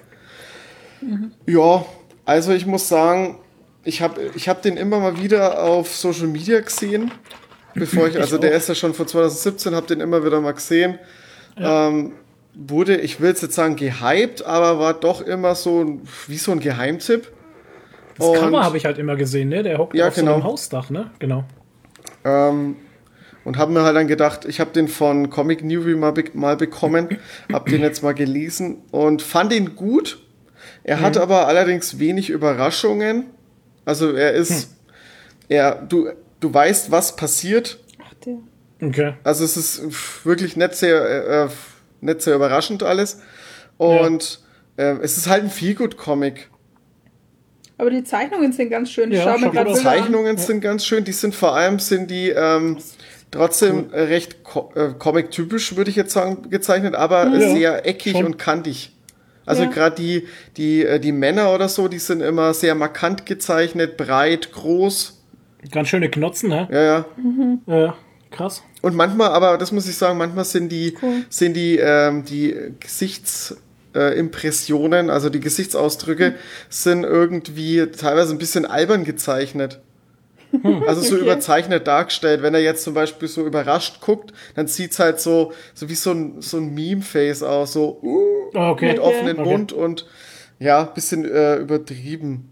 Ja, 1.46 1.86
also 2.26 2.52
ich 2.52 2.66
muss 2.66 2.88
sagen, 2.88 3.38
ich 3.84 4.02
habe 4.02 4.32
ich 4.36 4.48
hab 4.50 4.62
den 4.62 4.78
immer 4.78 5.00
mal 5.00 5.20
wieder 5.22 5.64
auf 5.64 5.96
Social 5.96 6.28
Media 6.28 6.60
gesehen. 6.60 7.12
Bevor 7.74 8.08
ich, 8.08 8.20
also 8.20 8.38
der 8.38 8.52
auch. 8.52 8.58
ist 8.58 8.70
ja 8.70 8.76
schon 8.76 8.94
von 8.94 9.08
2017, 9.08 9.74
habe 9.76 9.88
den 9.88 10.00
immer 10.02 10.26
wieder 10.26 10.42
mal 10.42 10.54
gesehen. 10.54 11.00
Ähm, 11.58 12.14
wurde, 12.54 12.98
ich 12.98 13.22
will 13.22 13.30
jetzt 13.30 13.50
sagen, 13.54 13.76
gehypt, 13.76 14.46
aber 14.46 14.78
war 14.80 14.94
doch 14.94 15.22
immer 15.22 15.56
so 15.56 15.84
ein- 15.84 16.02
wie 16.28 16.38
so 16.38 16.52
ein 16.52 16.60
Geheimtipp. 16.60 17.32
Das 18.18 18.28
Und- 18.28 18.38
Cover 18.40 18.64
habe 18.64 18.78
ich 18.78 18.86
halt 18.86 18.98
immer 18.98 19.16
gesehen, 19.16 19.50
ne? 19.50 19.64
Der 19.64 19.78
hockt 19.78 19.94
Ja, 19.96 20.10
auf 20.10 20.16
genau. 20.16 20.32
so 20.32 20.36
einem 20.36 20.44
Hausdach, 20.44 20.90
ne? 20.90 21.12
Genau. 21.20 21.44
Ähm, 22.26 22.76
und 23.44 23.58
habe 23.58 23.72
mir 23.72 23.82
halt 23.84 23.96
dann 23.96 24.08
gedacht, 24.08 24.46
ich 24.46 24.60
habe 24.60 24.72
den 24.72 24.88
von 24.88 25.30
Comic 25.30 25.64
Newbie 25.64 25.96
mal, 25.96 26.12
be 26.12 26.26
mal 26.34 26.56
bekommen, 26.58 27.18
habe 27.52 27.70
den 27.72 27.82
jetzt 27.82 28.04
mal 28.04 28.14
gelesen 28.14 28.84
und 28.92 29.22
fand 29.22 29.54
ihn 29.54 29.76
gut. 29.76 30.20
Er 30.84 31.00
hat 31.02 31.18
aber 31.18 31.48
allerdings 31.48 32.00
wenig 32.00 32.30
Überraschungen. 32.30 33.26
Also 33.86 34.12
er 34.14 34.34
ist, 34.34 34.76
er, 35.50 35.76
du, 35.76 36.10
du 36.42 36.54
weißt, 36.54 36.92
was 36.92 37.16
passiert. 37.16 37.80
Ach, 38.04 38.14
der. 38.26 38.38
Okay. 38.82 39.14
Also 39.24 39.46
es 39.46 39.56
ist 39.56 40.26
wirklich 40.26 40.58
nicht 40.58 40.76
sehr, 40.76 41.46
äh, 41.46 41.50
nicht 42.02 42.22
sehr 42.22 42.36
überraschend 42.36 42.84
alles. 42.84 43.22
Und 43.78 44.42
äh, 44.78 44.96
es 45.02 45.18
ist 45.18 45.30
halt 45.30 45.44
ein 45.44 45.50
Feelgood-Comic. 45.50 46.50
Aber 47.78 47.90
die 47.90 48.04
Zeichnungen 48.04 48.52
sind 48.52 48.70
ganz 48.70 48.92
schön. 48.92 49.12
Ich 49.12 49.18
Ja, 49.20 49.38
mir 49.38 49.50
gerade 49.50 49.66
gut 49.66 49.68
aus. 49.70 49.74
Bilder 49.78 49.92
an. 49.92 49.98
Zeichnungen 50.00 50.38
sind 50.38 50.62
ganz 50.62 50.86
schön. 50.86 51.04
Die 51.04 51.12
sind 51.14 51.34
vor 51.34 51.56
allem 51.56 51.80
sind 51.80 52.12
die 52.12 52.30
ähm, 52.30 52.78
trotzdem 53.32 53.92
äh, 53.92 54.02
recht 54.02 54.44
co 54.44 54.72
äh, 54.76 54.94
comic-typisch, 54.98 55.76
würde 55.76 55.90
ich 55.90 55.96
jetzt 55.96 56.14
sagen, 56.14 56.50
gezeichnet, 56.50 56.94
aber 56.96 57.28
Ja, 57.28 57.40
sehr 57.56 57.88
eckig 57.88 58.14
schon. 58.14 58.26
und 58.26 58.38
kantig. 58.38 58.96
Also 59.48 59.64
Ja. 59.64 59.70
gerade 59.70 59.96
die, 59.96 60.28
die, 60.58 60.86
äh, 60.86 61.00
die 61.00 61.12
Männer 61.12 61.54
oder 61.54 61.70
so, 61.70 61.88
die 61.88 61.98
sind 62.00 62.22
immer 62.22 62.54
sehr 62.54 62.76
markant 62.76 63.26
gezeichnet, 63.26 63.98
breit, 63.98 64.52
groß. 64.52 65.21
Ganz 65.70 65.90
schöne 65.90 66.10
Knotzen, 66.10 66.50
ne? 66.50 66.68
Ja, 66.72 66.82
ja. 66.82 67.06
Ja, 67.68 67.96
krass. 68.32 68.64
Und 68.82 68.96
manchmal, 68.96 69.30
aber 69.30 69.58
das 69.58 69.72
muss 69.72 69.88
ich 69.88 69.96
sagen, 69.96 70.18
manchmal 70.18 70.46
sind 70.46 70.72
die, 70.72 70.98
sind 71.30 71.54
die, 71.56 71.78
ähm, 71.78 72.26
die 72.26 72.56
Gesichtsimpressionen, 72.80 73.62
äh, 73.94 74.18
Impressionen, 74.20 75.10
also 75.10 75.30
die 75.30 75.40
Gesichtsausdrücke, 75.40 76.36
sind 76.70 77.04
irgendwie 77.04 77.86
teilweise 77.88 78.34
ein 78.34 78.38
bisschen 78.40 78.66
albern 78.66 79.04
gezeichnet. 79.04 79.82
Also 80.86 81.02
so 81.02 81.16
Okay. 81.16 81.24
überzeichnet 81.24 81.88
dargestellt. 81.88 82.42
Wenn 82.42 82.54
er 82.54 82.60
jetzt 82.62 82.84
zum 82.84 82.94
Beispiel 82.94 83.28
so 83.30 83.46
überrascht 83.46 84.02
guckt, 84.02 84.34
dann 84.56 84.68
sieht's 84.68 85.00
halt 85.00 85.20
so, 85.22 85.54
so 85.74 85.88
wie 85.90 85.96
so 85.96 86.12
ein, 86.12 86.42
so 86.42 86.58
ein 86.58 86.74
Meme-Face 86.74 87.42
aus, 87.44 87.74
so 87.74 88.00
uh, 88.02 88.58
Ah, 88.58 88.72
Okay. 88.72 88.90
mit 88.90 89.00
offenem 89.00 89.40
Okay. 89.40 89.50
Mund 89.50 89.72
und 89.74 90.06
ja, 90.60 90.84
bisschen 90.84 91.24
äh, 91.26 91.56
übertrieben. 91.56 92.51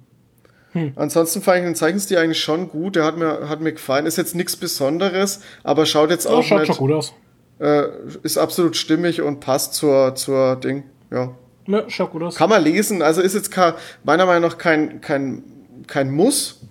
Ansonsten 0.95 1.41
fand 1.41 1.59
ich 1.59 1.63
den 1.65 1.75
Zeichenstil 1.75 2.17
eigentlich 2.17 2.41
schon 2.41 2.69
gut. 2.69 2.95
Der 2.95 3.03
hat 3.03 3.17
mir, 3.17 3.49
hat 3.49 3.59
mir 3.61 3.71
gefallen. 3.73 4.05
Ist 4.05 4.17
jetzt 4.17 4.35
nichts 4.35 4.55
Besonderes, 4.55 5.41
aber 5.63 5.85
schaut 5.85 6.11
jetzt 6.11 6.25
Ja, 6.25 6.31
auch 6.31 6.43
schaut 6.43 6.59
nicht, 6.59 6.67
schon 6.67 6.77
gut 6.77 6.91
aus. 6.91 7.13
Äh, 7.59 7.85
ist 8.23 8.37
absolut 8.37 8.75
stimmig 8.77 9.21
und 9.21 9.39
passt 9.39 9.73
zur, 9.73 10.13
zur 10.15 10.55
Ding. 10.57 10.83
Ja. 11.11 11.33
Ne, 11.65 11.85
schaut 11.87 12.11
gut 12.11 12.23
aus. 12.23 12.35
Kann 12.35 12.49
man 12.49 12.63
lesen, 12.63 13.01
also 13.01 13.21
ist 13.21 13.33
jetzt 13.33 13.51
ka- 13.51 13.75
meiner 14.03 14.25
Meinung 14.25 14.49
nach 14.49 14.57
kein, 14.57 15.01
kein, 15.01 15.43
kein 15.87 16.11
Muss, 16.11 16.61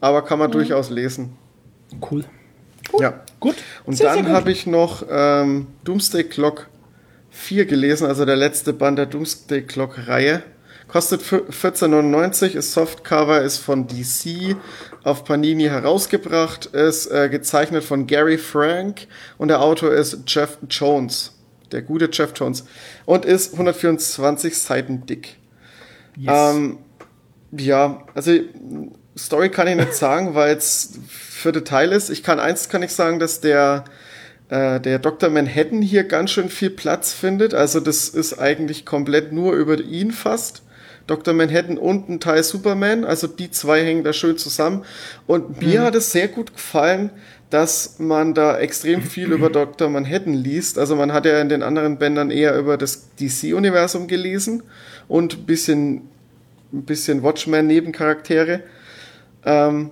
aber 0.00 0.22
kann 0.22 0.38
man 0.38 0.50
durchaus 0.50 0.90
lesen. 0.90 1.36
Cool. 2.10 2.24
Ja. 3.00 3.20
Gut. 3.40 3.54
Und 3.84 3.96
Sehr, 3.96 4.14
dann 4.14 4.24
gut. 4.26 4.32
habe 4.34 4.50
ich 4.52 4.66
noch 4.66 5.04
ähm, 5.08 5.68
Doomsday 5.84 6.24
Clock 6.24 6.68
4 7.30 7.66
gelesen, 7.66 8.06
also 8.06 8.24
der 8.24 8.36
letzte 8.36 8.72
Band 8.72 8.98
der 8.98 9.06
Doomsday 9.06 9.62
Clock 9.62 10.06
Reihe. 10.08 10.42
Kostet 10.94 11.22
fü- 11.22 11.50
14,99, 11.50 12.54
ist 12.54 12.72
Softcover, 12.72 13.42
ist 13.42 13.58
von 13.58 13.88
DC 13.88 14.54
auf 15.02 15.24
Panini 15.24 15.64
herausgebracht, 15.64 16.66
ist 16.66 17.08
äh, 17.10 17.28
gezeichnet 17.28 17.82
von 17.82 18.06
Gary 18.06 18.38
Frank 18.38 19.08
und 19.36 19.48
der 19.48 19.60
Autor 19.60 19.90
ist 19.92 20.18
Jeff 20.28 20.58
Jones, 20.70 21.32
der 21.72 21.82
gute 21.82 22.08
Jeff 22.12 22.32
Jones. 22.36 22.64
Und 23.06 23.24
ist 23.24 23.54
124 23.54 24.56
Seiten 24.56 25.04
dick. 25.04 25.36
Ähm, 26.28 26.78
ja, 27.50 28.04
also 28.14 28.30
Story 29.18 29.48
kann 29.48 29.66
ich 29.66 29.74
nicht 29.74 29.94
sagen, 29.96 30.36
weil 30.36 30.56
es 30.56 30.92
vierte 31.08 31.64
Teil 31.64 31.90
ist. 31.90 32.08
Ich 32.08 32.22
kann 32.22 32.38
eins 32.38 32.68
kann 32.68 32.84
ich 32.84 32.92
sagen, 32.92 33.18
dass 33.18 33.40
der 33.40 33.82
äh, 34.48 34.78
der 34.78 35.00
Dr. 35.00 35.28
Manhattan 35.28 35.82
hier 35.82 36.04
ganz 36.04 36.30
schön 36.30 36.48
viel 36.50 36.70
Platz 36.70 37.12
findet. 37.12 37.52
Also 37.52 37.80
das 37.80 38.08
ist 38.10 38.38
eigentlich 38.38 38.86
komplett 38.86 39.32
nur 39.32 39.54
über 39.54 39.80
ihn 39.80 40.12
fast. 40.12 40.63
Dr. 41.06 41.34
Manhattan 41.34 41.76
und 41.76 42.08
ein 42.08 42.20
Teil 42.20 42.42
Superman, 42.42 43.04
also 43.04 43.26
die 43.26 43.50
zwei 43.50 43.84
hängen 43.84 44.04
da 44.04 44.12
schön 44.12 44.38
zusammen. 44.38 44.84
Und 45.26 45.60
mir 45.60 45.82
hat 45.82 45.94
es 45.94 46.12
sehr 46.12 46.28
gut 46.28 46.54
gefallen, 46.54 47.10
dass 47.50 47.98
man 47.98 48.34
da 48.34 48.58
extrem 48.58 49.02
viel 49.02 49.32
über 49.32 49.50
Dr. 49.50 49.88
Manhattan 49.90 50.32
liest. 50.32 50.78
Also 50.78 50.96
man 50.96 51.12
hat 51.12 51.26
ja 51.26 51.40
in 51.40 51.48
den 51.48 51.62
anderen 51.62 51.98
Bändern 51.98 52.30
eher 52.30 52.58
über 52.58 52.78
das 52.78 53.10
DC-Universum 53.20 54.08
gelesen 54.08 54.62
und 55.06 55.34
ein 55.34 55.46
bisschen, 55.46 56.08
ein 56.72 56.84
bisschen 56.84 57.22
Watchmen-Nebencharaktere. 57.22 58.62
Ähm, 59.44 59.90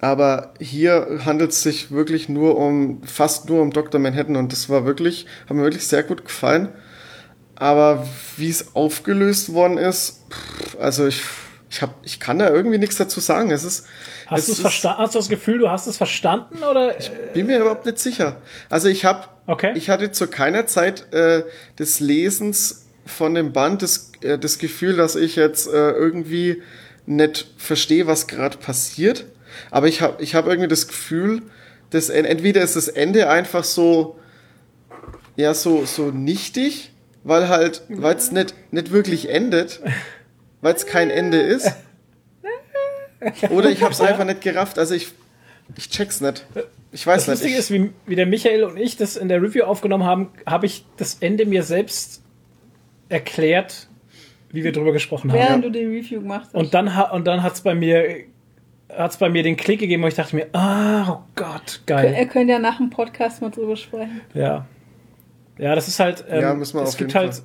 aber 0.00 0.52
hier 0.60 1.20
handelt 1.24 1.52
es 1.52 1.62
sich 1.62 1.90
wirklich 1.90 2.28
nur 2.28 2.58
um, 2.58 3.02
fast 3.04 3.48
nur 3.48 3.62
um 3.62 3.70
Dr. 3.70 3.98
Manhattan 3.98 4.36
und 4.36 4.52
das 4.52 4.68
war 4.68 4.84
wirklich, 4.84 5.24
hat 5.48 5.56
mir 5.56 5.62
wirklich 5.62 5.86
sehr 5.86 6.02
gut 6.02 6.26
gefallen. 6.26 6.68
Aber 7.64 8.06
wie 8.36 8.50
es 8.50 8.74
aufgelöst 8.74 9.52
worden 9.54 9.78
ist, 9.78 10.20
pff, 10.30 10.76
also 10.78 11.06
ich, 11.06 11.22
ich, 11.70 11.80
hab, 11.80 11.94
ich 12.04 12.20
kann 12.20 12.38
da 12.38 12.50
irgendwie 12.50 12.76
nichts 12.78 12.96
dazu 12.96 13.20
sagen. 13.20 13.50
Es 13.50 13.64
ist, 13.64 13.86
Hast 14.26 14.48
es 14.50 14.58
ist-? 14.58 14.84
Hast 14.84 15.14
du 15.14 15.18
das 15.18 15.28
Gefühl, 15.30 15.58
du 15.58 15.70
hast 15.70 15.86
es 15.86 15.96
verstanden 15.96 16.58
oder? 16.62 16.94
bin 17.32 17.46
mir 17.46 17.60
überhaupt 17.60 17.86
nicht 17.86 17.98
sicher. 17.98 18.36
Also 18.68 18.88
ich 18.88 19.04
habe, 19.04 19.28
Okay. 19.46 19.72
ich 19.76 19.88
hatte 19.90 20.10
zu 20.12 20.26
keiner 20.26 20.66
Zeit 20.66 21.12
äh, 21.12 21.42
des 21.78 22.00
Lesens 22.00 22.86
von 23.06 23.34
dem 23.34 23.52
Band 23.52 23.82
das, 23.82 24.10
äh, 24.22 24.38
das 24.38 24.58
Gefühl, 24.58 24.96
dass 24.96 25.16
ich 25.16 25.36
jetzt 25.36 25.66
äh, 25.68 25.90
irgendwie 25.92 26.62
nicht 27.06 27.46
verstehe, 27.58 28.06
was 28.06 28.26
gerade 28.26 28.56
passiert. 28.58 29.26
Aber 29.70 29.86
ich 29.86 30.00
habe, 30.00 30.22
ich 30.22 30.34
habe 30.34 30.48
irgendwie 30.50 30.68
das 30.68 30.86
Gefühl, 30.88 31.42
dass 31.90 32.08
en- 32.08 32.24
entweder 32.24 32.62
ist 32.62 32.76
das 32.76 32.88
Ende 32.88 33.28
einfach 33.28 33.64
so, 33.64 34.18
ja 35.36 35.52
so 35.54 35.84
so 35.84 36.10
nichtig, 36.10 36.90
weil 37.24 37.48
halt, 37.48 37.82
weil 37.88 38.14
es 38.16 38.30
nicht 38.30 38.54
nicht 38.70 38.92
wirklich 38.92 39.28
endet, 39.28 39.80
weil 40.60 40.74
es 40.74 40.86
kein 40.86 41.10
Ende 41.10 41.38
ist. 41.40 41.72
Oder 43.50 43.70
ich 43.70 43.82
habe 43.82 43.92
es 43.92 44.00
einfach 44.00 44.24
nicht 44.24 44.42
gerafft. 44.42 44.78
Also 44.78 44.94
ich 44.94 45.08
ich 45.76 45.88
check's 45.88 46.20
nicht. 46.20 46.46
Ich 46.92 47.06
weiß 47.06 47.24
Das 47.26 47.42
nicht. 47.42 47.54
Lustige 47.54 47.54
Ich, 47.54 47.58
ist, 47.58 47.70
wie, 47.72 47.90
wie 48.06 48.16
der 48.16 48.26
Michael 48.26 48.64
und 48.64 48.76
ich 48.76 48.96
das 48.96 49.16
in 49.16 49.28
der 49.28 49.42
Review 49.42 49.64
aufgenommen 49.64 50.04
haben, 50.04 50.28
habe 50.46 50.66
ich 50.66 50.84
das 50.98 51.16
Ende 51.20 51.46
mir 51.46 51.62
selbst 51.62 52.22
erklärt, 53.08 53.88
wie 54.52 54.62
wir 54.62 54.72
drüber 54.72 54.92
gesprochen 54.92 55.32
haben. 55.32 55.38
Während 55.38 55.64
du 55.64 55.70
die 55.70 55.84
Review 55.84 56.20
gemacht 56.20 56.48
hast. 56.52 56.54
Und 56.54 56.74
dann, 56.74 56.94
ha- 56.94 57.10
und 57.10 57.26
dann 57.26 57.42
hat's 57.42 57.62
bei 57.62 57.74
mir 57.74 58.24
hat's 58.90 59.16
bei 59.16 59.28
mir 59.30 59.42
den 59.42 59.56
Klick 59.56 59.80
gegeben, 59.80 60.02
wo 60.02 60.06
ich 60.06 60.14
dachte 60.14 60.36
mir, 60.36 60.46
ah, 60.52 61.10
oh 61.10 61.18
Gott, 61.34 61.80
er 61.86 62.02
geil. 62.02 62.26
könnte 62.26 62.52
ja 62.52 62.58
nach 62.58 62.76
dem 62.76 62.90
Podcast 62.90 63.40
mal 63.40 63.50
drüber 63.50 63.76
sprechen. 63.76 64.20
Ja. 64.34 64.66
Ja, 65.58 65.74
das 65.74 65.88
ist 65.88 66.00
halt, 66.00 66.24
ähm, 66.28 66.40
Ja, 66.40 66.54
müssen 66.54 66.78
wir 66.78 66.82
es 66.84 66.96
gibt 66.96 67.14
halt, 67.14 67.34
Fall. 67.34 67.44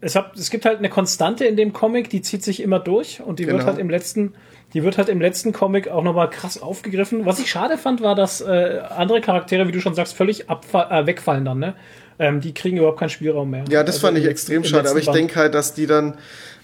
es, 0.00 0.16
hat, 0.16 0.36
es 0.36 0.50
gibt 0.50 0.64
halt 0.64 0.78
eine 0.78 0.88
Konstante 0.88 1.44
in 1.44 1.56
dem 1.56 1.72
Comic, 1.72 2.10
die 2.10 2.20
zieht 2.22 2.42
sich 2.42 2.60
immer 2.62 2.80
durch 2.80 3.20
und 3.20 3.38
die 3.38 3.46
wird 3.46 3.58
Genau. 3.58 3.66
halt 3.68 3.78
im 3.78 3.88
letzten, 3.90 4.34
die 4.74 4.82
wird 4.82 4.98
halt 4.98 5.08
im 5.08 5.20
letzten 5.20 5.52
Comic 5.52 5.88
auch 5.88 6.02
nochmal 6.02 6.28
krass 6.30 6.60
aufgegriffen. 6.60 7.24
Was 7.26 7.38
ich 7.38 7.48
schade 7.50 7.78
fand, 7.78 8.00
war, 8.02 8.14
dass 8.16 8.40
äh, 8.40 8.80
andere 8.96 9.20
Charaktere, 9.20 9.68
wie 9.68 9.72
du 9.72 9.80
schon 9.80 9.94
sagst, 9.94 10.14
völlig 10.14 10.48
äh, 10.48 11.06
wegfallen 11.06 11.44
dann, 11.44 11.58
ne? 11.60 11.74
Ähm, 12.18 12.40
die 12.40 12.54
kriegen 12.54 12.76
überhaupt 12.76 12.98
keinen 13.00 13.08
Spielraum 13.08 13.50
mehr. 13.50 13.64
ja, 13.68 13.82
das 13.82 13.96
Also 13.96 14.06
fand 14.06 14.18
ich 14.18 14.26
extrem 14.26 14.62
schade. 14.64 14.88
Aber 14.88 14.98
ich 15.00 15.10
denke 15.10 15.34
halt, 15.36 15.54
dass 15.54 15.74
die 15.74 15.86
dann 15.86 16.14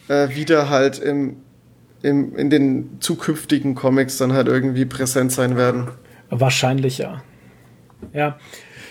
äh, 0.08 0.28
wieder 0.30 0.70
halt 0.70 0.98
im, 1.00 1.36
im, 2.02 2.36
in 2.36 2.50
den 2.50 2.96
zukünftigen 3.00 3.74
Comics 3.74 4.16
dann 4.16 4.32
halt 4.32 4.46
irgendwie 4.48 4.84
präsent 4.84 5.32
sein 5.32 5.56
werden. 5.56 5.88
Wahrscheinlich, 6.30 6.98
ja. 6.98 7.22
Ja. 8.12 8.38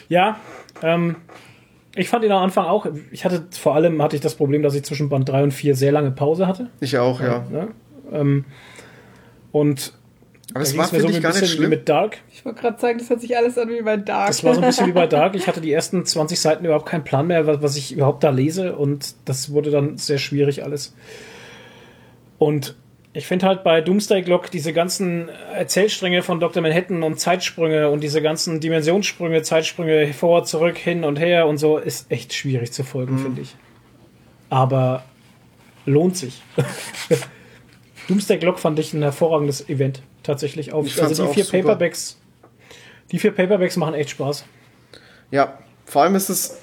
Ja, 0.09 0.38
ähm, 0.84 1.15
ich 1.95 2.10
fand 2.10 2.24
ihn 2.24 2.32
am 2.32 2.44
Anfang 2.44 2.66
auch, 2.66 2.88
ich 3.11 3.26
hatte 3.26 3.45
vor 3.52 3.76
allem 3.76 4.02
hatte 4.02 4.16
ich 4.16 4.22
das 4.22 4.36
Problem, 4.36 4.61
dass 4.61 4.76
ich 4.76 4.84
zwischen 4.84 5.10
Band 5.10 5.28
3 5.28 5.44
und 5.44 5.52
4 5.52 5.76
sehr 5.76 5.91
lange 5.91 6.11
Pause 6.11 6.48
hatte. 6.48 6.70
Ich 6.80 6.98
auch, 6.98 7.22
ja. 7.22 7.45
Ne? 7.52 7.70
Ähm, 8.11 8.45
und 9.52 9.94
Aber 10.53 10.61
es 10.64 10.78
war, 10.78 10.86
so 10.86 10.91
finde 10.91 11.07
ein 11.07 11.14
ich, 11.16 11.22
gar 11.22 11.30
nicht 11.30 11.40
bisschen 11.41 11.53
wie 11.53 11.57
schlimm. 11.57 11.70
mit 11.72 11.90
Dark. 11.90 12.18
Ich 12.32 12.45
wollte 12.45 12.61
gerade 12.61 12.80
sagen, 12.80 12.99
das 12.99 13.10
hört 13.10 13.22
sich 13.22 13.36
alles 13.36 13.57
an 13.57 13.70
wie 13.70 13.82
bei 13.82 13.98
Dark. 13.98 14.28
Das 14.28 14.44
war 14.44 14.53
so 14.53 14.61
ein 14.61 14.68
bisschen 14.68 14.88
wie 14.88 14.91
bei 14.91 15.07
Dark. 15.07 15.36
Ich 15.36 15.48
hatte 15.48 15.61
die 15.61 15.72
ersten 15.72 16.06
20 16.06 16.40
Seiten 16.40 16.66
überhaupt 16.66 16.86
keinen 16.86 17.03
Plan 17.03 17.28
mehr, 17.28 17.48
was, 17.48 17.61
was 17.61 17.76
ich 17.76 17.91
überhaupt 17.91 18.24
da 18.24 18.30
lese. 18.30 18.76
Und 18.76 19.16
das 19.26 19.52
wurde 19.52 19.72
dann 19.72 19.98
sehr 19.98 20.20
schwierig 20.20 20.64
alles. 20.64 20.95
Und 22.38 22.76
ich 23.14 23.26
finde 23.26 23.48
halt 23.48 23.64
bei 23.64 23.81
Doomsday 23.81 24.22
Clock 24.23 24.52
diese 24.52 24.72
ganzen 24.72 25.30
Erzählstränge 25.53 26.22
von 26.22 26.40
Dr. 26.40 26.61
Manhattan 26.61 27.02
und 27.03 27.19
Zeitsprünge 27.19 27.90
und 27.90 28.02
diese 28.02 28.22
ganzen 28.22 28.60
Dimensionssprünge, 28.60 29.41
Zeitsprünge 29.41 30.14
vor, 30.14 30.44
zurück, 30.44 30.77
hin 30.77 31.03
und 31.03 31.18
her 31.19 31.48
und 31.48 31.57
so 31.57 31.77
ist 31.77 32.11
echt 32.11 32.34
schwierig 32.34 32.72
zu 32.72 32.84
folgen, 32.84 33.15
Mhm. 33.15 33.19
finde 33.23 33.41
ich. 33.41 33.56
Aber 34.49 35.03
lohnt 35.86 36.18
sich. 36.18 36.41
Doomsday 38.07 38.40
Clock 38.40 38.60
fand 38.60 38.80
ich 38.80 38.94
ein 38.94 39.02
hervorragendes 39.02 39.69
Event 39.69 40.02
tatsächlich 40.23 40.73
auf. 40.73 40.86
Also 40.99 41.23
die 41.23 41.30
auch 41.30 41.34
vier 41.34 41.45
super. 41.45 41.57
Paperbacks, 41.60 42.19
die 43.11 43.19
vier 43.19 43.31
Paperbacks 43.31 43.76
machen 43.77 43.94
echt 43.94 44.10
Spaß. 44.11 44.45
Ja, 45.31 45.60
vor 45.86 46.03
allem 46.03 46.15
ist 46.15 46.30
es, 46.30 46.60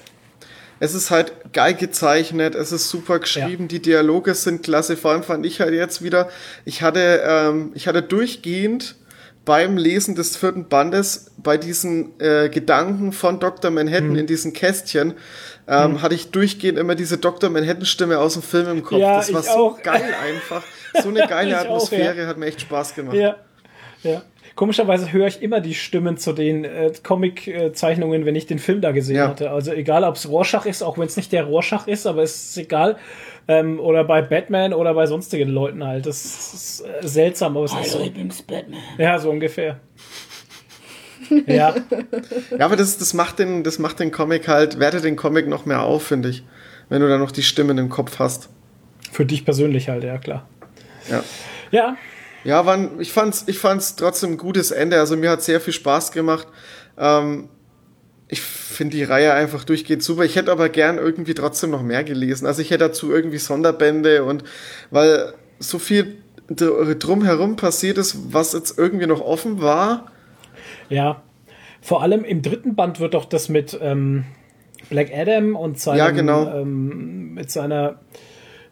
es 0.79 0.93
ist 0.93 1.11
halt 1.11 1.33
geil 1.53 1.73
gezeichnet, 1.73 2.55
es 2.55 2.71
ist 2.71 2.89
super 2.89 3.19
geschrieben, 3.19 3.67
die 3.67 3.81
Dialoge 3.81 4.33
sind 4.35 4.63
klasse. 4.63 4.97
Vor 4.97 5.11
allem 5.11 5.23
fand 5.23 5.45
ich 5.45 5.59
halt 5.61 5.73
jetzt 5.73 6.03
wieder, 6.03 6.29
ich 6.65 6.81
hatte, 6.81 7.21
ähm, 7.25 7.71
ich 7.73 7.87
hatte 7.87 8.01
durchgehend 8.01 8.95
beim 9.45 9.77
Lesen 9.77 10.15
des 10.15 10.35
vierten 10.35 10.67
Bandes 10.67 11.31
bei 11.37 11.57
diesen 11.57 12.19
äh, 12.19 12.49
Gedanken 12.49 13.13
von 13.13 13.39
Dr. 13.39 13.71
Manhattan 13.71 14.09
Hm. 14.09 14.15
in 14.17 14.27
diesen 14.27 14.51
Kästchen, 14.51 15.13
ähm, 15.69 16.01
hatte 16.01 16.15
ich 16.15 16.31
durchgehend 16.31 16.77
immer 16.77 16.95
diese 16.95 17.17
Dr. 17.17 17.49
Manhattan-Stimme 17.49 18.19
aus 18.19 18.33
dem 18.33 18.41
Film 18.41 18.67
im 18.67 18.83
Kopf. 18.83 18.99
Ja, 18.99 19.17
das 19.17 19.33
war 19.33 19.43
so 19.43 19.49
auch. 19.49 19.81
geil 19.81 20.13
einfach. 20.25 20.63
So 21.01 21.09
eine 21.09 21.25
geile 21.29 21.51
Ich 21.51 21.55
auch, 21.55 21.61
Atmosphäre, 21.61 22.27
hat 22.27 22.37
mir 22.37 22.47
echt 22.47 22.61
Spaß 22.61 22.93
gemacht. 22.95 23.15
Ja, 23.15 23.37
ja. 24.03 24.21
Komischerweise 24.57 25.13
höre 25.13 25.27
ich 25.27 25.43
immer 25.43 25.61
die 25.61 25.75
Stimmen 25.75 26.17
zu 26.17 26.33
den 26.33 26.65
äh, 26.65 26.91
Comic-Zeichnungen, 27.03 28.25
wenn 28.25 28.35
ich 28.35 28.47
den 28.47 28.57
Film 28.57 28.81
da 28.81 28.91
gesehen 28.91 29.17
Ja. 29.17 29.27
hatte. 29.29 29.51
Also 29.51 29.71
egal, 29.71 30.03
ob 30.03 30.15
es 30.15 30.27
Rorschach 30.27 30.65
ist, 30.65 30.81
auch 30.81 30.97
wenn 30.97 31.05
es 31.05 31.15
nicht 31.15 31.31
der 31.31 31.43
Rorschach 31.43 31.85
ist, 31.87 32.07
aber 32.07 32.23
es 32.23 32.49
ist 32.49 32.57
egal. 32.57 32.97
Ähm, 33.47 33.79
oder 33.79 34.03
bei 34.03 34.23
Batman 34.23 34.73
oder 34.73 34.95
bei 34.95 35.05
sonstigen 35.05 35.49
Leuten 35.49 35.85
halt. 35.85 36.07
Das 36.07 36.25
ist 36.25 36.81
äh, 36.81 37.07
seltsam, 37.07 37.55
aber 37.55 37.65
es 37.65 37.73
ist 37.75 37.91
so. 37.91 37.99
bin's 38.09 38.41
Batman. 38.41 38.79
Ja, 38.97 39.19
so 39.19 39.29
ungefähr. 39.29 39.79
ja, 41.45 41.75
Ja, 42.57 42.65
aber 42.65 42.75
das, 42.75 42.97
das, 42.97 43.13
macht 43.13 43.37
den, 43.37 43.63
das 43.63 43.77
macht 43.77 43.99
den 43.99 44.11
Comic 44.11 44.47
halt, 44.47 44.79
wertet 44.79 45.03
den 45.03 45.15
Comic 45.17 45.47
noch 45.47 45.67
mehr 45.67 45.83
auf, 45.83 46.01
finde 46.03 46.29
ich. 46.29 46.43
Wenn 46.89 47.01
du 47.01 47.07
da 47.07 47.19
noch 47.19 47.31
die 47.31 47.43
Stimmen 47.43 47.77
im 47.77 47.89
Kopf 47.89 48.17
hast. 48.17 48.49
für 49.11 49.25
dich 49.25 49.45
persönlich 49.45 49.87
halt, 49.89 50.03
ja 50.03 50.17
klar. 50.17 50.47
Ja. 51.11 51.23
Ja, 51.69 51.95
Ja, 52.43 52.65
waren, 52.65 52.99
ich 52.99 53.11
fand's, 53.11 53.43
ich 53.47 53.59
fand's 53.59 53.95
trotzdem 53.95 54.31
ein 54.31 54.37
gutes 54.37 54.71
Ende. 54.71 54.99
Also 54.99 55.17
mir 55.17 55.29
hat 55.31 55.41
sehr 55.43 55.59
viel 55.59 55.73
Spaß 55.73 56.11
gemacht. 56.11 56.47
Ähm, 56.97 57.49
ich 58.29 58.41
finde 58.41 58.97
die 58.97 59.03
Reihe 59.03 59.33
einfach 59.33 59.63
durchgehend 59.63 60.03
super. 60.03 60.23
Ich 60.23 60.35
hätte 60.35 60.51
aber 60.51 60.69
gern 60.69 60.97
irgendwie 60.97 61.33
trotzdem 61.33 61.71
noch 61.71 61.81
mehr 61.83 62.03
gelesen. 62.03 62.45
Also 62.45 62.61
ich 62.61 62.69
hätte 62.71 62.85
dazu 62.85 63.11
irgendwie 63.11 63.37
Sonderbände 63.37 64.23
und 64.23 64.43
weil 64.91 65.33
so 65.59 65.79
viel 65.79 66.17
dr- 66.49 66.95
drumherum 66.95 67.55
passiert 67.55 67.97
ist, 67.97 68.33
was 68.33 68.53
jetzt 68.53 68.77
irgendwie 68.77 69.07
noch 69.07 69.21
offen 69.21 69.61
war. 69.61 70.11
ja. 70.89 71.21
Vor 71.79 72.01
allem 72.01 72.25
im 72.25 72.41
dritten 72.41 72.75
Band 72.75 72.99
wird 72.99 73.13
doch 73.13 73.23
das 73.23 73.47
mit 73.47 73.77
ähm, 73.81 74.25
Black 74.89 75.09
Adam 75.13 75.55
und 75.55 75.79
seinem, 75.79 75.97
Ja, 75.99 76.09
genau. 76.09 76.51
ähm, 76.53 77.33
mit 77.35 77.49
seiner 77.49 77.99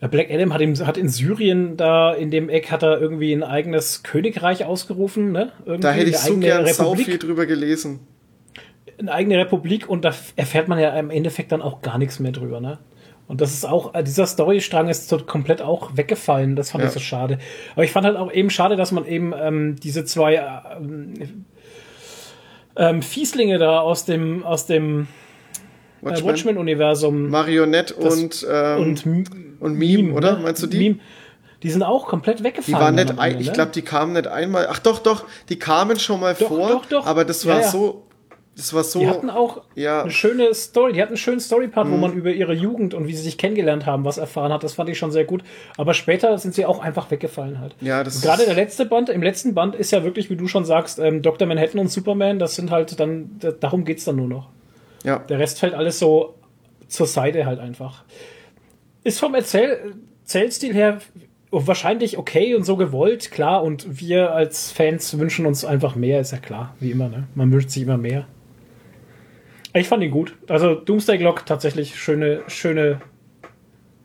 Black 0.07 0.29
Adam 0.31 0.53
hat, 0.53 0.61
im, 0.61 0.75
hat 0.85 0.97
in 0.97 1.09
Syrien 1.09 1.77
da 1.77 2.13
in 2.13 2.31
dem 2.31 2.49
Eck 2.49 2.71
hat 2.71 2.83
er 2.83 2.99
irgendwie 2.99 3.33
ein 3.33 3.43
eigenes 3.43 4.03
Königreich 4.03 4.65
ausgerufen, 4.65 5.31
ne? 5.31 5.51
Irgendwie 5.65 5.81
Da 5.81 5.91
hätte 5.91 6.09
ich 6.09 6.17
so 6.17 6.37
gern 6.37 6.65
sau 6.67 6.83
Republik. 6.91 7.05
viel 7.05 7.17
drüber 7.19 7.45
gelesen. 7.45 7.99
eine 8.97 9.11
eigene 9.11 9.37
Republik 9.37 9.89
und 9.89 10.05
da 10.05 10.13
erfährt 10.35 10.67
man 10.67 10.79
ja 10.79 10.97
im 10.97 11.09
Endeffekt 11.09 11.51
dann 11.51 11.61
auch 11.61 11.81
gar 11.81 11.97
nichts 11.97 12.19
mehr 12.19 12.31
drüber, 12.31 12.59
ne? 12.61 12.79
Und 13.27 13.41
das 13.41 13.53
ist 13.53 13.65
auch, 13.65 13.95
äh, 13.95 14.03
dieser 14.03 14.27
Storystrang 14.27 14.87
ist 14.87 15.09
so 15.09 15.17
komplett 15.17 15.59
auch 15.61 15.97
weggefallen. 15.97 16.55
Das 16.55 16.69
fand 16.71 16.83
Ja. 16.83 16.87
ich 16.89 16.93
so 16.93 16.99
schade. 16.99 17.39
Aber 17.73 17.83
ich 17.83 17.91
fand 17.91 18.05
halt 18.05 18.17
auch 18.17 18.31
eben 18.31 18.51
schade, 18.51 18.75
dass 18.75 18.91
man 18.91 19.05
eben 19.07 19.33
ähm, 19.35 19.75
diese 19.77 20.05
zwei 20.05 20.35
ähm, 20.79 21.13
ähm, 22.75 23.01
Fieslinge 23.01 23.57
da 23.57 23.79
aus 23.79 24.05
dem, 24.05 24.43
aus 24.43 24.67
dem 24.67 25.07
äh, 26.05 26.09
Watchmen. 26.11 26.27
Watchmen-Universum 26.29 27.29
Marionette 27.29 27.95
Das- 27.99 28.15
und, 28.21 28.47
ähm, 28.49 28.79
und, 29.05 29.05
und 29.59 29.73
Meme, 29.77 30.13
oder? 30.13 30.37
ne? 30.37 30.43
Meinst 30.43 30.63
du 30.63 30.67
die? 30.67 30.77
Meme. 30.79 30.99
Die 31.63 31.71
sind 31.71 31.83
auch 31.83 32.05
komplett 32.07 32.39
Die 32.39 32.43
weggefallen. 32.43 32.79
waren 32.79 32.97
dann 32.97 33.07
nicht, 33.07 33.19
ein, 33.19 33.39
ich 33.39 33.47
ne? 33.47 33.53
glaube, 33.53 33.71
die 33.73 33.81
kamen 33.81 34.13
nicht 34.13 34.27
einmal. 34.27 34.67
Ach 34.69 34.79
doch, 34.79 34.99
doch, 34.99 35.23
die 35.49 35.57
kamen 35.57 35.97
schon 35.99 36.19
mal 36.19 36.35
Doch, 36.37 36.47
vor, 36.49 36.69
doch, 36.69 36.85
doch. 36.85 37.05
aber 37.07 37.25
das 37.25 37.43
Ja, 37.43 37.53
war 37.55 37.61
ja. 37.61 37.67
so, 37.69 38.03
das 38.55 38.73
war 38.73 38.83
so, 38.83 38.99
Die 38.99 39.07
hatten 39.07 39.29
auch 39.31 39.61
ja, 39.73 40.03
eine 40.03 40.11
schöne 40.11 40.53
Story. 40.53 40.93
Die 40.93 41.01
hatten 41.01 41.11
einen 41.13 41.17
schönen 41.17 41.39
Storypart, 41.39 41.87
Mhm. 41.87 41.91
wo 41.93 41.97
man 41.97 42.13
über 42.13 42.31
ihre 42.31 42.53
Jugend 42.53 42.93
und 42.93 43.07
wie 43.07 43.13
sie 43.15 43.23
sich 43.23 43.37
kennengelernt 43.39 43.85
haben, 43.87 44.05
was 44.05 44.17
erfahren 44.19 44.53
hat. 44.53 44.63
Das 44.63 44.73
fand 44.73 44.89
ich 44.89 44.97
schon 44.99 45.11
sehr 45.11 45.25
gut. 45.25 45.43
Aber 45.77 45.93
später 45.95 46.37
sind 46.37 46.53
sie 46.53 46.65
auch 46.65 46.79
einfach 46.79 47.09
weggefallen 47.09 47.59
halt. 47.59 47.75
ja, 47.81 48.03
das 48.03 48.21
Gerade 48.21 48.45
der 48.45 48.53
letzte 48.53 48.85
Band, 48.85 49.09
im 49.09 49.23
letzten 49.23 49.55
Band 49.55 49.75
ist 49.75 49.91
ja 49.91 50.03
wirklich, 50.03 50.29
wie 50.29 50.35
du 50.35 50.47
schon 50.47 50.65
sagst, 50.65 50.99
ähm, 50.99 51.21
Dr. 51.23 51.47
Manhattan 51.47 51.79
und 51.81 51.89
Superman, 51.89 52.37
das 52.37 52.55
sind 52.55 52.69
halt 52.69 52.99
dann, 52.99 53.31
da, 53.39 53.51
darum 53.51 53.83
geht's 53.85 54.05
dann 54.05 54.17
nur 54.17 54.27
noch. 54.27 54.49
Ja, 55.05 55.19
Der 55.19 55.39
Rest 55.39 55.59
fällt 55.59 55.73
alles 55.73 55.99
so 55.99 56.35
zur 56.87 57.07
Seite 57.07 57.45
halt 57.45 57.59
einfach. 57.59 58.03
Ist 59.03 59.19
vom 59.19 59.35
Erzähl 59.35 59.93
Erzählstil 60.23 60.73
her 60.73 60.99
wahrscheinlich 61.51 62.17
okay 62.17 62.55
und 62.55 62.63
so 62.63 62.75
gewollt, 62.75 63.31
klar. 63.31 63.63
Und 63.63 64.01
wir 64.01 64.31
als 64.33 64.71
Fans 64.71 65.17
wünschen 65.19 65.45
uns 65.45 65.63
einfach 65.63 65.95
mehr, 65.95 66.19
ist 66.19 66.31
ja 66.31 66.39
klar, 66.39 66.75
wie 66.79 66.91
immer, 66.91 67.07
ne? 67.09 67.27
Man 67.35 67.51
wünscht 67.51 67.69
sich 67.69 67.83
immer 67.83 67.97
mehr. 67.97 68.25
Ich 69.73 69.87
fand 69.87 70.03
ihn 70.03 70.11
gut. 70.11 70.35
Also 70.47 70.73
Doomsday 70.75 71.17
Clock 71.17 71.45
tatsächlich 71.45 71.95
schöne, 71.95 72.41
schöne 72.47 73.01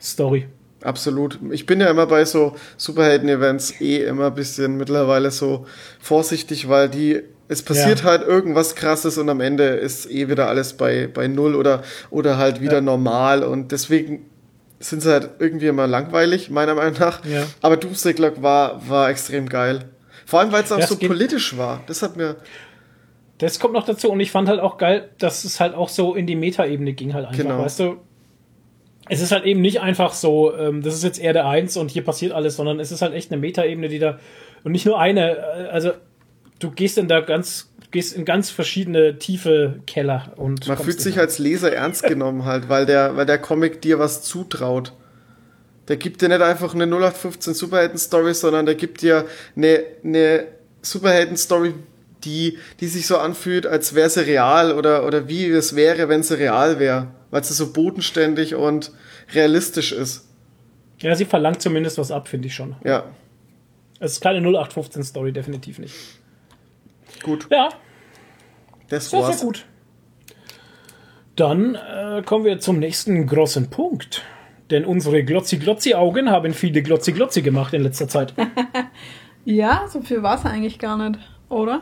Story. 0.01 0.47
absolut. 0.83 1.39
Ich 1.51 1.67
bin 1.67 1.81
ja 1.81 1.91
immer 1.91 2.07
bei 2.07 2.25
so 2.25 2.55
Superhelden-Events 2.77 3.81
eh 3.81 4.05
immer 4.05 4.27
ein 4.27 4.35
bisschen 4.35 4.77
mittlerweile 4.77 5.31
so 5.31 5.67
vorsichtig, 6.01 6.69
weil 6.69 6.89
die, 6.89 7.23
es 7.51 7.63
passiert 7.63 7.99
Ja. 8.01 8.05
halt 8.07 8.23
irgendwas 8.27 8.75
krasses 8.75 9.19
und 9.19 9.29
am 9.29 9.41
Ende 9.41 9.65
ist 9.65 10.11
eh 10.11 10.29
wieder 10.29 10.49
alles 10.49 10.73
bei, 10.75 11.09
bei 11.13 11.27
Null 11.29 11.55
oder, 11.57 11.83
oder 12.11 12.39
halt 12.39 12.61
wieder 12.61 12.75
Ja. 12.77 12.81
normal 12.81 13.43
und 13.43 13.73
deswegen 13.73 14.25
sind 14.79 15.03
sie 15.03 15.11
halt 15.13 15.31
irgendwie 15.41 15.67
immer 15.67 15.87
langweilig, 15.87 16.49
meiner 16.49 16.75
Meinung 16.75 16.99
nach. 16.99 17.25
Ja. 17.27 17.45
Aber 17.61 17.77
Doomsday 17.77 18.15
Clock 18.15 18.41
war, 18.43 18.89
war 18.89 19.11
extrem 19.11 19.49
geil. 19.49 19.81
Vor 20.25 20.41
allem, 20.41 20.53
weil 20.53 20.63
es 20.63 20.73
auch 20.73 20.79
Ja, 20.79 20.85
es 20.85 20.91
so 20.91 20.97
politisch 20.97 21.59
war. 21.59 21.83
Das 21.87 22.01
hat 22.03 22.17
mir, 22.17 22.37
Das 23.39 23.59
kommt 23.59 23.75
noch 23.75 23.85
dazu 23.85 24.11
und 24.11 24.21
ich 24.21 24.31
fand 24.31 24.49
halt 24.49 24.61
auch 24.61 24.79
geil, 24.79 25.09
dass 25.19 25.45
es 25.45 25.61
halt 25.61 25.75
auch 25.75 25.89
so 25.89 26.15
in 26.15 26.27
die 26.27 26.37
Metaebene 26.37 26.93
ging 26.93 27.15
halt 27.15 27.27
einfach, 27.27 27.39
Genau. 27.43 27.59
weißt 27.59 27.81
du? 27.81 27.97
Es 29.09 29.21
ist 29.21 29.33
halt 29.33 29.45
eben 29.45 29.61
nicht 29.61 29.81
einfach 29.81 30.13
so, 30.13 30.55
ähm, 30.57 30.83
das 30.83 30.95
ist 30.95 31.03
jetzt 31.03 31.19
Erde 31.21 31.45
1 31.45 31.77
und 31.77 31.91
hier 31.91 32.05
passiert 32.05 32.33
alles, 32.33 32.57
sondern 32.57 32.79
es 32.79 32.93
ist 32.93 33.03
halt 33.03 33.13
echt 33.13 33.33
eine 33.33 33.41
Metaebene, 33.41 33.89
die 33.89 33.99
da 33.99 34.19
und 34.63 34.73
nicht 34.73 34.87
nur 34.87 34.99
eine, 35.01 35.37
äh, 35.37 35.69
also 35.73 35.91
du 36.61 36.71
gehst 36.71 36.97
in 36.97 37.09
da 37.09 37.21
ganz 37.21 37.71
gehst 37.91 38.15
in 38.15 38.25
ganz 38.25 38.51
verschiedene 38.51 39.19
tiefe 39.19 39.81
Keller 39.87 40.33
und 40.37 40.69
man 40.69 40.79
fühlt 40.79 41.01
sich 41.01 41.19
als 41.19 41.39
Leser 41.39 41.73
ernst 41.73 42.05
genommen 42.05 42.45
halt, 42.45 42.69
weil 42.69 42.87
der, 42.87 43.17
weil 43.17 43.27
der 43.27 43.39
Comic 43.39 43.83
dir 43.83 43.99
was 43.99 44.23
zutraut. 44.23 44.93
Der 45.89 45.97
gibt 45.97 46.23
dir 46.23 46.29
nicht 46.29 46.41
einfach 46.41 46.73
eine 46.73 46.85
0815 46.85 47.55
Superhelden-Story, 47.55 48.35
sondern 48.35 48.65
der 48.65 48.77
gibt 48.77 49.03
dir 49.03 49.27
eine, 49.57 49.83
eine 50.05 50.47
Superhelden-Story, 50.83 51.75
die, 52.23 52.59
die 52.79 52.87
sich 52.87 53.09
so 53.09 53.19
anfühlt, 53.19 53.67
als 53.67 53.95
wäre 53.97 54.09
sie 54.09 54.21
real 54.21 54.73
oder, 54.73 55.05
oder 55.05 55.27
wie 55.29 55.47
es 55.47 55.75
wäre, 55.75 56.09
wenn 56.09 56.23
sie 56.23 56.39
real 56.39 56.79
wäre. 56.79 57.09
Weil 57.33 57.43
sie 57.43 57.55
so 57.55 57.73
bodenständig 57.73 58.55
und 58.55 58.93
realistisch 59.35 59.91
ist. 59.91 60.29
Ja, 61.01 61.17
sie 61.17 61.25
verlangt 61.25 61.61
zumindest 61.61 61.99
was 61.99 62.13
ab, 62.13 62.29
finde 62.29 62.47
ich 62.47 62.55
schon. 62.55 62.77
Ja, 62.85 63.05
Es 63.99 64.13
ist 64.13 64.21
keine 64.21 64.39
0815 64.39 65.03
Story 65.03 65.33
definitiv 65.33 65.81
nicht. 65.81 65.95
Gut. 67.23 67.47
Ja, 67.51 67.69
Das 68.89 69.11
sehr 69.11 69.21
war's. 69.23 69.39
sehr 69.39 69.47
gut. 69.47 69.67
Dann 71.37 71.75
äh, 71.75 72.23
kommen 72.25 72.45
wir 72.45 72.59
zum 72.61 72.79
nächsten 72.79 73.27
großen 73.27 73.71
Punkt. 73.71 74.23
Denn 74.71 74.85
unsere 74.85 75.25
Glotzi-Glotzi-Augen 75.25 76.31
haben 76.31 76.55
viele 76.55 76.83
Glotzi-Glotzi 76.83 77.43
gemacht 77.43 77.75
in 77.75 77.83
letzter 77.83 78.09
Zeit. 78.09 78.35
Ja, 79.47 79.87
so 79.89 80.03
viel 80.03 80.23
war 80.23 80.35
es 80.37 80.45
eigentlich 80.45 80.79
gar 80.79 80.99
nicht, 80.99 81.19
oder? 81.49 81.81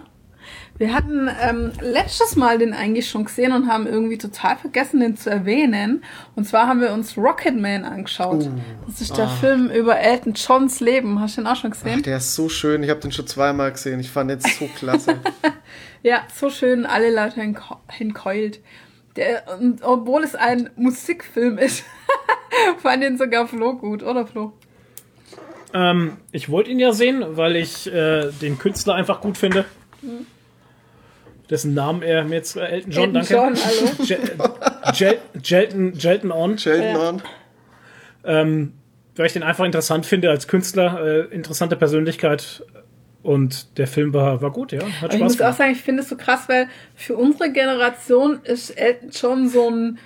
Wir 0.78 0.94
hatten 0.94 1.28
ähm, 1.42 1.72
letztes 1.80 2.36
Mal 2.36 2.58
den 2.58 2.72
eigentlich 2.72 3.10
schon 3.10 3.24
gesehen 3.24 3.52
und 3.52 3.66
haben 3.66 3.86
irgendwie 3.88 4.16
total 4.16 4.56
vergessen, 4.56 5.00
den 5.00 5.16
zu 5.16 5.28
erwähnen. 5.28 6.04
Und 6.36 6.44
zwar 6.44 6.68
haben 6.68 6.80
wir 6.80 6.92
uns 6.92 7.16
Rocketman 7.16 7.84
angeschaut. 7.84 8.48
das 8.86 9.00
ist 9.00 9.16
der 9.16 9.28
Film 9.28 9.70
über 9.70 9.98
Elton 9.98 10.34
Johns 10.34 10.78
Leben. 10.78 11.20
Hast 11.20 11.36
du 11.36 11.42
den 11.42 11.48
auch 11.48 11.56
schon 11.56 11.72
gesehen? 11.72 11.96
Ach, 11.98 12.02
der 12.02 12.18
ist 12.18 12.34
so 12.36 12.48
schön. 12.48 12.84
Ich 12.84 12.90
habe 12.90 13.00
den 13.00 13.10
schon 13.10 13.26
zweimal 13.26 13.72
gesehen. 13.72 13.98
Ich 13.98 14.10
fand 14.10 14.30
den 14.30 14.38
so 14.40 14.66
klasse. 14.76 15.18
Ja, 16.04 16.22
so 16.32 16.48
schön, 16.48 16.86
alle 16.86 17.12
Leute 17.12 17.40
hinkeult. 17.88 18.60
Der, 19.16 19.42
und 19.58 19.82
obwohl 19.82 20.22
es 20.22 20.36
ein 20.36 20.70
Musikfilm 20.76 21.58
ist, 21.58 21.82
fand 22.78 23.02
den 23.02 23.18
sogar 23.18 23.48
Flo 23.48 23.74
gut, 23.74 24.04
oder 24.04 24.28
Flo? 24.28 24.52
ähm, 25.74 26.18
ich 26.30 26.48
wollte 26.50 26.70
ihn 26.70 26.78
ja 26.78 26.92
sehen, 26.92 27.24
weil 27.30 27.56
ich 27.56 27.92
äh, 27.92 28.30
den 28.40 28.58
Künstler 28.58 28.94
einfach 28.94 29.20
gut 29.20 29.36
finde. 29.36 29.64
Dessen 31.50 31.74
Namen 31.74 32.02
er 32.02 32.24
mir 32.24 32.36
jetzt 32.36 32.56
äh, 32.56 32.60
Elton 32.66 32.90
John, 32.92 33.14
Elton 33.14 33.14
danke. 33.14 33.34
John, 33.34 33.54
hallo. 33.64 33.90
Je- 34.04 34.18
Jel 34.94 35.18
Jelton, 35.42 35.92
Jelton 35.94 36.32
On. 36.32 36.58
Sheldon 36.58 36.84
Ja. 36.94 37.08
On. 37.08 37.22
Ähm, 38.24 38.72
weil 39.16 39.26
ich 39.26 39.32
den 39.32 39.42
einfach 39.42 39.64
interessant 39.64 40.06
finde 40.06 40.30
als 40.30 40.46
Künstler, 40.48 41.00
äh, 41.30 41.34
interessante 41.34 41.76
Persönlichkeit. 41.76 42.62
Und 43.22 43.78
der 43.78 43.88
Film 43.88 44.14
war, 44.14 44.40
war 44.42 44.52
gut, 44.52 44.70
ja. 44.72 44.78
Hat 44.80 44.86
Aber 44.86 45.12
ich 45.14 45.18
Spaß 45.18 45.20
muss 45.20 45.32
auch 45.34 45.38
gemacht. 45.38 45.56
sagen, 45.58 45.72
ich 45.72 45.80
finde 45.82 46.02
es 46.02 46.08
so 46.08 46.16
krass, 46.16 46.42
weil 46.48 46.68
für 46.94 47.16
unsere 47.16 47.50
Generation 47.52 48.40
ist 48.44 48.70
Elton 48.70 49.10
John 49.10 49.48
so 49.48 49.68
ein, 49.70 49.98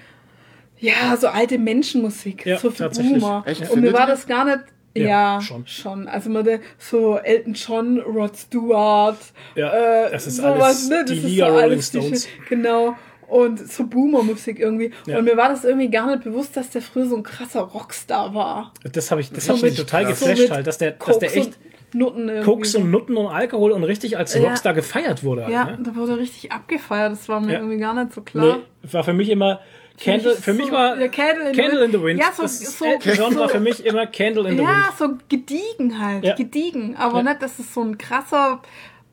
ja, 0.79 1.17
so 1.21 1.29
alte 1.29 1.59
Menschenmusik. 1.59 2.47
Ja, 2.47 2.57
so 2.59 2.71
für. 2.71 2.89
Boomer. 2.89 3.43
Echt, 3.47 3.69
Und 3.71 3.81
mir 3.83 3.93
war 3.93 4.07
das 4.07 4.27
gar 4.27 4.45
nicht. 4.45 4.61
Ja, 4.95 5.05
Ja, 5.37 5.41
schon. 5.41 5.67
schon. 5.67 6.09
Also 6.09 6.31
man 6.31 6.47
so 6.79 7.17
Elton 7.17 7.55
John, 7.55 7.99
Rod 8.01 8.37
Stewart, 8.37 9.19
Ja, 9.55 9.73
äh, 10.07 10.11
das 10.11 10.27
ist 10.27 10.37
sowas, 10.37 10.53
alles 10.63 10.89
ne? 10.89 11.05
Das 11.07 11.11
die 11.11 11.21
Liga 11.21 11.49
so 11.49 11.59
Rolling 11.59 11.83
Stones. 11.83 12.29
Genau. 12.49 12.97
Und 13.29 13.59
so 13.67 13.87
Boomer-Musik 13.87 14.59
irgendwie. 14.59 14.91
Ja. 15.07 15.17
Und 15.19 15.25
mir 15.25 15.39
war 15.39 15.49
das 15.49 15.65
irgendwie 15.65 15.89
gar 15.89 16.07
nicht 16.11 16.23
bewusst, 16.25 16.55
dass 16.55 16.69
der 16.69 16.83
früher 16.83 17.07
so 17.07 17.17
ein 17.17 17.23
krasser 17.23 17.63
Rockstar 17.63 18.35
war. 18.35 18.75
Das 18.93 19.11
habe 19.11 19.23
ich, 19.23 19.33
das 19.33 19.47
So 19.47 19.55
hat 19.55 19.63
mich 19.63 19.75
total 19.77 20.05
geflasht 20.05 20.51
halt, 20.51 20.67
dass 20.67 20.77
der, 20.77 20.91
dass 20.91 21.19
der 21.19 21.19
Koks 21.19 21.35
echt 21.35 21.59
Nutten 21.95 22.29
irgendwie. 22.29 22.45
Koks 22.45 22.75
und 22.75 22.91
Nutten 22.91 23.17
und 23.17 23.27
Alkohol 23.29 23.73
und 23.73 23.85
richtig 23.85 24.19
als. 24.19 24.39
Rockstar 24.39 24.75
gefeiert 24.75 25.25
wurde. 25.25 25.45
Halt, 25.45 25.53
Ja, 25.55 25.65
ne? 25.65 25.79
da 25.83 25.97
wurde 25.97 26.19
richtig 26.19 26.53
abgefeiert. 26.53 27.13
Das 27.13 27.27
war 27.31 27.41
mir 27.41 27.55
irgendwie 27.55 27.79
gar 27.79 27.95
nicht 27.95 28.13
so 28.13 28.21
klar. 28.21 28.59
Nee, 28.83 28.93
war 28.93 29.05
für 29.05 29.13
mich 29.15 29.31
immer 29.31 29.61
Candle, 30.05 30.37
für 30.37 30.53
mich 30.55 30.67
so- 30.67 30.73
war 30.73 30.99
ja, 30.99 31.09
Candle 31.09 31.49
in 31.51 31.55
the 31.55 31.61
Candle 31.61 31.85
in 31.85 31.93
the 31.93 32.03
Wind. 32.03 32.21
Ja, 32.21 32.33
so- 32.35 32.43
das 32.43 32.59
so- 32.79 32.85
Elton 32.85 33.33
so- 33.35 33.41
war 33.41 33.49
für 33.49 33.61
mich 33.61 33.85
immer 33.85 34.07
Candle 34.07 34.49
in 34.49 34.57
the 34.59 34.63
Ja, 34.63 34.69
Wind. 34.69 34.99
so 34.99 35.09
gediegen 35.29 35.99
halt, 36.01 36.25
Ja. 36.25 36.35
gediegen. 36.35 36.97
Aber 36.97 37.19
Ja. 37.19 37.23
nicht, 37.25 37.43
dass 37.43 37.59
es 37.59 37.73
so 37.75 37.83
ein 37.83 37.99
krasser 37.99 38.61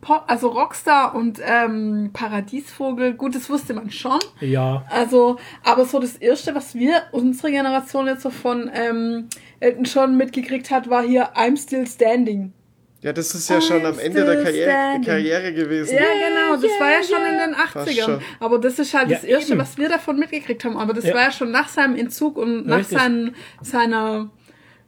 Pop, 0.02 0.24
also 0.28 0.48
Rockstar 0.48 1.14
und 1.14 1.42
ähm, 1.46 2.12
Paradiesvogel. 2.14 3.14
Gut, 3.16 3.36
das 3.36 3.50
wusste 3.50 3.74
man 3.74 3.92
schon. 3.92 4.20
Ja, 4.40 4.86
Also, 4.90 5.38
aber 5.66 5.84
so 5.86 6.00
das 6.00 6.16
Erste, 6.16 6.56
was 6.56 6.74
wir, 6.74 7.02
unsere 7.12 7.52
Generation 7.52 8.08
jetzt 8.08 8.22
so 8.24 8.30
von 8.30 8.72
ähm, 8.74 9.28
Elton 9.60 9.84
John 9.84 10.16
mitgekriegt 10.16 10.72
hat, 10.72 10.90
war 10.90 11.04
hier 11.04 11.34
I'm 11.36 11.62
Still 11.62 11.86
Standing. 11.86 12.54
Ja, 13.02 13.14
das 13.14 13.34
ist 13.34 13.50
ja 13.50 13.62
schon 13.62 13.86
am 13.86 13.98
Ende 13.98 14.26
der 14.26 14.44
Karriere. 14.44 15.02
Karriere 15.06 15.54
gewesen. 15.54 15.96
Ja, 15.96 16.02
genau, 16.02 16.62
das 16.62 16.80
war 16.80 16.92
ja 16.92 17.02
schon 17.02 17.26
in 17.26 17.38
den 17.40 17.56
Fast 17.56 17.88
80ern. 17.90 18.04
schon. 18.06 18.22
Aber 18.42 18.60
das 18.60 18.78
ist 18.78 18.94
halt 18.94 19.10
Ja, 19.10 19.16
das 19.16 19.24
Erste, 19.24 19.54
eben. 19.54 19.62
was 19.62 19.78
wir 19.78 19.88
davon 19.88 20.20
mitgekriegt 20.20 20.66
haben. 20.66 20.76
Aber 20.78 20.94
das 20.94 21.06
Ja. 21.06 21.14
war 21.14 21.22
ja 21.24 21.32
schon 21.32 21.50
nach 21.52 21.70
seinem 21.70 21.96
Entzug 21.96 22.36
und 22.38 22.68
nach 22.68 22.84
seinen, 22.84 23.36
seiner 23.62 24.30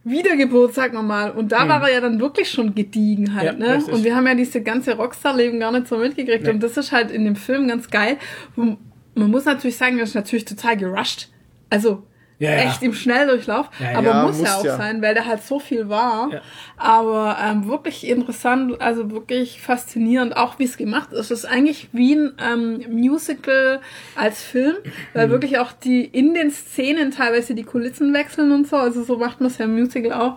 Wiedergeburt, 0.04 0.74
sagen 0.74 0.94
wir 0.94 1.02
mal. 1.02 1.30
Und 1.30 1.52
da 1.52 1.68
war 1.68 1.88
er 1.88 1.94
ja 1.94 2.00
dann 2.00 2.20
wirklich 2.20 2.50
schon 2.50 2.74
gediegen 2.74 3.34
halt. 3.34 3.44
Ja, 3.44 3.52
ne? 3.52 3.76
richtig. 3.76 3.94
Und 3.94 4.04
wir 4.04 4.14
haben 4.16 4.26
ja 4.26 4.34
diese 4.34 4.60
ganze 4.62 4.94
Rockstar-Leben 4.96 5.58
gar 5.60 5.72
nicht 5.72 5.88
so 5.88 5.96
mitgekriegt. 5.96 6.46
Und 6.48 6.62
das 6.62 6.76
ist 6.76 6.92
halt 6.92 7.10
in 7.10 7.24
dem 7.24 7.36
Film 7.36 7.68
ganz 7.68 7.88
geil. 7.88 8.18
Man 8.56 8.76
muss 9.14 9.44
natürlich 9.44 9.76
sagen, 9.76 9.98
das 9.98 10.10
ist 10.10 10.14
natürlich 10.16 10.44
total 10.44 10.76
gerusht. 10.76 11.28
Also, 11.70 12.02
Ja, 12.42 12.50
ja. 12.50 12.56
echt 12.64 12.82
im 12.82 12.92
Schnelldurchlauf. 12.92 13.70
Aber 13.94 14.08
Ja, 14.08 14.22
muss, 14.26 14.38
muss 14.38 14.48
ja 14.48 14.56
auch 14.56 14.64
ja. 14.64 14.76
sein, 14.76 15.00
weil 15.00 15.14
da 15.14 15.24
halt 15.24 15.42
so 15.44 15.58
viel 15.60 15.88
war. 15.88 16.28
Ja. 16.32 16.40
Aber 16.76 17.36
ähm, 17.40 17.68
wirklich 17.68 18.06
interessant, 18.08 18.80
also 18.80 19.10
wirklich 19.12 19.60
faszinierend, 19.62 20.36
auch 20.36 20.58
wie 20.58 20.64
es 20.64 20.76
gemacht 20.76 21.12
ist. 21.12 21.30
Es 21.30 21.30
ist 21.30 21.44
eigentlich 21.44 21.88
wie 21.92 22.14
ein 22.16 22.32
ähm, 22.42 22.84
Musical 22.90 23.80
als 24.16 24.42
Film, 24.42 24.74
weil 25.14 25.28
Mhm. 25.28 25.30
wirklich 25.30 25.58
auch 25.58 25.72
die 25.72 26.04
in 26.04 26.34
den 26.34 26.50
Szenen 26.50 27.10
teilweise 27.12 27.54
die 27.54 27.62
Kulissen 27.64 28.12
wechseln 28.12 28.50
und 28.52 28.66
so. 28.68 28.76
Also 28.76 29.04
so 29.04 29.18
macht 29.18 29.40
man 29.40 29.48
es 29.50 29.58
ja 29.58 29.66
im 29.66 29.74
Musical 29.78 30.12
auch. 30.12 30.36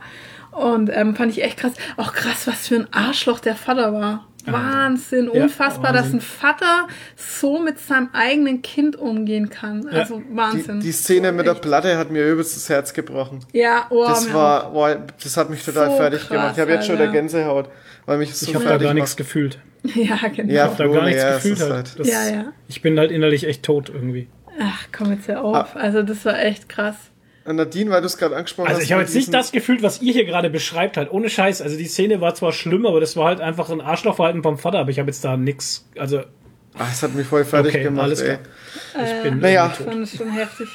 Und 0.52 0.90
ähm, 0.94 1.16
fand 1.16 1.32
ich 1.32 1.44
echt 1.44 1.58
krass. 1.58 1.74
Auch 1.98 2.14
krass, 2.14 2.48
was 2.48 2.68
für 2.68 2.76
ein 2.76 2.88
Arschloch 2.92 3.40
der 3.40 3.56
Vater 3.56 3.94
war. 3.94 4.28
Wahnsinn, 4.46 5.30
Ja, 5.34 5.44
unfassbar, 5.44 5.92
dass 5.94 6.04
Wahnsinn. 6.06 6.20
ein 6.20 6.22
Vater 6.22 6.88
so 7.16 7.60
mit 7.60 7.80
seinem 7.80 8.10
eigenen 8.14 8.62
Kind 8.62 8.96
umgehen 8.96 9.50
kann. 9.50 9.88
Also 9.88 10.20
Die, 10.20 10.36
Wahnsinn. 10.36 10.80
die 10.80 10.92
Szene 10.92 11.32
mit 11.32 11.46
der. 11.46 11.56
Platte 11.56 11.98
hat 11.98 12.12
mir 12.12 12.26
übelst 12.28 12.56
das 12.56 12.70
Herz 12.70 12.94
gebrochen. 12.94 13.40
Ja, 13.54 13.88
oh, 13.90 14.04
Das 14.06 14.32
war, 14.34 14.72
boah, 14.72 14.96
das 15.24 15.36
hat 15.38 15.50
mich 15.50 15.64
total 15.64 15.90
So 15.92 15.98
fertig 15.98 16.20
krass, 16.22 16.30
gemacht. 16.30 16.52
Ich 16.56 16.60
habe 16.62 16.72
jetzt 16.72 16.86
schon 16.88 16.98
der. 16.98 17.08
Gänsehaut, 17.08 17.70
weil 18.06 18.18
mich 18.18 18.30
das 18.30 18.42
so 18.42 18.50
Ich 18.50 18.56
habe 18.56 18.66
da 18.66 18.78
gar 18.78 18.94
nichts 18.94 19.16
gefühlt. 19.16 19.58
Ja, 19.94 20.18
genau. 20.36 20.52
Ja, 20.54 20.66
Ich 20.66 20.72
habe 20.72 20.76
da 20.84 20.88
gar 20.88 21.06
nichts 21.06 21.22
ja, 21.22 21.36
gefühlt 21.36 21.60
ist 21.60 21.70
halt. 21.70 22.00
Das, 22.00 22.08
ja, 22.08 22.28
ja. 22.30 22.46
Ich 22.68 22.82
bin 22.82 22.98
halt 23.00 23.12
innerlich 23.12 23.48
echt 23.48 23.64
tot 23.64 23.90
irgendwie. 23.94 24.28
Ach, 24.60 24.86
komm 24.92 25.12
jetzt 25.12 25.28
ja 25.28 25.38
Ah. 25.42 25.62
auf. 25.62 25.76
Also 25.76 26.02
das 26.04 26.26
war 26.26 26.40
echt 26.42 26.68
krass. 26.70 26.96
Und 27.46 27.58
Nadine, 27.58 27.92
weil 27.92 28.02
du 28.02 28.08
es 28.08 28.18
gerade 28.18 28.36
angesprochen 28.36 28.68
Also 28.68 28.80
hast. 28.80 28.86
ich 28.86 28.92
habe 28.92 29.04
jetzt 29.04 29.14
nicht 29.14 29.32
das 29.34 29.52
gefühlt, 29.52 29.84
was 29.84 30.02
ihr 30.02 30.14
hier 30.14 30.26
gerade 30.26 30.50
beschreibt 30.50 30.98
halt. 30.98 31.12
Ohne 31.12 31.30
Scheiß. 31.30 31.62
Also 31.62 31.78
die 31.78 31.86
Szene 31.86 32.20
war 32.20 32.34
zwar 32.34 32.52
schlimm, 32.52 32.86
aber 32.88 33.00
das 33.00 33.16
war 33.16 33.28
halt 33.28 33.40
einfach 33.40 33.70
ein 33.70 33.82
Arschlochverhalten 33.82 34.42
vom 34.42 34.58
Vater. 34.58 34.80
Aber 34.80 34.90
ich 34.90 34.98
habe 35.00 35.08
jetzt 35.10 35.24
da 35.24 35.38
nix. 35.38 35.88
Also 35.98 36.22
Ah, 36.78 36.88
es 36.92 37.02
hat 37.04 37.14
mich 37.14 37.26
voll 37.28 37.46
fertig 37.46 37.74
Okay, 37.76 37.84
gemacht, 37.84 38.04
alles 38.04 38.22
ey. 38.22 38.38
klar. 38.94 39.06
ich 39.06 39.24
bin 39.24 39.40
Naja. 39.40 39.72
Ich 39.80 39.86
fand 39.86 40.02
es 40.04 40.18
schon 40.18 40.30
heftig. 40.32 40.68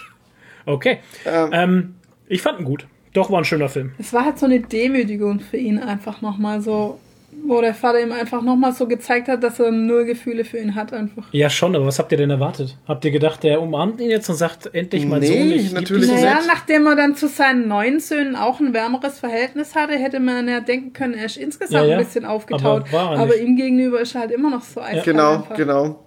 okay. 0.64 0.98
Ähm, 1.26 1.50
Ähm, 1.52 1.94
ich 2.28 2.40
fand 2.40 2.60
ihn 2.60 2.64
gut. 2.64 2.86
Doch 3.12 3.30
war 3.30 3.38
ein 3.38 3.44
schöner 3.44 3.68
Film. 3.68 3.92
Es 3.98 4.12
war 4.12 4.24
halt 4.24 4.38
so 4.38 4.46
eine 4.46 4.60
Demütigung 4.60 5.40
für 5.40 5.56
ihn 5.56 5.78
einfach 5.80 6.20
nochmal 6.22 6.60
so, 6.62 7.00
wo 7.46 7.60
der 7.60 7.74
Vater 7.74 8.00
ihm 8.00 8.12
einfach 8.12 8.42
nochmal 8.42 8.72
so 8.72 8.86
gezeigt 8.86 9.28
hat, 9.28 9.42
dass 9.42 9.58
er 9.58 9.70
null 9.72 10.04
Gefühle 10.04 10.44
für 10.44 10.58
ihn 10.58 10.74
hat 10.74 10.92
einfach. 10.92 11.26
Ja 11.32 11.50
schon, 11.50 11.74
aber 11.74 11.86
was 11.86 11.98
habt 11.98 12.12
ihr 12.12 12.18
denn 12.18 12.30
erwartet? 12.30 12.76
Habt 12.86 13.04
ihr 13.04 13.10
gedacht, 13.10 13.42
der 13.42 13.60
umarmt 13.60 14.00
ihn 14.00 14.10
jetzt 14.10 14.28
und 14.28 14.36
sagt 14.36 14.72
endlich 14.74 15.06
mein 15.06 15.20
Nee, 15.20 15.26
Sohn? 15.26 15.52
Ich 15.52 15.62
lieb 15.64 15.72
natürlich 15.72 16.10
nicht. 16.10 16.22
Naja, 16.22 16.38
nachdem 16.46 16.86
er 16.86 16.96
dann 16.96 17.16
zu 17.16 17.28
seinen 17.28 17.66
neuen 17.68 17.98
Söhnen 18.00 18.36
auch 18.36 18.60
ein 18.60 18.72
wärmeres 18.74 19.18
Verhältnis 19.18 19.74
hatte, 19.74 19.94
hätte 19.94 20.20
man 20.20 20.46
ja 20.48 20.60
denken 20.60 20.92
können, 20.92 21.14
er 21.14 21.26
ist 21.26 21.36
insgesamt 21.36 21.84
Ja, 21.84 21.90
ja. 21.92 21.98
ein 21.98 22.04
bisschen 22.04 22.24
aufgetaut. 22.24 22.82
Aber 22.88 22.92
war 22.92 23.12
er 23.14 23.18
Aber, 23.20 23.34
nicht. 23.34 23.42
ihm 23.42 23.56
gegenüber 23.56 24.00
ist 24.00 24.14
er 24.14 24.22
halt 24.22 24.30
immer 24.32 24.50
noch 24.50 24.62
so 24.62 24.80
eiskalt 24.80 25.04
Genau, 25.04 25.36
einfach. 25.38 25.56
genau. 25.56 26.04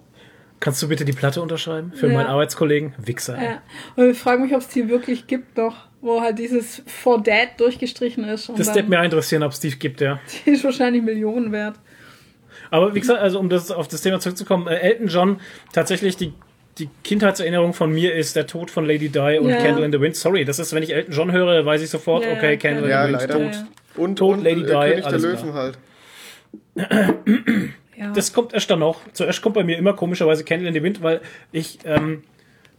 Kannst 0.60 0.82
du 0.82 0.88
bitte 0.88 1.04
die 1.04 1.12
Platte 1.12 1.42
unterschreiben 1.42 1.92
für 1.94 2.06
Ja. 2.08 2.14
meinen 2.14 2.26
Arbeitskollegen? 2.26 2.94
Wichser. 3.04 3.36
Ja. 3.42 3.58
Und 3.96 4.10
ich 4.10 4.18
frage 4.18 4.40
mich, 4.40 4.54
ob 4.54 4.60
es 4.60 4.68
die 4.68 4.88
wirklich 4.88 5.26
gibt 5.26 5.58
noch, 5.58 5.88
wo 6.04 6.20
halt 6.20 6.38
dieses 6.38 6.82
For 6.86 7.22
Dad 7.22 7.58
durchgestrichen 7.58 8.24
ist. 8.24 8.48
Und 8.50 8.58
Das 8.58 8.74
wird 8.74 8.88
mir 8.88 9.02
interessieren, 9.02 9.42
ob 9.42 9.52
es 9.52 9.60
die 9.60 9.70
gibt, 9.76 10.00
ja. 10.00 10.20
die 10.46 10.50
ist 10.50 10.62
wahrscheinlich 10.64 11.02
Millionen 11.02 11.50
wert. 11.50 11.76
Aber 12.70 12.94
wie 12.94 13.00
gesagt, 13.00 13.20
also 13.20 13.38
um 13.40 13.48
das 13.48 13.70
auf 13.70 13.88
das 13.88 14.02
Thema 14.02 14.20
zurückzukommen, 14.20 14.66
äh, 14.66 14.76
Elton 14.76 15.08
John, 15.08 15.40
tatsächlich 15.72 16.16
die, 16.16 16.32
die 16.78 16.88
Kindheitserinnerung 17.04 17.72
von 17.72 17.90
mir 17.92 18.14
ist 18.14 18.36
der 18.36 18.46
Tod 18.46 18.70
von 18.70 18.84
Lady 18.84 19.08
Di 19.08 19.38
und 19.38 19.48
Ja. 19.48 19.56
Candle 19.62 19.84
in 19.84 19.92
the 19.92 20.00
Wind. 20.00 20.14
Sorry, 20.16 20.44
das 20.44 20.58
ist, 20.58 20.74
wenn 20.74 20.82
ich 20.82 20.92
Elton 20.94 21.14
John 21.14 21.32
höre, 21.32 21.64
weiß 21.64 21.82
ich 21.82 21.88
sofort, 21.90 22.24
Ja, 22.24 22.32
okay, 22.32 22.52
ja, 22.52 22.56
Candle 22.56 22.88
Ja, 22.90 23.06
in 23.06 23.14
the 23.14 23.20
Wind, 23.20 23.30
leider. 23.32 23.52
tot. 23.52 23.64
Und, 23.96 24.16
Tot, 24.16 24.36
und 24.38 24.44
Lady 24.44 24.60
äh, 24.62 24.64
Di, 24.66 24.72
König 24.72 24.94
der 24.96 25.06
alles 25.06 25.22
Löwen 25.22 25.50
klar. 25.50 25.54
halt. 25.54 25.78
Ja. 27.96 28.10
Das 28.12 28.32
kommt 28.32 28.52
erst 28.52 28.68
dann 28.72 28.80
noch. 28.80 29.00
Zuerst 29.12 29.40
kommt 29.40 29.54
bei 29.54 29.62
mir 29.62 29.78
immer 29.78 29.92
komischerweise 29.92 30.42
Candle 30.42 30.66
in 30.66 30.74
the 30.74 30.82
Wind, 30.82 31.00
weil 31.00 31.20
ich 31.52 31.78
ähm, 31.84 32.24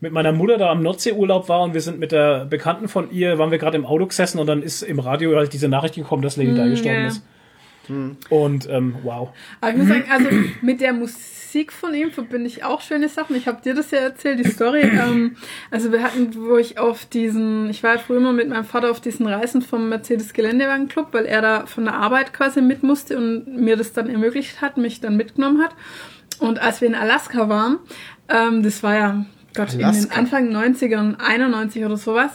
mit 0.05 0.13
meiner 0.13 0.31
Mutter 0.31 0.59
da 0.59 0.69
am 0.69 0.83
Nordseeurlaub 0.83 1.49
war 1.49 1.61
und 1.63 1.73
wir 1.73 1.81
sind 1.81 1.97
mit 1.97 2.11
der 2.11 2.45
Bekannten 2.45 2.87
von 2.87 3.09
ihr, 3.09 3.39
waren 3.39 3.49
wir 3.49 3.57
gerade 3.57 3.75
im 3.75 3.87
Auto 3.87 4.05
gesessen 4.05 4.37
und 4.37 4.45
dann 4.45 4.61
ist 4.61 4.83
im 4.83 4.99
Radio 4.99 5.35
halt 5.35 5.51
diese 5.51 5.67
Nachricht 5.67 5.95
gekommen, 5.95 6.21
dass 6.21 6.37
Lady 6.37 6.53
Di 6.53 6.69
gestorben 6.69 6.99
Mm, 6.99 7.01
ja. 7.01 7.07
ist. 7.07 7.23
Und 8.29 8.69
ähm, 8.69 8.97
wow. 9.01 9.29
Aber 9.61 9.71
ich 9.71 9.77
muss 9.77 9.87
sagen, 9.87 10.05
also 10.07 10.29
mit 10.61 10.79
der 10.79 10.93
Musik 10.93 11.73
von 11.73 11.95
ihm 11.95 12.11
verbinde 12.11 12.45
ich 12.45 12.63
auch 12.63 12.81
schöne 12.81 13.09
Sachen. 13.09 13.35
Ich 13.35 13.47
habe 13.47 13.63
dir 13.63 13.73
das 13.73 13.89
ja 13.89 13.97
erzählt, 13.97 14.37
die 14.37 14.47
Story. 14.47 14.81
ähm, 14.83 15.37
also 15.71 15.91
wir 15.91 16.03
hatten, 16.03 16.35
wo 16.35 16.57
ich 16.57 16.77
auf 16.77 17.05
diesen, 17.05 17.71
ich 17.71 17.81
war 17.81 17.97
früher 17.97 18.17
immer 18.17 18.33
mit 18.33 18.47
meinem 18.47 18.65
Vater 18.65 18.91
auf 18.91 19.01
diesen 19.01 19.25
Reisen 19.25 19.63
vom 19.63 19.89
Mercedes 19.89 20.33
Geländewagen 20.33 20.87
Club, 20.87 21.07
weil 21.13 21.25
er 21.25 21.41
da 21.41 21.65
von 21.65 21.85
der 21.85 21.95
Arbeit 21.95 22.31
quasi 22.31 22.61
mit 22.61 22.83
musste 22.83 23.17
und 23.17 23.47
mir 23.47 23.75
das 23.75 23.91
dann 23.91 24.07
ermöglicht 24.07 24.61
hat, 24.61 24.77
mich 24.77 25.01
dann 25.01 25.17
mitgenommen 25.17 25.63
hat. 25.63 25.75
Und 26.37 26.59
als 26.59 26.81
wir 26.81 26.87
in 26.87 26.95
Alaska 26.95 27.49
waren, 27.49 27.79
ähm, 28.29 28.61
das 28.61 28.83
war 28.83 28.95
ja, 28.95 29.25
Gott, 29.55 29.73
in 29.73 29.79
den 29.79 29.87
Alaska? 29.87 30.15
Anfang 30.15 30.49
90ern, 30.49 31.15
91 31.19 31.85
oder 31.85 31.97
sowas, 31.97 32.31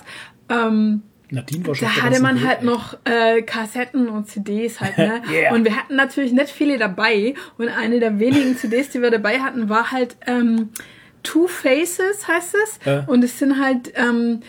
ähm, 0.49 1.03
Nadine 1.31 1.67
war 1.67 1.75
schon 1.75 1.89
da 1.89 2.03
hatte 2.03 2.21
man 2.21 2.45
halt 2.47 2.63
noch 2.63 2.97
äh, 3.05 3.43
Kassetten 3.43 4.09
und 4.09 4.29
CDs 4.29 4.81
halt, 4.81 4.99
ne? 4.99 5.23
Yeah. 5.31 5.55
Und 5.55 5.65
wir 5.65 5.77
hatten 5.77 5.95
natürlich 5.95 6.33
nicht 6.33 6.51
viele 6.51 6.77
dabei. 6.77 7.35
Und 7.57 7.69
eine 7.69 8.01
der 8.01 8.19
wenigen 8.19 8.57
CDs, 8.57 8.91
die 8.91 9.01
wir 9.01 9.11
dabei 9.11 9.39
hatten, 9.39 9.69
war 9.69 9.93
halt 9.93 10.17
ähm, 10.27 10.71
Two 11.23 11.47
Faces, 11.47 12.27
heißt 12.27 12.57
es. 12.65 12.81
Ja. 12.85 13.05
Und 13.07 13.23
es 13.23 13.39
sind 13.39 13.61
halt 13.61 13.93
ähm, 13.95 14.41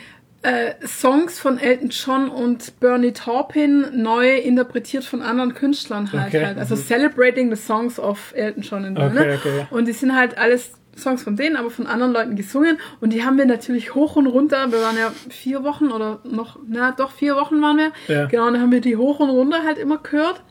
äh, 0.42 0.74
Songs 0.88 1.40
von 1.40 1.60
Elton 1.60 1.90
John 1.90 2.30
und 2.30 2.80
Bernie 2.80 3.12
Taupin 3.12 4.02
neu 4.02 4.38
interpretiert 4.38 5.04
von 5.04 5.22
anderen 5.22 5.54
Künstlern 5.54 6.12
halt. 6.12 6.34
Okay, 6.34 6.46
halt. 6.46 6.58
Also 6.58 6.76
mhm. 6.76 6.80
celebrating 6.80 7.56
the 7.56 7.62
songs 7.62 8.00
of 8.00 8.34
Elton 8.36 8.64
John 8.64 8.86
in 8.86 8.98
Okay, 8.98 9.14
ne? 9.14 9.38
okay, 9.40 9.58
ja. 9.60 9.68
Und 9.70 9.88
die 9.88 9.94
sind 9.94 10.16
halt 10.16 10.38
alles 10.38 10.72
Songs 10.98 11.24
von 11.24 11.36
denen, 11.36 11.56
aber 11.56 11.70
von 11.70 11.88
anderen 11.88 12.12
Leuten 12.12 12.36
gesungen. 12.36 12.78
Und 13.00 13.14
die 13.14 13.24
haben 13.24 13.38
wir 13.38 13.46
natürlich 13.46 13.96
hoch 13.96 14.16
und 14.16 14.28
runter. 14.28 14.72
Wir 14.72 14.82
waren 14.82 14.98
ja 14.98 15.12
vier 15.30 15.64
Wochen 15.64 15.90
oder 15.90 16.20
noch, 16.24 16.60
na 16.68 16.92
doch, 16.92 17.12
vier 17.12 17.36
Wochen 17.36 17.62
waren 17.62 17.78
wir. 17.78 17.92
Ja. 18.08 18.26
Genau, 18.26 18.48
und 18.48 18.54
dann 18.54 18.62
haben 18.62 18.72
wir 18.72 18.82
die 18.82 18.98
hoch 18.98 19.20
und 19.20 19.30
runter 19.30 19.64
halt 19.64 19.78
immer 19.78 19.98
gehört. 19.98 20.42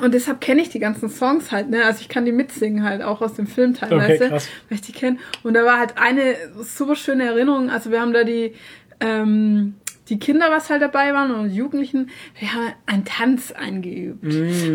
Und 0.00 0.14
deshalb 0.14 0.40
kenne 0.40 0.62
ich 0.62 0.68
die 0.68 0.78
ganzen 0.78 1.10
Songs 1.10 1.50
halt, 1.50 1.68
ne? 1.68 1.84
Also 1.84 2.00
ich 2.00 2.08
kann 2.08 2.24
die 2.24 2.32
mitsingen 2.32 2.84
halt, 2.84 3.02
auch 3.02 3.20
aus 3.20 3.34
dem 3.34 3.46
Film 3.46 3.74
teilweise, 3.74 4.26
Okay, 4.26 4.30
weil 4.30 4.40
ich 4.70 4.80
die 4.82 4.92
kenne. 4.92 5.18
Und 5.42 5.54
da 5.54 5.64
war 5.64 5.78
halt 5.78 5.98
eine 5.98 6.36
super 6.62 6.94
schöne 6.94 7.24
Erinnerung. 7.24 7.70
Also 7.70 7.90
wir 7.90 8.00
haben 8.00 8.12
da 8.12 8.22
die, 8.22 8.54
ähm, 9.00 9.74
die 10.10 10.18
Kinder, 10.18 10.50
was 10.50 10.68
halt 10.68 10.82
dabei 10.82 11.14
waren 11.14 11.30
und 11.30 11.50
Jugendlichen, 11.50 12.10
wir 12.38 12.52
haben 12.52 12.72
einen 12.86 13.04
Tanz 13.04 13.52
eingeübt 13.52 14.26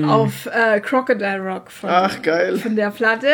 auf 0.07 0.47
äh, 0.47 0.79
Crocodile 0.79 1.39
Rock 1.39 1.69
von, 1.69 1.89
Ach, 1.89 2.15
von 2.61 2.75
der 2.75 2.89
Platte. 2.89 3.27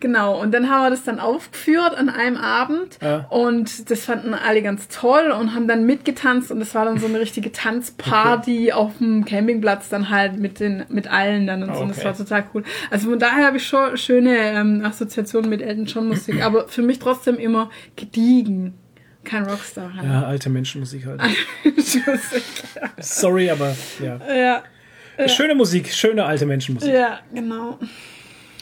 Genau. 0.00 0.40
Und 0.40 0.54
dann 0.54 0.70
haben 0.70 0.84
wir 0.84 0.90
das 0.90 1.02
dann 1.04 1.18
aufgeführt 1.20 1.94
an 1.96 2.08
einem 2.08 2.36
Abend 2.36 2.98
Ja. 3.02 3.26
und 3.30 3.90
das 3.90 4.04
fanden 4.04 4.32
alle 4.34 4.62
ganz 4.62 4.88
toll 4.88 5.30
und 5.38 5.54
haben 5.54 5.68
dann 5.68 5.84
mitgetanzt 5.84 6.50
und 6.50 6.60
es 6.62 6.74
war 6.74 6.84
dann 6.84 6.98
so 6.98 7.06
eine 7.06 7.20
richtige 7.20 7.52
Tanzparty 7.52 8.72
auf 8.72 8.98
dem 8.98 9.24
Campingplatz 9.24 9.88
dann 9.88 10.10
halt 10.10 10.38
mit 10.38 10.60
den 10.60 10.84
mit 10.88 11.10
allen 11.10 11.46
dann 11.46 11.62
und 11.64 11.74
so. 11.74 11.80
Und 11.82 11.88
das 11.90 11.98
Okay. 11.98 12.06
war 12.06 12.16
total 12.16 12.44
cool. 12.54 12.62
Also 12.90 13.10
von 13.10 13.18
daher 13.18 13.46
habe 13.46 13.56
ich 13.56 13.66
schon 13.66 13.96
schöne 13.96 14.36
ähm, 14.36 14.82
Assoziationen 14.84 15.50
mit 15.50 15.60
Elton 15.62 15.86
John 15.86 16.08
Musik, 16.08 16.42
aber 16.44 16.68
für 16.68 16.82
mich 16.82 16.98
trotzdem 17.00 17.36
immer 17.36 17.70
gediegen. 17.96 18.74
Kein 19.24 19.44
Rockstar 19.44 19.92
halt. 19.94 20.04
Ja, 20.06 20.22
alte 20.24 20.48
Menschenmusik 20.48 21.04
halt. 21.06 21.20
Sorry, 23.00 23.50
aber 23.50 23.74
ja. 24.02 24.20
ja, 25.18 25.28
Schöne 25.28 25.54
Musik, 25.54 25.92
schöne 25.92 26.24
alte 26.24 26.46
Menschenmusik. 26.46 26.92
ja, 26.92 27.20
genau. 27.34 27.78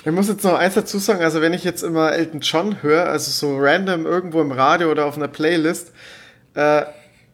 Ich 0.05 0.13
muss 0.13 0.29
jetzt 0.29 0.45
noch 0.45 0.55
eins 0.55 0.75
dazu 0.75 0.99
sagen, 0.99 1.23
also 1.23 1.41
wenn 1.41 1.53
ich 1.53 1.65
jetzt 1.65 1.83
immer 1.83 2.13
Elton 2.13 2.41
John 2.41 2.83
höre, 2.83 3.07
also 3.07 3.31
so 3.31 3.59
random 3.59 4.07
irgendwo 4.07 4.41
im 4.41 4.53
Radio 4.53 4.91
oder 4.91 5.05
auf 5.07 5.17
einer 5.17 5.29
Playlist, 5.29 5.93
äh, 6.55 6.83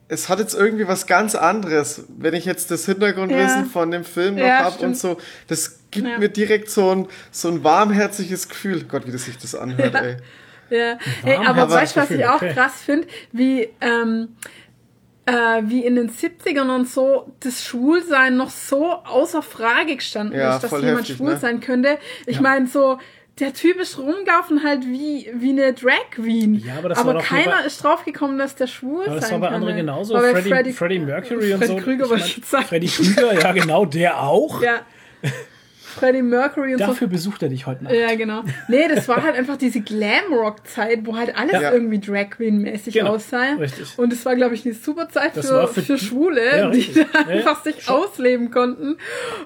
es 0.09 0.27
hat 0.27 0.39
jetzt 0.39 0.53
irgendwie 0.53 0.87
was 0.87 1.05
ganz 1.07 1.33
anderes, 1.35 2.03
wenn 2.17 2.33
ich 2.33 2.45
jetzt 2.45 2.71
das 2.71 2.85
Hintergrundwissen 2.85 3.63
Ja. 3.63 3.69
von 3.71 3.89
dem 3.91 4.03
Film 4.03 4.35
noch 4.35 4.43
Ja, 4.45 4.59
hab 4.65 4.73
stimmt. 4.73 4.89
und 4.93 4.97
so. 4.97 5.17
Das 5.47 5.79
gibt 5.91 6.07
Ja. 6.07 6.17
mir 6.19 6.29
direkt 6.29 6.69
so 6.69 6.93
ein, 6.93 7.07
so 7.31 7.47
ein 7.47 7.63
warmherziges 7.63 8.49
Gefühl. 8.49 8.83
Gott, 8.83 9.07
wie 9.07 9.11
das 9.11 9.25
sich 9.25 9.37
das 9.37 9.55
anhört, 9.55 9.93
Ja. 9.93 10.01
ey. 10.01 10.17
Ja, 10.69 10.97
hey, 11.23 11.35
aber 11.37 11.69
Warmherziges 11.69 11.75
weißt 11.75 11.95
du, 11.95 11.99
was 12.01 12.11
ich 12.11 12.25
auch 12.25 12.35
okay. 12.35 12.53
krass 12.53 12.81
finde? 12.81 13.07
Wie, 13.31 13.69
ähm, 13.81 14.35
äh, 15.25 15.61
wie 15.63 15.85
in 15.85 15.95
den 15.95 16.09
70ern 16.09 16.73
und 16.73 16.89
so 16.89 17.31
das 17.39 17.63
Schwulsein 17.63 18.35
noch 18.37 18.49
so 18.49 18.91
außer 18.91 19.41
Frage 19.41 19.95
gestanden 19.95 20.37
Ja, 20.37 20.55
ist, 20.55 20.63
dass 20.63 20.71
jemand 20.71 20.99
heftig, 21.01 21.15
schwul 21.17 21.33
ne? 21.33 21.37
sein 21.39 21.59
könnte. 21.59 21.97
Ich 22.25 22.41
meine, 22.41 22.67
so, 22.67 22.97
der 23.39 23.53
Typ 23.53 23.79
ist 23.79 23.97
rumgelaufen 23.97 24.63
halt 24.63 24.85
wie, 24.85 25.29
wie 25.35 25.51
eine 25.51 25.73
Drag 25.73 26.09
Queen. 26.11 26.55
Ja, 26.55 26.75
aber 26.77 26.89
das 26.89 27.03
nur 27.03 27.17
keiner 27.19 27.59
bei- 27.61 27.65
ist 27.67 27.83
draufgekommen, 27.83 28.37
dass 28.37 28.55
der 28.55 28.67
schwul 28.67 29.05
Aber 29.05 29.15
das 29.15 29.29
sein 29.29 29.41
war 29.41 29.49
bei 29.49 29.55
anderen 29.55 29.75
genauso. 29.77 30.17
Freddie, 30.19 30.49
Freddie, 30.49 30.73
Freddie 30.73 30.99
Mercury 30.99 31.53
und 31.53 31.59
Freddy 31.59 31.77
so. 31.79 31.83
Krüger 31.83 32.15
Ich 32.15 32.41
mein. 32.51 32.63
Freddie 32.63 32.87
Krüger, 32.87 33.33
ja 33.39 33.51
genau, 33.53 33.85
der 33.85 34.21
auch. 34.21 34.61
Ja. 34.61 34.81
Freddie 35.93 36.21
Mercury 36.21 36.73
und 36.73 36.79
so. 36.79 36.87
Dafür 36.87 37.07
besucht 37.07 37.43
er 37.43 37.49
dich 37.49 37.65
heute 37.67 37.83
Nacht. 37.85 37.93
Ja, 37.93 38.13
genau. 38.15 38.43
Nee, 38.67 38.87
das 38.93 39.07
war 39.07 39.23
halt 39.23 39.35
einfach 39.35 39.57
diese 39.57 39.81
Glamrock-Zeit, 39.81 41.05
wo 41.05 41.15
halt 41.15 41.35
alles 41.37 41.53
Ja. 41.61 41.71
irgendwie 41.71 41.99
Drag 41.99 42.29
Queen-mäßig 42.31 42.93
Genau, 42.93 43.11
aussah. 43.15 43.53
richtig. 43.59 43.97
Und 43.97 44.11
es 44.13 44.25
war, 44.25 44.35
glaube 44.35 44.55
ich, 44.55 44.65
eine 44.65 44.73
super 44.73 45.09
Zeit 45.09 45.33
für, 45.33 45.67
für, 45.67 45.81
für- 45.81 45.97
Schwule, 45.97 46.57
Ja, 46.57 46.69
die 46.69 46.93
da 46.93 47.01
Ja, 47.01 47.07
ja. 47.29 47.35
einfach 47.37 47.63
sich 47.63 47.87
ausleben 47.89 48.51
konnten. 48.51 48.97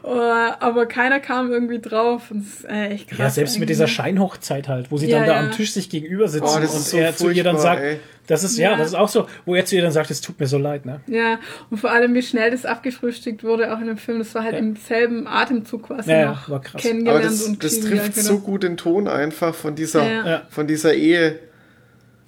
Äh, 0.04 0.08
aber 0.08 0.86
keiner 0.86 1.20
kam 1.20 1.52
irgendwie 1.52 1.80
drauf. 1.80 2.32
Und 2.32 2.46
das 2.46 2.60
ist 2.62 2.66
äh, 2.70 2.88
echt 2.90 3.10
krass. 3.10 3.18
Ja, 3.20 3.30
selbst 3.30 3.54
mit 3.54 3.64
eigentlich. 3.64 3.68
dieser 3.78 3.88
Scheinhochzeit 3.88 4.68
halt, 4.68 4.92
wo 4.92 4.98
sie 4.98 5.08
Ja, 5.10 5.20
dann 5.20 5.28
da 5.28 5.34
ja. 5.34 5.40
am 5.42 5.52
Tisch 5.52 5.74
sich 5.74 5.90
gegenüber 5.90 6.28
sitzen 6.28 6.46
Oh, 6.48 6.58
und 6.58 6.68
so 6.70 6.98
er 6.98 7.16
zu 7.16 7.30
ihr 7.30 7.44
dann 7.44 7.58
sagt, 7.58 7.82
ey. 7.84 8.00
Das 8.28 8.44
ist 8.44 8.58
ja, 8.58 8.72
Ja. 8.72 8.78
das 8.78 8.90
ist 8.90 8.94
auch 8.94 9.10
so, 9.10 9.26
wo 9.46 9.56
er 9.56 9.66
zu 9.66 9.76
ihr 9.76 9.82
dann 9.82 9.92
sagt, 9.92 10.12
es 10.12 10.22
tut 10.22 10.40
mir 10.40 10.48
so 10.48 10.58
leid, 10.58 10.86
ne? 10.86 11.02
Ja, 11.08 11.40
und 11.70 11.78
vor 11.78 11.92
allem, 11.92 12.14
wie 12.14 12.22
schnell 12.22 12.52
das 12.52 12.66
abgefrühstückt 12.66 13.44
wurde, 13.44 13.74
auch 13.74 13.80
in 13.80 13.88
dem 13.88 13.98
Film. 13.98 14.20
Das 14.20 14.36
war 14.36 14.44
halt 14.44 14.54
Ja. 14.54 14.60
im 14.60 14.76
selben 14.76 15.28
Atemzug 15.28 15.84
quasi 15.88 16.12
Ja, 16.12 16.20
ja, 16.20 16.32
noch 16.32 16.50
war 16.50 16.62
krass. 16.62 16.82
kennengelernt 16.82 17.26
Aber 17.26 17.34
das, 17.34 17.42
und 17.44 17.64
das 17.64 17.80
trifft 17.80 18.16
so 18.16 18.34
wieder. 18.36 18.42
gut 18.44 18.64
den 18.64 18.78
Ton 18.78 19.08
einfach 19.08 19.56
von 19.56 19.76
dieser, 19.76 20.44
von 20.50 20.68
dieser 20.68 20.94
Ehe. 20.94 21.40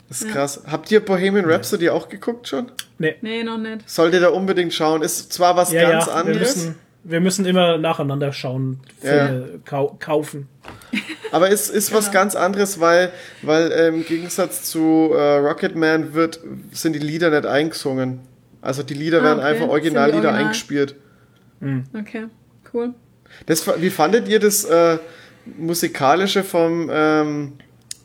Das 0.07 0.21
ist 0.21 0.27
Ja. 0.27 0.33
krass. 0.33 0.63
Habt 0.65 0.91
ihr 0.91 1.01
Bohemian 1.01 1.45
Rhapsody 1.45 1.89
auch 1.89 2.09
geguckt 2.09 2.47
schon? 2.47 2.71
Nee. 2.97 3.15
Nee, 3.21 3.43
noch 3.43 3.59
nicht. 3.59 3.87
Solltet 3.87 4.21
ihr 4.21 4.27
da 4.27 4.29
unbedingt 4.29 4.73
schauen. 4.73 5.03
Ist 5.03 5.31
zwar 5.31 5.55
was 5.55 5.71
Ja, 5.71 5.89
ganz 5.91 6.07
ja, 6.07 6.11
wir 6.13 6.15
anderes. 6.15 6.71
Wir 7.03 7.21
müssen 7.21 7.45
immer 7.45 7.77
nacheinander 7.77 8.33
schauen, 8.33 8.81
Filme 8.99 9.61
kau 9.65 9.95
kaufen. 9.99 10.47
Aber 11.31 11.49
es 11.51 11.69
ist 11.69 11.93
was 11.93 12.11
ganz 12.11 12.35
anderes, 12.35 12.79
weil, 12.79 13.11
weil 13.41 13.71
äh, 13.71 13.87
im 13.87 14.05
Gegensatz 14.05 14.63
zu 14.63 15.11
äh, 15.13 15.37
Rocketman 15.37 16.13
wird, 16.13 16.39
sind 16.71 16.93
die 16.93 16.99
Lieder 16.99 17.29
nicht 17.29 17.45
eingesungen. 17.45 18.19
Also 18.61 18.83
die 18.83 18.95
Lieder 18.95 19.21
Ah, 19.21 19.23
werden 19.23 19.39
okay. 19.39 19.47
einfach 19.47 19.67
Originallieder 19.69 20.17
original? 20.17 20.41
eingespielt. 20.43 20.95
Okay, 21.97 22.25
cool. 22.73 22.93
Das, 23.45 23.65
wie 23.81 23.89
fandet 23.89 24.27
ihr 24.27 24.39
das 24.39 24.65
äh, 24.65 24.97
musikalische 25.57 26.43
vom, 26.43 26.89
ähm, 26.91 27.53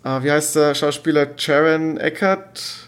ah, 0.03 0.23
wie 0.23 0.31
heißt 0.31 0.57
der 0.57 0.75
Schauspieler 0.75 1.29
Sharon 1.37 1.97
Eckert? 1.97 2.84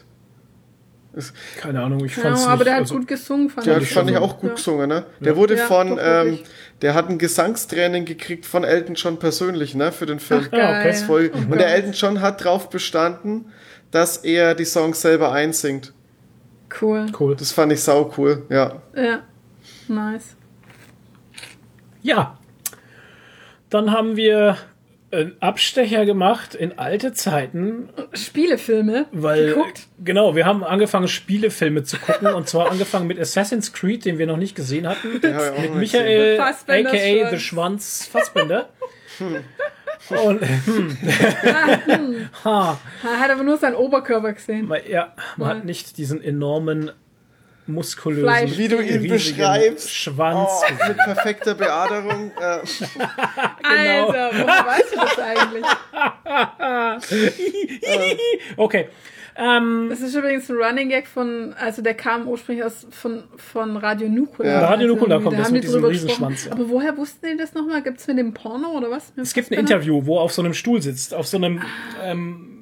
Keine 1.58 1.82
Ahnung, 1.82 2.04
ich 2.04 2.16
Ja, 2.16 2.22
fand's 2.24 2.44
aber 2.46 2.56
nicht, 2.56 2.66
der 2.66 2.74
hat 2.74 2.80
also, 2.82 2.96
gut 2.96 3.08
gesungen, 3.08 3.48
fand 3.50 3.66
Der 3.66 3.78
ich. 3.78 3.90
fand 3.92 4.10
ich 4.10 4.16
auch 4.18 4.38
gut 4.38 4.50
Ja. 4.50 4.54
gesungen, 4.56 4.88
ne? 4.88 5.06
Der 5.20 5.36
wurde 5.36 5.56
Ja, 5.56 5.64
von, 5.66 5.96
doch, 5.96 5.98
ähm, 6.00 6.38
der 6.82 6.94
hat 6.94 7.08
ein 7.08 7.18
Gesangstraining 7.18 8.04
gekriegt 8.04 8.44
von 8.44 8.64
Elton 8.64 8.94
John 8.96 9.18
persönlich, 9.18 9.74
ne, 9.74 9.92
für 9.92 10.06
den 10.06 10.20
Film. 10.20 10.42
Ach, 10.46 10.50
geil. 10.50 10.84
Das 10.86 10.98
ist 11.00 11.06
voll, 11.06 11.30
Oh 11.34 11.38
und 11.52 11.58
der. 11.58 11.68
Elton 11.74 11.92
John 11.92 12.20
hat 12.20 12.44
drauf 12.44 12.68
bestanden, 12.68 13.46
dass 13.90 14.18
er 14.18 14.54
die 14.54 14.64
Songs 14.66 15.00
selber 15.00 15.32
einsingt. 15.32 15.92
Cool. 16.82 17.06
cool. 17.18 17.34
Das 17.36 17.52
fand 17.52 17.72
ich 17.72 17.82
sau 17.82 18.12
cool, 18.18 18.44
ja. 18.50 18.82
Ja. 18.94 19.20
Nice. 19.88 20.36
Ja. 22.02 22.38
Dann 23.70 23.90
haben 23.92 24.16
wir 24.16 24.56
einen 25.16 25.36
Abstecher 25.40 26.04
gemacht 26.04 26.54
in 26.54 26.78
alte 26.78 27.12
Zeiten, 27.12 27.88
Spielefilme 28.12 29.06
weil 29.12 29.48
geguckt. 29.48 29.86
genau, 30.04 30.36
wir 30.36 30.46
haben 30.46 30.62
angefangen 30.62 31.08
Spielefilme 31.08 31.84
zu 31.84 31.98
gucken 31.98 32.28
und 32.28 32.48
zwar 32.48 32.70
angefangen 32.70 33.06
mit 33.06 33.18
Assassin's 33.18 33.72
Creed, 33.72 34.04
den 34.04 34.18
wir 34.18 34.26
noch 34.26 34.36
nicht 34.36 34.54
gesehen 34.54 34.86
hatten, 34.86 35.16
auch 35.16 35.60
mit 35.60 35.74
Michael 35.74 36.40
aka. 36.40 37.30
The 37.30 37.38
Schwanz 37.38 38.08
Fassbender. 38.10 38.68
und 40.10 40.40
ha, 42.44 42.78
Er 43.02 43.20
hat 43.20 43.30
aber 43.30 43.42
nur 43.42 43.56
seinen 43.56 43.74
Oberkörper 43.74 44.34
gesehen. 44.34 44.66
man, 44.66 44.80
ja, 44.88 45.14
man 45.36 45.48
hat 45.48 45.64
nicht 45.64 45.96
diesen 45.98 46.22
enormen 46.22 46.92
muskulösen 47.66 48.24
Fleisch. 48.24 48.56
Wie 48.58 48.68
du 48.68 48.80
ihn 48.80 49.08
beschreibst. 49.08 49.90
Schwanz. 49.94 50.48
Oh, 50.50 50.88
mit 50.88 50.96
perfekter 50.98 51.54
Beaderung. 51.54 52.30
Äh, 52.40 52.58
Genau. 53.68 54.06
Alter, 54.08 54.30
woher 54.32 54.66
weißt 54.66 54.92
du 54.92 54.96
das 54.96 55.18
eigentlich? 55.18 55.64
okay. 58.56 58.88
Ähm, 59.38 59.88
Das 59.90 60.00
ist 60.00 60.14
übrigens 60.14 60.48
ein 60.48 60.56
Running 60.56 60.88
Gag 60.88 61.06
von, 61.06 61.54
also 61.60 61.82
der 61.82 61.94
kam 61.94 62.26
ursprünglich 62.26 62.64
aus 62.64 62.86
von, 62.90 63.24
von 63.36 63.76
Radio 63.76 64.08
Nukular. 64.08 64.50
Ja. 64.50 64.66
Radio 64.66 64.88
Nukular 64.88 65.18
irgendwie, 65.20 65.24
kommt 65.24 65.38
da 65.38 65.42
das 65.42 65.50
mit 65.52 65.62
die 65.62 65.66
diesem 65.66 65.84
Riesenschwanz, 65.84 66.46
ja. 66.46 66.52
Aber 66.52 66.68
woher 66.70 66.96
wussten 66.96 67.26
die 67.30 67.36
das 67.36 67.52
nochmal? 67.52 67.82
Gibt 67.82 68.00
es 68.00 68.06
mit 68.06 68.16
dem 68.18 68.32
Porno 68.32 68.68
oder 68.70 68.90
was? 68.90 69.12
Es 69.16 69.34
gibt 69.34 69.50
ein 69.50 69.58
Interview, 69.58 70.06
wo 70.06 70.16
er 70.18 70.22
auf 70.22 70.32
so 70.32 70.40
einem 70.42 70.54
Stuhl 70.54 70.80
sitzt, 70.80 71.12
auf 71.12 71.26
so 71.26 71.36
einem, 71.36 71.60
ähm, 72.02 72.55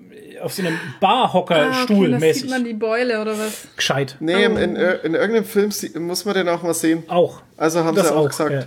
auf 0.45 0.53
so 0.53 0.63
einem 0.63 0.79
Barhocker-Stuhl 1.01 1.97
ah, 1.97 2.01
okay, 2.01 2.11
da 2.13 2.19
mäßig. 2.19 2.43
sieht 2.43 2.51
man 2.51 2.65
die 2.65 2.75
Beule 2.75 3.21
oder 3.21 3.39
was? 3.39 3.67
Gescheit. 3.77 4.17
nee, 4.21 4.35
Oh. 4.47 4.51
in, 4.51 4.57
in, 4.57 4.77
in 4.77 5.15
irgendeinem 5.15 5.45
Film 5.45 5.71
muss 6.01 6.25
man 6.25 6.35
den 6.35 6.49
auch 6.49 6.63
mal 6.63 6.75
sehen. 6.75 7.03
Auch. 7.09 7.43
Also 7.57 7.85
haben 7.85 7.97
das 7.97 8.09
sie 8.09 8.15
auch, 8.15 8.25
auch 8.25 8.29
gesagt. 8.29 8.53
Ja. 8.53 8.67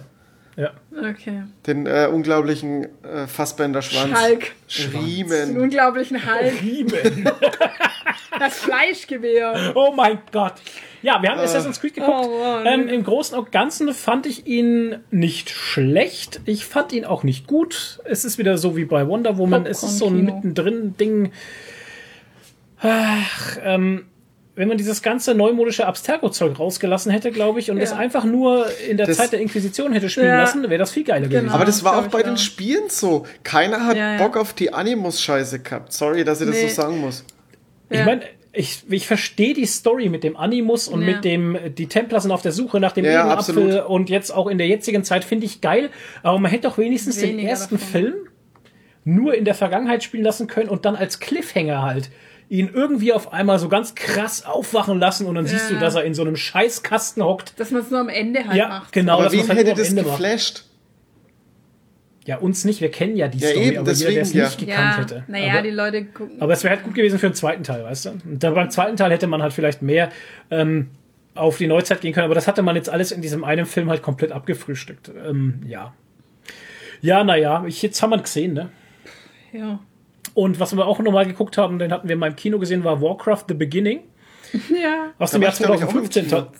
Ja. 0.60 0.72
Okay. 1.12 1.44
Den 1.68 1.86
äh, 1.86 2.10
unglaublichen 2.12 2.86
äh, 3.04 3.28
Fassbender-Schwanz. 3.28 4.20
Hulk. 4.20 4.52
Den 4.76 5.00
Riemen. 5.00 5.58
unglaublichen 5.62 6.26
Hulk. 6.26 6.62
Riemen. 6.62 7.30
Das 8.40 8.60
Fleischgewehr. 8.60 9.72
Oh 9.74 9.94
mein 9.96 10.20
Gott. 10.32 10.54
Ja, 11.02 11.20
wir 11.24 11.30
haben 11.32 11.40
Assassin's 11.40 11.80
Creed 11.80 11.96
geguckt. 11.96 12.28
Oh, 12.30 12.40
Mann. 12.64 12.66
ähm, 12.68 12.88
Im 12.88 13.04
Großen 13.04 13.36
und 13.38 13.52
Ganzen 13.52 13.92
fand 13.96 14.28
ich 14.28 14.46
ihn 14.46 14.98
nicht 15.10 15.50
schlecht. 15.50 16.42
Ich 16.46 16.66
fand 16.66 16.92
ihn 16.94 17.06
auch 17.06 17.24
nicht 17.24 17.48
gut. 17.48 18.00
Es 18.04 18.26
ist 18.26 18.38
wieder 18.38 18.58
so 18.60 18.76
wie 18.76 18.86
bei 18.86 19.08
Wonder 19.08 19.38
Woman. 19.40 19.66
es 19.66 19.82
ist 19.82 19.98
so 19.98 20.08
ein 20.08 20.24
mittendrin 20.24 20.96
Ding. 20.98 21.32
Ach, 22.82 23.58
ähm, 23.64 24.06
wenn 24.56 24.68
man 24.68 24.78
dieses 24.78 25.02
ganze 25.04 25.36
neumodische 25.36 25.86
Abstergo-Zeug 25.86 26.58
rausgelassen 26.60 27.12
hätte, 27.12 27.32
glaube 27.32 27.60
ich, 27.60 27.70
und 27.70 27.78
Ja. 27.78 27.84
es 27.84 27.92
einfach 27.94 28.24
nur 28.24 28.66
in 28.90 28.98
der 28.98 29.06
Das- 29.06 29.18
Zeit 29.18 29.32
der 29.32 29.40
Inquisition 29.40 29.94
hätte 29.94 30.10
spielen 30.10 30.28
Ja. 30.28 30.38
lassen, 30.42 30.64
wäre 30.64 30.78
das 30.80 30.92
viel 30.92 31.04
geiler 31.04 31.28
Genau. 31.28 31.42
gewesen. 31.42 31.54
Aber 31.54 31.66
das 31.66 31.84
war 31.84 31.98
auch 32.00 32.08
bei 32.08 32.24
den 32.24 32.34
auch. 32.34 32.38
Spielen 32.38 32.90
so. 32.90 33.26
Keiner 33.44 33.86
hat 33.86 33.98
Ja, 33.98 34.14
ja. 34.14 34.18
Bock 34.18 34.36
auf 34.36 34.54
die 34.54 34.74
Animus-Scheiße 34.74 35.60
gehabt. 35.60 35.94
Sorry, 35.94 36.24
dass 36.24 36.42
ich 36.42 36.48
das 36.48 36.56
Nee. 36.56 36.70
so 36.70 36.82
sagen 36.82 37.00
muss. 37.00 37.24
Ich 37.90 38.04
meine, 38.04 38.22
ich, 38.52 38.82
ich 38.90 39.06
verstehe 39.06 39.54
die 39.54 39.66
Story 39.68 40.10
mit 40.10 40.24
dem 40.24 40.36
Animus 40.36 40.88
und 40.88 41.02
Ja. 41.02 41.08
mit 41.16 41.24
dem, 41.24 41.56
die 41.78 41.86
Templer 41.86 42.20
sind 42.20 42.32
auf 42.32 42.42
der 42.42 42.52
Suche 42.52 42.80
nach 42.80 42.92
dem 42.94 43.06
Ja, 43.06 43.28
absolut. 43.28 43.86
und 43.86 44.10
jetzt 44.10 44.32
auch 44.32 44.48
in 44.48 44.58
der 44.58 44.68
jetzigen 44.68 45.04
Zeit 45.04 45.24
finde 45.24 45.46
ich 45.46 45.62
geil, 45.62 45.92
aber 46.24 46.40
man 46.40 46.50
hätte 46.50 46.64
doch 46.68 46.80
wenigstens 46.80 47.18
den 47.18 47.30
Weniger 47.30 47.50
ersten 47.50 47.76
davon. 47.76 47.88
Film 47.92 48.14
nur 49.06 49.36
in 49.36 49.46
der 49.46 49.54
Vergangenheit 49.54 50.04
spielen 50.04 50.24
lassen 50.24 50.48
können 50.48 50.68
und 50.70 50.84
dann 50.86 50.96
als 50.96 51.20
Cliffhanger 51.20 51.84
halt 51.84 52.10
ihn 52.50 52.70
irgendwie 52.74 53.12
auf 53.14 53.34
einmal 53.34 53.60
so 53.60 53.68
ganz 53.70 53.94
krass 53.96 54.46
aufwachen 54.46 55.00
lassen 55.00 55.28
und 55.28 55.36
dann 55.36 55.46
siehst 55.48 55.70
du, 55.70 55.74
Ja. 55.76 55.80
dass 55.82 55.96
er 55.96 56.04
in 56.06 56.14
so 56.14 56.22
einem 56.22 56.36
Scheißkasten 56.38 57.22
hockt. 57.24 57.60
Dass 57.60 57.72
man 57.72 57.82
es 57.82 57.92
nur 57.92 58.00
am 58.00 58.10
Ende 58.10 58.48
halt 58.48 58.56
Ja, 58.58 58.68
macht. 58.70 58.94
genau, 58.94 59.16
Aber 59.16 59.24
dass 59.26 59.34
wen 59.34 59.48
halt 59.48 59.60
hätte 59.60 59.74
das 59.74 59.90
Ende 59.90 60.04
macht. 60.04 60.18
geflasht? 60.18 60.64
Ja, 62.26 62.38
uns 62.38 62.66
nicht, 62.66 62.82
wir 62.82 62.92
kennen 62.92 63.16
ja 63.16 63.28
die 63.30 63.38
Ja, 63.38 63.50
Story, 63.50 63.68
eben, 63.68 63.78
aber 63.80 63.92
jeder, 63.94 64.12
der 64.12 64.22
es 64.22 64.32
deswegen, 64.34 64.44
nicht 64.46 64.62
ja. 64.62 64.76
gekannt 64.76 64.96
Ja, 65.12 65.16
hätte. 65.18 65.32
naja, 65.32 65.54
aber, 65.54 65.62
die 65.62 65.70
Leute 65.70 66.06
gucken. 66.06 66.42
Aber 66.42 66.54
es 66.54 66.64
wäre 66.64 66.76
halt 66.76 66.84
gut 66.84 66.94
gewesen 66.94 67.20
für 67.20 67.30
den 67.30 67.36
zweiten 67.36 67.64
Teil, 67.64 67.84
weißt 67.86 68.06
du? 68.06 68.10
Und 68.26 68.44
da 68.44 68.52
beim 68.52 68.70
zweiten 68.70 68.98
Teil 68.98 69.12
hätte 69.12 69.28
man 69.28 69.42
halt 69.42 69.54
vielleicht 69.54 69.82
mehr 69.82 70.10
ähm, 70.52 70.90
auf 71.36 71.58
die 71.58 71.68
Neuzeit 71.68 72.02
gehen 72.02 72.14
können, 72.14 72.26
aber 72.26 72.36
das 72.36 72.48
hatte 72.48 72.64
man 72.64 72.76
jetzt 72.76 72.90
alles 72.90 73.12
in 73.14 73.22
diesem 73.22 73.44
einen 73.46 73.66
Film 73.66 73.90
halt 73.90 74.02
komplett 74.02 74.32
abgefrühstückt. 74.34 75.10
Ähm, 75.26 75.62
ja. 75.66 75.94
Ja, 77.02 77.24
naja, 77.24 77.64
jetzt 77.68 78.02
haben 78.02 78.10
wir 78.10 78.18
ihn 78.18 78.24
gesehen, 78.24 78.54
ne? 78.54 78.70
Ja. 79.54 79.80
Und 80.38 80.60
was 80.60 80.76
wir 80.78 80.86
auch 80.86 81.00
nochmal 81.00 81.26
geguckt 81.26 81.58
haben, 81.58 81.80
den 81.80 81.92
hatten 81.92 82.08
wir 82.08 82.16
mal 82.16 82.28
im 82.28 82.36
Kino 82.36 82.60
gesehen, 82.60 82.84
war 82.84 83.02
Warcraft 83.02 83.46
The 83.48 83.56
Beginning 83.56 84.02
Ja. 84.70 85.08
aus 85.18 85.32
dem 85.32 85.42
war 85.42 85.48
Jahr 85.50 85.54
ich, 85.54 85.66
glaub 85.66 85.78
ich, 85.78 85.84
auch 85.84 85.96
im 85.96 86.12
2015. 86.12 86.26
Kino. 86.28 86.42
ta- 86.42 86.52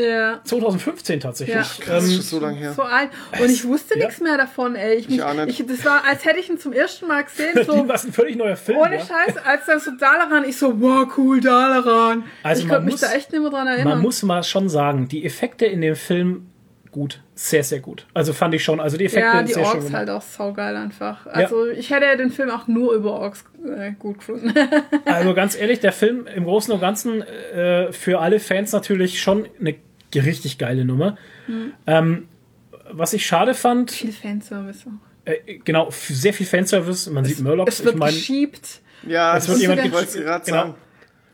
Ja. 0.00 0.40
2015 0.42 1.20
tatsächlich. 1.20 1.54
Ja. 1.56 1.84
Krass, 1.84 2.04
Ähm, 2.04 2.10
schon 2.14 2.22
so 2.22 2.40
lange 2.40 2.56
her. 2.56 2.72
So 2.72 2.82
alt. 2.82 3.10
Und 3.40 3.48
ich 3.48 3.64
wusste 3.64 3.96
Ja. 3.96 4.06
nichts 4.06 4.20
mehr 4.20 4.36
davon, 4.36 4.74
ey. 4.74 4.96
Ich, 4.96 5.08
mich, 5.08 5.22
auch 5.22 5.34
nicht. 5.34 5.60
ich, 5.60 5.66
das 5.66 5.84
war, 5.84 6.02
als 6.04 6.24
hätte 6.24 6.40
ich 6.40 6.50
ihn 6.50 6.58
zum 6.58 6.72
ersten 6.72 7.06
Mal 7.06 7.22
gesehen. 7.22 7.52
So, 7.64 7.86
was 7.86 8.04
ein 8.04 8.12
völlig 8.12 8.34
neuer 8.36 8.56
Film. 8.56 8.78
ohne 8.78 8.96
ja. 8.96 9.00
Scheiß, 9.00 9.36
als 9.46 9.66
dann 9.66 9.78
so 9.78 9.92
Dalaran, 9.92 10.44
ich 10.44 10.56
so, 10.56 10.80
wow, 10.80 11.06
cool, 11.16 11.40
Dalaran. 11.40 12.24
Also 12.42 12.62
ich 12.62 12.66
man 12.68 12.76
konnte 12.78 12.84
mich 12.86 12.94
muss- 12.94 13.00
da 13.02 13.12
echt 13.12 13.30
nicht 13.30 13.40
mehr 13.40 13.50
dran 13.50 13.68
erinnern. 13.68 13.88
Man 13.88 14.00
muss 14.02 14.20
mal 14.24 14.42
schon 14.42 14.68
sagen, 14.68 15.06
die 15.08 15.24
Effekte 15.24 15.64
in 15.66 15.80
dem 15.80 15.94
Film 15.94 16.48
gut. 16.92 17.20
Sehr, 17.34 17.64
sehr 17.64 17.80
gut. 17.80 18.06
Also 18.14 18.32
fand 18.32 18.54
ich 18.54 18.62
schon. 18.62 18.78
Also 18.78 18.96
die 18.96 19.06
Effekte 19.06 19.26
ja, 19.26 19.42
die 19.42 19.48
sehr 19.52 19.64
schön 19.64 19.72
Orks 19.72 19.84
gemacht. 19.86 19.94
halt 19.98 20.10
auch 20.10 20.22
saugeil 20.22 20.76
einfach. 20.76 21.26
Also 21.26 21.66
ich 21.66 21.90
hätte 21.90 22.16
den 22.16 22.30
Film 22.30 22.50
auch 22.50 22.68
nur 22.68 22.92
über 22.94 23.12
Orks 23.14 23.44
äh, 23.66 23.92
gut 23.98 24.18
gefunden. 24.18 24.52
Also 25.04 25.34
ganz 25.34 25.56
ehrlich, 25.56 25.80
der 25.80 25.92
Film 25.92 26.26
im 26.32 26.44
Großen 26.44 26.72
und 26.72 26.80
Ganzen 26.80 27.22
äh, 27.22 27.92
für 27.92 28.20
alle 28.20 28.38
Fans 28.38 28.72
natürlich 28.72 29.20
schon 29.20 29.46
eine 29.58 29.74
richtig 30.14 30.58
geile 30.58 30.84
Nummer. 30.84 31.16
Ähm, 31.86 32.28
was 32.90 33.12
ich 33.14 33.26
schade 33.26 33.54
fand, 33.54 33.90
Viel 33.90 34.12
Fanservice 34.12 34.84
auch. 34.86 35.26
äh, 35.30 35.58
genau, 35.64 35.88
sehr 35.90 36.34
viel 36.34 36.46
Fanservice. 36.46 37.08
Man 37.10 37.24
sieht 37.24 37.40
Murlocs. 37.40 37.78
Es 37.78 37.84
wird 37.84 37.94
Ich 37.94 37.98
meine, 38.00 38.12
geschiebt. 38.12 38.80
Ja, 39.06 39.36
Es 39.36 39.48
wird 39.48 39.58
jemand 39.58 39.84
ich 39.84 39.92
wollte 39.92 40.18
gesch- 40.18 40.22
gerade 40.22 40.44
genau. 40.44 40.74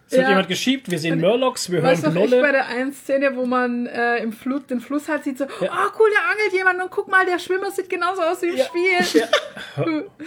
Es 0.08 0.12
wird 0.12 0.22
Ja. 0.22 0.28
jemand 0.30 0.48
geschiebt. 0.48 0.90
Wir 0.90 0.98
sehen 0.98 1.20
Murlocs, 1.20 1.70
wir 1.70 1.82
hören 1.82 1.92
ich 1.94 2.30
bei 2.30 2.52
der 2.52 2.66
einen 2.66 2.92
Szene, 2.94 3.36
wo 3.36 3.44
man 3.44 3.86
äh, 3.86 4.16
im 4.22 4.32
Flut, 4.32 4.70
den 4.70 4.80
Fluss 4.80 5.06
halt 5.08 5.24
sieht, 5.24 5.36
so, 5.36 5.44
oh 5.44 5.48
cool, 5.60 6.08
da 6.14 6.30
angelt 6.32 6.52
jemand 6.56 6.82
und 6.82 6.90
guck 6.90 7.08
mal, 7.08 7.26
der 7.26 7.38
Schwimmer 7.38 7.70
sieht 7.70 7.90
genauso 7.90 8.22
aus 8.22 8.40
wie 8.40 8.46
im 8.48 8.56
Spiel. 8.56 9.22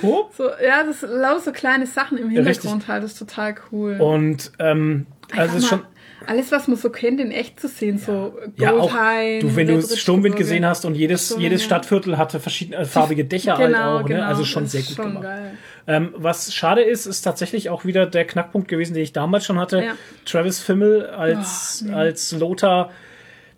Oh. 0.04 0.30
So, 0.38 0.50
ja, 0.64 0.84
das 0.84 1.02
lauter 1.02 1.40
so 1.42 1.52
kleine 1.52 1.86
Sachen 1.88 2.18
im 2.18 2.30
Hintergrund 2.30 2.88
halt, 2.88 3.04
das 3.04 3.14
ist 3.14 3.20
total 3.20 3.56
cool. 3.72 3.98
Und 4.00 4.52
ähm, 4.60 5.08
also 5.36 5.58
ist 5.58 5.68
schon. 5.68 5.82
alles, 6.28 6.52
was 6.52 6.68
man 6.68 6.78
so 6.78 6.90
kennt, 6.90 7.20
in 7.20 7.32
echt 7.32 7.60
zu 7.60 7.68
sehen, 7.68 7.98
so 7.98 8.38
Ja, 8.58 8.74
auch 8.74 8.92
du, 8.92 9.56
wenn 9.56 9.68
du 9.68 9.82
Sturmwind 9.82 10.36
gesehen 10.36 10.66
hast 10.66 10.86
und 10.86 10.96
jedes, 10.96 11.30
So, 11.30 11.40
jedes 11.40 11.62
ja. 11.62 11.66
Stadtviertel 11.66 12.18
hatte 12.18 12.40
verschiedene 12.40 12.86
farbige 12.86 13.26
Dächer 13.26 13.56
Genau, 13.58 13.78
halt 13.78 14.04
auch, 14.04 14.08
genau. 14.08 14.20
ne? 14.22 14.26
Also 14.28 14.46
schon 14.46 14.64
das 14.64 14.72
sehr 14.74 14.82
ist 14.82 14.88
gut 14.90 14.96
schon 14.98 15.06
gemacht. 15.08 15.24
Geil. 15.24 15.58
Ähm, 15.88 16.14
was 16.16 16.54
schade 16.54 16.82
ist, 16.82 17.06
ist 17.06 17.22
tatsächlich 17.22 17.70
auch 17.70 17.86
wieder 17.86 18.06
der 18.06 18.26
Knackpunkt 18.26 18.68
gewesen, 18.68 18.94
den 18.94 19.04
ich 19.04 19.14
damals 19.14 19.46
schon 19.46 19.60
hatte. 19.60 19.84
Ja. 19.84 19.94
Travis 20.26 20.60
Fimmel 20.62 21.08
als, 21.08 21.84
Oh, 21.86 21.90
nee. 21.90 21.96
als 21.96 22.32
Lothar. 22.34 22.92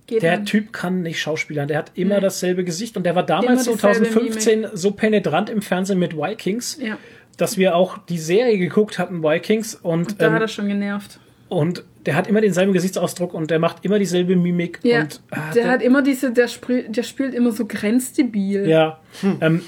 Geht 0.08 0.22
Der 0.22 0.40
nicht. 0.40 0.50
Typ 0.52 0.74
kann 0.74 1.02
nicht 1.02 1.22
schauspielern. 1.22 1.68
Der 1.68 1.78
hat 1.78 1.92
immer 1.96 2.20
dasselbe 2.20 2.64
Gesicht 2.66 2.98
und 2.98 3.04
der 3.06 3.16
war 3.16 3.24
damals 3.24 3.68
Immer 3.68 3.76
dieselbe 3.78 4.04
2015 4.04 4.68
so 4.74 4.92
penetrant 4.92 5.50
im 5.50 5.62
Fernsehen 5.62 5.98
mit 6.00 6.16
Vikings, 6.18 6.78
Ja, 6.82 6.98
dass 7.38 7.58
wir 7.58 7.76
auch 7.76 7.98
die 7.98 8.18
Serie 8.20 8.58
geguckt 8.58 9.00
hatten, 9.00 9.24
Vikings. 9.24 9.76
Und, 9.76 10.22
da 10.22 10.28
ähm, 10.28 10.34
hat 10.34 10.42
er 10.42 10.48
schon 10.50 10.68
genervt. 10.68 11.20
und 11.48 11.84
der 12.06 12.16
hat 12.18 12.28
immer 12.28 12.42
denselben 12.42 12.74
Gesichtsausdruck 12.74 13.34
und 13.34 13.50
der 13.50 13.60
macht 13.60 13.86
immer 13.86 13.98
dieselbe 13.98 14.36
Mimik. 14.36 14.80
Ja, 14.84 15.02
Und, 15.04 15.22
ah, 15.32 15.52
der 15.56 15.70
hat 15.70 15.82
immer 15.82 16.02
diese, 16.02 16.32
der, 16.34 16.50
spielt, 16.50 16.96
der 16.98 17.04
spielt 17.04 17.34
immer 17.34 17.54
so 17.54 17.66
grenzdebil. 17.66 18.68
ja, 18.68 19.00
ähm, 19.40 19.62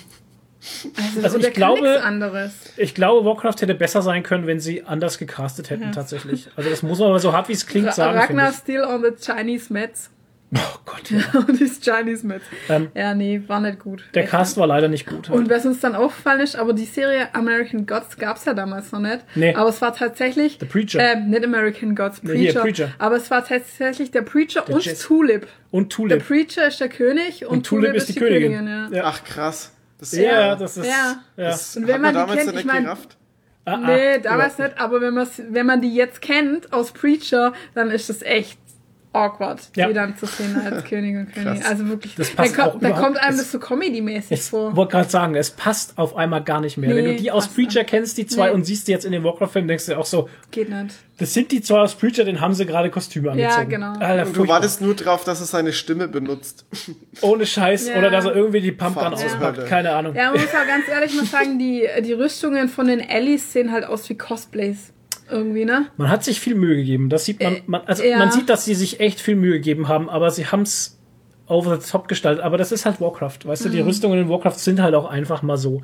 Also, 0.97 1.21
Also 1.23 1.37
der 1.39 1.49
ich 1.49 1.53
glaube- 1.55 2.01
ich 2.77 2.95
glaube, 2.95 3.25
Warcraft 3.25 3.55
hätte 3.61 3.75
besser 3.75 4.01
sein 4.01 4.23
können, 4.23 4.47
wenn 4.47 4.59
sie 4.59 4.83
anders 4.83 5.17
gecastet 5.17 5.69
hätten, 5.69 5.91
tatsächlich. 5.91 6.49
Also 6.55 6.69
das 6.69 6.83
muss 6.83 6.99
man 6.99 7.09
aber 7.09 7.19
so 7.19 7.33
hart 7.33 7.49
wie 7.49 7.53
es 7.53 7.65
klingt 7.67 7.93
sagen. 7.93 8.17
Ragnar 8.17 8.51
still 8.53 8.81
on 8.83 9.03
the 9.03 9.11
Chinese 9.23 9.71
Mets. 9.71 10.09
Oh 10.53 10.59
Gott, 10.85 11.09
ja. 11.09 11.39
und 11.47 11.59
die 11.59 11.65
Chinese 11.67 12.25
mit. 12.25 12.41
Ähm, 12.69 12.89
ja, 12.93 13.13
nee, 13.15 13.41
war 13.47 13.59
nicht 13.59 13.79
gut. 13.79 14.05
Der 14.13 14.23
Echt 14.23 14.31
Cast 14.31 14.57
war 14.57 14.67
leider 14.67 14.87
nicht 14.87 15.05
gut. 15.07 15.29
Und 15.29 15.49
was 15.49 15.65
uns 15.65 15.79
dann 15.79 15.95
aufgefallen 15.95 16.39
ist, 16.39 16.55
aber 16.55 16.71
die 16.73 16.85
Serie 16.85 17.33
American 17.33 17.85
Gods 17.87 18.15
gab's 18.17 18.45
ja 18.45 18.53
damals 18.53 18.91
noch 18.91 18.99
nicht. 18.99 19.19
Nee. 19.33 19.53
Aber 19.55 19.69
es 19.69 19.81
war 19.81 19.93
tatsächlich. 19.93 20.57
The 20.59 20.67
Preacher. 20.67 20.99
Ähm, 20.99 21.29
nicht 21.31 21.43
American 21.43 21.95
Gods, 21.95 22.21
Nee, 22.23 22.29
Preacher. 22.33 22.51
hier, 22.51 22.61
Preacher. 22.61 22.89
Aber 22.99 23.15
es 23.17 23.29
war 23.31 23.43
tatsächlich 23.43 24.11
der 24.11 24.21
Preacher 24.21 24.69
und 24.69 24.85
Jazz- 24.85 25.01
Tulip. 25.01 25.47
Und 25.71 25.91
Der 25.91 25.95
Tulip. 26.19 26.27
Preacher 26.27 26.67
ist 26.67 26.79
der 26.79 26.89
König 26.89 27.43
und, 27.45 27.49
Und 27.57 27.65
Tulip 27.65 27.95
ist 27.95 28.07
die 28.09 28.15
Königin. 28.15 28.67
ja. 28.67 28.87
Ja. 28.91 29.03
Ach, 29.05 29.23
krass. 29.23 29.71
Das, 30.11 30.19
Ja, 30.19 30.55
das 30.55 30.77
ist. 30.77 30.85
Ja. 30.87 31.15
Ja. 31.37 31.49
das 31.49 31.75
Und 31.75 31.87
wenn 31.87 31.93
hat 31.95 32.01
man 32.01 32.13
die 32.13 32.19
damals 32.19 32.37
kennt, 32.39 32.49
ich 32.49 32.55
nicht 32.55 32.65
mein- 32.65 32.83
gerafft. 32.83 33.17
Ah, 33.67 33.73
ah, 33.73 33.77
Nee, 33.77 34.19
damals 34.19 34.57
nicht, 34.59 34.79
aber 34.79 35.01
wenn, 35.01 35.15
wenn 35.15 35.65
man 35.65 35.81
die 35.81 35.95
jetzt 35.95 36.21
kennt 36.21 36.71
aus 36.71 36.91
Preacher, 36.91 37.53
dann 37.73 37.89
ist 37.89 38.09
das 38.09 38.21
echt 38.21 38.59
awkward, 39.15 39.59
Ja. 39.75 39.87
die 39.87 39.93
dann 39.93 40.17
zu 40.17 40.25
sehen 40.25 40.55
als 40.63 40.83
Königin 40.89 41.19
und 41.27 41.33
König. 41.33 41.61
Krass. 41.61 41.69
Also 41.71 41.87
wirklich, 41.87 42.15
Das 42.15 42.29
passt 42.31 42.57
da, 42.57 42.65
auch 42.65 42.71
kommt, 42.73 42.83
da 42.83 42.89
kommt 42.91 43.17
einem 43.17 43.35
es- 43.35 43.37
das 43.41 43.51
so 43.51 43.59
comedy-mäßig 43.59 44.31
Ich 44.31 44.41
vor. 44.43 44.75
wollte 44.75 44.91
gerade 44.91 45.09
sagen, 45.09 45.35
es 45.35 45.51
passt 45.51 45.97
auf 45.97 46.15
einmal 46.15 46.43
gar 46.43 46.61
nicht 46.61 46.77
mehr. 46.77 46.89
Wenn 46.95 47.05
Nee, 47.05 47.15
du 47.15 47.21
die 47.21 47.31
aus 47.31 47.47
Preacher 47.47 47.79
nicht. 47.81 47.89
kennst, 47.89 48.17
die 48.17 48.27
zwei, 48.27 48.47
Nee. 48.49 48.53
und 48.53 48.65
siehst 48.65 48.87
die 48.87 48.91
jetzt 48.91 49.05
in 49.05 49.11
den 49.11 49.23
Warcraft-Film, 49.23 49.67
denkst 49.67 49.85
du 49.87 49.97
auch 49.97 50.05
so, 50.05 50.29
Geht 50.51 50.69
nicht. 50.69 50.95
das 51.17 51.33
sind 51.33 51.51
die 51.51 51.61
zwei 51.61 51.79
aus 51.79 51.95
Preacher, 51.95 52.23
den 52.25 52.41
haben 52.41 52.53
sie 52.53 52.65
gerade 52.65 52.89
Kostüme 52.89 53.31
angezogen. 53.31 53.69
genau. 53.69 53.93
Alter, 53.99 54.27
Und 54.27 54.35
du 54.37 54.47
wartest 54.47 54.81
nur 54.81 54.95
drauf, 54.95 55.23
dass 55.23 55.39
er 55.39 55.45
seine 55.45 55.73
Stimme 55.73 56.07
benutzt. 56.07 56.65
Ohne 57.21 57.45
Scheiß. 57.45 57.87
Ja. 57.89 57.97
Oder 57.97 58.09
dass 58.09 58.25
er 58.25 58.35
irgendwie 58.35 58.61
die 58.61 58.71
Pumpgun 58.71 59.13
auspackt. 59.13 59.57
Ja. 59.59 59.63
Keine 59.65 59.91
Ahnung. 59.93 60.13
Ja, 60.15 60.31
man 60.31 60.41
muss 60.41 60.49
auch 60.49 60.67
ganz 60.67 60.87
ehrlich 60.89 61.15
mal 61.15 61.25
sagen, 61.25 61.57
die, 61.57 61.87
die 62.03 62.13
Rüstungen 62.13 62.67
von 62.69 62.87
den 62.87 63.01
Allies 63.07 63.53
sehen 63.53 63.71
halt 63.71 63.85
aus 63.85 64.09
wie 64.09 64.15
Cosplays. 64.15 64.91
Irgendwie, 65.29 65.65
ne? 65.65 65.87
Man 65.97 66.09
hat 66.09 66.23
sich 66.23 66.39
viel 66.39 66.55
Mühe 66.55 66.75
gegeben. 66.75 67.09
Das 67.09 67.25
sieht 67.25 67.41
man, 67.41 67.55
Äh, 67.55 67.61
man 67.65 67.81
also 67.85 68.03
ja. 68.03 68.17
man 68.19 68.31
sieht, 68.31 68.49
dass 68.49 68.65
sie 68.65 68.75
sich 68.75 68.99
echt 68.99 69.19
viel 69.19 69.35
Mühe 69.35 69.53
gegeben 69.53 69.87
haben, 69.87 70.09
aber 70.09 70.29
sie 70.31 70.45
haben 70.47 70.61
es 70.61 70.99
over 71.47 71.79
the 71.79 71.89
top 71.91 72.07
gestaltet. 72.07 72.43
Aber 72.43 72.57
das 72.57 72.71
ist 72.71 72.85
halt 72.85 73.01
Warcraft. 73.01 73.39
Weißt 73.45 73.65
du, 73.65 73.69
Mhm. 73.69 73.73
die 73.73 73.81
Rüstungen 73.81 74.19
in 74.19 74.29
Warcraft 74.29 74.55
sind 74.57 74.81
halt 74.81 74.93
auch 74.95 75.05
einfach 75.09 75.41
mal 75.41 75.57
so, 75.57 75.81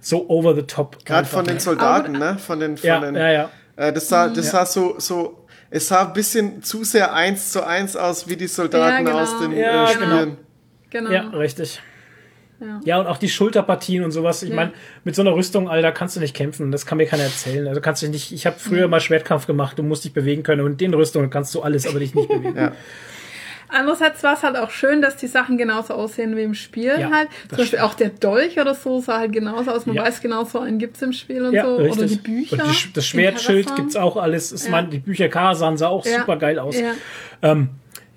so 0.00 0.28
over 0.28 0.54
the 0.54 0.62
top. 0.62 1.04
Gerade 1.04 1.26
von 1.26 1.44
den 1.44 1.58
Soldaten, 1.58 2.12
ne? 2.12 2.36
Von 2.38 2.60
den, 2.60 2.76
von 2.76 2.86
Ja, 2.88 3.00
den, 3.00 3.14
ja, 3.16 3.30
ja. 3.32 3.50
Äh, 3.76 3.92
das 3.92 4.08
sah, 4.08 4.28
das 4.28 4.50
sah 4.50 4.64
so, 4.66 4.94
so, 4.98 5.44
es 5.70 5.86
sah 5.88 6.06
ein 6.06 6.12
bisschen 6.12 6.62
zu 6.62 6.84
sehr 6.84 7.12
eins 7.14 7.52
zu 7.52 7.64
eins 7.66 7.96
aus 7.96 8.28
wie 8.28 8.36
die 8.36 8.46
Soldaten 8.48 9.06
Ja, 9.06 9.12
genau. 9.12 9.18
aus 9.22 9.38
den 9.40 9.52
Ja, 9.56 9.84
äh, 9.84 9.88
Spielen. 9.94 10.36
Genau. 10.90 11.10
Ja, 11.10 11.28
richtig. 11.28 11.80
Ja. 12.60 12.80
Ja, 12.84 13.00
und 13.00 13.06
auch 13.06 13.18
die 13.18 13.28
Schulterpartien 13.28 14.02
und 14.02 14.10
sowas. 14.10 14.42
Ich 14.42 14.50
Ja. 14.50 14.56
meine, 14.56 14.72
mit 15.04 15.14
so 15.14 15.22
einer 15.22 15.32
Rüstung, 15.34 15.68
Alter, 15.68 15.92
kannst 15.92 16.16
du 16.16 16.20
nicht 16.20 16.34
kämpfen. 16.34 16.72
Das 16.72 16.86
kann 16.86 16.98
mir 16.98 17.06
keiner 17.06 17.22
erzählen. 17.24 17.68
Also 17.68 17.80
kannst 17.80 18.02
du 18.02 18.08
nicht. 18.08 18.32
Ich 18.32 18.46
habe 18.46 18.56
früher 18.58 18.88
mal 18.88 19.00
Schwertkampf 19.00 19.46
gemacht. 19.46 19.78
Du 19.78 19.82
musst 19.84 20.04
dich 20.04 20.12
bewegen 20.12 20.42
können. 20.42 20.62
Und 20.62 20.72
in 20.72 20.78
den 20.78 20.94
Rüstungen 20.94 21.30
kannst 21.30 21.54
du 21.54 21.62
alles, 21.62 21.86
aber 21.86 21.98
dich 22.00 22.14
nicht 22.14 22.28
bewegen. 22.28 22.54
Ja. 22.56 22.72
Andererseits 23.70 24.22
war 24.22 24.32
es 24.32 24.42
halt 24.42 24.56
auch 24.56 24.70
schön, 24.70 25.02
dass 25.02 25.16
die 25.16 25.26
Sachen 25.26 25.58
genauso 25.58 25.92
aussehen 25.92 26.34
wie 26.38 26.42
im 26.42 26.54
Spiel 26.54 26.94
Ja, 26.98 27.10
halt. 27.10 27.28
Zum 27.50 27.58
Beispiel 27.58 27.66
stimmt. 27.66 27.82
auch 27.82 27.92
der 27.94 28.08
Dolch 28.08 28.58
oder 28.58 28.74
so 28.74 28.98
sah 29.00 29.18
halt 29.18 29.32
genauso 29.32 29.70
aus. 29.70 29.84
Man 29.84 29.94
Ja. 29.94 30.04
weiß 30.04 30.22
genau, 30.22 30.44
so 30.44 30.58
einen 30.60 30.78
gibt's 30.78 31.02
im 31.02 31.12
Spiel 31.12 31.44
und 31.44 31.52
Ja, 31.52 31.66
so. 31.66 31.76
richtig. 31.76 31.98
Oder 31.98 32.06
die 32.06 32.16
Bücher. 32.16 32.64
Und 32.64 32.72
die, 32.86 32.92
das 32.94 33.06
Schwertschild 33.06 33.76
gibt's 33.76 33.94
auch 33.94 34.16
alles. 34.16 34.52
Ich 34.52 34.64
Ja. 34.64 34.70
meine, 34.70 34.88
die 34.88 35.00
Bücher 35.00 35.28
Karasan 35.28 35.76
sah 35.76 35.88
auch 35.88 36.06
Ja. 36.06 36.20
super 36.20 36.36
geil 36.38 36.58
aus. 36.58 36.80
Ja. 36.80 36.92
Ähm, 37.42 37.68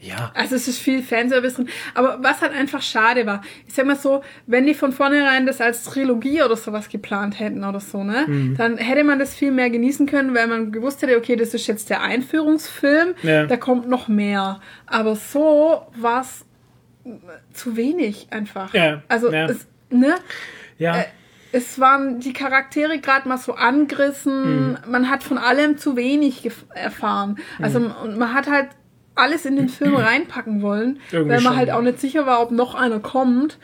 ja. 0.01 0.31
Also 0.33 0.55
es 0.55 0.67
ist 0.67 0.79
viel 0.79 1.03
Fanservice 1.03 1.55
drin. 1.55 1.69
Aber 1.93 2.17
was 2.21 2.41
halt 2.41 2.53
einfach 2.53 2.81
schade 2.81 3.25
war, 3.25 3.41
ich 3.67 3.73
sag 3.73 3.85
mal 3.85 3.95
so, 3.95 4.23
wenn 4.47 4.65
die 4.65 4.73
von 4.73 4.91
vornherein 4.91 5.45
das 5.45 5.61
als 5.61 5.83
Trilogie 5.83 6.41
oder 6.41 6.55
sowas 6.57 6.89
geplant 6.89 7.39
hätten 7.39 7.63
oder 7.63 7.79
so, 7.79 8.03
ne, 8.03 8.25
Mhm. 8.27 8.57
dann 8.57 8.77
hätte 8.77 9.03
man 9.03 9.19
das 9.19 9.35
viel 9.35 9.51
mehr 9.51 9.69
genießen 9.69 10.07
können, 10.07 10.33
weil 10.35 10.47
man 10.47 10.71
gewusst 10.71 11.01
hätte, 11.03 11.15
okay, 11.17 11.35
das 11.35 11.53
ist 11.53 11.67
jetzt 11.67 11.89
der 11.91 12.01
Einführungsfilm, 12.01 13.13
Ja. 13.23 13.45
da 13.45 13.57
kommt 13.57 13.87
noch 13.87 14.07
mehr. 14.07 14.59
Aber 14.87 15.15
so 15.15 15.83
war's 15.95 16.45
zu 17.53 17.77
wenig 17.77 18.27
einfach. 18.31 18.73
Ja, 18.73 19.01
Also 19.07 19.31
ja. 19.31 19.45
es, 19.45 19.67
ne? 19.89 20.15
Ja. 20.77 20.97
Äh, 20.99 21.05
es 21.53 21.79
waren 21.79 22.19
die 22.21 22.31
Charaktere 22.33 22.99
gerade 22.99 23.27
mal 23.27 23.37
so 23.37 23.53
angerissen. 23.55 24.77
Man 24.87 25.09
hat 25.09 25.21
von 25.23 25.37
allem 25.37 25.77
zu 25.77 25.95
wenig 25.97 26.49
erfahren. 26.73 27.37
Also 27.61 27.79
und 27.79 28.17
man 28.17 28.33
hat 28.33 28.49
halt 28.49 28.69
alles 29.15 29.45
in 29.45 29.55
den 29.55 29.69
Film 29.69 29.95
reinpacken 29.95 30.61
wollen, 30.61 30.99
Irgendwie 31.11 31.33
weil 31.33 31.41
man 31.41 31.53
schon, 31.53 31.57
halt 31.57 31.71
auch 31.71 31.81
nicht 31.81 31.99
sicher 31.99 32.25
war, 32.25 32.41
ob 32.41 32.51
noch 32.51 32.75
einer 32.75 32.99
kommt. 32.99 33.57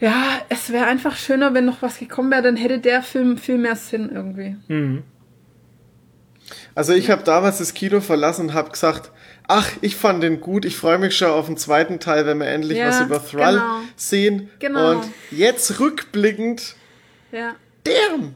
Ja, 0.00 0.40
es 0.48 0.72
wäre 0.72 0.86
einfach 0.86 1.16
schöner, 1.16 1.52
wenn 1.52 1.66
noch 1.66 1.82
was 1.82 1.98
gekommen 1.98 2.30
wäre, 2.30 2.42
dann 2.42 2.56
hätte 2.56 2.78
der 2.78 3.02
Film 3.02 3.36
viel 3.36 3.58
mehr 3.58 3.76
Sinn 3.76 4.10
irgendwie. 4.10 4.56
Also 6.74 6.94
ich 6.94 7.10
habe 7.10 7.22
damals 7.22 7.58
das 7.58 7.74
Kino 7.74 8.00
verlassen 8.00 8.48
und 8.48 8.54
habe 8.54 8.70
gesagt, 8.70 9.10
ach, 9.46 9.68
ich 9.82 9.96
fand 9.96 10.22
den 10.22 10.40
gut, 10.40 10.64
ich 10.64 10.76
freue 10.76 10.98
mich 10.98 11.16
schon 11.16 11.28
auf 11.28 11.46
den 11.46 11.56
zweiten 11.58 12.00
Teil, 12.00 12.24
wenn 12.24 12.38
wir 12.38 12.46
endlich 12.46 12.78
Ja, 12.78 12.88
was 12.88 13.00
über 13.02 13.22
Thrall 13.24 13.54
genau. 13.54 13.80
sehen. 13.96 14.50
Genau. 14.58 14.92
Und 14.92 15.04
jetzt 15.30 15.78
rückblickend, 15.80 16.76
Ja. 17.32 17.54
Damn! 17.84 18.34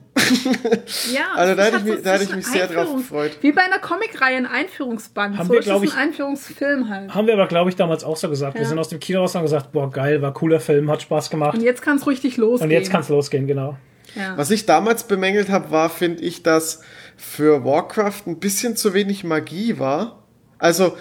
Ja, 1.13 1.23
Also 1.37 1.53
es 1.53 1.57
da 1.57 1.63
ist 1.65 1.67
hätte 1.67 1.73
halt 1.73 1.75
ich 1.87 1.95
mich- 1.95 2.03
da 2.03 2.13
hätte 2.13 2.23
es 2.25 2.31
ich 2.31 2.37
mich 2.37 2.47
sehr 2.47 2.67
drauf 2.69 2.97
gefreut. 2.97 3.33
Wie 3.43 3.53
bei 3.53 3.63
einer 3.63 3.79
Comicreihe 3.79 4.37
ein 4.37 4.47
Einführungsband. 4.47 5.37
Haben 5.39 5.47
so 5.47 5.53
wir, 5.53 5.61
ist 5.61 5.67
es 5.69 5.83
ich- 5.83 5.93
ein 5.93 5.99
Einführungsfilm 6.09 6.89
halt. 6.89 7.15
Haben 7.15 7.27
wir 7.27 7.35
aber, 7.35 7.47
glaube 7.47 7.71
ich, 7.71 7.77
damals 7.77 8.05
auch 8.05 8.17
so 8.17 8.29
gesagt. 8.29 8.55
Wir 8.55 8.63
Ja. 8.63 8.69
sind 8.69 8.79
aus 8.79 8.89
dem 8.89 9.01
Kino 9.01 9.21
raus 9.21 9.33
und 9.35 9.39
haben 9.41 9.45
gesagt, 9.45 9.73
boah, 9.73 9.91
geil, 9.91 10.23
war 10.23 10.33
cooler 10.33 10.61
Film, 10.61 10.91
hat 10.91 11.03
Spaß 11.03 11.31
gemacht. 11.31 11.57
Und 11.59 11.63
jetzt 11.65 11.83
kann 11.83 11.97
es 11.99 12.07
richtig 12.07 12.37
losgehen. 12.37 12.71
Und 12.71 12.77
jetzt 12.77 12.91
kann's 12.91 13.09
losgehen, 13.09 13.47
genau. 13.47 13.77
ja. 14.15 14.37
Was 14.37 14.51
ich 14.51 14.65
damals 14.67 15.05
bemängelt 15.05 15.51
habe, 15.51 15.71
war, 15.71 15.91
finde 15.91 16.23
ich, 16.23 16.43
dass 16.43 16.81
für 17.17 17.65
Warcraft 17.65 18.23
ein 18.27 18.39
bisschen 18.41 18.77
zu 18.77 18.95
wenig 18.95 19.25
Magie 19.25 19.79
war. 19.79 20.23
Also 20.59 20.97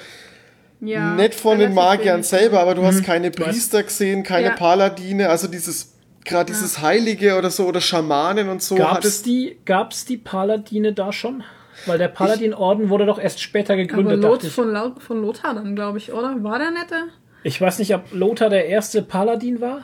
ja, 0.82 1.14
nicht 1.16 1.36
von 1.36 1.60
den 1.60 1.74
Magiern 1.74 2.24
selber, 2.24 2.60
aber 2.60 2.76
du 2.76 2.82
Mhm. 2.82 2.88
hast 2.88 3.04
keine 3.06 3.32
Priester 3.32 3.84
gesehen, 3.84 4.24
keine 4.24 4.48
Ja. 4.48 4.56
Paladine, 4.56 5.30
also 5.30 5.48
dieses 5.48 5.93
gerade 6.26 6.52
dieses 6.52 6.82
Heilige 6.82 7.38
oder 7.38 7.50
so 7.50 7.66
oder 7.66 7.82
Schamanen 7.82 8.50
und 8.50 8.62
so 8.62 8.76
Gab's 8.76 8.94
hattest 8.96 9.26
die, 9.26 9.58
gab's 9.66 10.06
die 10.06 10.18
Paladine 10.18 10.94
da 10.94 11.12
schon? 11.12 11.44
Weil 11.86 11.98
der 11.98 12.08
Paladin-Orden 12.08 12.90
wurde 12.90 13.06
doch 13.06 13.20
erst 13.20 13.42
später 13.42 13.74
Aber 13.74 13.82
gegründet, 13.82 14.22
Lot 14.22 14.36
dachte 14.36 14.48
ich. 14.48 14.54
von, 14.54 14.96
von 15.00 15.22
Lothar 15.22 15.56
dann, 15.56 15.76
glaube 15.76 15.98
ich, 15.98 16.14
oder? 16.14 16.42
War 16.44 16.60
der 16.60 16.72
nette? 16.72 16.96
Ich 17.44 17.60
weiß 17.60 17.80
nicht, 17.80 17.94
ob 17.94 18.04
Lothar 18.14 18.50
der 18.50 18.68
erste 18.68 19.02
Paladin 19.02 19.60
war. 19.60 19.82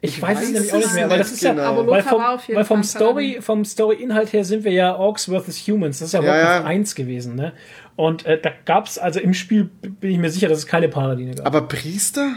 Ich, 0.00 0.22
weiß, 0.22 0.40
es 0.42 0.52
nämlich 0.52 0.72
auch 0.72 0.78
nicht 0.78 0.94
mehr, 0.94 1.10
weil 1.10 1.18
das 1.18 1.32
ist 1.32 1.42
ja, 1.42 1.50
genau. 1.52 1.64
Aber 1.64 1.86
weil 1.88 1.96
Lothar 1.98 2.10
vom, 2.10 2.22
war 2.22 2.34
auf 2.34 2.46
jeden 2.46 2.56
weil 2.58 2.64
vom 2.64 2.82
Story, 2.84 3.24
Paladin. 3.24 3.42
vom 3.42 3.64
Story-Inhalt 3.64 4.32
her 4.32 4.44
sind 4.44 4.64
wir 4.64 4.72
ja 4.72 4.94
Orcs 4.96 5.24
vs. 5.26 5.66
Humans. 5.66 5.98
Das 5.98 6.08
ist 6.08 6.12
ja 6.12 6.22
Ja, 6.22 6.28
Warcraft 6.28 6.60
ja. 6.60 6.64
1 6.64 6.94
gewesen, 6.94 7.34
ne? 7.34 7.52
Und 7.96 8.24
äh, 8.24 8.40
da 8.40 8.50
gab's, 8.64 8.96
also 8.96 9.18
im 9.18 9.34
Spiel 9.34 9.64
bin 9.82 10.12
ich 10.12 10.18
mir 10.18 10.30
sicher, 10.30 10.48
dass 10.48 10.58
es 10.58 10.66
keine 10.66 10.88
Paladine 10.88 11.34
gab. 11.34 11.46
aber 11.46 11.62
Priester? 11.62 12.36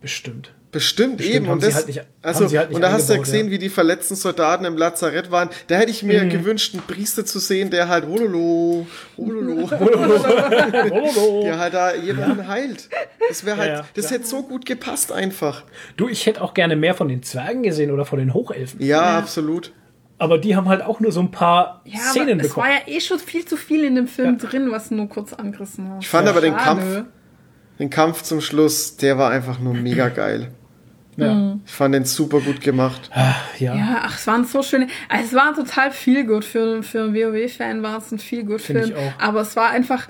Bestimmt. 0.00 0.52
Bestimmt, 0.76 1.16
Bestimmt, 1.16 1.34
eben. 1.36 1.48
Und, 1.48 1.62
das, 1.62 1.74
halt 1.74 1.86
nicht- 1.86 2.02
also, 2.22 2.48
halt 2.58 2.70
und 2.72 2.80
da 2.82 2.92
hast 2.92 3.08
du 3.08 3.14
ja 3.14 3.18
gesehen, 3.18 3.46
ja. 3.46 3.52
wie 3.52 3.58
die 3.58 3.68
verletzten 3.70 4.14
Soldaten 4.14 4.64
im 4.66 4.76
Lazarett 4.76 5.30
waren. 5.30 5.48
Da 5.68 5.76
hätte 5.76 5.90
ich 5.90 6.02
mir 6.02 6.22
Mhm. 6.24 6.28
gewünscht, 6.30 6.74
einen 6.74 6.82
Priester 6.82 7.24
zu 7.24 7.38
sehen, 7.38 7.70
der 7.70 7.88
halt 7.88 8.06
Hololo, 8.06 8.86
Hololo, 9.16 9.70
Hololo. 9.80 11.42
der 11.44 11.58
halt 11.58 11.74
da 11.74 11.94
jemanden 11.94 12.46
heilt. 12.46 12.88
Das 13.28 13.44
wäre 13.44 13.56
halt, 13.56 13.68
Ja, 13.70 13.76
ja, 13.78 13.84
das 13.94 14.10
hätte 14.10 14.26
so 14.26 14.42
gut 14.42 14.66
gepasst 14.66 15.12
einfach. 15.12 15.64
Du, 15.96 16.08
ich 16.08 16.26
hätte 16.26 16.42
auch 16.42 16.54
gerne 16.54 16.76
mehr 16.76 16.94
von 16.94 17.08
den 17.08 17.22
Zwergen 17.22 17.62
gesehen 17.62 17.90
oder 17.90 18.04
von 18.04 18.18
den 18.18 18.34
Hochelfen. 18.34 18.80
Ja, 18.82 19.18
absolut. 19.18 19.72
Aber 20.18 20.38
die 20.38 20.56
haben 20.56 20.68
halt 20.68 20.82
auch 20.82 21.00
nur 21.00 21.12
so 21.12 21.20
ein 21.20 21.30
paar 21.30 21.82
Ja, 21.84 21.98
Szenen 22.00 22.34
aber 22.34 22.42
es 22.42 22.48
bekommen. 22.48 22.66
war 22.68 22.72
ja 22.74 22.80
eh 22.86 23.00
schon 23.00 23.18
viel 23.18 23.44
zu 23.44 23.56
viel 23.56 23.84
in 23.84 23.94
dem 23.94 24.08
Film 24.08 24.38
drin, 24.38 24.70
was 24.70 24.90
nur 24.90 25.08
kurz 25.08 25.32
angerissen 25.32 25.90
war. 25.90 25.98
Ich 26.00 26.08
fand 26.08 26.28
aber 26.28 26.40
den 26.40 26.54
Schade. 26.54 26.64
Kampf, 26.80 27.04
den 27.78 27.90
Kampf 27.90 28.22
zum 28.22 28.40
Schluss, 28.40 28.96
der 28.96 29.18
war 29.18 29.30
einfach 29.30 29.58
nur 29.58 29.74
mega 29.74 30.08
geil. 30.08 30.48
Ja. 31.16 31.58
Ich 31.64 31.72
fand 31.72 31.94
den 31.94 32.04
super 32.04 32.40
gut 32.40 32.60
gemacht. 32.60 33.10
ja. 33.58 33.74
Ja, 33.74 34.02
ach, 34.02 34.16
es 34.18 34.26
waren 34.26 34.44
so 34.44 34.62
schöne. 34.62 34.88
Also 35.08 35.24
es 35.26 35.34
war 35.34 35.54
total 35.54 35.90
viel 35.90 36.24
gut 36.24 36.44
für, 36.44 36.82
für 36.82 37.04
einen 37.04 37.14
WoW-Fan 37.14 37.82
war 37.82 37.98
es 37.98 38.12
ein 38.12 38.18
viel 38.18 38.44
gut 38.44 38.60
Find 38.60 38.80
Film. 38.80 38.90
ich 38.90 38.96
auch. 38.96 39.12
Aber 39.18 39.40
es 39.40 39.56
war 39.56 39.70
einfach 39.70 40.08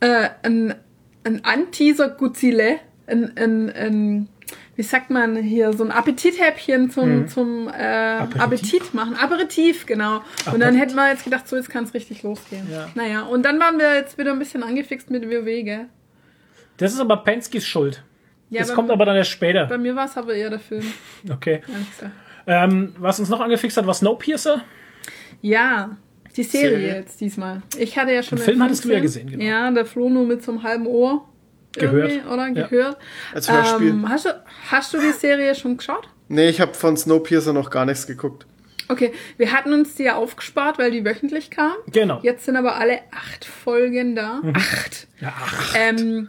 äh, 0.00 0.28
ein, 0.42 0.74
ein 1.24 1.44
Anteaser 1.44 2.08
Guzile, 2.10 2.80
ein, 3.06 3.32
ein, 3.36 3.70
ein, 3.70 4.28
wie 4.76 4.82
sagt 4.82 5.10
man 5.10 5.36
hier, 5.36 5.72
so 5.72 5.84
ein 5.84 5.90
Appetithäppchen 5.90 6.90
zum, 6.90 7.28
zum 7.28 7.68
äh, 7.68 8.18
Appetit 8.38 8.94
machen. 8.94 9.16
Aperitif, 9.16 9.86
genau. 9.86 10.22
Und 10.52 10.60
dann 10.60 10.74
hätten 10.74 10.94
wir 10.94 11.08
jetzt 11.08 11.24
gedacht, 11.24 11.46
so 11.48 11.56
jetzt 11.56 11.70
kann 11.70 11.84
es 11.84 11.94
richtig 11.94 12.22
losgehen. 12.22 12.66
Ja. 12.70 12.88
Naja, 12.94 13.22
und 13.22 13.44
dann 13.44 13.58
waren 13.60 13.78
wir 13.78 13.94
jetzt 13.94 14.18
wieder 14.18 14.32
ein 14.32 14.38
bisschen 14.38 14.62
angefixt 14.62 15.10
mit 15.10 15.28
WoW, 15.28 15.64
gell? 15.64 15.86
Das 16.78 16.92
ist 16.92 17.00
aber 17.00 17.18
Penskys 17.18 17.66
Schuld. 17.66 18.02
Ja, 18.52 18.60
das 18.60 18.74
kommt 18.74 18.90
aber 18.90 19.04
dann 19.04 19.16
erst 19.16 19.30
später. 19.30 19.66
Bei 19.66 19.78
mir 19.78 19.96
war 19.96 20.04
es 20.06 20.16
aber 20.16 20.34
eher 20.34 20.50
der 20.50 20.60
Film. 20.60 20.84
Okay. 21.30 21.62
Ähm, 22.46 22.94
was 22.98 23.20
uns 23.20 23.28
noch 23.28 23.40
angefixt 23.40 23.76
hat, 23.76 23.86
war 23.86 23.94
Snowpiercer. 23.94 24.62
Ja, 25.40 25.96
die 26.36 26.42
Serie, 26.42 26.70
Serie. 26.70 26.94
jetzt 26.96 27.20
diesmal. 27.20 27.62
Ich 27.78 27.96
hatte 27.98 28.12
ja 28.12 28.22
schon 28.22 28.38
Den 28.38 28.44
Film 28.44 28.62
hattest 28.62 28.84
du 28.84 28.90
ja 28.92 29.00
gesehen. 29.00 29.30
genau. 29.30 29.44
Ja, 29.44 29.70
der 29.70 29.84
Flo 29.86 30.08
nur 30.08 30.26
mit 30.26 30.42
so 30.42 30.52
einem 30.52 30.62
halben 30.62 30.86
Ohr. 30.86 31.28
Gehört. 31.72 32.12
Oder 32.26 32.48
Ja. 32.48 32.66
gehört. 32.66 32.96
Als 33.34 33.50
Hörspiel. 33.50 33.88
Ähm, 33.90 34.08
hast, 34.08 34.26
du, 34.26 34.44
hast 34.70 34.92
du 34.92 34.98
die 35.00 35.12
Serie 35.12 35.54
schon 35.54 35.76
geschaut? 35.78 36.08
Nee, 36.28 36.48
ich 36.48 36.60
habe 36.60 36.74
von 36.74 36.96
Snowpiercer 36.96 37.52
noch 37.52 37.70
gar 37.70 37.84
nichts 37.86 38.06
geguckt. 38.06 38.46
Okay, 38.88 39.12
wir 39.38 39.52
hatten 39.52 39.72
uns 39.72 39.94
die 39.94 40.02
ja 40.02 40.16
aufgespart, 40.16 40.78
weil 40.78 40.90
die 40.90 41.04
wöchentlich 41.04 41.50
kam. 41.50 41.72
Genau. 41.86 42.20
Jetzt 42.22 42.44
sind 42.44 42.56
aber 42.56 42.76
alle 42.76 42.98
acht 43.10 43.44
Folgen 43.44 44.14
da. 44.16 44.40
Mhm. 44.42 44.52
Acht. 44.56 45.06
Ja, 45.20 45.32
ach, 45.34 45.74
Ähm, 45.78 46.28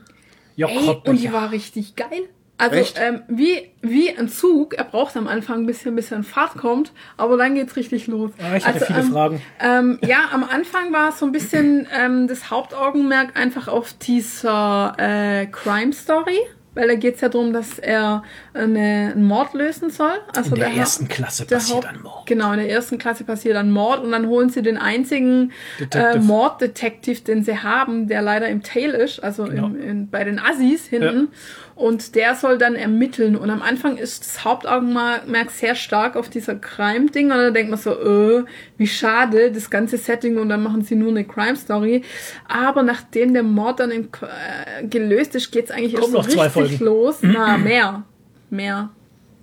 Ja, 0.56 0.68
Ey, 0.68 1.02
und 1.06 1.20
die 1.20 1.26
ja. 1.26 1.34
war 1.34 1.52
richtig 1.52 1.96
geil. 1.96 2.30
Also 2.58 2.78
ähm, 3.02 3.24
wie, 3.28 3.72
wie 3.82 4.16
ein 4.16 4.30
Zug, 4.30 4.76
er 4.76 4.84
braucht 4.84 5.18
am 5.18 5.28
Anfang 5.28 5.62
ein 5.62 5.66
bisschen, 5.66 5.96
bis 5.96 6.12
er 6.12 6.18
in 6.18 6.24
Fahrt 6.24 6.56
kommt, 6.56 6.94
aber 7.18 7.36
dann 7.36 7.56
geht's 7.56 7.76
richtig 7.76 8.08
los. 8.08 8.32
Ah, 8.38 8.56
ich 8.56 8.66
hatte 8.66 8.82
also, 8.82 8.86
viele 8.86 9.00
ähm, 9.00 9.12
Fragen. 9.12 9.42
Ähm, 9.60 10.00
ja, 10.06 10.30
am 10.32 10.44
Anfang 10.44 10.94
war 10.94 11.10
es 11.10 11.20
so 11.20 11.26
ein 11.26 11.32
bisschen 11.32 11.88
ähm, 11.92 12.28
das 12.28 12.52
Hauptaugenmerk 12.52 13.36
einfach 13.36 13.68
auf 13.68 13.94
dieser 13.94 14.96
äh, 14.98 15.48
Crime 15.48 15.94
Story, 15.94 16.40
weil 16.76 16.88
da 16.88 16.96
geht's 16.96 17.22
ja 17.22 17.30
darum, 17.30 17.54
dass 17.54 17.80
er 17.80 18.24
eine, 18.54 19.12
einen 19.14 19.26
Mord 19.26 19.54
lösen 19.54 19.90
soll. 19.90 20.12
Also 20.36 20.56
In 20.56 20.60
der 20.62 20.70
Haupt- 20.70 20.78
ersten 20.78 21.08
Klasse 21.08 21.46
der 21.46 21.58
passiert 21.58 21.86
Haupt- 21.86 21.88
ein 21.96 22.02
Mord. 22.02 22.26
Genau, 22.26 22.52
in 22.54 22.60
der 22.60 22.70
ersten 22.70 22.98
Klasse 22.98 23.24
passiert 23.24 23.56
ein 23.58 23.72
Mord 23.72 24.04
und 24.04 24.12
dann 24.12 24.28
holen 24.28 24.50
sie 24.50 24.62
den 24.62 24.78
einzigen 24.78 25.52
äh. 25.94 26.18
Morddetektiv, 26.20 27.24
den 27.24 27.44
sie 27.44 27.58
haben, 27.60 28.08
der 28.08 28.22
leider 28.22 28.48
im 28.48 28.64
Tail 28.64 28.92
ist, 28.92 29.24
also 29.24 29.46
Genau. 29.46 29.68
im, 29.68 29.82
in, 29.82 30.10
bei 30.10 30.24
den 30.24 30.40
Assis 30.40 30.86
hinten. 30.86 31.30
Und 31.76 32.14
der 32.16 32.36
soll 32.36 32.58
dann 32.60 32.76
ermitteln. 32.76 33.36
Und 33.36 33.50
am 33.50 33.62
Anfang 33.64 33.98
ist 33.98 34.24
das 34.26 34.46
Hauptaugenmerk 34.46 35.50
sehr 35.50 35.74
stark 35.76 36.16
auf 36.16 36.30
dieser 36.30 36.56
Crime-Ding. 36.56 37.32
Und 37.32 37.38
dann 37.38 37.54
denkt 37.54 37.72
man 37.72 37.80
so, 37.80 37.92
äh, 37.92 38.44
wie 38.78 38.86
schade, 38.88 39.52
das 39.52 39.70
ganze 39.72 39.98
Setting. 39.98 40.38
Und 40.38 40.50
dann 40.50 40.62
machen 40.62 40.84
sie 40.84 40.96
nur 40.96 41.10
eine 41.10 41.24
Crime-Story. 41.26 42.04
Aber 42.48 42.84
nachdem 42.84 43.34
der 43.34 43.44
Mord 43.44 43.80
dann 43.80 43.90
in, 43.92 44.04
äh, 44.22 44.86
gelöst 44.88 45.34
ist, 45.36 45.52
geht's 45.52 45.72
eigentlich 45.72 45.94
Kommt 45.96 46.14
erst 46.14 46.30
so 46.32 46.38
noch 46.38 46.48
zwei 46.52 46.62
richtig 46.62 46.78
Folgen. 46.80 46.86
los. 46.86 47.18
Na, 47.22 47.58
mehr. 47.58 48.04
Mehr. 48.52 48.90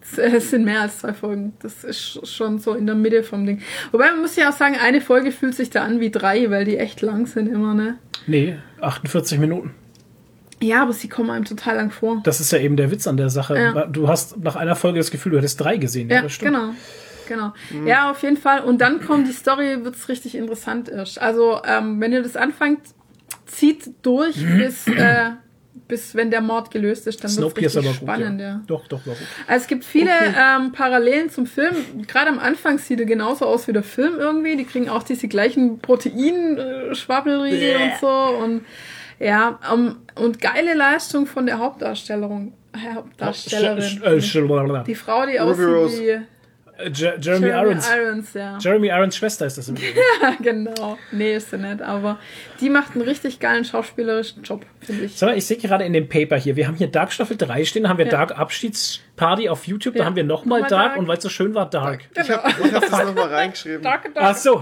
Es- 0.01 0.19
Es 0.19 0.51
sind 0.51 0.65
mehr 0.65 0.83
als 0.83 0.99
zwei 1.01 1.13
Folgen. 1.13 1.53
Das 1.61 1.85
ist 1.85 2.27
schon 2.29 2.59
so 2.59 2.75
in 2.75 2.87
der 2.87 2.95
Mitte 2.95 3.23
vom 3.25 3.45
Ding. 3.45 3.61
Wobei 3.93 4.11
man 4.13 4.21
muss 4.21 4.37
ja 4.37 4.49
auch 4.51 4.57
sagen, 4.57 4.77
eine 4.81 5.01
Folge 5.01 5.31
fühlt 5.33 5.55
sich 5.55 5.69
da 5.71 5.83
an 5.83 6.01
wie 6.01 6.11
drei, 6.11 6.49
weil 6.51 6.65
die 6.65 6.79
echt 6.79 7.03
lang 7.03 7.27
sind 7.27 7.49
immer, 7.49 7.75
ne? 7.75 7.99
Nee, 8.27 8.57
48 8.81 9.39
Minuten. 9.39 9.75
Ja, 10.63 10.83
aber 10.83 10.93
sie 10.93 11.09
kommen 11.09 11.31
einem 11.31 11.45
total 11.45 11.77
lang 11.77 11.91
vor. 11.91 12.21
Das 12.23 12.41
ist 12.41 12.53
ja 12.53 12.59
eben 12.59 12.77
der 12.77 12.91
Witz 12.91 13.07
an 13.07 13.17
der 13.17 13.31
Sache. 13.31 13.59
Ja. 13.59 13.87
Du 13.87 14.09
hast 14.09 14.37
nach 14.39 14.57
einer 14.57 14.77
Folge 14.77 14.99
das 14.99 15.11
Gefühl, 15.11 15.33
du 15.33 15.39
hättest 15.39 15.61
drei 15.61 15.79
gesehen. 15.79 16.11
Ja, 16.11 16.23
das 16.23 16.33
stimmt. 16.33 16.53
genau. 16.53 16.75
Genau. 17.29 17.53
Ja, 17.87 18.11
auf 18.11 18.23
jeden 18.25 18.37
Fall. 18.37 18.61
Und 18.61 18.81
dann 18.81 19.01
kommt 19.01 19.29
die 19.29 19.33
Story, 19.33 19.85
wird's 19.85 20.09
richtig 20.09 20.35
interessant 20.35 20.89
erst. 20.89 21.21
Also, 21.21 21.61
ähm, 21.65 22.01
wenn 22.01 22.13
ihr 22.13 22.25
das 22.25 22.35
anfangt, 22.35 22.81
zieht 23.47 23.91
durch 24.03 24.35
bis, 24.59 24.89
äh, 24.89 25.31
bis 25.87 26.17
wenn 26.17 26.33
der 26.33 26.41
Mord 26.41 26.73
gelöst 26.73 27.07
ist, 27.07 27.23
dann 27.23 27.31
wird's 27.31 27.37
Snowpiercer 27.37 27.81
richtig 27.83 28.07
war 28.07 28.17
gut. 28.17 28.25
spannend, 28.25 28.41
ja. 28.41 28.49
ja. 28.49 28.61
Doch, 28.67 28.89
doch, 28.89 29.07
war 29.07 29.15
gut. 29.15 29.23
Also 29.47 29.63
es 29.63 29.69
gibt 29.69 29.85
viele 29.85 30.11
ähm, 30.11 30.73
Parallelen 30.73 31.31
zum 31.31 31.47
Film. 31.47 31.77
Gerade 32.09 32.31
am 32.31 32.41
Anfang 32.41 32.79
sieht 32.79 32.99
er 32.99 33.07
genauso 33.07 33.47
aus 33.47 33.69
wie 33.69 33.73
der 33.73 33.85
Film 33.85 34.15
irgendwie. 34.19 34.57
Die 34.57 34.65
kriegen 34.65 34.89
auch 34.89 35.05
diese 35.05 35.29
gleichen 35.29 35.79
Protein-Schwabbelriegel 35.79 37.77
und 37.77 37.93
so. 38.01 38.09
Und 38.09 38.63
ja, 39.21 39.59
um, 39.73 39.97
und 40.17 40.41
geile 40.41 40.75
Leistung 40.75 41.27
von 41.27 41.47
der 41.47 41.59
Hauptdarstellerin. 41.59 42.53
Äh, 42.73 42.95
Hauptdarstellerin. 42.95 43.83
Sch- 43.83 44.03
äh, 44.03 44.17
sch- 44.19 44.85
die 44.85 44.95
Frau, 44.95 45.27
die 45.27 45.39
aussieht 45.39 46.01
wie 46.01 46.09
äh, 46.09 46.21
Je- 46.95 47.13
Jeremy 47.21 47.49
Irons. 47.49 47.89
Irons, 47.95 48.33
ja. 48.35 48.57
Jeremy 48.59 48.89
Irons 48.89 49.17
Schwester 49.17 49.45
ist 49.47 49.59
das 49.59 49.69
im 49.69 49.77
Übrigen. 49.77 49.95
genau. 50.43 50.97
Nee, 51.13 51.37
ist 51.37 51.51
sie 51.51 51.59
nicht. 51.59 51.83
Aber 51.83 52.19
die 52.61 52.71
macht 52.71 52.93
einen 52.95 53.03
richtig 53.03 53.39
geilen 53.39 53.65
schauspielerischen 53.67 54.43
Job, 54.43 54.65
finde 54.85 55.05
ich. 55.05 55.17
Sag 55.17 55.29
mal, 55.31 55.37
ich 55.39 55.45
sehe 55.47 55.57
gerade 55.57 55.85
in 55.85 55.93
dem 55.93 56.09
Paper 56.09 56.37
hier, 56.37 56.57
wir 56.57 56.67
haben 56.67 56.77
hier 56.77 56.89
Dark 56.89 57.13
Staffel 57.13 57.37
3 57.37 57.65
stehen, 57.65 57.85
da 57.85 57.89
haben 57.91 57.99
wir 57.99 58.07
Ja. 58.07 58.11
Dark 58.13 58.39
Abschiedsparty 58.39 59.49
auf 59.49 59.67
YouTube, 59.67 59.95
da 59.95 60.01
Ja. 60.01 60.07
haben 60.07 60.17
wir 60.17 60.25
nochmal 60.25 60.61
Dark, 60.61 60.71
Dark. 60.71 60.97
und 60.97 61.09
weil 61.09 61.17
es 61.19 61.23
so 61.23 61.29
schön 61.29 61.55
war, 61.55 61.69
Dark. 61.69 62.03
Ich 62.15 62.31
habe 62.31 62.49
ich 62.65 62.73
hab 62.75 62.81
das 62.89 63.05
nochmal 63.05 63.29
reingeschrieben. 63.35 63.83
Dark, 63.83 64.11
Ach 64.15 64.21
dark, 64.23 64.37
so, 64.37 64.57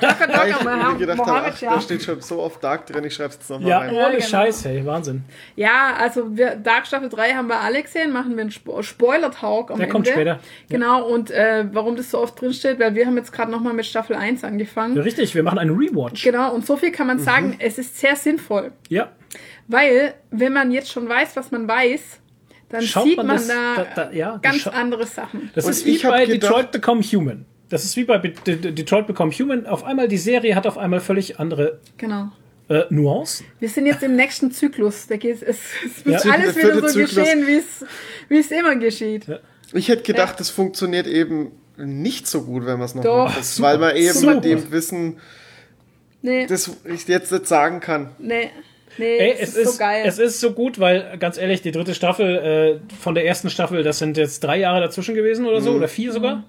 dark, 0.00 0.20
Weil 0.20 0.28
dark, 0.28 0.48
ich 0.48 0.54
dark, 0.54 0.64
mir 0.64 0.98
gedacht 0.98 1.18
habe, 1.18 1.30
Mohammed, 1.30 1.52
ach, 1.54 1.60
ja. 1.62 1.74
da 1.74 1.80
steht 1.80 2.02
schon 2.02 2.20
so 2.20 2.40
oft 2.40 2.62
Dark 2.62 2.86
drin, 2.86 3.04
ich 3.04 3.14
schreibe 3.14 3.30
es 3.30 3.36
jetzt 3.36 3.50
nochmal 3.50 3.68
ja, 3.68 3.78
rein. 3.78 3.90
ohne 3.94 4.16
genau. 4.16 4.26
Scheiß, 4.26 4.64
hey, 4.64 4.84
Wahnsinn. 4.86 5.24
Ja, 5.56 5.94
also 5.98 6.36
wir, 6.36 6.56
Dark 6.56 6.86
Staffel 6.86 7.08
3 7.08 7.32
haben 7.34 7.48
wir 7.48 7.60
alle 7.60 7.82
gesehen, 7.82 8.12
machen 8.12 8.34
wir 8.36 8.42
einen 8.42 8.50
Spo 8.50 8.82
Spoiler-Talk 8.82 9.70
am 9.70 9.76
Der 9.78 9.84
Ende. 9.84 9.92
kommt 9.92 10.08
später. 10.08 10.38
Genau, 10.68 11.06
und 11.06 11.30
äh, 11.30 11.64
warum 11.72 11.96
das 11.96 12.10
so 12.10 12.20
oft 12.20 12.40
drin 12.40 12.52
steht, 12.52 12.78
weil 12.78 12.94
wir 12.94 13.06
haben 13.06 13.16
jetzt 13.16 13.32
gerade 13.32 13.50
nochmal 13.50 13.72
mit 13.72 13.86
Staffel 13.86 14.16
1 14.16 14.44
angefangen. 14.44 14.96
Ja, 14.96 15.02
richtig, 15.02 15.34
wir 15.34 15.42
machen 15.42 15.58
einen 15.58 15.76
Rewatch. 15.76 16.22
Genau, 16.24 16.52
und 16.54 16.66
so 16.66 16.76
viel 16.76 16.92
kann 16.92 17.06
man 17.06 17.18
sagen, 17.18 17.56
es 17.58 17.78
ist 17.78 17.98
sehr 17.98 18.16
sinnvoll. 18.16 18.72
Ja, 18.88 19.08
Weil, 19.68 20.14
wenn 20.30 20.52
man 20.52 20.70
jetzt 20.70 20.90
schon 20.90 21.08
weiß, 21.08 21.36
was 21.36 21.50
man 21.50 21.66
weiß, 21.66 22.00
dann 22.68 22.82
Schaut 22.82 23.04
sieht 23.04 23.16
man 23.16 23.26
man, 23.26 23.36
das- 23.36 23.46
da, 23.48 23.86
da- 23.94 24.10
ja, 24.12 24.38
ganz 24.42 24.66
andere 24.66 25.06
Sachen. 25.06 25.50
das 25.54 25.64
Und 25.64 25.70
ist 25.72 25.86
wie 25.86 25.98
bei 25.98 26.26
gedacht- 26.26 26.42
Detroit 26.42 26.72
Become 26.72 27.02
Human. 27.02 27.44
Das 27.68 27.84
ist 27.84 27.96
wie 27.96 28.04
bei 28.04 28.18
Be 28.18 28.32
De 28.46 28.56
De 28.56 28.70
Detroit 28.72 29.06
Become 29.08 29.32
Human. 29.32 29.66
Auf 29.66 29.82
einmal, 29.84 30.06
die 30.08 30.18
Serie 30.18 30.54
hat 30.54 30.66
auf 30.66 30.78
einmal 30.78 31.00
völlig 31.00 31.40
andere 31.40 31.80
Genau. 31.96 32.30
äh, 32.68 32.82
Nuancen. 32.90 33.46
Wir 33.60 33.68
sind 33.68 33.86
jetzt 33.86 34.02
im 34.04 34.14
nächsten 34.16 34.50
Zyklus. 34.52 35.06
Da 35.08 35.16
geht 35.16 35.42
es, 35.42 35.60
es 35.84 36.04
wird 36.06 36.24
Ja. 36.24 36.30
alles 36.32 36.54
Der 36.54 36.62
wieder 36.64 36.80
so 36.80 36.86
Zyklus. 36.88 37.14
geschehen, 37.16 37.46
wie 38.28 38.38
es, 38.38 38.50
immer 38.52 38.76
geschieht. 38.76 39.26
Ich 39.72 39.88
hätte 39.88 40.02
gedacht, 40.04 40.38
das 40.38 40.50
funktioniert 40.50 41.08
eben 41.08 41.50
nicht 41.76 42.26
so 42.28 42.42
gut, 42.42 42.66
wenn 42.66 42.78
man 42.78 42.86
es 42.86 42.94
noch 42.94 43.02
Doch. 43.02 43.24
macht. 43.26 43.38
Das, 43.38 43.60
weil 43.60 43.78
man 43.78 43.96
eben 43.96 44.12
Super. 44.14 44.34
mit 44.36 44.44
dem 44.44 44.70
Wissen, 44.70 45.18
Nee, 46.22 46.46
das 46.46 46.70
ich 46.84 47.06
jetzt 47.08 47.30
nicht 47.32 47.46
sagen 47.48 47.80
kann. 47.80 48.10
nee, 48.18 48.50
nee, 48.98 49.16
Ey, 49.18 49.32
es, 49.32 49.40
es 49.40 49.48
ist, 49.48 49.56
ist, 49.56 49.72
so 49.74 49.78
geil. 49.78 50.02
es 50.06 50.18
ist 50.18 50.40
so 50.40 50.52
gut, 50.52 50.78
weil 50.80 51.16
ganz 51.18 51.38
ehrlich, 51.38 51.62
die 51.62 51.70
dritte 51.72 51.94
Staffel 51.94 52.80
äh, 52.90 52.94
von 53.00 53.14
der 53.14 53.26
ersten 53.26 53.50
Staffel, 53.50 53.82
das 53.82 53.98
sind 53.98 54.16
jetzt 54.16 54.40
drei 54.44 54.58
Jahre 54.58 54.80
dazwischen 54.80 55.14
gewesen 55.14 55.46
oder 55.46 55.60
so, 55.60 55.70
Mhm. 55.70 55.76
oder 55.78 55.88
vier 55.88 56.12
sogar. 56.12 56.44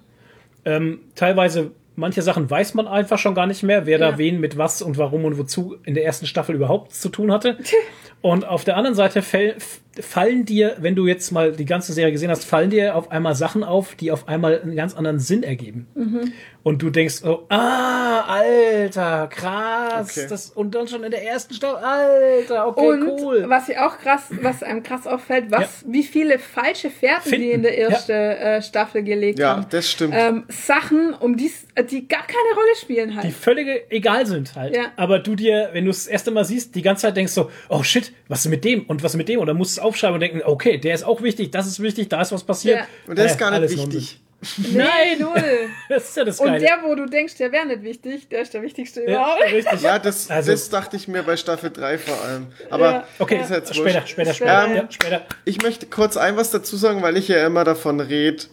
Ähm, 0.65 0.99
teilweise, 1.15 1.71
manche 1.95 2.21
Sachen 2.21 2.49
weiß 2.49 2.73
man 2.73 2.87
einfach 2.87 3.17
schon 3.17 3.35
gar 3.35 3.47
nicht 3.47 3.63
mehr, 3.63 3.85
wer 3.85 3.99
Ja. 3.99 4.11
da 4.11 4.17
wen 4.17 4.39
mit 4.39 4.57
was 4.57 4.81
und 4.81 4.97
warum 4.97 5.25
und 5.25 5.37
wozu 5.37 5.77
in 5.85 5.93
der 5.93 6.03
ersten 6.05 6.25
Staffel 6.25 6.55
überhaupt 6.55 6.93
zu 6.93 7.09
tun 7.09 7.31
hatte. 7.31 7.57
und 8.21 8.45
auf 8.47 8.63
der 8.63 8.75
anderen 8.77 8.95
Seite 8.95 9.21
fäll, 9.21 9.51
f- 9.57 9.79
fallen 10.03 10.45
dir, 10.45 10.75
wenn 10.79 10.95
du 10.95 11.07
jetzt 11.07 11.31
mal 11.31 11.51
die 11.51 11.65
ganze 11.65 11.93
Serie 11.93 12.11
gesehen 12.11 12.29
hast, 12.29 12.45
fallen 12.45 12.69
dir 12.69 12.95
auf 12.95 13.11
einmal 13.11 13.35
Sachen 13.35 13.63
auf, 13.63 13.95
die 13.95 14.11
auf 14.11 14.27
einmal 14.27 14.61
einen 14.61 14.75
ganz 14.75 14.95
anderen 14.95 15.19
Sinn 15.19 15.43
ergeben. 15.43 15.87
Mhm. 15.95 16.33
Und 16.63 16.81
du 16.81 16.89
denkst, 16.89 17.23
oh, 17.23 17.45
ah, 17.49 18.21
Alter, 18.27 19.27
krass. 19.31 20.17
Okay. 20.17 20.27
Das, 20.29 20.49
und 20.49 20.75
dann 20.75 20.87
schon 20.87 21.03
in 21.03 21.11
der 21.11 21.23
ersten 21.25 21.53
Staffel, 21.53 21.77
Alter, 21.83 22.67
okay, 22.67 22.87
und 22.89 23.07
cool. 23.07 23.45
was 23.47 23.69
ich 23.69 23.77
auch 23.77 23.97
krass, 23.99 24.23
was 24.41 24.63
einem 24.63 24.83
krass 24.83 25.07
auffällt, 25.07 25.45
was, 25.49 25.85
wie 25.87 26.03
viele 26.03 26.39
falsche 26.39 26.89
Fährten 26.89 27.23
die 27.31 27.37
Finden. 27.37 27.51
in 27.51 27.61
der 27.63 27.79
Ja. 27.79 27.87
ersten 27.89 28.11
äh, 28.11 28.61
Staffel 28.61 29.03
gelegt 29.03 29.39
Ja, 29.39 29.55
haben. 29.57 29.65
das 29.69 29.89
stimmt. 29.89 30.13
Ähm, 30.17 30.43
Sachen, 30.49 31.13
um 31.13 31.37
die, 31.37 31.51
die 31.89 32.07
gar 32.07 32.23
keine 32.27 32.53
Rolle 32.55 32.75
spielen 32.81 33.15
halt. 33.15 33.25
die 33.25 33.31
völlig 33.31 33.85
egal 33.89 34.25
sind 34.25 34.55
halt. 34.55 34.75
Ja. 34.75 34.85
Aber 34.97 35.19
du 35.19 35.35
dir, 35.35 35.69
wenn 35.71 35.85
du 35.85 35.91
es 35.91 36.03
das 36.03 36.07
erste 36.07 36.31
Mal 36.31 36.43
siehst, 36.43 36.75
die 36.75 36.81
ganze 36.81 37.03
Zeit 37.03 37.15
denkst 37.15 37.31
so, 37.31 37.49
oh 37.69 37.83
shit, 37.83 38.11
was 38.27 38.39
ist 38.45 38.51
mit 38.51 38.65
dem 38.65 38.83
und 38.85 39.03
was 39.03 39.13
ist 39.13 39.17
mit 39.17 39.29
dem? 39.29 39.39
Und 39.39 39.47
dann 39.47 39.57
musst 39.57 39.77
du 39.77 39.81
es 39.81 39.85
aufschreiben 39.87 40.15
und 40.15 40.19
denken, 40.21 40.41
okay, 40.45 40.77
der 40.77 40.93
ist 40.95 41.03
auch 41.03 41.21
wichtig, 41.21 41.51
das 41.51 41.67
ist 41.67 41.81
wichtig, 41.81 42.09
da 42.09 42.21
ist 42.21 42.31
was 42.31 42.43
passiert. 42.43 42.79
Ja. 42.79 42.85
Und 43.07 43.17
der 43.17 43.25
ist 43.25 43.35
Äh, 43.35 43.37
gar 43.37 43.59
nicht 43.59 43.71
wichtig. 43.71 44.21
Nee, 44.57 45.15
null. 45.19 45.33
Das 45.89 46.09
ist 46.09 46.15
ja 46.17 46.23
das 46.23 46.39
Und 46.39 46.45
Geile. 46.47 46.59
der, 46.59 46.77
wo 46.83 46.93
du 46.93 47.07
denkst, 47.07 47.35
der 47.37 47.51
wäre 47.51 47.65
nicht 47.65 47.81
wichtig, 47.81 48.27
der 48.29 48.41
ist 48.43 48.53
der 48.53 48.61
wichtigste 48.61 49.01
ja, 49.01 49.07
überhaupt. 49.09 49.51
richtig. 49.51 49.81
Ja, 49.81 49.97
das, 49.97 50.29
Also- 50.29 50.51
das 50.51 50.69
dachte 50.69 50.95
ich 50.95 51.07
mir 51.07 51.23
bei 51.23 51.35
Staffel 51.37 51.71
3 51.71 51.97
vor 51.97 52.21
allem. 52.23 52.47
Aber 52.69 52.91
Ja. 52.91 53.07
Okay, 53.17 53.39
ist 53.41 53.49
jetzt 53.49 53.73
später, 53.75 54.05
später, 54.05 54.33
später, 54.35 54.65
Ähm, 54.65 54.75
ja, 54.75 54.85
später. 54.91 55.21
Ich 55.45 55.61
möchte 55.63 55.87
kurz 55.87 56.17
ein 56.17 56.37
was 56.37 56.51
dazu 56.51 56.77
sagen, 56.77 57.01
weil 57.01 57.17
ich 57.17 57.27
ja 57.29 57.43
immer 57.47 57.63
davon 57.63 57.99
rede, 57.99 58.43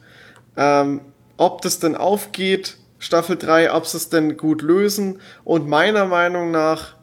ähm, 0.56 1.02
ob 1.36 1.60
das 1.60 1.80
denn 1.80 1.96
aufgeht, 1.96 2.78
Staffel 2.98 3.36
3, 3.36 3.70
ob 3.74 3.84
sie 3.86 3.98
es 3.98 4.08
denn 4.08 4.38
gut 4.38 4.62
lösen. 4.62 5.20
Und 5.44 5.68
meiner 5.68 6.06
Meinung 6.06 6.50
nach 6.50 6.94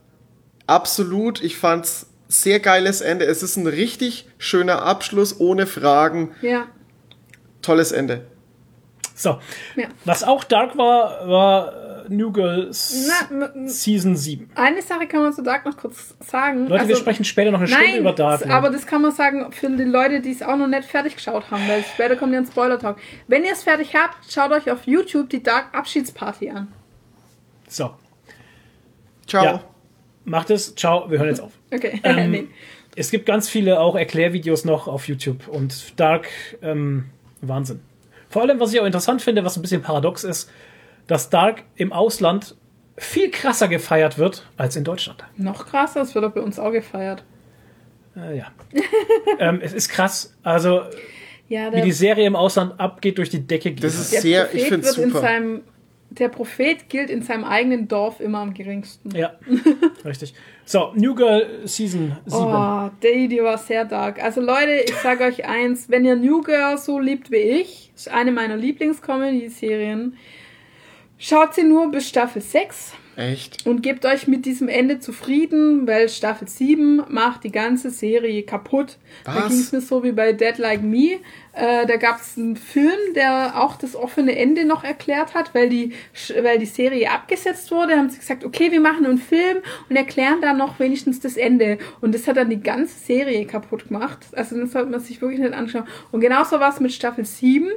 absolut, 0.66 1.44
ich 1.44 1.58
fand's 1.58 2.08
sehr 2.32 2.60
geiles 2.60 3.02
Ende. 3.02 3.26
Es 3.26 3.44
ist 3.44 3.58
ein 3.58 3.68
richtig 3.68 4.28
schöner 4.38 4.84
Abschluss, 4.84 5.40
ohne 5.40 5.68
Fragen. 5.68 6.32
Ja. 6.42 6.68
Tolles 7.62 7.92
Ende. 7.92 8.26
So. 9.16 9.40
Ja. 9.76 9.88
Was 10.06 10.24
auch 10.24 10.44
dark 10.44 10.78
war, 10.78 11.28
war 11.28 12.06
äh, 12.06 12.10
New 12.10 12.32
Girl 12.32 12.72
Na, 13.32 13.52
Season 13.68 14.16
7. 14.16 14.50
Eine 14.56 14.82
Sache 14.82 15.06
kann 15.08 15.22
man 15.22 15.34
zu 15.34 15.44
Dark 15.44 15.66
noch 15.66 15.78
kurz 15.78 16.16
sagen. 16.22 16.68
Leute, 16.68 16.88
wir 16.88 16.96
sprechen 16.96 17.24
später 17.26 17.52
noch 17.52 17.60
eine 17.60 17.68
Stunde 17.68 17.84
Also, 17.86 17.94
Nein, 17.98 18.02
über 18.02 18.14
Dark. 18.14 18.46
ne? 18.46 18.54
aber 18.54 18.70
das 18.72 18.88
kann 18.88 19.02
man 19.04 19.12
sagen 19.12 19.52
für 19.52 19.70
die 19.70 19.84
Leute, 19.84 20.22
die 20.22 20.32
es 20.32 20.42
auch 20.42 20.56
noch 20.58 20.68
nicht 20.68 20.86
fertig 20.86 21.16
geschaut 21.18 21.52
haben, 21.52 21.68
weil 21.68 21.84
später 21.84 22.16
kommt 22.16 22.34
ja 22.34 22.40
ein 22.40 22.48
Spoiler-Talk. 22.48 22.98
Wenn 23.28 23.44
ihr 23.44 23.52
es 23.52 23.62
fertig 23.64 23.94
habt, 23.96 24.32
schaut 24.32 24.52
euch 24.52 24.72
auf 24.72 24.88
YouTube 24.88 25.30
die 25.30 25.44
Dark 25.44 25.76
Abschiedsparty 25.76 26.50
an. 26.50 26.70
so, 27.68 27.92
Ciao. 29.28 29.44
Ja. 29.46 29.64
Macht 30.26 30.50
es. 30.50 30.76
Ciao, 30.76 31.10
wir 31.10 31.20
hören 31.20 31.30
jetzt 31.30 31.42
auf. 31.42 31.52
Okay, 31.74 32.00
Ähm, 32.04 32.32
nee. 32.32 32.48
Es 32.96 33.10
gibt 33.10 33.26
ganz 33.26 33.48
viele 33.48 33.80
auch 33.80 33.96
Erklärvideos 33.96 34.66
noch 34.66 34.88
auf 34.88 35.08
YouTube 35.08 35.48
und 35.48 35.98
Dark, 36.00 36.28
ähm, 36.62 37.06
Wahnsinn. 37.40 37.80
Vor 38.30 38.42
allem, 38.42 38.60
was 38.60 38.74
ich 38.74 38.80
auch 38.82 38.86
interessant 38.86 39.22
finde, 39.22 39.46
was 39.46 39.58
ein 39.58 39.62
bisschen 39.62 39.82
paradox 39.82 40.24
ist, 40.24 40.50
dass 41.08 41.30
Dark 41.30 41.64
im 41.76 41.94
Ausland 41.94 42.56
viel 42.98 43.32
krasser 43.32 43.68
gefeiert 43.68 44.18
wird 44.18 44.46
als 44.58 44.76
in 44.76 44.84
Deutschland. 44.84 45.24
Noch 45.38 45.68
krasser, 45.68 46.02
das 46.02 46.14
wird 46.14 46.26
doch 46.26 46.32
bei 46.32 46.42
uns 46.42 46.60
auch 46.60 46.72
gefeiert. 46.72 47.24
Äh, 48.16 48.38
ja. 48.40 48.48
ähm, 49.40 49.60
es 49.64 49.74
ist 49.74 49.90
krass. 49.90 50.36
Also, 50.44 50.82
Ja, 51.48 51.74
wie 51.74 51.82
die 51.82 51.92
Serie 51.92 52.26
im 52.28 52.36
Ausland 52.36 52.80
abgeht, 52.80 53.18
durch 53.18 53.30
die 53.30 53.46
Decke 53.48 53.72
geht. 53.72 53.84
Das 53.84 53.96
ist 53.96 54.12
sehr, 54.12 54.54
ich 54.54 54.70
wird 54.70 54.86
in 54.86 54.92
super. 54.92 55.22
seinem 55.22 55.62
der 56.12 56.28
Prophet 56.28 56.90
gilt 56.90 57.10
in 57.10 57.22
seinem 57.22 57.46
eigenen 57.46 57.88
Dorf 57.88 58.20
immer 58.20 58.40
am 58.40 58.54
geringsten. 58.54 59.16
Ja, 59.16 59.34
richtig. 60.06 60.34
So, 60.66 60.92
New 60.96 61.16
Girl 61.16 61.62
Season 61.66 62.18
7. 62.26 62.44
Oh, 62.44 62.90
die, 63.02 63.30
die 63.30 63.42
war 63.42 63.58
sehr 63.58 63.86
dark. 63.86 64.22
Also 64.22 64.42
Leute, 64.42 64.84
ich 64.86 64.96
sage 64.96 65.24
euch 65.24 65.46
eins, 65.46 65.90
wenn 65.90 66.04
ihr 66.04 66.18
New 66.18 66.42
Girl 66.42 66.78
so 66.78 67.00
liebt 67.00 67.32
wie 67.32 67.38
ich, 67.38 67.92
ist 67.96 68.10
eine 68.10 68.32
meiner 68.32 68.58
Lieblings-Comedy-Serien, 68.58 70.18
schaut 71.18 71.54
sie 71.54 71.64
nur 71.64 71.90
bis 71.90 72.10
Staffel 72.10 72.42
6 72.42 72.94
Echt? 73.22 73.66
und 73.66 73.82
gebt 73.84 74.06
euch 74.06 74.28
mit 74.28 74.46
diesem 74.46 74.68
Ende 74.68 75.00
zufrieden, 75.00 75.88
weil 75.88 76.10
Staffel 76.10 76.48
7 76.48 77.04
macht 77.10 77.44
die 77.44 77.52
ganze 77.52 77.90
Serie 77.90 78.44
kaputt. 78.44 78.98
Da 79.24 79.36
Was? 79.36 79.50
ging 79.50 79.60
es 79.60 79.72
mir 79.72 79.82
so 79.82 80.04
wie 80.04 80.12
bei 80.12 80.34
Dead 80.34 80.58
Like 80.58 80.82
Me. 80.82 81.20
Äh, 81.54 81.86
da 81.86 81.98
gab 81.98 82.22
es 82.22 82.38
einen 82.38 82.56
Film, 82.56 83.14
der 83.14 83.62
auch 83.62 83.76
das 83.76 83.96
offene 83.96 84.38
Ende 84.38 84.66
noch 84.66 84.84
erklärt 84.84 85.36
hat, 85.36 85.54
weil 85.54 85.70
die, 85.70 85.94
weil 86.42 86.60
die 86.60 86.66
Serie 86.66 87.12
abgesetzt 87.12 87.72
wurde. 87.72 87.98
haben 87.98 88.10
sie 88.10 88.20
gesagt, 88.20 88.46
okay, 88.46 88.72
wir 88.72 88.80
machen 88.80 89.06
einen 89.06 89.18
Film 89.18 89.58
und 89.90 89.96
erklären 89.96 90.42
dann 90.42 90.58
noch 90.58 90.80
wenigstens 90.80 91.20
das 91.20 91.38
Ende. 91.38 91.78
Und 92.00 92.16
das 92.16 92.28
hat 92.28 92.38
dann 92.38 92.50
die 92.50 92.62
ganze 92.62 92.98
Serie 92.98 93.46
kaputt 93.46 93.90
gemacht. 93.90 94.20
Also 94.32 94.58
das 94.60 94.72
sollte 94.72 94.90
man 94.90 95.02
sich 95.02 95.22
wirklich 95.22 95.42
nicht 95.42 95.54
anschauen. 95.54 95.86
Und 96.12 96.22
genauso 96.22 96.60
war 96.60 96.74
es 96.74 96.80
mit 96.80 96.94
Staffel 96.94 97.26
7. 97.26 97.70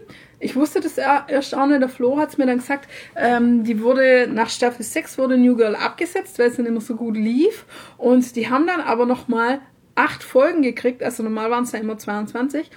Ich 0.44 0.54
wusste 0.56 0.80
das 0.80 0.98
er- 0.98 1.24
erst 1.28 1.54
auch 1.54 1.66
nicht, 1.66 1.80
der 1.80 1.88
Flo 1.88 2.18
hat 2.18 2.28
es 2.30 2.38
mir 2.38 2.46
dann 2.46 2.58
gesagt, 2.58 2.88
ähm, 3.16 3.64
die 3.64 3.80
wurde, 3.80 4.28
nach 4.30 4.50
Staffel 4.50 4.84
6 4.84 5.16
wurde 5.18 5.38
New 5.38 5.56
Girl 5.56 5.74
abgesetzt, 5.74 6.38
weil 6.38 6.50
es 6.50 6.56
dann 6.56 6.66
immer 6.66 6.80
so 6.82 6.96
gut 6.96 7.16
lief. 7.16 7.64
Und 7.96 8.36
die 8.36 8.50
haben 8.50 8.66
dann 8.66 8.80
aber 8.80 9.06
nochmal 9.06 9.60
acht 9.96 10.22
Folgen 10.24 10.62
gekriegt, 10.62 11.02
also 11.04 11.22
normal 11.22 11.50
waren 11.52 11.62
es 11.64 11.70
ja 11.72 11.78
immer 11.78 11.96
22, 11.96 12.68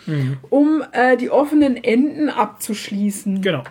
um 0.51 0.83
äh, 0.91 1.17
die 1.17 1.31
offenen 1.31 1.75
Enden 1.75 2.29
abzuschließen. 2.29 3.41
Genau. 3.41 3.63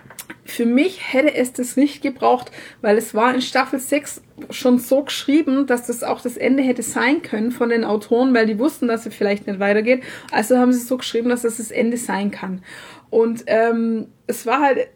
Für 0.44 0.66
mich 0.66 1.12
hätte 1.12 1.34
es 1.34 1.52
das 1.52 1.76
nicht 1.76 2.02
gebraucht, 2.02 2.50
weil 2.80 2.96
es 2.98 3.14
war 3.14 3.32
in 3.34 3.40
Staffel 3.42 3.78
6 3.80 4.22
schon 4.50 4.78
so 4.78 5.02
geschrieben, 5.02 5.66
dass 5.66 5.86
das 5.86 6.02
auch 6.02 6.20
das 6.20 6.36
Ende 6.36 6.62
hätte 6.62 6.82
sein 6.82 7.22
können 7.22 7.50
von 7.52 7.68
den 7.68 7.84
Autoren, 7.84 8.32
weil 8.34 8.46
die 8.46 8.58
wussten, 8.58 8.86
dass 8.88 9.06
es 9.06 9.14
vielleicht 9.14 9.46
nicht 9.46 9.58
weitergeht. 9.60 10.02
Also 10.30 10.58
haben 10.58 10.72
sie 10.72 10.78
es 10.80 10.88
so 10.88 10.96
geschrieben, 10.98 11.28
dass 11.30 11.42
das 11.42 11.56
das 11.56 11.70
Ende 11.70 11.96
sein 11.96 12.30
kann. 12.30 12.62
Und 13.10 13.44
ähm, 13.46 14.08
es 14.26 14.46
war 14.46 14.60
halt, 14.60 14.78
äh, 14.78 14.86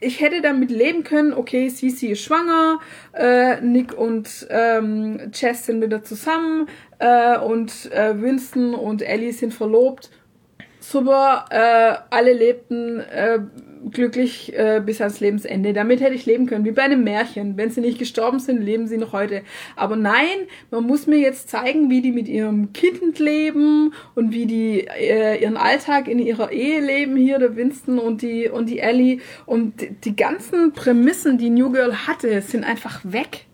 ich 0.00 0.20
hätte 0.20 0.42
damit 0.42 0.70
leben 0.70 1.04
können, 1.04 1.32
okay, 1.32 1.68
Sisi 1.68 2.08
ist 2.08 2.22
schwanger, 2.22 2.80
äh, 3.14 3.60
Nick 3.60 3.96
und 3.96 4.46
ähm, 4.50 5.30
Jess 5.32 5.66
sind 5.66 5.82
wieder 5.82 6.02
zusammen 6.02 6.68
äh, 6.98 7.38
und 7.38 7.90
äh, 7.92 8.20
Winston 8.20 8.74
und 8.74 9.02
Ellie 9.02 9.32
sind 9.32 9.54
verlobt 9.54 10.10
super, 10.90 11.46
äh, 11.50 12.14
alle 12.14 12.32
lebten 12.32 13.00
äh, 13.00 13.40
glücklich 13.90 14.52
äh, 14.56 14.82
bis 14.84 15.00
ans 15.00 15.20
Lebensende. 15.20 15.72
Damit 15.72 16.00
hätte 16.00 16.14
ich 16.14 16.26
leben 16.26 16.46
können, 16.46 16.64
wie 16.64 16.72
bei 16.72 16.82
einem 16.82 17.04
Märchen. 17.04 17.56
Wenn 17.56 17.70
sie 17.70 17.80
nicht 17.80 17.98
gestorben 17.98 18.38
sind, 18.38 18.62
leben 18.62 18.86
sie 18.86 18.98
noch 18.98 19.12
heute. 19.12 19.42
Aber 19.76 19.96
nein, 19.96 20.46
man 20.70 20.84
muss 20.84 21.06
mir 21.06 21.18
jetzt 21.18 21.48
zeigen, 21.48 21.90
wie 21.90 22.00
die 22.00 22.12
mit 22.12 22.28
ihrem 22.28 22.72
Kind 22.72 23.18
leben 23.18 23.92
und 24.14 24.32
wie 24.32 24.46
die 24.46 24.86
äh, 24.86 25.42
ihren 25.42 25.56
Alltag 25.56 26.08
in 26.08 26.18
ihrer 26.18 26.52
Ehe 26.52 26.80
leben, 26.80 27.16
hier 27.16 27.38
der 27.38 27.56
Winston 27.56 27.98
und 27.98 28.22
die, 28.22 28.48
und 28.48 28.68
die 28.68 28.80
Ellie. 28.80 29.20
Und 29.46 29.74
die, 30.04 30.16
ganzen 30.16 30.72
Prämissen, 30.72 31.38
die 31.38 31.50
New 31.50 31.70
Girl 31.70 32.06
hatte, 32.06 32.40
sind 32.42 32.64
einfach 32.64 33.00
weg 33.04 33.46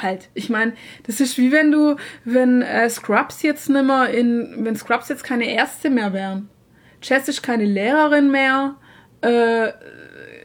halt. 0.00 0.28
Ich 0.34 0.50
meine, 0.50 0.72
das 1.06 1.20
ist 1.20 1.38
wie 1.38 1.52
wenn 1.52 1.70
du, 1.70 1.96
wenn 2.24 2.62
äh, 2.62 2.90
Scrubs 2.90 3.42
jetzt 3.42 3.68
nimmer 3.68 4.08
in, 4.10 4.64
wenn 4.64 4.76
Scrubs 4.76 5.08
jetzt 5.08 5.24
keine 5.24 5.48
Ärzte 5.48 5.90
mehr 5.90 6.12
wären. 6.12 6.48
Jess 7.04 7.28
ist 7.28 7.42
keine 7.42 7.64
Lehrerin 7.64 8.30
mehr, 8.30 8.76
äh, 9.20 9.68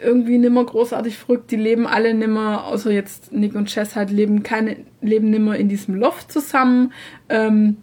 irgendwie 0.01 0.37
nimmer 0.37 0.63
großartig 0.63 1.17
verrückt, 1.17 1.51
die 1.51 1.57
leben 1.57 1.85
alle 1.85 2.13
nimmer, 2.13 2.65
außer 2.65 2.91
jetzt 2.91 3.33
Nick 3.33 3.55
und 3.55 3.73
Jess 3.73 3.95
halt 3.95 4.11
leben 4.11 4.43
keine, 4.43 4.77
leben 5.01 5.29
nimmer 5.29 5.57
in 5.57 5.67
diesem 5.67 5.95
Loft 5.95 6.31
zusammen. 6.31 6.93
Ähm, 7.27 7.77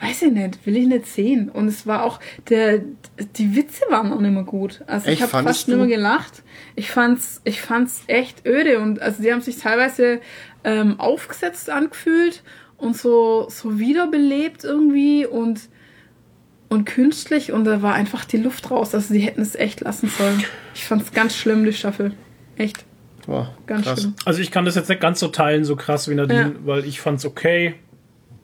weiß 0.00 0.22
ich 0.22 0.32
nicht, 0.32 0.64
will 0.66 0.76
ich 0.76 0.86
nicht 0.86 1.06
sehen. 1.06 1.48
Und 1.48 1.68
es 1.68 1.86
war 1.86 2.04
auch, 2.04 2.20
der, 2.48 2.82
die 3.36 3.56
Witze 3.56 3.84
waren 3.88 4.12
auch 4.12 4.20
nicht 4.20 4.32
mehr 4.32 4.44
gut. 4.44 4.82
Also 4.86 5.08
ich 5.08 5.22
habe 5.22 5.30
fast 5.30 5.68
nicht 5.68 5.76
mehr 5.76 5.86
du? 5.86 5.92
gelacht. 5.92 6.42
Ich 6.74 6.90
fand's, 6.90 7.40
ich 7.44 7.60
fand's 7.60 8.02
echt 8.06 8.46
öde 8.46 8.80
und 8.80 9.00
also 9.00 9.22
die 9.22 9.32
haben 9.32 9.40
sich 9.40 9.56
teilweise 9.58 10.20
ähm, 10.64 11.00
aufgesetzt 11.00 11.70
angefühlt 11.70 12.42
und 12.76 12.96
so, 12.96 13.46
so 13.48 13.78
wiederbelebt 13.78 14.64
irgendwie 14.64 15.26
und, 15.26 15.68
und 16.68 16.84
künstlich 16.84 17.52
und 17.52 17.64
da 17.64 17.82
war 17.82 17.94
einfach 17.94 18.24
die 18.24 18.38
Luft 18.38 18.70
raus. 18.70 18.94
Also 18.94 19.14
die 19.14 19.20
hätten 19.20 19.40
es 19.40 19.54
echt 19.54 19.80
lassen 19.80 20.08
sollen. 20.08 20.42
Ich 20.74 20.84
fand's 20.84 21.12
ganz 21.12 21.36
schlimm, 21.36 21.64
die 21.64 21.72
Staffel. 21.72 22.12
Echt, 22.56 22.84
Boah, 23.26 23.54
ganz 23.66 23.84
krass. 23.86 24.00
schlimm. 24.00 24.14
Also 24.24 24.40
ich 24.40 24.50
kann 24.50 24.64
das 24.64 24.74
jetzt 24.74 24.88
nicht 24.88 25.00
ganz 25.00 25.20
so 25.20 25.28
teilen, 25.28 25.64
so 25.64 25.76
krass 25.76 26.08
wie 26.08 26.14
Nadine, 26.14 26.40
Ja. 26.40 26.66
weil 26.66 26.84
ich 26.84 27.00
fand's 27.00 27.24
okay. 27.24 27.74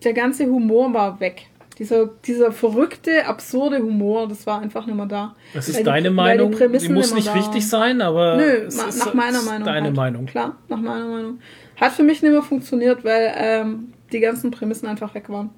Der 0.04 0.12
ganze 0.12 0.46
Humor 0.46 0.92
war 0.94 1.20
weg. 1.20 1.46
Dieser, 1.78 2.06
dieser 2.26 2.52
verrückte, 2.52 3.24
absurde 3.26 3.78
Humor, 3.78 4.28
das 4.28 4.46
war 4.46 4.60
einfach 4.60 4.84
nicht 4.86 4.94
mehr 4.94 5.06
da. 5.06 5.34
Das 5.54 5.66
Weil 5.66 5.70
ist 5.70 5.78
die- 5.80 5.84
deine 5.84 5.94
weil 5.94 6.10
die 6.10 6.14
Meinung. 6.44 6.50
Die 6.52 6.56
Prämissen 6.58 6.94
muss 6.94 7.14
nicht 7.14 7.34
richtig 7.34 7.62
waren. 7.62 7.98
sein, 7.98 8.02
aber 8.02 8.36
Nö, 8.36 8.42
es 8.66 8.76
ma- 8.76 8.84
ist, 8.84 8.98
nach 8.98 9.14
meiner 9.14 9.38
ist 9.38 9.46
Meinung. 9.46 9.64
deine 9.66 9.86
halt. 9.86 9.96
Meinung. 9.96 10.26
Klar, 10.26 10.56
nach 10.68 10.78
meiner 10.80 11.06
Meinung. 11.08 11.38
Hat 11.80 11.92
für 11.92 12.02
mich 12.02 12.22
nicht 12.22 12.30
mehr 12.30 12.42
funktioniert, 12.42 13.04
weil 13.04 13.32
ähm, 13.36 13.92
die 14.12 14.20
ganzen 14.20 14.50
Prämissen 14.50 14.86
einfach 14.86 15.14
weg 15.14 15.30
waren. 15.30 15.50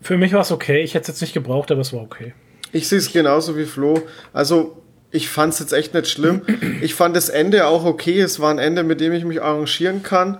Für 0.00 0.16
mich 0.16 0.32
war 0.32 0.42
es 0.42 0.52
okay. 0.52 0.82
Ich 0.82 0.94
hätte 0.94 1.02
es 1.02 1.08
jetzt 1.08 1.20
nicht 1.20 1.34
gebraucht, 1.34 1.70
aber 1.70 1.80
es 1.80 1.92
war 1.92 2.02
okay. 2.02 2.34
Ich 2.72 2.88
sehe 2.88 2.98
es 2.98 3.12
genauso 3.12 3.56
wie 3.56 3.64
Flo. 3.64 4.02
Also, 4.32 4.82
ich 5.10 5.28
fand 5.28 5.54
es 5.54 5.58
jetzt 5.58 5.72
echt 5.72 5.94
nicht 5.94 6.08
schlimm. 6.08 6.42
Ich 6.80 6.94
fand 6.94 7.16
das 7.16 7.28
Ende 7.28 7.66
auch 7.66 7.84
okay. 7.84 8.20
Es 8.20 8.40
war 8.40 8.50
ein 8.50 8.58
Ende, 8.58 8.84
mit 8.84 9.00
dem 9.00 9.12
ich 9.12 9.24
mich 9.24 9.42
arrangieren 9.42 10.02
kann. 10.02 10.38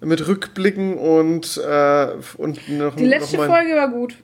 Mit 0.00 0.26
Rückblicken 0.26 0.96
und, 0.98 1.56
äh, 1.56 2.08
und 2.36 2.68
noch, 2.68 2.96
Die 2.96 3.06
letzte 3.06 3.36
noch 3.38 3.46
Folge 3.46 3.74
war 3.74 3.88
gut. 3.90 4.16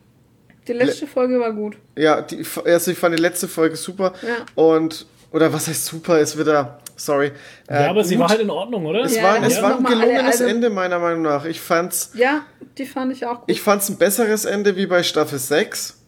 Die 0.69 0.73
letzte 0.73 1.07
Folge 1.07 1.41
war 1.41 1.53
gut. 1.53 1.77
Ja, 1.97 2.21
die, 2.21 2.45
also 2.65 2.91
ich 2.91 2.99
fand 2.99 3.19
die 3.19 3.23
letzte 3.23 3.49
Folge 3.49 3.77
super. 3.77 4.13
Ja. 4.23 4.45
Und, 4.55 5.07
oder 5.33 5.53
was 5.53 5.67
heißt 5.67 5.87
super, 5.87 6.21
ist 6.21 6.39
wieder, 6.39 6.79
sorry. 6.97 7.33
Ja, 7.69 7.81
äh, 7.81 7.89
aber 7.89 8.05
sie 8.05 8.15
gut. 8.17 8.23
war 8.23 8.29
halt 8.31 8.41
in 8.41 8.51
Ordnung, 8.51 8.87
oder? 8.87 9.03
Es 9.05 9.15
Ja, 9.17 9.23
war, 9.25 9.43
es 9.43 9.61
war 9.63 9.79
ein 9.79 9.87
alle 9.87 9.97
gelungenes 10.07 10.41
Alben- 10.41 10.51
Ende, 10.57 10.71
meiner 10.71 10.99
Meinung 10.99 11.23
nach. 11.23 11.45
Ich 11.45 11.61
fand's, 11.61 12.13
Ja, 12.15 12.43
die 12.79 12.87
fand 12.87 13.13
ich 13.13 13.27
auch 13.27 13.41
gut. 13.41 13.45
ich 13.51 13.61
fand's 13.61 13.89
ein 13.89 13.97
besseres 13.99 14.45
Ende 14.45 14.77
wie 14.77 14.87
bei 14.87 15.03
Staffel 15.03 15.39
6. 15.39 15.99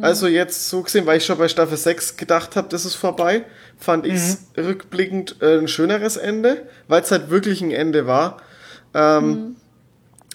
Also 0.00 0.28
jetzt 0.28 0.68
so 0.68 0.82
gesehen, 0.82 1.06
weil 1.06 1.16
ich 1.18 1.24
schon 1.26 1.38
bei 1.38 1.48
Staffel 1.48 1.76
6 1.76 2.16
gedacht 2.16 2.54
habe, 2.54 2.68
das 2.68 2.84
ist 2.84 2.94
vorbei, 2.94 3.44
fand 3.76 4.06
ich's 4.06 4.46
rückblickend 4.56 5.36
äh, 5.42 5.58
ein 5.58 5.66
schöneres 5.66 6.16
Ende, 6.16 6.68
weil 6.86 7.02
es 7.02 7.10
halt 7.10 7.30
wirklich 7.30 7.62
ein 7.62 7.72
Ende 7.72 8.06
war. 8.06 8.36
Ähm, 8.94 9.56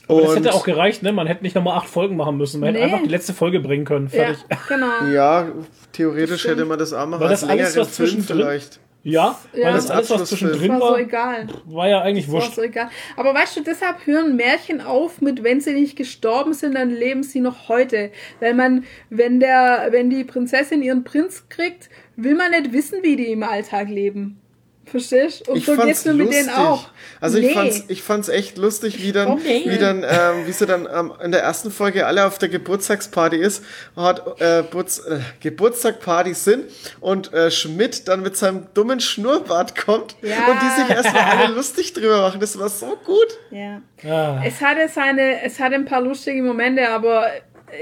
aber 0.09 0.21
das 0.21 0.29
und- 0.31 0.35
hätte 0.37 0.53
auch 0.53 0.65
gereicht, 0.65 1.01
ne? 1.01 1.13
Man 1.13 1.27
hätte 1.27 1.43
nicht 1.43 1.55
nochmal 1.55 1.77
acht 1.77 1.87
Folgen 1.87 2.17
machen 2.17 2.35
müssen. 2.35 2.59
Man 2.59 2.73
Nee. 2.73 2.79
hätte 2.81 2.91
einfach 2.93 3.03
die 3.05 3.09
letzte 3.11 3.33
Folge 3.33 3.61
bringen 3.61 3.85
können. 3.85 4.09
ja, 4.11 4.33
Fertig. 4.33 4.43
genau. 4.67 5.05
Ja, 5.13 5.47
theoretisch 5.93 6.43
hätte 6.45 6.65
man 6.65 6.77
das 6.77 6.91
auch 6.91 7.05
machen 7.05 7.21
War 7.21 7.29
das 7.29 7.43
als 7.43 7.51
alles, 7.51 7.73
längeren 7.75 7.87
was 7.89 7.95
Film 7.95 8.09
zwischendrin- 8.09 8.25
vielleicht. 8.25 8.79
Ja, 9.05 9.37
Ja. 9.53 9.65
weil 9.67 9.73
das 9.73 9.91
alles, 9.91 10.09
was 10.09 10.29
zwischendrin 10.29 10.71
Das 10.71 10.79
war 10.79 10.87
so 10.87 10.93
war, 10.93 10.99
egal. 10.99 11.47
war 11.65 11.89
ja 11.89 12.01
eigentlich 12.01 12.27
War 12.29 12.35
wurscht. 12.35 12.55
so 12.55 12.61
egal. 12.61 12.89
Aber 13.17 13.33
weißt 13.33 13.57
du, 13.57 13.61
deshalb 13.61 14.05
hören 14.05 14.37
Märchen 14.37 14.79
auf 14.79 15.19
mit, 15.19 15.43
wenn 15.43 15.59
sie 15.59 15.73
nicht 15.73 15.97
gestorben 15.97 16.53
sind, 16.53 16.75
dann 16.75 16.89
leben 16.89 17.21
sie 17.23 17.41
noch 17.41 17.67
heute. 17.67 18.11
Weil 18.39 18.53
man, 18.53 18.85
wenn 19.09 19.41
der, 19.41 19.87
wenn 19.91 20.09
die 20.09 20.23
Prinzessin 20.23 20.81
ihren 20.81 21.03
Prinz 21.03 21.49
kriegt, 21.49 21.89
will 22.15 22.35
man 22.35 22.51
nicht 22.51 22.71
wissen, 22.71 22.99
wie 23.01 23.17
die 23.17 23.31
im 23.31 23.43
Alltag 23.43 23.89
leben. 23.89 24.39
Verstehst? 24.85 25.47
Und 25.47 25.57
Ich 25.57 25.65
so 25.65 25.75
geht's 25.77 26.05
mir 26.05 26.13
mit 26.13 26.31
denen 26.31 26.49
auch. 26.49 26.87
Also 27.21 27.37
ich 27.37 27.47
Nee. 27.47 27.53
fand's, 27.53 27.83
ich 27.87 28.03
fand's 28.03 28.27
echt 28.29 28.57
lustig, 28.57 29.01
wie 29.01 29.11
dann, 29.11 29.29
Okay. 29.29 29.63
wie 29.65 29.77
dann, 29.77 30.03
ähm, 30.03 30.45
wie 30.45 30.51
sie 30.51 30.65
dann 30.65 30.87
ähm, 30.93 31.13
in 31.23 31.31
der 31.31 31.41
ersten 31.41 31.71
Folge 31.71 32.05
alle 32.05 32.25
auf 32.27 32.37
der 32.37 32.49
Geburtstagsparty 32.49 33.37
ist, 33.37 33.63
hat 33.95 34.39
äh, 34.41 34.61
Butz, 34.61 34.99
äh, 34.99 35.19
Geburtstagparty 35.39 36.33
sind 36.33 36.65
und 36.99 37.33
äh, 37.33 37.49
Schmidt 37.49 38.07
dann 38.07 38.21
mit 38.21 38.35
seinem 38.37 38.67
dummen 38.73 38.99
Schnurrbart 38.99 39.75
kommt 39.75 40.15
Ja. 40.21 40.47
und 40.51 40.57
die 40.61 40.81
sich 40.81 40.89
erstmal 40.95 41.23
alle 41.23 41.53
lustig 41.55 41.93
drüber 41.93 42.21
machen. 42.21 42.39
Das 42.39 42.59
war 42.59 42.69
so 42.69 42.97
gut. 43.05 43.37
Ja. 43.51 43.81
Ah. 44.07 44.41
Es 44.45 44.59
hatte 44.61 44.89
seine, 44.93 45.41
es 45.43 45.59
hatte 45.59 45.75
ein 45.75 45.85
paar 45.85 46.01
lustige 46.01 46.43
Momente, 46.43 46.89
aber 46.89 47.27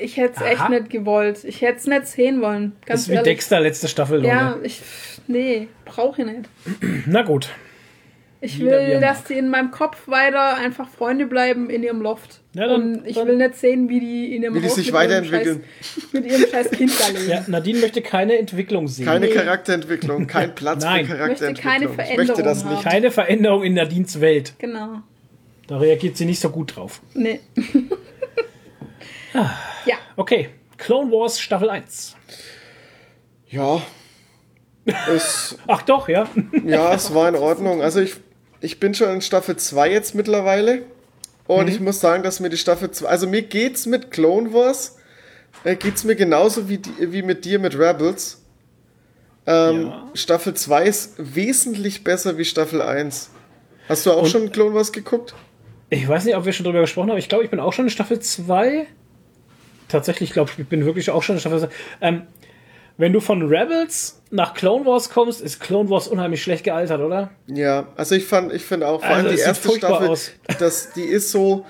ich 0.01 0.15
hätte 0.17 0.35
es 0.37 0.41
echt 0.51 0.69
nicht 0.69 0.89
gewollt. 0.89 1.43
Ich 1.43 1.61
hätte 1.61 1.79
es 1.79 1.85
nicht 1.87 2.07
sehen 2.07 2.41
wollen. 2.41 2.73
Das 2.81 2.87
Ganz 2.87 3.01
ist 3.01 3.09
wie 3.09 3.13
ehrlich. 3.15 3.25
Dexter 3.33 3.59
letzte 3.59 3.87
Staffel. 3.89 4.23
Ja, 4.25 4.57
ich, 4.63 4.81
nee, 5.27 5.67
brauche 5.85 6.21
ich 6.21 6.27
nicht. 6.27 6.49
Na 7.05 7.21
gut. 7.23 7.49
Ich 8.43 8.59
will, 8.59 8.99
dass 8.99 9.19
mag. 9.19 9.27
die 9.27 9.33
in 9.35 9.49
meinem 9.49 9.69
Kopf 9.69 10.07
weiter 10.07 10.55
einfach 10.57 10.89
Freunde 10.89 11.27
bleiben 11.27 11.69
in 11.69 11.83
ihrem 11.83 12.01
Loft. 12.01 12.39
Ja, 12.55 12.67
dann- 12.67 12.95
und 12.97 13.05
ich 13.07 13.15
dann- 13.15 13.27
will 13.27 13.37
nicht 13.37 13.55
sehen, 13.55 13.87
wie 13.87 13.99
die 13.99 14.35
in 14.35 14.41
ihrem 14.41 14.55
Wie 14.55 14.61
die 14.61 14.65
Haus 14.67 14.75
sich 14.75 14.85
mit 14.87 14.95
ihrem 14.95 15.03
weiterentwickeln. 15.09 15.63
Scheiß, 15.83 16.13
mit 16.13 16.25
ihrem 16.25 16.49
scheiß 16.49 16.71
Kind 16.71 16.91
da 16.99 17.07
leben. 17.09 17.29
Ja, 17.29 17.43
Nadine 17.47 17.79
möchte 17.79 18.01
keine 18.01 18.39
Entwicklung 18.39 18.87
sehen. 18.87 19.05
Keine 19.05 19.27
Nee. 19.27 19.33
Charakterentwicklung, 19.33 20.25
kein 20.25 20.55
Platz 20.55 20.83
Nein. 20.83 21.05
für 21.05 21.13
Ich 21.13 21.19
möchte 21.19 21.53
Charakterentwicklung. 21.53 21.97
keine 21.97 22.11
ich 22.11 22.17
möchte 22.17 22.41
das 22.43 22.61
Veränderung 22.63 22.73
nicht. 22.83 22.83
Keine 22.91 23.11
Veränderung 23.11 23.63
in 23.63 23.73
Nadines 23.75 24.19
Welt. 24.21 24.53
Genau. 24.57 25.01
Da 25.67 25.77
reagiert 25.77 26.17
sie 26.17 26.25
nicht 26.25 26.39
so 26.41 26.49
gut 26.49 26.75
drauf. 26.75 27.01
Nee. 27.13 27.39
Okay, 30.17 30.49
Clone 30.77 31.11
Wars 31.11 31.39
Staffel 31.39 31.69
1. 31.69 32.15
Ja, 33.49 33.81
Es, 34.85 35.57
Ach 35.67 35.81
doch, 35.83 36.09
ja. 36.09 36.27
ja, 36.65 36.93
es 36.93 37.13
war 37.13 37.29
in 37.29 37.35
Ordnung. 37.35 37.81
Also 37.81 37.99
ich, 37.99 38.15
ich 38.61 38.79
bin 38.79 38.93
schon 38.93 39.09
in 39.09 39.21
Staffel 39.21 39.55
2 39.55 39.91
jetzt 39.91 40.15
mittlerweile. 40.15 40.83
Und 41.47 41.67
ich 41.69 41.79
muss 41.79 41.99
sagen, 41.99 42.23
dass 42.23 42.39
mir 42.39 42.49
die 42.49 42.57
Staffel 42.57 42.91
2, 42.91 43.07
also 43.07 43.27
mir 43.27 43.41
geht's 43.41 43.85
mit 43.85 44.09
Clone 44.11 44.53
Wars, 44.53 44.97
äh, 45.65 45.75
geht's 45.75 46.03
mir 46.05 46.15
genauso 46.15 46.69
wie, 46.69 46.77
die, 46.77 47.11
wie 47.11 47.21
mit 47.23 47.43
dir 47.45 47.59
mit 47.59 47.77
Rebels. 47.77 48.41
Ähm, 49.45 49.87
Ja. 49.87 50.07
Staffel 50.13 50.53
2 50.53 50.85
ist 50.85 51.13
wesentlich 51.17 52.03
besser 52.03 52.37
wie 52.37 52.45
Staffel 52.45 52.81
1. 52.81 53.31
Hast 53.89 54.05
du 54.05 54.11
auch 54.11 54.23
Und- 54.23 54.29
schon 54.29 54.51
Clone 54.51 54.73
Wars 54.75 54.91
geguckt? 54.93 55.33
Ich 55.89 56.07
weiß 56.07 56.23
nicht, 56.23 56.35
ob 56.37 56.45
wir 56.45 56.53
schon 56.53 56.63
drüber 56.63 56.79
gesprochen 56.81 57.09
haben. 57.09 57.17
Ich 57.17 57.27
glaube, 57.27 57.43
ich 57.43 57.49
bin 57.49 57.59
auch 57.59 57.73
schon 57.73 57.85
in 57.85 57.91
Staffel 57.91 58.19
2. 58.21 58.87
Tatsächlich, 59.89 60.29
ich 60.29 60.33
glaube, 60.33 60.49
ich 60.57 60.65
bin 60.67 60.85
wirklich 60.85 61.09
auch 61.09 61.21
schon 61.21 61.35
in 61.35 61.41
Staffel 61.41 61.59
2. 61.59 61.69
Ähm, 61.99 62.21
wenn 62.97 63.13
du 63.13 63.19
von 63.19 63.47
Rebels 63.47 64.21
nach 64.29 64.53
Clone 64.53 64.85
Wars 64.85 65.09
kommst, 65.09 65.41
ist 65.41 65.59
Clone 65.59 65.89
Wars 65.89 66.07
unheimlich 66.07 66.41
schlecht 66.41 66.63
gealtert, 66.63 67.01
oder? 67.01 67.31
Ja, 67.47 67.87
also 67.95 68.15
ich 68.15 68.25
fand, 68.25 68.53
ich 68.53 68.63
finde 68.63 68.87
auch, 68.87 69.01
vor 69.01 69.09
Also 69.09 69.27
allem 69.27 69.35
die 69.35 69.41
erste 69.41 69.71
Staffel, 69.71 70.07
aus. 70.07 70.31
das, 70.59 70.93
die 70.93 71.03
ist 71.03 71.31
so, 71.31 71.65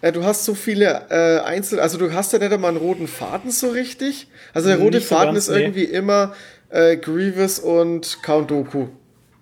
äh, 0.00 0.12
du 0.12 0.24
hast 0.24 0.44
so 0.44 0.54
viele 0.54 1.06
äh, 1.10 1.40
Einzel, 1.40 1.80
also 1.80 1.98
du 1.98 2.12
hast 2.12 2.32
ja 2.32 2.38
nicht 2.38 2.52
einmal 2.52 2.70
einen 2.70 2.78
roten 2.78 3.08
Faden 3.08 3.50
so 3.50 3.70
richtig. 3.70 4.28
Also 4.52 4.68
der 4.68 4.78
rote 4.78 5.00
so 5.00 5.14
Faden 5.14 5.34
ganz, 5.34 5.48
ist 5.48 5.54
nee. 5.54 5.62
irgendwie 5.62 5.84
immer 5.84 6.34
äh, 6.70 6.96
Grievous 6.96 7.58
und 7.58 8.22
Count 8.22 8.50
Dooku. 8.50 8.88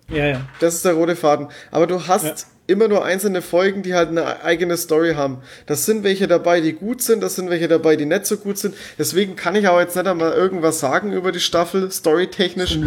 Ja, 0.09 0.25
ja. 0.25 0.41
Das 0.59 0.75
ist 0.75 0.85
der 0.85 0.93
rote 0.93 1.15
Faden. 1.15 1.47
Aber 1.71 1.87
du 1.87 2.07
hast 2.07 2.25
Ja. 2.25 2.35
Immer 2.73 2.87
nur 2.87 3.05
einzelne 3.05 3.41
Folgen, 3.41 3.83
die 3.83 3.93
halt 3.93 4.09
eine 4.09 4.43
eigene 4.43 4.75
Story 4.75 5.13
haben. 5.13 5.37
Das 5.65 5.85
sind 5.85 6.03
welche 6.03 6.27
dabei, 6.27 6.59
die 6.59 6.73
gut 6.73 7.01
sind, 7.01 7.21
das 7.21 7.35
sind 7.35 7.49
welche 7.49 7.67
dabei, 7.67 7.95
die 7.95 8.05
nicht 8.05 8.25
so 8.25 8.37
gut 8.37 8.57
sind. 8.57 8.75
Deswegen 8.97 9.35
kann 9.35 9.55
ich 9.55 9.67
aber 9.67 9.79
jetzt 9.79 9.95
nicht 9.95 10.07
einmal 10.07 10.33
irgendwas 10.33 10.79
sagen 10.79 11.13
über 11.13 11.31
die 11.31 11.39
Staffel, 11.39 11.89
storytechnisch, 11.91 12.77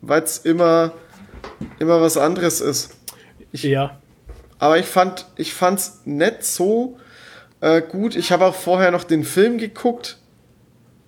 weil 0.00 0.22
es 0.22 0.38
immer, 0.38 0.92
immer 1.78 2.00
was 2.00 2.16
anderes 2.16 2.60
ist. 2.60 2.96
Ja. 3.52 3.98
Aber 4.58 4.78
ich 4.78 4.86
fand, 4.86 5.26
ich 5.36 5.52
fand's 5.52 6.00
nicht 6.04 6.42
so 6.44 6.98
äh, 7.60 7.82
gut. 7.82 8.16
Ich 8.16 8.32
habe 8.32 8.46
auch 8.46 8.54
vorher 8.54 8.90
noch 8.90 9.04
den 9.04 9.24
Film 9.24 9.58
geguckt. 9.58 10.18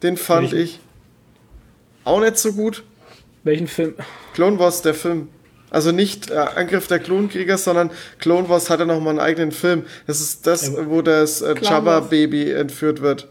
Den 0.02 0.16
fand 0.16 0.52
Welchen? 0.52 0.64
ich 0.64 0.80
auch 2.04 2.20
nicht 2.20 2.36
so 2.36 2.52
gut. 2.52 2.84
Welchen 3.44 3.66
Film? 3.66 3.94
Clone 4.34 4.58
Wars, 4.58 4.82
der 4.82 4.94
Film. 4.94 5.28
Also 5.76 5.92
nicht 5.92 6.30
äh, 6.30 6.36
Angriff 6.36 6.86
der 6.86 6.98
Klonkrieger, 7.00 7.58
sondern 7.58 7.90
Clone 8.18 8.48
Wars 8.48 8.70
hatte 8.70 8.86
noch 8.86 8.98
mal 8.98 9.10
einen 9.10 9.18
eigenen 9.18 9.52
Film. 9.52 9.82
Das 10.06 10.22
ist 10.22 10.46
das, 10.46 10.68
Ja, 10.74 10.88
wo 10.88 11.02
das 11.02 11.42
äh, 11.42 11.54
Jabba-Baby 11.60 12.50
entführt 12.52 13.02
wird. 13.02 13.28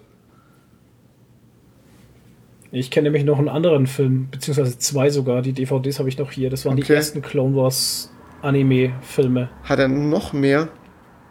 Ich 2.72 2.91
kenne 2.91 3.06
nämlich 3.06 3.24
noch 3.24 3.40
einen 3.40 3.49
anderen 3.49 3.88
Film, 3.88 4.27
beziehungsweise 4.30 4.77
zwei 4.77 5.09
sogar. 5.09 5.41
Die 5.41 5.53
DVDs 5.53 5.98
habe 5.98 6.07
ich 6.07 6.19
noch 6.19 6.30
hier. 6.32 6.51
Das 6.51 6.65
waren 6.65 6.75
die 6.75 6.83
Okay. 6.83 6.93
ersten 6.93 7.24
Clone 7.24 7.56
Wars 7.56 8.11
Anime-Filme. 8.43 9.49
Hat 9.64 9.80
er 9.80 9.88
noch 9.88 10.32
mehr? 10.32 10.67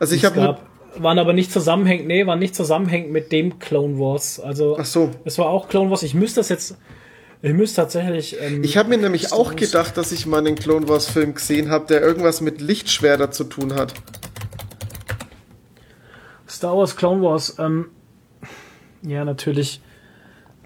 Also 0.00 0.16
ich 0.16 0.24
habe 0.24 0.58
waren 0.96 1.20
aber 1.20 1.32
nicht 1.32 1.52
zusammenhängend, 1.52 2.08
nee, 2.08 2.26
waren 2.26 2.40
nicht 2.40 2.56
zusammenhängend 2.56 3.12
mit 3.12 3.30
dem 3.30 3.60
Clone 3.60 4.00
Wars. 4.00 4.40
Also, 4.40 4.76
Ach 4.80 4.84
so. 4.84 5.10
es 5.24 5.38
war 5.38 5.46
auch 5.46 5.68
Clone 5.68 5.90
Wars. 5.90 6.02
Ich 6.02 6.14
müsste 6.14 6.40
das 6.40 6.48
jetzt, 6.48 6.76
ich 7.46 7.52
müsste 7.52 7.76
tatsächlich. 7.82 8.36
Ähm, 8.40 8.62
Ich 8.64 8.76
habe 8.76 8.88
mir 8.88 8.96
nämlich 8.98 9.32
auch 9.32 9.54
gedacht, 9.54 9.96
dass 9.96 10.12
ich 10.12 10.24
mal 10.26 10.38
einen 10.38 10.54
Clone 10.54 10.88
Wars 10.88 11.06
Film 11.06 11.34
gesehen 11.34 11.70
habe, 11.70 11.86
der 11.86 12.00
irgendwas 12.00 12.40
mit 12.40 12.60
Lichtschwerter 12.60 13.30
zu 13.30 13.44
tun 13.44 13.74
hat. 13.74 13.92
Star 16.48 16.76
Wars 16.76 16.96
Clone 16.96 17.22
Wars, 17.22 17.56
ähm, 17.58 17.86
ja, 19.02 19.24
natürlich. 19.24 19.80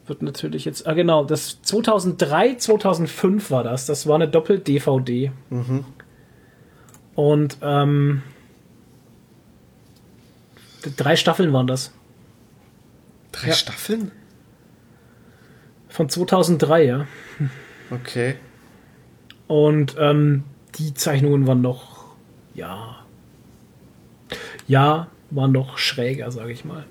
Wird 0.07 0.23
natürlich 0.23 0.65
jetzt, 0.65 0.87
ah 0.87 0.95
genau, 0.95 1.25
das 1.25 1.61
2003, 1.63 2.55
2005 2.55 3.51
war 3.51 3.63
das. 3.65 3.85
Das 3.87 4.07
war 4.07 4.15
eine 4.15 4.29
Doppel-DVD. 4.29 5.33
Und, 7.15 7.59
ähm, 7.61 8.23
drei 10.97 11.17
Staffeln 11.17 11.53
waren 11.53 11.67
das. 11.67 11.93
Drei 13.33 13.49
Ja. 13.49 13.55
Staffeln? 13.55 14.13
Von 15.99 16.09
2003, 16.09 16.85
ja. 16.85 17.07
Okay. 17.91 18.37
Und 19.49 19.97
ähm, 19.99 20.45
die 20.77 20.95
Zeichnungen 20.95 21.49
waren 21.49 21.61
noch, 21.61 22.05
ja, 22.55 23.01
ja, 24.69 25.09
waren 25.31 25.51
noch 25.51 25.77
schräger, 25.79 26.31
sage 26.31 26.53
ich 26.53 26.65
mal. 26.65 26.85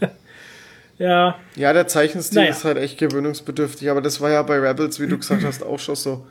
ja, 0.98 1.36
Ja, 1.56 1.74
der 1.74 1.86
Zeichenstil 1.88 2.38
Naja. 2.40 2.52
ist 2.52 2.64
halt 2.64 2.78
echt 2.78 2.96
gewöhnungsbedürftig, 2.96 3.90
aber 3.90 4.00
das 4.00 4.22
war 4.22 4.30
ja 4.30 4.42
bei 4.42 4.58
Rebels, 4.58 4.98
wie 4.98 5.08
du 5.08 5.18
gesagt 5.18 5.44
hast, 5.44 5.62
auch 5.62 5.78
schon 5.78 5.96
so. 5.96 6.24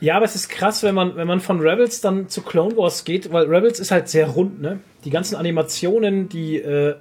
ja, 0.00 0.16
aber 0.16 0.26
es 0.26 0.34
ist 0.34 0.50
krass, 0.50 0.82
wenn 0.82 0.94
man, 0.94 1.16
wenn 1.16 1.26
man 1.26 1.40
von 1.40 1.60
Rebels 1.60 2.02
dann 2.02 2.28
zu 2.28 2.42
Clone 2.42 2.76
Wars 2.76 3.06
geht, 3.06 3.32
weil 3.32 3.46
Rebels 3.46 3.80
ist 3.80 3.92
halt 3.92 4.10
sehr 4.10 4.28
rund, 4.28 4.60
ne? 4.60 4.80
Die 5.06 5.10
ganzen 5.10 5.36
Animationen, 5.36 6.28
die, 6.28 6.58
äh, 6.58 6.96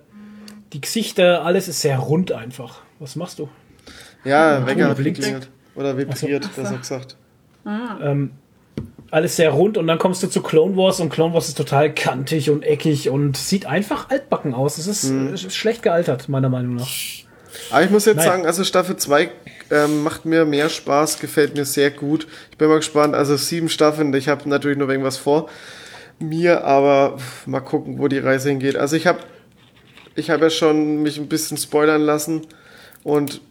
die 0.71 0.79
Gesichter, 0.79 1.43
alles 1.43 1.67
ist 1.67 1.81
sehr 1.81 1.97
rund 1.99 2.31
einfach. 2.31 2.83
Was 2.99 3.17
machst 3.17 3.39
du? 3.39 3.49
Ja, 4.23 4.65
Wecker 4.65 4.89
hat 4.89 4.97
geklingelt. 4.97 5.49
Oder 5.75 5.97
vibriert, 5.97 6.43
so. 6.43 6.61
besser 6.61 6.77
gesagt. 6.77 7.15
Ähm, 7.65 8.31
alles 9.11 9.35
sehr 9.35 9.51
rund 9.51 9.77
und 9.77 9.87
dann 9.87 9.97
kommst 9.97 10.21
du 10.23 10.27
zu 10.27 10.41
Clone 10.41 10.75
Wars 10.75 10.99
und 10.99 11.09
Clone 11.09 11.33
Wars 11.33 11.47
ist 11.47 11.57
total 11.57 11.93
kantig 11.93 12.49
und 12.49 12.63
eckig 12.63 13.09
und 13.09 13.37
sieht 13.37 13.65
einfach 13.65 14.09
altbacken 14.09 14.53
aus. 14.53 14.77
Es 14.77 14.87
ist, 14.87 15.03
ist 15.05 15.55
schlecht 15.55 15.83
gealtert, 15.83 16.29
meiner 16.29 16.49
Meinung 16.49 16.75
nach. 16.75 16.89
Aber 17.71 17.83
ich 17.83 17.89
muss 17.89 18.05
jetzt 18.05 18.17
Nein. 18.17 18.25
sagen, 18.25 18.45
also 18.45 18.63
Staffel 18.63 18.97
2 18.97 19.31
ähm, 19.71 20.03
macht 20.03 20.25
mir 20.25 20.45
mehr 20.45 20.69
Spaß, 20.69 21.19
gefällt 21.19 21.55
mir 21.55 21.65
sehr 21.65 21.91
gut. 21.91 22.27
Ich 22.51 22.57
bin 22.57 22.67
mal 22.67 22.77
gespannt, 22.77 23.15
also 23.15 23.35
sieben 23.35 23.69
Staffeln, 23.69 24.13
ich 24.13 24.27
habe 24.27 24.47
natürlich 24.47 24.77
noch 24.77 24.89
irgendwas 24.89 25.17
vor 25.17 25.49
mir, 26.19 26.63
aber 26.65 27.17
pff, 27.17 27.47
mal 27.47 27.61
gucken, 27.61 27.97
wo 27.97 28.07
die 28.07 28.19
Reise 28.19 28.49
hingeht. 28.49 28.75
Also 28.75 28.95
ich 28.95 29.07
habe 29.07 29.19
ich 30.15 30.29
habe 30.29 30.45
ja 30.45 30.49
schon 30.49 31.01
mich 31.01 31.17
ein 31.17 31.27
bisschen 31.27 31.57
spoilern 31.57 32.01
lassen 32.01 32.41
und 33.03 33.41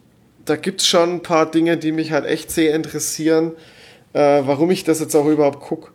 da 0.48 0.56
gibt's 0.56 0.86
schon 0.86 1.14
ein 1.16 1.22
paar 1.22 1.50
Dinge, 1.50 1.76
die 1.76 1.92
mich 1.92 2.12
halt 2.12 2.24
echt 2.26 2.50
sehr 2.50 2.74
interessieren, 2.74 3.52
äh, 4.12 4.42
warum 4.44 4.70
ich 4.70 4.84
das 4.84 5.00
jetzt 5.00 5.14
auch 5.14 5.26
überhaupt 5.26 5.60
guck. 5.60 5.92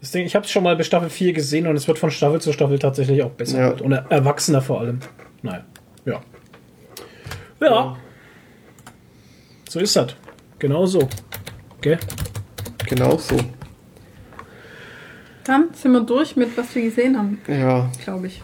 Das 0.00 0.10
Ding, 0.12 0.24
ich 0.26 0.34
habe 0.36 0.44
es 0.44 0.50
schon 0.50 0.62
mal 0.62 0.76
bei 0.76 0.82
Staffel 0.84 1.10
4 1.10 1.32
gesehen 1.32 1.66
und 1.66 1.74
es 1.76 1.88
wird 1.88 1.98
von 1.98 2.10
Staffel 2.10 2.40
zu 2.40 2.52
Staffel 2.52 2.78
tatsächlich 2.78 3.22
auch 3.22 3.30
besser 3.30 3.58
Ja. 3.58 3.68
wird. 3.70 3.82
und 3.82 3.92
er- 3.92 4.06
erwachsener 4.10 4.60
vor 4.62 4.80
allem. 4.80 5.00
Naja, 5.42 5.64
ja. 6.04 6.20
Ja. 7.60 7.96
So 9.68 9.80
ist 9.80 9.96
das. 9.96 10.14
Genau 10.58 10.86
so. 10.86 11.08
Gell? 11.80 11.98
Genau 12.88 13.16
so. 13.18 13.36
Dann 15.44 15.68
sind 15.74 15.92
wir 15.92 16.00
durch 16.00 16.36
mit, 16.36 16.56
was 16.56 16.74
wir 16.74 16.82
gesehen 16.82 17.16
haben, 17.16 17.40
Ja, 17.48 17.90
glaube 18.04 18.26
ich. 18.28 18.42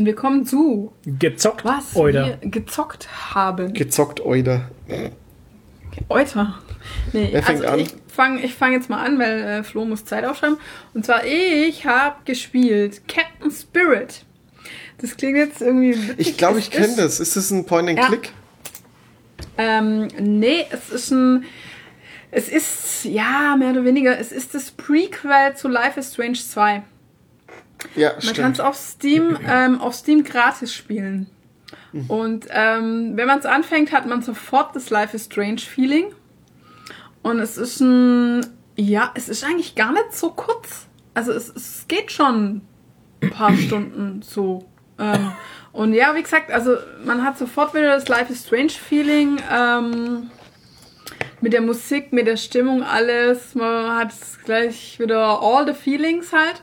Und 0.00 0.06
wir 0.06 0.14
kommen 0.14 0.46
zu, 0.46 0.92
Gezockt. 1.04 1.62
was 1.64 1.94
Oder? 1.94 2.38
wir 2.42 2.50
gezockt 2.50 3.08
haben. 3.34 3.74
gezockt, 3.74 4.20
Euder. 4.24 4.70
Euter. 6.08 6.58
Nee, 7.12 7.28
Wer 7.32 7.42
fängt 7.42 7.60
also 7.60 7.74
an? 7.74 7.80
ich 7.80 7.88
fange 8.08 8.40
ich 8.40 8.54
fang 8.54 8.72
jetzt 8.72 8.88
mal 8.88 9.04
an, 9.04 9.18
weil 9.18 9.40
äh, 9.42 9.62
Flo 9.62 9.84
muss 9.84 10.06
Zeit 10.06 10.24
aufschreiben. 10.24 10.56
Und 10.94 11.04
zwar, 11.04 11.22
ich 11.26 11.84
habe 11.84 12.16
gespielt 12.24 13.02
Captain 13.08 13.50
Spirit. 13.50 14.24
Das 15.02 15.18
klingt 15.18 15.36
jetzt 15.36 15.60
irgendwie. 15.60 15.94
witzig. 15.94 16.28
Ich 16.28 16.36
glaube, 16.38 16.58
ich 16.60 16.70
kenne 16.70 16.94
das. 16.96 17.20
Ist 17.20 17.36
das 17.36 17.50
ein 17.50 17.66
Point-and-Click? 17.66 18.32
Ähm, 19.58 20.08
nee, 20.18 20.64
es 20.70 20.88
ist 20.88 21.10
ein. 21.10 21.44
Es 22.30 22.48
ist, 22.48 23.04
ja, 23.04 23.54
mehr 23.58 23.72
oder 23.72 23.84
weniger, 23.84 24.18
es 24.18 24.32
ist 24.32 24.54
das 24.54 24.70
Prequel 24.70 25.56
zu 25.56 25.68
Life 25.68 25.98
is 26.00 26.12
Strange 26.14 26.38
2. 26.38 26.82
Ja, 27.94 28.12
Man 28.24 28.34
kann 28.34 28.52
es 28.52 28.60
auf 28.60 28.76
Steam, 28.76 29.38
ähm, 29.46 29.80
auf 29.80 29.94
Steam 29.94 30.24
gratis 30.24 30.74
spielen. 30.74 31.28
Und 32.08 32.46
ähm, 32.50 33.12
wenn 33.16 33.26
man 33.26 33.40
es 33.40 33.46
anfängt, 33.46 33.92
hat 33.92 34.06
man 34.06 34.22
sofort 34.22 34.76
das 34.76 34.90
Life 34.90 35.16
is 35.16 35.24
Strange 35.24 35.58
Feeling. 35.58 36.12
Und 37.22 37.40
es 37.40 37.58
ist 37.58 37.80
ein, 37.80 38.46
ja, 38.76 39.10
es 39.14 39.28
ist 39.28 39.44
eigentlich 39.44 39.74
gar 39.74 39.92
nicht 39.92 40.12
so 40.12 40.30
kurz. 40.30 40.86
Also 41.14 41.32
es, 41.32 41.48
es 41.48 41.86
geht 41.88 42.12
schon 42.12 42.62
ein 43.22 43.30
paar 43.30 43.56
Stunden 43.56 44.22
so. 44.22 44.64
Ähm, 44.98 45.32
und 45.72 45.92
ja, 45.94 46.14
wie 46.14 46.22
gesagt, 46.22 46.50
also 46.50 46.76
man 47.04 47.24
hat 47.24 47.38
sofort 47.38 47.74
wieder 47.74 47.94
das 47.94 48.08
Life 48.08 48.32
is 48.32 48.46
Strange 48.46 48.70
Feeling. 48.70 49.38
Ähm, 49.52 50.30
mit 51.40 51.52
der 51.52 51.62
Musik, 51.62 52.12
mit 52.12 52.26
der 52.26 52.36
Stimmung, 52.36 52.82
alles. 52.82 53.54
Man 53.54 53.96
hat 53.96 54.12
gleich 54.44 54.98
wieder 55.00 55.40
all 55.40 55.66
the 55.66 55.74
feelings 55.74 56.32
halt. 56.32 56.60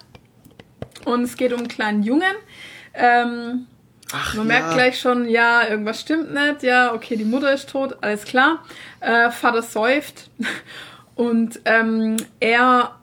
Und 1.07 1.23
es 1.23 1.37
geht 1.37 1.53
um 1.53 1.59
einen 1.59 1.67
kleinen 1.67 2.03
Jungen. 2.03 2.35
Ähm, 2.93 3.67
Ach, 4.11 4.35
man 4.35 4.47
merkt 4.47 4.73
gleich 4.73 4.99
schon, 4.99 5.27
ja, 5.27 5.67
irgendwas 5.67 6.01
stimmt 6.01 6.33
nicht. 6.33 6.63
Ja, 6.63 6.93
okay, 6.93 7.15
die 7.15 7.25
Mutter 7.25 7.51
ist 7.53 7.69
tot, 7.69 7.97
alles 8.01 8.23
klar. 8.25 8.63
Äh, 8.99 9.31
Vater 9.31 9.61
säuft. 9.61 10.29
Und 11.15 11.59
ähm, 11.65 12.17
er 12.39 12.95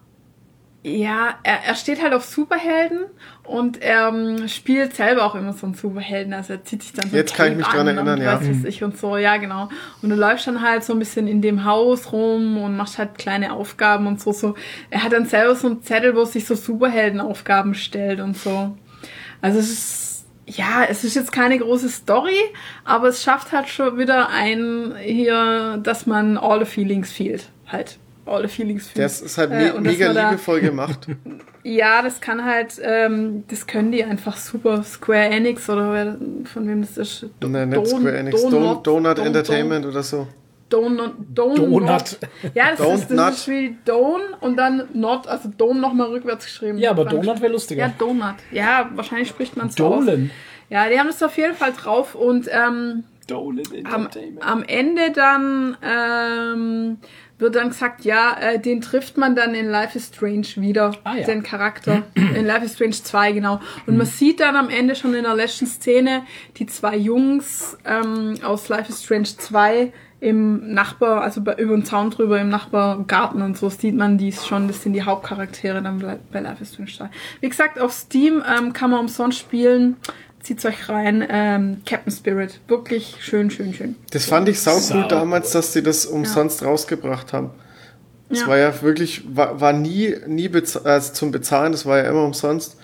Ja, 0.82 1.38
er, 1.42 1.64
er 1.64 1.74
steht 1.74 2.02
halt 2.02 2.12
auf 2.12 2.24
Superhelden 2.24 3.06
und 3.44 3.82
er 3.82 4.08
ähm, 4.08 4.48
spielt 4.48 4.94
selber 4.94 5.24
auch 5.24 5.34
immer 5.34 5.52
so 5.52 5.66
einen 5.66 5.74
Superhelden. 5.74 6.32
Also 6.32 6.54
er 6.54 6.64
zieht 6.64 6.82
sich 6.82 6.92
dann 6.94 7.10
so 7.10 7.16
Jetzt 7.16 7.32
ein 7.32 7.36
kann 7.36 7.52
ich 7.52 7.58
mich 7.58 7.66
dran 7.66 7.80
an 7.80 7.96
erinnern, 7.96 8.18
und 8.18 8.24
ja. 8.24 8.40
Was 8.40 8.48
weiß 8.48 8.64
ich 8.64 8.82
und 8.82 8.96
so, 8.96 9.16
ja 9.18 9.36
genau. 9.36 9.68
Und 10.02 10.08
du 10.08 10.16
läufst 10.16 10.46
dann 10.46 10.62
halt 10.62 10.82
so 10.82 10.94
ein 10.94 10.98
bisschen 10.98 11.28
in 11.28 11.42
dem 11.42 11.64
Haus 11.64 12.10
rum 12.12 12.56
und 12.56 12.76
machst 12.76 12.98
halt 12.98 13.18
kleine 13.18 13.52
Aufgaben 13.52 14.06
und 14.06 14.20
so. 14.20 14.32
so. 14.32 14.54
Er 14.90 15.04
hat 15.04 15.12
dann 15.12 15.26
selber 15.26 15.54
so 15.54 15.66
einen 15.66 15.82
Zettel, 15.82 16.16
wo 16.16 16.24
sich 16.24 16.46
so 16.46 16.54
Superheldenaufgaben 16.54 17.74
stellt 17.74 18.20
und 18.20 18.36
so. 18.36 18.76
Also 19.42 19.58
es 19.58 19.70
ist, 19.70 20.26
ja, 20.46 20.84
es 20.88 21.04
ist 21.04 21.14
jetzt 21.14 21.30
keine 21.30 21.58
große 21.58 21.90
Story, 21.90 22.38
aber 22.84 23.08
es 23.08 23.22
schafft 23.22 23.52
halt 23.52 23.68
schon 23.68 23.98
wieder 23.98 24.30
ein 24.30 24.94
hier, 25.02 25.78
dass 25.82 26.06
man 26.06 26.38
all 26.38 26.60
the 26.60 26.64
feelings 26.64 27.12
feelt. 27.12 27.50
Halt. 27.66 27.98
All 28.26 28.42
the 28.42 28.48
feelings 28.48 28.88
feelt. 28.88 29.04
Das 29.04 29.20
ist 29.20 29.36
halt 29.38 29.50
Äh, 29.50 29.54
me 29.54 29.74
und 29.74 29.84
dass 29.84 29.92
mega 29.92 30.12
da- 30.12 30.30
liebevoll 30.30 30.60
gemacht. 30.60 31.06
Ja, 31.66 32.02
das 32.02 32.20
kann 32.20 32.44
halt, 32.44 32.78
ähm, 32.82 33.44
das 33.48 33.66
können 33.66 33.90
die 33.90 34.04
einfach 34.04 34.36
super. 34.36 34.82
Square 34.82 35.30
Enix 35.30 35.66
oder 35.70 35.92
wer, 35.94 36.18
von 36.44 36.68
wem 36.68 36.82
das 36.82 36.98
ist. 36.98 37.26
Do- 37.40 37.48
Nein, 37.48 37.70
nicht 37.70 37.78
Don- 37.78 37.86
Square 38.00 38.18
Enix. 38.18 38.42
Don, 38.42 38.52
Donut- 38.52 38.86
Donut 38.86 39.16
Don- 39.18 39.26
Entertainment 39.26 39.86
oder 39.86 40.02
so. 40.02 40.28
Donut. 40.68 41.14
Donut. 41.34 41.58
Donut. 41.58 42.18
Ja, 42.52 42.70
das 42.72 42.80
Don't 42.80 42.94
ist, 42.96 43.08
das 43.10 43.16
Nut. 43.16 43.30
ist 43.30 43.48
wie 43.48 43.76
Don 43.86 44.20
und 44.40 44.58
dann 44.58 44.88
Not, 44.92 45.26
also 45.26 45.48
Don 45.56 45.80
nochmal 45.80 46.08
rückwärts 46.08 46.44
geschrieben. 46.44 46.76
Ja, 46.76 46.90
aber 46.90 47.06
Donut 47.06 47.40
wäre 47.40 47.52
lustiger. 47.52 47.86
Ja, 47.86 47.94
Donut. 47.98 48.34
Ja, 48.50 48.90
wahrscheinlich 48.94 49.28
spricht 49.30 49.56
man 49.56 49.68
es 49.68 49.74
so 49.74 49.86
aus. 49.86 50.04
Ja, 50.68 50.88
die 50.90 50.98
haben 51.00 51.08
es 51.08 51.22
auf 51.22 51.34
jeden 51.38 51.54
Fall 51.54 51.72
drauf 51.72 52.14
und 52.14 52.46
ähm, 52.52 53.04
Dolan 53.26 53.62
am, 53.84 54.02
Entertainment. 54.02 54.46
am 54.46 54.62
Ende 54.64 55.12
dann 55.14 55.76
ähm, 55.82 56.98
wird 57.38 57.56
dann 57.56 57.68
gesagt, 57.68 58.04
ja, 58.04 58.36
äh, 58.40 58.58
den 58.60 58.80
trifft 58.80 59.16
man 59.16 59.34
dann 59.34 59.54
in 59.54 59.66
Life 59.68 59.98
is 59.98 60.08
Strange 60.14 60.46
wieder, 60.56 60.94
Ah, 61.04 61.16
ja. 61.16 61.26
den 61.26 61.42
Charakter. 61.42 62.02
in 62.14 62.46
Life 62.46 62.64
is 62.64 62.74
Strange 62.74 62.92
2, 62.92 63.32
genau. 63.32 63.60
Und 63.86 63.96
man 63.96 64.06
sieht 64.06 64.40
dann 64.40 64.56
am 64.56 64.68
Ende 64.70 64.94
schon 64.94 65.14
in 65.14 65.24
der 65.24 65.34
letzten 65.34 65.66
Szene 65.66 66.22
die 66.56 66.66
zwei 66.66 66.96
Jungs 66.96 67.76
ähm, 67.84 68.34
aus 68.44 68.68
Life 68.68 68.90
is 68.90 69.02
Strange 69.04 69.24
2 69.36 69.92
im 70.20 70.72
Nachbar, 70.72 71.20
also 71.22 71.42
bei, 71.42 71.54
über 71.56 71.74
den 71.76 71.84
Zaun 71.84 72.10
drüber 72.10 72.40
im 72.40 72.48
Nachbargarten 72.48 73.42
und 73.42 73.58
so 73.58 73.68
sieht 73.68 73.94
man 73.94 74.16
die 74.16 74.32
schon, 74.32 74.68
das 74.68 74.82
sind 74.82 74.94
die 74.94 75.02
Hauptcharaktere 75.02 75.82
dann 75.82 75.98
bei 75.98 76.18
bei 76.32 76.40
Life 76.40 76.62
is 76.62 76.72
Strange 76.72 76.90
2. 76.96 77.10
Wie 77.40 77.48
gesagt, 77.48 77.78
auf 77.78 77.92
Steam 77.92 78.42
ähm, 78.48 78.72
kann 78.72 78.90
man 78.90 79.00
umsonst 79.00 79.38
spielen. 79.38 79.96
Zieht's 80.44 80.64
euch 80.64 80.88
rein. 80.88 81.26
Ähm, 81.28 81.78
Captain 81.86 82.12
Spirit. 82.12 82.60
Wirklich 82.68 83.16
schön, 83.20 83.50
schön, 83.50 83.74
schön. 83.74 83.96
Das 84.12 84.26
fand 84.26 84.48
ich 84.48 84.60
sau 84.60 84.78
Sau 84.78 84.98
cool 84.98 85.08
damals, 85.08 85.50
dass 85.52 85.72
die 85.72 85.82
das 85.82 86.06
umsonst 86.06 86.62
rausgebracht 86.62 87.32
haben. 87.32 87.50
Das 88.28 88.40
Ja. 88.42 88.46
war 88.48 88.58
ja 88.58 88.82
wirklich, 88.82 89.24
war, 89.34 89.60
war 89.60 89.72
nie, 89.72 90.14
nie 90.26 90.48
bez 90.48 90.76
also 90.76 91.12
zum 91.14 91.30
Bezahlen, 91.32 91.72
das 91.72 91.86
war 91.86 91.98
ja 91.98 92.10
immer 92.10 92.24
umsonst. 92.24 92.76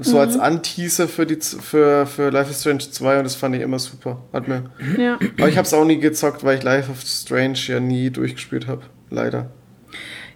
So 0.00 0.18
als 0.20 0.34
Mhm. 0.34 0.40
Anteaser 0.40 1.08
für, 1.08 1.26
die, 1.26 1.36
für, 1.40 2.06
für 2.06 2.30
Life 2.30 2.50
is 2.50 2.60
Strange 2.60 2.78
2 2.90 3.18
und 3.18 3.24
das 3.24 3.34
fand 3.34 3.54
ich 3.56 3.62
immer 3.62 3.78
super. 3.78 4.22
Hat 4.32 4.46
mir. 4.48 4.64
Ja. 4.98 5.18
Aber 5.38 5.48
ich 5.48 5.58
hab's 5.58 5.72
auch 5.74 5.84
nie 5.84 5.98
gezockt, 5.98 6.42
weil 6.44 6.58
ich 6.58 6.62
Life 6.64 6.90
of 6.90 7.00
Strange 7.02 7.58
ja 7.66 7.80
nie 7.80 8.10
durchgespielt 8.10 8.66
habe. 8.68 8.82
Leider. 9.10 9.50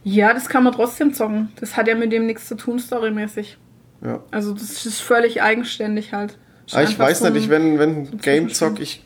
Ja, 0.02 0.34
das 0.34 0.48
kann 0.48 0.64
man 0.64 0.72
trotzdem 0.72 1.14
zocken. 1.14 1.50
Das 1.60 1.76
hat 1.76 1.88
ja 1.88 1.94
mit 1.94 2.12
dem 2.12 2.26
nichts 2.26 2.46
zu 2.46 2.56
tun, 2.56 2.78
storymäßig. 2.78 3.56
Ja. 4.04 4.22
Also 4.30 4.52
das 4.52 4.84
ist 4.86 5.00
völlig 5.00 5.40
eigenständig 5.42 6.12
halt. 6.12 6.36
Aber 6.72 6.82
ich 6.84 6.98
weiß 6.98 7.20
so 7.20 7.28
nicht, 7.28 7.44
ich, 7.44 7.50
wenn, 7.50 7.78
wenn 7.78 7.90
ein 7.90 8.18
Game 8.22 8.52
zock, 8.52 8.80
ich, 8.80 9.02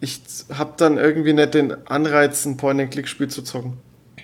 ich 0.00 0.20
hab 0.56 0.76
dann 0.76 0.98
irgendwie 0.98 1.32
nicht 1.32 1.54
den 1.54 1.74
Anreiz, 1.88 2.44
ein 2.44 2.56
Point-and-Click-Spiel 2.56 3.28
zu 3.28 3.42
zocken. 3.42 3.78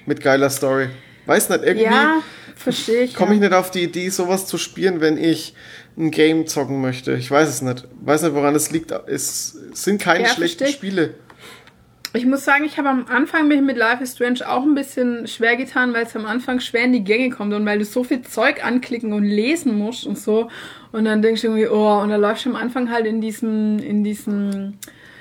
Mit 0.07 0.20
geiler 0.20 0.50
Story. 0.50 0.89
Weiß 1.26 1.49
nicht, 1.49 1.65
irgendwie 1.65 1.86
Ja, 1.86 2.23
verstehe 2.55 3.02
ich. 3.02 3.15
komme 3.15 3.31
ja. 3.31 3.34
ich 3.36 3.41
nicht 3.41 3.52
auf 3.52 3.70
die 3.73 3.83
Idee, 3.83 4.08
sowas 4.10 4.47
zu 4.47 4.58
spielen, 4.58 5.00
wenn 5.00 5.18
ich 5.18 5.55
ein 5.99 6.10
Game 6.12 6.47
zocken 6.47 6.81
möchte. 6.81 7.15
Ich 7.15 7.31
weiß 7.31 7.49
es 7.49 7.62
nicht. 7.62 7.89
Weiß 8.00 8.23
nicht, 8.23 8.34
woran 8.34 8.55
es 8.55 8.70
liegt. 8.70 8.92
Es 9.07 9.57
sind 9.73 10.00
keine 10.00 10.25
Ja, 10.25 10.31
schlechten. 10.31 10.66
Spiele. 10.68 11.15
Ich 12.16 12.24
muss 12.24 12.46
sagen, 12.46 12.64
ich 12.64 12.78
habe 12.78 12.88
am 12.88 13.04
Anfang 13.08 13.46
mich 13.46 13.60
mit 13.60 13.76
Life 13.76 14.02
is 14.02 14.14
Strange 14.14 14.40
auch 14.48 14.62
ein 14.62 14.74
bisschen 14.74 15.26
schwer 15.26 15.56
getan, 15.56 15.92
weil 15.92 16.06
es 16.06 16.16
am 16.16 16.24
Anfang 16.24 16.60
schwer 16.60 16.84
in 16.84 16.94
die 16.94 17.04
Gänge 17.04 17.28
kommt 17.28 17.52
und 17.52 17.66
weil 17.66 17.78
du 17.78 17.84
so 17.84 18.04
viel 18.04 18.22
Zeug 18.22 18.64
anklicken 18.64 19.12
und 19.12 19.24
lesen 19.24 19.76
musst 19.76 20.06
und 20.06 20.18
so. 20.18 20.48
Und 20.92 21.04
dann 21.04 21.20
denkst 21.20 21.42
du 21.42 21.48
irgendwie, 21.48 21.68
oh, 21.68 22.00
und 22.00 22.08
da 22.08 22.16
läufst 22.16 22.46
du 22.46 22.50
am 22.50 22.56
Anfang 22.56 22.90
halt 22.90 23.04
in 23.04 23.20
diesem, 23.20 23.78
in 23.80 24.02
diesem 24.02 24.78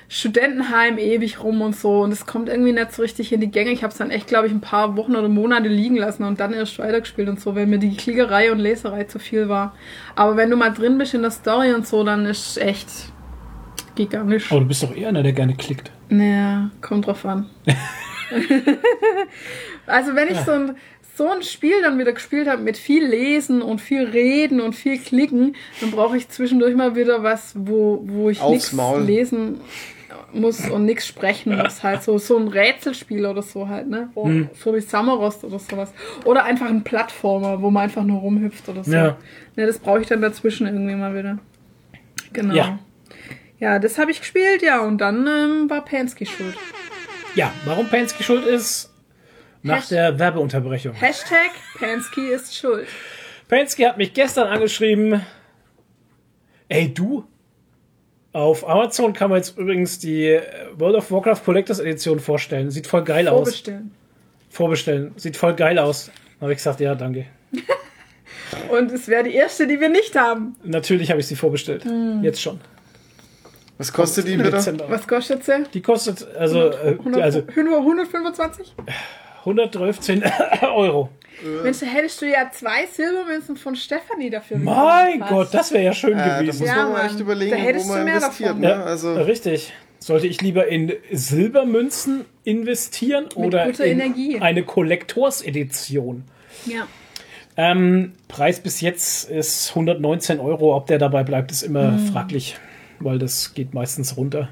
Studentenheim 0.07 0.97
ewig 0.97 1.43
rum 1.43 1.61
und 1.61 1.75
so. 1.75 2.01
Und 2.01 2.13
es 2.13 2.25
kommt 2.25 2.47
irgendwie 2.47 2.71
nicht 2.71 2.93
so 2.93 3.01
richtig 3.01 3.33
in 3.33 3.41
die 3.41 3.51
Gänge. 3.51 3.71
Ich 3.71 3.83
habe 3.83 3.91
es 3.91 3.97
dann 3.97 4.09
echt, 4.09 4.27
glaube 4.27 4.47
ich, 4.47 4.53
ein 4.53 4.61
paar 4.61 4.95
Wochen 4.95 5.17
oder 5.17 5.27
Monate 5.27 5.67
liegen 5.67 5.97
lassen 5.97 6.23
und 6.23 6.39
dann 6.39 6.53
erst 6.53 6.79
weitergespielt 6.79 7.27
und 7.27 7.41
so, 7.41 7.55
weil 7.55 7.65
mir 7.65 7.79
die 7.79 7.97
Klickerei 7.97 8.53
und 8.53 8.59
Leserei 8.59 9.03
zu 9.03 9.19
viel 9.19 9.49
war. 9.49 9.75
Aber 10.15 10.37
wenn 10.37 10.49
du 10.49 10.55
mal 10.55 10.69
drin 10.69 10.97
bist 10.97 11.13
in 11.13 11.23
der 11.23 11.31
Story 11.31 11.73
und 11.73 11.85
so, 11.85 12.05
dann 12.05 12.25
ist 12.25 12.57
echt 12.57 12.87
gigantisch. 13.95 14.49
Aber 14.49 14.61
du 14.61 14.67
bist 14.67 14.81
doch 14.81 14.95
eher 14.95 15.09
einer, 15.09 15.23
der 15.23 15.33
gerne 15.33 15.55
klickt. 15.55 15.91
Naja, 16.09 16.69
kommt 16.81 17.07
drauf 17.07 17.25
an. 17.25 17.49
also 19.87 20.15
wenn 20.15 20.27
ich 20.29 20.39
so 20.39 20.51
ein, 20.51 20.75
so 21.15 21.29
ein 21.29 21.43
Spiel 21.43 21.81
dann 21.81 21.97
wieder 21.97 22.13
gespielt 22.13 22.47
habe 22.47 22.61
mit 22.61 22.77
viel 22.77 23.05
Lesen 23.05 23.61
und 23.61 23.79
viel 23.81 24.03
Reden 24.03 24.61
und 24.61 24.73
viel 24.73 24.99
Klicken, 24.99 25.55
dann 25.81 25.91
brauche 25.91 26.17
ich 26.17 26.29
zwischendurch 26.29 26.75
mal 26.75 26.95
wieder 26.95 27.23
was, 27.23 27.53
wo, 27.57 28.01
wo 28.05 28.29
ich 28.29 28.41
nichts 28.43 28.73
lesen 29.05 29.61
muss 30.33 30.69
und 30.69 30.85
nichts 30.85 31.07
sprechen 31.07 31.57
muss. 31.57 31.83
Halt 31.83 32.03
so, 32.03 32.17
so 32.17 32.37
ein 32.37 32.47
Rätselspiel 32.47 33.25
oder 33.25 33.41
so 33.41 33.67
halt, 33.67 33.87
ne? 33.87 34.09
Wo, 34.13 34.29
So 34.53 34.75
wie 34.75 34.81
Summerrost 34.81 35.43
oder 35.43 35.59
sowas. 35.59 35.93
Oder 36.25 36.43
einfach 36.43 36.67
ein 36.67 36.83
Plattformer, 36.83 37.61
wo 37.61 37.71
man 37.71 37.83
einfach 37.83 38.03
nur 38.03 38.19
rumhüpft 38.19 38.67
oder 38.69 38.83
so. 38.83 38.91
Ja. 38.91 39.17
Ne, 39.55 39.65
das 39.65 39.79
brauche 39.79 40.01
ich 40.01 40.07
dann 40.07 40.21
dazwischen 40.21 40.67
irgendwie 40.67 40.95
mal 40.95 41.15
wieder. 41.15 41.39
Genau. 42.33 42.53
Ja. 42.53 42.79
Ja, 43.59 43.79
das 43.79 43.97
habe 43.97 44.11
ich 44.11 44.19
gespielt, 44.19 44.61
ja, 44.61 44.81
und 44.81 44.97
dann 44.99 45.27
ähm, 45.27 45.69
war 45.69 45.83
Pansky 45.85 46.25
schuld. 46.25 46.55
Ja, 47.35 47.53
warum 47.65 47.87
Pansky 47.87 48.23
schuld 48.23 48.45
ist, 48.45 48.93
nach 49.63 49.77
Hash- 49.77 49.89
der 49.89 50.19
Werbeunterbrechung. 50.19 50.93
Hashtag 50.93 51.51
Pansky 51.79 52.27
ist 52.29 52.55
schuld. 52.55 52.87
Pansky 53.47 53.83
hat 53.83 53.97
mich 53.97 54.13
gestern 54.13 54.47
angeschrieben. 54.47 55.21
Ey, 56.67 56.93
du? 56.93 57.25
Auf 58.33 58.67
Amazon 58.67 59.13
kann 59.13 59.29
man 59.29 59.37
jetzt 59.37 59.57
übrigens 59.57 59.99
die 59.99 60.25
äh, 60.25 60.41
World 60.75 60.95
of 60.97 61.09
Warcraft 61.11 61.43
Collectors 61.45 61.79
Edition 61.79 62.19
vorstellen. 62.19 62.69
Sieht 62.71 62.87
voll 62.87 63.03
geil 63.03 63.27
aus. 63.29 63.37
Vorbestellen. 63.47 63.91
Vorbestellen. 64.49 65.13
Sieht 65.15 65.37
voll 65.37 65.53
geil 65.55 65.79
aus. 65.79 66.11
Habe 66.41 66.51
ich 66.51 66.57
gesagt, 66.57 66.81
ja, 66.81 66.95
danke. 66.95 67.25
Und 68.69 68.91
es 68.91 69.07
wäre 69.07 69.23
die 69.23 69.33
erste, 69.33 69.67
die 69.67 69.79
wir 69.79 69.89
nicht 69.89 70.15
haben. 70.15 70.55
Natürlich 70.63 71.09
habe 71.11 71.19
ich 71.21 71.27
sie 71.27 71.35
vorbestellt. 71.35 71.85
Hm. 71.85 72.23
Jetzt 72.23 72.41
schon. 72.41 72.59
Was 73.77 73.91
kostet 73.91 74.27
die? 74.27 74.37
Dezember. 74.37 74.85
Was 74.89 75.07
kostet 75.07 75.43
sie? 75.43 75.63
Die 75.73 75.81
kostet 75.81 76.25
also, 76.37 76.69
äh, 76.69 76.91
100, 76.97 77.21
also 77.21 77.43
125? 77.55 78.73
113 79.39 80.23
Euro. 80.61 81.09
Mensch, 81.63 81.79
da 81.79 81.85
hättest 81.87 82.21
du 82.21 82.25
ja 82.27 82.49
zwei 82.51 82.85
Silbermünzen 82.89 83.57
von 83.57 83.75
Stefanie 83.75 84.29
dafür 84.29 84.57
Mein. 84.57 85.19
Gott, 85.19 85.49
das 85.53 85.73
wäre 85.73 85.83
ja 85.83 85.93
schön 85.93 86.13
Äh, 86.13 86.25
da 86.25 86.39
gewesen. 86.41 86.59
muss 86.61 86.69
Ja, 86.69 86.75
man 86.77 86.85
mal 86.85 86.97
Mann. 86.99 87.05
echt 87.07 87.15
Da 87.15 87.19
überlegen, 87.19 87.51
wo 87.51 87.59
hättest 87.59 87.87
man 87.89 87.97
du 87.99 88.03
mehr 88.05 88.13
investiert. 88.15 88.49
davon. 88.49 88.61
Ne? 88.61 88.69
Ja, 88.69 88.83
Also, 88.83 89.13
richtig. 89.15 89.73
Sollte 89.99 90.27
ich 90.27 90.41
lieber 90.41 90.67
in 90.67 90.93
Silbermünzen 91.11 92.25
investieren 92.43 93.25
oder 93.35 93.65
guter 93.65 93.85
in 93.85 93.99
Energie. 93.99 94.39
eine 94.39 94.63
Kollektorsedition? 94.63 96.23
Ja. 96.65 96.87
Ähm, 97.57 98.13
Preis 98.27 98.59
bis 98.59 98.81
jetzt 98.81 99.29
ist 99.29 99.69
119 99.69 100.39
Euro. 100.39 100.75
Ob 100.75 100.87
der 100.87 100.99
dabei 100.99 101.23
bleibt, 101.23 101.51
ist 101.51 101.63
immer 101.63 101.91
Mhm. 101.91 102.07
fraglich, 102.07 102.55
weil 102.99 103.19
das 103.19 103.53
geht 103.53 103.73
meistens 103.73 104.17
runter. 104.17 104.49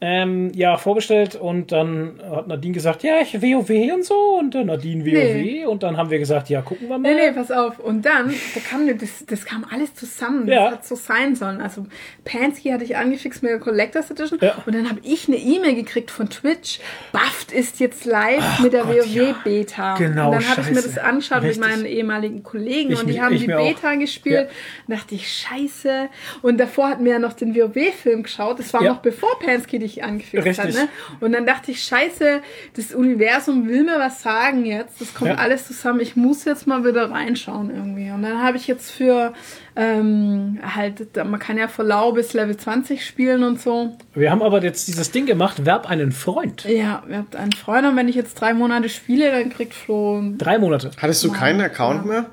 Ähm, 0.00 0.52
ja, 0.54 0.76
vorbestellt 0.76 1.34
und 1.34 1.72
dann 1.72 2.20
hat 2.30 2.46
Nadine 2.46 2.72
gesagt, 2.72 3.02
ja, 3.02 3.16
ich 3.20 3.42
WoW 3.42 3.68
und 3.92 4.04
so 4.04 4.14
und 4.38 4.54
dann 4.54 4.66
Nadine 4.66 5.04
WoW 5.04 5.12
Nee. 5.12 5.66
und 5.66 5.82
dann 5.82 5.96
haben 5.96 6.08
wir 6.10 6.20
gesagt, 6.20 6.48
ja, 6.50 6.62
gucken 6.62 6.88
wir 6.88 6.98
mal. 6.98 7.12
Nee, 7.14 7.20
nee, 7.30 7.32
pass 7.32 7.50
auf. 7.50 7.80
Und 7.80 8.06
dann, 8.06 8.32
da 8.54 8.60
kam, 8.60 8.86
das, 8.96 9.26
das 9.26 9.44
kam 9.44 9.66
alles 9.68 9.94
zusammen. 9.96 10.46
Ja. 10.46 10.66
Das 10.66 10.72
hat 10.74 10.86
so 10.86 10.94
sein 10.94 11.34
sollen. 11.34 11.60
Also, 11.60 11.84
Pansky 12.24 12.68
hatte 12.70 12.84
ich 12.84 12.96
angefixt 12.96 13.42
mit 13.42 13.50
der 13.50 13.58
Collectors 13.58 14.08
Edition. 14.12 14.38
Ja. 14.40 14.54
Und 14.64 14.72
dann 14.72 14.88
habe 14.88 15.00
ich 15.02 15.26
eine 15.26 15.36
E-Mail 15.36 15.74
gekriegt 15.74 16.12
von 16.12 16.30
Twitch. 16.30 16.78
Bufft 17.10 17.50
ist 17.50 17.80
jetzt 17.80 18.04
live 18.04 18.60
mit 18.60 18.74
der 18.74 18.84
Gott, 18.84 19.04
ja. 19.04 19.22
WoW-Beta. 19.34 19.96
Genau, 19.96 20.26
Und 20.30 20.34
dann 20.42 20.48
habe 20.48 20.60
ich 20.60 20.68
mir 20.68 20.74
das 20.82 20.96
angeschaut 20.96 21.42
Richtig. 21.42 21.58
mit 21.60 21.68
meinen 21.70 21.84
ehemaligen 21.86 22.44
Kollegen. 22.44 22.92
Ich 22.92 23.00
und 23.00 23.08
die 23.08 23.14
mich- 23.14 23.20
haben 23.20 23.36
die 23.36 23.46
mir 23.48 23.58
auch. 23.58 23.66
Beta 23.66 23.96
gespielt. 23.96 24.48
Und 24.86 24.94
dachte 24.96 25.16
ich, 25.16 25.28
scheiße. 25.28 26.08
Und 26.42 26.58
davor 26.60 26.90
hatten 26.90 27.04
wir 27.04 27.14
ja 27.14 27.18
noch 27.18 27.32
den 27.32 27.56
WoW-Film 27.56 28.22
geschaut. 28.22 28.60
Das 28.60 28.72
war 28.72 28.84
Ja. 28.84 28.92
noch 28.92 28.98
bevor 29.00 29.36
Pansky 29.40 29.80
die 29.80 29.87
dich 29.96 30.04
angefixt 30.04 30.46
Richtig. 30.46 30.76
hat. 30.76 30.84
Ne? 30.84 30.88
Und 31.20 31.32
dann 31.32 31.46
dachte 31.46 31.70
ich, 31.70 31.82
scheiße, 31.82 32.40
das 32.76 32.94
Universum 32.94 33.68
will 33.68 33.84
mir 33.84 33.98
was 33.98 34.22
sagen 34.22 34.64
jetzt. 34.64 35.00
Das 35.00 35.14
kommt 35.14 35.30
Ja. 35.30 35.36
alles 35.36 35.66
zusammen. 35.66 36.00
Ich 36.00 36.16
muss 36.16 36.44
jetzt 36.44 36.66
mal 36.66 36.84
wieder 36.84 37.10
reinschauen 37.10 37.70
irgendwie. 37.70 38.10
Und 38.10 38.22
dann 38.22 38.42
habe 38.42 38.56
ich 38.56 38.66
jetzt 38.66 38.90
für 38.90 39.32
ähm, 39.76 40.58
halt, 40.74 41.16
man 41.16 41.38
kann 41.38 41.56
ja 41.56 41.68
vor 41.68 41.84
Lau 41.84 42.12
bis 42.12 42.32
Level 42.32 42.56
20 42.56 43.04
spielen 43.04 43.44
und 43.44 43.60
so. 43.60 43.96
Wir 44.14 44.30
haben 44.30 44.42
aber 44.42 44.62
jetzt 44.62 44.88
dieses 44.88 45.10
Ding 45.10 45.26
gemacht, 45.26 45.64
werb 45.64 45.88
einen 45.88 46.12
Freund. 46.12 46.64
Ja, 46.64 47.02
habt 47.12 47.36
einen 47.36 47.52
Freund 47.52 47.86
und 47.86 47.96
wenn 47.96 48.08
ich 48.08 48.16
jetzt 48.16 48.34
drei 48.40 48.54
Monate 48.54 48.88
spiele, 48.88 49.30
dann 49.30 49.50
kriegt 49.50 49.74
Flo 49.74 50.22
Drei 50.36 50.58
Monate. 50.58 50.90
Hattest 51.00 51.22
du 51.24 51.30
keinen 51.32 51.60
Account 51.60 52.06
mehr? 52.06 52.26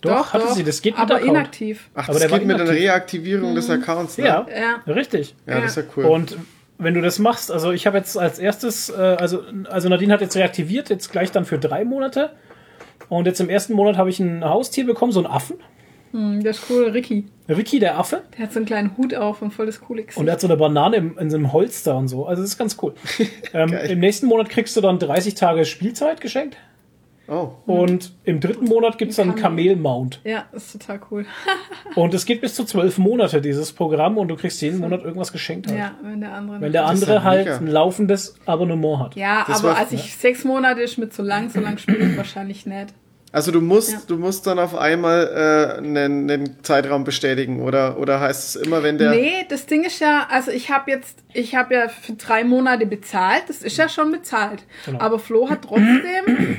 Doch, 0.00 0.32
hatte 0.32 0.52
sie, 0.54 0.64
das 0.64 0.82
geht 0.82 0.94
mit 0.94 1.00
aber 1.02 1.14
Account. 1.16 1.30
inaktiv. 1.30 1.88
Ach, 1.94 2.04
Aber 2.08 2.14
das 2.14 2.22
der 2.22 2.30
war 2.32 2.38
geht 2.40 2.48
mit 2.48 2.56
der 2.58 2.64
inaktiv. 2.66 2.82
Reaktivierung 2.82 3.54
des 3.54 3.70
Accounts, 3.70 4.18
ne? 4.18 4.24
Ja, 4.26 4.46
Ja. 4.86 4.92
richtig. 4.92 5.34
Ja, 5.46 5.60
das 5.60 5.72
ist 5.72 5.76
ja 5.76 5.82
cool. 5.96 6.06
Und 6.06 6.36
wenn 6.82 6.94
du 6.94 7.00
das 7.00 7.18
machst, 7.18 7.50
also 7.50 7.72
ich 7.72 7.86
habe 7.86 7.98
jetzt 7.98 8.16
als 8.18 8.38
erstes, 8.38 8.90
äh, 8.90 8.94
also, 8.94 9.42
also 9.68 9.88
Nadine 9.88 10.12
hat 10.12 10.20
jetzt 10.20 10.36
reaktiviert, 10.36 10.90
jetzt 10.90 11.10
gleich 11.10 11.30
dann 11.30 11.44
für 11.44 11.58
drei 11.58 11.84
Monate. 11.84 12.30
Und 13.08 13.26
jetzt 13.26 13.40
im 13.40 13.50
ersten 13.50 13.74
Monat 13.74 13.96
habe 13.96 14.10
ich 14.10 14.20
ein 14.20 14.44
Haustier 14.44 14.86
bekommen, 14.86 15.12
so 15.12 15.20
einen 15.20 15.32
Affen. 15.32 15.56
Hm, 16.12 16.42
das 16.44 16.58
ist 16.58 16.70
cool, 16.70 16.84
Ricky. 16.90 17.26
Ricky, 17.48 17.78
der 17.78 17.98
Affe. 17.98 18.22
Der 18.36 18.44
hat 18.44 18.52
so 18.52 18.58
einen 18.58 18.66
kleinen 18.66 18.96
Hut 18.96 19.14
auf 19.14 19.42
und 19.42 19.50
voll 19.50 19.66
das 19.66 19.80
coole 19.80 20.02
Gesicht. 20.02 20.18
Und 20.18 20.28
er 20.28 20.34
hat 20.34 20.40
so 20.40 20.46
eine 20.46 20.56
Banane 20.56 20.96
im, 20.96 21.18
in 21.18 21.30
so 21.30 21.36
einem 21.36 21.52
Holster 21.52 21.96
und 21.96 22.08
so. 22.08 22.26
Also 22.26 22.42
das 22.42 22.52
ist 22.52 22.58
ganz 22.58 22.76
cool. 22.82 22.94
ähm, 23.54 23.72
Im 23.72 23.98
nächsten 23.98 24.26
Monat 24.26 24.50
kriegst 24.50 24.76
du 24.76 24.80
dann 24.80 24.98
30 24.98 25.34
Tage 25.34 25.64
Spielzeit 25.64 26.20
geschenkt. 26.20 26.56
Oh. 27.32 27.52
Und 27.66 28.12
im 28.24 28.40
dritten 28.40 28.66
Monat 28.66 28.98
gibt 28.98 29.10
es 29.10 29.16
dann 29.16 29.30
einen 29.30 29.38
Kamel-Mount. 29.38 30.20
ja, 30.24 30.44
das 30.52 30.66
ist 30.66 30.80
total 30.80 31.00
cool. 31.10 31.26
Und 31.94 32.14
es 32.14 32.24
geht 32.26 32.40
bis 32.40 32.54
zu 32.54 32.64
zwölf 32.64 32.98
Monate, 32.98 33.40
dieses 33.40 33.72
Programm, 33.72 34.16
und 34.18 34.28
du 34.28 34.36
kriegst 34.36 34.60
jeden 34.62 34.78
Monat 34.78 35.02
irgendwas 35.02 35.32
geschenkt. 35.32 35.66
Halt. 35.68 35.78
ja, 35.78 35.92
wenn 36.02 36.20
der 36.20 36.32
andere. 36.32 36.60
Wenn 36.60 36.72
der 36.72 36.86
andere 36.86 37.22
halt 37.24 37.44
mega. 37.46 37.56
ein 37.58 37.66
laufendes 37.66 38.34
Abonnement 38.46 38.98
hat. 39.00 39.16
ja, 39.16 39.44
Das 39.46 39.60
aber 39.60 39.70
war- 39.74 39.78
als 39.78 39.92
ich 39.92 40.14
sechs 40.16 40.44
Monate 40.44 40.80
ist 40.80 40.96
mit 40.98 41.12
so 41.12 41.22
lang, 41.22 41.50
so 41.50 41.60
lang 41.60 41.78
spiele 41.78 41.98
ich 42.06 42.16
wahrscheinlich 42.16 42.64
nicht. 42.66 42.94
Also 43.34 43.50
du 43.50 43.62
musst, 43.62 43.92
Ja. 43.92 43.98
du 44.06 44.16
musst 44.18 44.46
dann 44.46 44.58
auf 44.58 44.74
einmal 44.74 45.74
äh, 45.74 45.78
einen, 45.78 46.30
einen 46.30 46.62
Zeitraum 46.62 47.02
bestätigen 47.04 47.62
oder 47.62 47.98
oder 47.98 48.20
heißt 48.20 48.56
es 48.56 48.62
immer, 48.62 48.82
wenn 48.82 48.98
der 48.98 49.10
Nee, 49.12 49.46
das 49.48 49.64
Ding 49.64 49.84
ist 49.84 50.00
ja, 50.00 50.26
also 50.30 50.50
ich 50.50 50.70
habe 50.70 50.90
jetzt, 50.90 51.16
ich 51.32 51.54
habe 51.54 51.72
ja 51.74 51.88
für 51.88 52.12
drei 52.12 52.44
Monate 52.44 52.84
bezahlt, 52.84 53.44
das 53.48 53.62
ist 53.62 53.78
ja 53.78 53.88
schon 53.88 54.12
bezahlt. 54.12 54.64
Genau. 54.84 55.00
Aber 55.00 55.18
Flo 55.18 55.48
hat 55.48 55.62
trotzdem 55.62 55.94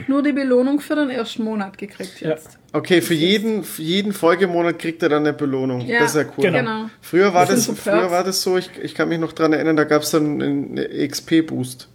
nur 0.07 0.23
die 0.23 0.31
Belohnung 0.31 0.79
für 0.79 0.95
den 0.95 1.11
ersten 1.11 1.43
Monat 1.43 1.77
gekriegt 1.77 2.21
Ja. 2.21 2.31
jetzt. 2.31 2.57
Okay, 2.71 3.01
für 3.01 3.13
jeden 3.13 3.63
für 3.63 3.83
jeden 3.83 4.11
Folgemonat 4.11 4.79
kriegt 4.79 5.03
er 5.03 5.09
dann 5.09 5.21
eine 5.27 5.33
Belohnung. 5.33 5.81
Ja, 5.81 5.99
das 5.99 6.15
ist 6.15 6.21
ja 6.23 6.27
cool. 6.37 6.43
Genau. 6.51 6.85
Früher 7.01 7.31
war 7.35 7.45
Das 7.45 7.53
das, 7.55 7.65
so 7.65 7.75
früher 7.75 8.09
war 8.09 8.23
das 8.23 8.41
so, 8.41 8.57
ich, 8.57 8.71
ich 8.81 8.95
kann 8.95 9.09
mich 9.09 9.19
noch 9.19 9.33
dran 9.33 9.53
erinnern, 9.53 9.75
da 9.75 9.83
gab 9.83 10.01
es 10.01 10.09
dann 10.09 10.41
einen 10.41 11.07
XP 11.07 11.45
Boost. 11.45 11.87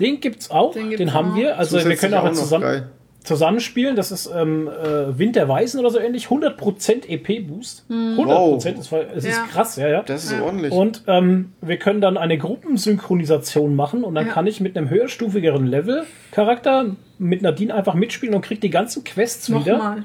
Den 0.00 0.18
gibt's 0.20 0.50
auch, 0.50 0.72
Den 0.72 0.90
den, 0.90 0.96
gibt's 0.98 1.14
haben 1.14 1.32
auch. 1.32 1.36
wir. 1.36 1.56
Also 1.56 1.78
wir 1.88 1.94
können 1.96 2.14
auch, 2.14 2.24
auch 2.24 2.32
zusammen, 2.32 2.62
geil. 2.64 2.90
Zusammenspielen. 3.30 3.94
Das 3.96 4.10
ist 4.10 4.28
ähm, 4.34 4.68
äh, 4.68 5.16
Wind 5.18 5.36
der 5.36 5.48
Weisen 5.48 5.78
oder 5.80 5.90
so 5.90 5.98
ähnlich. 6.00 6.26
100% 6.26 7.08
EP-Boost. 7.08 7.84
Hm. 7.88 8.16
100%. 8.18 8.26
Wow. 8.26 8.62
Das, 8.64 8.90
war, 8.92 9.04
das 9.04 9.24
Ja. 9.24 9.30
ist 9.30 9.48
krass, 9.50 9.76
ja, 9.76 9.88
ja. 9.88 10.02
Das 10.02 10.24
ist 10.24 10.40
ordentlich. 10.40 10.72
Und 10.72 11.02
ähm, 11.06 11.52
wir 11.60 11.76
können 11.78 12.00
dann 12.00 12.16
eine 12.16 12.36
Gruppensynchronisation 12.38 13.76
machen 13.76 14.02
und 14.04 14.14
dann 14.16 14.26
Ja. 14.26 14.32
kann 14.32 14.46
ich 14.46 14.60
mit 14.60 14.76
einem 14.76 14.90
höherstufigeren 14.90 15.66
Level-Charakter 15.66 16.96
mit 17.18 17.42
Nadine 17.42 17.74
einfach 17.74 17.94
mitspielen 17.94 18.34
und 18.34 18.42
krieg 18.42 18.60
die 18.60 18.70
ganzen 18.70 19.04
Quests 19.04 19.50
wieder, 19.50 19.76
Nochmal. 19.78 20.04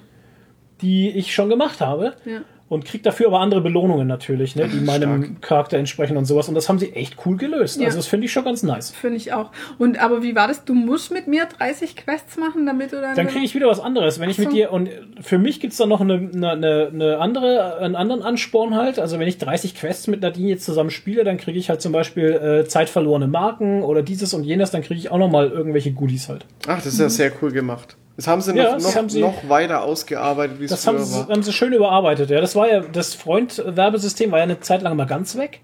die 0.82 1.10
ich 1.10 1.34
schon 1.34 1.50
gemacht 1.50 1.82
habe. 1.82 2.14
Ja. 2.26 2.42
Und 2.68 2.84
krieg 2.84 3.04
dafür 3.04 3.28
aber 3.28 3.42
andere 3.42 3.62
Belohnungen 3.62 4.08
natürlich, 4.08 4.56
ne, 4.56 4.68
die 4.68 4.80
meinem 4.80 5.40
Charakter 5.40 5.78
entsprechen 5.78 6.18
und 6.18 6.26
sowas. 6.26 6.50
Und 6.50 6.56
das 6.56 6.68
haben 6.68 6.80
sie 6.80 6.94
echt 6.94 7.18
cool 7.24 7.38
gelöst. 7.38 7.80
Ja. 7.80 7.86
Also 7.86 7.98
das 7.98 8.08
finde 8.08 8.26
ich 8.26 8.32
schon 8.32 8.44
ganz 8.44 8.64
nice. 8.64 8.90
Finde 8.90 9.18
ich 9.18 9.34
auch. 9.34 9.52
Und 9.78 10.00
aber 10.00 10.24
wie 10.24 10.36
war 10.36 10.48
das? 10.48 10.66
Du 10.66 10.74
musst 10.74 11.12
mit 11.12 11.28
mir 11.28 11.46
30 11.46 11.96
Quests 11.96 12.38
machen, 12.38 12.66
damit 12.66 12.92
du 12.92 13.00
dann. 13.00 13.16
Dann 13.16 13.28
kriege 13.28 13.46
ich 13.46 13.54
wieder 13.54 13.68
was 13.68 13.80
anderes. 13.80 14.20
Wenn 14.20 14.32
ich 14.32 14.40
Ach 14.40 14.44
so. 14.44 14.50
mit 14.50 14.58
dir 14.58 14.72
und 14.72 14.90
für 15.22 15.38
mich 15.38 15.60
gibt's 15.60 15.78
dann 15.78 15.90
noch 15.90 16.02
eine, 16.02 16.16
eine, 16.16 16.90
eine, 16.92 17.18
andere, 17.20 17.78
einen 17.78 17.96
anderen 17.96 18.24
Ansporn 18.24 18.74
halt. 18.74 18.98
Also 18.98 19.20
wenn 19.20 19.28
ich 19.28 19.38
30 19.38 19.76
Quests 19.76 20.08
mit 20.08 20.22
Nadine 20.22 20.50
jetzt 20.50 20.66
zusammen 20.66 20.90
spiele, 20.90 21.24
dann 21.24 21.38
kriege 21.38 21.60
ich 21.60 21.70
halt 21.70 21.84
zum 21.84 21.92
Beispiel 21.92 22.32
äh, 22.32 22.68
zeitverlorene 22.68 23.28
Marken 23.28 23.84
oder 23.84 24.02
dieses 24.02 24.34
und 24.34 24.44
jenes, 24.44 24.72
dann 24.72 24.82
kriege 24.82 25.00
ich 25.00 25.12
auch 25.12 25.20
noch 25.20 25.30
mal 25.30 25.52
irgendwelche 25.52 25.92
Goodies 25.92 26.30
halt. 26.30 26.48
Ach, 26.68 26.78
das 26.78 26.88
ist 26.88 27.00
ja 27.00 27.10
sehr 27.10 27.32
cool 27.44 27.52
gemacht. 27.52 27.96
Das 28.18 28.28
haben 28.28 28.42
sie 28.42 28.52
noch, 28.54 28.64
Ja, 28.64 28.74
das 28.74 28.84
noch, 28.84 28.96
haben 28.96 29.10
sie- 29.10 29.20
noch 29.22 29.50
weiter 29.50 29.84
ausgearbeitet, 29.84 30.60
wie 30.60 30.66
es 30.66 30.72
Das 30.72 30.84
früher 30.86 30.94
haben 30.94 31.04
sie, 31.04 31.20
war. 31.20 31.28
haben 31.30 31.44
sie 31.44 31.52
schön 31.54 31.74
überarbeitet. 31.74 32.30
Ja, 32.30 32.40
das 32.42 32.56
war 32.56 32.68
ja 32.70 32.80
das 32.80 33.14
Freund-Werbesystem 33.14 34.32
war 34.32 34.40
ja 34.40 34.44
eine 34.44 34.60
Zeit 34.62 34.82
lang 34.82 34.96
mal 34.96 35.06
ganz 35.06 35.36
weg. 35.38 35.62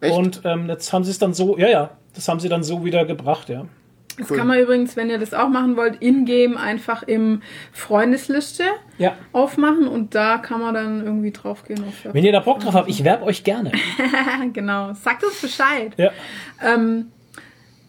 Echt? 0.00 0.16
Und 0.16 0.40
ähm, 0.44 0.68
jetzt 0.68 0.92
haben 0.92 1.04
sie 1.04 1.12
es 1.12 1.18
dann 1.20 1.32
so, 1.32 1.56
ja, 1.58 1.68
ja, 1.68 1.90
das 2.14 2.28
haben 2.28 2.40
sie 2.40 2.48
dann 2.48 2.64
so 2.64 2.84
wieder 2.84 3.04
gebracht, 3.04 3.48
ja. 3.48 3.66
Das 4.18 4.30
Cool. 4.30 4.36
kann 4.36 4.46
man 4.46 4.58
übrigens, 4.58 4.94
wenn 4.94 5.08
ihr 5.08 5.18
das 5.18 5.32
auch 5.32 5.48
machen 5.48 5.76
wollt, 5.76 5.96
in-game 6.02 6.58
einfach 6.58 7.02
im 7.02 7.40
Freundesliste 7.72 8.64
Ja. 8.98 9.14
aufmachen 9.32 9.88
und 9.88 10.14
da 10.14 10.36
kann 10.38 10.60
man 10.60 10.74
dann 10.74 11.04
irgendwie 11.04 11.30
draufgehen. 11.30 11.82
Auf 11.84 11.94
Wenn 12.12 12.22
ihr 12.24 12.32
da 12.32 12.40
Bock 12.40 12.60
drauf 12.60 12.74
habt, 12.74 12.88
ich 12.90 13.04
werbe 13.04 13.24
euch 13.24 13.42
gerne. 13.42 13.72
genau. 14.52 14.92
Sagt 14.94 15.24
uns 15.24 15.40
Bescheid. 15.40 15.92
Ja. 15.96 16.10
Ähm, 16.62 17.06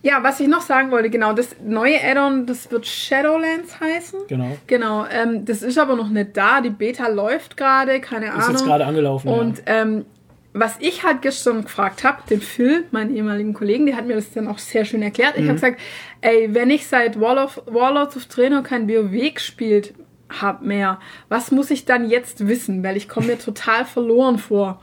ja, 0.03 0.21
was 0.21 0.39
ich 0.41 0.49
noch 0.49 0.61
sagen 0.61 0.91
wollte, 0.91 1.09
genau, 1.09 1.31
das 1.31 1.55
neue 1.63 1.95
Add-on, 2.03 2.45
das 2.45 2.69
wird 2.69 2.85
Shadowlands 2.85 3.79
heißen. 3.79 4.19
Genau. 4.27 4.57
Genau, 4.67 5.05
ähm, 5.09 5.45
das 5.45 5.63
ist 5.63 5.77
aber 5.77 5.95
noch 5.95 6.09
nicht 6.09 6.35
da. 6.35 6.59
Die 6.59 6.69
Beta 6.69 7.07
läuft 7.07 7.55
gerade, 7.55 8.01
keine 8.01 8.27
Ist 8.27 8.33
Ahnung. 8.33 8.51
jetzt 8.51 8.65
gerade 8.65 8.85
angelaufen. 8.85 9.29
Und 9.29 9.63
ähm, 9.65 10.05
was 10.51 10.75
ich 10.79 11.03
halt 11.03 11.21
gestern 11.21 11.63
gefragt 11.63 12.03
habe, 12.03 12.17
den 12.29 12.41
Phil, 12.41 12.83
meinen 12.91 13.15
ehemaligen 13.15 13.53
Kollegen, 13.53 13.85
der 13.85 13.95
hat 13.95 14.05
mir 14.05 14.15
das 14.15 14.31
dann 14.31 14.49
auch 14.49 14.59
sehr 14.59 14.83
schön 14.83 15.01
erklärt. 15.01 15.35
Ich 15.37 15.43
habe 15.45 15.53
gesagt, 15.53 15.79
ey, 16.19 16.53
wenn 16.53 16.69
ich 16.69 16.85
seit 16.85 17.19
Wall 17.19 17.37
of, 17.37 17.61
Warlords 17.65 18.17
of 18.17 18.25
Draenor 18.25 18.61
kein 18.61 18.89
WoW 18.89 19.33
gespielt 19.33 19.93
hab 20.41 20.63
mehr, 20.63 20.99
was 21.29 21.51
muss 21.51 21.71
ich 21.71 21.85
dann 21.85 22.09
jetzt 22.09 22.47
wissen? 22.47 22.83
Weil 22.83 22.97
ich 22.97 23.07
komme 23.07 23.27
mir 23.27 23.39
total 23.39 23.85
verloren 23.85 24.37
vor. 24.37 24.81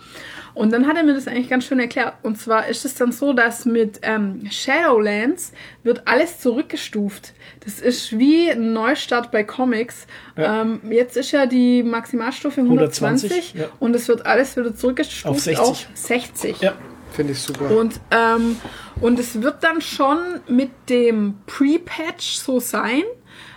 Und 0.55 0.73
dann 0.73 0.87
hat 0.87 0.97
er 0.97 1.03
mir 1.03 1.15
das 1.15 1.29
eigentlich 1.29 1.49
ganz 1.49 1.65
schön 1.65 1.81
erklärt. 1.81 2.15
Und 2.23 2.39
zwar 2.39 2.67
ist 2.67 2.85
es 2.85 2.95
dann 2.95 3.13
so, 3.13 3.33
dass 3.33 3.65
mit 3.65 4.01
ähm, 4.03 4.49
Shadowlands 4.51 5.53
wird 5.83 6.07
alles 6.07 6.41
zurückgestuft. 6.41 7.33
Das 7.65 7.81
ist 7.81 8.19
wie 8.19 8.51
ein 8.51 8.73
Neustart 8.73 9.31
bei 9.31 9.45
Comics. 9.45 10.07
Ja. 10.37 10.63
Ähm, 10.63 10.81
jetzt 10.91 11.17
ist 11.17 11.33
ja 11.33 11.47
die 11.47 11.83
Maximalstufe 11.83 12.61
120, 12.61 13.31
120, 13.31 13.61
ja. 13.61 13.69
und 13.79 13.95
es 13.95 14.09
wird 14.09 14.27
alles 14.27 14.57
wieder 14.57 14.75
zurückgestuft 14.75 15.27
Auf 15.27 15.41
60. 15.41 15.59
Auf 15.67 15.87
60. 15.95 16.61
Ja. 16.61 16.75
Finde 17.13 17.33
ich 17.33 17.41
super. 17.41 17.77
Und, 17.77 18.01
ähm, 18.11 18.57
und 19.01 19.19
es 19.19 19.43
wird 19.43 19.65
dann 19.65 19.81
schon 19.81 20.19
mit 20.49 20.71
dem 20.89 21.39
Pre-Patch 21.47 22.37
so 22.37 22.61
sein. 22.61 23.03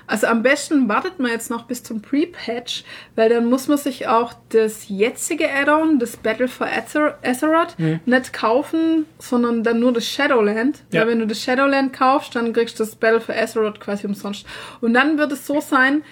Also 0.06 0.28
am 0.28 0.44
besten 0.44 0.90
wartet 0.90 1.20
man 1.20 1.32
jetzt 1.32 1.50
noch 1.50 1.64
bis 1.64 1.84
zum 1.84 2.02
Pre-Patch, 2.02 2.84
weil 3.16 3.30
dann 3.30 3.46
muss 3.46 3.68
man 3.68 3.78
sich 3.78 4.08
auch 4.08 4.34
das 4.50 4.90
jetzige 4.90 5.50
Add-on, 5.50 6.00
das 6.00 6.18
Battle 6.18 6.48
for 6.48 6.68
Azer 6.68 7.18
Azeroth, 7.24 7.76
nicht 8.06 8.34
kaufen, 8.34 9.06
sondern 9.20 9.64
dann 9.64 9.80
nur 9.80 9.94
das 9.94 10.08
Shadowland. 10.08 10.84
Ja. 10.92 11.02
Weil 11.02 11.10
wenn 11.10 11.20
du 11.20 11.28
das 11.28 11.42
Shadowland 11.42 11.94
kaufst, 11.94 12.36
dann 12.36 12.54
kriegst 12.54 12.80
du 12.80 12.84
das 12.84 12.96
Battle 12.96 13.22
for 13.22 13.36
Azeroth 13.36 13.80
quasi 13.80 14.06
umsonst. 14.06 14.46
Und 14.82 14.94
dann 14.94 15.18
wird 15.18 15.32
es 15.32 15.48
so 15.48 15.62
sein, 15.62 16.04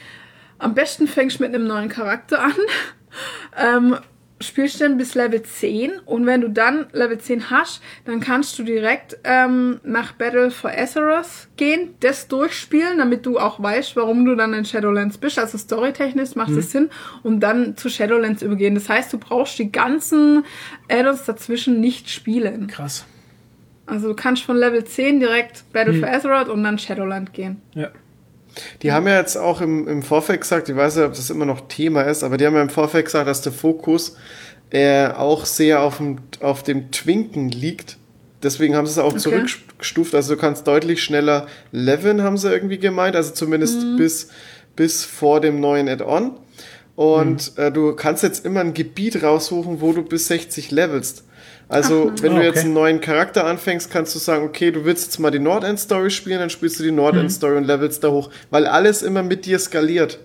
am 0.57 0.73
besten 0.73 1.07
fängst 1.07 1.39
du 1.39 1.43
mit 1.43 1.53
einem 1.53 1.67
neuen 1.67 1.89
Charakter 1.89 2.43
an. 2.43 2.53
ähm, 3.57 3.97
spielst 4.41 4.81
dann 4.81 4.97
bis 4.97 5.15
Level 5.15 5.41
10 5.41 5.99
und 6.05 6.25
wenn 6.25 6.41
du 6.41 6.49
dann 6.49 6.87
Level 6.91 7.17
10 7.17 7.49
hast, 7.49 7.81
dann 8.05 8.19
kannst 8.19 8.57
du 8.59 8.63
direkt 8.63 9.17
ähm, 9.23 9.79
nach 9.83 10.13
Battle 10.13 10.51
for 10.51 10.71
Azeroth 10.71 11.47
gehen, 11.57 11.95
das 11.99 12.27
durchspielen, 12.27 12.97
damit 12.97 13.25
du 13.25 13.39
auch 13.39 13.61
weißt, 13.61 13.95
warum 13.95 14.25
du 14.25 14.35
dann 14.35 14.53
in 14.53 14.65
Shadowlands 14.65 15.17
bist. 15.17 15.39
Also 15.39 15.57
storytechnisch 15.57 16.35
macht 16.35 16.51
es 16.51 16.71
Sinn 16.71 16.89
und 17.23 17.39
dann 17.39 17.77
zu 17.77 17.89
Shadowlands 17.89 18.41
übergehen. 18.41 18.75
Das 18.75 18.89
heißt, 18.89 19.13
du 19.13 19.17
brauchst 19.17 19.57
die 19.59 19.71
ganzen 19.71 20.43
Add-ons 20.89 21.25
dazwischen 21.25 21.79
nicht 21.79 22.09
spielen. 22.09 22.67
Krass. 22.67 23.05
Also 23.85 24.09
du 24.09 24.15
kannst 24.15 24.43
von 24.43 24.57
Level 24.57 24.83
10 24.83 25.19
direkt 25.19 25.65
Battle 25.73 25.95
for 25.95 26.07
Azeroth 26.07 26.47
und 26.47 26.63
dann 26.63 26.79
Shadowland 26.79 27.33
gehen. 27.33 27.61
Ja. 27.73 27.89
Die 28.81 28.91
haben 28.91 29.07
ja 29.07 29.17
jetzt 29.17 29.37
auch 29.37 29.61
im, 29.61 29.87
im 29.87 30.03
Vorfeld 30.03 30.41
gesagt, 30.41 30.69
ich 30.69 30.75
weiß 30.75 30.97
nicht, 30.97 31.05
ob 31.05 31.13
das 31.13 31.29
immer 31.29 31.45
noch 31.45 31.67
Thema 31.67 32.01
ist, 32.01 32.23
aber 32.23 32.37
die 32.37 32.45
haben 32.45 32.55
ja 32.55 32.61
im 32.61 32.69
Vorfeld 32.69 33.05
gesagt, 33.05 33.27
dass 33.27 33.41
der 33.41 33.51
Fokus 33.53 34.15
äh, 34.71 35.07
auch 35.07 35.45
sehr 35.45 35.81
auf 35.81 35.97
dem, 35.97 36.17
auf 36.39 36.63
dem 36.63 36.91
Twinken 36.91 37.49
liegt. 37.49 37.97
Deswegen 38.43 38.75
haben 38.75 38.87
sie 38.87 38.93
es 38.93 38.97
auch 38.97 39.15
zurückgestuft. 39.15 40.15
Also 40.15 40.35
du 40.35 40.41
kannst 40.41 40.65
deutlich 40.67 41.03
schneller 41.03 41.47
leveln, 41.71 42.23
haben 42.23 42.37
sie 42.37 42.51
irgendwie 42.51 42.79
gemeint. 42.79 43.15
Also 43.15 43.33
zumindest 43.33 43.83
Mhm. 43.83 43.97
bis, 43.97 44.29
bis 44.75 45.05
vor 45.05 45.41
dem 45.41 45.59
neuen 45.59 45.87
Add-on. 45.87 46.31
Und 46.95 47.57
äh, 47.57 47.71
du 47.71 47.95
kannst 47.95 48.23
jetzt 48.23 48.45
immer 48.45 48.59
ein 48.61 48.73
Gebiet 48.73 49.23
raussuchen, 49.23 49.79
wo 49.81 49.93
du 49.93 50.01
bis 50.03 50.27
60 50.27 50.71
levelst. 50.71 51.23
Also, 51.71 52.11
wenn 52.21 52.33
Ah, 52.33 52.35
du 52.35 52.39
okay. 52.39 52.45
jetzt 52.47 52.65
einen 52.65 52.73
neuen 52.73 52.99
Charakter 53.01 53.45
anfängst, 53.45 53.89
kannst 53.89 54.13
du 54.13 54.19
sagen, 54.19 54.43
okay, 54.45 54.71
du 54.71 54.83
willst 54.85 55.05
jetzt 55.05 55.19
mal 55.19 55.31
die 55.31 55.39
Nordend-Story 55.39 56.09
spielen, 56.11 56.39
dann 56.39 56.49
spielst 56.49 56.79
du 56.79 56.83
die 56.83 56.91
Mhm. 56.91 56.97
Nordend-Story 56.97 57.55
und 57.57 57.63
levelst 57.65 58.03
da 58.03 58.09
hoch, 58.09 58.29
weil 58.49 58.67
alles 58.67 59.01
immer 59.01 59.23
mit 59.23 59.45
dir 59.45 59.57
skaliert. 59.57 60.19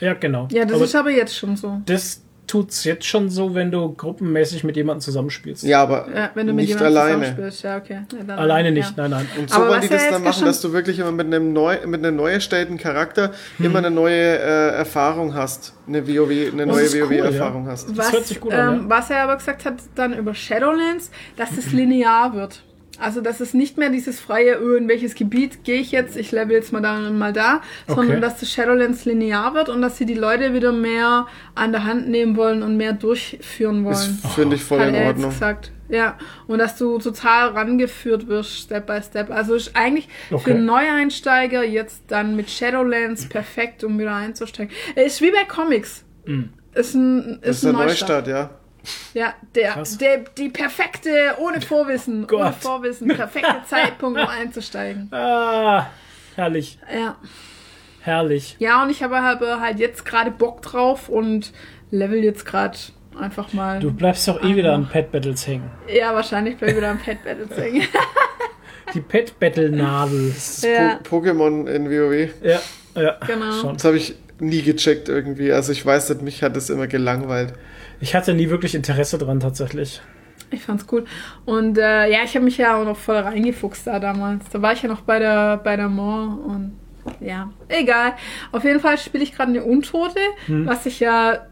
Ja, 0.00 0.14
genau. 0.14 0.48
Ja, 0.50 0.64
das 0.64 0.76
Aber 0.76 0.84
ist 0.84 0.96
aber 0.96 1.10
jetzt 1.10 1.36
schon 1.36 1.56
so. 1.56 1.80
das 1.84 2.22
tut's 2.50 2.82
jetzt 2.84 3.06
schon 3.06 3.30
so, 3.30 3.54
wenn 3.54 3.70
du 3.70 3.92
gruppenmäßig 3.94 4.64
mit 4.64 4.74
jemandem 4.74 5.00
zusammenspielst. 5.02 5.62
Ja, 5.62 5.82
aber 5.82 6.08
Ja, 6.12 6.30
wenn 6.34 6.48
du 6.48 6.52
mit 6.52 6.66
nicht 6.66 6.80
alleine. 6.82 7.14
zusammenspielst, 7.24 7.62
ja, 7.62 7.76
okay. 7.76 8.00
Ja, 8.12 8.24
dann- 8.26 8.38
Alleine 8.38 8.72
nicht, 8.72 8.88
ja. 8.96 9.08
nein, 9.08 9.10
nein. 9.10 9.26
Und 9.38 9.48
so 9.50 9.56
Aber 9.56 9.68
wollen 9.68 9.80
die 9.82 9.88
das 9.88 10.08
dann 10.10 10.22
machen, 10.24 10.44
dass 10.44 10.60
du 10.60 10.72
wirklich 10.72 10.98
immer 10.98 11.12
mit 11.12 11.26
einem 11.26 11.52
neu, 11.52 11.78
mit 11.86 12.04
einem 12.04 12.16
neu 12.16 12.30
erstellten 12.32 12.76
Charakter 12.76 13.30
immer 13.60 13.78
eine 13.78 13.90
neue 13.90 14.38
äh, 14.38 14.70
Erfahrung 14.76 15.34
hast. 15.34 15.74
Eine 15.86 16.06
WoW, 16.06 16.52
eine 16.52 16.66
neue 16.66 16.82
ist 16.82 16.94
cool, 16.96 17.02
WoW-Erfahrung 17.10 17.66
hast. 17.68 17.96
Was, 17.96 18.12
hört 18.12 18.26
sich 18.26 18.40
gut 18.40 18.52
an, 18.52 18.74
ähm, 18.80 18.84
was 18.88 19.10
er 19.10 19.22
aber 19.22 19.36
gesagt 19.36 19.64
hat 19.64 19.74
dann 19.94 20.12
über 20.14 20.34
Shadowlands, 20.34 21.10
dass 21.36 21.56
es 21.56 21.72
linear 21.72 22.34
wird. 22.34 22.62
Also, 23.00 23.20
dass 23.20 23.40
es 23.40 23.54
nicht 23.54 23.78
mehr 23.78 23.90
dieses 23.90 24.20
freie, 24.20 24.58
öh, 24.60 24.76
in 24.76 24.88
welches 24.88 25.14
Gebiet 25.14 25.64
gehe 25.64 25.80
ich 25.80 25.90
jetzt, 25.92 26.16
ich 26.16 26.30
level 26.32 26.52
jetzt 26.56 26.72
mal 26.72 26.80
da 26.82 26.98
und 26.98 27.18
mal 27.18 27.32
da, 27.32 27.62
sondern 27.86 28.10
Okay. 28.16 28.20
dass 28.20 28.38
das 28.40 28.50
Shadowlands 28.52 29.04
linear 29.04 29.54
wird 29.54 29.68
und 29.68 29.82
dass 29.82 29.96
sie 29.96 30.06
die 30.06 30.14
Leute 30.14 30.52
wieder 30.54 30.72
mehr 30.72 31.26
an 31.54 31.72
der 31.72 31.84
Hand 31.84 32.08
nehmen 32.08 32.36
wollen 32.36 32.62
und 32.62 32.76
mehr 32.76 32.92
durchführen 32.92 33.84
Das 33.84 34.06
wollen. 34.08 34.18
finde 34.34 34.56
ich 34.56 34.62
voll 34.64 34.80
Hat 34.80 34.88
in 34.88 34.94
Ordnung. 35.06 35.30
gesagt. 35.30 35.72
Ja, 35.88 36.16
und 36.46 36.58
dass 36.60 36.76
du 36.78 36.98
total 36.98 37.48
rangeführt 37.48 38.28
wirst, 38.28 38.52
Step 38.56 38.86
by 38.86 39.00
Step. 39.02 39.28
Also 39.30 39.54
ist 39.56 39.74
eigentlich 39.74 40.08
Okay. 40.30 40.52
für 40.52 40.54
Neueinsteiger 40.58 41.64
jetzt 41.64 42.02
dann 42.08 42.36
mit 42.36 42.48
Shadowlands 42.48 43.28
perfekt, 43.28 43.82
um 43.82 43.98
wieder 43.98 44.14
einzusteigen. 44.14 44.72
Es 44.94 45.14
ist 45.14 45.22
wie 45.22 45.32
bei 45.32 45.44
Comics. 45.48 46.04
Ist 46.74 46.94
ein, 46.94 47.38
ist 47.42 47.44
Das 47.44 47.56
ist 47.56 47.64
ein 47.66 47.72
Neustart. 47.72 48.26
Neustart, 48.26 48.28
ja. 48.28 48.50
Ja, 49.14 49.34
der, 49.54 49.72
Krass. 49.72 49.98
der, 49.98 50.18
die 50.36 50.48
perfekte, 50.48 51.10
ohne 51.38 51.60
Vorwissen, 51.60 52.18
ohne 52.18 52.26
Gott. 52.26 52.54
Vorwissen, 52.60 53.08
perfekte 53.08 53.56
Zeitpunkt, 53.66 54.18
um 54.20 54.26
einzusteigen. 54.26 55.08
Ah, 55.12 55.86
herrlich, 56.36 56.78
Ja. 56.94 57.16
herrlich. 58.02 58.56
ja, 58.58 58.82
und 58.82 58.90
ich 58.90 59.02
habe 59.02 59.22
halt, 59.22 59.40
halt 59.40 59.78
jetzt 59.78 60.04
gerade 60.04 60.30
Bock 60.30 60.62
drauf 60.62 61.08
und 61.08 61.52
level 61.90 62.22
jetzt 62.22 62.46
gerade 62.46 62.78
einfach 63.18 63.52
mal. 63.52 63.80
Du 63.80 63.92
bleibst 63.92 64.26
doch 64.28 64.42
eh 64.42 64.54
wieder 64.56 64.72
an 64.74 64.88
Pet 64.88 65.10
Battles 65.12 65.46
hängen. 65.46 65.70
Ja, 65.88 66.14
wahrscheinlich 66.14 66.56
bleib 66.56 66.70
ich 66.70 66.76
wieder 66.76 66.90
am 66.90 66.98
Pet 66.98 67.22
Battle 67.24 67.48
singen. 67.54 67.86
Die 68.94 69.00
Pet 69.00 69.38
Battle 69.38 69.70
Nadel. 69.70 70.34
ja, 70.62 70.98
Po 71.02 71.18
Pokémon 71.18 71.66
in 71.68 71.90
WoW. 71.90 72.30
Ja, 72.42 72.60
ja. 73.00 73.16
Genau. 73.26 73.52
Schon. 73.60 73.74
Das 73.74 73.84
habe 73.84 73.96
ich 73.96 74.14
nie 74.38 74.62
gecheckt 74.62 75.08
irgendwie. 75.08 75.52
Also 75.52 75.70
ich 75.72 75.84
weiß 75.84 76.08
nicht, 76.10 76.22
mich 76.22 76.42
hat 76.42 76.56
das 76.56 76.70
immer 76.70 76.86
gelangweilt. 76.86 77.52
Ich 78.00 78.14
hatte 78.14 78.34
nie 78.34 78.48
wirklich 78.50 78.74
Interesse 78.74 79.18
dran 79.18 79.40
tatsächlich. 79.40 80.00
ich 80.50 80.62
fand's 80.62 80.86
cool. 80.90 81.04
Und 81.44 81.78
äh, 81.78 82.10
ja, 82.10 82.18
ich 82.24 82.34
habe 82.34 82.44
mich 82.44 82.56
ja 82.58 82.76
auch 82.80 82.84
noch 82.84 82.96
voll 82.96 83.16
reingefuchst 83.18 83.86
da 83.86 83.98
damals. 84.00 84.44
Da 84.50 84.60
war 84.62 84.72
ich 84.72 84.82
ja 84.82 84.88
noch 84.88 85.02
bei 85.02 85.18
der, 85.18 85.58
bei 85.58 85.76
der 85.76 85.88
Moor 85.88 86.38
und 86.46 86.76
ja, 87.20 87.50
egal. 87.68 88.12
Auf 88.52 88.64
jeden 88.64 88.80
Fall 88.80 88.98
spiele 88.98 89.22
ich 89.24 89.32
gerade 89.34 89.50
eine 89.50 89.64
Untote, 89.64 90.20
Hm. 90.46 90.66
was 90.66 90.86
ich 90.86 91.00
ja. 91.00 91.46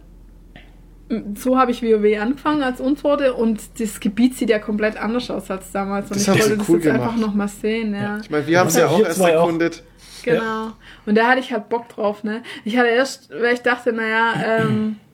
So 1.36 1.56
habe 1.58 1.70
ich 1.70 1.82
WoW 1.82 2.20
angefangen 2.20 2.62
als 2.62 2.82
Untote 2.82 3.32
und 3.32 3.60
das 3.80 3.98
Gebiet 3.98 4.36
sieht 4.36 4.50
ja 4.50 4.58
komplett 4.58 4.98
anders 4.98 5.30
aus 5.30 5.50
als 5.50 5.72
damals. 5.72 6.10
Und 6.10 6.16
Das 6.16 6.28
ich 6.28 6.28
wollte 6.42 6.58
das 6.58 6.68
cool 6.68 6.76
jetzt 6.76 6.88
einfach 6.88 7.14
gemacht. 7.14 7.26
noch 7.26 7.34
mal 7.34 7.48
sehen, 7.48 7.94
ja. 7.94 8.18
Ich 8.18 8.28
meine, 8.28 8.46
wir 8.46 8.58
haben 8.60 8.66
es 8.68 8.74
Ja, 8.74 8.82
ja 8.82 8.88
auch 8.88 9.00
erst 9.00 9.16
zwei 9.18 9.34
auch. 9.38 9.44
erkundet. 9.44 9.82
Genau. 10.22 10.72
Und 11.06 11.16
da 11.16 11.28
hatte 11.28 11.40
ich 11.40 11.50
halt 11.50 11.70
Bock 11.70 11.88
drauf, 11.88 12.24
ne? 12.24 12.42
Ich 12.66 12.76
hatte 12.76 12.88
erst, 12.88 13.30
weil 13.30 13.54
ich 13.54 13.62
dachte, 13.62 13.94
naja, 13.94 14.34
ähm, 14.44 14.96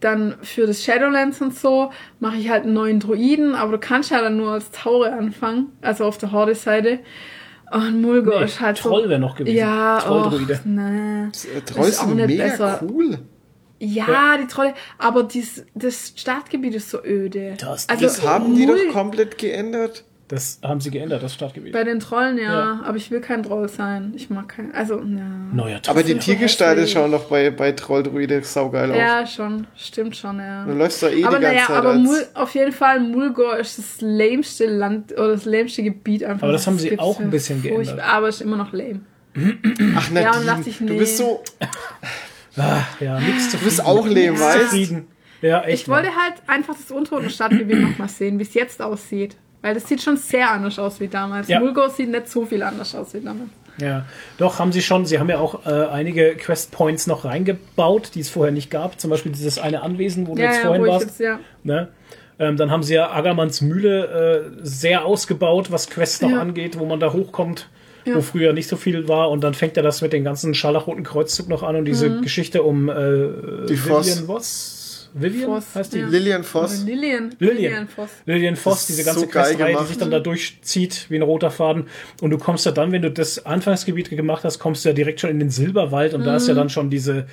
dann 0.00 0.34
für 0.42 0.66
das 0.66 0.82
Shadowlands 0.84 1.40
und 1.40 1.54
so 1.56 1.90
mache 2.20 2.36
ich 2.36 2.48
halt 2.50 2.64
einen 2.64 2.74
neuen 2.74 3.00
Druiden, 3.00 3.54
aber 3.54 3.72
du 3.72 3.78
kannst 3.78 4.10
ja 4.10 4.20
dann 4.20 4.36
nur 4.36 4.50
als 4.52 4.70
Taure 4.70 5.12
anfangen, 5.12 5.72
also 5.80 6.04
auf 6.04 6.18
der 6.18 6.32
Horde-Seite. 6.32 6.98
Und 7.72 8.00
Mulgor 8.00 8.38
Nee, 8.40 8.44
ist 8.44 8.60
halt 8.60 8.78
Troll 8.78 9.04
so. 9.04 9.08
wäre 9.08 9.18
noch 9.20 9.34
gewesen. 9.34 9.56
Ja, 9.56 9.98
Trolldruide. 9.98 10.60
nee. 10.64 11.24
Äh, 11.26 11.60
Trolls 11.62 11.88
Ist 11.88 12.00
auch 12.00 12.06
sind 12.08 12.16
nicht 12.16 12.26
mega 12.28 12.44
besser. 12.44 12.80
cool. 12.88 13.18
Ja, 13.78 14.38
die 14.40 14.46
Trolle, 14.46 14.72
aber 14.98 15.24
dies, 15.24 15.64
das 15.74 16.12
Startgebiet 16.16 16.74
ist 16.76 16.90
so 16.90 17.02
öde. 17.04 17.54
Das- 17.58 17.88
also, 17.88 18.04
Das 18.04 18.24
haben 18.24 18.54
die 18.54 18.66
doch 18.66 18.76
komplett 18.92 19.36
geändert. 19.36 20.04
Das 20.28 20.58
haben 20.64 20.80
sie 20.80 20.90
geändert, 20.90 21.22
das 21.22 21.34
Startgebiet. 21.34 21.72
Bei 21.72 21.84
den 21.84 22.00
Trollen, 22.00 22.36
ja, 22.36 22.42
Ja. 22.44 22.80
aber 22.84 22.96
ich 22.96 23.12
will 23.12 23.20
kein 23.20 23.44
Troll 23.44 23.68
sein. 23.68 24.12
Ich 24.16 24.28
mag 24.28 24.48
kein, 24.48 24.74
also, 24.74 24.96
ja. 24.98 25.24
Neuer 25.52 25.80
Aber 25.86 26.02
die 26.02 26.16
Tiergestalt 26.18 26.88
schauen 26.90 27.12
doch 27.12 27.26
bei, 27.26 27.50
bei 27.50 27.70
Trolldruide 27.70 28.42
saugeil 28.42 28.90
aus. 28.90 28.98
Ja, 28.98 29.24
schon, 29.24 29.68
stimmt 29.76 30.16
schon, 30.16 30.40
ja. 30.40 30.64
Du 30.64 30.72
läufst 30.72 31.00
da 31.02 31.10
eh 31.10 31.24
aber 31.24 31.36
die 31.36 31.42
ganze 31.42 31.56
naja, 31.56 31.66
Zeit 31.66 31.76
aber. 31.76 31.94
Mul 31.94 32.26
auf 32.34 32.54
jeden 32.56 32.72
Fall 32.72 32.98
Mulgor 32.98 33.56
ist 33.56 33.78
das 33.78 34.00
lämste 34.00 34.66
Land 34.66 35.12
oder 35.12 35.28
das 35.32 35.44
lämste 35.44 35.84
Gebiet 35.84 36.24
einfach. 36.24 36.42
Aber 36.42 36.52
das 36.52 36.66
haben 36.66 36.78
sie 36.78 36.98
auch 36.98 37.20
ein 37.20 37.30
bisschen 37.30 37.62
geändert. 37.62 38.00
Aber 38.00 38.26
es 38.28 38.36
ist 38.36 38.40
immer 38.40 38.56
noch 38.56 38.72
lame. 38.72 39.02
Ach, 39.36 39.40
Ja, 39.40 39.96
und 39.98 40.12
Nadine, 40.14 40.44
dachte 40.46 40.70
ich, 40.70 40.78
du 40.78 40.84
nee. 40.84 40.98
bist 40.98 41.18
so... 41.18 41.42
Ja, 43.00 43.20
nichts 43.20 43.50
zu 43.50 43.58
Du 43.58 43.64
bist 43.64 43.84
auch 43.84 44.06
lehm, 44.06 44.40
weißt 44.40 44.60
zufrieden. 44.70 45.06
Ja, 45.42 45.62
echt. 45.62 45.82
Ich 45.82 45.88
wollte 45.88 46.08
halt 46.08 46.34
einfach 46.46 46.74
das 46.74 46.90
Untoten-Stadtgebiet 46.90 47.80
nochmal 47.80 48.08
sehen, 48.08 48.38
wie 48.38 48.42
es 48.42 48.54
jetzt 48.54 48.80
aussieht. 48.80 49.36
Weil 49.62 49.74
das 49.74 49.88
sieht 49.88 50.02
schon 50.02 50.16
sehr 50.16 50.50
anders 50.50 50.78
aus 50.78 51.00
wie 51.00 51.08
damals. 51.08 51.48
Ja. 51.48 51.58
Mulgor 51.60 51.90
sieht 51.90 52.10
nicht 52.10 52.28
so 52.28 52.44
viel 52.46 52.62
anders 52.62 52.94
aus 52.94 53.14
wie 53.14 53.20
damals. 53.20 53.48
Ja, 53.78 54.06
doch, 54.38 54.58
haben 54.58 54.72
sie 54.72 54.80
schon. 54.80 55.04
Sie 55.04 55.18
haben 55.18 55.28
ja 55.28 55.38
auch 55.38 55.66
äh, 55.66 55.70
einige 55.88 56.34
Quest 56.36 56.70
Points 56.72 57.06
noch 57.06 57.24
reingebaut, 57.26 58.12
die 58.14 58.20
es 58.20 58.30
vorher 58.30 58.52
nicht 58.52 58.70
gab. 58.70 58.98
Zum 59.00 59.10
Beispiel 59.10 59.32
dieses 59.32 59.58
eine 59.58 59.82
Anwesen, 59.82 60.26
wo 60.26 60.34
du 60.34 60.40
Ja, 60.42 60.48
jetzt 60.48 60.58
ja, 60.58 60.62
vorhin 60.66 60.82
wo 60.82 60.86
ich 60.86 60.92
warst. 60.92 61.06
jetzt, 61.06 61.20
ja. 61.20 61.40
Ne? 61.62 61.88
Ähm, 62.38 62.56
dann 62.56 62.70
haben 62.70 62.82
sie 62.82 62.94
ja 62.94 63.10
Agamans 63.10 63.60
Mühle 63.60 64.50
äh, 64.54 64.60
sehr 64.62 65.04
ausgebaut, 65.04 65.70
was 65.72 65.90
Quests 65.90 66.22
noch 66.22 66.30
Ja. 66.30 66.40
angeht, 66.40 66.78
wo 66.78 66.84
man 66.86 67.00
da 67.00 67.12
hochkommt, 67.12 67.68
Ja. 68.06 68.14
wo 68.14 68.20
früher 68.22 68.52
nicht 68.54 68.68
so 68.68 68.76
viel 68.76 69.08
war. 69.08 69.30
Und 69.30 69.42
dann 69.42 69.52
fängt 69.54 69.76
er 69.76 69.82
das 69.82 70.00
mit 70.00 70.12
dem 70.12 70.22
ganzen 70.24 70.54
Scharlachroten 70.54 71.02
Kreuzzug 71.02 71.48
noch 71.48 71.62
an 71.62 71.76
und 71.76 71.84
diese 71.86 72.08
Mhm. 72.08 72.22
Geschichte 72.22 72.62
um 72.62 72.88
äh, 72.88 72.94
Die 73.68 73.76
Voss. 73.76 74.06
Vivian 74.06 74.26
Voss. 74.26 74.72
Vivian 75.14 75.48
Voss, 75.50 75.74
heißt 75.74 75.94
die? 75.94 75.98
ja. 76.00 76.08
Lillian 76.08 76.42
Voss. 76.44 76.84
Lillian. 76.84 77.34
Lillian. 77.38 77.88
Voss. 77.88 78.10
Lillian 78.26 78.56
Voss, 78.56 78.86
diese 78.86 79.04
ganze 79.04 79.20
so 79.20 79.26
Questreihe, 79.26 79.76
die 79.80 79.86
sich 79.86 79.98
dann 79.98 80.10
da 80.10 80.20
durchzieht 80.20 81.06
wie 81.08 81.16
ein 81.16 81.22
roter 81.22 81.50
Faden. 81.50 81.84
Und 82.20 82.30
du 82.30 82.38
kommst 82.38 82.66
ja 82.66 82.72
dann, 82.72 82.92
wenn 82.92 83.02
du 83.02 83.10
das 83.10 83.44
Anfangsgebiet 83.46 84.10
gemacht 84.10 84.44
hast, 84.44 84.58
kommst 84.58 84.84
du 84.84 84.88
ja 84.90 84.94
direkt 84.94 85.20
schon 85.20 85.30
in 85.30 85.38
den 85.38 85.50
Silberwald 85.50 86.14
und 86.14 86.24
da 86.24 86.36
ist 86.36 86.48
ja 86.48 86.54
Mhm. 86.54 86.58
dann 86.58 86.70
schon 86.70 86.90
diese, 86.90 87.26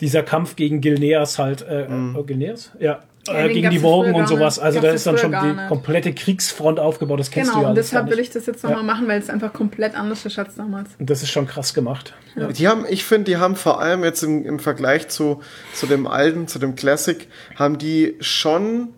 dieser 0.00 0.22
Kampf 0.22 0.56
gegen 0.56 0.80
Gilneas 0.80 1.38
halt, 1.38 1.62
äh, 1.62 1.84
äh, 1.84 2.22
Gilneas? 2.26 2.72
Ja. 2.78 3.00
Äh, 3.28 3.48
gegen 3.52 3.70
die 3.70 3.78
früher 3.78 4.14
und 4.14 4.28
sowas. 4.28 4.58
Also 4.58 4.80
da 4.80 4.90
ist 4.92 5.06
dann 5.06 5.18
schon 5.18 5.32
die 5.32 5.52
nicht. 5.54 5.68
komplette 5.68 6.12
Kriegsfront 6.14 6.78
aufgebaut. 6.80 7.20
Das 7.20 7.30
kennst 7.30 7.50
Genau, 7.50 7.60
du 7.60 7.62
ja 7.62 7.68
gar 7.68 7.74
deshalb 7.74 8.10
will 8.10 8.18
ich 8.18 8.30
das 8.30 8.46
jetzt 8.46 8.62
nochmal 8.62 8.80
Ja. 8.80 8.84
machen, 8.84 9.08
weil 9.08 9.20
es 9.20 9.28
einfach 9.30 9.52
komplett 9.52 9.94
anders 9.94 10.24
ist 10.26 10.38
als 10.38 10.54
damals. 10.56 10.90
Und 10.98 11.08
das 11.10 11.22
ist 11.22 11.30
schon 11.30 11.46
krass 11.46 11.74
gemacht. 11.74 12.14
Ja. 12.36 12.48
Die 12.48 12.68
haben, 12.68 12.84
ich 12.88 13.04
finde, 13.04 13.24
die 13.30 13.36
haben 13.36 13.56
vor 13.56 13.80
allem 13.80 14.04
jetzt 14.04 14.22
im, 14.22 14.44
im 14.44 14.58
Vergleich 14.58 15.08
zu, 15.08 15.40
zu 15.74 15.86
dem 15.86 16.06
alten, 16.06 16.48
zu 16.48 16.58
dem 16.58 16.74
Classic, 16.74 17.28
haben 17.56 17.78
die 17.78 18.16
schon 18.20 18.88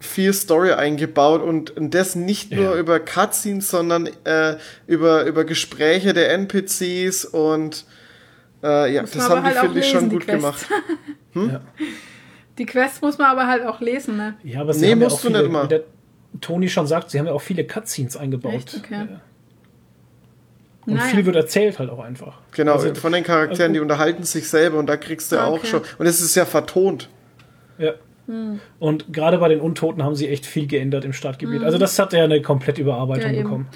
viel 0.00 0.32
Story 0.32 0.72
eingebaut 0.72 1.42
und, 1.42 1.76
und 1.76 1.94
das 1.94 2.16
nicht 2.16 2.52
nur 2.52 2.74
Ja. 2.74 2.78
über 2.80 3.00
Cutscenes, 3.00 3.68
sondern 3.68 4.08
äh, 4.24 4.56
über, 4.86 5.24
über 5.26 5.44
Gespräche 5.44 6.14
der 6.14 6.32
NPCs 6.32 7.26
und 7.26 7.84
äh, 8.62 8.94
ja, 8.94 9.02
Muss 9.02 9.10
das 9.10 9.28
man 9.28 9.38
haben 9.38 9.44
die, 9.44 9.58
halt 9.58 9.58
finde 9.66 9.80
ich, 9.80 9.90
schon 9.90 10.08
gut 10.08 10.26
gemacht. 10.26 10.66
Ja. 11.34 11.60
Die 12.60 12.66
Quest 12.66 13.02
muss 13.02 13.18
man 13.18 13.26
aber 13.28 13.48
halt 13.48 13.64
auch 13.66 13.80
lesen, 13.80 14.16
ne? 14.16 14.34
Ja, 14.44 14.60
aber 14.60 14.72
sie 14.72 14.84
Nee, 14.86 14.92
haben 14.92 15.00
ja 15.00 15.06
musst 15.06 15.16
auch 15.16 15.20
du 15.22 15.26
viele, 15.28 15.38
nicht 15.40 15.48
immer. 15.48 15.64
wie 15.64 15.68
der 15.68 15.80
Toni 16.40 16.68
schon 16.68 16.86
sagt, 16.86 17.10
sie 17.10 17.18
haben 17.18 17.26
ja 17.26 17.32
auch 17.32 17.40
viele 17.40 17.64
Cutscenes 17.64 18.16
eingebaut. 18.16 18.52
Echt? 18.54 18.76
Okay. 18.78 18.94
Ja. 19.10 19.20
Und 20.86 20.94
Naja. 20.94 21.06
viel 21.06 21.26
wird 21.26 21.36
erzählt 21.36 21.78
halt 21.78 21.90
auch 21.90 21.98
einfach. 22.00 22.38
Genau, 22.52 22.72
Also- 22.74 22.94
von 22.94 23.12
den 23.12 23.24
Charakteren, 23.24 23.72
die 23.72 23.80
unterhalten 23.80 24.22
sich 24.24 24.48
selber 24.48 24.78
und 24.78 24.86
da 24.86 24.96
kriegst 24.96 25.30
du 25.32 25.38
Ah, 25.38 25.46
auch 25.46 25.58
okay. 25.58 25.66
schon. 25.66 25.82
Und 25.98 26.06
es 26.06 26.20
ist 26.20 26.34
ja 26.34 26.44
vertont. 26.44 27.08
Ja. 27.78 27.92
Hm. 28.26 28.60
Und 28.78 29.12
gerade 29.12 29.38
bei 29.38 29.48
den 29.48 29.60
Untoten 29.60 30.02
haben 30.04 30.14
sie 30.14 30.28
echt 30.28 30.46
viel 30.46 30.66
geändert 30.66 31.04
im 31.04 31.12
Startgebiet. 31.12 31.62
Also 31.64 31.78
das 31.78 31.98
hat 31.98 32.12
ja 32.12 32.24
eine 32.24 32.40
komplette 32.42 32.80
Überarbeitung 32.82 33.30
Hm. 33.30 33.36
Ja, 33.36 33.42
bekommen. 33.42 33.68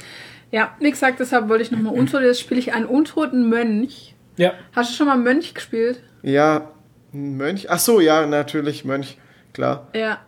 Ja, 0.51 0.77
wie 0.79 0.91
gesagt, 0.91 1.21
deshalb 1.21 1.49
wollte 1.49 1.63
ich 1.65 1.71
nochmal 1.73 1.95
Untote. 1.99 2.25
Jetzt 2.25 2.41
spiele 2.41 2.61
ich 2.61 2.73
einen 2.73 2.87
untoten 2.87 3.49
Mönch. 3.49 4.15
Ja, 4.37 4.53
Hast 4.73 4.91
du 4.93 4.97
schon 4.97 5.07
mal 5.07 5.17
Mönch 5.17 5.55
gespielt? 5.55 6.03
Ja, 6.23 6.71
Mönch. 7.15 7.71
Ach 7.71 7.79
so, 7.79 8.01
ja, 8.01 8.27
natürlich, 8.27 8.85
Mönch. 8.85 9.17
Klar. 9.53 9.87
Ja. 9.95 10.19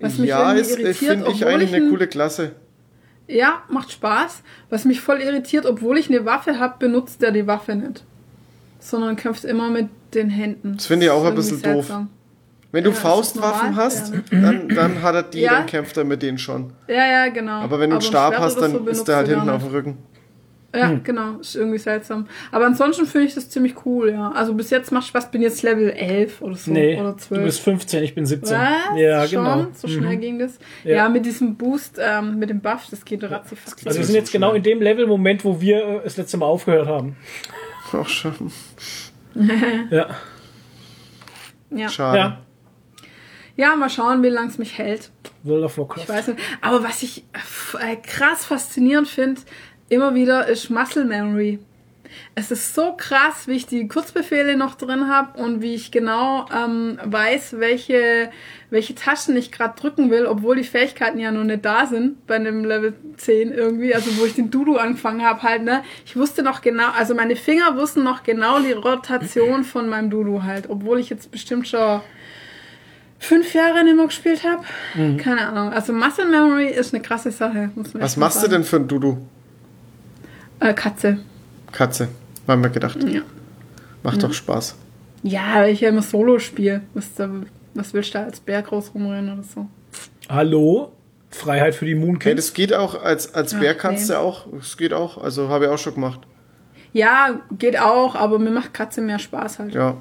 Was 0.00 0.18
mich 0.18 0.28
ja, 0.28 0.52
ist, 0.52 0.72
irritiert, 0.78 0.96
finde 0.96 1.30
ich 1.30 1.46
eigentlich 1.46 1.70
ich 1.70 1.76
eine 1.76 1.84
ein- 1.86 1.90
coole 1.90 2.06
Klasse. 2.08 2.52
Ja, 3.26 3.62
macht 3.68 3.92
Spaß. 3.92 4.42
Was 4.68 4.84
mich 4.84 5.00
voll 5.00 5.20
irritiert, 5.22 5.64
obwohl 5.64 5.96
ich 5.96 6.10
eine 6.10 6.26
Waffe 6.26 6.58
habe, 6.58 6.74
benutzt 6.78 7.22
er 7.22 7.30
die 7.30 7.46
Waffe 7.46 7.74
nicht. 7.76 8.04
Sondern 8.80 9.16
kämpft 9.16 9.44
immer 9.44 9.70
mit 9.70 9.88
den 10.12 10.28
Händen. 10.28 10.74
Das 10.76 10.86
finde 10.86 11.06
ich 11.06 11.10
auch 11.12 11.24
ein 11.24 11.34
bisschen 11.34 11.62
doof. 11.62 11.86
seltsam. 11.86 12.10
Wenn 12.72 12.84
du 12.84 12.90
Ja, 12.90 12.96
Faustwaffen 12.96 13.70
normal? 13.70 13.84
hast, 13.86 14.12
Ja, 14.12 14.20
dann, 14.40 14.68
dann 14.68 15.02
hat 15.02 15.14
er 15.14 15.22
die, 15.22 15.40
Ja. 15.40 15.52
dann 15.54 15.66
kämpft 15.66 15.96
er 15.96 16.04
mit 16.04 16.22
denen 16.22 16.38
schon. 16.38 16.72
Ja, 16.88 17.06
ja, 17.06 17.28
genau. 17.28 17.60
Aber 17.62 17.78
wenn 17.78 17.90
du 17.90 17.96
einen 17.96 18.02
Stab 18.02 18.36
hast, 18.36 18.56
dann 18.60 18.72
so 18.72 18.78
ist 18.88 19.04
der 19.06 19.16
halt 19.16 19.28
hinten 19.28 19.48
auf 19.48 19.62
dem. 19.62 19.70
Rücken. 19.72 19.98
Ja, 20.74 20.88
Hm. 20.88 21.04
genau. 21.04 21.38
Ist 21.38 21.54
irgendwie 21.54 21.78
seltsam. 21.78 22.26
Aber 22.50 22.66
ansonsten 22.66 23.06
finde 23.06 23.28
ich 23.28 23.34
das 23.34 23.48
ziemlich 23.48 23.74
cool, 23.86 24.10
ja. 24.10 24.32
Also 24.32 24.54
bis 24.54 24.70
jetzt 24.70 24.90
macht 24.90 25.06
Spaß. 25.06 25.30
Bin 25.30 25.40
jetzt 25.42 25.62
Level 25.62 25.90
11 25.90 26.42
oder 26.42 26.56
so. 26.56 26.70
nee, 26.72 26.98
oder 27.00 27.12
du 27.12 27.18
12. 27.18 27.44
bist 27.44 27.60
15, 27.60 28.02
ich 28.02 28.14
bin 28.14 28.26
17. 28.26 28.56
Was? 28.56 28.98
Ja, 28.98 29.26
Schon? 29.26 29.44
genau. 29.44 29.66
So 29.74 29.88
schnell 29.88 30.16
ging 30.16 30.38
das? 30.38 30.58
Ja. 30.82 30.96
Ja, 30.96 31.08
mit 31.08 31.24
diesem 31.26 31.56
Boost, 31.56 31.98
ähm, 32.02 32.38
mit 32.38 32.50
dem 32.50 32.60
Buff, 32.60 32.86
das 32.90 33.04
geht 33.04 33.22
ratzifatzi. 33.22 33.86
Also 33.86 33.98
wir 34.00 34.04
sind 34.06 34.16
jetzt 34.16 34.32
genau 34.32 34.52
in 34.54 34.62
dem 34.62 34.82
Level-Moment, 34.82 35.44
wo 35.44 35.60
wir 35.60 35.78
äh, 35.84 36.00
das 36.04 36.16
letzte 36.16 36.36
Mal 36.38 36.46
aufgehört 36.46 36.88
haben. 36.88 37.16
Auch 37.92 38.08
schon. 38.08 38.34
Ja. 39.90 40.08
ja. 41.70 41.88
Schade. 41.88 42.18
ja. 42.18 42.38
Ja, 43.56 43.76
mal 43.76 43.88
schauen, 43.88 44.22
wie 44.24 44.28
lange 44.30 44.48
es 44.48 44.58
mich 44.58 44.78
hält. 44.78 45.10
World 45.44 45.64
of 45.64 45.78
Warcraft. 45.78 46.02
Ich 46.02 46.08
weiß 46.08 46.28
nicht. 46.28 46.40
Aber 46.60 46.82
was 46.82 47.02
ich 47.04 47.24
äh, 47.80 47.94
krass 47.96 48.44
faszinierend 48.44 49.06
finde, 49.06 49.40
immer 49.94 50.14
wieder, 50.14 50.46
ist 50.48 50.70
Muscle 50.70 51.04
Memory. 51.04 51.58
Es 52.36 52.52
ist 52.52 52.74
so 52.74 52.94
krass, 52.96 53.46
wie 53.48 53.54
ich 53.54 53.66
die 53.66 53.88
Kurzbefehle 53.88 54.56
noch 54.56 54.76
drin 54.76 55.08
habe 55.08 55.42
und 55.42 55.62
wie 55.62 55.74
ich 55.74 55.90
genau 55.90 56.46
ähm, 56.54 56.98
weiß, 57.04 57.56
welche, 57.58 58.30
welche 58.70 58.94
Tasten 58.94 59.36
ich 59.36 59.50
gerade 59.50 59.74
drücken 59.80 60.10
will, 60.10 60.26
obwohl 60.26 60.54
die 60.54 60.62
Fähigkeiten 60.64 61.18
ja 61.18 61.32
noch 61.32 61.42
nicht 61.42 61.64
da 61.64 61.86
sind 61.86 62.24
bei 62.28 62.36
einem 62.36 62.64
Level 62.64 62.94
10 63.16 63.52
irgendwie, 63.52 63.94
also 63.94 64.16
wo 64.18 64.24
ich 64.26 64.34
den 64.34 64.50
Dudu 64.50 64.76
angefangen 64.76 65.24
habe 65.24 65.42
halt, 65.42 65.64
ne? 65.64 65.82
Ich 66.06 66.16
wusste 66.16 66.44
noch 66.44 66.60
genau, 66.60 66.90
also 66.96 67.16
meine 67.16 67.34
Finger 67.34 67.76
wussten 67.76 68.04
noch 68.04 68.22
genau 68.22 68.60
die 68.60 68.72
Rotation 68.72 69.64
von 69.64 69.88
meinem 69.88 70.10
Dudu 70.10 70.44
halt, 70.44 70.70
obwohl 70.70 71.00
ich 71.00 71.10
jetzt 71.10 71.32
bestimmt 71.32 71.66
schon 71.66 72.00
fünf 73.18 73.54
Jahre 73.54 73.82
nicht 73.82 73.96
mehr 73.96 74.06
gespielt 74.06 74.44
habe. 74.44 74.64
Keine 75.18 75.48
Ahnung. 75.48 75.72
Also 75.72 75.92
Muscle 75.92 76.26
Memory 76.26 76.68
ist 76.68 76.94
eine 76.94 77.02
krasse 77.02 77.30
Sache. 77.32 77.70
Muss 77.74 77.92
man 77.94 78.02
Was 78.02 78.16
machst 78.16 78.36
du 78.36 78.40
sagen. 78.42 78.52
denn 78.52 78.64
für 78.64 78.76
ein 78.76 78.86
Dudu? 78.86 79.18
Äh, 80.60 80.74
Katze. 80.74 81.18
Katze. 81.72 82.08
Haben 82.46 82.62
wir 82.62 82.70
gedacht. 82.70 83.02
Ja. 83.04 83.22
Macht 84.02 84.22
doch 84.22 84.32
Spaß. 84.32 84.76
Ja, 85.22 85.54
weil 85.56 85.72
ich 85.72 85.80
ja 85.80 85.88
immer 85.88 86.02
Solo 86.02 86.38
spiele. 86.38 86.82
Was, 86.92 87.14
da, 87.14 87.28
was 87.74 87.94
willst 87.94 88.14
du 88.14 88.18
da 88.18 88.24
als 88.24 88.40
Bär 88.40 88.60
groß 88.62 88.92
rumrennen 88.94 89.32
oder 89.32 89.42
so? 89.42 89.66
Hallo? 90.28 90.92
Freiheit 91.30 91.74
für 91.74 91.86
die 91.86 91.94
Hey, 91.96 92.00
Moonkids. 92.00 92.36
das 92.36 92.54
geht 92.54 92.72
auch, 92.74 93.02
als, 93.02 93.34
als 93.34 93.52
Ja, 93.52 93.58
Bär 93.60 93.74
kannst 93.74 94.08
nee. 94.08 94.14
du 94.14 94.20
auch. 94.20 94.46
Das 94.52 94.76
geht 94.76 94.92
auch. 94.92 95.18
Also 95.18 95.48
habe 95.48 95.64
ich 95.64 95.70
auch 95.70 95.78
schon 95.78 95.94
gemacht. 95.94 96.20
Ja, 96.92 97.40
geht 97.58 97.78
auch, 97.80 98.14
aber 98.14 98.38
mir 98.38 98.50
macht 98.50 98.72
Katze 98.72 99.00
mehr 99.00 99.18
Spaß 99.18 99.58
halt. 99.58 99.74
Ja. 99.74 99.96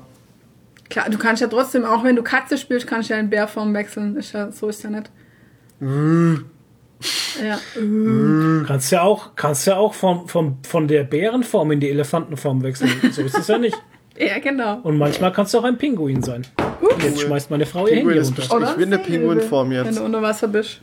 Klar, 0.90 1.10
du 1.10 1.18
kannst 1.18 1.42
ja 1.42 1.48
trotzdem, 1.48 1.86
auch 1.86 2.04
wenn 2.04 2.16
du 2.16 2.22
Katze 2.22 2.58
spielst, 2.58 2.86
kannst 2.86 3.10
du 3.10 3.16
ja 3.16 3.20
in 3.20 3.30
Bärform 3.30 3.74
wechseln. 3.74 4.16
Ist 4.16 4.34
ja, 4.34 4.52
so 4.52 4.68
ist 4.68 4.84
ja 4.84 4.90
nicht. 4.92 5.10
Ja. 7.44 7.60
Kannst 8.68 8.92
ja 8.92 9.02
auch, 9.02 9.36
kannst 9.36 9.68
ja 9.68 9.76
auch 9.78 9.94
vom, 9.94 10.28
vom, 10.28 10.58
von 10.64 10.88
der 10.88 11.04
Bärenform 11.04 11.72
in 11.72 11.80
die 11.80 11.90
Elefantenform 11.90 12.64
wechseln. 12.64 12.92
So 13.12 13.22
ist 13.22 13.38
es 13.38 13.48
ja 13.48 13.58
nicht. 13.58 13.76
ja, 14.18 14.40
genau. 14.40 14.80
Und 14.84 14.98
manchmal 14.98 15.32
kannst 15.32 15.54
du 15.54 15.60
auch 15.60 15.64
ein 15.64 15.78
Pinguin 15.78 16.22
sein. 16.24 16.46
Jetzt 17.02 17.22
schmeißt 17.22 17.50
meine 17.52 17.66
Frau 17.66 17.88
ihr 17.88 17.96
Pinguin 17.96 18.16
Handy 18.16 18.20
ist 18.22 18.28
runter. 18.52 18.60
bestimmt- 18.60 18.70
Ich 18.70 18.76
bin 18.78 18.94
eine 18.94 19.04
Pinguinform 19.04 19.70
Wenn 19.72 19.86
jetzt. 19.86 20.00
du 20.00 20.04
unter 20.04 20.22
Wasser 20.22 20.48
bist. 20.48 20.82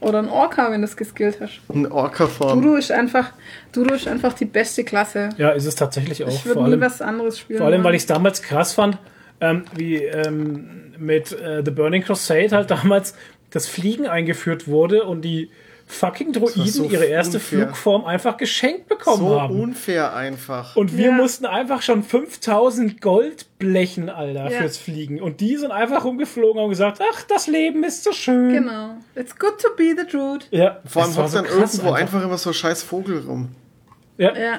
Oder 0.00 0.18
ein 0.18 0.28
Orca, 0.28 0.70
wenn 0.70 0.82
du 0.82 0.84
es 0.86 0.96
geskillt 0.96 1.38
hast. 1.40 1.60
Ein 1.72 1.90
Orca-Form. 1.90 2.60
Dudu 2.60 2.76
ist 2.76 2.92
einfach, 2.92 3.32
Dudu 3.72 3.94
ist 3.94 4.06
einfach 4.06 4.34
die 4.34 4.44
beste 4.44 4.84
Klasse. 4.84 5.30
Ja, 5.38 5.50
ist 5.50 5.64
es 5.64 5.74
tatsächlich 5.74 6.22
auch. 6.22 6.28
Ich 6.28 6.44
würde 6.44 6.60
nie 6.60 6.66
allem, 6.66 6.80
was 6.82 7.00
anderes 7.00 7.38
spielen. 7.38 7.58
vor 7.58 7.66
allem, 7.66 7.82
weil 7.82 7.94
ich 7.94 8.02
es 8.02 8.06
damals 8.06 8.42
krass 8.42 8.74
fand, 8.74 8.98
ähm, 9.40 9.64
wie 9.74 9.96
ähm, 10.04 10.92
mit 10.98 11.32
äh, 11.32 11.62
The 11.64 11.70
Burning 11.70 12.02
Crusade 12.02 12.50
halt 12.50 12.70
damals 12.70 13.14
das 13.56 13.66
Fliegen 13.66 14.06
eingeführt 14.06 14.68
wurde 14.68 15.04
und 15.04 15.22
die 15.22 15.50
fucking 15.88 16.32
Droiden 16.32 16.66
so 16.66 16.84
ihre 16.84 17.04
erste 17.04 17.36
unfair. 17.36 17.60
Flugform 17.66 18.04
einfach 18.04 18.36
geschenkt 18.36 18.88
bekommen 18.88 19.18
So 19.28 19.40
haben. 19.40 19.60
unfair 19.60 20.14
einfach. 20.14 20.74
Und 20.74 20.96
wir 20.96 21.06
Ja. 21.06 21.12
mussten 21.12 21.46
einfach 21.46 21.80
schon 21.80 22.02
5000 22.02 23.00
Gold 23.00 23.46
blechen, 23.60 24.08
Alter, 24.10 24.50
Ja. 24.50 24.58
fürs 24.60 24.78
Fliegen. 24.78 25.20
Und 25.22 25.40
die 25.40 25.56
sind 25.56 25.70
einfach 25.70 26.04
rumgeflogen 26.04 26.60
und 26.60 26.70
gesagt, 26.70 27.00
ach, 27.14 27.22
das 27.22 27.46
Leben 27.46 27.84
ist 27.84 28.02
so 28.02 28.10
schön. 28.12 28.52
Genau. 28.52 28.96
It's 29.14 29.38
good 29.38 29.58
to 29.60 29.68
be 29.76 29.94
the 29.96 30.06
Druid. 30.10 30.48
Ja, 30.50 30.80
Vor 30.86 31.02
allem 31.04 31.16
hockt 31.16 31.30
so 31.30 31.36
dann 31.36 31.46
irgendwo 31.46 31.92
einfach. 31.92 32.22
immer 32.24 32.38
so 32.38 32.52
scheiß 32.52 32.82
Vogel 32.82 33.20
rum. 33.26 33.50
Ja, 34.18 34.34
ja. 34.36 34.58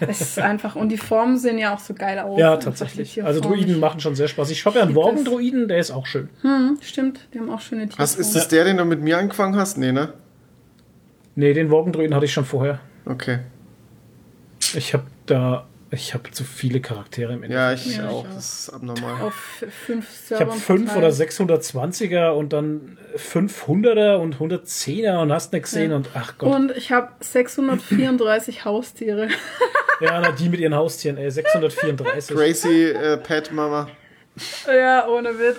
Es 0.00 0.20
ist 0.20 0.38
einfach. 0.38 0.76
Und 0.76 0.88
die 0.90 0.96
Formen 0.96 1.36
sehen 1.36 1.58
ja 1.58 1.74
auch 1.74 1.80
so 1.80 1.92
geil 1.94 2.18
aus. 2.18 2.38
ja 2.38 2.56
tatsächlich. 2.56 3.22
Also 3.22 3.40
Druiden 3.40 3.80
machen 3.80 4.00
schon 4.00 4.14
sehr 4.14 4.28
Spaß. 4.28 4.50
Ich 4.50 4.64
habe 4.64 4.78
ja 4.78 4.84
einen. 4.84 4.94
Worgen-Druiden, 4.94 5.68
der 5.68 5.78
ist 5.78 5.90
auch 5.90 6.06
schön. 6.06 6.28
Hm, 6.42 6.78
stimmt, 6.80 7.28
die 7.34 7.40
haben 7.40 7.50
auch 7.50 7.60
schöne. 7.60 7.88
Was 7.96 8.14
ist 8.14 8.34
das 8.36 8.48
der, 8.48 8.64
den 8.64 8.76
du 8.76 8.84
mit 8.84 9.00
mir 9.00 9.18
angefangen 9.18 9.56
hast? 9.56 9.76
Nee, 9.76 9.92
ne? 9.92 10.12
Nee, 11.34 11.52
den 11.52 11.70
Worgen-Druiden 11.70 12.14
hatte 12.14 12.26
ich 12.26 12.32
schon 12.32 12.44
vorher. 12.44 12.80
Okay. 13.06 13.40
Ich 14.74 14.94
habe 14.94 15.04
da, 15.26 15.66
ich 15.92 16.14
habe 16.14 16.30
zu 16.30 16.42
viele 16.44 16.80
Charaktere 16.80 17.34
im 17.34 17.42
Endeffekt. 17.42 17.52
Ja, 17.54 17.72
ich 17.90 17.96
Ja, 17.96 18.04
ich 18.04 18.08
auch. 18.08 18.24
auch. 18.24 18.26
Das 18.34 18.60
ist 18.60 18.70
abnormal. 18.70 19.22
Auf 19.22 19.34
fünf 19.86 20.06
Ich 20.30 20.40
habe 20.40 20.52
fünf 20.52 20.96
oder 20.96 21.12
verteilt. 21.12 21.30
620er 21.50 22.30
und 22.30 22.52
dann 22.52 22.98
500er 23.16 24.16
und 24.16 24.36
110er 24.38 25.20
und 25.20 25.30
hast 25.32 25.52
nicht 25.52 25.64
gesehen 25.64 25.90
Ja. 25.90 25.96
und 25.98 26.08
ach 26.14 26.38
Gott. 26.38 26.54
Und 26.54 26.70
ich 26.76 26.90
habe 26.92 27.08
634 27.20 28.64
Haustiere. 28.64 29.28
Ja, 30.00 30.20
na, 30.20 30.32
die 30.32 30.48
mit 30.48 30.60
ihren 30.60 30.74
Haustieren, 30.74 31.16
ey, 31.18 31.30
634. 31.30 32.34
Crazy 32.36 32.84
äh, 32.90 33.16
Pet 33.18 33.52
Mama. 33.52 33.88
ja, 34.66 35.06
ohne 35.06 35.38
Witz. 35.38 35.56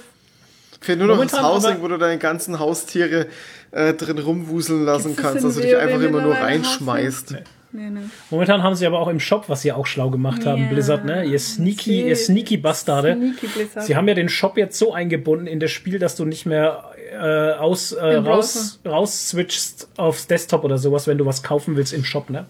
Fehlt 0.82 1.00
nur 1.00 1.08
noch 1.08 1.22
das 1.22 1.32
Momentan 1.32 1.52
Housing, 1.56 1.72
aber- 1.76 1.82
wo 1.84 1.88
du 1.90 1.98
deine 1.98 2.18
ganzen 2.18 2.60
Haustiere 2.60 3.28
äh, 3.72 3.94
drin 3.94 4.18
rumwuseln 4.20 4.84
lassen 4.84 5.16
das 5.16 5.24
kannst, 5.24 5.46
dass 5.46 5.56
du 5.56 5.62
dich 5.62 5.78
einfach 5.78 6.02
immer 6.02 6.22
nur 6.22 6.34
reinschmeißt. 6.36 7.32
Nee, 7.32 7.44
nee. 7.74 8.02
Momentan 8.30 8.64
haben 8.64 8.76
sie 8.76 8.86
aber 8.86 9.00
auch 9.00 9.08
im 9.08 9.20
Shop, 9.20 9.46
was 9.50 9.62
sie 9.64 9.72
auch 9.72 9.86
schlau 9.86 10.10
gemacht 10.10 10.46
haben. 10.46 10.70
Blizzard, 10.70 11.06
ne? 11.06 11.26
Ihr 11.26 11.40
sneaky, 11.40 11.84
Sie- 11.84 12.02
ihr 12.08 12.16
sneaky 12.16 12.58
Bastarde. 12.58 13.16
Sneaky 13.16 13.48
Blizzard. 13.48 13.84
Sie 13.86 13.96
haben 13.96 14.08
ja 14.08 14.14
den 14.14 14.30
Shop 14.30 14.58
jetzt 14.58 14.78
so 14.78 14.94
eingebunden 14.94 15.48
in 15.48 15.60
das 15.60 15.72
Spiel, 15.72 16.00
dass 16.00 16.16
du 16.16 16.26
nicht 16.26 16.46
mehr 16.46 16.86
äh, 17.14 17.54
aus, 17.54 17.92
äh, 17.92 18.16
Im 18.18 18.26
raus, 18.26 18.80
raus 18.86 19.30
switchst 19.30 19.88
aufs 19.98 20.28
Desktop 20.28 20.64
oder 20.64 20.78
sowas, 20.78 21.06
wenn 21.08 21.18
du 21.18 21.26
was 21.26 21.44
kaufen 21.44 21.76
willst 21.76 21.94
im 21.94 22.04
Shop, 22.06 22.30
ne? 22.30 22.46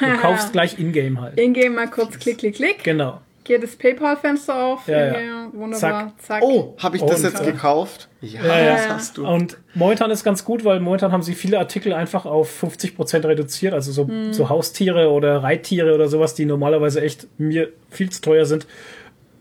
Du 0.00 0.06
kaufst 0.20 0.52
gleich 0.52 0.78
in-game 0.78 1.20
halt. 1.20 1.38
Ingame 1.38 1.70
mal 1.70 1.88
kurz 1.90 2.18
klick, 2.18 2.38
klick, 2.38 2.56
klick. 2.56 2.84
Genau. 2.84 3.20
Geht 3.44 3.62
das 3.62 3.74
PayPal-Fenster 3.76 4.54
auf. 4.54 4.86
Ja, 4.86 5.20
ja. 5.20 5.48
Wunderbar. 5.52 6.12
Zack. 6.18 6.42
Oh, 6.42 6.74
habe 6.78 6.96
ich 6.96 7.02
das 7.02 7.18
Und, 7.18 7.30
jetzt 7.30 7.40
äh, 7.42 7.52
gekauft? 7.52 8.08
Ja, 8.20 8.40
ja. 8.44 8.72
das 8.74 8.88
hast 8.88 9.18
du. 9.18 9.26
Und 9.26 9.58
momentan 9.74 10.10
ist 10.12 10.22
ganz 10.22 10.44
gut, 10.44 10.64
weil 10.64 10.78
momentan 10.80 11.10
haben 11.10 11.22
sie 11.22 11.34
viele 11.34 11.58
Artikel 11.58 11.92
einfach 11.92 12.24
auf 12.24 12.62
50% 12.62 13.26
reduziert. 13.26 13.74
Also 13.74 13.90
so, 13.90 14.06
Hm. 14.06 14.32
so 14.32 14.48
Haustiere 14.48 15.10
oder 15.10 15.42
Reittiere 15.42 15.94
oder 15.94 16.08
sowas, 16.08 16.34
die 16.34 16.44
normalerweise 16.44 17.00
echt 17.02 17.26
mir 17.38 17.70
viel 17.90 18.10
zu 18.10 18.20
teuer 18.22 18.46
sind, 18.46 18.66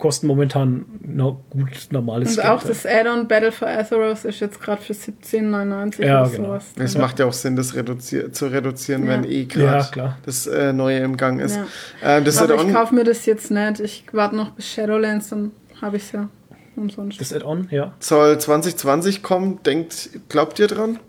kosten 0.01 0.27
momentan 0.27 0.85
noch 1.01 1.39
gut 1.49 1.69
normales 1.91 2.37
Und 2.37 2.43
auch 2.45 2.59
Geld. 2.63 2.71
das 2.71 2.85
Add-on 2.85 3.27
Battle 3.27 3.51
for 3.53 3.67
Azeroth 3.69 4.25
ist 4.25 4.39
jetzt 4.41 4.59
gerade 4.59 4.81
für 4.81 4.93
17,99 4.93 6.03
Ja, 6.03 6.21
oder 6.23 6.29
genau. 6.31 6.45
sowas. 6.47 6.65
Es 6.77 6.97
macht 6.97 7.19
ja 7.19 7.25
auch 7.27 7.33
Sinn, 7.33 7.55
das 7.55 7.75
reduzier 7.75 8.33
zu 8.33 8.47
reduzieren, 8.47 9.03
Ja. 9.05 9.09
wenn 9.11 9.23
eh 9.23 9.43
Ja, 9.43 9.45
gerade 9.47 9.91
klar. 9.91 10.17
das 10.25 10.47
äh, 10.47 10.73
Neue 10.73 10.99
im 10.99 11.15
Gang 11.15 11.39
ist. 11.39 11.57
Ja. 12.01 12.17
Äh, 12.17 12.21
das 12.23 12.41
Aber 12.41 12.55
ich 12.55 12.73
kaufe 12.73 12.93
mir 12.95 13.03
das 13.05 13.25
jetzt 13.25 13.51
nicht. 13.51 13.79
Ich 13.79 14.03
warte 14.11 14.35
noch 14.35 14.49
bis 14.51 14.67
Shadowlands, 14.67 15.29
dann 15.29 15.51
habe 15.81 15.97
ich 15.97 16.03
es 16.03 16.11
ja 16.11 16.27
umsonst. 16.75 17.21
Das 17.21 17.31
Add-on, 17.31 17.67
ja. 17.71 17.93
soll 17.99 18.37
2020 18.39 19.23
kommen. 19.23 19.59
Denkt, 19.63 20.09
glaubt 20.29 20.59
ihr 20.59 20.67
dran? 20.67 20.99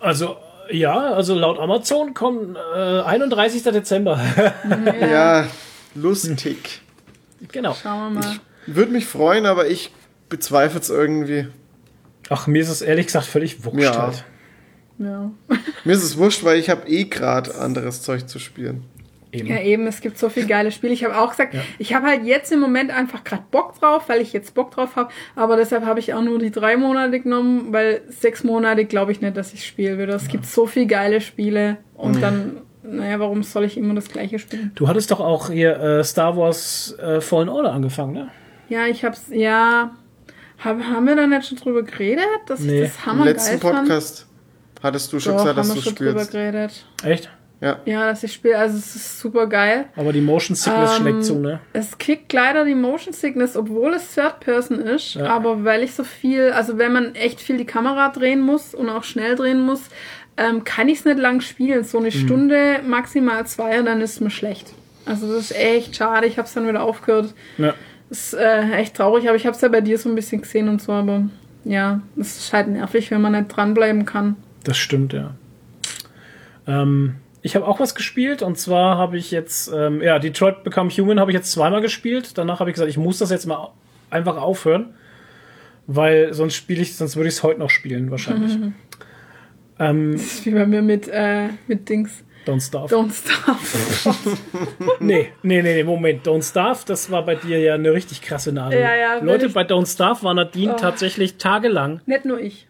Also, 0.00 0.36
ja, 0.70 0.96
also 1.12 1.34
laut 1.34 1.58
Amazon 1.58 2.14
kommt 2.14 2.56
äh, 2.74 3.00
31. 3.02 3.62
Dezember. 3.64 4.18
Ja, 5.00 5.46
lustig. 5.94 6.80
Genau. 7.52 7.74
Schauen 7.74 8.14
wir 8.14 8.20
mal. 8.20 8.36
Würde 8.66 8.92
mich 8.92 9.06
freuen, 9.06 9.46
aber 9.46 9.68
ich 9.68 9.92
bezweifle 10.28 10.80
es 10.80 10.90
irgendwie. 10.90 11.46
Ach, 12.28 12.46
mir 12.46 12.62
ist 12.62 12.68
es 12.68 12.82
ehrlich 12.82 13.06
gesagt 13.06 13.26
völlig 13.26 13.64
wurscht 13.64 13.80
Ja. 13.82 14.02
halt. 14.02 14.24
Ja. 14.98 15.30
Mir 15.84 15.92
ist 15.94 16.02
es 16.02 16.18
wurscht, 16.18 16.44
weil 16.44 16.58
ich 16.58 16.68
habe 16.68 16.86
eh 16.88 17.04
gerade 17.04 17.54
anderes 17.54 18.02
Zeug 18.02 18.28
zu 18.28 18.38
spielen. 18.38 18.84
Eben. 19.32 19.46
ja, 19.46 19.60
eben, 19.60 19.86
es 19.86 20.00
gibt 20.00 20.18
so 20.18 20.28
viele 20.28 20.46
geile 20.46 20.72
Spiele. 20.72 20.92
Ich 20.92 21.04
habe 21.04 21.16
auch 21.16 21.30
gesagt, 21.30 21.54
ich 21.78 21.94
habe 21.94 22.06
halt 22.08 22.24
jetzt 22.24 22.50
im 22.50 22.58
Moment 22.58 22.90
einfach 22.90 23.22
gerade 23.22 23.44
Bock 23.52 23.78
drauf, 23.78 24.08
weil 24.08 24.20
ich 24.20 24.32
jetzt 24.32 24.54
Bock 24.54 24.72
drauf 24.72 24.96
habe. 24.96 25.10
Aber 25.36 25.56
deshalb 25.56 25.84
habe 25.86 26.00
ich 26.00 26.12
auch 26.14 26.22
nur 26.22 26.40
die 26.40 26.50
drei 26.50 26.76
Monate 26.76 27.20
genommen, 27.20 27.72
weil 27.72 28.02
sechs 28.08 28.42
Monate 28.42 28.86
glaube 28.86 29.12
ich 29.12 29.20
nicht, 29.20 29.36
dass 29.36 29.52
ich 29.54 29.64
spielen 29.64 29.98
würde. 29.98 30.14
Es 30.14 30.26
gibt 30.26 30.46
so 30.46 30.66
viele 30.66 30.86
geile 30.88 31.20
Spiele 31.20 31.76
und 31.94 32.20
dann, 32.20 32.58
naja, 32.82 33.18
warum 33.20 33.42
soll 33.42 33.64
ich 33.64 33.76
immer 33.76 33.94
das 33.94 34.08
gleiche 34.08 34.38
spielen? 34.38 34.72
Du 34.74 34.88
hattest 34.88 35.10
doch 35.10 35.20
auch 35.20 35.50
hier 35.50 35.78
äh, 35.80 36.04
Star 36.04 36.36
Wars 36.36 36.94
äh, 36.98 37.20
Fallen 37.20 37.48
Order 37.48 37.72
angefangen, 37.72 38.12
ne? 38.14 38.30
Ja, 38.68 38.86
ich 38.86 39.04
hab's, 39.04 39.24
ja. 39.30 39.90
Hab, 40.58 40.82
haben 40.82 41.06
wir 41.06 41.16
da 41.16 41.26
nicht 41.26 41.46
schon 41.46 41.58
drüber 41.58 41.82
geredet, 41.82 42.24
dass 42.46 42.60
Nee. 42.60 42.82
ich 42.82 42.88
das 42.88 42.96
Im 42.98 43.06
hammergeil 43.06 43.32
letzten 43.34 43.58
fand? 43.60 43.78
Podcast 43.88 44.26
hattest 44.82 45.12
du 45.12 45.18
schon 45.20 45.32
Doch, 45.32 45.40
gesagt, 45.40 45.58
dass 45.58 45.68
haben 45.70 45.76
du 45.76 45.82
schon 45.82 45.94
drüber 45.94 46.10
spielst. 46.20 46.32
geredet. 46.32 46.86
Echt? 47.02 47.30
Ja. 47.62 47.78
Ja, 47.84 48.06
dass 48.06 48.22
ich 48.22 48.32
spiele, 48.32 48.56
also 48.58 48.78
es 48.78 48.96
ist 48.96 49.20
super 49.20 49.46
geil. 49.46 49.86
Aber 49.94 50.14
die 50.14 50.22
Motion 50.22 50.54
Sickness 50.56 50.96
Ähm, 50.96 51.02
schlägt 51.02 51.24
zu, 51.26 51.34
ne? 51.38 51.60
Es 51.74 51.98
kickt 51.98 52.32
leider 52.32 52.64
die 52.64 52.74
Motion 52.74 53.12
Sickness, 53.12 53.54
obwohl 53.54 53.92
es 53.92 54.14
Third 54.14 54.40
Person 54.40 54.78
ist, 54.80 55.14
Ja. 55.14 55.26
aber 55.26 55.62
weil 55.64 55.82
ich 55.82 55.94
so 55.94 56.02
viel, 56.04 56.52
also 56.52 56.78
wenn 56.78 56.92
man 56.92 57.14
echt 57.14 57.38
viel 57.40 57.58
die 57.58 57.66
Kamera 57.66 58.08
drehen 58.08 58.40
muss 58.40 58.74
und 58.74 58.88
auch 58.88 59.04
schnell 59.04 59.34
drehen 59.36 59.60
muss, 59.60 59.82
ähm, 60.40 60.64
kann 60.64 60.88
ich 60.88 61.00
es 61.00 61.04
nicht 61.04 61.18
lang 61.18 61.40
spielen. 61.40 61.84
So 61.84 61.98
Mhm. 61.98 62.04
eine 62.04 62.12
Stunde, 62.12 62.80
maximal 62.86 63.46
zwei 63.46 63.78
und 63.78 63.86
dann 63.86 64.00
ist 64.00 64.14
es 64.14 64.20
mir 64.20 64.30
schlecht. 64.30 64.72
Also 65.06 65.26
das 65.32 65.50
ist 65.50 65.56
echt 65.56 65.96
schade. 65.96 66.26
Ich 66.26 66.38
habe 66.38 66.46
es 66.46 66.54
dann 66.54 66.66
wieder 66.68 66.82
aufgehört. 66.82 67.34
Ja. 67.58 67.74
Das 68.08 68.32
ist 68.32 68.34
äh, 68.34 68.70
echt 68.72 68.96
traurig, 68.96 69.28
aber 69.28 69.36
ich 69.36 69.46
habe 69.46 69.54
es 69.54 69.60
ja 69.62 69.68
bei 69.68 69.80
dir 69.80 69.98
so 69.98 70.08
ein 70.08 70.14
bisschen 70.14 70.40
gesehen 70.42 70.68
und 70.68 70.82
so, 70.82 70.92
aber 70.92 71.24
ja, 71.64 72.00
es 72.18 72.38
ist 72.38 72.52
halt 72.52 72.68
nervig, 72.68 73.10
wenn 73.10 73.20
man 73.20 73.32
nicht 73.32 73.48
dranbleiben 73.48 74.04
kann. 74.04 74.36
Das 74.64 74.76
stimmt, 74.78 75.12
ja. 75.12 75.34
Ähm, 76.66 77.16
ich 77.42 77.56
habe 77.56 77.66
auch 77.66 77.80
was 77.80 77.94
gespielt 77.94 78.42
und 78.42 78.58
zwar 78.58 78.98
habe 78.98 79.16
ich 79.16 79.30
jetzt, 79.30 79.70
ähm, 79.74 80.02
ja, 80.02 80.18
Detroit 80.18 80.62
Become 80.64 80.90
Human 80.90 81.18
habe 81.20 81.30
ich 81.30 81.36
jetzt 81.36 81.52
zweimal 81.52 81.80
gespielt. 81.80 82.36
Danach 82.36 82.60
habe 82.60 82.70
ich 82.70 82.74
gesagt, 82.74 82.90
ich 82.90 82.98
muss 82.98 83.18
das 83.18 83.30
jetzt 83.30 83.46
mal 83.46 83.70
einfach 84.10 84.36
aufhören, 84.36 84.94
Weil 85.86 86.34
sonst 86.34 86.54
spiele 86.54 86.82
ich, 86.82 86.96
sonst 86.96 87.16
würde 87.16 87.28
ich 87.28 87.34
es 87.34 87.42
heute 87.42 87.58
noch 87.58 87.70
spielen, 87.70 88.10
wahrscheinlich. 88.10 88.52
Ähm, 89.80 90.12
Das 90.12 90.22
ist 90.22 90.46
wie 90.46 90.50
bei 90.52 90.66
mir 90.66 90.82
mit, 90.82 91.08
äh, 91.08 91.48
mit 91.66 91.88
Dings. 91.88 92.22
Don't 92.46 92.64
Starve. 92.66 92.94
Don't 92.94 93.12
Starve. 93.12 94.16
Nee, 95.00 95.32
nee, 95.42 95.62
nee, 95.62 95.74
nee, 95.74 95.84
Moment. 95.84 96.26
Don't 96.26 96.42
Starve, 96.48 96.80
das 96.86 97.10
war 97.10 97.24
bei 97.24 97.34
dir 97.34 97.58
ja 97.58 97.74
eine 97.74 97.92
richtig 97.92 98.22
krasse 98.22 98.52
Nadel. 98.52 98.80
Ja, 98.80 98.94
ja, 98.94 99.18
Leute, 99.18 99.48
bei 99.50 99.62
Don't 99.62 99.86
Starve 99.92 100.22
war 100.22 100.32
Nadine 100.34 100.74
Oh. 100.74 100.78
tatsächlich 100.78 101.36
tagelang, 101.36 102.00
Nicht 102.06 102.24
nur 102.24 102.38
ich. 102.40 102.66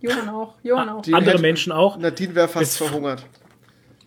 Johann 0.00 0.28
auch. 0.28 0.54
Johann 0.62 0.88
auch. 0.88 1.02
Die 1.02 1.14
andere 1.14 1.32
hätte- 1.32 1.42
Menschen 1.42 1.72
auch. 1.72 1.98
Nadine 1.98 2.34
wäre 2.34 2.48
fast 2.48 2.62
Ist- 2.72 2.76
verhungert. 2.78 3.24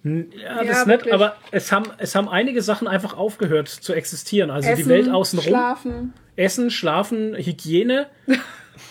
Ja, 0.03 0.11
Ja, 0.11 0.63
das 0.63 0.79
ist 0.79 0.87
nett, 0.87 0.99
wirklich. 1.01 1.13
aber 1.13 1.35
es 1.51 1.71
haben, 1.71 1.87
es 1.97 2.15
haben 2.15 2.29
einige 2.29 2.61
Sachen 2.61 2.87
einfach 2.87 3.17
aufgehört 3.17 3.67
zu 3.67 3.93
existieren. 3.93 4.49
Also 4.49 4.69
Essen, 4.69 4.83
die 4.83 4.89
Welt 4.89 5.09
außenrum. 5.09 5.47
Schlafen. 5.47 6.13
Essen, 6.37 6.69
Schlafen, 6.71 7.35
Hygiene. 7.35 8.07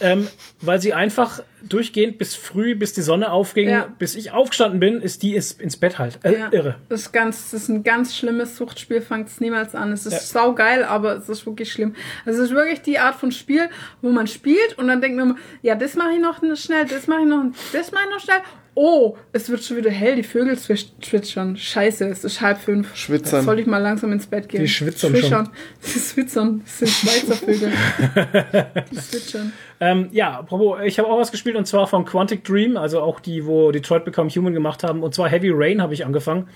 ähm, 0.00 0.28
weil 0.60 0.80
sie 0.80 0.92
einfach 0.94 1.42
durchgehend 1.62 2.18
bis 2.18 2.34
früh, 2.36 2.74
bis 2.76 2.92
die 2.92 3.02
Sonne 3.02 3.32
aufging, 3.32 3.68
Ja. 3.68 3.92
bis 3.98 4.14
ich 4.14 4.30
aufgestanden 4.30 4.78
bin, 4.78 5.00
ist 5.02 5.22
die 5.22 5.34
ist 5.34 5.60
ins 5.60 5.76
Bett 5.76 5.98
halt. 5.98 6.18
Äh, 6.22 6.38
Ja. 6.38 6.48
Irre. 6.52 6.76
Das 6.88 7.00
ist, 7.02 7.12
ganz, 7.12 7.50
das 7.50 7.62
ist 7.62 7.68
ein 7.68 7.82
ganz 7.82 8.16
schlimmes 8.16 8.56
Suchtspiel, 8.56 9.00
fangt 9.00 9.28
es 9.28 9.40
niemals 9.40 9.74
an. 9.74 9.90
Es 9.92 10.06
ist 10.06 10.30
saugeil, 10.30 10.84
aber 10.84 11.16
es 11.16 11.28
ist 11.28 11.44
wirklich 11.46 11.72
schlimm. 11.72 11.94
Also 12.24 12.42
es 12.42 12.50
ist 12.50 12.54
wirklich 12.56 12.82
die 12.82 12.98
Art 12.98 13.16
von 13.16 13.32
Spiel, 13.32 13.68
wo 14.02 14.10
man 14.10 14.26
spielt 14.28 14.78
und 14.78 14.86
dann 14.88 15.00
denkt 15.00 15.16
man, 15.18 15.36
ja, 15.62 15.74
das 15.74 15.96
mache 15.96 16.12
ich 16.14 16.20
noch 16.20 16.38
schnell, 16.56 16.86
das 16.86 17.06
mache 17.08 17.22
ich 17.22 17.26
noch, 17.28 17.44
das 17.72 17.90
mache 17.90 18.04
ich 18.08 18.10
noch 18.14 18.20
schnell. 18.20 18.40
Oh, 18.80 19.16
es 19.32 19.48
wird 19.50 19.64
schon 19.64 19.76
wieder 19.78 19.90
hell, 19.90 20.14
die 20.14 20.22
Vögel 20.22 20.56
zwitschern. 20.56 21.56
Scheiße, 21.56 22.08
es 22.08 22.22
ist 22.22 22.40
halb 22.40 22.58
fünf. 22.60 22.94
Schwitzern. 22.94 23.44
Soll 23.44 23.58
ich 23.58 23.66
mal 23.66 23.78
langsam 23.78 24.12
ins 24.12 24.26
Bett 24.28 24.48
gehen? 24.48 24.60
Die 24.60 24.68
schwitzern 24.68 25.12
Zwischern. 25.12 25.48
Die 25.84 25.98
schwitzern. 25.98 26.62
Das 26.64 26.78
sind 26.78 26.88
Schweizer 26.90 27.34
Vögel. 27.34 27.72
die 28.92 28.96
zwitschern. 28.96 29.52
Ähm, 29.80 30.08
ja, 30.10 30.44
ich 30.84 30.98
habe 30.98 31.08
auch 31.08 31.18
was 31.18 31.30
gespielt 31.30 31.56
und 31.56 31.66
zwar 31.66 31.86
von 31.86 32.04
Quantic 32.04 32.44
Dream, 32.44 32.76
also 32.76 33.00
auch 33.00 33.20
die, 33.20 33.46
wo 33.46 33.70
Detroit 33.70 34.04
Become 34.04 34.28
Human 34.30 34.52
gemacht 34.52 34.82
haben. 34.82 35.02
Und 35.02 35.14
zwar 35.14 35.28
Heavy 35.28 35.50
Rain 35.52 35.80
habe 35.80 35.94
ich 35.94 36.04
angefangen. 36.04 36.48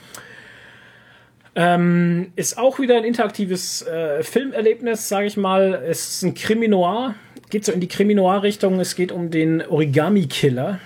Ähm, 1.55 2.33
ist 2.35 2.59
auch 2.59 2.79
wieder 2.79 2.97
ein 2.97 3.05
interaktives 3.05 3.83
äh, 3.87 4.23
Filmerlebnis, 4.23 5.09
sage 5.09 5.27
ich 5.27 5.37
mal. 5.37 5.83
Es 5.87 6.17
ist 6.17 6.23
ein 6.23 6.35
Krimi-Noir, 6.35 7.15
geht 7.51 7.65
so 7.65 7.73
in 7.73 7.81
die 7.81 7.89
Krimi-Noir-Richtung. 7.89 8.81
Es 8.81 8.97
geht 8.97 9.13
um 9.13 9.31
den 9.31 9.65
Origami-Killer. 9.67 10.81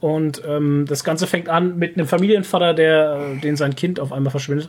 Und 0.00 0.42
ähm, 0.46 0.84
das 0.86 1.02
Ganze 1.02 1.26
fängt 1.26 1.48
an 1.48 1.78
mit 1.78 1.96
einem 1.96 2.06
Familienvater, 2.06 2.74
der, 2.74 3.36
äh, 3.36 3.40
den 3.40 3.56
sein 3.56 3.74
Kind 3.74 4.00
auf 4.00 4.12
einmal 4.12 4.32
verschwindet. 4.32 4.68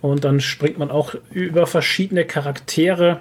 Und 0.00 0.24
dann 0.24 0.40
springt 0.40 0.78
man 0.78 0.90
auch 0.90 1.14
über 1.32 1.66
verschiedene 1.66 2.24
Charaktere. 2.24 3.20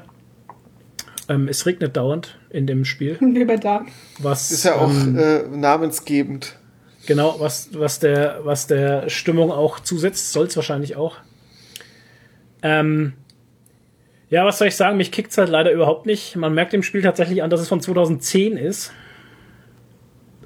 Ähm, 1.29 1.47
es 1.47 1.65
regnet 1.65 1.97
dauernd 1.97 2.37
in 2.49 2.67
dem 2.67 2.85
Spiel. 2.85 3.17
Wie 3.19 3.45
bei 3.45 3.57
Dark. 3.57 3.87
Was, 4.19 4.51
Ist 4.51 4.63
ja 4.63 4.75
auch 4.75 4.89
ähm, 4.89 5.17
äh, 5.17 5.43
namensgebend. 5.43 6.57
Genau, 7.05 7.39
was, 7.39 7.69
was, 7.73 7.99
der, 7.99 8.41
was 8.43 8.67
der 8.67 9.09
Stimmung 9.09 9.51
auch 9.51 9.79
zusetzt, 9.79 10.33
soll 10.33 10.47
es 10.47 10.55
wahrscheinlich 10.55 10.97
auch. 10.97 11.15
Ähm, 12.61 13.13
ja, 14.29 14.45
was 14.45 14.57
soll 14.57 14.67
ich 14.67 14.75
sagen? 14.75 14.97
Mich 14.97 15.11
kickt's 15.11 15.37
halt 15.37 15.49
leider 15.49 15.71
überhaupt 15.71 16.05
nicht. 16.05 16.35
Man 16.35 16.53
merkt 16.53 16.73
dem 16.73 16.83
Spiel 16.83 17.01
tatsächlich 17.01 17.43
an, 17.43 17.49
dass 17.49 17.61
es 17.61 17.69
von 17.69 17.79
2010 17.79 18.57
ist. 18.57 18.91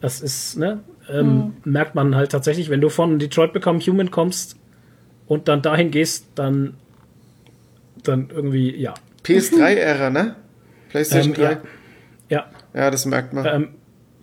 Das 0.02 0.22
ist, 0.22 0.58
ne? 0.58 0.84
Ähm, 1.10 1.54
Merkt 1.64 1.96
man 1.96 2.16
halt 2.16 2.32
tatsächlich, 2.32 2.70
wenn 2.70 2.82
du 2.82 2.90
von 2.90 3.18
Detroit 3.18 3.54
Become 3.54 3.80
Human 3.80 4.12
kommst 4.12 4.56
und 5.28 5.48
dann 5.48 5.64
dahin 5.64 5.90
gehst, 5.90 6.28
dann, 6.36 6.76
dann 8.04 8.30
irgendwie, 8.30 8.76
ja. 8.76 8.94
PS3-Ära, 9.24 10.12
ne? 10.12 10.36
PlayStation 10.92 11.34
Ähm, 11.36 11.42
3. 11.42 11.52
ja. 11.52 11.62
Ja, 12.30 12.46
Ja, 12.74 12.92
das 12.92 13.06
merkt 13.06 13.34
man. 13.34 13.46
ähm, 13.46 13.68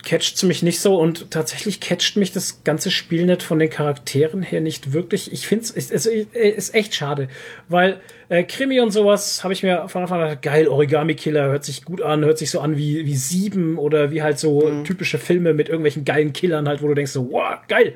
catcht 0.05 0.43
mich 0.45 0.63
nicht 0.63 0.81
so 0.81 0.99
und 0.99 1.31
tatsächlich 1.33 1.81
catcht 1.81 2.17
mich 2.17 2.33
das 2.33 2.63
ganze 2.65 2.91
Spiel 2.91 3.27
nicht 3.27 3.43
von 3.43 3.59
den 3.59 3.69
Charakteren 3.69 4.43
her 4.43 4.61
nicht 4.61 4.93
wirklich. 4.93 5.33
Ich 5.33 5.47
finde 5.47 5.65
es 5.65 5.71
ist, 5.91 6.07
ist 6.07 6.75
echt 6.75 6.95
schade, 6.95 7.29
weil 7.69 8.01
äh, 8.29 8.45
Krimi 8.45 8.81
und 8.81 8.93
sowas 8.93 9.43
habe 9.43 9.53
ich 9.53 9.63
mir 9.65 9.89
von 9.89 10.03
Anfang 10.03 10.21
an 10.21 10.29
gedacht, 10.29 10.43
geil, 10.43 10.69
Origami 10.69 11.15
Killer 11.17 11.47
hört 11.49 11.65
sich 11.65 11.85
gut 11.85 12.01
an, 12.01 12.25
hört 12.25 12.39
sich 12.39 12.51
so 12.51 12.61
an 12.61 12.77
wie, 12.79 13.05
wie 13.07 13.17
Sieben 13.17 13.77
oder 13.77 14.11
wie 14.13 14.23
halt 14.23 14.39
so 14.39 14.83
typische 14.85 15.19
Filme 15.19 15.53
mit 15.53 15.69
irgendwelchen 15.69 16.05
geilen 16.05 16.33
Killern 16.33 16.69
halt, 16.69 16.81
wo 16.81 16.87
du 16.89 16.95
denkst 16.95 17.13
so, 17.13 17.31
wow, 17.33 17.59
geil. 17.67 17.95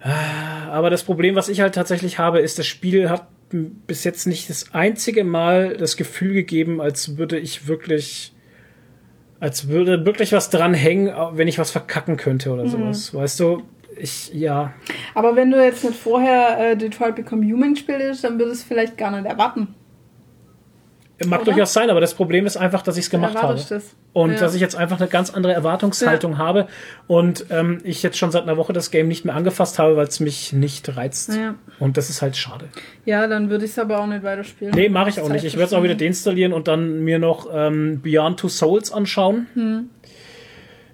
Ah, 0.00 0.68
Aber 0.70 0.88
das 0.90 1.04
Problem, 1.04 1.34
was 1.36 1.48
ich 1.48 1.60
halt 1.60 1.74
tatsächlich 1.74 2.18
habe, 2.18 2.40
ist, 2.40 2.58
das 2.58 2.66
Spiel 2.66 3.08
hat 3.10 3.26
bis 3.52 4.04
jetzt 4.04 4.26
nicht 4.26 4.50
das 4.50 4.74
einzige 4.74 5.24
Mal 5.24 5.76
das 5.76 5.96
Gefühl 5.96 6.34
gegeben, 6.34 6.80
als 6.80 7.16
würde 7.16 7.38
ich 7.38 7.66
wirklich, 7.66 8.32
als 9.40 9.68
würde 9.68 10.04
wirklich 10.04 10.32
was 10.32 10.50
dran 10.50 10.74
hängen, 10.74 11.12
wenn 11.32 11.48
ich 11.48 11.58
was 11.58 11.70
verkacken 11.70 12.16
könnte 12.16 12.50
oder 12.50 12.68
sowas. 12.68 13.14
Weißt 13.14 13.40
du, 13.40 13.62
ich, 13.96 14.32
ja. 14.34 14.72
Aber 15.14 15.36
wenn 15.36 15.50
du 15.50 15.62
jetzt 15.62 15.84
nicht 15.84 15.96
vorher 15.96 16.72
äh, 16.72 16.76
Detroit 16.76 17.14
Become 17.14 17.44
Human 17.44 17.74
gespielt 17.74 18.02
hast, 18.08 18.24
dann 18.24 18.38
würdest 18.38 18.62
du 18.62 18.62
es 18.62 18.64
vielleicht 18.64 18.96
gar 18.96 19.10
nicht 19.10 19.26
erwarten. 19.26 19.74
Mag 21.24 21.42
Oder? 21.42 21.52
durchaus 21.52 21.72
sein, 21.72 21.88
aber 21.88 22.00
das 22.00 22.14
Problem 22.14 22.46
ist 22.46 22.56
einfach, 22.56 22.82
dass 22.82 22.96
ich 22.96 23.04
es 23.04 23.10
gemacht 23.10 23.40
habe. 23.40 23.54
das. 23.54 23.84
Und 24.12 24.32
Ja. 24.32 24.38
dass 24.40 24.54
ich 24.54 24.60
jetzt 24.60 24.74
einfach 24.74 24.98
eine 24.98 25.08
ganz 25.08 25.30
andere 25.30 25.52
Erwartungshaltung 25.52 26.36
habe 26.38 26.66
und 27.06 27.46
ähm, 27.50 27.78
ich 27.84 28.02
jetzt 28.02 28.18
schon 28.18 28.32
seit 28.32 28.42
einer 28.42 28.56
Woche 28.56 28.72
das 28.72 28.90
Game 28.90 29.06
nicht 29.06 29.24
mehr 29.24 29.36
angefasst 29.36 29.78
habe, 29.78 29.96
weil 29.96 30.06
es 30.08 30.18
mich 30.18 30.52
nicht 30.52 30.96
reizt. 30.96 31.32
Ja. 31.34 31.54
Und 31.78 31.96
das 31.96 32.10
ist 32.10 32.22
halt 32.22 32.36
schade. 32.36 32.64
Ja, 33.04 33.26
dann 33.28 33.50
würde 33.50 33.64
ich 33.64 33.70
es 33.70 33.78
aber 33.78 34.00
auch 34.00 34.06
nicht 34.06 34.24
weiterspielen. 34.24 34.74
Nee, 34.74 34.88
mache 34.88 35.10
ich 35.10 35.20
auch 35.20 35.24
Zeit 35.26 35.34
nicht. 35.34 35.44
Ich 35.44 35.54
werde 35.54 35.66
es 35.66 35.72
auch 35.74 35.82
wieder 35.84 35.94
deinstallieren 35.94 36.52
und 36.52 36.66
dann 36.66 37.04
mir 37.04 37.18
noch 37.20 37.46
ähm, 37.52 38.00
Beyond 38.02 38.40
Two 38.40 38.48
Souls 38.48 38.90
anschauen. 38.90 39.46
Hm. 39.54 39.90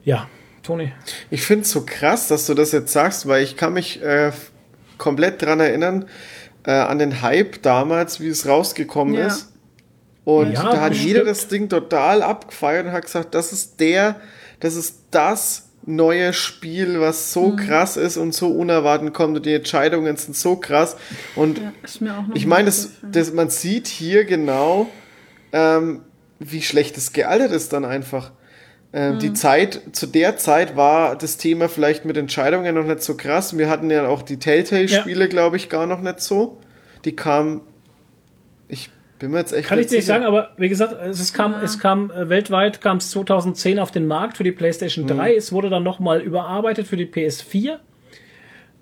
Ja, 0.04 0.26
Toni. 0.62 0.92
Ich 1.30 1.42
finde 1.42 1.62
es 1.62 1.70
so 1.70 1.84
krass, 1.86 2.28
dass 2.28 2.46
du 2.46 2.52
das 2.54 2.72
jetzt 2.72 2.92
sagst, 2.92 3.26
weil 3.28 3.42
ich 3.42 3.56
kann 3.56 3.72
mich 3.72 4.02
äh, 4.02 4.32
komplett 4.98 5.40
dran 5.40 5.60
erinnern 5.60 6.04
äh, 6.64 6.72
an 6.72 6.98
den 6.98 7.22
Hype 7.22 7.62
damals, 7.62 8.20
wie 8.20 8.28
es 8.28 8.46
rausgekommen 8.46 9.14
Ja. 9.14 9.26
ist. 9.28 9.52
Und 10.28 10.52
Ja, 10.52 10.62
da 10.72 10.80
hat 10.82 10.90
bestimmt. 10.90 11.08
jeder 11.08 11.24
das 11.24 11.48
Ding 11.48 11.70
total 11.70 12.22
abgefeiert 12.22 12.84
und 12.84 12.92
hat 12.92 13.04
gesagt, 13.04 13.34
das 13.34 13.50
ist 13.54 13.80
der, 13.80 14.16
das 14.60 14.74
ist 14.76 15.04
das 15.10 15.70
neue 15.86 16.34
Spiel, 16.34 17.00
was 17.00 17.32
so 17.32 17.52
Mhm. 17.52 17.56
krass 17.56 17.96
ist 17.96 18.18
und 18.18 18.34
so 18.34 18.50
unerwartet 18.50 19.14
kommt 19.14 19.38
und 19.38 19.46
die 19.46 19.54
Entscheidungen 19.54 20.14
sind 20.18 20.36
so 20.36 20.56
krass. 20.56 20.96
Und 21.34 21.56
Ja, 21.58 21.72
ist 21.82 22.02
mir 22.02 22.12
auch 22.14 22.26
noch 22.26 22.36
ich 22.36 22.44
meine, 22.46 22.66
das, 22.66 22.90
das, 23.10 23.32
man 23.32 23.48
sieht 23.48 23.86
hier 23.86 24.26
genau, 24.26 24.88
ähm, 25.52 26.02
wie 26.38 26.60
schlecht 26.60 26.98
es 26.98 27.14
gealtert 27.14 27.52
ist 27.52 27.72
dann 27.72 27.86
einfach. 27.86 28.32
Ähm, 28.92 29.14
Mhm. 29.14 29.18
Die 29.20 29.32
Zeit, 29.32 29.80
zu 29.92 30.06
der 30.06 30.36
Zeit 30.36 30.76
war 30.76 31.16
das 31.16 31.38
Thema 31.38 31.70
vielleicht 31.70 32.04
mit 32.04 32.18
Entscheidungen 32.18 32.74
noch 32.74 32.84
nicht 32.84 33.02
so 33.02 33.16
krass. 33.16 33.56
Wir 33.56 33.70
hatten 33.70 33.90
ja 33.90 34.06
auch 34.08 34.20
die 34.20 34.38
Telltale-Spiele, 34.38 35.30
glaube 35.30 35.56
ich, 35.56 35.70
gar 35.70 35.86
noch 35.86 36.02
nicht 36.02 36.20
so. 36.20 36.58
Die 37.06 37.16
kamen, 37.16 37.62
ich 38.68 38.90
bin 39.18 39.30
mir 39.30 39.38
jetzt 39.38 39.52
echt 39.52 39.68
Kann 39.68 39.78
ich 39.78 39.86
dir 39.86 39.96
nicht 39.96 40.06
sagen, 40.06 40.24
aber 40.24 40.50
wie 40.56 40.68
gesagt, 40.68 40.94
es, 41.02 41.32
kam, 41.32 41.54
es 41.62 41.78
kam 41.78 42.10
äh, 42.10 42.28
weltweit 42.28 42.80
kam 42.80 42.98
es 42.98 43.10
2010 43.10 43.78
auf 43.78 43.90
den 43.90 44.06
Markt 44.06 44.36
für 44.36 44.44
die 44.44 44.52
PlayStation 44.52 45.06
3. 45.06 45.34
Es 45.34 45.52
wurde 45.52 45.70
dann 45.70 45.82
nochmal 45.82 46.20
überarbeitet 46.20 46.86
für 46.86 46.96
die 46.96 47.06
PS4. 47.06 47.78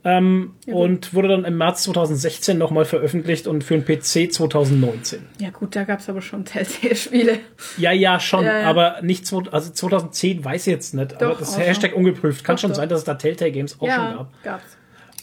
Ähm, 0.05 0.55
und 0.69 1.15
wurde 1.15 1.27
dann 1.27 1.45
im 1.45 1.59
März 1.59 1.83
2016 1.83 2.57
nochmal 2.57 2.85
veröffentlicht 2.85 3.49
und 3.49 3.65
für 3.65 3.77
den 3.77 3.85
PC 3.85 4.33
2019. 4.33 5.27
Ja 5.41 5.51
gut, 5.51 5.75
da 5.75 5.83
gab 5.83 5.99
es 5.99 6.09
aber 6.09 6.23
schon 6.23 6.45
Telltale-Spiele. 6.45 7.41
Ja, 7.77 7.91
ja, 7.91 8.21
schon, 8.21 8.45
Ja, 8.45 8.61
ja. 8.61 8.67
aber 8.71 9.03
nicht, 9.03 9.25
also 9.33 9.73
2010 9.73 10.45
weiß 10.45 10.69
ich 10.69 10.73
jetzt 10.73 10.95
nicht, 10.95 11.15
aber 11.17 11.33
Doch, 11.33 11.39
das 11.41 11.57
auch 11.57 11.59
Hashtag 11.59 11.91
schon. 11.91 11.99
ungeprüft. 11.99 12.45
Kann 12.45 12.55
Doch, 12.55 12.61
schon 12.61 12.71
doch. 12.71 12.77
sein, 12.77 12.89
dass 12.89 13.01
es 13.01 13.05
da 13.05 13.15
Telltale 13.15 13.51
Games 13.51 13.75
auch 13.81 13.81
schon 13.81 13.89
ja, 13.89 14.13
gab. 14.13 14.43
gab's. 14.45 14.76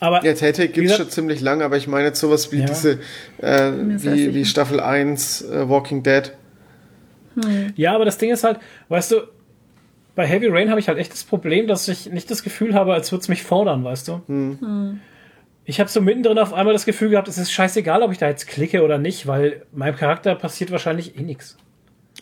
Aber 0.04 0.22
Ja, 0.26 0.34
Telltale 0.34 0.68
gibt 0.68 0.90
es 0.90 0.98
schon 0.98 1.10
ziemlich 1.10 1.40
lang, 1.40 1.62
aber 1.62 1.78
ich 1.78 1.88
meine 1.88 2.08
jetzt 2.08 2.20
sowas 2.20 2.52
wie 2.52 2.60
Ja. 2.60 2.66
diese, 2.66 3.00
äh, 3.38 3.72
wie, 3.72 4.36
wie. 4.36 4.44
Staffel 4.44 4.82
1 4.82 5.44
äh, 5.44 5.70
Walking 5.70 6.04
Dead. 6.04 6.34
Ja, 7.78 7.96
aber 7.96 8.04
das 8.04 8.18
Ding 8.18 8.30
ist 8.30 8.44
halt, 8.44 8.60
weißt 8.90 9.12
du, 9.14 9.22
bei 10.14 10.28
Heavy 10.28 10.48
Rain 10.50 10.70
habe 10.70 10.80
ich 10.82 10.90
halt 10.90 10.98
echt 11.00 11.14
das 11.14 11.24
Problem, 11.24 11.68
dass 11.68 11.88
ich 11.88 12.12
nicht 12.12 12.30
das 12.30 12.44
Gefühl 12.44 12.74
habe, 12.74 12.94
als 12.94 13.14
würde 13.14 13.22
es 13.22 13.30
mich 13.30 13.44
fordern, 13.44 13.86
weißt 13.86 14.10
du? 14.10 14.22
Hm. 14.28 15.00
Ich 15.64 15.80
habe 15.80 15.90
so 15.90 16.02
mittendrin 16.02 16.38
auf 16.38 16.54
einmal 16.54 16.74
das 16.74 16.86
Gefühl 16.86 17.10
gehabt, 17.10 17.30
es 17.30 17.38
ist 17.38 17.52
scheißegal, 17.54 18.04
ob 18.04 18.12
ich 18.12 18.18
da 18.18 18.28
jetzt 18.28 18.46
klicke 18.48 18.84
oder 18.84 18.98
nicht, 18.98 19.26
weil 19.26 19.62
meinem 19.72 19.96
Charakter 19.96 20.36
passiert 20.36 20.70
wahrscheinlich 20.72 21.18
eh 21.18 21.22
nichts. 21.22 21.56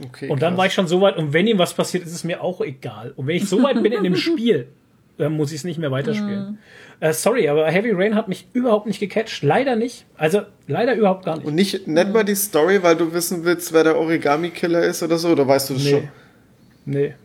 Okay, 0.05 0.29
Und 0.29 0.43
dann 0.43 0.51
krass. 0.53 0.57
war 0.59 0.65
ich 0.67 0.73
schon 0.73 0.87
so 0.87 1.01
weit, 1.01 1.17
und 1.17 1.33
wenn 1.33 1.47
ihm 1.47 1.57
was 1.57 1.73
passiert, 1.73 2.03
ist 2.05 2.13
es 2.13 2.23
mir 2.23 2.43
auch 2.43 2.61
egal. 2.61 3.11
Und 3.15 3.25
wenn 3.25 3.35
ich 3.37 3.49
so 3.49 3.61
weit 3.63 3.81
bin 3.81 3.91
in 3.91 4.03
dem 4.03 4.15
Spiel, 4.27 4.67
dann 5.17 5.33
muss 5.33 5.51
ich 5.51 5.57
es 5.57 5.63
nicht 5.63 5.79
mehr 5.79 5.91
weiterspielen. 5.91 6.59
Äh, 7.01 7.13
sorry, 7.13 7.49
aber 7.49 7.65
Heavy 7.69 7.91
Rain 7.91 8.15
hat 8.15 8.27
mich 8.29 8.47
überhaupt 8.53 8.85
nicht 8.85 8.99
gecatcht. 8.99 9.41
Leider 9.43 9.75
nicht. 9.75 10.05
Also, 10.17 10.43
leider 10.67 10.95
überhaupt 10.95 11.25
gar 11.25 11.35
nicht. 11.37 11.45
Und 11.47 11.55
nicht, 11.55 11.87
nicht 11.87 12.13
mal 12.13 12.23
die 12.23 12.35
Story, 12.35 12.81
weil 12.83 12.95
du 12.95 13.11
wissen 13.11 13.43
willst, 13.43 13.73
wer 13.73 13.83
der 13.83 13.97
Origami-Killer 13.97 14.83
ist 14.83 15.01
oder 15.03 15.17
so, 15.17 15.29
oder 15.29 15.45
weißt 15.47 15.71
du 15.71 15.73
das 15.73 15.83
Nee. 15.83 15.89
schon? 15.91 16.07
Nee. 16.85 17.15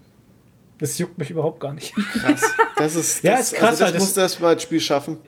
Das 0.79 0.99
juckt 0.99 1.17
mich 1.19 1.31
überhaupt 1.31 1.61
gar 1.61 1.73
nicht. 1.75 1.95
Krass. 1.95 2.43
Das 2.77 2.97
ist, 2.97 3.23
Ja, 3.23 3.33
das, 3.37 3.53
ist 3.53 3.59
krass, 3.59 3.69
also 3.69 3.79
das 3.79 3.87
halt, 3.87 3.95
das- 3.97 4.03
musst 4.03 4.17
du 4.17 4.21
erst 4.23 4.41
mal 4.41 4.49
als 4.49 4.63
Spiel 4.63 4.81
schaffen. 4.81 5.19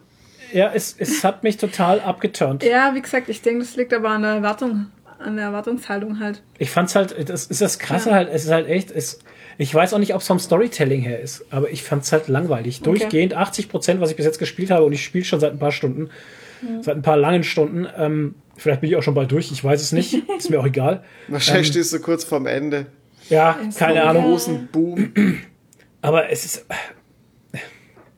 Ja, 0.52 0.72
es, 0.74 0.94
es 0.98 1.22
hat 1.24 1.42
mich 1.42 1.58
total 1.58 2.00
abgeturnt. 2.00 2.62
Ja, 2.64 2.94
wie 2.94 3.02
gesagt, 3.02 3.28
ich 3.28 3.42
denke, 3.42 3.60
das 3.60 3.76
liegt 3.76 3.92
aber 3.92 4.08
an 4.08 4.22
der 4.22 4.30
Erwartung, 4.32 4.86
an 5.18 5.36
der 5.36 5.44
Erwartungshaltung 5.46 6.20
halt. 6.20 6.42
Ich 6.58 6.70
fand's 6.70 6.94
halt, 6.94 7.28
das 7.28 7.44
ist 7.46 7.60
das 7.60 7.78
Krasse 7.78 8.12
halt, 8.14 8.30
es 8.32 8.44
ist 8.46 8.50
halt 8.50 8.66
echt, 8.66 8.90
es, 8.90 9.18
ich 9.60 9.74
weiß 9.74 9.92
auch 9.92 9.98
nicht, 9.98 10.14
ob 10.14 10.20
es 10.20 10.26
vom 10.28 10.38
Storytelling 10.38 11.00
her 11.00 11.20
ist, 11.20 11.44
aber 11.50 11.70
ich 11.70 11.82
fand's 11.82 12.12
halt 12.12 12.28
langweilig. 12.28 12.80
Durchgehend 12.80 13.34
80 13.34 13.68
Prozent, 13.68 14.00
was 14.00 14.10
ich 14.10 14.16
bis 14.16 14.24
jetzt 14.24 14.38
gespielt 14.38 14.70
habe, 14.70 14.84
und 14.84 14.92
ich 14.92 15.04
spiele 15.04 15.24
schon 15.24 15.40
seit 15.40 15.52
ein 15.52 15.58
paar 15.58 15.72
Stunden, 15.72 16.10
seit 16.80 16.96
ein 16.96 17.02
paar 17.02 17.16
langen 17.16 17.42
Stunden. 17.42 17.86
Ähm, 17.96 18.36
vielleicht 18.56 18.80
bin 18.80 18.90
ich 18.90 18.96
auch 18.96 19.02
schon 19.02 19.14
bald 19.14 19.32
durch, 19.32 19.50
ich 19.50 19.62
weiß 19.62 19.82
es 19.82 19.90
nicht, 19.90 20.14
ist 20.38 20.48
mir 20.48 20.60
auch 20.60 20.66
egal. 20.66 21.02
Wahrscheinlich 21.26 21.66
stehst 21.66 21.92
du 21.92 21.98
kurz 21.98 22.22
vorm 22.22 22.46
Ende. 22.46 22.86
Ja, 23.28 23.58
keine 23.76 24.04
Ahnung. 24.04 24.24
Großen 24.24 24.68
Boom. 24.70 25.12
Aber 26.02 26.30
es 26.30 26.44
ist. 26.44 26.64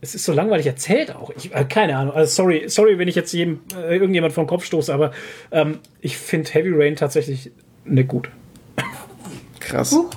Es 0.02 0.14
ist 0.14 0.24
so 0.24 0.32
langweilig 0.32 0.66
erzählt 0.66 1.14
auch. 1.14 1.30
Ich, 1.36 1.54
äh, 1.54 1.64
keine 1.64 1.96
Ahnung. 1.96 2.14
Also 2.14 2.42
sorry, 2.42 2.64
sorry, 2.68 2.98
wenn 2.98 3.08
ich 3.08 3.14
jetzt 3.14 3.32
jedem, 3.32 3.60
äh, 3.76 3.92
irgendjemand 3.92 4.32
vom 4.32 4.46
Kopf 4.46 4.64
stoße, 4.64 4.92
aber 4.94 5.12
ähm, 5.50 5.78
ich 6.00 6.16
finde 6.16 6.50
Heavy 6.50 6.70
Rain 6.72 6.96
tatsächlich 6.96 7.50
nicht 7.84 8.08
gut. 8.08 8.30
Krass. 9.58 9.92
Huch. 9.92 10.10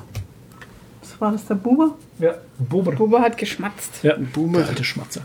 War 1.24 1.32
das, 1.32 1.45
der 1.45 1.56
Buber? 1.56 1.95
Ja, 2.19 2.34
Bober. 2.60 2.92
Buber 2.92 3.22
hat 3.22 3.38
geschmatzt. 3.38 4.03
Ja, 4.03 4.18
Boomer. 4.34 4.60
Der 4.60 4.68
alte 4.68 4.84
Schmatzer. 4.84 5.22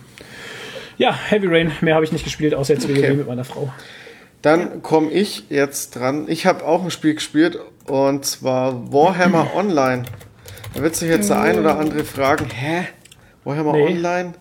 Ja, 0.96 1.12
Heavy 1.12 1.48
Rain, 1.48 1.72
mehr 1.80 1.96
habe 1.96 2.04
ich 2.04 2.12
nicht 2.12 2.22
gespielt, 2.22 2.54
außer 2.54 2.74
jetzt 2.74 2.84
Okay. 2.88 3.02
WoW 3.10 3.16
mit 3.16 3.26
meiner 3.26 3.44
Frau. 3.44 3.72
Dann 4.42 4.80
komme 4.82 5.10
ich 5.10 5.50
jetzt 5.50 5.96
dran. 5.96 6.26
Ich 6.28 6.46
habe 6.46 6.64
auch 6.64 6.84
ein 6.84 6.92
Spiel 6.92 7.14
gespielt 7.14 7.58
und 7.86 8.24
zwar 8.24 8.92
Warhammer 8.92 9.50
Online. 9.56 10.04
Da 10.74 10.82
wird 10.82 10.94
sich 10.94 11.08
jetzt 11.08 11.30
der 11.30 11.40
ein 11.40 11.58
oder 11.58 11.78
andere 11.80 12.04
fragen, 12.04 12.46
hä? 12.48 12.86
Warhammer 13.42 13.72
Nee. 13.72 13.82
Online? 13.86 14.34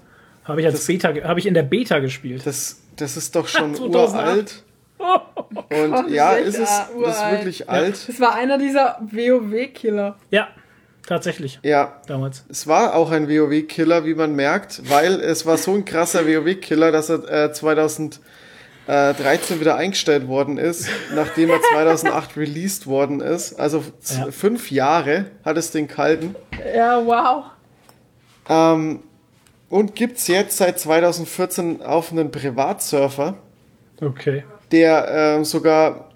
Habe 0.43 0.61
ich 0.61 0.67
als 0.67 0.85
Beta, 0.85 1.11
ge- 1.11 1.23
habe 1.23 1.39
ich 1.39 1.47
in 1.47 1.55
der 1.55 1.63
Beta 1.63 1.97
gespielt. 1.97 2.45
Das, 2.45 2.81
das 2.97 3.17
ist 3.17 3.35
doch 3.35 3.47
schon 3.47 3.73
2008. 3.73 4.13
uralt. 4.13 4.63
Und 5.83 5.91
Gott, 5.91 6.09
ja, 6.11 6.37
das 6.37 6.47
ist 6.49 6.53
ist 6.55 6.59
es 6.59 6.69
das 6.69 6.87
ist 6.89 6.95
uralt. 6.95 7.31
wirklich 7.39 7.67
alt. 7.69 8.07
Das 8.07 8.19
war 8.19 8.35
einer 8.35 8.57
dieser 8.59 8.99
WoW-Killer. 9.11 10.15
Ja, 10.29 10.47
tatsächlich. 11.07 11.59
Ja, 11.63 11.99
Damals. 12.05 12.43
es 12.49 12.67
war 12.67 12.93
auch 12.93 13.09
ein 13.09 13.27
WoW-Killer, 13.27 14.05
wie 14.05 14.13
man 14.13 14.35
merkt, 14.35 14.87
weil 14.89 15.19
es 15.21 15.45
war 15.47 15.57
so 15.57 15.73
ein 15.73 15.83
krasser 15.85 16.27
WoW-Killer, 16.27 16.91
dass 16.91 17.09
er 17.09 17.45
äh, 17.45 17.51
2013 17.51 18.19
wieder 19.59 19.75
eingestellt 19.75 20.27
worden 20.27 20.57
ist, 20.57 20.87
nachdem 21.15 21.49
er 21.49 21.61
2008 21.73 22.37
released 22.37 22.87
worden 22.87 23.21
ist. 23.21 23.59
Also 23.59 23.83
Ja. 24.15 24.31
fünf 24.31 24.71
Jahre 24.71 25.25
hat 25.43 25.57
es 25.57 25.71
den 25.71 25.87
kalten. 25.87 26.35
Ja, 26.75 27.03
wow. 27.05 27.45
Ähm, 28.49 29.01
und 29.69 29.95
gibt's 29.95 30.27
jetzt 30.27 30.57
seit 30.57 30.79
2014 30.79 31.81
auf 31.81 32.11
einen 32.11 32.31
Privatsurfer, 32.31 33.35
Okay. 34.01 34.43
der 34.71 35.07
ähm, 35.09 35.43
sogar 35.43 36.11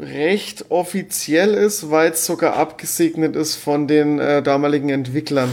recht 0.00 0.66
offiziell 0.70 1.54
ist, 1.54 1.90
weil 1.90 2.12
es 2.12 2.26
sogar 2.26 2.56
abgesegnet 2.56 3.36
ist 3.36 3.56
von 3.56 3.86
den 3.86 4.18
äh, 4.18 4.42
damaligen 4.42 4.88
Entwicklern. 4.88 5.50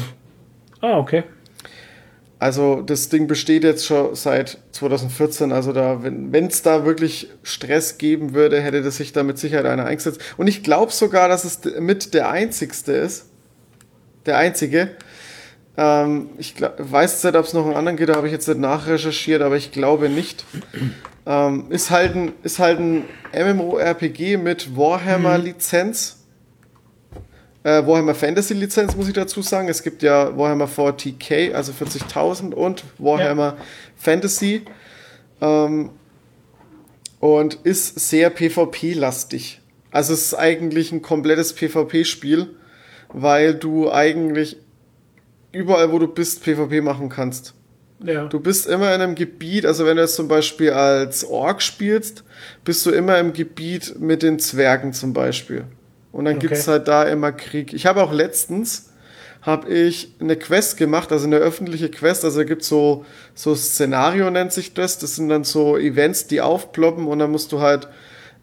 Ah, 0.82 0.98
okay. 0.98 1.24
Also 2.40 2.82
das 2.82 3.10
Ding 3.10 3.28
besteht 3.28 3.64
jetzt 3.64 3.86
schon 3.86 4.16
seit 4.16 4.58
2014. 4.72 5.52
Also 5.52 5.74
da, 5.74 6.00
wenn 6.02 6.48
es 6.48 6.64
da 6.64 6.86
wirklich 6.86 7.30
Stress 7.44 8.00
geben 8.00 8.34
würde, 8.34 8.60
hätte 8.60 8.82
das 8.82 8.98
sich 8.98 9.14
da 9.14 9.22
mit 9.22 9.38
Sicherheit 9.38 9.68
einer 9.68 9.86
eingesetzt. 9.86 10.20
Und 10.38 10.48
ich 10.48 10.64
glaube 10.64 10.92
sogar, 10.92 11.30
dass 11.30 11.44
es 11.46 11.60
mit 11.80 12.16
der 12.16 12.32
einzigste 12.32 12.94
ist. 12.94 13.28
Der 14.26 14.38
einzige. 14.38 14.90
Ähm, 15.78 16.32
ich 16.40 16.56
glaub, 16.56 16.74
weiß 16.80 17.24
nicht, 17.24 17.36
ob 17.36 17.46
es 17.46 17.54
noch 17.54 17.66
einen 17.66 17.76
anderen 17.76 17.96
geht, 17.96 18.10
da 18.10 18.16
habe 18.16 18.26
ich 18.26 18.34
jetzt 18.34 18.48
nicht 18.48 18.60
nachrecherchiert, 18.60 19.44
aber 19.44 19.56
ich 19.56 19.72
glaube 19.72 20.10
nicht. 20.10 20.44
Ähm, 21.26 21.66
ist, 21.70 21.92
halt 21.92 22.16
ein, 22.16 22.34
ist 22.44 22.60
halt 22.60 22.80
ein 22.80 23.06
MMORPG 23.34 24.38
mit 24.38 24.76
Warhammer-Lizenz. 24.76 26.18
Äh, 27.64 27.86
Warhammer 27.86 28.16
Fantasy 28.16 28.56
Lizenz 28.56 28.96
muss 28.96 29.08
ich 29.08 29.14
dazu 29.14 29.42
sagen. 29.42 29.70
Es 29.70 29.84
gibt 29.84 30.02
ja 30.02 30.36
Warhammer 30.36 30.68
40k, 30.68 31.54
also 31.54 31.72
40.000 31.72 32.54
und 32.54 32.84
Warhammer 32.98 33.58
Fantasy. 33.96 34.64
Ähm, 35.42 35.92
und 37.20 37.54
ist 37.54 38.00
sehr 38.00 38.32
PvP-lastig. 38.32 39.62
Also 39.92 40.14
es 40.14 40.24
ist 40.24 40.34
eigentlich 40.34 40.92
ein 40.92 41.04
komplettes 41.04 41.54
PvP-Spiel, 41.54 42.56
weil 43.10 43.54
du 43.54 43.92
eigentlich 43.92 44.58
überall, 45.52 45.92
wo 45.92 46.00
du 46.00 46.08
bist, 46.08 46.44
PvP 46.44 46.82
machen 46.82 47.10
kannst. 47.10 47.54
Ja. 48.04 48.26
Du 48.26 48.40
bist 48.40 48.68
immer 48.68 48.94
in 48.96 49.02
einem 49.02 49.16
Gebiet, 49.16 49.66
also 49.66 49.86
wenn 49.86 49.98
du 49.98 50.04
jetzt 50.04 50.16
zum 50.16 50.28
Beispiel 50.28 50.72
als 50.72 51.24
Ork 51.24 51.62
spielst, 51.62 52.24
bist 52.64 52.86
du 52.86 52.92
immer 52.92 53.20
im 53.20 53.34
Gebiet 53.34 54.00
mit 54.00 54.24
den 54.24 54.40
Zwergen 54.40 54.94
zum 54.94 55.14
Beispiel. 55.14 55.66
Und 56.12 56.26
dann 56.26 56.38
Okay. 56.38 56.48
gibt's 56.48 56.68
halt 56.68 56.88
da 56.88 57.04
immer 57.04 57.32
Krieg. 57.32 57.74
Ich 57.74 57.86
habe 57.86 58.02
auch 58.04 58.12
letztens 58.12 58.88
habe 59.42 59.70
ich 59.74 60.14
eine 60.20 60.36
Quest 60.36 60.78
gemacht, 60.78 61.12
also 61.12 61.26
eine 61.26 61.38
öffentliche 61.38 61.90
Quest. 61.90 62.24
Also 62.26 62.40
da 62.40 62.44
gibt's 62.44 62.68
so 62.68 63.06
so 63.34 63.56
Szenario 63.56 64.30
nennt 64.30 64.52
sich 64.54 64.74
das. 64.74 65.00
Das 65.00 65.16
sind 65.16 65.30
dann 65.30 65.44
so 65.44 65.78
Events, 65.78 66.28
die 66.28 66.42
aufploppen 66.42 67.08
und 67.08 67.20
dann 67.20 67.32
musst 67.32 67.52
du 67.52 67.60
halt 67.60 67.88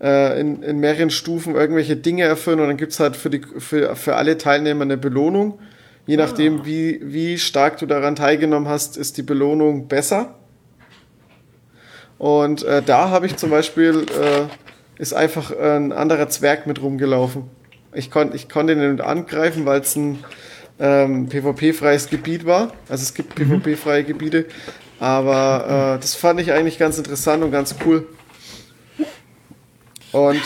äh, 0.01 0.41
in, 0.41 0.63
in 0.63 0.79
mehreren 0.79 1.11
Stufen 1.11 1.55
irgendwelche 1.55 1.97
Dinge 1.97 2.25
erfüllen 2.25 2.59
und 2.61 2.67
dann 2.69 2.77
gibt's 2.77 2.99
halt 3.01 3.17
für 3.17 3.31
die 3.31 3.43
für, 3.59 3.95
für 3.97 4.17
alle 4.17 4.39
Teilnehmer 4.39 4.83
eine 4.83 4.97
Belohnung. 4.97 5.61
Je 6.09 6.17
nachdem, 6.17 6.65
wie, 6.65 7.01
wie 7.03 7.37
stark 7.37 7.77
du 7.77 7.85
daran 7.85 8.17
teilgenommen 8.17 8.67
hast, 8.67 8.97
ist 8.97 9.19
die 9.19 9.23
Belohnung 9.23 9.89
besser. 9.89 10.37
Und 12.17 12.63
äh, 12.63 12.83
da 12.83 13.11
habe 13.11 13.27
ich 13.27 13.37
zum 13.37 13.51
Beispiel, 13.51 14.07
äh, 14.19 14.47
ist 14.99 15.13
einfach 15.13 15.51
ein 15.55 15.93
anderer 15.93 16.31
Zwerg 16.31 16.67
mit 16.67 16.81
rumgelaufen. 16.81 17.45
Ich, 17.93 18.11
kon, 18.11 18.35
ich 18.35 18.49
konnte 18.49 18.73
ihn 18.73 18.91
nicht 18.91 19.05
angreifen, 19.05 19.67
weil 19.67 19.83
es 19.83 19.97
ein 19.97 20.25
ähm, 20.81 21.29
PvP-freies 21.29 22.09
Gebiet 22.09 22.47
war. 22.47 22.73
Also 22.89 23.03
es 23.03 23.13
gibt 23.13 23.35
PvP-freie 23.35 24.05
Gebiete. 24.05 24.47
Aber 24.99 25.97
äh, 25.97 26.01
das 26.01 26.15
fand 26.15 26.41
ich 26.41 26.53
eigentlich 26.53 26.79
ganz 26.79 26.97
interessant 26.97 27.45
und 27.45 27.53
ganz 27.53 27.75
cool. 27.85 28.09
Und 30.13 30.41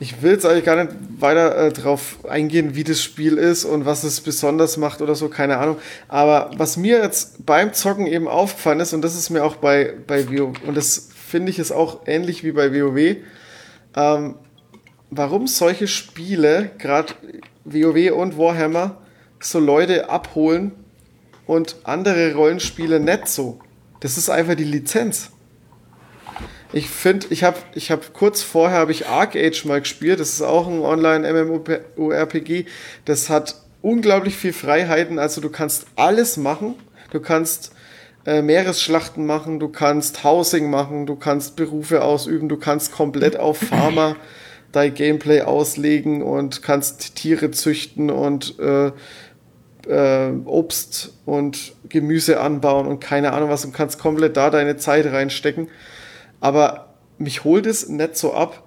ich 0.00 0.22
will 0.22 0.32
jetzt 0.32 0.46
eigentlich 0.46 0.64
gar 0.64 0.82
nicht 0.82 0.94
weiter 1.18 1.56
äh, 1.56 1.72
drauf 1.72 2.18
eingehen, 2.28 2.76
wie 2.76 2.84
das 2.84 3.02
Spiel 3.02 3.36
ist 3.36 3.64
und 3.64 3.84
was 3.84 4.04
es 4.04 4.20
besonders 4.20 4.76
macht 4.76 5.02
oder 5.02 5.14
so, 5.14 5.28
keine 5.28 5.58
Ahnung. 5.58 5.78
Aber 6.06 6.50
was 6.56 6.76
mir 6.76 6.98
jetzt 6.98 7.44
beim 7.44 7.72
Zocken 7.72 8.06
eben 8.06 8.28
aufgefallen 8.28 8.80
ist, 8.80 8.92
und 8.92 9.02
das 9.02 9.16
ist 9.16 9.30
mir 9.30 9.44
auch 9.44 9.56
bei, 9.56 9.94
bei 10.06 10.28
WoW, 10.28 10.56
und 10.66 10.76
das 10.76 11.08
finde 11.28 11.50
ich 11.50 11.58
ist 11.58 11.72
auch 11.72 12.06
ähnlich 12.06 12.44
wie 12.44 12.52
bei 12.52 12.72
WoW, 12.72 13.16
ähm, 13.96 14.36
warum 15.10 15.46
solche 15.46 15.88
Spiele, 15.88 16.70
gerade 16.78 17.14
WoW 17.64 18.12
und 18.12 18.38
Warhammer, 18.38 18.98
so 19.40 19.58
Leute 19.58 20.10
abholen 20.10 20.72
und 21.46 21.76
andere 21.84 22.34
Rollenspiele 22.34 23.00
nicht 23.00 23.28
so. 23.28 23.58
Das 24.00 24.16
ist 24.16 24.30
einfach 24.30 24.54
die 24.54 24.64
Lizenz. 24.64 25.30
Ich 26.72 26.90
finde, 26.90 27.28
ich 27.30 27.44
habe 27.44 27.56
ich 27.74 27.90
hab 27.90 28.12
kurz 28.12 28.42
vorher 28.42 28.78
habe 28.78 28.92
ich 28.92 29.06
Arcade 29.06 29.56
mal 29.64 29.80
gespielt. 29.80 30.20
Das 30.20 30.30
ist 30.30 30.42
auch 30.42 30.66
ein 30.66 30.80
Online-MMORPG. 30.80 32.66
Das 33.06 33.30
hat 33.30 33.56
unglaublich 33.80 34.36
viel 34.36 34.52
Freiheiten. 34.52 35.18
Also 35.18 35.40
du 35.40 35.48
kannst 35.48 35.86
alles 35.96 36.36
machen. 36.36 36.74
Du 37.10 37.20
kannst 37.20 37.72
äh, 38.26 38.42
Meeresschlachten 38.42 39.24
machen, 39.24 39.58
du 39.58 39.68
kannst 39.68 40.22
Housing 40.22 40.68
machen, 40.68 41.06
du 41.06 41.16
kannst 41.16 41.56
Berufe 41.56 42.02
ausüben, 42.02 42.50
du 42.50 42.58
kannst 42.58 42.92
komplett 42.92 43.38
auf 43.38 43.56
Farmer 43.56 44.16
dein 44.72 44.92
Gameplay 44.92 45.40
auslegen 45.40 46.22
und 46.22 46.60
kannst 46.62 47.16
Tiere 47.16 47.50
züchten 47.52 48.10
und 48.10 48.58
äh, 48.58 48.92
äh, 49.88 50.32
Obst 50.44 51.14
und 51.24 51.72
Gemüse 51.88 52.40
anbauen 52.40 52.86
und 52.86 53.00
keine 53.00 53.32
Ahnung 53.32 53.48
was 53.48 53.64
und 53.64 53.72
kannst 53.72 53.98
komplett 53.98 54.36
da 54.36 54.50
deine 54.50 54.76
Zeit 54.76 55.06
reinstecken. 55.06 55.68
Aber 56.40 56.94
mich 57.18 57.44
holt 57.44 57.66
es 57.66 57.88
nicht 57.88 58.16
so 58.16 58.32
ab, 58.34 58.64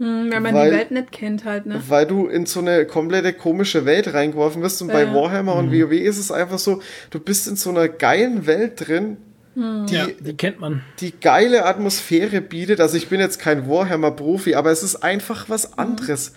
Hm, 0.00 0.28
wenn 0.32 0.42
man 0.42 0.54
Weil- 0.54 0.70
die 0.72 0.76
Welt 0.76 0.90
nicht 0.90 1.12
kennt 1.12 1.44
halt, 1.44 1.66
ne? 1.66 1.80
weil 1.86 2.04
du 2.04 2.26
in 2.26 2.46
so 2.46 2.58
eine 2.58 2.84
komplette 2.84 3.32
komische 3.32 3.84
Welt 3.86 4.12
reingeworfen 4.12 4.60
wirst. 4.60 4.82
Und 4.82 4.88
bei 4.88 5.04
Ja. 5.04 5.14
Warhammer 5.14 5.54
und 5.54 5.70
WoW 5.70 5.92
ist 5.92 6.18
es 6.18 6.32
einfach 6.32 6.58
so, 6.58 6.82
du 7.10 7.20
bist 7.20 7.46
in 7.46 7.54
so 7.54 7.70
einer 7.70 7.86
geilen 7.88 8.44
Welt 8.48 8.88
drin, 8.88 9.18
die, 9.54 9.94
ja, 9.94 10.08
die 10.18 10.36
kennt 10.36 10.58
man. 10.58 10.82
die 10.98 11.12
geile 11.12 11.64
Atmosphäre 11.64 12.40
bietet. 12.40 12.80
Also 12.80 12.96
ich 12.96 13.08
bin 13.08 13.20
jetzt 13.20 13.38
kein 13.38 13.68
Warhammer-Profi, 13.68 14.56
aber 14.56 14.72
es 14.72 14.82
ist 14.82 14.96
einfach 14.96 15.48
was 15.48 15.78
anderes. 15.78 16.32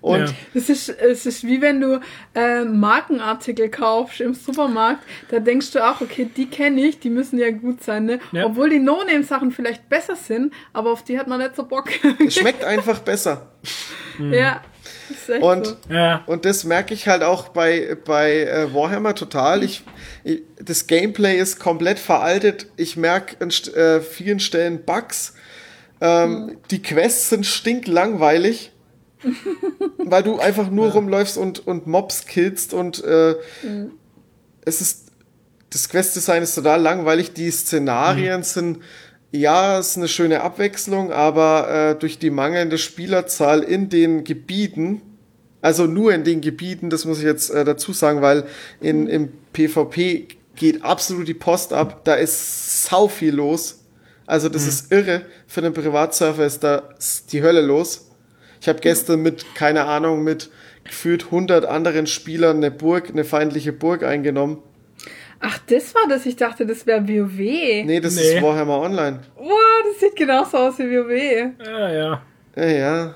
Und 0.00 0.20
Ja. 0.20 0.26
Es 0.54 0.68
ist, 0.68 0.88
es 0.88 1.26
ist 1.26 1.44
wie 1.44 1.60
wenn 1.60 1.80
du 1.80 2.00
äh, 2.34 2.64
Markenartikel 2.64 3.68
kaufst 3.68 4.20
im 4.20 4.34
Supermarkt, 4.34 5.02
da 5.30 5.40
denkst 5.40 5.72
du 5.72 5.84
auch, 5.84 6.00
okay, 6.00 6.28
die 6.36 6.46
kenne 6.46 6.80
ich, 6.82 7.00
die 7.00 7.10
müssen 7.10 7.38
ja 7.38 7.50
gut 7.50 7.82
sein, 7.82 8.04
ne? 8.04 8.20
Ja. 8.32 8.46
Obwohl 8.46 8.70
die 8.70 8.78
No-Name-Sachen 8.78 9.50
vielleicht 9.50 9.88
besser 9.88 10.16
sind, 10.16 10.52
aber 10.72 10.92
auf 10.92 11.02
die 11.02 11.18
hat 11.18 11.26
man 11.26 11.40
nicht 11.40 11.56
so 11.56 11.64
Bock. 11.64 11.88
es 12.24 12.34
schmeckt 12.34 12.64
einfach 12.64 13.00
besser. 13.00 13.52
ja, 14.18 14.62
ist 15.10 15.28
echt 15.28 15.42
Und 15.42 15.66
so. 15.66 15.76
Ja, 15.90 16.22
Und 16.26 16.44
das 16.44 16.64
merke 16.64 16.94
ich 16.94 17.08
halt 17.08 17.22
auch 17.22 17.48
bei, 17.48 17.96
bei 18.04 18.42
äh, 18.42 18.72
Warhammer 18.74 19.14
total. 19.14 19.62
Ich, 19.62 19.82
ich, 20.24 20.42
das 20.62 20.86
Gameplay 20.86 21.38
ist 21.38 21.58
komplett 21.58 21.98
veraltet. 21.98 22.66
Ich 22.76 22.96
merke 22.96 23.36
an 23.40 23.50
äh, 23.74 24.00
vielen 24.00 24.40
Stellen 24.40 24.84
Bugs. 24.84 25.34
Ähm, 26.00 26.58
Die 26.70 26.82
Quests 26.82 27.30
sind 27.30 27.46
stinklangweilig, 27.46 28.72
weil 29.98 30.22
du 30.22 30.38
einfach 30.38 30.70
nur 30.70 30.90
rumläufst 30.92 31.38
und, 31.38 31.66
und 31.66 31.86
Mobs 31.86 32.26
killst 32.26 32.74
und 32.74 33.02
äh, 33.04 33.36
es 34.64 34.80
ist, 34.80 35.06
das 35.70 35.88
Quest-Design 35.88 36.42
ist 36.42 36.54
total 36.54 36.80
langweilig. 36.80 37.32
Die 37.32 37.50
Szenarien 37.50 38.42
sind, 38.42 38.78
ja, 39.32 39.78
es 39.78 39.90
ist 39.90 39.96
eine 39.98 40.08
schöne 40.08 40.42
Abwechslung, 40.42 41.12
aber 41.12 41.68
äh, 41.70 41.98
durch 41.98 42.18
die 42.18 42.30
mangelnde 42.30 42.78
Spielerzahl 42.78 43.62
in 43.62 43.88
den 43.88 44.24
Gebieten, 44.24 45.02
also 45.60 45.86
nur 45.86 46.14
in 46.14 46.24
den 46.24 46.40
Gebieten, 46.40 46.88
das 46.88 47.04
muss 47.04 47.18
ich 47.18 47.24
jetzt 47.24 47.50
äh, 47.50 47.64
dazu 47.64 47.92
sagen, 47.92 48.22
weil 48.22 48.44
in, 48.80 49.08
im 49.08 49.32
PvP 49.52 50.28
geht 50.54 50.82
absolut 50.82 51.28
die 51.28 51.34
Post 51.34 51.72
ab, 51.72 52.04
da 52.04 52.14
ist 52.14 52.84
sau 52.86 53.08
viel 53.08 53.34
los. 53.34 53.80
Also 54.26 54.50
das 54.50 54.66
ist 54.66 54.92
irre. 54.92 55.22
Für 55.46 55.62
den 55.62 55.72
Privatsurfer 55.72 56.44
ist 56.44 56.62
da 56.62 56.82
die 57.32 57.42
Hölle 57.42 57.62
los. 57.62 58.07
Ich 58.60 58.68
habe 58.68 58.80
gestern 58.80 59.20
mit, 59.22 59.54
keine 59.54 59.84
Ahnung, 59.84 60.22
mit 60.24 60.50
gefühlt 60.84 61.26
100 61.26 61.64
anderen 61.64 62.06
Spielern 62.06 62.56
eine 62.58 62.70
Burg, 62.70 63.10
eine 63.10 63.24
feindliche 63.24 63.72
Burg 63.72 64.02
eingenommen. 64.02 64.58
Ach, 65.40 65.58
das 65.68 65.94
war 65.94 66.02
das. 66.08 66.26
Ich 66.26 66.36
dachte, 66.36 66.66
das 66.66 66.86
wäre 66.86 67.06
WoW. 67.06 67.38
Nee, 67.38 68.00
das 68.00 68.16
Nee. 68.16 68.36
ist 68.36 68.42
Warhammer 68.42 68.80
Online. 68.80 69.20
Wow, 69.36 69.52
das 69.88 70.00
sieht 70.00 70.16
genauso 70.16 70.56
aus 70.56 70.78
wie 70.78 70.84
WoW. 70.90 71.52
Ja, 71.64 71.92
ja. 71.92 72.22
Ja, 72.56 72.64
ja. 72.66 73.14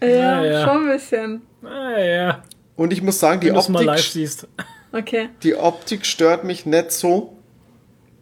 Ja, 0.00 0.08
Ja, 0.08 0.44
ja. 0.44 0.64
schon 0.66 0.82
ein 0.88 0.96
bisschen. 0.96 1.42
Ja, 1.62 1.98
ja. 1.98 2.42
Und 2.76 2.92
ich 2.94 3.02
muss 3.02 3.20
sagen, 3.20 3.40
die 3.40 3.48
Wenn 3.48 3.54
du 3.54 3.60
es 3.60 3.68
mal 3.68 3.84
live 3.84 3.98
Optik, 3.98 4.12
siehst. 4.12 4.48
Okay. 4.92 5.28
die 5.42 5.54
Optik 5.54 6.06
stört 6.06 6.44
mich 6.44 6.64
nicht 6.64 6.92
so. 6.92 7.36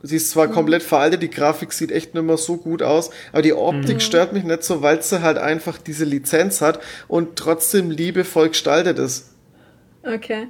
Sie 0.02 0.17
ist 0.17 0.31
zwar 0.31 0.49
komplett 0.49 0.83
veraltet, 0.83 1.23
die 1.23 1.31
Grafik 1.31 1.73
sieht 1.73 1.91
echt 1.91 2.15
nicht 2.15 2.23
mehr 2.23 2.36
so 2.36 2.57
gut 2.57 2.83
aus, 2.83 3.10
aber 3.33 3.43
die 3.43 3.52
Optik 3.52 4.01
stört 4.01 4.33
mich 4.33 4.44
nicht 4.44 4.62
so, 4.62 4.81
weil 4.81 5.02
sie 5.02 5.23
halt 5.23 5.39
einfach 5.39 5.78
diese 5.78 6.05
Lizenz 6.05 6.60
hat 6.60 6.81
und 7.09 7.36
trotzdem 7.36 7.91
liebevoll 7.91 8.51
gestaltet 8.51 8.99
ist. 8.99 9.31
Okay. 10.05 10.49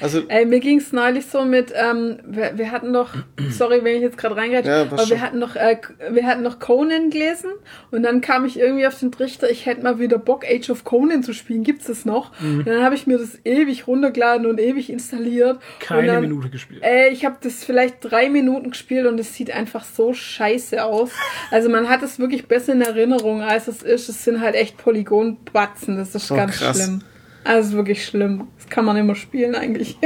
Also, 0.00 0.22
Ey, 0.28 0.46
mir 0.46 0.60
ging's 0.60 0.92
neulich 0.92 1.26
so 1.26 1.44
mit, 1.44 1.72
ähm, 1.74 2.18
wir, 2.26 2.52
wir 2.56 2.70
hatten 2.70 2.92
doch, 2.92 3.10
sorry, 3.50 3.80
wenn 3.84 3.96
ich 3.96 4.02
jetzt 4.02 4.16
gerade 4.18 4.36
reingehe, 4.36 4.62
Ja, 4.64 4.82
aber 4.82 4.98
schon. 4.98 5.10
wir 5.10 5.20
hatten 5.20 5.38
noch, 5.38 5.56
äh, 5.56 5.78
wir 6.10 6.26
hatten 6.26 6.42
noch 6.42 6.58
Conan 6.58 7.10
gelesen 7.10 7.50
und 7.90 8.02
dann 8.02 8.20
kam 8.20 8.44
ich 8.44 8.58
irgendwie 8.58 8.86
auf 8.86 8.98
den 8.98 9.12
Trichter, 9.12 9.50
ich 9.50 9.66
hätte 9.66 9.82
mal 9.82 9.98
wieder 9.98 10.18
Bock, 10.18 10.44
Age 10.44 10.70
of 10.70 10.84
Conan 10.84 11.22
zu 11.22 11.32
spielen, 11.34 11.62
gibt's 11.64 11.86
das 11.86 12.04
noch? 12.04 12.32
Mhm. 12.40 12.60
Und 12.60 12.66
dann 12.68 12.82
habe 12.82 12.94
ich 12.94 13.06
mir 13.06 13.18
das 13.18 13.38
ewig 13.44 13.86
runtergeladen 13.86 14.46
und 14.46 14.58
ewig 14.60 14.90
installiert. 14.90 15.58
Keine 15.80 16.06
dann, 16.06 16.20
Minute 16.22 16.48
gespielt. 16.50 16.82
Ey, 16.82 17.10
ich 17.10 17.24
habe 17.24 17.36
das 17.42 17.62
vielleicht 17.64 17.96
drei 18.00 18.28
Minuten 18.30 18.70
gespielt 18.70 19.06
und 19.06 19.18
es 19.20 19.34
sieht 19.34 19.50
einfach 19.50 19.84
so 19.84 20.12
scheiße 20.12 20.82
aus. 20.84 21.10
Also 21.50 21.68
man 21.68 21.88
hat 21.88 22.02
es 22.02 22.18
wirklich 22.18 22.46
besser 22.48 22.72
in 22.72 22.80
Erinnerung, 22.82 23.42
als 23.42 23.68
es 23.68 23.82
ist. 23.82 24.08
Es 24.08 24.24
sind 24.24 24.40
halt 24.40 24.54
echt 24.54 24.78
Polygonbatzen, 24.78 25.96
das 25.96 26.14
ist 26.14 26.30
Oh, 26.30 26.36
ganz 26.36 26.56
krass. 26.58 26.76
schlimm. 26.82 27.02
Also 27.44 27.76
wirklich 27.76 28.04
schlimm. 28.04 28.48
Kann 28.70 28.84
man 28.86 28.96
immer 28.96 29.14
spielen 29.14 29.54
eigentlich. 29.54 29.98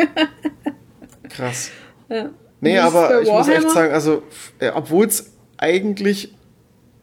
krass. 1.28 1.70
ja. 2.08 2.30
Nee, 2.60 2.78
aber 2.78 3.20
ich 3.20 3.28
muss 3.30 3.46
echt 3.48 3.70
sagen, 3.70 3.92
also, 3.92 4.22
äh, 4.58 4.70
obwohl 4.70 5.06
es 5.06 5.32
eigentlich 5.58 6.34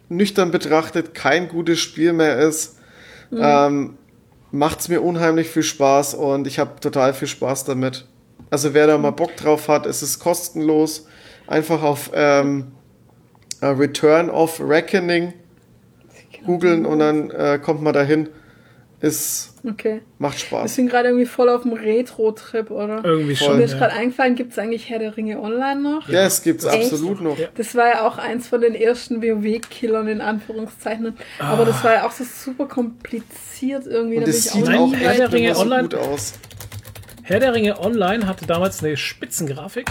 nüchtern 0.10 0.50
betrachtet 0.52 1.14
kein 1.14 1.48
gutes 1.50 1.80
Spiel 1.80 2.14
mehr 2.14 2.40
ist, 2.40 2.78
Mhm. 3.30 3.40
ähm, 3.42 3.98
macht 4.52 4.82
es 4.82 4.90
mir 4.90 5.02
unheimlich 5.02 5.48
viel 5.50 5.64
Spaß 5.64 6.16
und 6.16 6.48
ich 6.48 6.60
habe 6.60 6.80
total 6.82 7.14
viel 7.14 7.30
Spaß 7.30 7.64
damit. 7.64 8.06
Also 8.50 8.74
wer 8.74 8.88
da 8.88 8.98
Mhm. 8.98 9.04
mal 9.04 9.12
Bock 9.12 9.38
drauf 9.38 9.70
hat, 9.70 9.86
es 9.86 10.02
ist 10.04 10.20
kostenlos. 10.20 11.06
Einfach 11.48 11.82
auf 11.84 12.12
ähm, 12.14 12.74
äh, 13.62 13.68
Return 13.68 14.30
of 14.30 14.60
Reckoning 14.60 15.34
googeln 16.46 16.86
und 16.86 17.00
dann 17.00 17.30
äh, 17.30 17.60
kommt 17.62 17.82
man 17.84 17.94
dahin. 17.94 18.28
Ist, 19.00 19.51
Okay. 19.64 20.02
macht 20.18 20.34
Wir 20.36 20.40
Spaß. 20.40 20.76
sind 20.76 20.90
gerade 20.90 21.10
irgendwie 21.10 21.28
voll 21.28 21.48
auf 21.50 21.62
dem 21.62 21.74
Retro-Trip, 21.74 22.72
oder? 22.72 23.04
Irgendwie 23.06 23.36
Voll. 23.36 23.48
schon. 23.50 23.58
Mir 23.58 23.66
ist 23.66 23.74
Ja. 23.74 23.78
gerade 23.80 23.94
eingefallen, 23.94 24.36
gibt 24.36 24.54
es 24.54 24.58
eigentlich 24.60 24.90
Herr 24.90 24.98
der 25.00 25.16
Ringe 25.16 25.40
online 25.40 25.82
noch? 25.82 26.10
Ja, 26.10 26.22
es 26.26 26.42
gibt's 26.42 26.66
Echt? 26.66 26.86
absolut 26.92 27.22
noch. 27.22 27.38
Ja. 27.38 27.48
Das 27.56 27.76
war 27.76 27.88
ja 27.88 28.08
auch 28.08 28.18
eins 28.18 28.48
von 28.48 28.60
den 28.62 28.74
ersten 28.74 29.22
WoW-Killern 29.22 30.08
in 30.08 30.22
Anführungszeichen. 30.22 31.16
Aber 31.40 31.66
das 31.66 31.84
war 31.84 31.94
ja 31.94 32.08
auch 32.08 32.12
so 32.12 32.24
super 32.24 32.66
kompliziert 32.68 33.86
irgendwie. 33.88 34.16
Und 34.18 34.22
da 34.22 34.26
bin 34.26 34.30
es 34.36 34.46
ich 34.48 34.52
sieht 34.52 34.66
Nein, 34.66 34.80
auch 34.80 34.94
Herr 34.96 35.14
der 35.16 35.32
Ringe 35.34 35.58
Online- 35.58 35.84
gut 35.84 35.96
aus. 35.96 36.34
Herr 37.24 37.40
der 37.40 37.54
Ringe 37.54 37.80
Online 37.80 38.28
hatte 38.28 38.46
damals 38.48 38.84
eine 38.84 38.98
Spitzengrafik, 38.98 39.86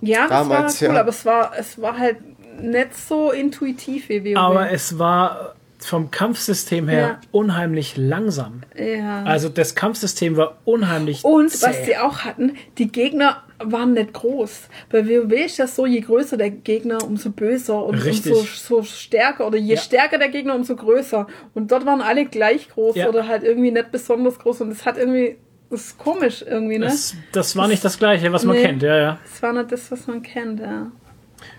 Ja, 0.00 0.22
das 0.22 0.30
Damals, 0.30 0.82
war 0.82 0.88
cool, 0.88 0.94
ja. 0.96 1.00
aber 1.00 1.10
es 1.10 1.24
war, 1.24 1.52
es 1.56 1.80
war 1.80 1.96
halt 1.96 2.16
nicht 2.60 2.96
so 3.08 3.30
intuitiv 3.30 4.08
wie 4.08 4.24
WoW. 4.34 4.36
aber 4.36 4.70
es 4.72 4.98
war 4.98 5.54
vom 5.84 6.10
Kampfsystem 6.10 6.88
her 6.88 6.98
Ja. 7.00 7.20
unheimlich 7.32 7.96
langsam. 7.96 8.62
ja. 8.76 9.22
Also 9.24 9.48
das 9.48 9.74
Kampfsystem 9.74 10.36
war 10.36 10.58
unheimlich 10.64 11.24
Und 11.24 11.50
zäh. 11.50 11.66
was 11.66 11.82
die 11.82 11.96
auch 11.96 12.20
hatten, 12.20 12.56
die 12.78 12.88
Gegner 12.90 13.42
waren 13.64 13.92
nicht 13.92 14.12
groß. 14.12 14.68
Bei 14.90 15.06
WoW 15.08 15.32
ist 15.46 15.58
das 15.58 15.76
so, 15.76 15.86
je 15.86 16.00
größer 16.00 16.36
der 16.36 16.50
Gegner, 16.50 17.04
umso 17.04 17.30
böser 17.30 17.84
und 17.84 17.94
Richtig. 17.96 18.32
umso 18.32 18.44
so 18.44 18.82
stärker. 18.82 19.46
Oder 19.46 19.58
je 19.58 19.74
Ja. 19.74 19.80
stärker 19.80 20.18
der 20.18 20.28
Gegner, 20.30 20.54
umso 20.56 20.74
größer. 20.74 21.26
Und 21.54 21.70
dort 21.70 21.86
waren 21.86 22.00
alle 22.00 22.24
gleich 22.26 22.68
groß 22.70 22.96
Ja. 22.96 23.08
oder 23.08 23.28
halt 23.28 23.44
irgendwie 23.44 23.70
nicht 23.70 23.92
besonders 23.92 24.38
groß. 24.40 24.62
Und 24.62 24.70
das 24.70 24.84
hat 24.84 24.98
irgendwie, 24.98 25.36
das 25.70 25.80
ist 25.82 25.98
komisch 25.98 26.42
irgendwie, 26.46 26.78
ne? 26.78 26.86
Das, 26.86 27.10
das, 27.12 27.16
das 27.32 27.56
war 27.56 27.68
nicht 27.68 27.84
das 27.84 27.98
gleiche, 27.98 28.32
was 28.32 28.44
man 28.44 28.56
Nee. 28.56 28.62
kennt, 28.62 28.82
ja, 28.82 28.96
ja. 28.98 29.18
war 29.40 29.52
nicht 29.52 29.70
das, 29.70 29.90
was 29.92 30.06
man 30.08 30.22
kennt, 30.22 30.58
ja. 30.60 30.90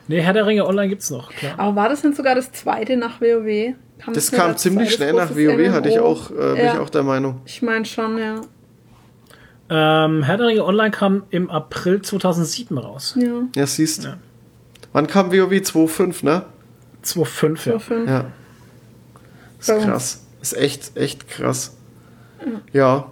Nee, 0.08 0.22
Herr 0.22 0.34
der 0.34 0.46
Ringe 0.46 0.66
Online 0.66 0.90
gibt's 0.90 1.10
noch, 1.10 1.32
klar. 1.32 1.54
Aber 1.58 1.76
war 1.76 1.90
das 1.90 2.02
denn 2.02 2.14
sogar 2.14 2.36
das 2.36 2.52
zweite 2.52 2.98
nach 2.98 3.22
WoW? 3.22 3.76
Kam 4.00 4.14
Das 4.14 4.32
kam 4.32 4.58
ziemlich 4.58 4.94
schnell 4.94 5.14
nach 5.14 5.32
WoW, 5.32 5.72
hatte 5.72 5.88
ich 5.90 6.00
auch, 6.00 6.30
äh, 6.32 6.34
bin 6.34 6.58
Ja. 6.58 6.74
ich 6.74 6.80
auch 6.80 6.90
der 6.90 7.04
Meinung. 7.04 7.42
Ich 7.46 7.62
meine 7.62 7.86
schon, 7.86 8.18
ja. 8.18 8.42
Ähm, 9.70 10.24
Herr 10.24 10.38
der 10.38 10.48
Ringe 10.48 10.66
Online 10.66 10.92
kam 10.92 11.24
im 11.30 11.50
April 11.50 12.02
2007 12.02 12.78
raus. 12.78 13.16
Ja. 13.18 13.44
Ja, 13.56 13.66
siehst. 13.66 14.04
Ja. 14.04 14.18
Wann 14.92 15.08
kam 15.08 15.32
WoW 15.32 15.52
2.5, 15.62 16.24
ne? 16.26 16.46
2.5, 17.04 17.66
ja. 17.68 17.74
So 17.74 17.80
fünf. 17.80 18.10
Ja. 18.10 18.26
Ist 19.60 19.68
Bei 19.68 19.76
uns. 19.76 19.86
krass. 19.86 20.26
Ist 20.42 20.58
echt, 20.58 20.98
echt 20.98 21.28
krass. 21.30 21.78
Ja. 22.74 23.06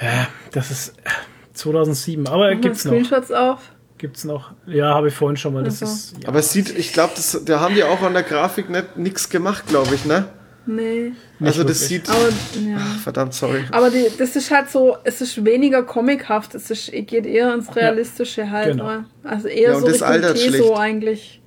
Ja, 0.00 0.26
das 0.52 0.70
ist 0.70 0.88
äh, 1.04 1.10
2007. 1.52 2.26
Aber 2.26 2.36
Machen 2.38 2.48
wir 2.48 2.56
gibt's 2.56 2.84
noch. 2.84 2.92
Screenshots 2.92 3.32
auf. 3.32 3.60
Gibt's 3.98 4.24
noch. 4.24 4.52
Ja, 4.66 4.94
habe 4.94 5.08
ich 5.08 5.14
vorhin 5.14 5.36
schon 5.36 5.54
mal. 5.54 5.64
Das 5.64 5.82
Also. 5.82 5.94
ist, 5.94 6.22
ja. 6.22 6.28
Aber 6.28 6.40
es 6.40 6.52
sieht, 6.52 6.76
ich 6.76 6.92
glaube, 6.92 7.14
da 7.46 7.60
haben 7.60 7.74
die 7.74 7.82
auch 7.84 8.02
an 8.02 8.12
der 8.12 8.22
Grafik 8.24 8.68
nicht 8.68 8.96
nix 8.96 9.28
gemacht, 9.30 9.66
glaube 9.68 9.94
ich, 9.94 10.04
ne? 10.04 10.26
Nee. 10.66 11.12
Also 11.40 11.62
das 11.64 11.86
sieht. 11.86 12.10
Aber, 12.10 12.28
ja. 12.60 12.78
Verdammt, 13.02 13.32
sorry. 13.34 13.62
Aber 13.70 13.88
die, 13.88 14.06
das 14.18 14.34
ist 14.36 14.50
halt 14.50 14.68
so, 14.68 14.96
es 15.04 15.20
ist 15.20 15.44
weniger 15.44 15.82
comichaft, 15.84 16.54
es 16.56 16.70
ist, 16.70 16.90
geht 16.92 17.24
eher 17.24 17.54
ins 17.54 17.74
Realistische 17.76 18.50
halt. 18.50 18.72
genau. 18.72 18.84
ne? 18.86 19.04
Also 19.22 19.46
eher 19.48 19.70
Ja, 19.70 19.76
und 19.76 19.82
so 19.82 19.86
das 19.88 20.02
Richtung 20.02 20.34
Teso 20.34 20.50
schlecht. 20.66 20.78
eigentlich. 20.78 21.40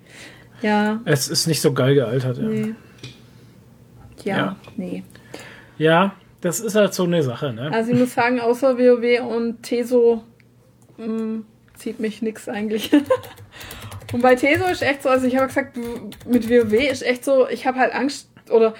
Ja, 0.62 1.02
Es 1.06 1.28
ist 1.28 1.48
nicht 1.48 1.62
so 1.62 1.74
geil 1.74 1.96
gealtert, 1.96 2.38
ja. 2.38 2.44
nee. 2.44 2.76
Ja, 4.24 4.38
Ja. 4.38 4.56
nee. 4.78 5.04
Ja, 5.78 6.14
das 6.42 6.60
ist 6.62 6.76
halt 6.76 6.94
so 6.94 7.04
eine 7.04 7.22
Sache, 7.24 7.54
ne? 7.54 7.72
Also 7.74 7.92
ich 7.92 7.98
muss 8.00 8.14
sagen, 8.14 8.40
außer 8.40 8.78
WoW 8.78 9.22
und 9.36 9.64
Teso 9.64 10.24
mh, 10.98 11.42
zieht 11.80 12.00
mich 12.00 12.22
nix 12.22 12.48
eigentlich. 12.48 12.92
und 14.14 14.22
bei 14.22 14.36
Teso 14.36 14.66
ist 14.66 14.82
echt 14.82 15.04
so, 15.04 15.10
also 15.10 15.26
ich 15.26 15.36
habe 15.36 15.48
gesagt, 15.48 15.78
mit 16.28 16.50
WoW 16.50 16.74
ist 16.74 17.04
echt 17.04 17.26
so, 17.26 17.48
ich 17.48 17.66
habe 17.66 17.80
halt 17.80 17.94
Angst 17.94 18.30
oder 18.50 18.74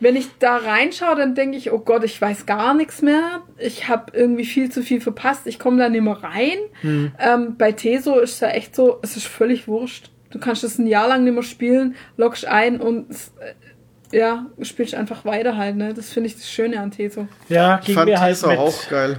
wenn 0.00 0.16
ich 0.16 0.28
da 0.38 0.56
reinschaue, 0.56 1.14
dann 1.14 1.34
denke 1.34 1.58
ich, 1.58 1.72
oh 1.72 1.78
Gott, 1.78 2.04
ich 2.04 2.20
weiß 2.20 2.46
gar 2.46 2.72
nichts 2.72 3.02
mehr. 3.02 3.42
Ich 3.58 3.88
habe 3.88 4.12
irgendwie 4.14 4.46
viel 4.46 4.70
zu 4.70 4.82
viel 4.82 5.00
verpasst. 5.00 5.46
Ich 5.46 5.58
komme 5.58 5.76
da 5.76 5.90
nicht 5.90 6.02
mehr 6.02 6.22
rein. 6.22 6.56
Hm. 6.80 7.12
Ähm, 7.18 7.56
bei 7.58 7.72
Teso 7.72 8.18
ist 8.18 8.32
es 8.32 8.40
ja 8.40 8.48
echt 8.48 8.74
so, 8.74 8.98
es 9.02 9.18
ist 9.18 9.26
völlig 9.26 9.68
wurscht. 9.68 10.10
Du 10.30 10.38
kannst 10.38 10.64
es 10.64 10.78
ein 10.78 10.86
Jahr 10.86 11.08
lang 11.08 11.24
nicht 11.24 11.34
mehr 11.34 11.42
spielen, 11.42 11.96
loggst 12.16 12.46
ein 12.46 12.80
und 12.80 13.10
äh, 13.40 14.16
ja, 14.16 14.46
spielst 14.62 14.94
einfach 14.94 15.24
weiter 15.24 15.56
halt. 15.56 15.76
Ne? 15.76 15.92
Das 15.92 16.10
finde 16.10 16.28
ich 16.28 16.34
das 16.34 16.50
Schöne 16.50 16.80
an 16.80 16.90
Teso. 16.90 17.28
Ja, 17.48 17.78
Ich 17.80 17.86
ging 17.86 17.94
fand 17.94 18.08
mir 18.08 18.20
halt 18.20 18.40
mit, 18.46 18.58
auch 18.58 18.88
geil. 18.88 19.18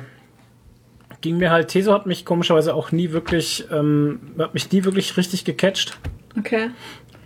Ging 1.22 1.38
mir 1.38 1.52
halt, 1.52 1.70
Teso 1.70 1.94
hat 1.94 2.06
mich 2.06 2.26
komischerweise 2.26 2.74
auch 2.74 2.92
nie 2.92 3.12
wirklich, 3.12 3.66
ähm, 3.72 4.20
hat 4.40 4.54
mich 4.54 4.72
nie 4.72 4.84
wirklich 4.84 5.16
richtig 5.18 5.46
gecatcht. 5.46 5.98
Okay. 6.38 6.70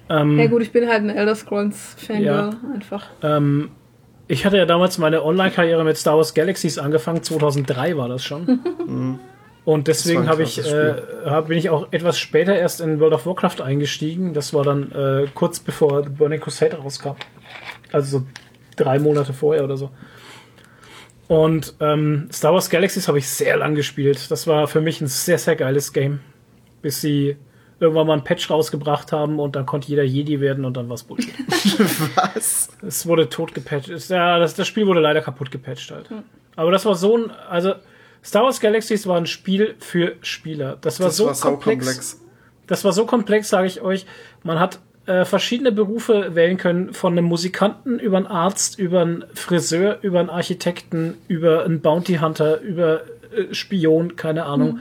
Ähm, 0.10 0.38
Ja 0.38 0.48
gut, 0.48 0.62
ich 0.62 0.72
bin 0.72 0.88
halt 0.88 1.02
ein 1.02 1.10
Elder 1.10 1.36
Scrolls 1.36 1.96
Fangirl 1.98 2.26
Ja. 2.26 2.50
einfach. 2.74 3.08
ähm, 3.24 3.70
ich 4.28 4.44
hatte 4.46 4.58
ja 4.58 4.66
damals 4.66 4.98
meine 4.98 5.24
Online-Karriere 5.24 5.84
mit 5.84 5.98
Star 5.98 6.18
Wars 6.18 6.34
Galaxies 6.34 6.80
angefangen, 6.80 7.22
2003 7.22 7.96
war 7.96 8.10
das 8.10 8.24
schon. 8.24 8.60
Und 9.66 9.88
deswegen 9.88 10.28
habe 10.28 10.44
ich, 10.44 10.60
äh, 10.60 10.94
hab, 11.26 11.48
bin 11.48 11.58
ich 11.58 11.70
auch 11.72 11.88
etwas 11.92 12.20
später 12.20 12.56
erst 12.56 12.82
in 12.82 13.00
World 13.00 13.14
of 13.14 13.26
Warcraft 13.26 13.62
eingestiegen. 13.64 14.34
Das 14.36 14.54
war 14.54 14.64
dann 14.64 14.92
äh, 14.92 15.26
kurz 15.34 15.60
bevor 15.60 16.04
The 16.04 16.10
Burning 16.10 16.40
Crusade 16.40 16.76
rauskam. 16.78 17.16
Also 17.92 18.20
so 18.20 18.26
drei 18.76 19.00
Monate 19.00 19.34
vorher 19.34 19.64
oder 19.64 19.76
so. 19.78 19.90
Und 21.28 21.74
ähm, 21.80 22.30
Star 22.32 22.54
Wars 22.54 22.70
Galaxies 22.70 23.08
habe 23.08 23.18
ich 23.18 23.28
sehr 23.28 23.58
lang 23.58 23.76
gespielt. 23.76 24.30
Das 24.30 24.46
war 24.48 24.68
für 24.68 24.82
mich 24.82 25.02
ein 25.02 25.08
sehr, 25.08 25.38
sehr 25.40 25.56
geiles 25.56 25.92
Game. 25.92 26.20
Bis 26.82 27.02
sie 27.02 27.38
irgendwann 27.80 28.08
mal 28.08 28.14
ein 28.14 28.24
Patch 28.24 28.50
rausgebracht 28.50 29.12
haben 29.12 29.40
und 29.40 29.56
dann 29.56 29.66
konnte 29.66 29.88
jeder 29.90 30.04
Jedi 30.04 30.40
werden 30.40 30.64
und 30.66 30.78
dann 30.78 30.88
war's 30.88 31.04
Bullshit. 31.04 31.34
Was? 32.16 32.70
es 32.82 33.06
wurde 33.06 33.28
tot 33.28 33.54
gepatcht. 33.54 33.90
Ja, 34.10 34.40
das, 34.40 34.54
das 34.54 34.68
Spiel 34.68 34.88
wurde 34.88 35.02
leider 35.02 35.22
kaputt 35.22 35.52
gepatcht 35.52 35.92
halt. 35.92 36.10
Aber 36.56 36.72
das 36.72 36.86
war 36.86 36.96
so 36.96 37.18
ein, 37.18 37.32
also 37.50 37.74
Star 38.24 38.44
Wars 38.44 38.60
Galaxies 38.62 39.06
war 39.08 39.18
ein 39.18 39.26
Spiel 39.26 39.76
für 39.80 40.16
Spieler. 40.22 40.78
Das 40.82 41.00
war 41.00 41.08
Das 41.08 41.18
so 41.18 41.26
war 41.26 41.34
komplex. 41.34 41.86
saukomplex. 41.86 42.22
Das 42.68 42.84
war 42.86 42.94
so 42.94 43.06
komplex, 43.06 43.50
sage 43.50 43.68
ich 43.68 43.82
euch. 43.82 44.06
Man 44.44 44.60
hat 44.60 44.80
äh, 45.08 45.26
verschiedene 45.26 45.72
Berufe 45.72 46.36
wählen 46.36 46.58
können, 46.58 46.94
von 46.94 47.14
einem 47.14 47.26
Musikanten 47.26 48.00
über 48.00 48.18
einen 48.18 48.28
Arzt, 48.28 48.80
über 48.80 49.02
einen 49.02 49.24
Friseur, 49.34 50.00
über 50.02 50.20
einen 50.20 50.30
Architekten, 50.30 51.16
über 51.28 51.64
einen 51.66 51.82
Bounty 51.82 52.16
Hunter, 52.16 52.60
über 52.62 53.02
äh, 53.36 53.54
Spion, 53.54 54.16
keine 54.16 54.46
Ahnung. 54.46 54.80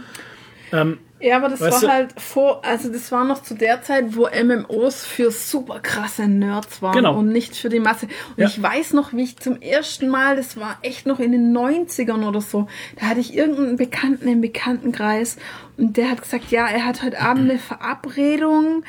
Ähm, 0.72 0.98
Ja, 1.20 1.36
aber 1.36 1.48
das 1.48 1.60
war 1.60 1.80
du- 1.80 1.88
halt 1.88 2.20
vor, 2.20 2.64
also 2.64 2.90
das 2.92 3.10
war 3.12 3.24
noch 3.24 3.42
zu 3.42 3.54
der 3.54 3.82
Zeit, 3.82 4.14
wo 4.16 4.26
MMOs 4.28 5.06
für 5.06 5.30
super 5.30 5.80
krasse 5.80 6.26
Nerds 6.26 6.82
waren 6.82 6.94
Genau. 6.96 7.18
und 7.18 7.28
nicht 7.28 7.54
für 7.56 7.68
die 7.70 7.80
Masse. 7.80 8.06
Und 8.06 8.38
Ja. 8.42 8.46
ich 8.48 8.60
weiß 8.62 8.92
noch, 8.94 9.12
wie 9.14 9.22
ich 9.24 9.36
zum 9.38 9.60
ersten 9.62 10.08
Mal, 10.08 10.36
das 10.36 10.58
war 10.58 10.78
echt 10.82 11.06
noch 11.06 11.20
in 11.20 11.32
den 11.32 11.52
90ern 11.56 12.26
oder 12.26 12.40
so, 12.42 12.66
da 13.00 13.06
hatte 13.06 13.20
ich 13.20 13.34
irgendeinen 13.36 13.76
Bekannten 13.76 14.28
im 14.28 14.40
Bekanntenkreis 14.40 15.36
und 15.78 15.96
der 15.96 16.10
hat 16.10 16.22
gesagt, 16.22 16.50
ja, 16.50 16.66
er 16.66 16.84
hat 16.84 17.02
heute 17.02 17.20
Abend 17.20 17.48
eine 17.50 17.58
Verabredung, 17.58 18.84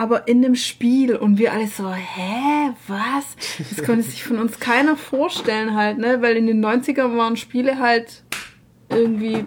aber 0.00 0.26
in 0.28 0.40
dem 0.40 0.54
Spiel. 0.54 1.14
Und 1.14 1.36
wir 1.36 1.52
alle 1.52 1.66
so, 1.66 1.92
hä, 1.92 2.70
was? 2.88 3.36
Das 3.76 3.84
konnte 3.84 4.02
sich 4.02 4.24
von 4.24 4.38
uns 4.38 4.58
keiner 4.58 4.96
vorstellen 4.96 5.76
halt, 5.76 5.98
ne? 5.98 6.22
Weil 6.22 6.38
in 6.38 6.46
den 6.46 6.64
90ern 6.64 7.18
waren 7.18 7.36
Spiele 7.36 7.78
halt 7.78 8.22
irgendwie 8.88 9.44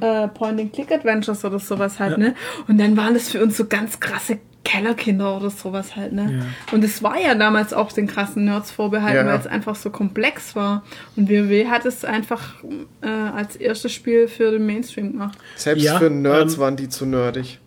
äh, 0.00 0.28
Point-and-Click-Adventures 0.28 1.46
oder 1.46 1.58
sowas 1.58 1.98
halt, 1.98 2.18
ne? 2.18 2.34
Und 2.68 2.76
dann 2.78 2.94
waren 2.98 3.14
das 3.14 3.30
für 3.30 3.42
uns 3.42 3.56
so 3.56 3.64
ganz 3.64 4.00
krasse 4.00 4.38
Kellerkinder 4.64 5.34
oder 5.34 5.48
sowas 5.48 5.96
halt, 5.96 6.12
ne? 6.12 6.44
Und 6.70 6.84
es 6.84 7.02
war 7.02 7.18
ja 7.18 7.34
damals 7.34 7.72
auch 7.72 7.90
den 7.90 8.06
krassen 8.06 8.44
Nerds 8.44 8.70
vorbehalten, 8.70 9.26
Ja. 9.26 9.32
weil 9.32 9.40
es 9.40 9.46
einfach 9.46 9.76
so 9.76 9.88
komplex 9.88 10.54
war. 10.54 10.84
Und 11.16 11.30
WoW 11.30 11.70
hat 11.70 11.86
es 11.86 12.04
einfach 12.04 12.62
äh, 13.00 13.08
als 13.08 13.56
erstes 13.56 13.92
Spiel 13.92 14.28
für 14.28 14.50
den 14.50 14.66
Mainstream 14.66 15.12
gemacht. 15.12 15.38
Selbst 15.56 15.84
Ja, 15.84 15.98
für 15.98 16.10
Nerds 16.10 16.54
ähm, 16.54 16.60
waren 16.60 16.76
die 16.76 16.90
zu 16.90 17.06
nerdig. 17.06 17.60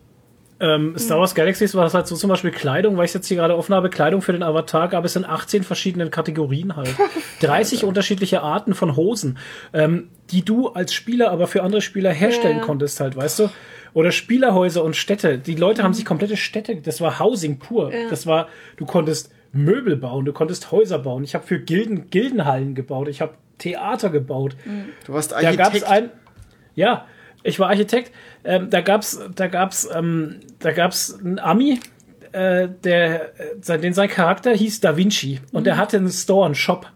Ähm, 0.60 0.98
Star 0.98 1.20
Wars 1.20 1.34
Galaxies 1.36 1.74
war 1.76 1.84
das 1.84 1.94
halt 1.94 2.08
so 2.08 2.16
zum 2.16 2.30
Beispiel 2.30 2.50
Kleidung, 2.50 2.96
weil 2.96 3.04
ich 3.04 3.14
jetzt 3.14 3.28
hier 3.28 3.36
gerade 3.36 3.56
offen 3.56 3.74
habe, 3.74 3.90
Kleidung 3.90 4.22
für 4.22 4.32
den 4.32 4.42
Avatar 4.42 4.88
gab 4.88 5.04
es 5.04 5.14
in 5.14 5.24
18 5.24 5.62
verschiedenen 5.62 6.10
Kategorien 6.10 6.74
halt. 6.74 6.94
30 7.42 7.84
unterschiedliche 7.84 8.42
Arten 8.42 8.74
von 8.74 8.96
Hosen, 8.96 9.38
ähm, 9.72 10.08
die 10.30 10.44
du 10.44 10.68
als 10.68 10.92
Spieler 10.92 11.30
aber 11.30 11.46
für 11.46 11.62
andere 11.62 11.80
Spieler 11.80 12.10
herstellen 12.12 12.58
Ja. 12.58 12.64
konntest 12.64 12.98
halt, 13.00 13.14
weißt 13.16 13.38
du? 13.38 13.50
Oder 13.94 14.10
Spielerhäuser 14.10 14.82
und 14.82 14.96
Städte. 14.96 15.38
Die 15.38 15.54
Leute 15.54 15.82
haben 15.84 15.94
sich 15.94 16.04
komplette 16.04 16.36
Städte, 16.36 16.76
das 16.76 17.00
war 17.00 17.20
Housing 17.20 17.58
pur. 17.58 17.92
Ja. 17.94 18.08
Das 18.10 18.26
war, 18.26 18.48
du 18.76 18.84
konntest 18.84 19.32
Möbel 19.52 19.96
bauen, 19.96 20.24
du 20.24 20.32
konntest 20.32 20.72
Häuser 20.72 20.98
bauen. 20.98 21.22
Ich 21.24 21.34
habe 21.34 21.46
für 21.46 21.58
Gilden, 21.60 22.10
Gildenhallen 22.10 22.74
gebaut, 22.74 23.08
ich 23.08 23.20
habe 23.20 23.34
Theater 23.58 24.10
gebaut. 24.10 24.56
Du 25.06 25.12
warst 25.12 25.32
Da 25.32 25.40
gab's 25.40 25.60
Architekt. 25.82 25.88
ein, 25.90 26.10
ja, 26.74 27.06
ich 27.42 27.58
war 27.58 27.68
Architekt. 27.68 28.12
Ähm, 28.44 28.70
da 28.70 28.80
gab's, 28.80 29.18
da 29.34 29.46
gab's, 29.46 29.88
ähm, 29.94 30.40
da 30.58 30.72
gab's 30.72 31.18
einen 31.18 31.38
Ami, 31.38 31.80
äh, 32.32 32.68
der, 32.84 33.38
äh, 33.40 33.44
sein- 33.60 33.80
den 33.80 33.94
sein 33.94 34.08
Charakter 34.08 34.52
hieß 34.52 34.80
Da 34.80 34.96
Vinci 34.96 35.40
und 35.52 35.64
der 35.66 35.76
hatte 35.76 35.96
einen 35.96 36.10
Store, 36.10 36.46
einen 36.46 36.54
Shop. 36.54 36.86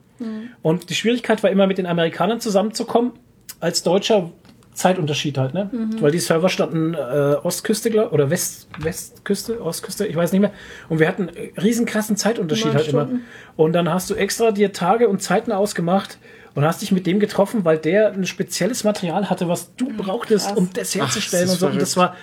Und 0.63 0.89
die 0.91 0.95
Schwierigkeit 0.95 1.43
war 1.43 1.51
immer 1.51 1.67
mit 1.67 1.79
den 1.79 1.87
Amerikanern 1.87 2.39
zusammenzukommen. 2.41 3.13
Als 3.61 3.83
Deutscher 3.83 4.31
Zeitunterschied 4.75 5.37
halt, 5.37 5.53
ne? 5.53 5.69
Weil 6.01 6.13
die 6.13 6.19
Server 6.19 6.49
standen 6.49 6.95
äh, 6.95 6.97
Ostküste 7.43 7.91
glaub, 7.91 8.13
oder 8.13 8.31
West, 8.31 8.69
Westküste, 8.79 9.61
Ostküste, 9.63 10.07
ich 10.07 10.17
weiß 10.17 10.33
nicht 10.33 10.41
mehr. 10.41 10.53
Und 10.89 10.99
wir 10.99 11.09
hatten 11.09 11.29
äh, 11.29 11.53
riesen 11.61 11.85
krassen 11.87 12.17
Zeitunterschied 12.17 12.75
halt 12.75 12.89
immer. 12.89 13.09
Und 13.57 13.73
dann 13.75 13.93
hast 13.93 14.09
du 14.11 14.15
extra 14.15 14.51
dir 14.51 14.73
Tage 14.73 15.09
und 15.09 15.21
Zeiten 15.23 15.53
ausgemacht 15.53 16.19
und 16.55 16.65
hast 16.65 16.83
dich 16.83 16.93
mit 16.93 17.07
dem 17.07 17.19
getroffen, 17.21 17.65
weil 17.65 17.79
der 17.79 18.13
ein 18.13 18.27
spezielles 18.27 18.85
Material 18.85 19.31
hatte, 19.31 19.49
was 19.49 19.75
du 19.77 19.89
brauchtest, 19.97 20.49
krass. 20.49 20.57
um 20.59 20.71
das 20.73 20.95
herzustellen 20.95 21.47
das 21.47 21.55
und 21.55 21.61
so. 21.61 21.67
Und 21.69 21.81
das 21.81 21.97
war, 21.97 22.17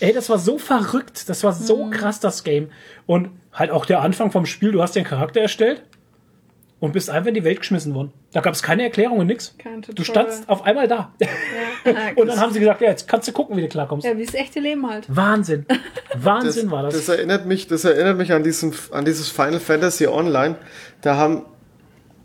ey, 0.00 0.12
das 0.12 0.28
war 0.28 0.38
so 0.38 0.58
verrückt. 0.58 1.28
Das 1.28 1.42
war 1.44 1.52
so 1.52 1.86
Mhm. 1.86 1.90
krass, 1.90 2.20
das 2.20 2.44
Game. 2.44 2.70
Und 3.06 3.30
halt 3.52 3.70
auch 3.70 3.86
der 3.86 4.00
Anfang 4.02 4.30
vom 4.30 4.46
Spiel, 4.46 4.72
du 4.72 4.82
hast 4.82 4.94
den 4.96 5.04
Charakter 5.04 5.40
erstellt 5.40 5.82
und 6.78 6.92
bist 6.92 7.10
einfach 7.10 7.28
in 7.28 7.34
die 7.34 7.44
Welt 7.44 7.60
geschmissen 7.60 7.94
worden. 7.94 8.12
Da 8.32 8.40
gab 8.40 8.54
es 8.54 8.62
keine 8.62 8.84
Erklärungen, 8.84 9.26
nix. 9.26 9.54
Kein 9.58 9.82
Du 9.82 10.02
standst 10.04 10.48
auf 10.48 10.62
einmal 10.64 10.86
da. 10.88 11.12
Ja, 11.20 11.28
Und 12.16 12.26
dann 12.28 12.38
haben 12.40 12.52
sie 12.52 12.60
gesagt, 12.60 12.80
ja, 12.80 12.88
jetzt 12.88 13.08
kannst 13.08 13.26
du 13.28 13.32
gucken, 13.32 13.56
wie 13.56 13.62
du 13.62 13.68
klarkommst. 13.68 14.06
ja, 14.06 14.16
wie 14.16 14.24
das 14.24 14.34
echte 14.34 14.60
Leben 14.60 14.88
halt. 14.88 15.04
Wahnsinn. 15.08 15.66
das, 16.12 16.24
Wahnsinn 16.24 16.70
war 16.70 16.82
das. 16.84 16.94
das 16.94 17.08
erinnert 17.08 17.44
mich, 17.46 17.66
das 17.66 17.84
erinnert 17.84 18.16
mich 18.18 18.32
an 18.32 18.42
diesen, 18.42 18.72
an 18.92 19.04
dieses 19.04 19.28
Final 19.30 19.60
Fantasy 19.60 20.06
Online. 20.06 20.56
Da 21.02 21.16
haben, 21.16 21.42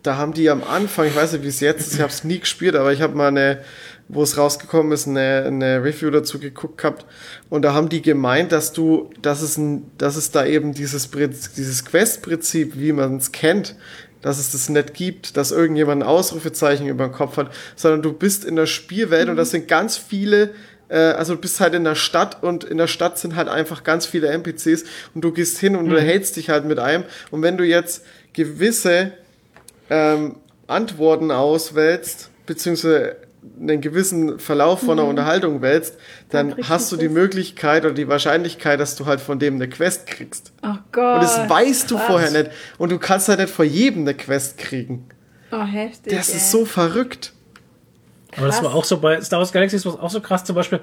da 0.06 0.18
haben 0.18 0.34
die 0.34 0.50
am 0.50 0.64
Anfang, 0.64 1.08
ich 1.08 1.16
weiß 1.16 1.34
nicht, 1.34 1.44
wie 1.44 1.48
es 1.48 1.60
jetzt 1.60 1.88
ist, 1.88 1.96
ich 1.96 2.02
habe 2.02 2.12
es 2.12 2.24
nie 2.24 2.40
gespielt, 2.40 2.76
aber 2.76 2.94
ich 2.94 3.02
habe 3.02 3.16
mal 3.16 3.30
eine, 3.30 3.62
wo 4.08 4.22
es 4.22 4.38
rausgekommen 4.38 4.92
ist, 4.92 5.08
eine, 5.08 5.44
eine 5.48 5.84
Review 5.84 6.12
dazu 6.12 6.40
geguckt 6.40 6.78
gehabt. 6.78 7.06
Und 7.50 7.64
da 7.64 7.74
haben 7.74 7.90
die 7.90 8.02
gemeint, 8.02 8.52
dass 8.52 8.72
du, 8.74 9.10
dass 9.22 9.42
es, 9.42 9.58
ein, 9.58 9.90
dass 9.98 10.16
es 10.16 10.32
da 10.32 10.46
eben 10.46 10.74
dieses, 10.74 11.10
dieses 11.10 11.86
Quest-Prinzip, 11.86 12.74
wie 12.78 12.92
man 12.92 13.18
es 13.18 13.32
kennt, 13.32 13.76
dass 14.22 14.40
es 14.40 14.52
das 14.52 14.70
nicht 14.70 14.94
gibt, 14.94 15.38
dass 15.38 15.52
irgendjemand 15.52 16.04
ein 16.04 16.08
Ausrufezeichen 16.08 16.88
über 16.88 17.08
den 17.08 17.14
Kopf 17.14 17.38
hat, 17.38 17.52
sondern 17.76 18.02
du 18.02 18.14
bist 18.14 18.46
in 18.46 18.56
der 18.56 18.66
Spielwelt 18.66 19.30
und 19.30 19.36
das 19.36 19.52
sind 19.52 19.68
ganz 19.68 19.98
viele 19.98 20.52
äh, 20.90 20.98
also 20.98 21.36
du 21.36 21.42
bist 21.42 21.60
halt 21.60 21.74
in 21.74 21.84
der 21.84 21.96
Stadt 21.96 22.44
und 22.44 22.64
in 22.64 22.78
der 22.78 22.88
Stadt 22.88 23.18
sind 23.18 23.36
halt 23.36 23.48
einfach 23.48 23.84
ganz 23.84 24.06
viele 24.06 24.28
NPCs 24.28 24.84
und 25.14 25.22
du 25.22 25.32
gehst 25.32 25.58
hin 25.58 25.76
und 25.76 25.90
du 25.90 26.00
hältst 26.00 26.36
dich 26.36 26.50
halt 26.50 26.66
mit 26.66 26.80
einem. 26.80 27.04
Und 27.32 27.42
wenn 27.42 27.58
du 27.58 27.64
jetzt 27.64 28.06
gewisse 28.34 29.12
ähm, 29.90 30.38
Antworten 30.68 31.32
auswählst, 31.32 32.32
beziehungsweise 32.46 33.18
einen 33.60 33.82
gewissen 33.82 34.40
Verlauf 34.40 34.82
von 34.82 35.00
einer 35.00 35.08
Unterhaltung 35.08 35.62
wählst, 35.62 35.98
dann 36.30 36.56
hast 36.68 36.92
du 36.92 36.98
die. 36.98 37.10
Möglichkeit 37.10 37.86
oder 37.86 37.94
die 37.94 38.08
Wahrscheinlichkeit, 38.08 38.80
dass 38.80 38.96
du 38.96 39.06
halt 39.06 39.22
von 39.22 39.40
dem 39.40 39.56
eine 39.56 39.70
Quest 39.70 40.08
kriegst. 40.08 40.52
Ach 40.62 40.80
Gott. 40.92 41.16
Und 41.16 41.24
das 41.24 41.50
weißt 41.50 41.92
du 41.92 41.96
krass. 41.96 42.08
vorher 42.08 42.32
nicht. 42.32 42.52
Und 42.78 42.92
du 42.92 43.00
kannst 43.00 43.30
halt 43.30 43.40
nicht 43.40 43.54
vor 43.54 43.66
jedem 43.66 44.02
eine 44.02 44.14
Quest 44.16 44.58
kriegen. 44.58 45.08
Oh, 45.52 45.64
heftig. 45.64 46.14
Das 46.14 46.30
ey. 46.30 46.38
ist 46.38 46.52
so 46.52 46.66
verrückt. 46.66 47.34
Aber 48.36 48.48
das 48.48 48.58
krass. 48.58 48.66
war 48.66 48.76
auch 48.76 48.84
so 48.84 48.98
bei 48.98 49.22
Star 49.22 49.40
Wars 49.40 49.54
Galaxies 49.54 49.86
war 49.86 50.02
auch 50.02 50.10
so 50.10 50.20
krass. 50.20 50.44
Zum 50.44 50.56
Beispiel, 50.56 50.80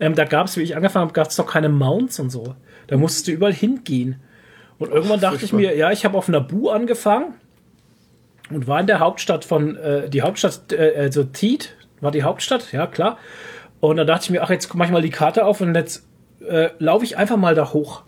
ähm, 0.00 0.14
da 0.14 0.24
gab 0.24 0.46
es, 0.46 0.56
wie 0.56 0.62
ich 0.62 0.74
angefangen 0.74 1.04
habe, 1.04 1.12
gab 1.12 1.28
es 1.28 1.36
doch 1.36 1.46
keine 1.46 1.68
Mounts 1.68 2.18
und 2.18 2.30
so. 2.30 2.56
Da 2.88 2.96
musstest 2.96 3.28
du 3.28 3.32
überall 3.32 3.54
hingehen. 3.54 4.20
Und 4.78 4.90
irgendwann 4.90 5.20
dachte 5.20 5.44
ich 5.44 5.52
mir, 5.52 5.76
ja, 5.76 5.92
ich 5.92 6.04
habe 6.04 6.18
auf 6.18 6.28
Naboo 6.28 6.70
angefangen 6.70 7.34
und 8.50 8.66
war 8.68 8.80
in 8.80 8.86
der 8.86 9.00
Hauptstadt 9.00 9.44
von, 9.44 9.76
äh, 9.76 10.08
die 10.08 10.22
Hauptstadt, 10.22 10.72
äh, 10.72 10.94
also 10.96 11.24
Theed 11.24 11.74
war 12.00 12.10
die 12.10 12.22
Hauptstadt, 12.22 12.72
ja 12.72 12.86
klar. 12.86 13.18
Und 13.80 13.96
dann 13.96 14.06
dachte 14.06 14.24
ich 14.24 14.30
mir, 14.30 14.42
ach, 14.42 14.50
jetzt 14.50 14.72
mach 14.74 14.86
ich 14.86 14.92
mal 14.92 15.02
die 15.02 15.10
Karte 15.10 15.44
auf 15.44 15.60
und 15.60 15.74
jetzt 15.74 16.06
äh, 16.46 16.70
laufe 16.78 17.04
ich 17.04 17.16
einfach 17.16 17.36
mal 17.36 17.54
da 17.54 17.72
hoch. 17.72 18.02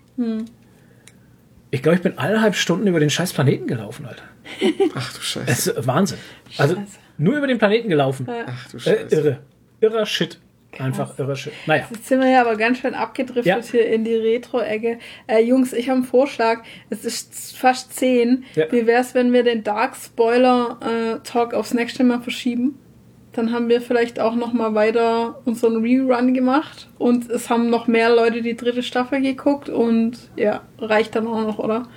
Ich 1.70 1.82
glaube, 1.82 1.96
ich 1.96 2.02
bin 2.02 2.18
eineinhalb 2.18 2.54
Stunden 2.54 2.86
über 2.86 2.98
den 3.00 3.10
scheiß 3.10 3.32
Planeten 3.32 3.66
gelaufen, 3.66 4.06
Alter. 4.06 4.22
Ach 4.94 5.12
du 5.12 5.20
Scheiße. 5.20 5.46
Das 5.46 5.66
ist 5.66 5.86
Wahnsinn. 5.86 6.18
Also 6.56 6.76
nur 7.18 7.36
über 7.36 7.46
den 7.46 7.58
Planeten 7.58 7.88
gelaufen. 7.88 8.26
Ach 8.28 8.68
du 8.70 8.78
Äh, 8.78 8.80
Scheiße. 8.80 9.14
irre. 9.14 9.38
Irrer 9.80 10.06
Shit. 10.06 10.38
Einfach 10.78 11.18
irrer 11.18 11.34
Shit. 11.34 11.52
Naja. 11.66 11.86
Jetzt 11.90 12.06
sind 12.08 12.20
wir 12.20 12.28
ja 12.30 12.42
aber 12.42 12.56
ganz 12.56 12.78
schön 12.78 12.94
abgedriftet 12.94 13.46
Ja. 13.46 13.58
hier 13.60 13.86
in 13.88 14.04
die 14.04 14.14
Retro-Ecke. 14.14 14.98
Äh, 15.26 15.42
Jungs, 15.42 15.72
ich 15.72 15.88
habe 15.88 15.98
einen 15.98 16.06
Vorschlag. 16.06 16.62
Es 16.90 17.04
ist 17.04 17.56
fast 17.56 17.94
10. 17.94 18.44
Ja. 18.54 18.70
Wie 18.70 18.86
wäre 18.86 19.00
es, 19.00 19.14
wenn 19.14 19.32
wir 19.32 19.42
den 19.42 19.64
Dark 19.64 19.96
Spoiler-Talk 19.96 21.54
aufs 21.54 21.74
nächste 21.74 22.04
Mal 22.04 22.20
verschieben? 22.20 22.78
Dann 23.32 23.52
haben 23.52 23.68
wir 23.68 23.80
vielleicht 23.80 24.20
auch 24.20 24.34
noch 24.34 24.52
mal 24.52 24.74
weiter 24.74 25.40
unseren 25.44 25.82
Rerun 25.82 26.34
gemacht. 26.34 26.88
Und 26.98 27.30
es 27.30 27.50
haben 27.50 27.70
noch 27.70 27.86
mehr 27.86 28.14
Leute 28.14 28.42
die 28.42 28.56
dritte 28.56 28.82
Staffel 28.82 29.20
geguckt. 29.20 29.68
Und 29.68 30.18
ja, 30.36 30.62
reicht 30.78 31.14
dann 31.16 31.26
auch 31.26 31.40
noch, 31.42 31.58
oder? 31.58 31.88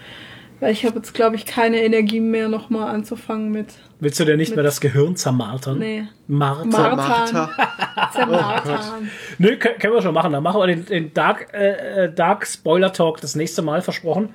Weil 0.59 0.71
ich 0.73 0.85
habe 0.85 0.97
jetzt, 0.97 1.13
glaube 1.13 1.35
ich, 1.35 1.45
keine 1.45 1.83
Energie 1.83 2.19
mehr, 2.19 2.47
noch 2.47 2.69
mal 2.69 2.87
anzufangen 2.89 3.51
mit 3.51 3.67
Willst 4.01 4.19
du 4.19 4.25
dir 4.25 4.35
nicht 4.35 4.55
mehr 4.55 4.63
das 4.63 4.81
Gehirn 4.81 5.15
zermartern? 5.15 5.77
Nee. 5.77 6.07
Martern. 6.25 6.69
Martern. 6.69 6.97
Martha. 6.97 8.11
Zermartern. 8.13 9.11
Nö, 9.37 9.57
können 9.57 9.93
wir 9.93 10.01
schon 10.01 10.15
machen. 10.15 10.33
Dann 10.33 10.41
machen 10.41 10.59
wir 10.59 10.65
den, 10.65 10.85
den 10.87 11.13
Dark, 11.13 11.53
äh, 11.53 12.05
äh, 12.05 12.11
Dark 12.11 12.47
Spoiler 12.47 12.91
Talk 12.93 13.21
das 13.21 13.35
nächste 13.35 13.61
Mal 13.61 13.83
versprochen. 13.83 14.29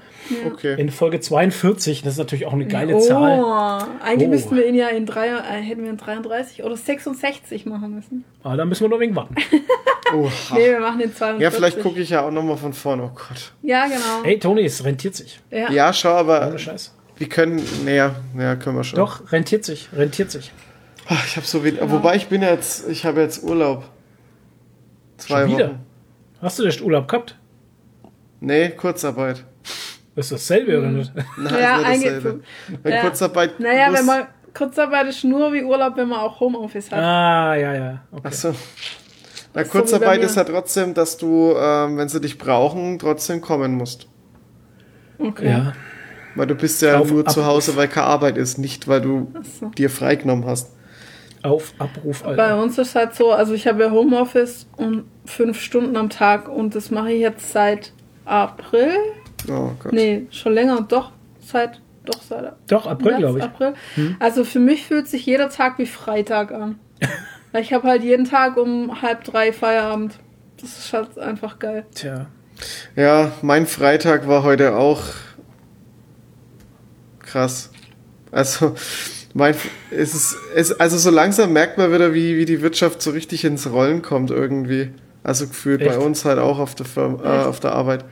Okay. 0.47 0.81
In 0.81 0.89
Folge 0.91 1.19
42. 1.19 2.03
Das 2.03 2.13
ist 2.13 2.19
natürlich 2.19 2.47
auch 2.47 2.53
eine 2.53 2.69
geile 2.69 2.95
oh, 2.95 3.01
Zahl. 3.01 3.89
eigentlich 4.05 4.29
Oh. 4.29 4.31
müssten 4.31 4.55
wir 4.55 4.69
ihn 4.69 4.77
ja 4.77 4.87
in 4.87 5.05
drei, 5.05 5.31
äh, 5.31 5.61
hätten 5.61 5.83
wir 5.83 5.91
in 5.91 5.97
33 5.97 6.63
oder 6.63 6.77
66 6.77 7.67
machen 7.67 7.93
müssen. 7.93 8.25
Aber 8.45 8.57
dann 8.57 8.69
müssen 8.69 8.85
wir 8.85 8.89
noch 8.89 9.01
wegen 9.01 9.17
warten. 9.17 9.35
Oha. 10.15 10.31
Nee, 10.55 10.71
wir 10.71 10.81
machen 10.81 11.01
den 11.01 11.13
42. 11.13 11.43
Ja, 11.43 11.51
vielleicht 11.51 11.81
gucke 11.83 11.99
ich 11.99 12.11
ja 12.11 12.25
auch 12.25 12.31
nochmal 12.31 12.57
von 12.57 12.73
vorne. 12.73 13.03
Oh 13.03 13.11
Gott. 13.13 13.53
Ja, 13.63 13.87
genau. 13.87 14.23
Hey, 14.23 14.39
Toni, 14.39 14.65
es 14.65 14.85
rentiert 14.85 15.17
sich. 15.17 15.41
Ja. 15.51 15.73
Ja, 15.73 15.93
schau, 15.93 16.11
aber 16.11 16.47
Ohne 16.47 16.59
Scheiß. 16.61 16.96
Wir 17.19 17.29
können. 17.29 17.63
Naja, 17.85 18.17
naja, 18.35 18.57
können 18.57 18.77
wir 18.77 18.85
schon. 18.85 18.99
Doch, 18.99 19.33
rentiert 19.33 19.65
sich, 19.65 19.89
rentiert 19.95 20.31
sich. 20.31 20.53
Ach, 21.09 21.25
ich 21.27 21.37
habe 21.37 21.47
so 21.47 21.63
wenig. 21.65 21.81
Wobei 21.83 22.17
ich 22.17 22.29
bin 22.29 22.43
jetzt. 22.43 22.89
Ich 22.89 23.05
habe 23.05 23.21
jetzt 23.21 23.43
Urlaub. 23.43 23.85
Zwei 25.19 25.43
Schon 25.43 25.51
wieder? 25.57 25.69
Wochen. 25.71 25.79
Hast 26.43 26.59
du 26.59 26.65
echt 26.67 26.81
Urlaub 26.83 27.09
gehabt? 27.09 27.39
Nee, 28.41 28.71
Kurzarbeit. 28.71 29.45
Das 30.15 30.27
ist 30.27 30.33
dasselbe, 30.33 30.79
oder 30.79 30.89
nicht? 30.89 31.13
Nein, 31.39 31.55
Ja, 31.61 31.77
ist 31.81 31.89
nicht 31.89 32.07
dasselbe. 32.07 32.41
Weil 32.83 32.93
Ja. 32.93 33.01
Kurzarbeit. 33.03 33.61
Naja, 33.61 33.89
muss- 33.91 33.99
wenn 33.99 34.07
man 34.07 34.27
Kurzarbeit 34.55 35.07
ist 35.09 35.25
nur 35.25 35.53
wie 35.53 35.63
Urlaub, 35.63 35.97
wenn 35.97 36.09
man 36.09 36.21
auch 36.21 36.41
Homeoffice 36.41 36.91
hat. 36.91 36.99
Ah, 36.99 37.55
ja, 37.55 37.75
ja. 37.75 38.03
Okay. 38.11 38.23
Ach 38.29 38.33
so. 38.33 38.55
Na, 39.55 39.65
so 39.65 39.71
Kurzarbeit 39.71 40.23
ist 40.23 40.37
ja 40.37 40.45
trotzdem, 40.45 40.93
dass 40.95 41.17
du, 41.17 41.55
ähm, 41.57 41.97
wenn 41.99 42.09
sie 42.09 42.21
dich 42.21 42.37
brauchen, 42.39 42.99
trotzdem 42.99 43.41
kommen 43.41 43.75
musst. 43.75 44.07
Okay. 45.19 45.49
Ja. 45.51 45.73
Weil 46.37 46.47
du 46.47 46.55
bist 46.55 46.83
ja 46.83 46.99
Auf 46.99 47.11
nur 47.11 47.21
Abruf. 47.21 47.35
zu 47.35 47.47
Hause, 47.47 47.77
weil 47.77 47.89
keine 47.89 48.07
Arbeit 48.07 48.37
ist, 48.37 48.59
nicht 48.59 48.87
weil 48.89 49.01
du 49.01 49.33
so. 49.61 49.69
dir 49.71 49.91
freigenommen 49.91 50.47
hast. 50.47 50.71
Auf 51.43 51.73
Abruf, 51.79 52.23
Bei 52.23 52.31
Alter. 52.31 52.63
uns 52.63 52.77
ist 52.79 52.95
halt 52.95 53.15
so, 53.15 53.31
also 53.33 53.55
ich 53.55 53.67
habe 53.67 53.83
ja 53.85 53.91
Homeoffice 53.91 54.67
und 54.77 55.05
fünf 55.25 55.61
Stunden 55.61 55.97
am 55.97 56.11
Tag 56.11 56.49
und 56.49 56.75
das 56.75 56.91
mache 56.91 57.13
ich 57.13 57.21
jetzt 57.21 57.53
seit 57.53 57.93
April. 58.25 58.91
Oh 59.49 59.71
Gott. 59.83 59.93
Nee, 59.93 60.27
schon 60.31 60.55
länger, 60.55 60.81
doch, 60.89 61.13
seit, 61.41 61.81
doch 62.05 62.21
seit 62.21 62.53
Doch, 62.69 62.87
April, 62.87 63.17
glaube 63.19 63.39
ich. 63.39 63.45
April. 63.45 63.75
Also 64.19 64.45
für 64.45 64.59
mich 64.59 64.87
fühlt 64.87 65.07
sich 65.09 65.25
jeder 65.27 65.49
Tag 65.49 65.79
wie 65.79 65.87
Freitag 65.87 66.53
an. 66.53 66.79
Ich 67.59 67.73
habe 67.73 67.89
halt 67.89 68.03
jeden 68.03 68.25
Tag 68.27 68.59
um 68.59 69.01
halb 69.01 69.25
drei 69.25 69.51
Feierabend. 69.51 70.19
Das 70.61 70.77
ist 70.79 70.93
halt 70.93 71.19
einfach 71.19 71.59
geil. 71.59 71.87
Tja. 71.95 72.27
Ja, 72.97 73.33
mein 73.41 73.67
Freitag 73.67 74.29
war 74.29 74.43
heute 74.43 74.77
auch 74.77 75.01
krass. 77.37 77.71
Also, 78.33 78.75
mein, 79.35 79.55
es 79.91 80.15
ist, 80.15 80.37
es, 80.55 80.73
also 80.81 80.97
so 80.97 81.11
langsam 81.11 81.53
merkt 81.53 81.77
man 81.77 81.93
wieder, 81.93 82.15
wie, 82.15 82.39
wie 82.39 82.47
die 82.47 82.63
Wirtschaft 82.63 83.03
so 83.03 83.11
richtig 83.11 83.45
ins 83.45 83.71
Rollen 83.71 84.01
kommt 84.01 84.31
irgendwie. 84.31 84.91
Also 85.23 85.47
gefühlt 85.47 85.81
bei 85.81 85.87
Echt? 85.87 85.99
uns 85.99 86.25
halt 86.25 86.39
auch 86.39 86.59
auf 86.59 86.75
der, 86.75 86.87
Firma, 86.87 87.23
äh, 87.23 87.45
auf 87.45 87.61
der 87.61 87.73
Arbeit. 87.73 88.05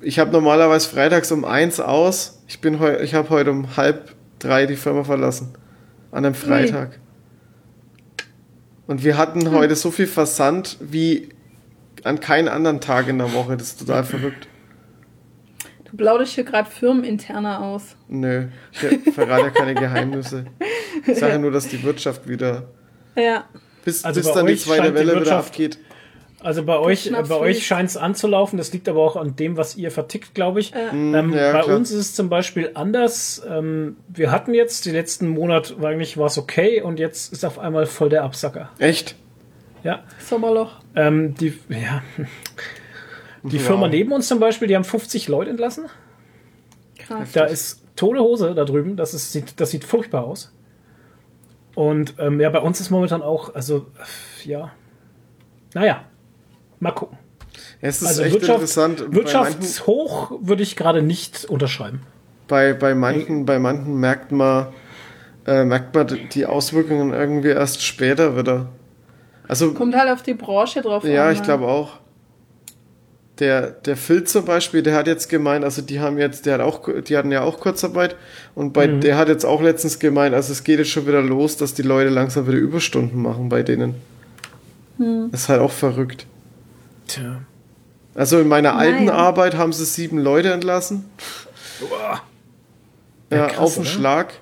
Ich 0.00 0.18
habe 0.18 0.32
normalerweise 0.32 0.88
freitags 0.88 1.32
um 1.32 1.44
eins 1.44 1.80
aus. 1.80 2.42
Ich 2.48 2.60
bin 2.60 2.78
heu, 2.80 2.96
ich 3.02 3.14
habe 3.14 3.30
heute 3.30 3.52
um 3.52 3.76
halb 3.76 4.14
drei 4.38 4.66
die 4.66 4.76
Firma 4.76 5.04
verlassen. 5.04 5.54
An 6.10 6.24
einem 6.24 6.34
Freitag. 6.34 6.98
Und 8.86 9.04
wir 9.04 9.16
hatten 9.16 9.50
heute 9.52 9.76
so 9.76 9.92
viel 9.92 10.08
Versand 10.08 10.76
wie 10.80 11.28
an 12.02 12.18
keinen 12.20 12.48
anderen 12.48 12.80
Tag 12.80 13.06
in 13.08 13.18
der 13.18 13.32
Woche. 13.32 13.56
Das 13.56 13.68
ist 13.68 13.80
total 13.80 14.02
verrückt. 14.04 14.49
Du 15.90 15.96
plauderst 15.96 16.34
hier 16.34 16.44
gerade 16.44 16.70
firmeninterner 16.70 17.60
aus. 17.62 17.96
Nö, 18.08 18.46
ich 18.72 19.12
verrate 19.14 19.44
ja 19.44 19.50
keine 19.50 19.74
Geheimnisse. 19.74 20.44
Ich 21.06 21.18
sage 21.18 21.38
nur, 21.38 21.50
dass 21.50 21.68
die 21.68 21.82
Wirtschaft 21.82 22.28
wieder, 22.28 22.64
Ja. 23.16 23.44
bis, 23.84 24.04
Also 24.04 24.20
bis 24.20 24.28
bei 24.28 24.34
dann 24.34 24.46
die 24.46 24.52
euch 24.52 24.60
zweite 24.62 24.82
scheint 24.82 24.90
die 24.94 24.98
Welle 25.00 25.10
wieder 25.12 25.20
Wirtschaft- 25.20 25.48
abgeht. 25.50 25.78
Also 26.42 26.64
bei 26.64 26.78
euch, 26.78 27.12
bei 27.28 27.34
euch 27.36 27.66
scheint 27.66 27.90
es 27.90 27.98
anzulaufen. 27.98 28.56
Das 28.56 28.72
liegt 28.72 28.88
aber 28.88 29.00
auch 29.00 29.16
an 29.16 29.36
dem, 29.36 29.58
was 29.58 29.76
ihr 29.76 29.90
vertickt, 29.90 30.34
glaube 30.34 30.60
ich. 30.60 30.72
Ähm, 30.74 31.10
Mm, 31.10 31.34
ja, 31.34 31.52
bei 31.52 31.60
klar. 31.60 31.76
uns 31.76 31.90
ist 31.90 31.98
es 31.98 32.14
zum 32.14 32.30
Beispiel 32.30 32.70
anders. 32.72 33.42
Ähm, 33.46 33.96
wir 34.08 34.30
hatten 34.30 34.54
jetzt 34.54 34.86
die 34.86 34.90
letzten 34.90 35.28
Monat 35.28 35.74
eigentlich 35.82 36.16
war 36.16 36.28
es 36.28 36.38
okay 36.38 36.80
und 36.80 36.98
jetzt 36.98 37.32
ist 37.34 37.44
auf 37.44 37.58
einmal 37.58 37.84
voll 37.84 38.08
der 38.08 38.22
Absacker. 38.24 38.70
Echt? 38.78 39.16
Ja, 39.82 40.02
Sommerloch. 40.18 40.76
ähm, 40.96 41.34
die 41.34 41.52
ja 41.68 42.02
die 43.42 43.58
Wow. 43.58 43.66
Firma 43.66 43.88
neben 43.88 44.12
uns 44.12 44.28
zum 44.28 44.40
Beispiel, 44.40 44.68
die 44.68 44.76
haben 44.76 44.84
50 44.84 45.28
Leute 45.28 45.50
entlassen. 45.50 45.86
Krass. 46.98 47.32
Da 47.32 47.44
ist 47.44 47.82
tote 47.96 48.20
Hose 48.20 48.54
da 48.54 48.64
drüben. 48.64 48.96
Das 48.96 49.14
ist 49.14 49.32
sieht 49.32 49.60
das 49.60 49.70
sieht 49.70 49.84
furchtbar 49.84 50.24
aus. 50.24 50.52
Und 51.74 52.14
ähm, 52.18 52.40
ja, 52.40 52.50
bei 52.50 52.60
uns 52.60 52.80
ist 52.80 52.90
momentan 52.90 53.22
auch 53.22 53.54
also 53.54 53.86
ja, 54.44 54.72
naja, 55.74 56.04
mal 56.80 56.90
gucken. 56.92 57.18
Ja, 57.80 57.88
es 57.88 58.02
ist 58.02 58.08
Also 58.08 58.22
echt 58.22 58.34
Wirtschaft, 58.34 58.60
interessant. 58.60 59.04
Wirtschaftshoch 59.14 60.32
würde 60.40 60.62
ich 60.62 60.76
gerade 60.76 61.02
nicht 61.02 61.44
unterschreiben. 61.46 62.02
bei, 62.48 62.74
bei, 62.74 62.94
manchen, 62.94 63.46
bei 63.46 63.58
manchen 63.58 63.96
merkt 63.98 64.32
man, 64.32 64.66
äh, 65.46 65.64
merkt 65.64 65.94
man 65.94 66.28
die 66.32 66.46
Auswirkungen 66.46 67.12
irgendwie 67.12 67.48
erst 67.48 67.82
später 67.82 68.36
wieder. 68.36 68.68
Also, 69.48 69.72
Kommt 69.72 69.96
halt 69.96 70.10
auf 70.10 70.22
die 70.22 70.34
Branche 70.34 70.82
drauf 70.82 71.04
ja, 71.04 71.26
an, 71.26 71.32
ich 71.32 71.38
ne? 71.40 71.44
glaube 71.44 71.66
auch. 71.66 71.99
Der, 73.40 73.70
der 73.70 73.96
Phil 73.96 74.24
zum 74.24 74.44
Beispiel, 74.44 74.82
der 74.82 74.94
hat 74.94 75.06
jetzt 75.06 75.28
gemeint, 75.30 75.64
also 75.64 75.80
die 75.82 75.98
haben 75.98 76.18
jetzt, 76.18 76.44
der 76.46 76.54
hat 76.54 76.60
auch, 76.60 76.86
die 77.02 77.16
hatten 77.16 77.32
ja 77.32 77.40
auch 77.42 77.58
Kurzarbeit 77.58 78.14
und 78.54 78.72
bei, 78.74 78.86
Mhm. 78.86 79.00
der 79.00 79.16
hat 79.16 79.28
jetzt 79.28 79.44
auch 79.46 79.62
letztens 79.62 79.98
gemeint, 79.98 80.34
also 80.34 80.52
es 80.52 80.62
geht 80.62 80.78
jetzt 80.78 80.90
schon 80.90 81.06
wieder 81.06 81.22
los, 81.22 81.56
dass 81.56 81.72
die 81.72 81.82
Leute 81.82 82.10
langsam 82.10 82.46
wieder 82.46 82.58
Überstunden 82.58 83.20
machen 83.22 83.48
bei 83.48 83.62
denen. 83.62 83.94
Hm. 84.98 85.28
Das 85.32 85.42
ist 85.42 85.48
halt 85.48 85.60
auch 85.62 85.72
verrückt. 85.72 86.26
Tja. 87.06 87.40
Also 88.14 88.38
in 88.40 88.48
meiner 88.48 88.76
alten 88.76 89.06
Nein. 89.06 89.16
Arbeit 89.16 89.56
haben 89.56 89.72
sie 89.72 89.86
sieben 89.86 90.18
Leute 90.18 90.52
entlassen. 90.52 91.06
Ja, 93.30 93.46
krass, 93.46 93.58
auf 93.58 93.74
den 93.74 93.82
oder? 93.82 93.90
Schlag. 93.90 94.32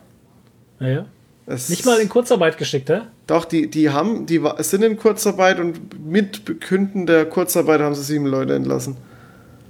Naja. 0.80 1.06
Es- 1.50 1.68
Nicht 1.70 1.86
mal 1.86 1.98
in 1.98 2.08
Kurzarbeit 2.10 2.58
geschickt, 2.58 2.90
hä? 2.90 3.00
Doch, 3.26 3.44
die, 3.46 3.70
die 3.70 3.88
haben, 3.90 4.26
die 4.26 4.40
sind 4.58 4.82
in 4.82 4.96
Kurzarbeit 4.98 5.58
und 5.58 6.04
mit 6.06 6.44
Bekünden 6.44 7.06
der 7.06 7.24
Kurzarbeit 7.24 7.80
haben 7.80 7.94
sie 7.94 8.02
sieben 8.02 8.26
Leute 8.26 8.54
entlassen. 8.54 8.96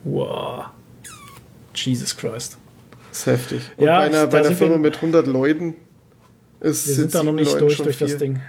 Wow. 0.05 0.65
Jesus 1.74 2.16
Christ. 2.16 2.58
Das 3.10 3.18
ist 3.20 3.26
heftig. 3.26 3.60
Und 3.76 3.84
Ja, 3.86 3.98
bei 3.98 4.05
einer, 4.07 4.26
bei 4.26 4.39
einer 4.40 4.52
Firma 4.52 4.76
mit 4.78 4.97
100 4.97 5.26
Leuten 5.28 5.74
ist 6.60 6.89
Wir 6.89 6.94
sind 6.94 7.15
da 7.15 7.23
noch 7.23 7.32
nicht 7.32 7.47
Leuten 7.52 7.60
durch 7.60 7.76
durch 7.76 7.98
das 7.98 8.10
viel. 8.10 8.18
Ding. 8.18 8.40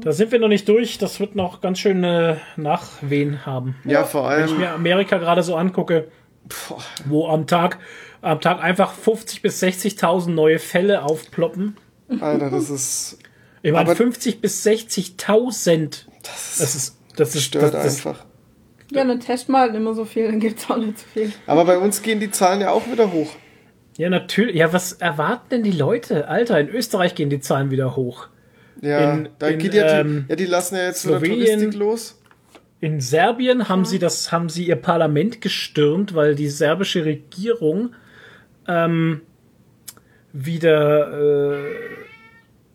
Da 0.00 0.12
sind 0.12 0.32
wir 0.32 0.38
noch 0.38 0.48
nicht 0.48 0.68
durch. 0.68 0.96
Das 0.98 1.20
wird 1.20 1.34
noch 1.34 1.60
ganz 1.60 1.80
schön 1.80 2.02
äh, 2.04 2.36
Nachwehen 2.56 3.44
haben. 3.44 3.74
Ja, 3.84 4.04
vor 4.04 4.30
Wenn 4.30 4.44
ich 4.44 4.50
allem. 4.52 4.60
mir 4.60 4.70
Amerika 4.72 5.18
gerade 5.18 5.42
so 5.42 5.56
angucke, 5.56 6.08
Boah, 6.68 6.78
wo 7.04 7.28
am 7.28 7.46
Tag, 7.46 7.78
am 8.20 8.40
Tag 8.40 8.62
einfach 8.62 8.92
50 8.92 9.42
bis 9.42 9.62
60.000 9.62 10.30
neue 10.30 10.58
Fälle 10.58 11.02
aufploppen. 11.04 11.76
Alter, 12.20 12.50
das 12.50 12.70
ist. 12.70 13.18
Ich 13.62 13.72
meine, 13.72 13.86
Aber- 13.86 13.96
50 13.96 14.40
bis 14.40 14.62
60.000. 14.66 16.06
Das 16.22 16.50
ist 16.50 16.60
Das 16.60 16.74
ist, 16.74 16.96
das 17.16 17.34
ist, 17.34 17.42
stört 17.44 17.74
das, 17.74 17.84
das, 17.84 17.96
einfach. 18.06 18.24
Ja, 18.90 19.04
dann 19.04 19.20
test 19.20 19.48
mal 19.48 19.74
immer 19.74 19.94
so 19.94 20.04
viel, 20.04 20.26
dann 20.26 20.40
gibt's 20.40 20.70
auch 20.70 20.76
nicht 20.78 20.98
so 20.98 21.04
viel. 21.12 21.32
Aber 21.46 21.64
bei 21.64 21.78
uns 21.78 22.00
gehen 22.02 22.20
die 22.20 22.30
Zahlen 22.30 22.60
ja 22.60 22.70
auch 22.70 22.90
wieder 22.90 23.12
hoch. 23.12 23.30
Ja, 23.98 24.08
natürlich. 24.10 24.54
Ja, 24.56 24.72
was 24.72 24.92
erwarten 24.94 25.46
denn 25.50 25.62
die 25.62 25.72
Leute? 25.72 26.28
Alter, 26.28 26.58
in 26.60 26.68
Österreich 26.68 27.14
gehen 27.14 27.30
die 27.30 27.40
Zahlen 27.40 27.70
wieder 27.70 27.96
hoch. 27.96 28.28
Ja, 28.80 29.12
In- 29.14 29.28
da 29.38 29.48
in, 29.48 29.58
geht 29.58 29.74
ja, 29.74 30.02
die, 30.02 30.08
ähm, 30.08 30.24
ja, 30.28 30.36
die 30.36 30.46
lassen 30.46 30.76
ja 30.76 30.84
jetzt 30.84 31.02
Slowenien- 31.02 31.44
Touristik 31.58 31.74
los. 31.74 32.14
In 32.80 33.00
Serbien 33.00 33.68
haben 33.68 33.84
sie 33.84 33.98
das, 33.98 34.30
haben 34.30 34.48
sie 34.48 34.64
ihr 34.68 34.76
Parlament 34.76 35.40
gestürmt, 35.40 36.14
weil 36.14 36.36
die 36.36 36.48
serbische 36.48 37.04
Regierung 37.04 37.90
ähm, 38.68 39.22
wieder 40.32 41.54
äh, 41.58 41.64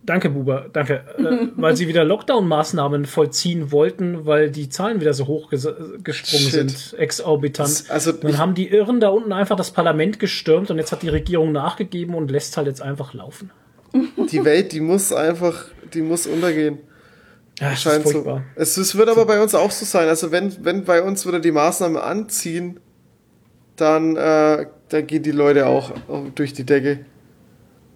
Danke, 0.06 0.30
Buber, 0.30 0.66
danke. 0.74 0.96
Äh, 1.18 1.48
weil 1.56 1.78
sie 1.78 1.88
wieder 1.88 2.04
Lockdown-Maßnahmen 2.04 3.06
vollziehen 3.06 3.72
wollten, 3.72 4.26
weil 4.26 4.52
die 4.52 4.68
Zahlen 4.68 5.00
wieder 5.00 5.14
so 5.14 5.28
hoch 5.28 5.50
ges- 5.50 6.04
gesprungen 6.04 6.44
Shit. 6.50 6.70
sind, 6.72 7.00
exorbitant. 7.00 7.86
Also 7.88 8.12
Dann 8.12 8.38
haben 8.38 8.54
die 8.54 8.68
Irren 8.68 9.00
da 9.00 9.08
unten 9.10 9.32
einfach 9.32 9.56
das 9.56 9.72
Parlament 9.72 10.20
gestürmt 10.20 10.70
und 10.72 10.78
jetzt 10.78 10.92
hat 10.92 11.04
die 11.04 11.08
Regierung 11.10 11.54
nachgegeben 11.54 12.16
und 12.16 12.30
lässt 12.30 12.58
halt 12.58 12.68
jetzt 12.68 12.82
einfach 12.82 13.14
laufen. 13.14 13.50
Die 14.30 14.44
Welt, 14.44 14.74
die 14.74 14.82
muss 14.82 15.14
einfach, 15.14 15.68
die 15.94 16.02
muss 16.02 16.28
untergehen. 16.28 16.80
Ja, 17.62 17.70
das 17.70 17.76
ist 17.76 17.84
Scheint 17.84 18.04
so. 18.04 18.10
furchtbar. 18.12 18.44
Es, 18.56 18.76
es 18.76 18.98
wird 18.98 19.08
aber 19.08 19.26
bei 19.26 19.42
uns 19.42 19.56
auch 19.56 19.72
so 19.72 19.86
sein. 19.86 20.10
Also 20.10 20.32
wenn, 20.34 20.54
wenn 20.66 20.84
bei 20.84 21.02
uns 21.02 21.26
wieder 21.26 21.40
die 21.40 21.52
Maßnahmen 21.52 21.96
anziehen, 22.02 22.78
dann, 23.78 24.18
äh, 24.18 24.66
dann 24.94 25.08
gehen 25.08 25.24
die 25.24 25.32
Leute 25.32 25.66
auch 25.68 25.92
durch 26.36 26.54
die 26.54 26.66
Decke. 26.66 27.06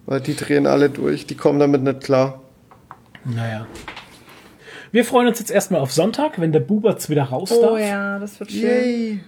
Weil 0.06 0.20
die 0.20 0.34
drehen 0.34 0.66
alle 0.66 0.88
durch. 0.90 1.26
Die 1.26 1.34
kommen 1.36 1.58
damit 1.58 1.82
nicht 1.82 2.00
klar. 2.02 2.42
Naja. 3.24 3.66
Wir 4.90 5.04
freuen 5.04 5.28
uns 5.28 5.38
jetzt 5.38 5.50
erstmal 5.50 5.80
auf 5.82 5.92
Sonntag, 5.92 6.40
wenn 6.40 6.50
der 6.50 6.60
Buberts 6.60 7.10
wieder 7.10 7.24
raus 7.24 7.52
Oh 7.52 7.60
darf. 7.76 7.80
ja, 7.80 8.18
das 8.18 8.40
wird 8.40 8.50
schön. 8.50 8.62
Yay. 8.62 9.20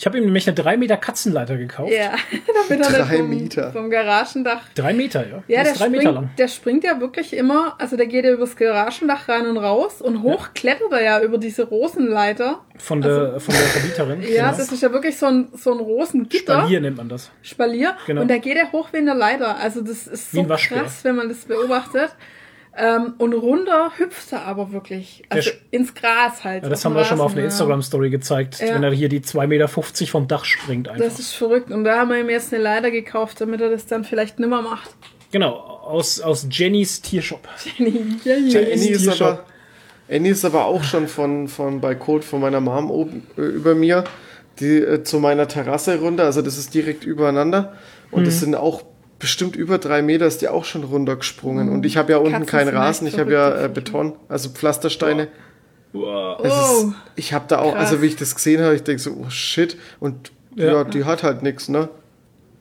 Ich 0.00 0.06
habe 0.06 0.16
ihm 0.16 0.24
nämlich 0.24 0.48
eine 0.48 0.54
3 0.54 0.78
Meter 0.78 0.96
Katzenleiter 0.96 1.58
gekauft. 1.58 1.92
Ja, 1.92 2.12
damit 2.70 2.86
er 2.86 3.04
Drei 3.04 3.18
vom, 3.18 3.28
Meter. 3.28 3.70
vom 3.70 3.90
Garagendach. 3.90 4.62
Drei 4.74 4.94
Meter, 4.94 5.28
ja. 5.28 5.42
Ja, 5.46 5.62
der 5.62 5.72
ist 5.72 5.78
drei 5.78 5.90
Meter 5.90 6.04
springt, 6.04 6.14
lang. 6.14 6.30
der 6.38 6.48
springt 6.48 6.84
ja 6.84 7.00
wirklich 7.00 7.34
immer, 7.34 7.74
also 7.78 7.98
der 7.98 8.06
geht 8.06 8.24
ja 8.24 8.32
übers 8.32 8.56
Garagendach 8.56 9.28
rein 9.28 9.46
und 9.46 9.58
raus 9.58 10.00
und 10.00 10.22
hoch 10.22 10.54
klettert 10.54 10.90
er 10.92 11.02
ja 11.02 11.20
über 11.20 11.36
diese 11.36 11.64
Rosenleiter. 11.64 12.64
Von 12.78 13.02
der, 13.02 13.38
von 13.40 13.52
der 13.54 13.62
Verbieterin. 13.62 14.20
Also 14.20 14.32
Ja, 14.32 14.46
genau. 14.46 14.56
das 14.56 14.72
ist 14.72 14.82
ja 14.82 14.90
wirklich 14.90 15.18
so 15.18 15.26
ein, 15.26 15.48
so 15.52 15.74
ein 15.74 15.80
Rosengitter. 15.80 16.60
Spalier 16.60 16.80
nennt 16.80 16.96
man 16.96 17.10
das. 17.10 17.30
Spalier. 17.42 17.94
Genau. 18.06 18.22
Und 18.22 18.30
da 18.30 18.38
geht 18.38 18.56
er 18.56 18.72
hoch 18.72 18.94
wie 18.94 18.98
eine 18.98 19.12
Leiter. 19.12 19.58
Also 19.58 19.82
das 19.82 20.06
ist 20.06 20.32
so 20.32 20.44
krass, 20.44 21.00
wenn 21.04 21.16
man 21.16 21.28
das 21.28 21.44
beobachtet. 21.44 22.08
Ähm, 22.76 23.14
und 23.18 23.32
runter 23.34 23.90
hüpft 23.98 24.32
er 24.32 24.46
aber 24.46 24.70
wirklich. 24.72 25.22
Also 25.28 25.50
ins 25.70 25.92
Gras 25.94 26.44
halt. 26.44 26.62
Ja, 26.62 26.68
das 26.68 26.84
haben 26.84 26.94
wir 26.94 27.04
schon 27.04 27.18
mal 27.18 27.24
auf 27.24 27.32
einer 27.32 27.40
ja. 27.40 27.46
Instagram-Story 27.46 28.10
gezeigt, 28.10 28.60
Ja. 28.60 28.74
wenn 28.74 28.82
er 28.84 28.92
hier 28.92 29.08
die 29.08 29.20
2,50 29.20 29.46
Meter 29.48 29.68
vom 29.68 30.28
Dach 30.28 30.44
springt 30.44 30.88
einfach. 30.88 31.04
Das 31.04 31.18
ist 31.18 31.32
verrückt. 31.32 31.70
Und 31.70 31.84
da 31.84 31.98
haben 31.98 32.10
wir 32.10 32.18
ihm 32.20 32.30
jetzt 32.30 32.54
eine 32.54 32.62
Leiter 32.62 32.90
gekauft, 32.90 33.40
damit 33.40 33.60
er 33.60 33.70
das 33.70 33.86
dann 33.86 34.04
vielleicht 34.04 34.38
nimmer 34.38 34.62
macht. 34.62 34.90
genau, 35.32 35.54
aus, 35.54 36.20
aus 36.20 36.46
Jennys 36.50 37.00
Tiershop. 37.02 37.48
Annie 37.78 38.16
Jennys 38.24 38.86
ist, 38.86 39.02
Tiershop. 39.02 39.26
aber, 39.26 39.44
Annie 40.10 40.30
ist 40.32 40.44
aber 40.44 40.64
auch 40.66 40.84
schon 40.84 41.08
von, 41.08 41.48
von 41.48 41.80
bei 41.80 41.94
Code 41.96 42.22
von 42.24 42.40
meiner 42.40 42.60
Mom 42.60 42.90
oben 42.90 43.26
äh, 43.36 43.42
über 43.42 43.74
mir. 43.74 44.04
die 44.60 44.76
äh, 44.78 45.02
zu 45.02 45.18
meiner 45.20 45.48
Terrasse 45.48 45.98
runter. 46.00 46.24
Also 46.24 46.42
das 46.42 46.58
ist 46.58 46.72
direkt 46.74 47.04
übereinander. 47.04 47.74
Und 48.10 48.22
Mhm. 48.22 48.24
das 48.26 48.40
sind 48.40 48.54
auch 48.54 48.82
bestimmt 49.20 49.54
über 49.54 49.78
drei 49.78 50.02
Meter 50.02 50.26
ist 50.26 50.42
die 50.42 50.48
auch 50.48 50.64
schon 50.64 50.82
runtergesprungen. 50.82 51.68
Und 51.68 51.86
ich 51.86 51.96
habe 51.96 52.10
ja 52.10 52.18
unten 52.18 52.32
Katzen 52.32 52.46
keinen 52.46 52.76
Rasen, 52.76 53.06
ich 53.06 53.18
habe 53.20 53.32
ja 53.32 53.64
äh, 53.66 53.68
Beton, 53.68 54.14
also 54.28 54.48
Pflastersteine. 54.50 55.28
Wow. 55.92 56.40
Es 56.44 56.52
Oh. 56.52 56.88
ist, 56.88 56.94
ich 57.16 57.32
habe 57.32 57.44
da 57.46 57.58
auch, 57.60 57.74
krass. 57.74 57.90
also 57.90 58.02
wie 58.02 58.06
ich 58.06 58.16
das 58.16 58.34
gesehen 58.34 58.60
habe, 58.62 58.74
ich 58.74 58.82
denke 58.82 59.00
so, 59.00 59.12
oh 59.12 59.30
shit. 59.30 59.76
Und 60.00 60.32
ja, 60.56 60.64
Ja. 60.72 60.84
die 60.84 61.04
hat 61.04 61.22
halt 61.22 61.42
nichts, 61.42 61.68
ne? 61.68 61.88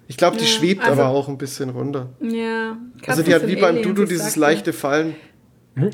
Ich 0.07 0.17
glaube, 0.17 0.37
die 0.37 0.43
Ja, 0.43 0.49
schwebt 0.49 0.81
also- 0.83 1.01
aber 1.01 1.09
auch 1.11 1.27
ein 1.29 1.37
bisschen 1.37 1.69
runter. 1.69 2.09
Ja. 2.21 2.71
Also 2.71 2.77
Katzen 3.03 3.23
die 3.25 3.33
hat 3.35 3.47
wie 3.47 3.55
beim 3.55 3.75
Aliens, 3.77 3.87
Dudu 3.87 4.05
dieses 4.05 4.35
leichte 4.35 4.73
Fallen. 4.73 5.15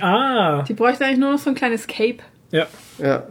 Ah, 0.02 0.64
Die 0.64 0.74
bräuchte 0.74 1.06
eigentlich 1.06 1.20
nur 1.20 1.32
noch 1.34 1.40
so 1.40 1.50
ein 1.50 1.56
kleines 1.56 1.86
Cape. 1.88 2.18
ja. 2.52 2.66
Ja. 2.98 3.28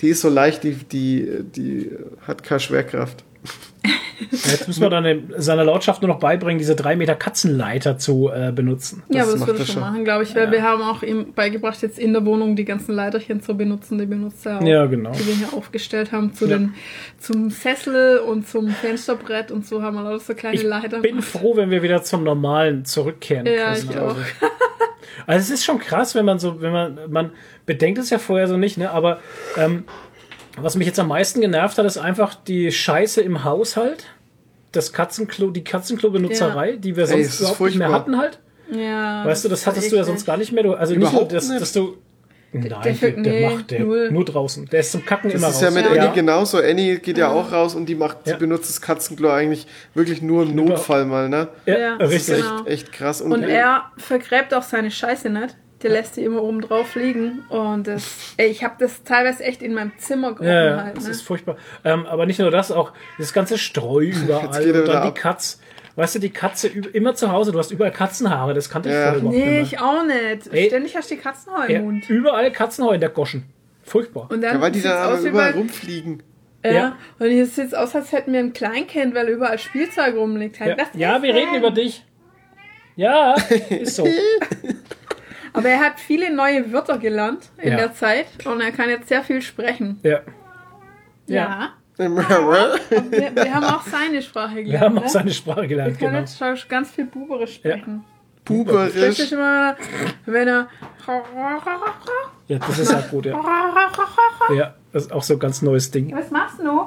Die 0.00 0.10
ist 0.10 0.20
so 0.20 0.28
leicht, 0.28 0.62
die, 0.62 0.74
die, 0.74 1.28
die 1.56 1.90
hat 2.24 2.44
keine 2.44 2.60
Schwerkraft. 2.60 3.24
Jetzt 4.30 4.66
müssen 4.66 4.80
wir 4.82 4.90
dann 4.90 5.04
in 5.04 5.32
seiner 5.38 5.64
Lautschaft 5.64 6.02
nur 6.02 6.08
noch 6.08 6.18
beibringen, 6.18 6.58
diese 6.58 6.74
drei 6.74 6.96
Meter 6.96 7.14
Katzenleiter 7.14 7.98
zu 7.98 8.28
äh, 8.30 8.50
benutzen. 8.52 9.02
ja, 9.08 9.22
aber 9.22 9.32
das 9.32 9.46
würde 9.46 9.64
schon 9.64 9.80
machen, 9.80 10.04
glaube 10.04 10.24
ich, 10.24 10.34
weil 10.34 10.50
wir 10.50 10.62
haben 10.62 10.82
auch 10.82 11.02
ihm 11.04 11.32
beigebracht, 11.34 11.80
jetzt 11.82 11.98
in 11.98 12.12
der 12.12 12.24
Wohnung 12.26 12.56
die 12.56 12.64
ganzen 12.64 12.94
Leiterchen 12.94 13.40
zu 13.40 13.56
benutzen, 13.56 13.96
die 13.98 14.06
benutzt 14.06 14.44
er 14.44 14.58
auch. 14.58 14.62
Ja, 14.66 14.86
genau. 14.86 15.12
Die 15.12 15.26
wir 15.26 15.34
hier 15.34 15.52
aufgestellt 15.54 16.10
haben, 16.10 16.32
zu 16.34 16.46
Ja. 16.46 16.58
den, 16.58 16.74
zum 17.20 17.50
Sessel 17.50 18.18
und 18.18 18.48
zum 18.48 18.68
Fensterbrett 18.70 19.52
und 19.52 19.66
so 19.66 19.82
haben 19.82 19.94
wir 19.96 20.02
lauter 20.02 20.18
so 20.20 20.34
kleine 20.34 20.60
Leiter. 20.62 20.98
Bin 21.00 21.22
froh, 21.22 21.56
wenn 21.56 21.70
wir 21.70 21.82
wieder 21.82 22.02
zum 22.02 22.24
Normalen 22.24 22.84
zurückkehren 22.84 23.46
Ja, 23.46 23.74
können. 23.74 23.88
ich 23.90 23.98
auch. 23.98 24.16
Also 25.26 25.40
es 25.40 25.50
ist 25.60 25.64
schon 25.64 25.78
krass, 25.78 26.14
wenn 26.14 26.24
man 26.24 26.38
so, 26.38 26.60
wenn 26.60 26.72
man, 26.72 26.98
man 27.10 27.32
bedenkt 27.66 27.98
es 27.98 28.10
ja 28.10 28.18
vorher 28.18 28.46
so 28.48 28.56
nicht, 28.56 28.78
ne? 28.78 28.90
Aber 28.90 29.18
ähm, 29.56 29.84
was 30.62 30.76
mich 30.76 30.86
jetzt 30.86 30.98
am 30.98 31.08
meisten 31.08 31.40
genervt 31.40 31.78
hat, 31.78 31.86
ist 31.86 31.98
einfach 31.98 32.34
die 32.34 32.70
Scheiße 32.72 33.20
im 33.20 33.44
Haushalt. 33.44 34.04
Das 34.72 34.92
Katzenklo, 34.92 35.50
die 35.50 35.64
Katzenklo-Benutzerei, 35.64 36.76
die 36.76 36.94
wir 36.96 37.04
Ey, 37.04 37.08
sonst 37.24 37.26
ist 37.26 37.40
überhaupt 37.40 37.60
nicht 37.60 37.78
mehr 37.78 37.88
furchtbar. 37.88 38.00
hatten 38.00 38.18
halt. 38.18 38.38
Ja. 38.70 39.24
Weißt 39.24 39.44
du, 39.44 39.48
das 39.48 39.66
hattest 39.66 39.90
du 39.90 39.96
ja 39.96 40.04
sonst 40.04 40.26
gar 40.26 40.36
nicht 40.36 40.52
mehr. 40.52 40.62
Du, 40.62 40.74
also 40.74 40.92
nicht 40.92 41.00
nur, 41.02 41.10
Überhaupt 41.10 41.32
dass, 41.32 41.48
nicht. 41.48 41.60
dass 41.60 41.72
du. 41.72 41.96
Nein, 42.52 42.62
der 42.62 42.78
der, 42.80 43.10
der, 43.10 43.18
nee, 43.20 43.46
macht 43.54 43.70
der 43.70 43.80
null. 43.80 44.10
nur 44.10 44.24
draußen. 44.24 44.66
Der 44.66 44.80
ist 44.80 44.92
zum 44.92 45.04
Kacken 45.04 45.30
Das 45.30 45.38
immer 45.40 45.48
ist 45.50 45.56
raus. 45.56 45.62
ja 45.62 45.70
mit 45.70 45.84
Ja. 45.84 45.90
Annie 46.02 46.12
genauso. 46.14 46.58
Annie 46.58 46.98
geht 46.98 47.18
ja 47.18 47.30
auch 47.30 47.52
raus 47.52 47.74
und 47.74 47.86
die 47.86 47.94
macht, 47.94 48.18
sie 48.24 48.30
Ja. 48.32 48.36
benutzt 48.38 48.70
das 48.70 48.80
Katzenklo 48.80 49.30
eigentlich 49.30 49.66
wirklich 49.94 50.22
nur 50.22 50.44
im 50.44 50.54
Notfall 50.54 51.04
mal, 51.04 51.28
ne? 51.28 51.48
Ja, 51.66 51.78
Ja, 51.78 51.96
Das 51.98 52.08
ist 52.10 52.14
richtig. 52.30 52.36
genau. 52.44 52.58
echt, 52.64 52.68
echt 52.68 52.92
krass. 52.92 53.20
Und 53.20 53.42
er 53.42 53.84
vergräbt 53.98 54.54
auch 54.54 54.62
seine 54.62 54.90
Scheiße 54.90 55.28
nicht. 55.28 55.56
Der 55.82 55.90
lässt 55.90 56.16
die 56.16 56.24
immer 56.24 56.42
oben 56.42 56.60
drauf 56.60 56.94
liegen. 56.96 57.44
Und 57.50 57.86
das, 57.86 58.34
ey, 58.36 58.48
ich 58.48 58.64
habe 58.64 58.74
das 58.78 59.04
teilweise 59.04 59.44
echt 59.44 59.62
in 59.62 59.74
meinem 59.74 59.92
Zimmer 59.98 60.30
gerochen 60.32 60.46
Ja, 60.46 60.64
ja, 60.64 60.82
halt. 60.84 60.96
das 60.96 61.04
Ne? 61.04 61.10
ist 61.10 61.22
furchtbar. 61.22 61.56
Ähm, 61.84 62.04
aber 62.06 62.26
nicht 62.26 62.40
nur 62.40 62.50
das, 62.50 62.72
auch 62.72 62.92
das 63.18 63.32
ganze 63.32 63.58
Streu 63.58 64.04
überall 64.24 64.62
er 64.66 64.74
und 64.80 64.88
dann 64.88 65.02
die 65.02 65.08
ab. 65.08 65.14
Katz. 65.14 65.60
Weißt 65.94 66.14
du, 66.14 66.18
die 66.20 66.30
Katze 66.30 66.68
immer 66.68 67.14
zu 67.14 67.32
Hause, 67.32 67.50
du 67.52 67.58
hast 67.58 67.72
überall 67.72 67.90
Katzenhaare, 67.90 68.54
das 68.54 68.70
kannte 68.70 68.88
ich 68.88 68.94
Ja. 68.94 69.02
vorher 69.04 69.18
überhaupt 69.20 69.36
Nee, 69.36 69.60
nicht 69.60 69.72
ich 69.72 69.80
auch 69.80 70.04
nicht. 70.04 70.52
Ey. 70.54 70.66
Ständig 70.68 70.96
hast 70.96 71.10
du 71.10 71.14
die 71.16 71.20
Katzenhaar 71.20 71.68
im 71.68 71.84
Mund. 71.84 72.08
überall 72.08 72.52
Katzenhaar 72.52 72.94
in 72.94 73.00
der 73.00 73.10
Goschen. 73.10 73.44
Furchtbar. 73.82 74.28
Und 74.30 74.42
dann 74.42 74.56
ja, 74.56 74.60
weil 74.60 74.70
die 74.70 74.86
aber 74.86 75.14
aus 75.14 75.24
überall 75.24 75.52
rumfliegen. 75.52 76.22
Ja. 76.64 76.70
Ja. 76.72 76.96
Und 77.18 77.28
hier 77.30 77.46
sieht 77.46 77.66
es 77.68 77.74
aus, 77.74 77.94
als 77.96 78.12
hätten 78.12 78.32
wir 78.32 78.40
ein 78.40 78.52
Kleinkind, 78.52 79.14
weil 79.14 79.28
überall 79.28 79.58
Spielzeug 79.58 80.14
rumliegt. 80.16 80.60
Halt. 80.60 80.78
Ja, 80.78 81.14
ja 81.16 81.22
wir 81.22 81.34
reden 81.34 81.54
über 81.56 81.70
dich. 81.70 82.04
Ja, 82.96 83.34
ist 83.70 83.96
so. 83.96 84.06
Aber 85.52 85.68
er 85.68 85.80
hat 85.80 86.00
viele 86.00 86.34
neue 86.34 86.72
Wörter 86.72 86.98
gelernt 86.98 87.50
in 87.58 87.70
Ja. 87.72 87.76
der 87.76 87.94
Zeit 87.94 88.26
und 88.46 88.60
er 88.60 88.72
kann 88.72 88.88
jetzt 88.90 89.08
sehr 89.08 89.22
viel 89.22 89.42
sprechen. 89.42 89.98
Ja. 90.02 90.20
Ja. 91.26 91.34
ja. 91.36 91.68
Wir, 91.98 93.34
wir 93.34 93.54
haben 93.54 93.64
auch 93.64 93.82
seine 93.82 94.22
Sprache 94.22 94.62
gelernt. 94.62 94.70
Wir 94.70 94.80
haben 94.80 94.98
auch 94.98 95.02
ne? 95.02 95.08
seine 95.08 95.30
Sprache 95.32 95.62
Er 95.62 95.66
gelernt, 95.66 95.98
kann 95.98 96.08
genau. 96.10 96.20
jetzt 96.20 96.38
schon 96.38 96.56
ganz 96.68 96.90
viel 96.92 97.06
Buberisch 97.06 97.56
sprechen. 97.56 98.04
Puberisch. 98.44 98.94
Richtig 98.94 99.32
immer, 99.32 99.76
wenn 100.24 100.46
er. 100.48 100.68
Ja, 102.46 102.58
das 102.58 102.78
ist 102.78 102.94
auch 102.94 103.08
gut, 103.10 103.26
ja. 103.26 103.38
Ja, 104.54 104.74
das 104.92 105.06
ist 105.06 105.12
auch 105.12 105.22
so 105.24 105.34
ein 105.34 105.40
ganz 105.40 105.60
neues 105.60 105.90
Ding. 105.90 106.14
Was 106.16 106.30
machst 106.30 106.60
du? 106.60 106.86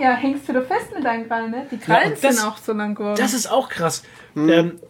Ja, 0.00 0.12
hängst 0.14 0.48
du 0.48 0.52
da 0.54 0.62
fest 0.62 0.94
mit 0.94 1.04
deinen 1.04 1.28
Krallen, 1.28 1.50
ne? 1.50 1.66
Die 1.70 1.78
Krallen 1.78 2.12
und 2.14 2.24
das- 2.24 2.36
sind 2.36 2.46
auch 2.46 2.56
so 2.56 2.72
lang 2.72 2.94
geworden. 2.94 3.16
Das 3.18 3.34
ist 3.34 3.50
auch 3.50 3.68
krass. 3.68 4.02
Hm. 4.34 4.48
Ähm, 4.48 4.80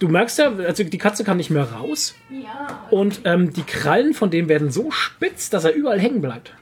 du 0.00 0.08
merkst 0.08 0.38
ja, 0.38 0.52
also 0.52 0.82
die 0.82 0.98
Katze 0.98 1.22
kann 1.22 1.36
nicht 1.36 1.50
mehr 1.50 1.70
raus. 1.72 2.14
ja. 2.30 2.80
Und 2.90 3.20
ähm, 3.24 3.52
die 3.52 3.62
Krallen 3.62 4.12
von 4.14 4.30
dem 4.30 4.48
werden 4.48 4.70
so 4.72 4.90
spitz, 4.90 5.48
dass 5.50 5.64
er 5.64 5.72
überall 5.74 6.00
hängen 6.00 6.20
bleibt. 6.20 6.52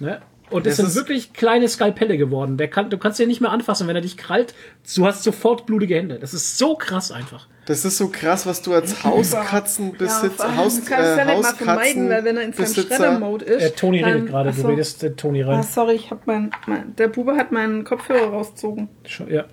Ne? 0.00 0.20
Und 0.50 0.66
es 0.66 0.76
Das 0.76 0.76
sind 0.76 0.86
ist- 0.88 0.94
wirklich 0.96 1.32
kleine 1.32 1.66
Skalpelle 1.68 2.16
geworden. 2.18 2.56
Der 2.58 2.68
kann, 2.68 2.90
du 2.90 2.98
kannst 2.98 3.18
den 3.18 3.26
nicht 3.28 3.40
mehr 3.40 3.50
anfassen, 3.50 3.88
wenn 3.88 3.96
er 3.96 4.02
dich 4.02 4.16
krallt. 4.16 4.54
Du 4.94 5.04
hast 5.06 5.22
sofort 5.24 5.64
blutige 5.66 5.96
Hände. 5.96 6.18
Das 6.20 6.34
ist 6.34 6.58
so 6.58 6.76
krass 6.76 7.10
einfach. 7.10 7.48
Das 7.64 7.84
ist 7.84 7.96
so 7.98 8.08
krass, 8.10 8.46
was 8.46 8.62
du 8.62 8.72
als 8.74 9.02
Hauskatzenbesitzer, 9.02 10.46
Ja, 10.46 10.56
Haus, 10.56 10.76
du 10.80 10.84
kannst 10.88 11.08
es 11.10 11.16
ja 11.16 11.22
äh, 11.24 11.34
nicht 11.34 11.42
mal 11.42 11.54
vermeiden, 11.54 12.08
weil 12.08 12.24
wenn 12.24 12.36
er 12.36 12.42
in 12.44 12.52
seinem 12.52 12.72
Schredder-Mode 12.74 13.44
ist. 13.44 13.62
Äh, 13.62 13.70
Toni 13.72 14.00
dann- 14.02 14.12
redet 14.12 14.28
gerade, 14.28 14.52
du 14.52 14.68
redest 14.68 15.02
äh, 15.02 15.12
Toni 15.14 15.42
rein. 15.42 15.58
Ah, 15.58 15.62
sorry, 15.64 15.94
ich 15.94 16.10
hab 16.10 16.26
mein, 16.28 16.50
mein. 16.66 16.94
Der 16.96 17.08
Bube 17.08 17.34
hat 17.36 17.50
meinen 17.50 17.82
Kopfhörer 17.82 18.28
rausgezogen. 18.28 18.88
Ja, 19.28 19.46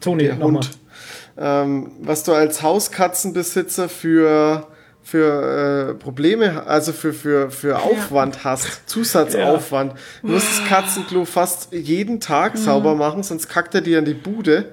Toni, 0.00 0.28
nochmal. 0.28 0.64
Ähm, 1.36 1.90
was 2.00 2.22
du 2.22 2.32
als 2.32 2.62
Hauskatzenbesitzer 2.62 3.88
für 3.88 4.66
für 5.06 5.90
äh, 5.90 5.94
Probleme, 5.94 6.66
also 6.66 6.90
für, 6.92 7.12
für, 7.12 7.50
für 7.50 7.78
Aufwand 7.78 8.42
hast, 8.42 8.88
Zusatzaufwand. 8.88 9.92
Du 10.22 10.28
musst 10.28 10.48
das 10.48 10.64
Katzenklo 10.66 11.26
fast 11.26 11.74
jeden 11.74 12.20
Tag 12.20 12.54
Mhm. 12.54 12.58
sauber 12.58 12.94
machen, 12.94 13.22
sonst 13.22 13.48
kackt 13.50 13.74
er 13.74 13.82
dir 13.82 13.98
an 13.98 14.06
die 14.06 14.14
Bude. 14.14 14.72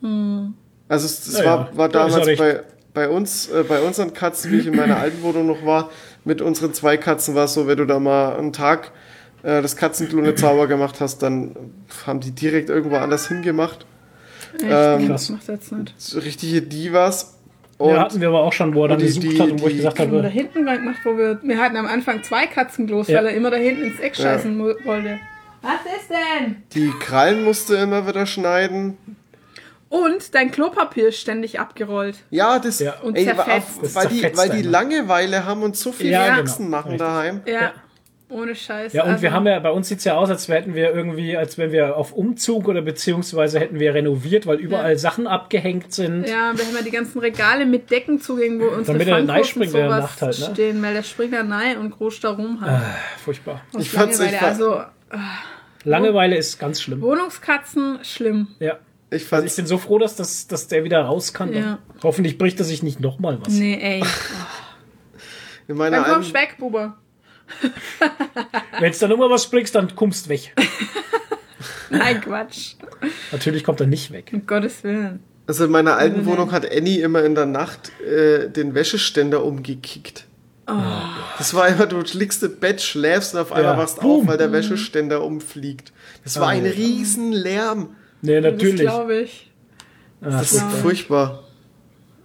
Mhm. 0.00 0.54
Also 0.88 1.06
es, 1.06 1.28
es 1.28 1.38
Ja, 1.38 1.44
war, 1.44 1.70
ja, 1.70 1.76
war 1.76 1.88
damals 1.88 2.36
bei, 2.36 2.62
bei 2.92 3.08
uns, 3.08 3.48
äh, 3.48 3.62
bei 3.62 3.80
unseren 3.80 4.12
Katzen, 4.12 4.50
wie 4.50 4.58
ich 4.58 4.66
in 4.66 4.74
meiner 4.74 4.96
alten 4.96 5.22
Wohnung 5.22 5.46
noch 5.46 5.64
war, 5.64 5.90
mit 6.24 6.42
unseren 6.42 6.74
zwei 6.74 6.96
Katzen 6.96 7.36
war 7.36 7.44
es 7.44 7.54
so, 7.54 7.68
wenn 7.68 7.78
du 7.78 7.84
da 7.84 8.00
mal 8.00 8.36
einen 8.36 8.52
Tag 8.52 8.90
äh, 9.44 9.62
das 9.62 9.76
Katzenklo 9.76 10.20
nicht 10.20 10.38
sauber 10.40 10.66
gemacht 10.66 10.96
hast, 11.00 11.22
dann 11.22 11.54
haben 12.08 12.18
die 12.18 12.32
direkt 12.32 12.70
irgendwo 12.70 12.96
anders 12.96 13.28
hingemacht. 13.28 13.86
Echt? 14.54 14.64
Ähm, 14.70 15.08
Krass. 15.08 15.30
Macht 15.30 15.48
jetzt 15.48 15.72
nicht. 15.72 15.94
So 15.98 16.18
richtige 16.20 16.62
Divas. 16.62 17.38
Und 17.76 17.90
Ja, 17.90 18.00
hatten 18.02 18.20
wir 18.20 18.28
aber 18.28 18.42
auch 18.42 18.52
schon, 18.52 18.72
wo 18.74 18.82
er 18.84 18.88
dann 18.90 18.98
die- 18.98 19.06
gesucht 19.06 19.24
die- 19.32 19.40
hat 19.40 19.50
und 19.50 19.60
wo 19.60 19.66
ich 19.66 19.72
die- 19.72 19.76
gesagt 19.78 19.98
Wir 19.98 20.04
haben 20.06 20.12
da 20.12 20.18
habe, 20.22 20.28
hinten 20.28 20.64
gemacht, 20.64 20.98
wo 21.04 21.16
wir. 21.18 21.40
Wir 21.42 21.58
hatten 21.58 21.76
am 21.76 21.86
Anfang 21.86 22.22
zwei 22.22 22.46
Katzenklos, 22.46 23.08
Ja. 23.08 23.18
weil 23.18 23.26
er 23.26 23.34
immer 23.34 23.50
da 23.50 23.56
hinten 23.56 23.82
ins 23.84 23.98
Eck 24.00 24.14
scheißen 24.16 24.58
wollte. 24.58 25.18
Was 25.62 25.80
ist 25.98 26.10
denn? 26.10 26.56
die 26.74 26.90
Krallen 27.00 27.42
musste 27.42 27.74
immer 27.76 28.06
wieder 28.06 28.26
schneiden. 28.26 28.96
Und 29.88 30.34
dein 30.34 30.50
Klopapier 30.50 31.08
ist 31.08 31.20
ständig 31.20 31.60
abgerollt. 31.60 32.16
Ja, 32.30 32.58
das, 32.58 32.80
Ja. 32.80 32.94
Und 33.00 33.16
ey, 33.16 33.24
zerfetzt. 33.24 33.48
auf- 33.50 33.78
Das 33.82 33.94
weil, 33.94 34.08
die, 34.08 34.20
zerfetzt 34.20 34.38
weil 34.40 34.50
die. 34.50 34.62
Langeweile 34.62 35.44
haben 35.44 35.62
und 35.62 35.76
so 35.76 35.92
viel 35.92 36.10
Ja, 36.10 36.24
genau. 36.26 36.36
Faxen 36.38 36.68
machen 36.70 36.90
Richtig. 36.92 37.06
daheim. 37.06 37.40
Ja. 37.46 37.72
Ohne 38.34 38.54
Scheiß. 38.54 38.92
Ja, 38.92 39.04
und 39.04 39.10
Also, 39.10 39.22
wir 39.22 39.32
haben 39.32 39.46
ja, 39.46 39.58
bei 39.60 39.70
uns 39.70 39.88
sieht's 39.88 40.04
ja 40.04 40.16
aus, 40.16 40.28
als 40.28 40.48
hätten 40.48 40.74
wir 40.74 40.92
irgendwie, 40.92 41.36
als 41.36 41.56
wenn 41.56 41.70
wir 41.72 41.96
auf 41.96 42.12
Umzug 42.12 42.68
oder 42.68 42.82
beziehungsweise 42.82 43.60
hätten 43.60 43.78
wir 43.78 43.94
renoviert, 43.94 44.46
weil 44.46 44.58
überall 44.58 44.92
Ja. 44.92 44.98
Sachen 44.98 45.26
abgehängt 45.26 45.92
sind. 45.94 46.28
Ja, 46.28 46.52
wir 46.56 46.64
haben 46.66 46.74
ja 46.76 46.82
die 46.82 46.90
ganzen 46.90 47.20
Regale 47.20 47.64
mit 47.64 47.90
Deckenzugängen, 47.90 48.60
wo 48.60 48.64
unsere 48.66 48.98
Damit 48.98 49.08
er 49.08 49.18
Funkos 49.18 49.36
nicht 49.36 49.48
springt 49.50 49.74
und 49.74 49.80
in 49.80 49.88
der 49.88 49.98
Nacht 50.00 50.20
halt, 50.22 50.38
ne? 50.40 50.48
stehen, 50.52 50.82
weil 50.82 50.94
der 50.94 51.02
springt 51.04 51.32
da 51.32 51.42
rein 51.42 51.78
und 51.78 51.90
groß 51.90 52.20
da 52.20 52.30
rum 52.30 52.60
halt. 52.60 52.82
Furchtbar. 53.24 53.60
Aus 53.72 53.82
Ich 53.82 53.90
fand's- 53.90 54.18
Langeweile. 54.18 54.38
fand- 54.38 54.60
also 54.62 54.82
Langeweile 55.84 56.36
ist 56.36 56.58
ganz 56.58 56.80
schlimm. 56.82 57.00
Wohnungskatzen, 57.02 57.98
schlimm. 58.02 58.48
Ja. 58.58 58.78
Ich 59.10 59.30
Also 59.32 59.46
ich 59.46 59.54
bin 59.54 59.66
so 59.66 59.78
froh, 59.78 59.98
dass, 59.98 60.16
das, 60.16 60.48
dass 60.48 60.66
der 60.66 60.82
wieder 60.82 61.00
raus 61.02 61.32
kann. 61.32 61.52
Ja. 61.54 61.78
Hoffentlich 62.02 62.36
bricht 62.36 62.58
er 62.58 62.64
sich 62.64 62.82
nicht 62.82 62.98
nochmal 63.00 63.38
was. 63.40 63.52
Nee, 63.52 63.78
ey. 63.80 64.02
in 65.68 65.76
meiner 65.76 66.02
Dann 66.02 66.22
du 66.22 66.34
weg, 66.34 66.56
Buber. 66.58 66.96
Wenn 68.80 68.92
du 68.92 68.98
dann 68.98 69.10
nochmal 69.10 69.30
was 69.30 69.44
sprichst, 69.44 69.74
dann 69.74 69.94
kommst 69.94 70.28
weg. 70.28 70.54
Nein, 71.90 72.20
Quatsch. 72.20 72.74
Natürlich 73.32 73.64
kommt 73.64 73.80
er 73.80 73.86
nicht 73.86 74.10
weg. 74.10 74.30
Um 74.32 74.46
Gottes 74.46 74.82
Willen. 74.84 75.20
also 75.46 75.64
in 75.66 75.70
meiner 75.70 75.96
alten 75.96 76.26
Wohnung 76.26 76.50
hat 76.52 76.70
Annie 76.70 77.00
immer 77.02 77.22
in 77.24 77.34
der 77.34 77.46
Nacht 77.46 77.92
äh, 78.02 78.48
den 78.50 78.74
Wäscheständer 78.74 79.44
umgekickt. 79.44 80.26
Das 81.36 81.52
war 81.52 81.68
immer, 81.68 81.84
du 81.86 82.00
liegst 82.14 82.42
im 82.42 82.58
Bett, 82.58 82.80
schläfst 82.80 83.34
und 83.34 83.40
auf 83.40 83.52
einmal 83.52 83.74
Ja. 83.74 83.78
wachst 83.78 84.00
Boom. 84.00 84.22
auf, 84.22 84.26
weil 84.28 84.38
der 84.38 84.50
Wäscheständer 84.50 85.22
umfliegt. 85.22 85.92
Das 86.24 86.40
war 86.40 86.48
ein 86.48 86.64
riesen 86.64 87.32
Lärm. 87.32 87.96
Nee, 88.22 88.40
Das 88.40 88.52
natürlich. 88.54 88.80
glaube 88.80 89.14
ich. 89.20 89.50
Ah, 90.22 90.30
Das 90.30 90.52
ist 90.54 90.62
furchtbar. 90.62 91.44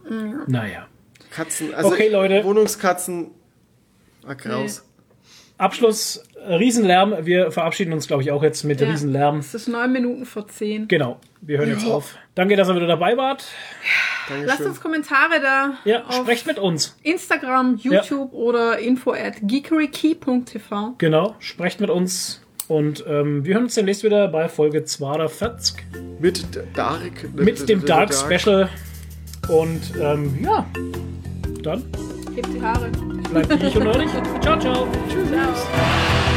furchtbar. 0.05 0.47
naja. 0.47 0.87
Katzen, 1.31 1.73
also 1.75 1.89
Okay, 1.91 2.07
Leute. 2.09 2.43
Wohnungskatzen, 2.45 3.31
ah, 4.25 4.33
graus. 4.35 4.85
Abschluss, 5.59 6.23
äh, 6.47 6.55
Riesenlärm. 6.55 7.15
Wir 7.25 7.51
verabschieden 7.51 7.91
uns, 7.93 8.07
glaube 8.07 8.23
ich, 8.23 8.31
auch 8.31 8.41
jetzt 8.41 8.63
mit 8.63 8.79
Ja. 8.81 8.89
Riesenlärm. 8.89 9.39
Es 9.39 9.53
ist 9.53 9.67
neun 9.67 9.91
Minuten 9.91 10.25
vor 10.25 10.47
zehn. 10.47 10.87
Genau. 10.87 11.19
Wir 11.41 11.57
hören 11.59 11.69
jetzt 11.69 11.85
auf. 11.85 12.15
Danke, 12.33 12.55
dass 12.55 12.69
ihr 12.69 12.75
wieder 12.75 12.87
dabei 12.87 13.17
wart. 13.17 13.45
Lasst 14.45 14.61
uns 14.61 14.79
Kommentare 14.79 15.41
da. 15.41 15.73
Ja, 15.83 16.05
auf 16.05 16.15
sprecht 16.15 16.47
mit 16.47 16.59
uns. 16.59 16.95
Instagram, 17.03 17.75
YouTube 17.75 18.31
oder 18.33 18.79
info 18.79 19.11
at 19.11 19.35
geekerykey.tv. 19.41 20.95
Genau. 20.97 21.35
Sprecht 21.39 21.81
mit 21.81 21.89
uns. 21.89 22.41
Und 22.69 23.03
ähm, 23.07 23.43
wir 23.43 23.55
hören 23.55 23.63
uns 23.63 23.75
demnächst 23.75 24.03
wieder 24.03 24.27
bei 24.27 24.47
Folge 24.47 24.85
42 24.85 25.75
Mit 26.19 26.45
Dark. 26.73 27.01
mit 27.35 27.67
dem 27.67 27.83
Dark 27.85 28.13
Special. 28.13 28.69
Und 29.49 29.81
ähm, 29.99 30.37
ja, 30.43 30.65
dann 31.63 31.83
Hebt 32.39 32.53
die 32.53 32.61
Haare. 32.61 32.89
bleibt 33.31 33.63
ich 33.63 33.75
und 33.75 33.87
euch. 33.87 34.11
Ciao, 34.39 34.57
ciao. 34.57 34.87
Ciao. 35.09 36.28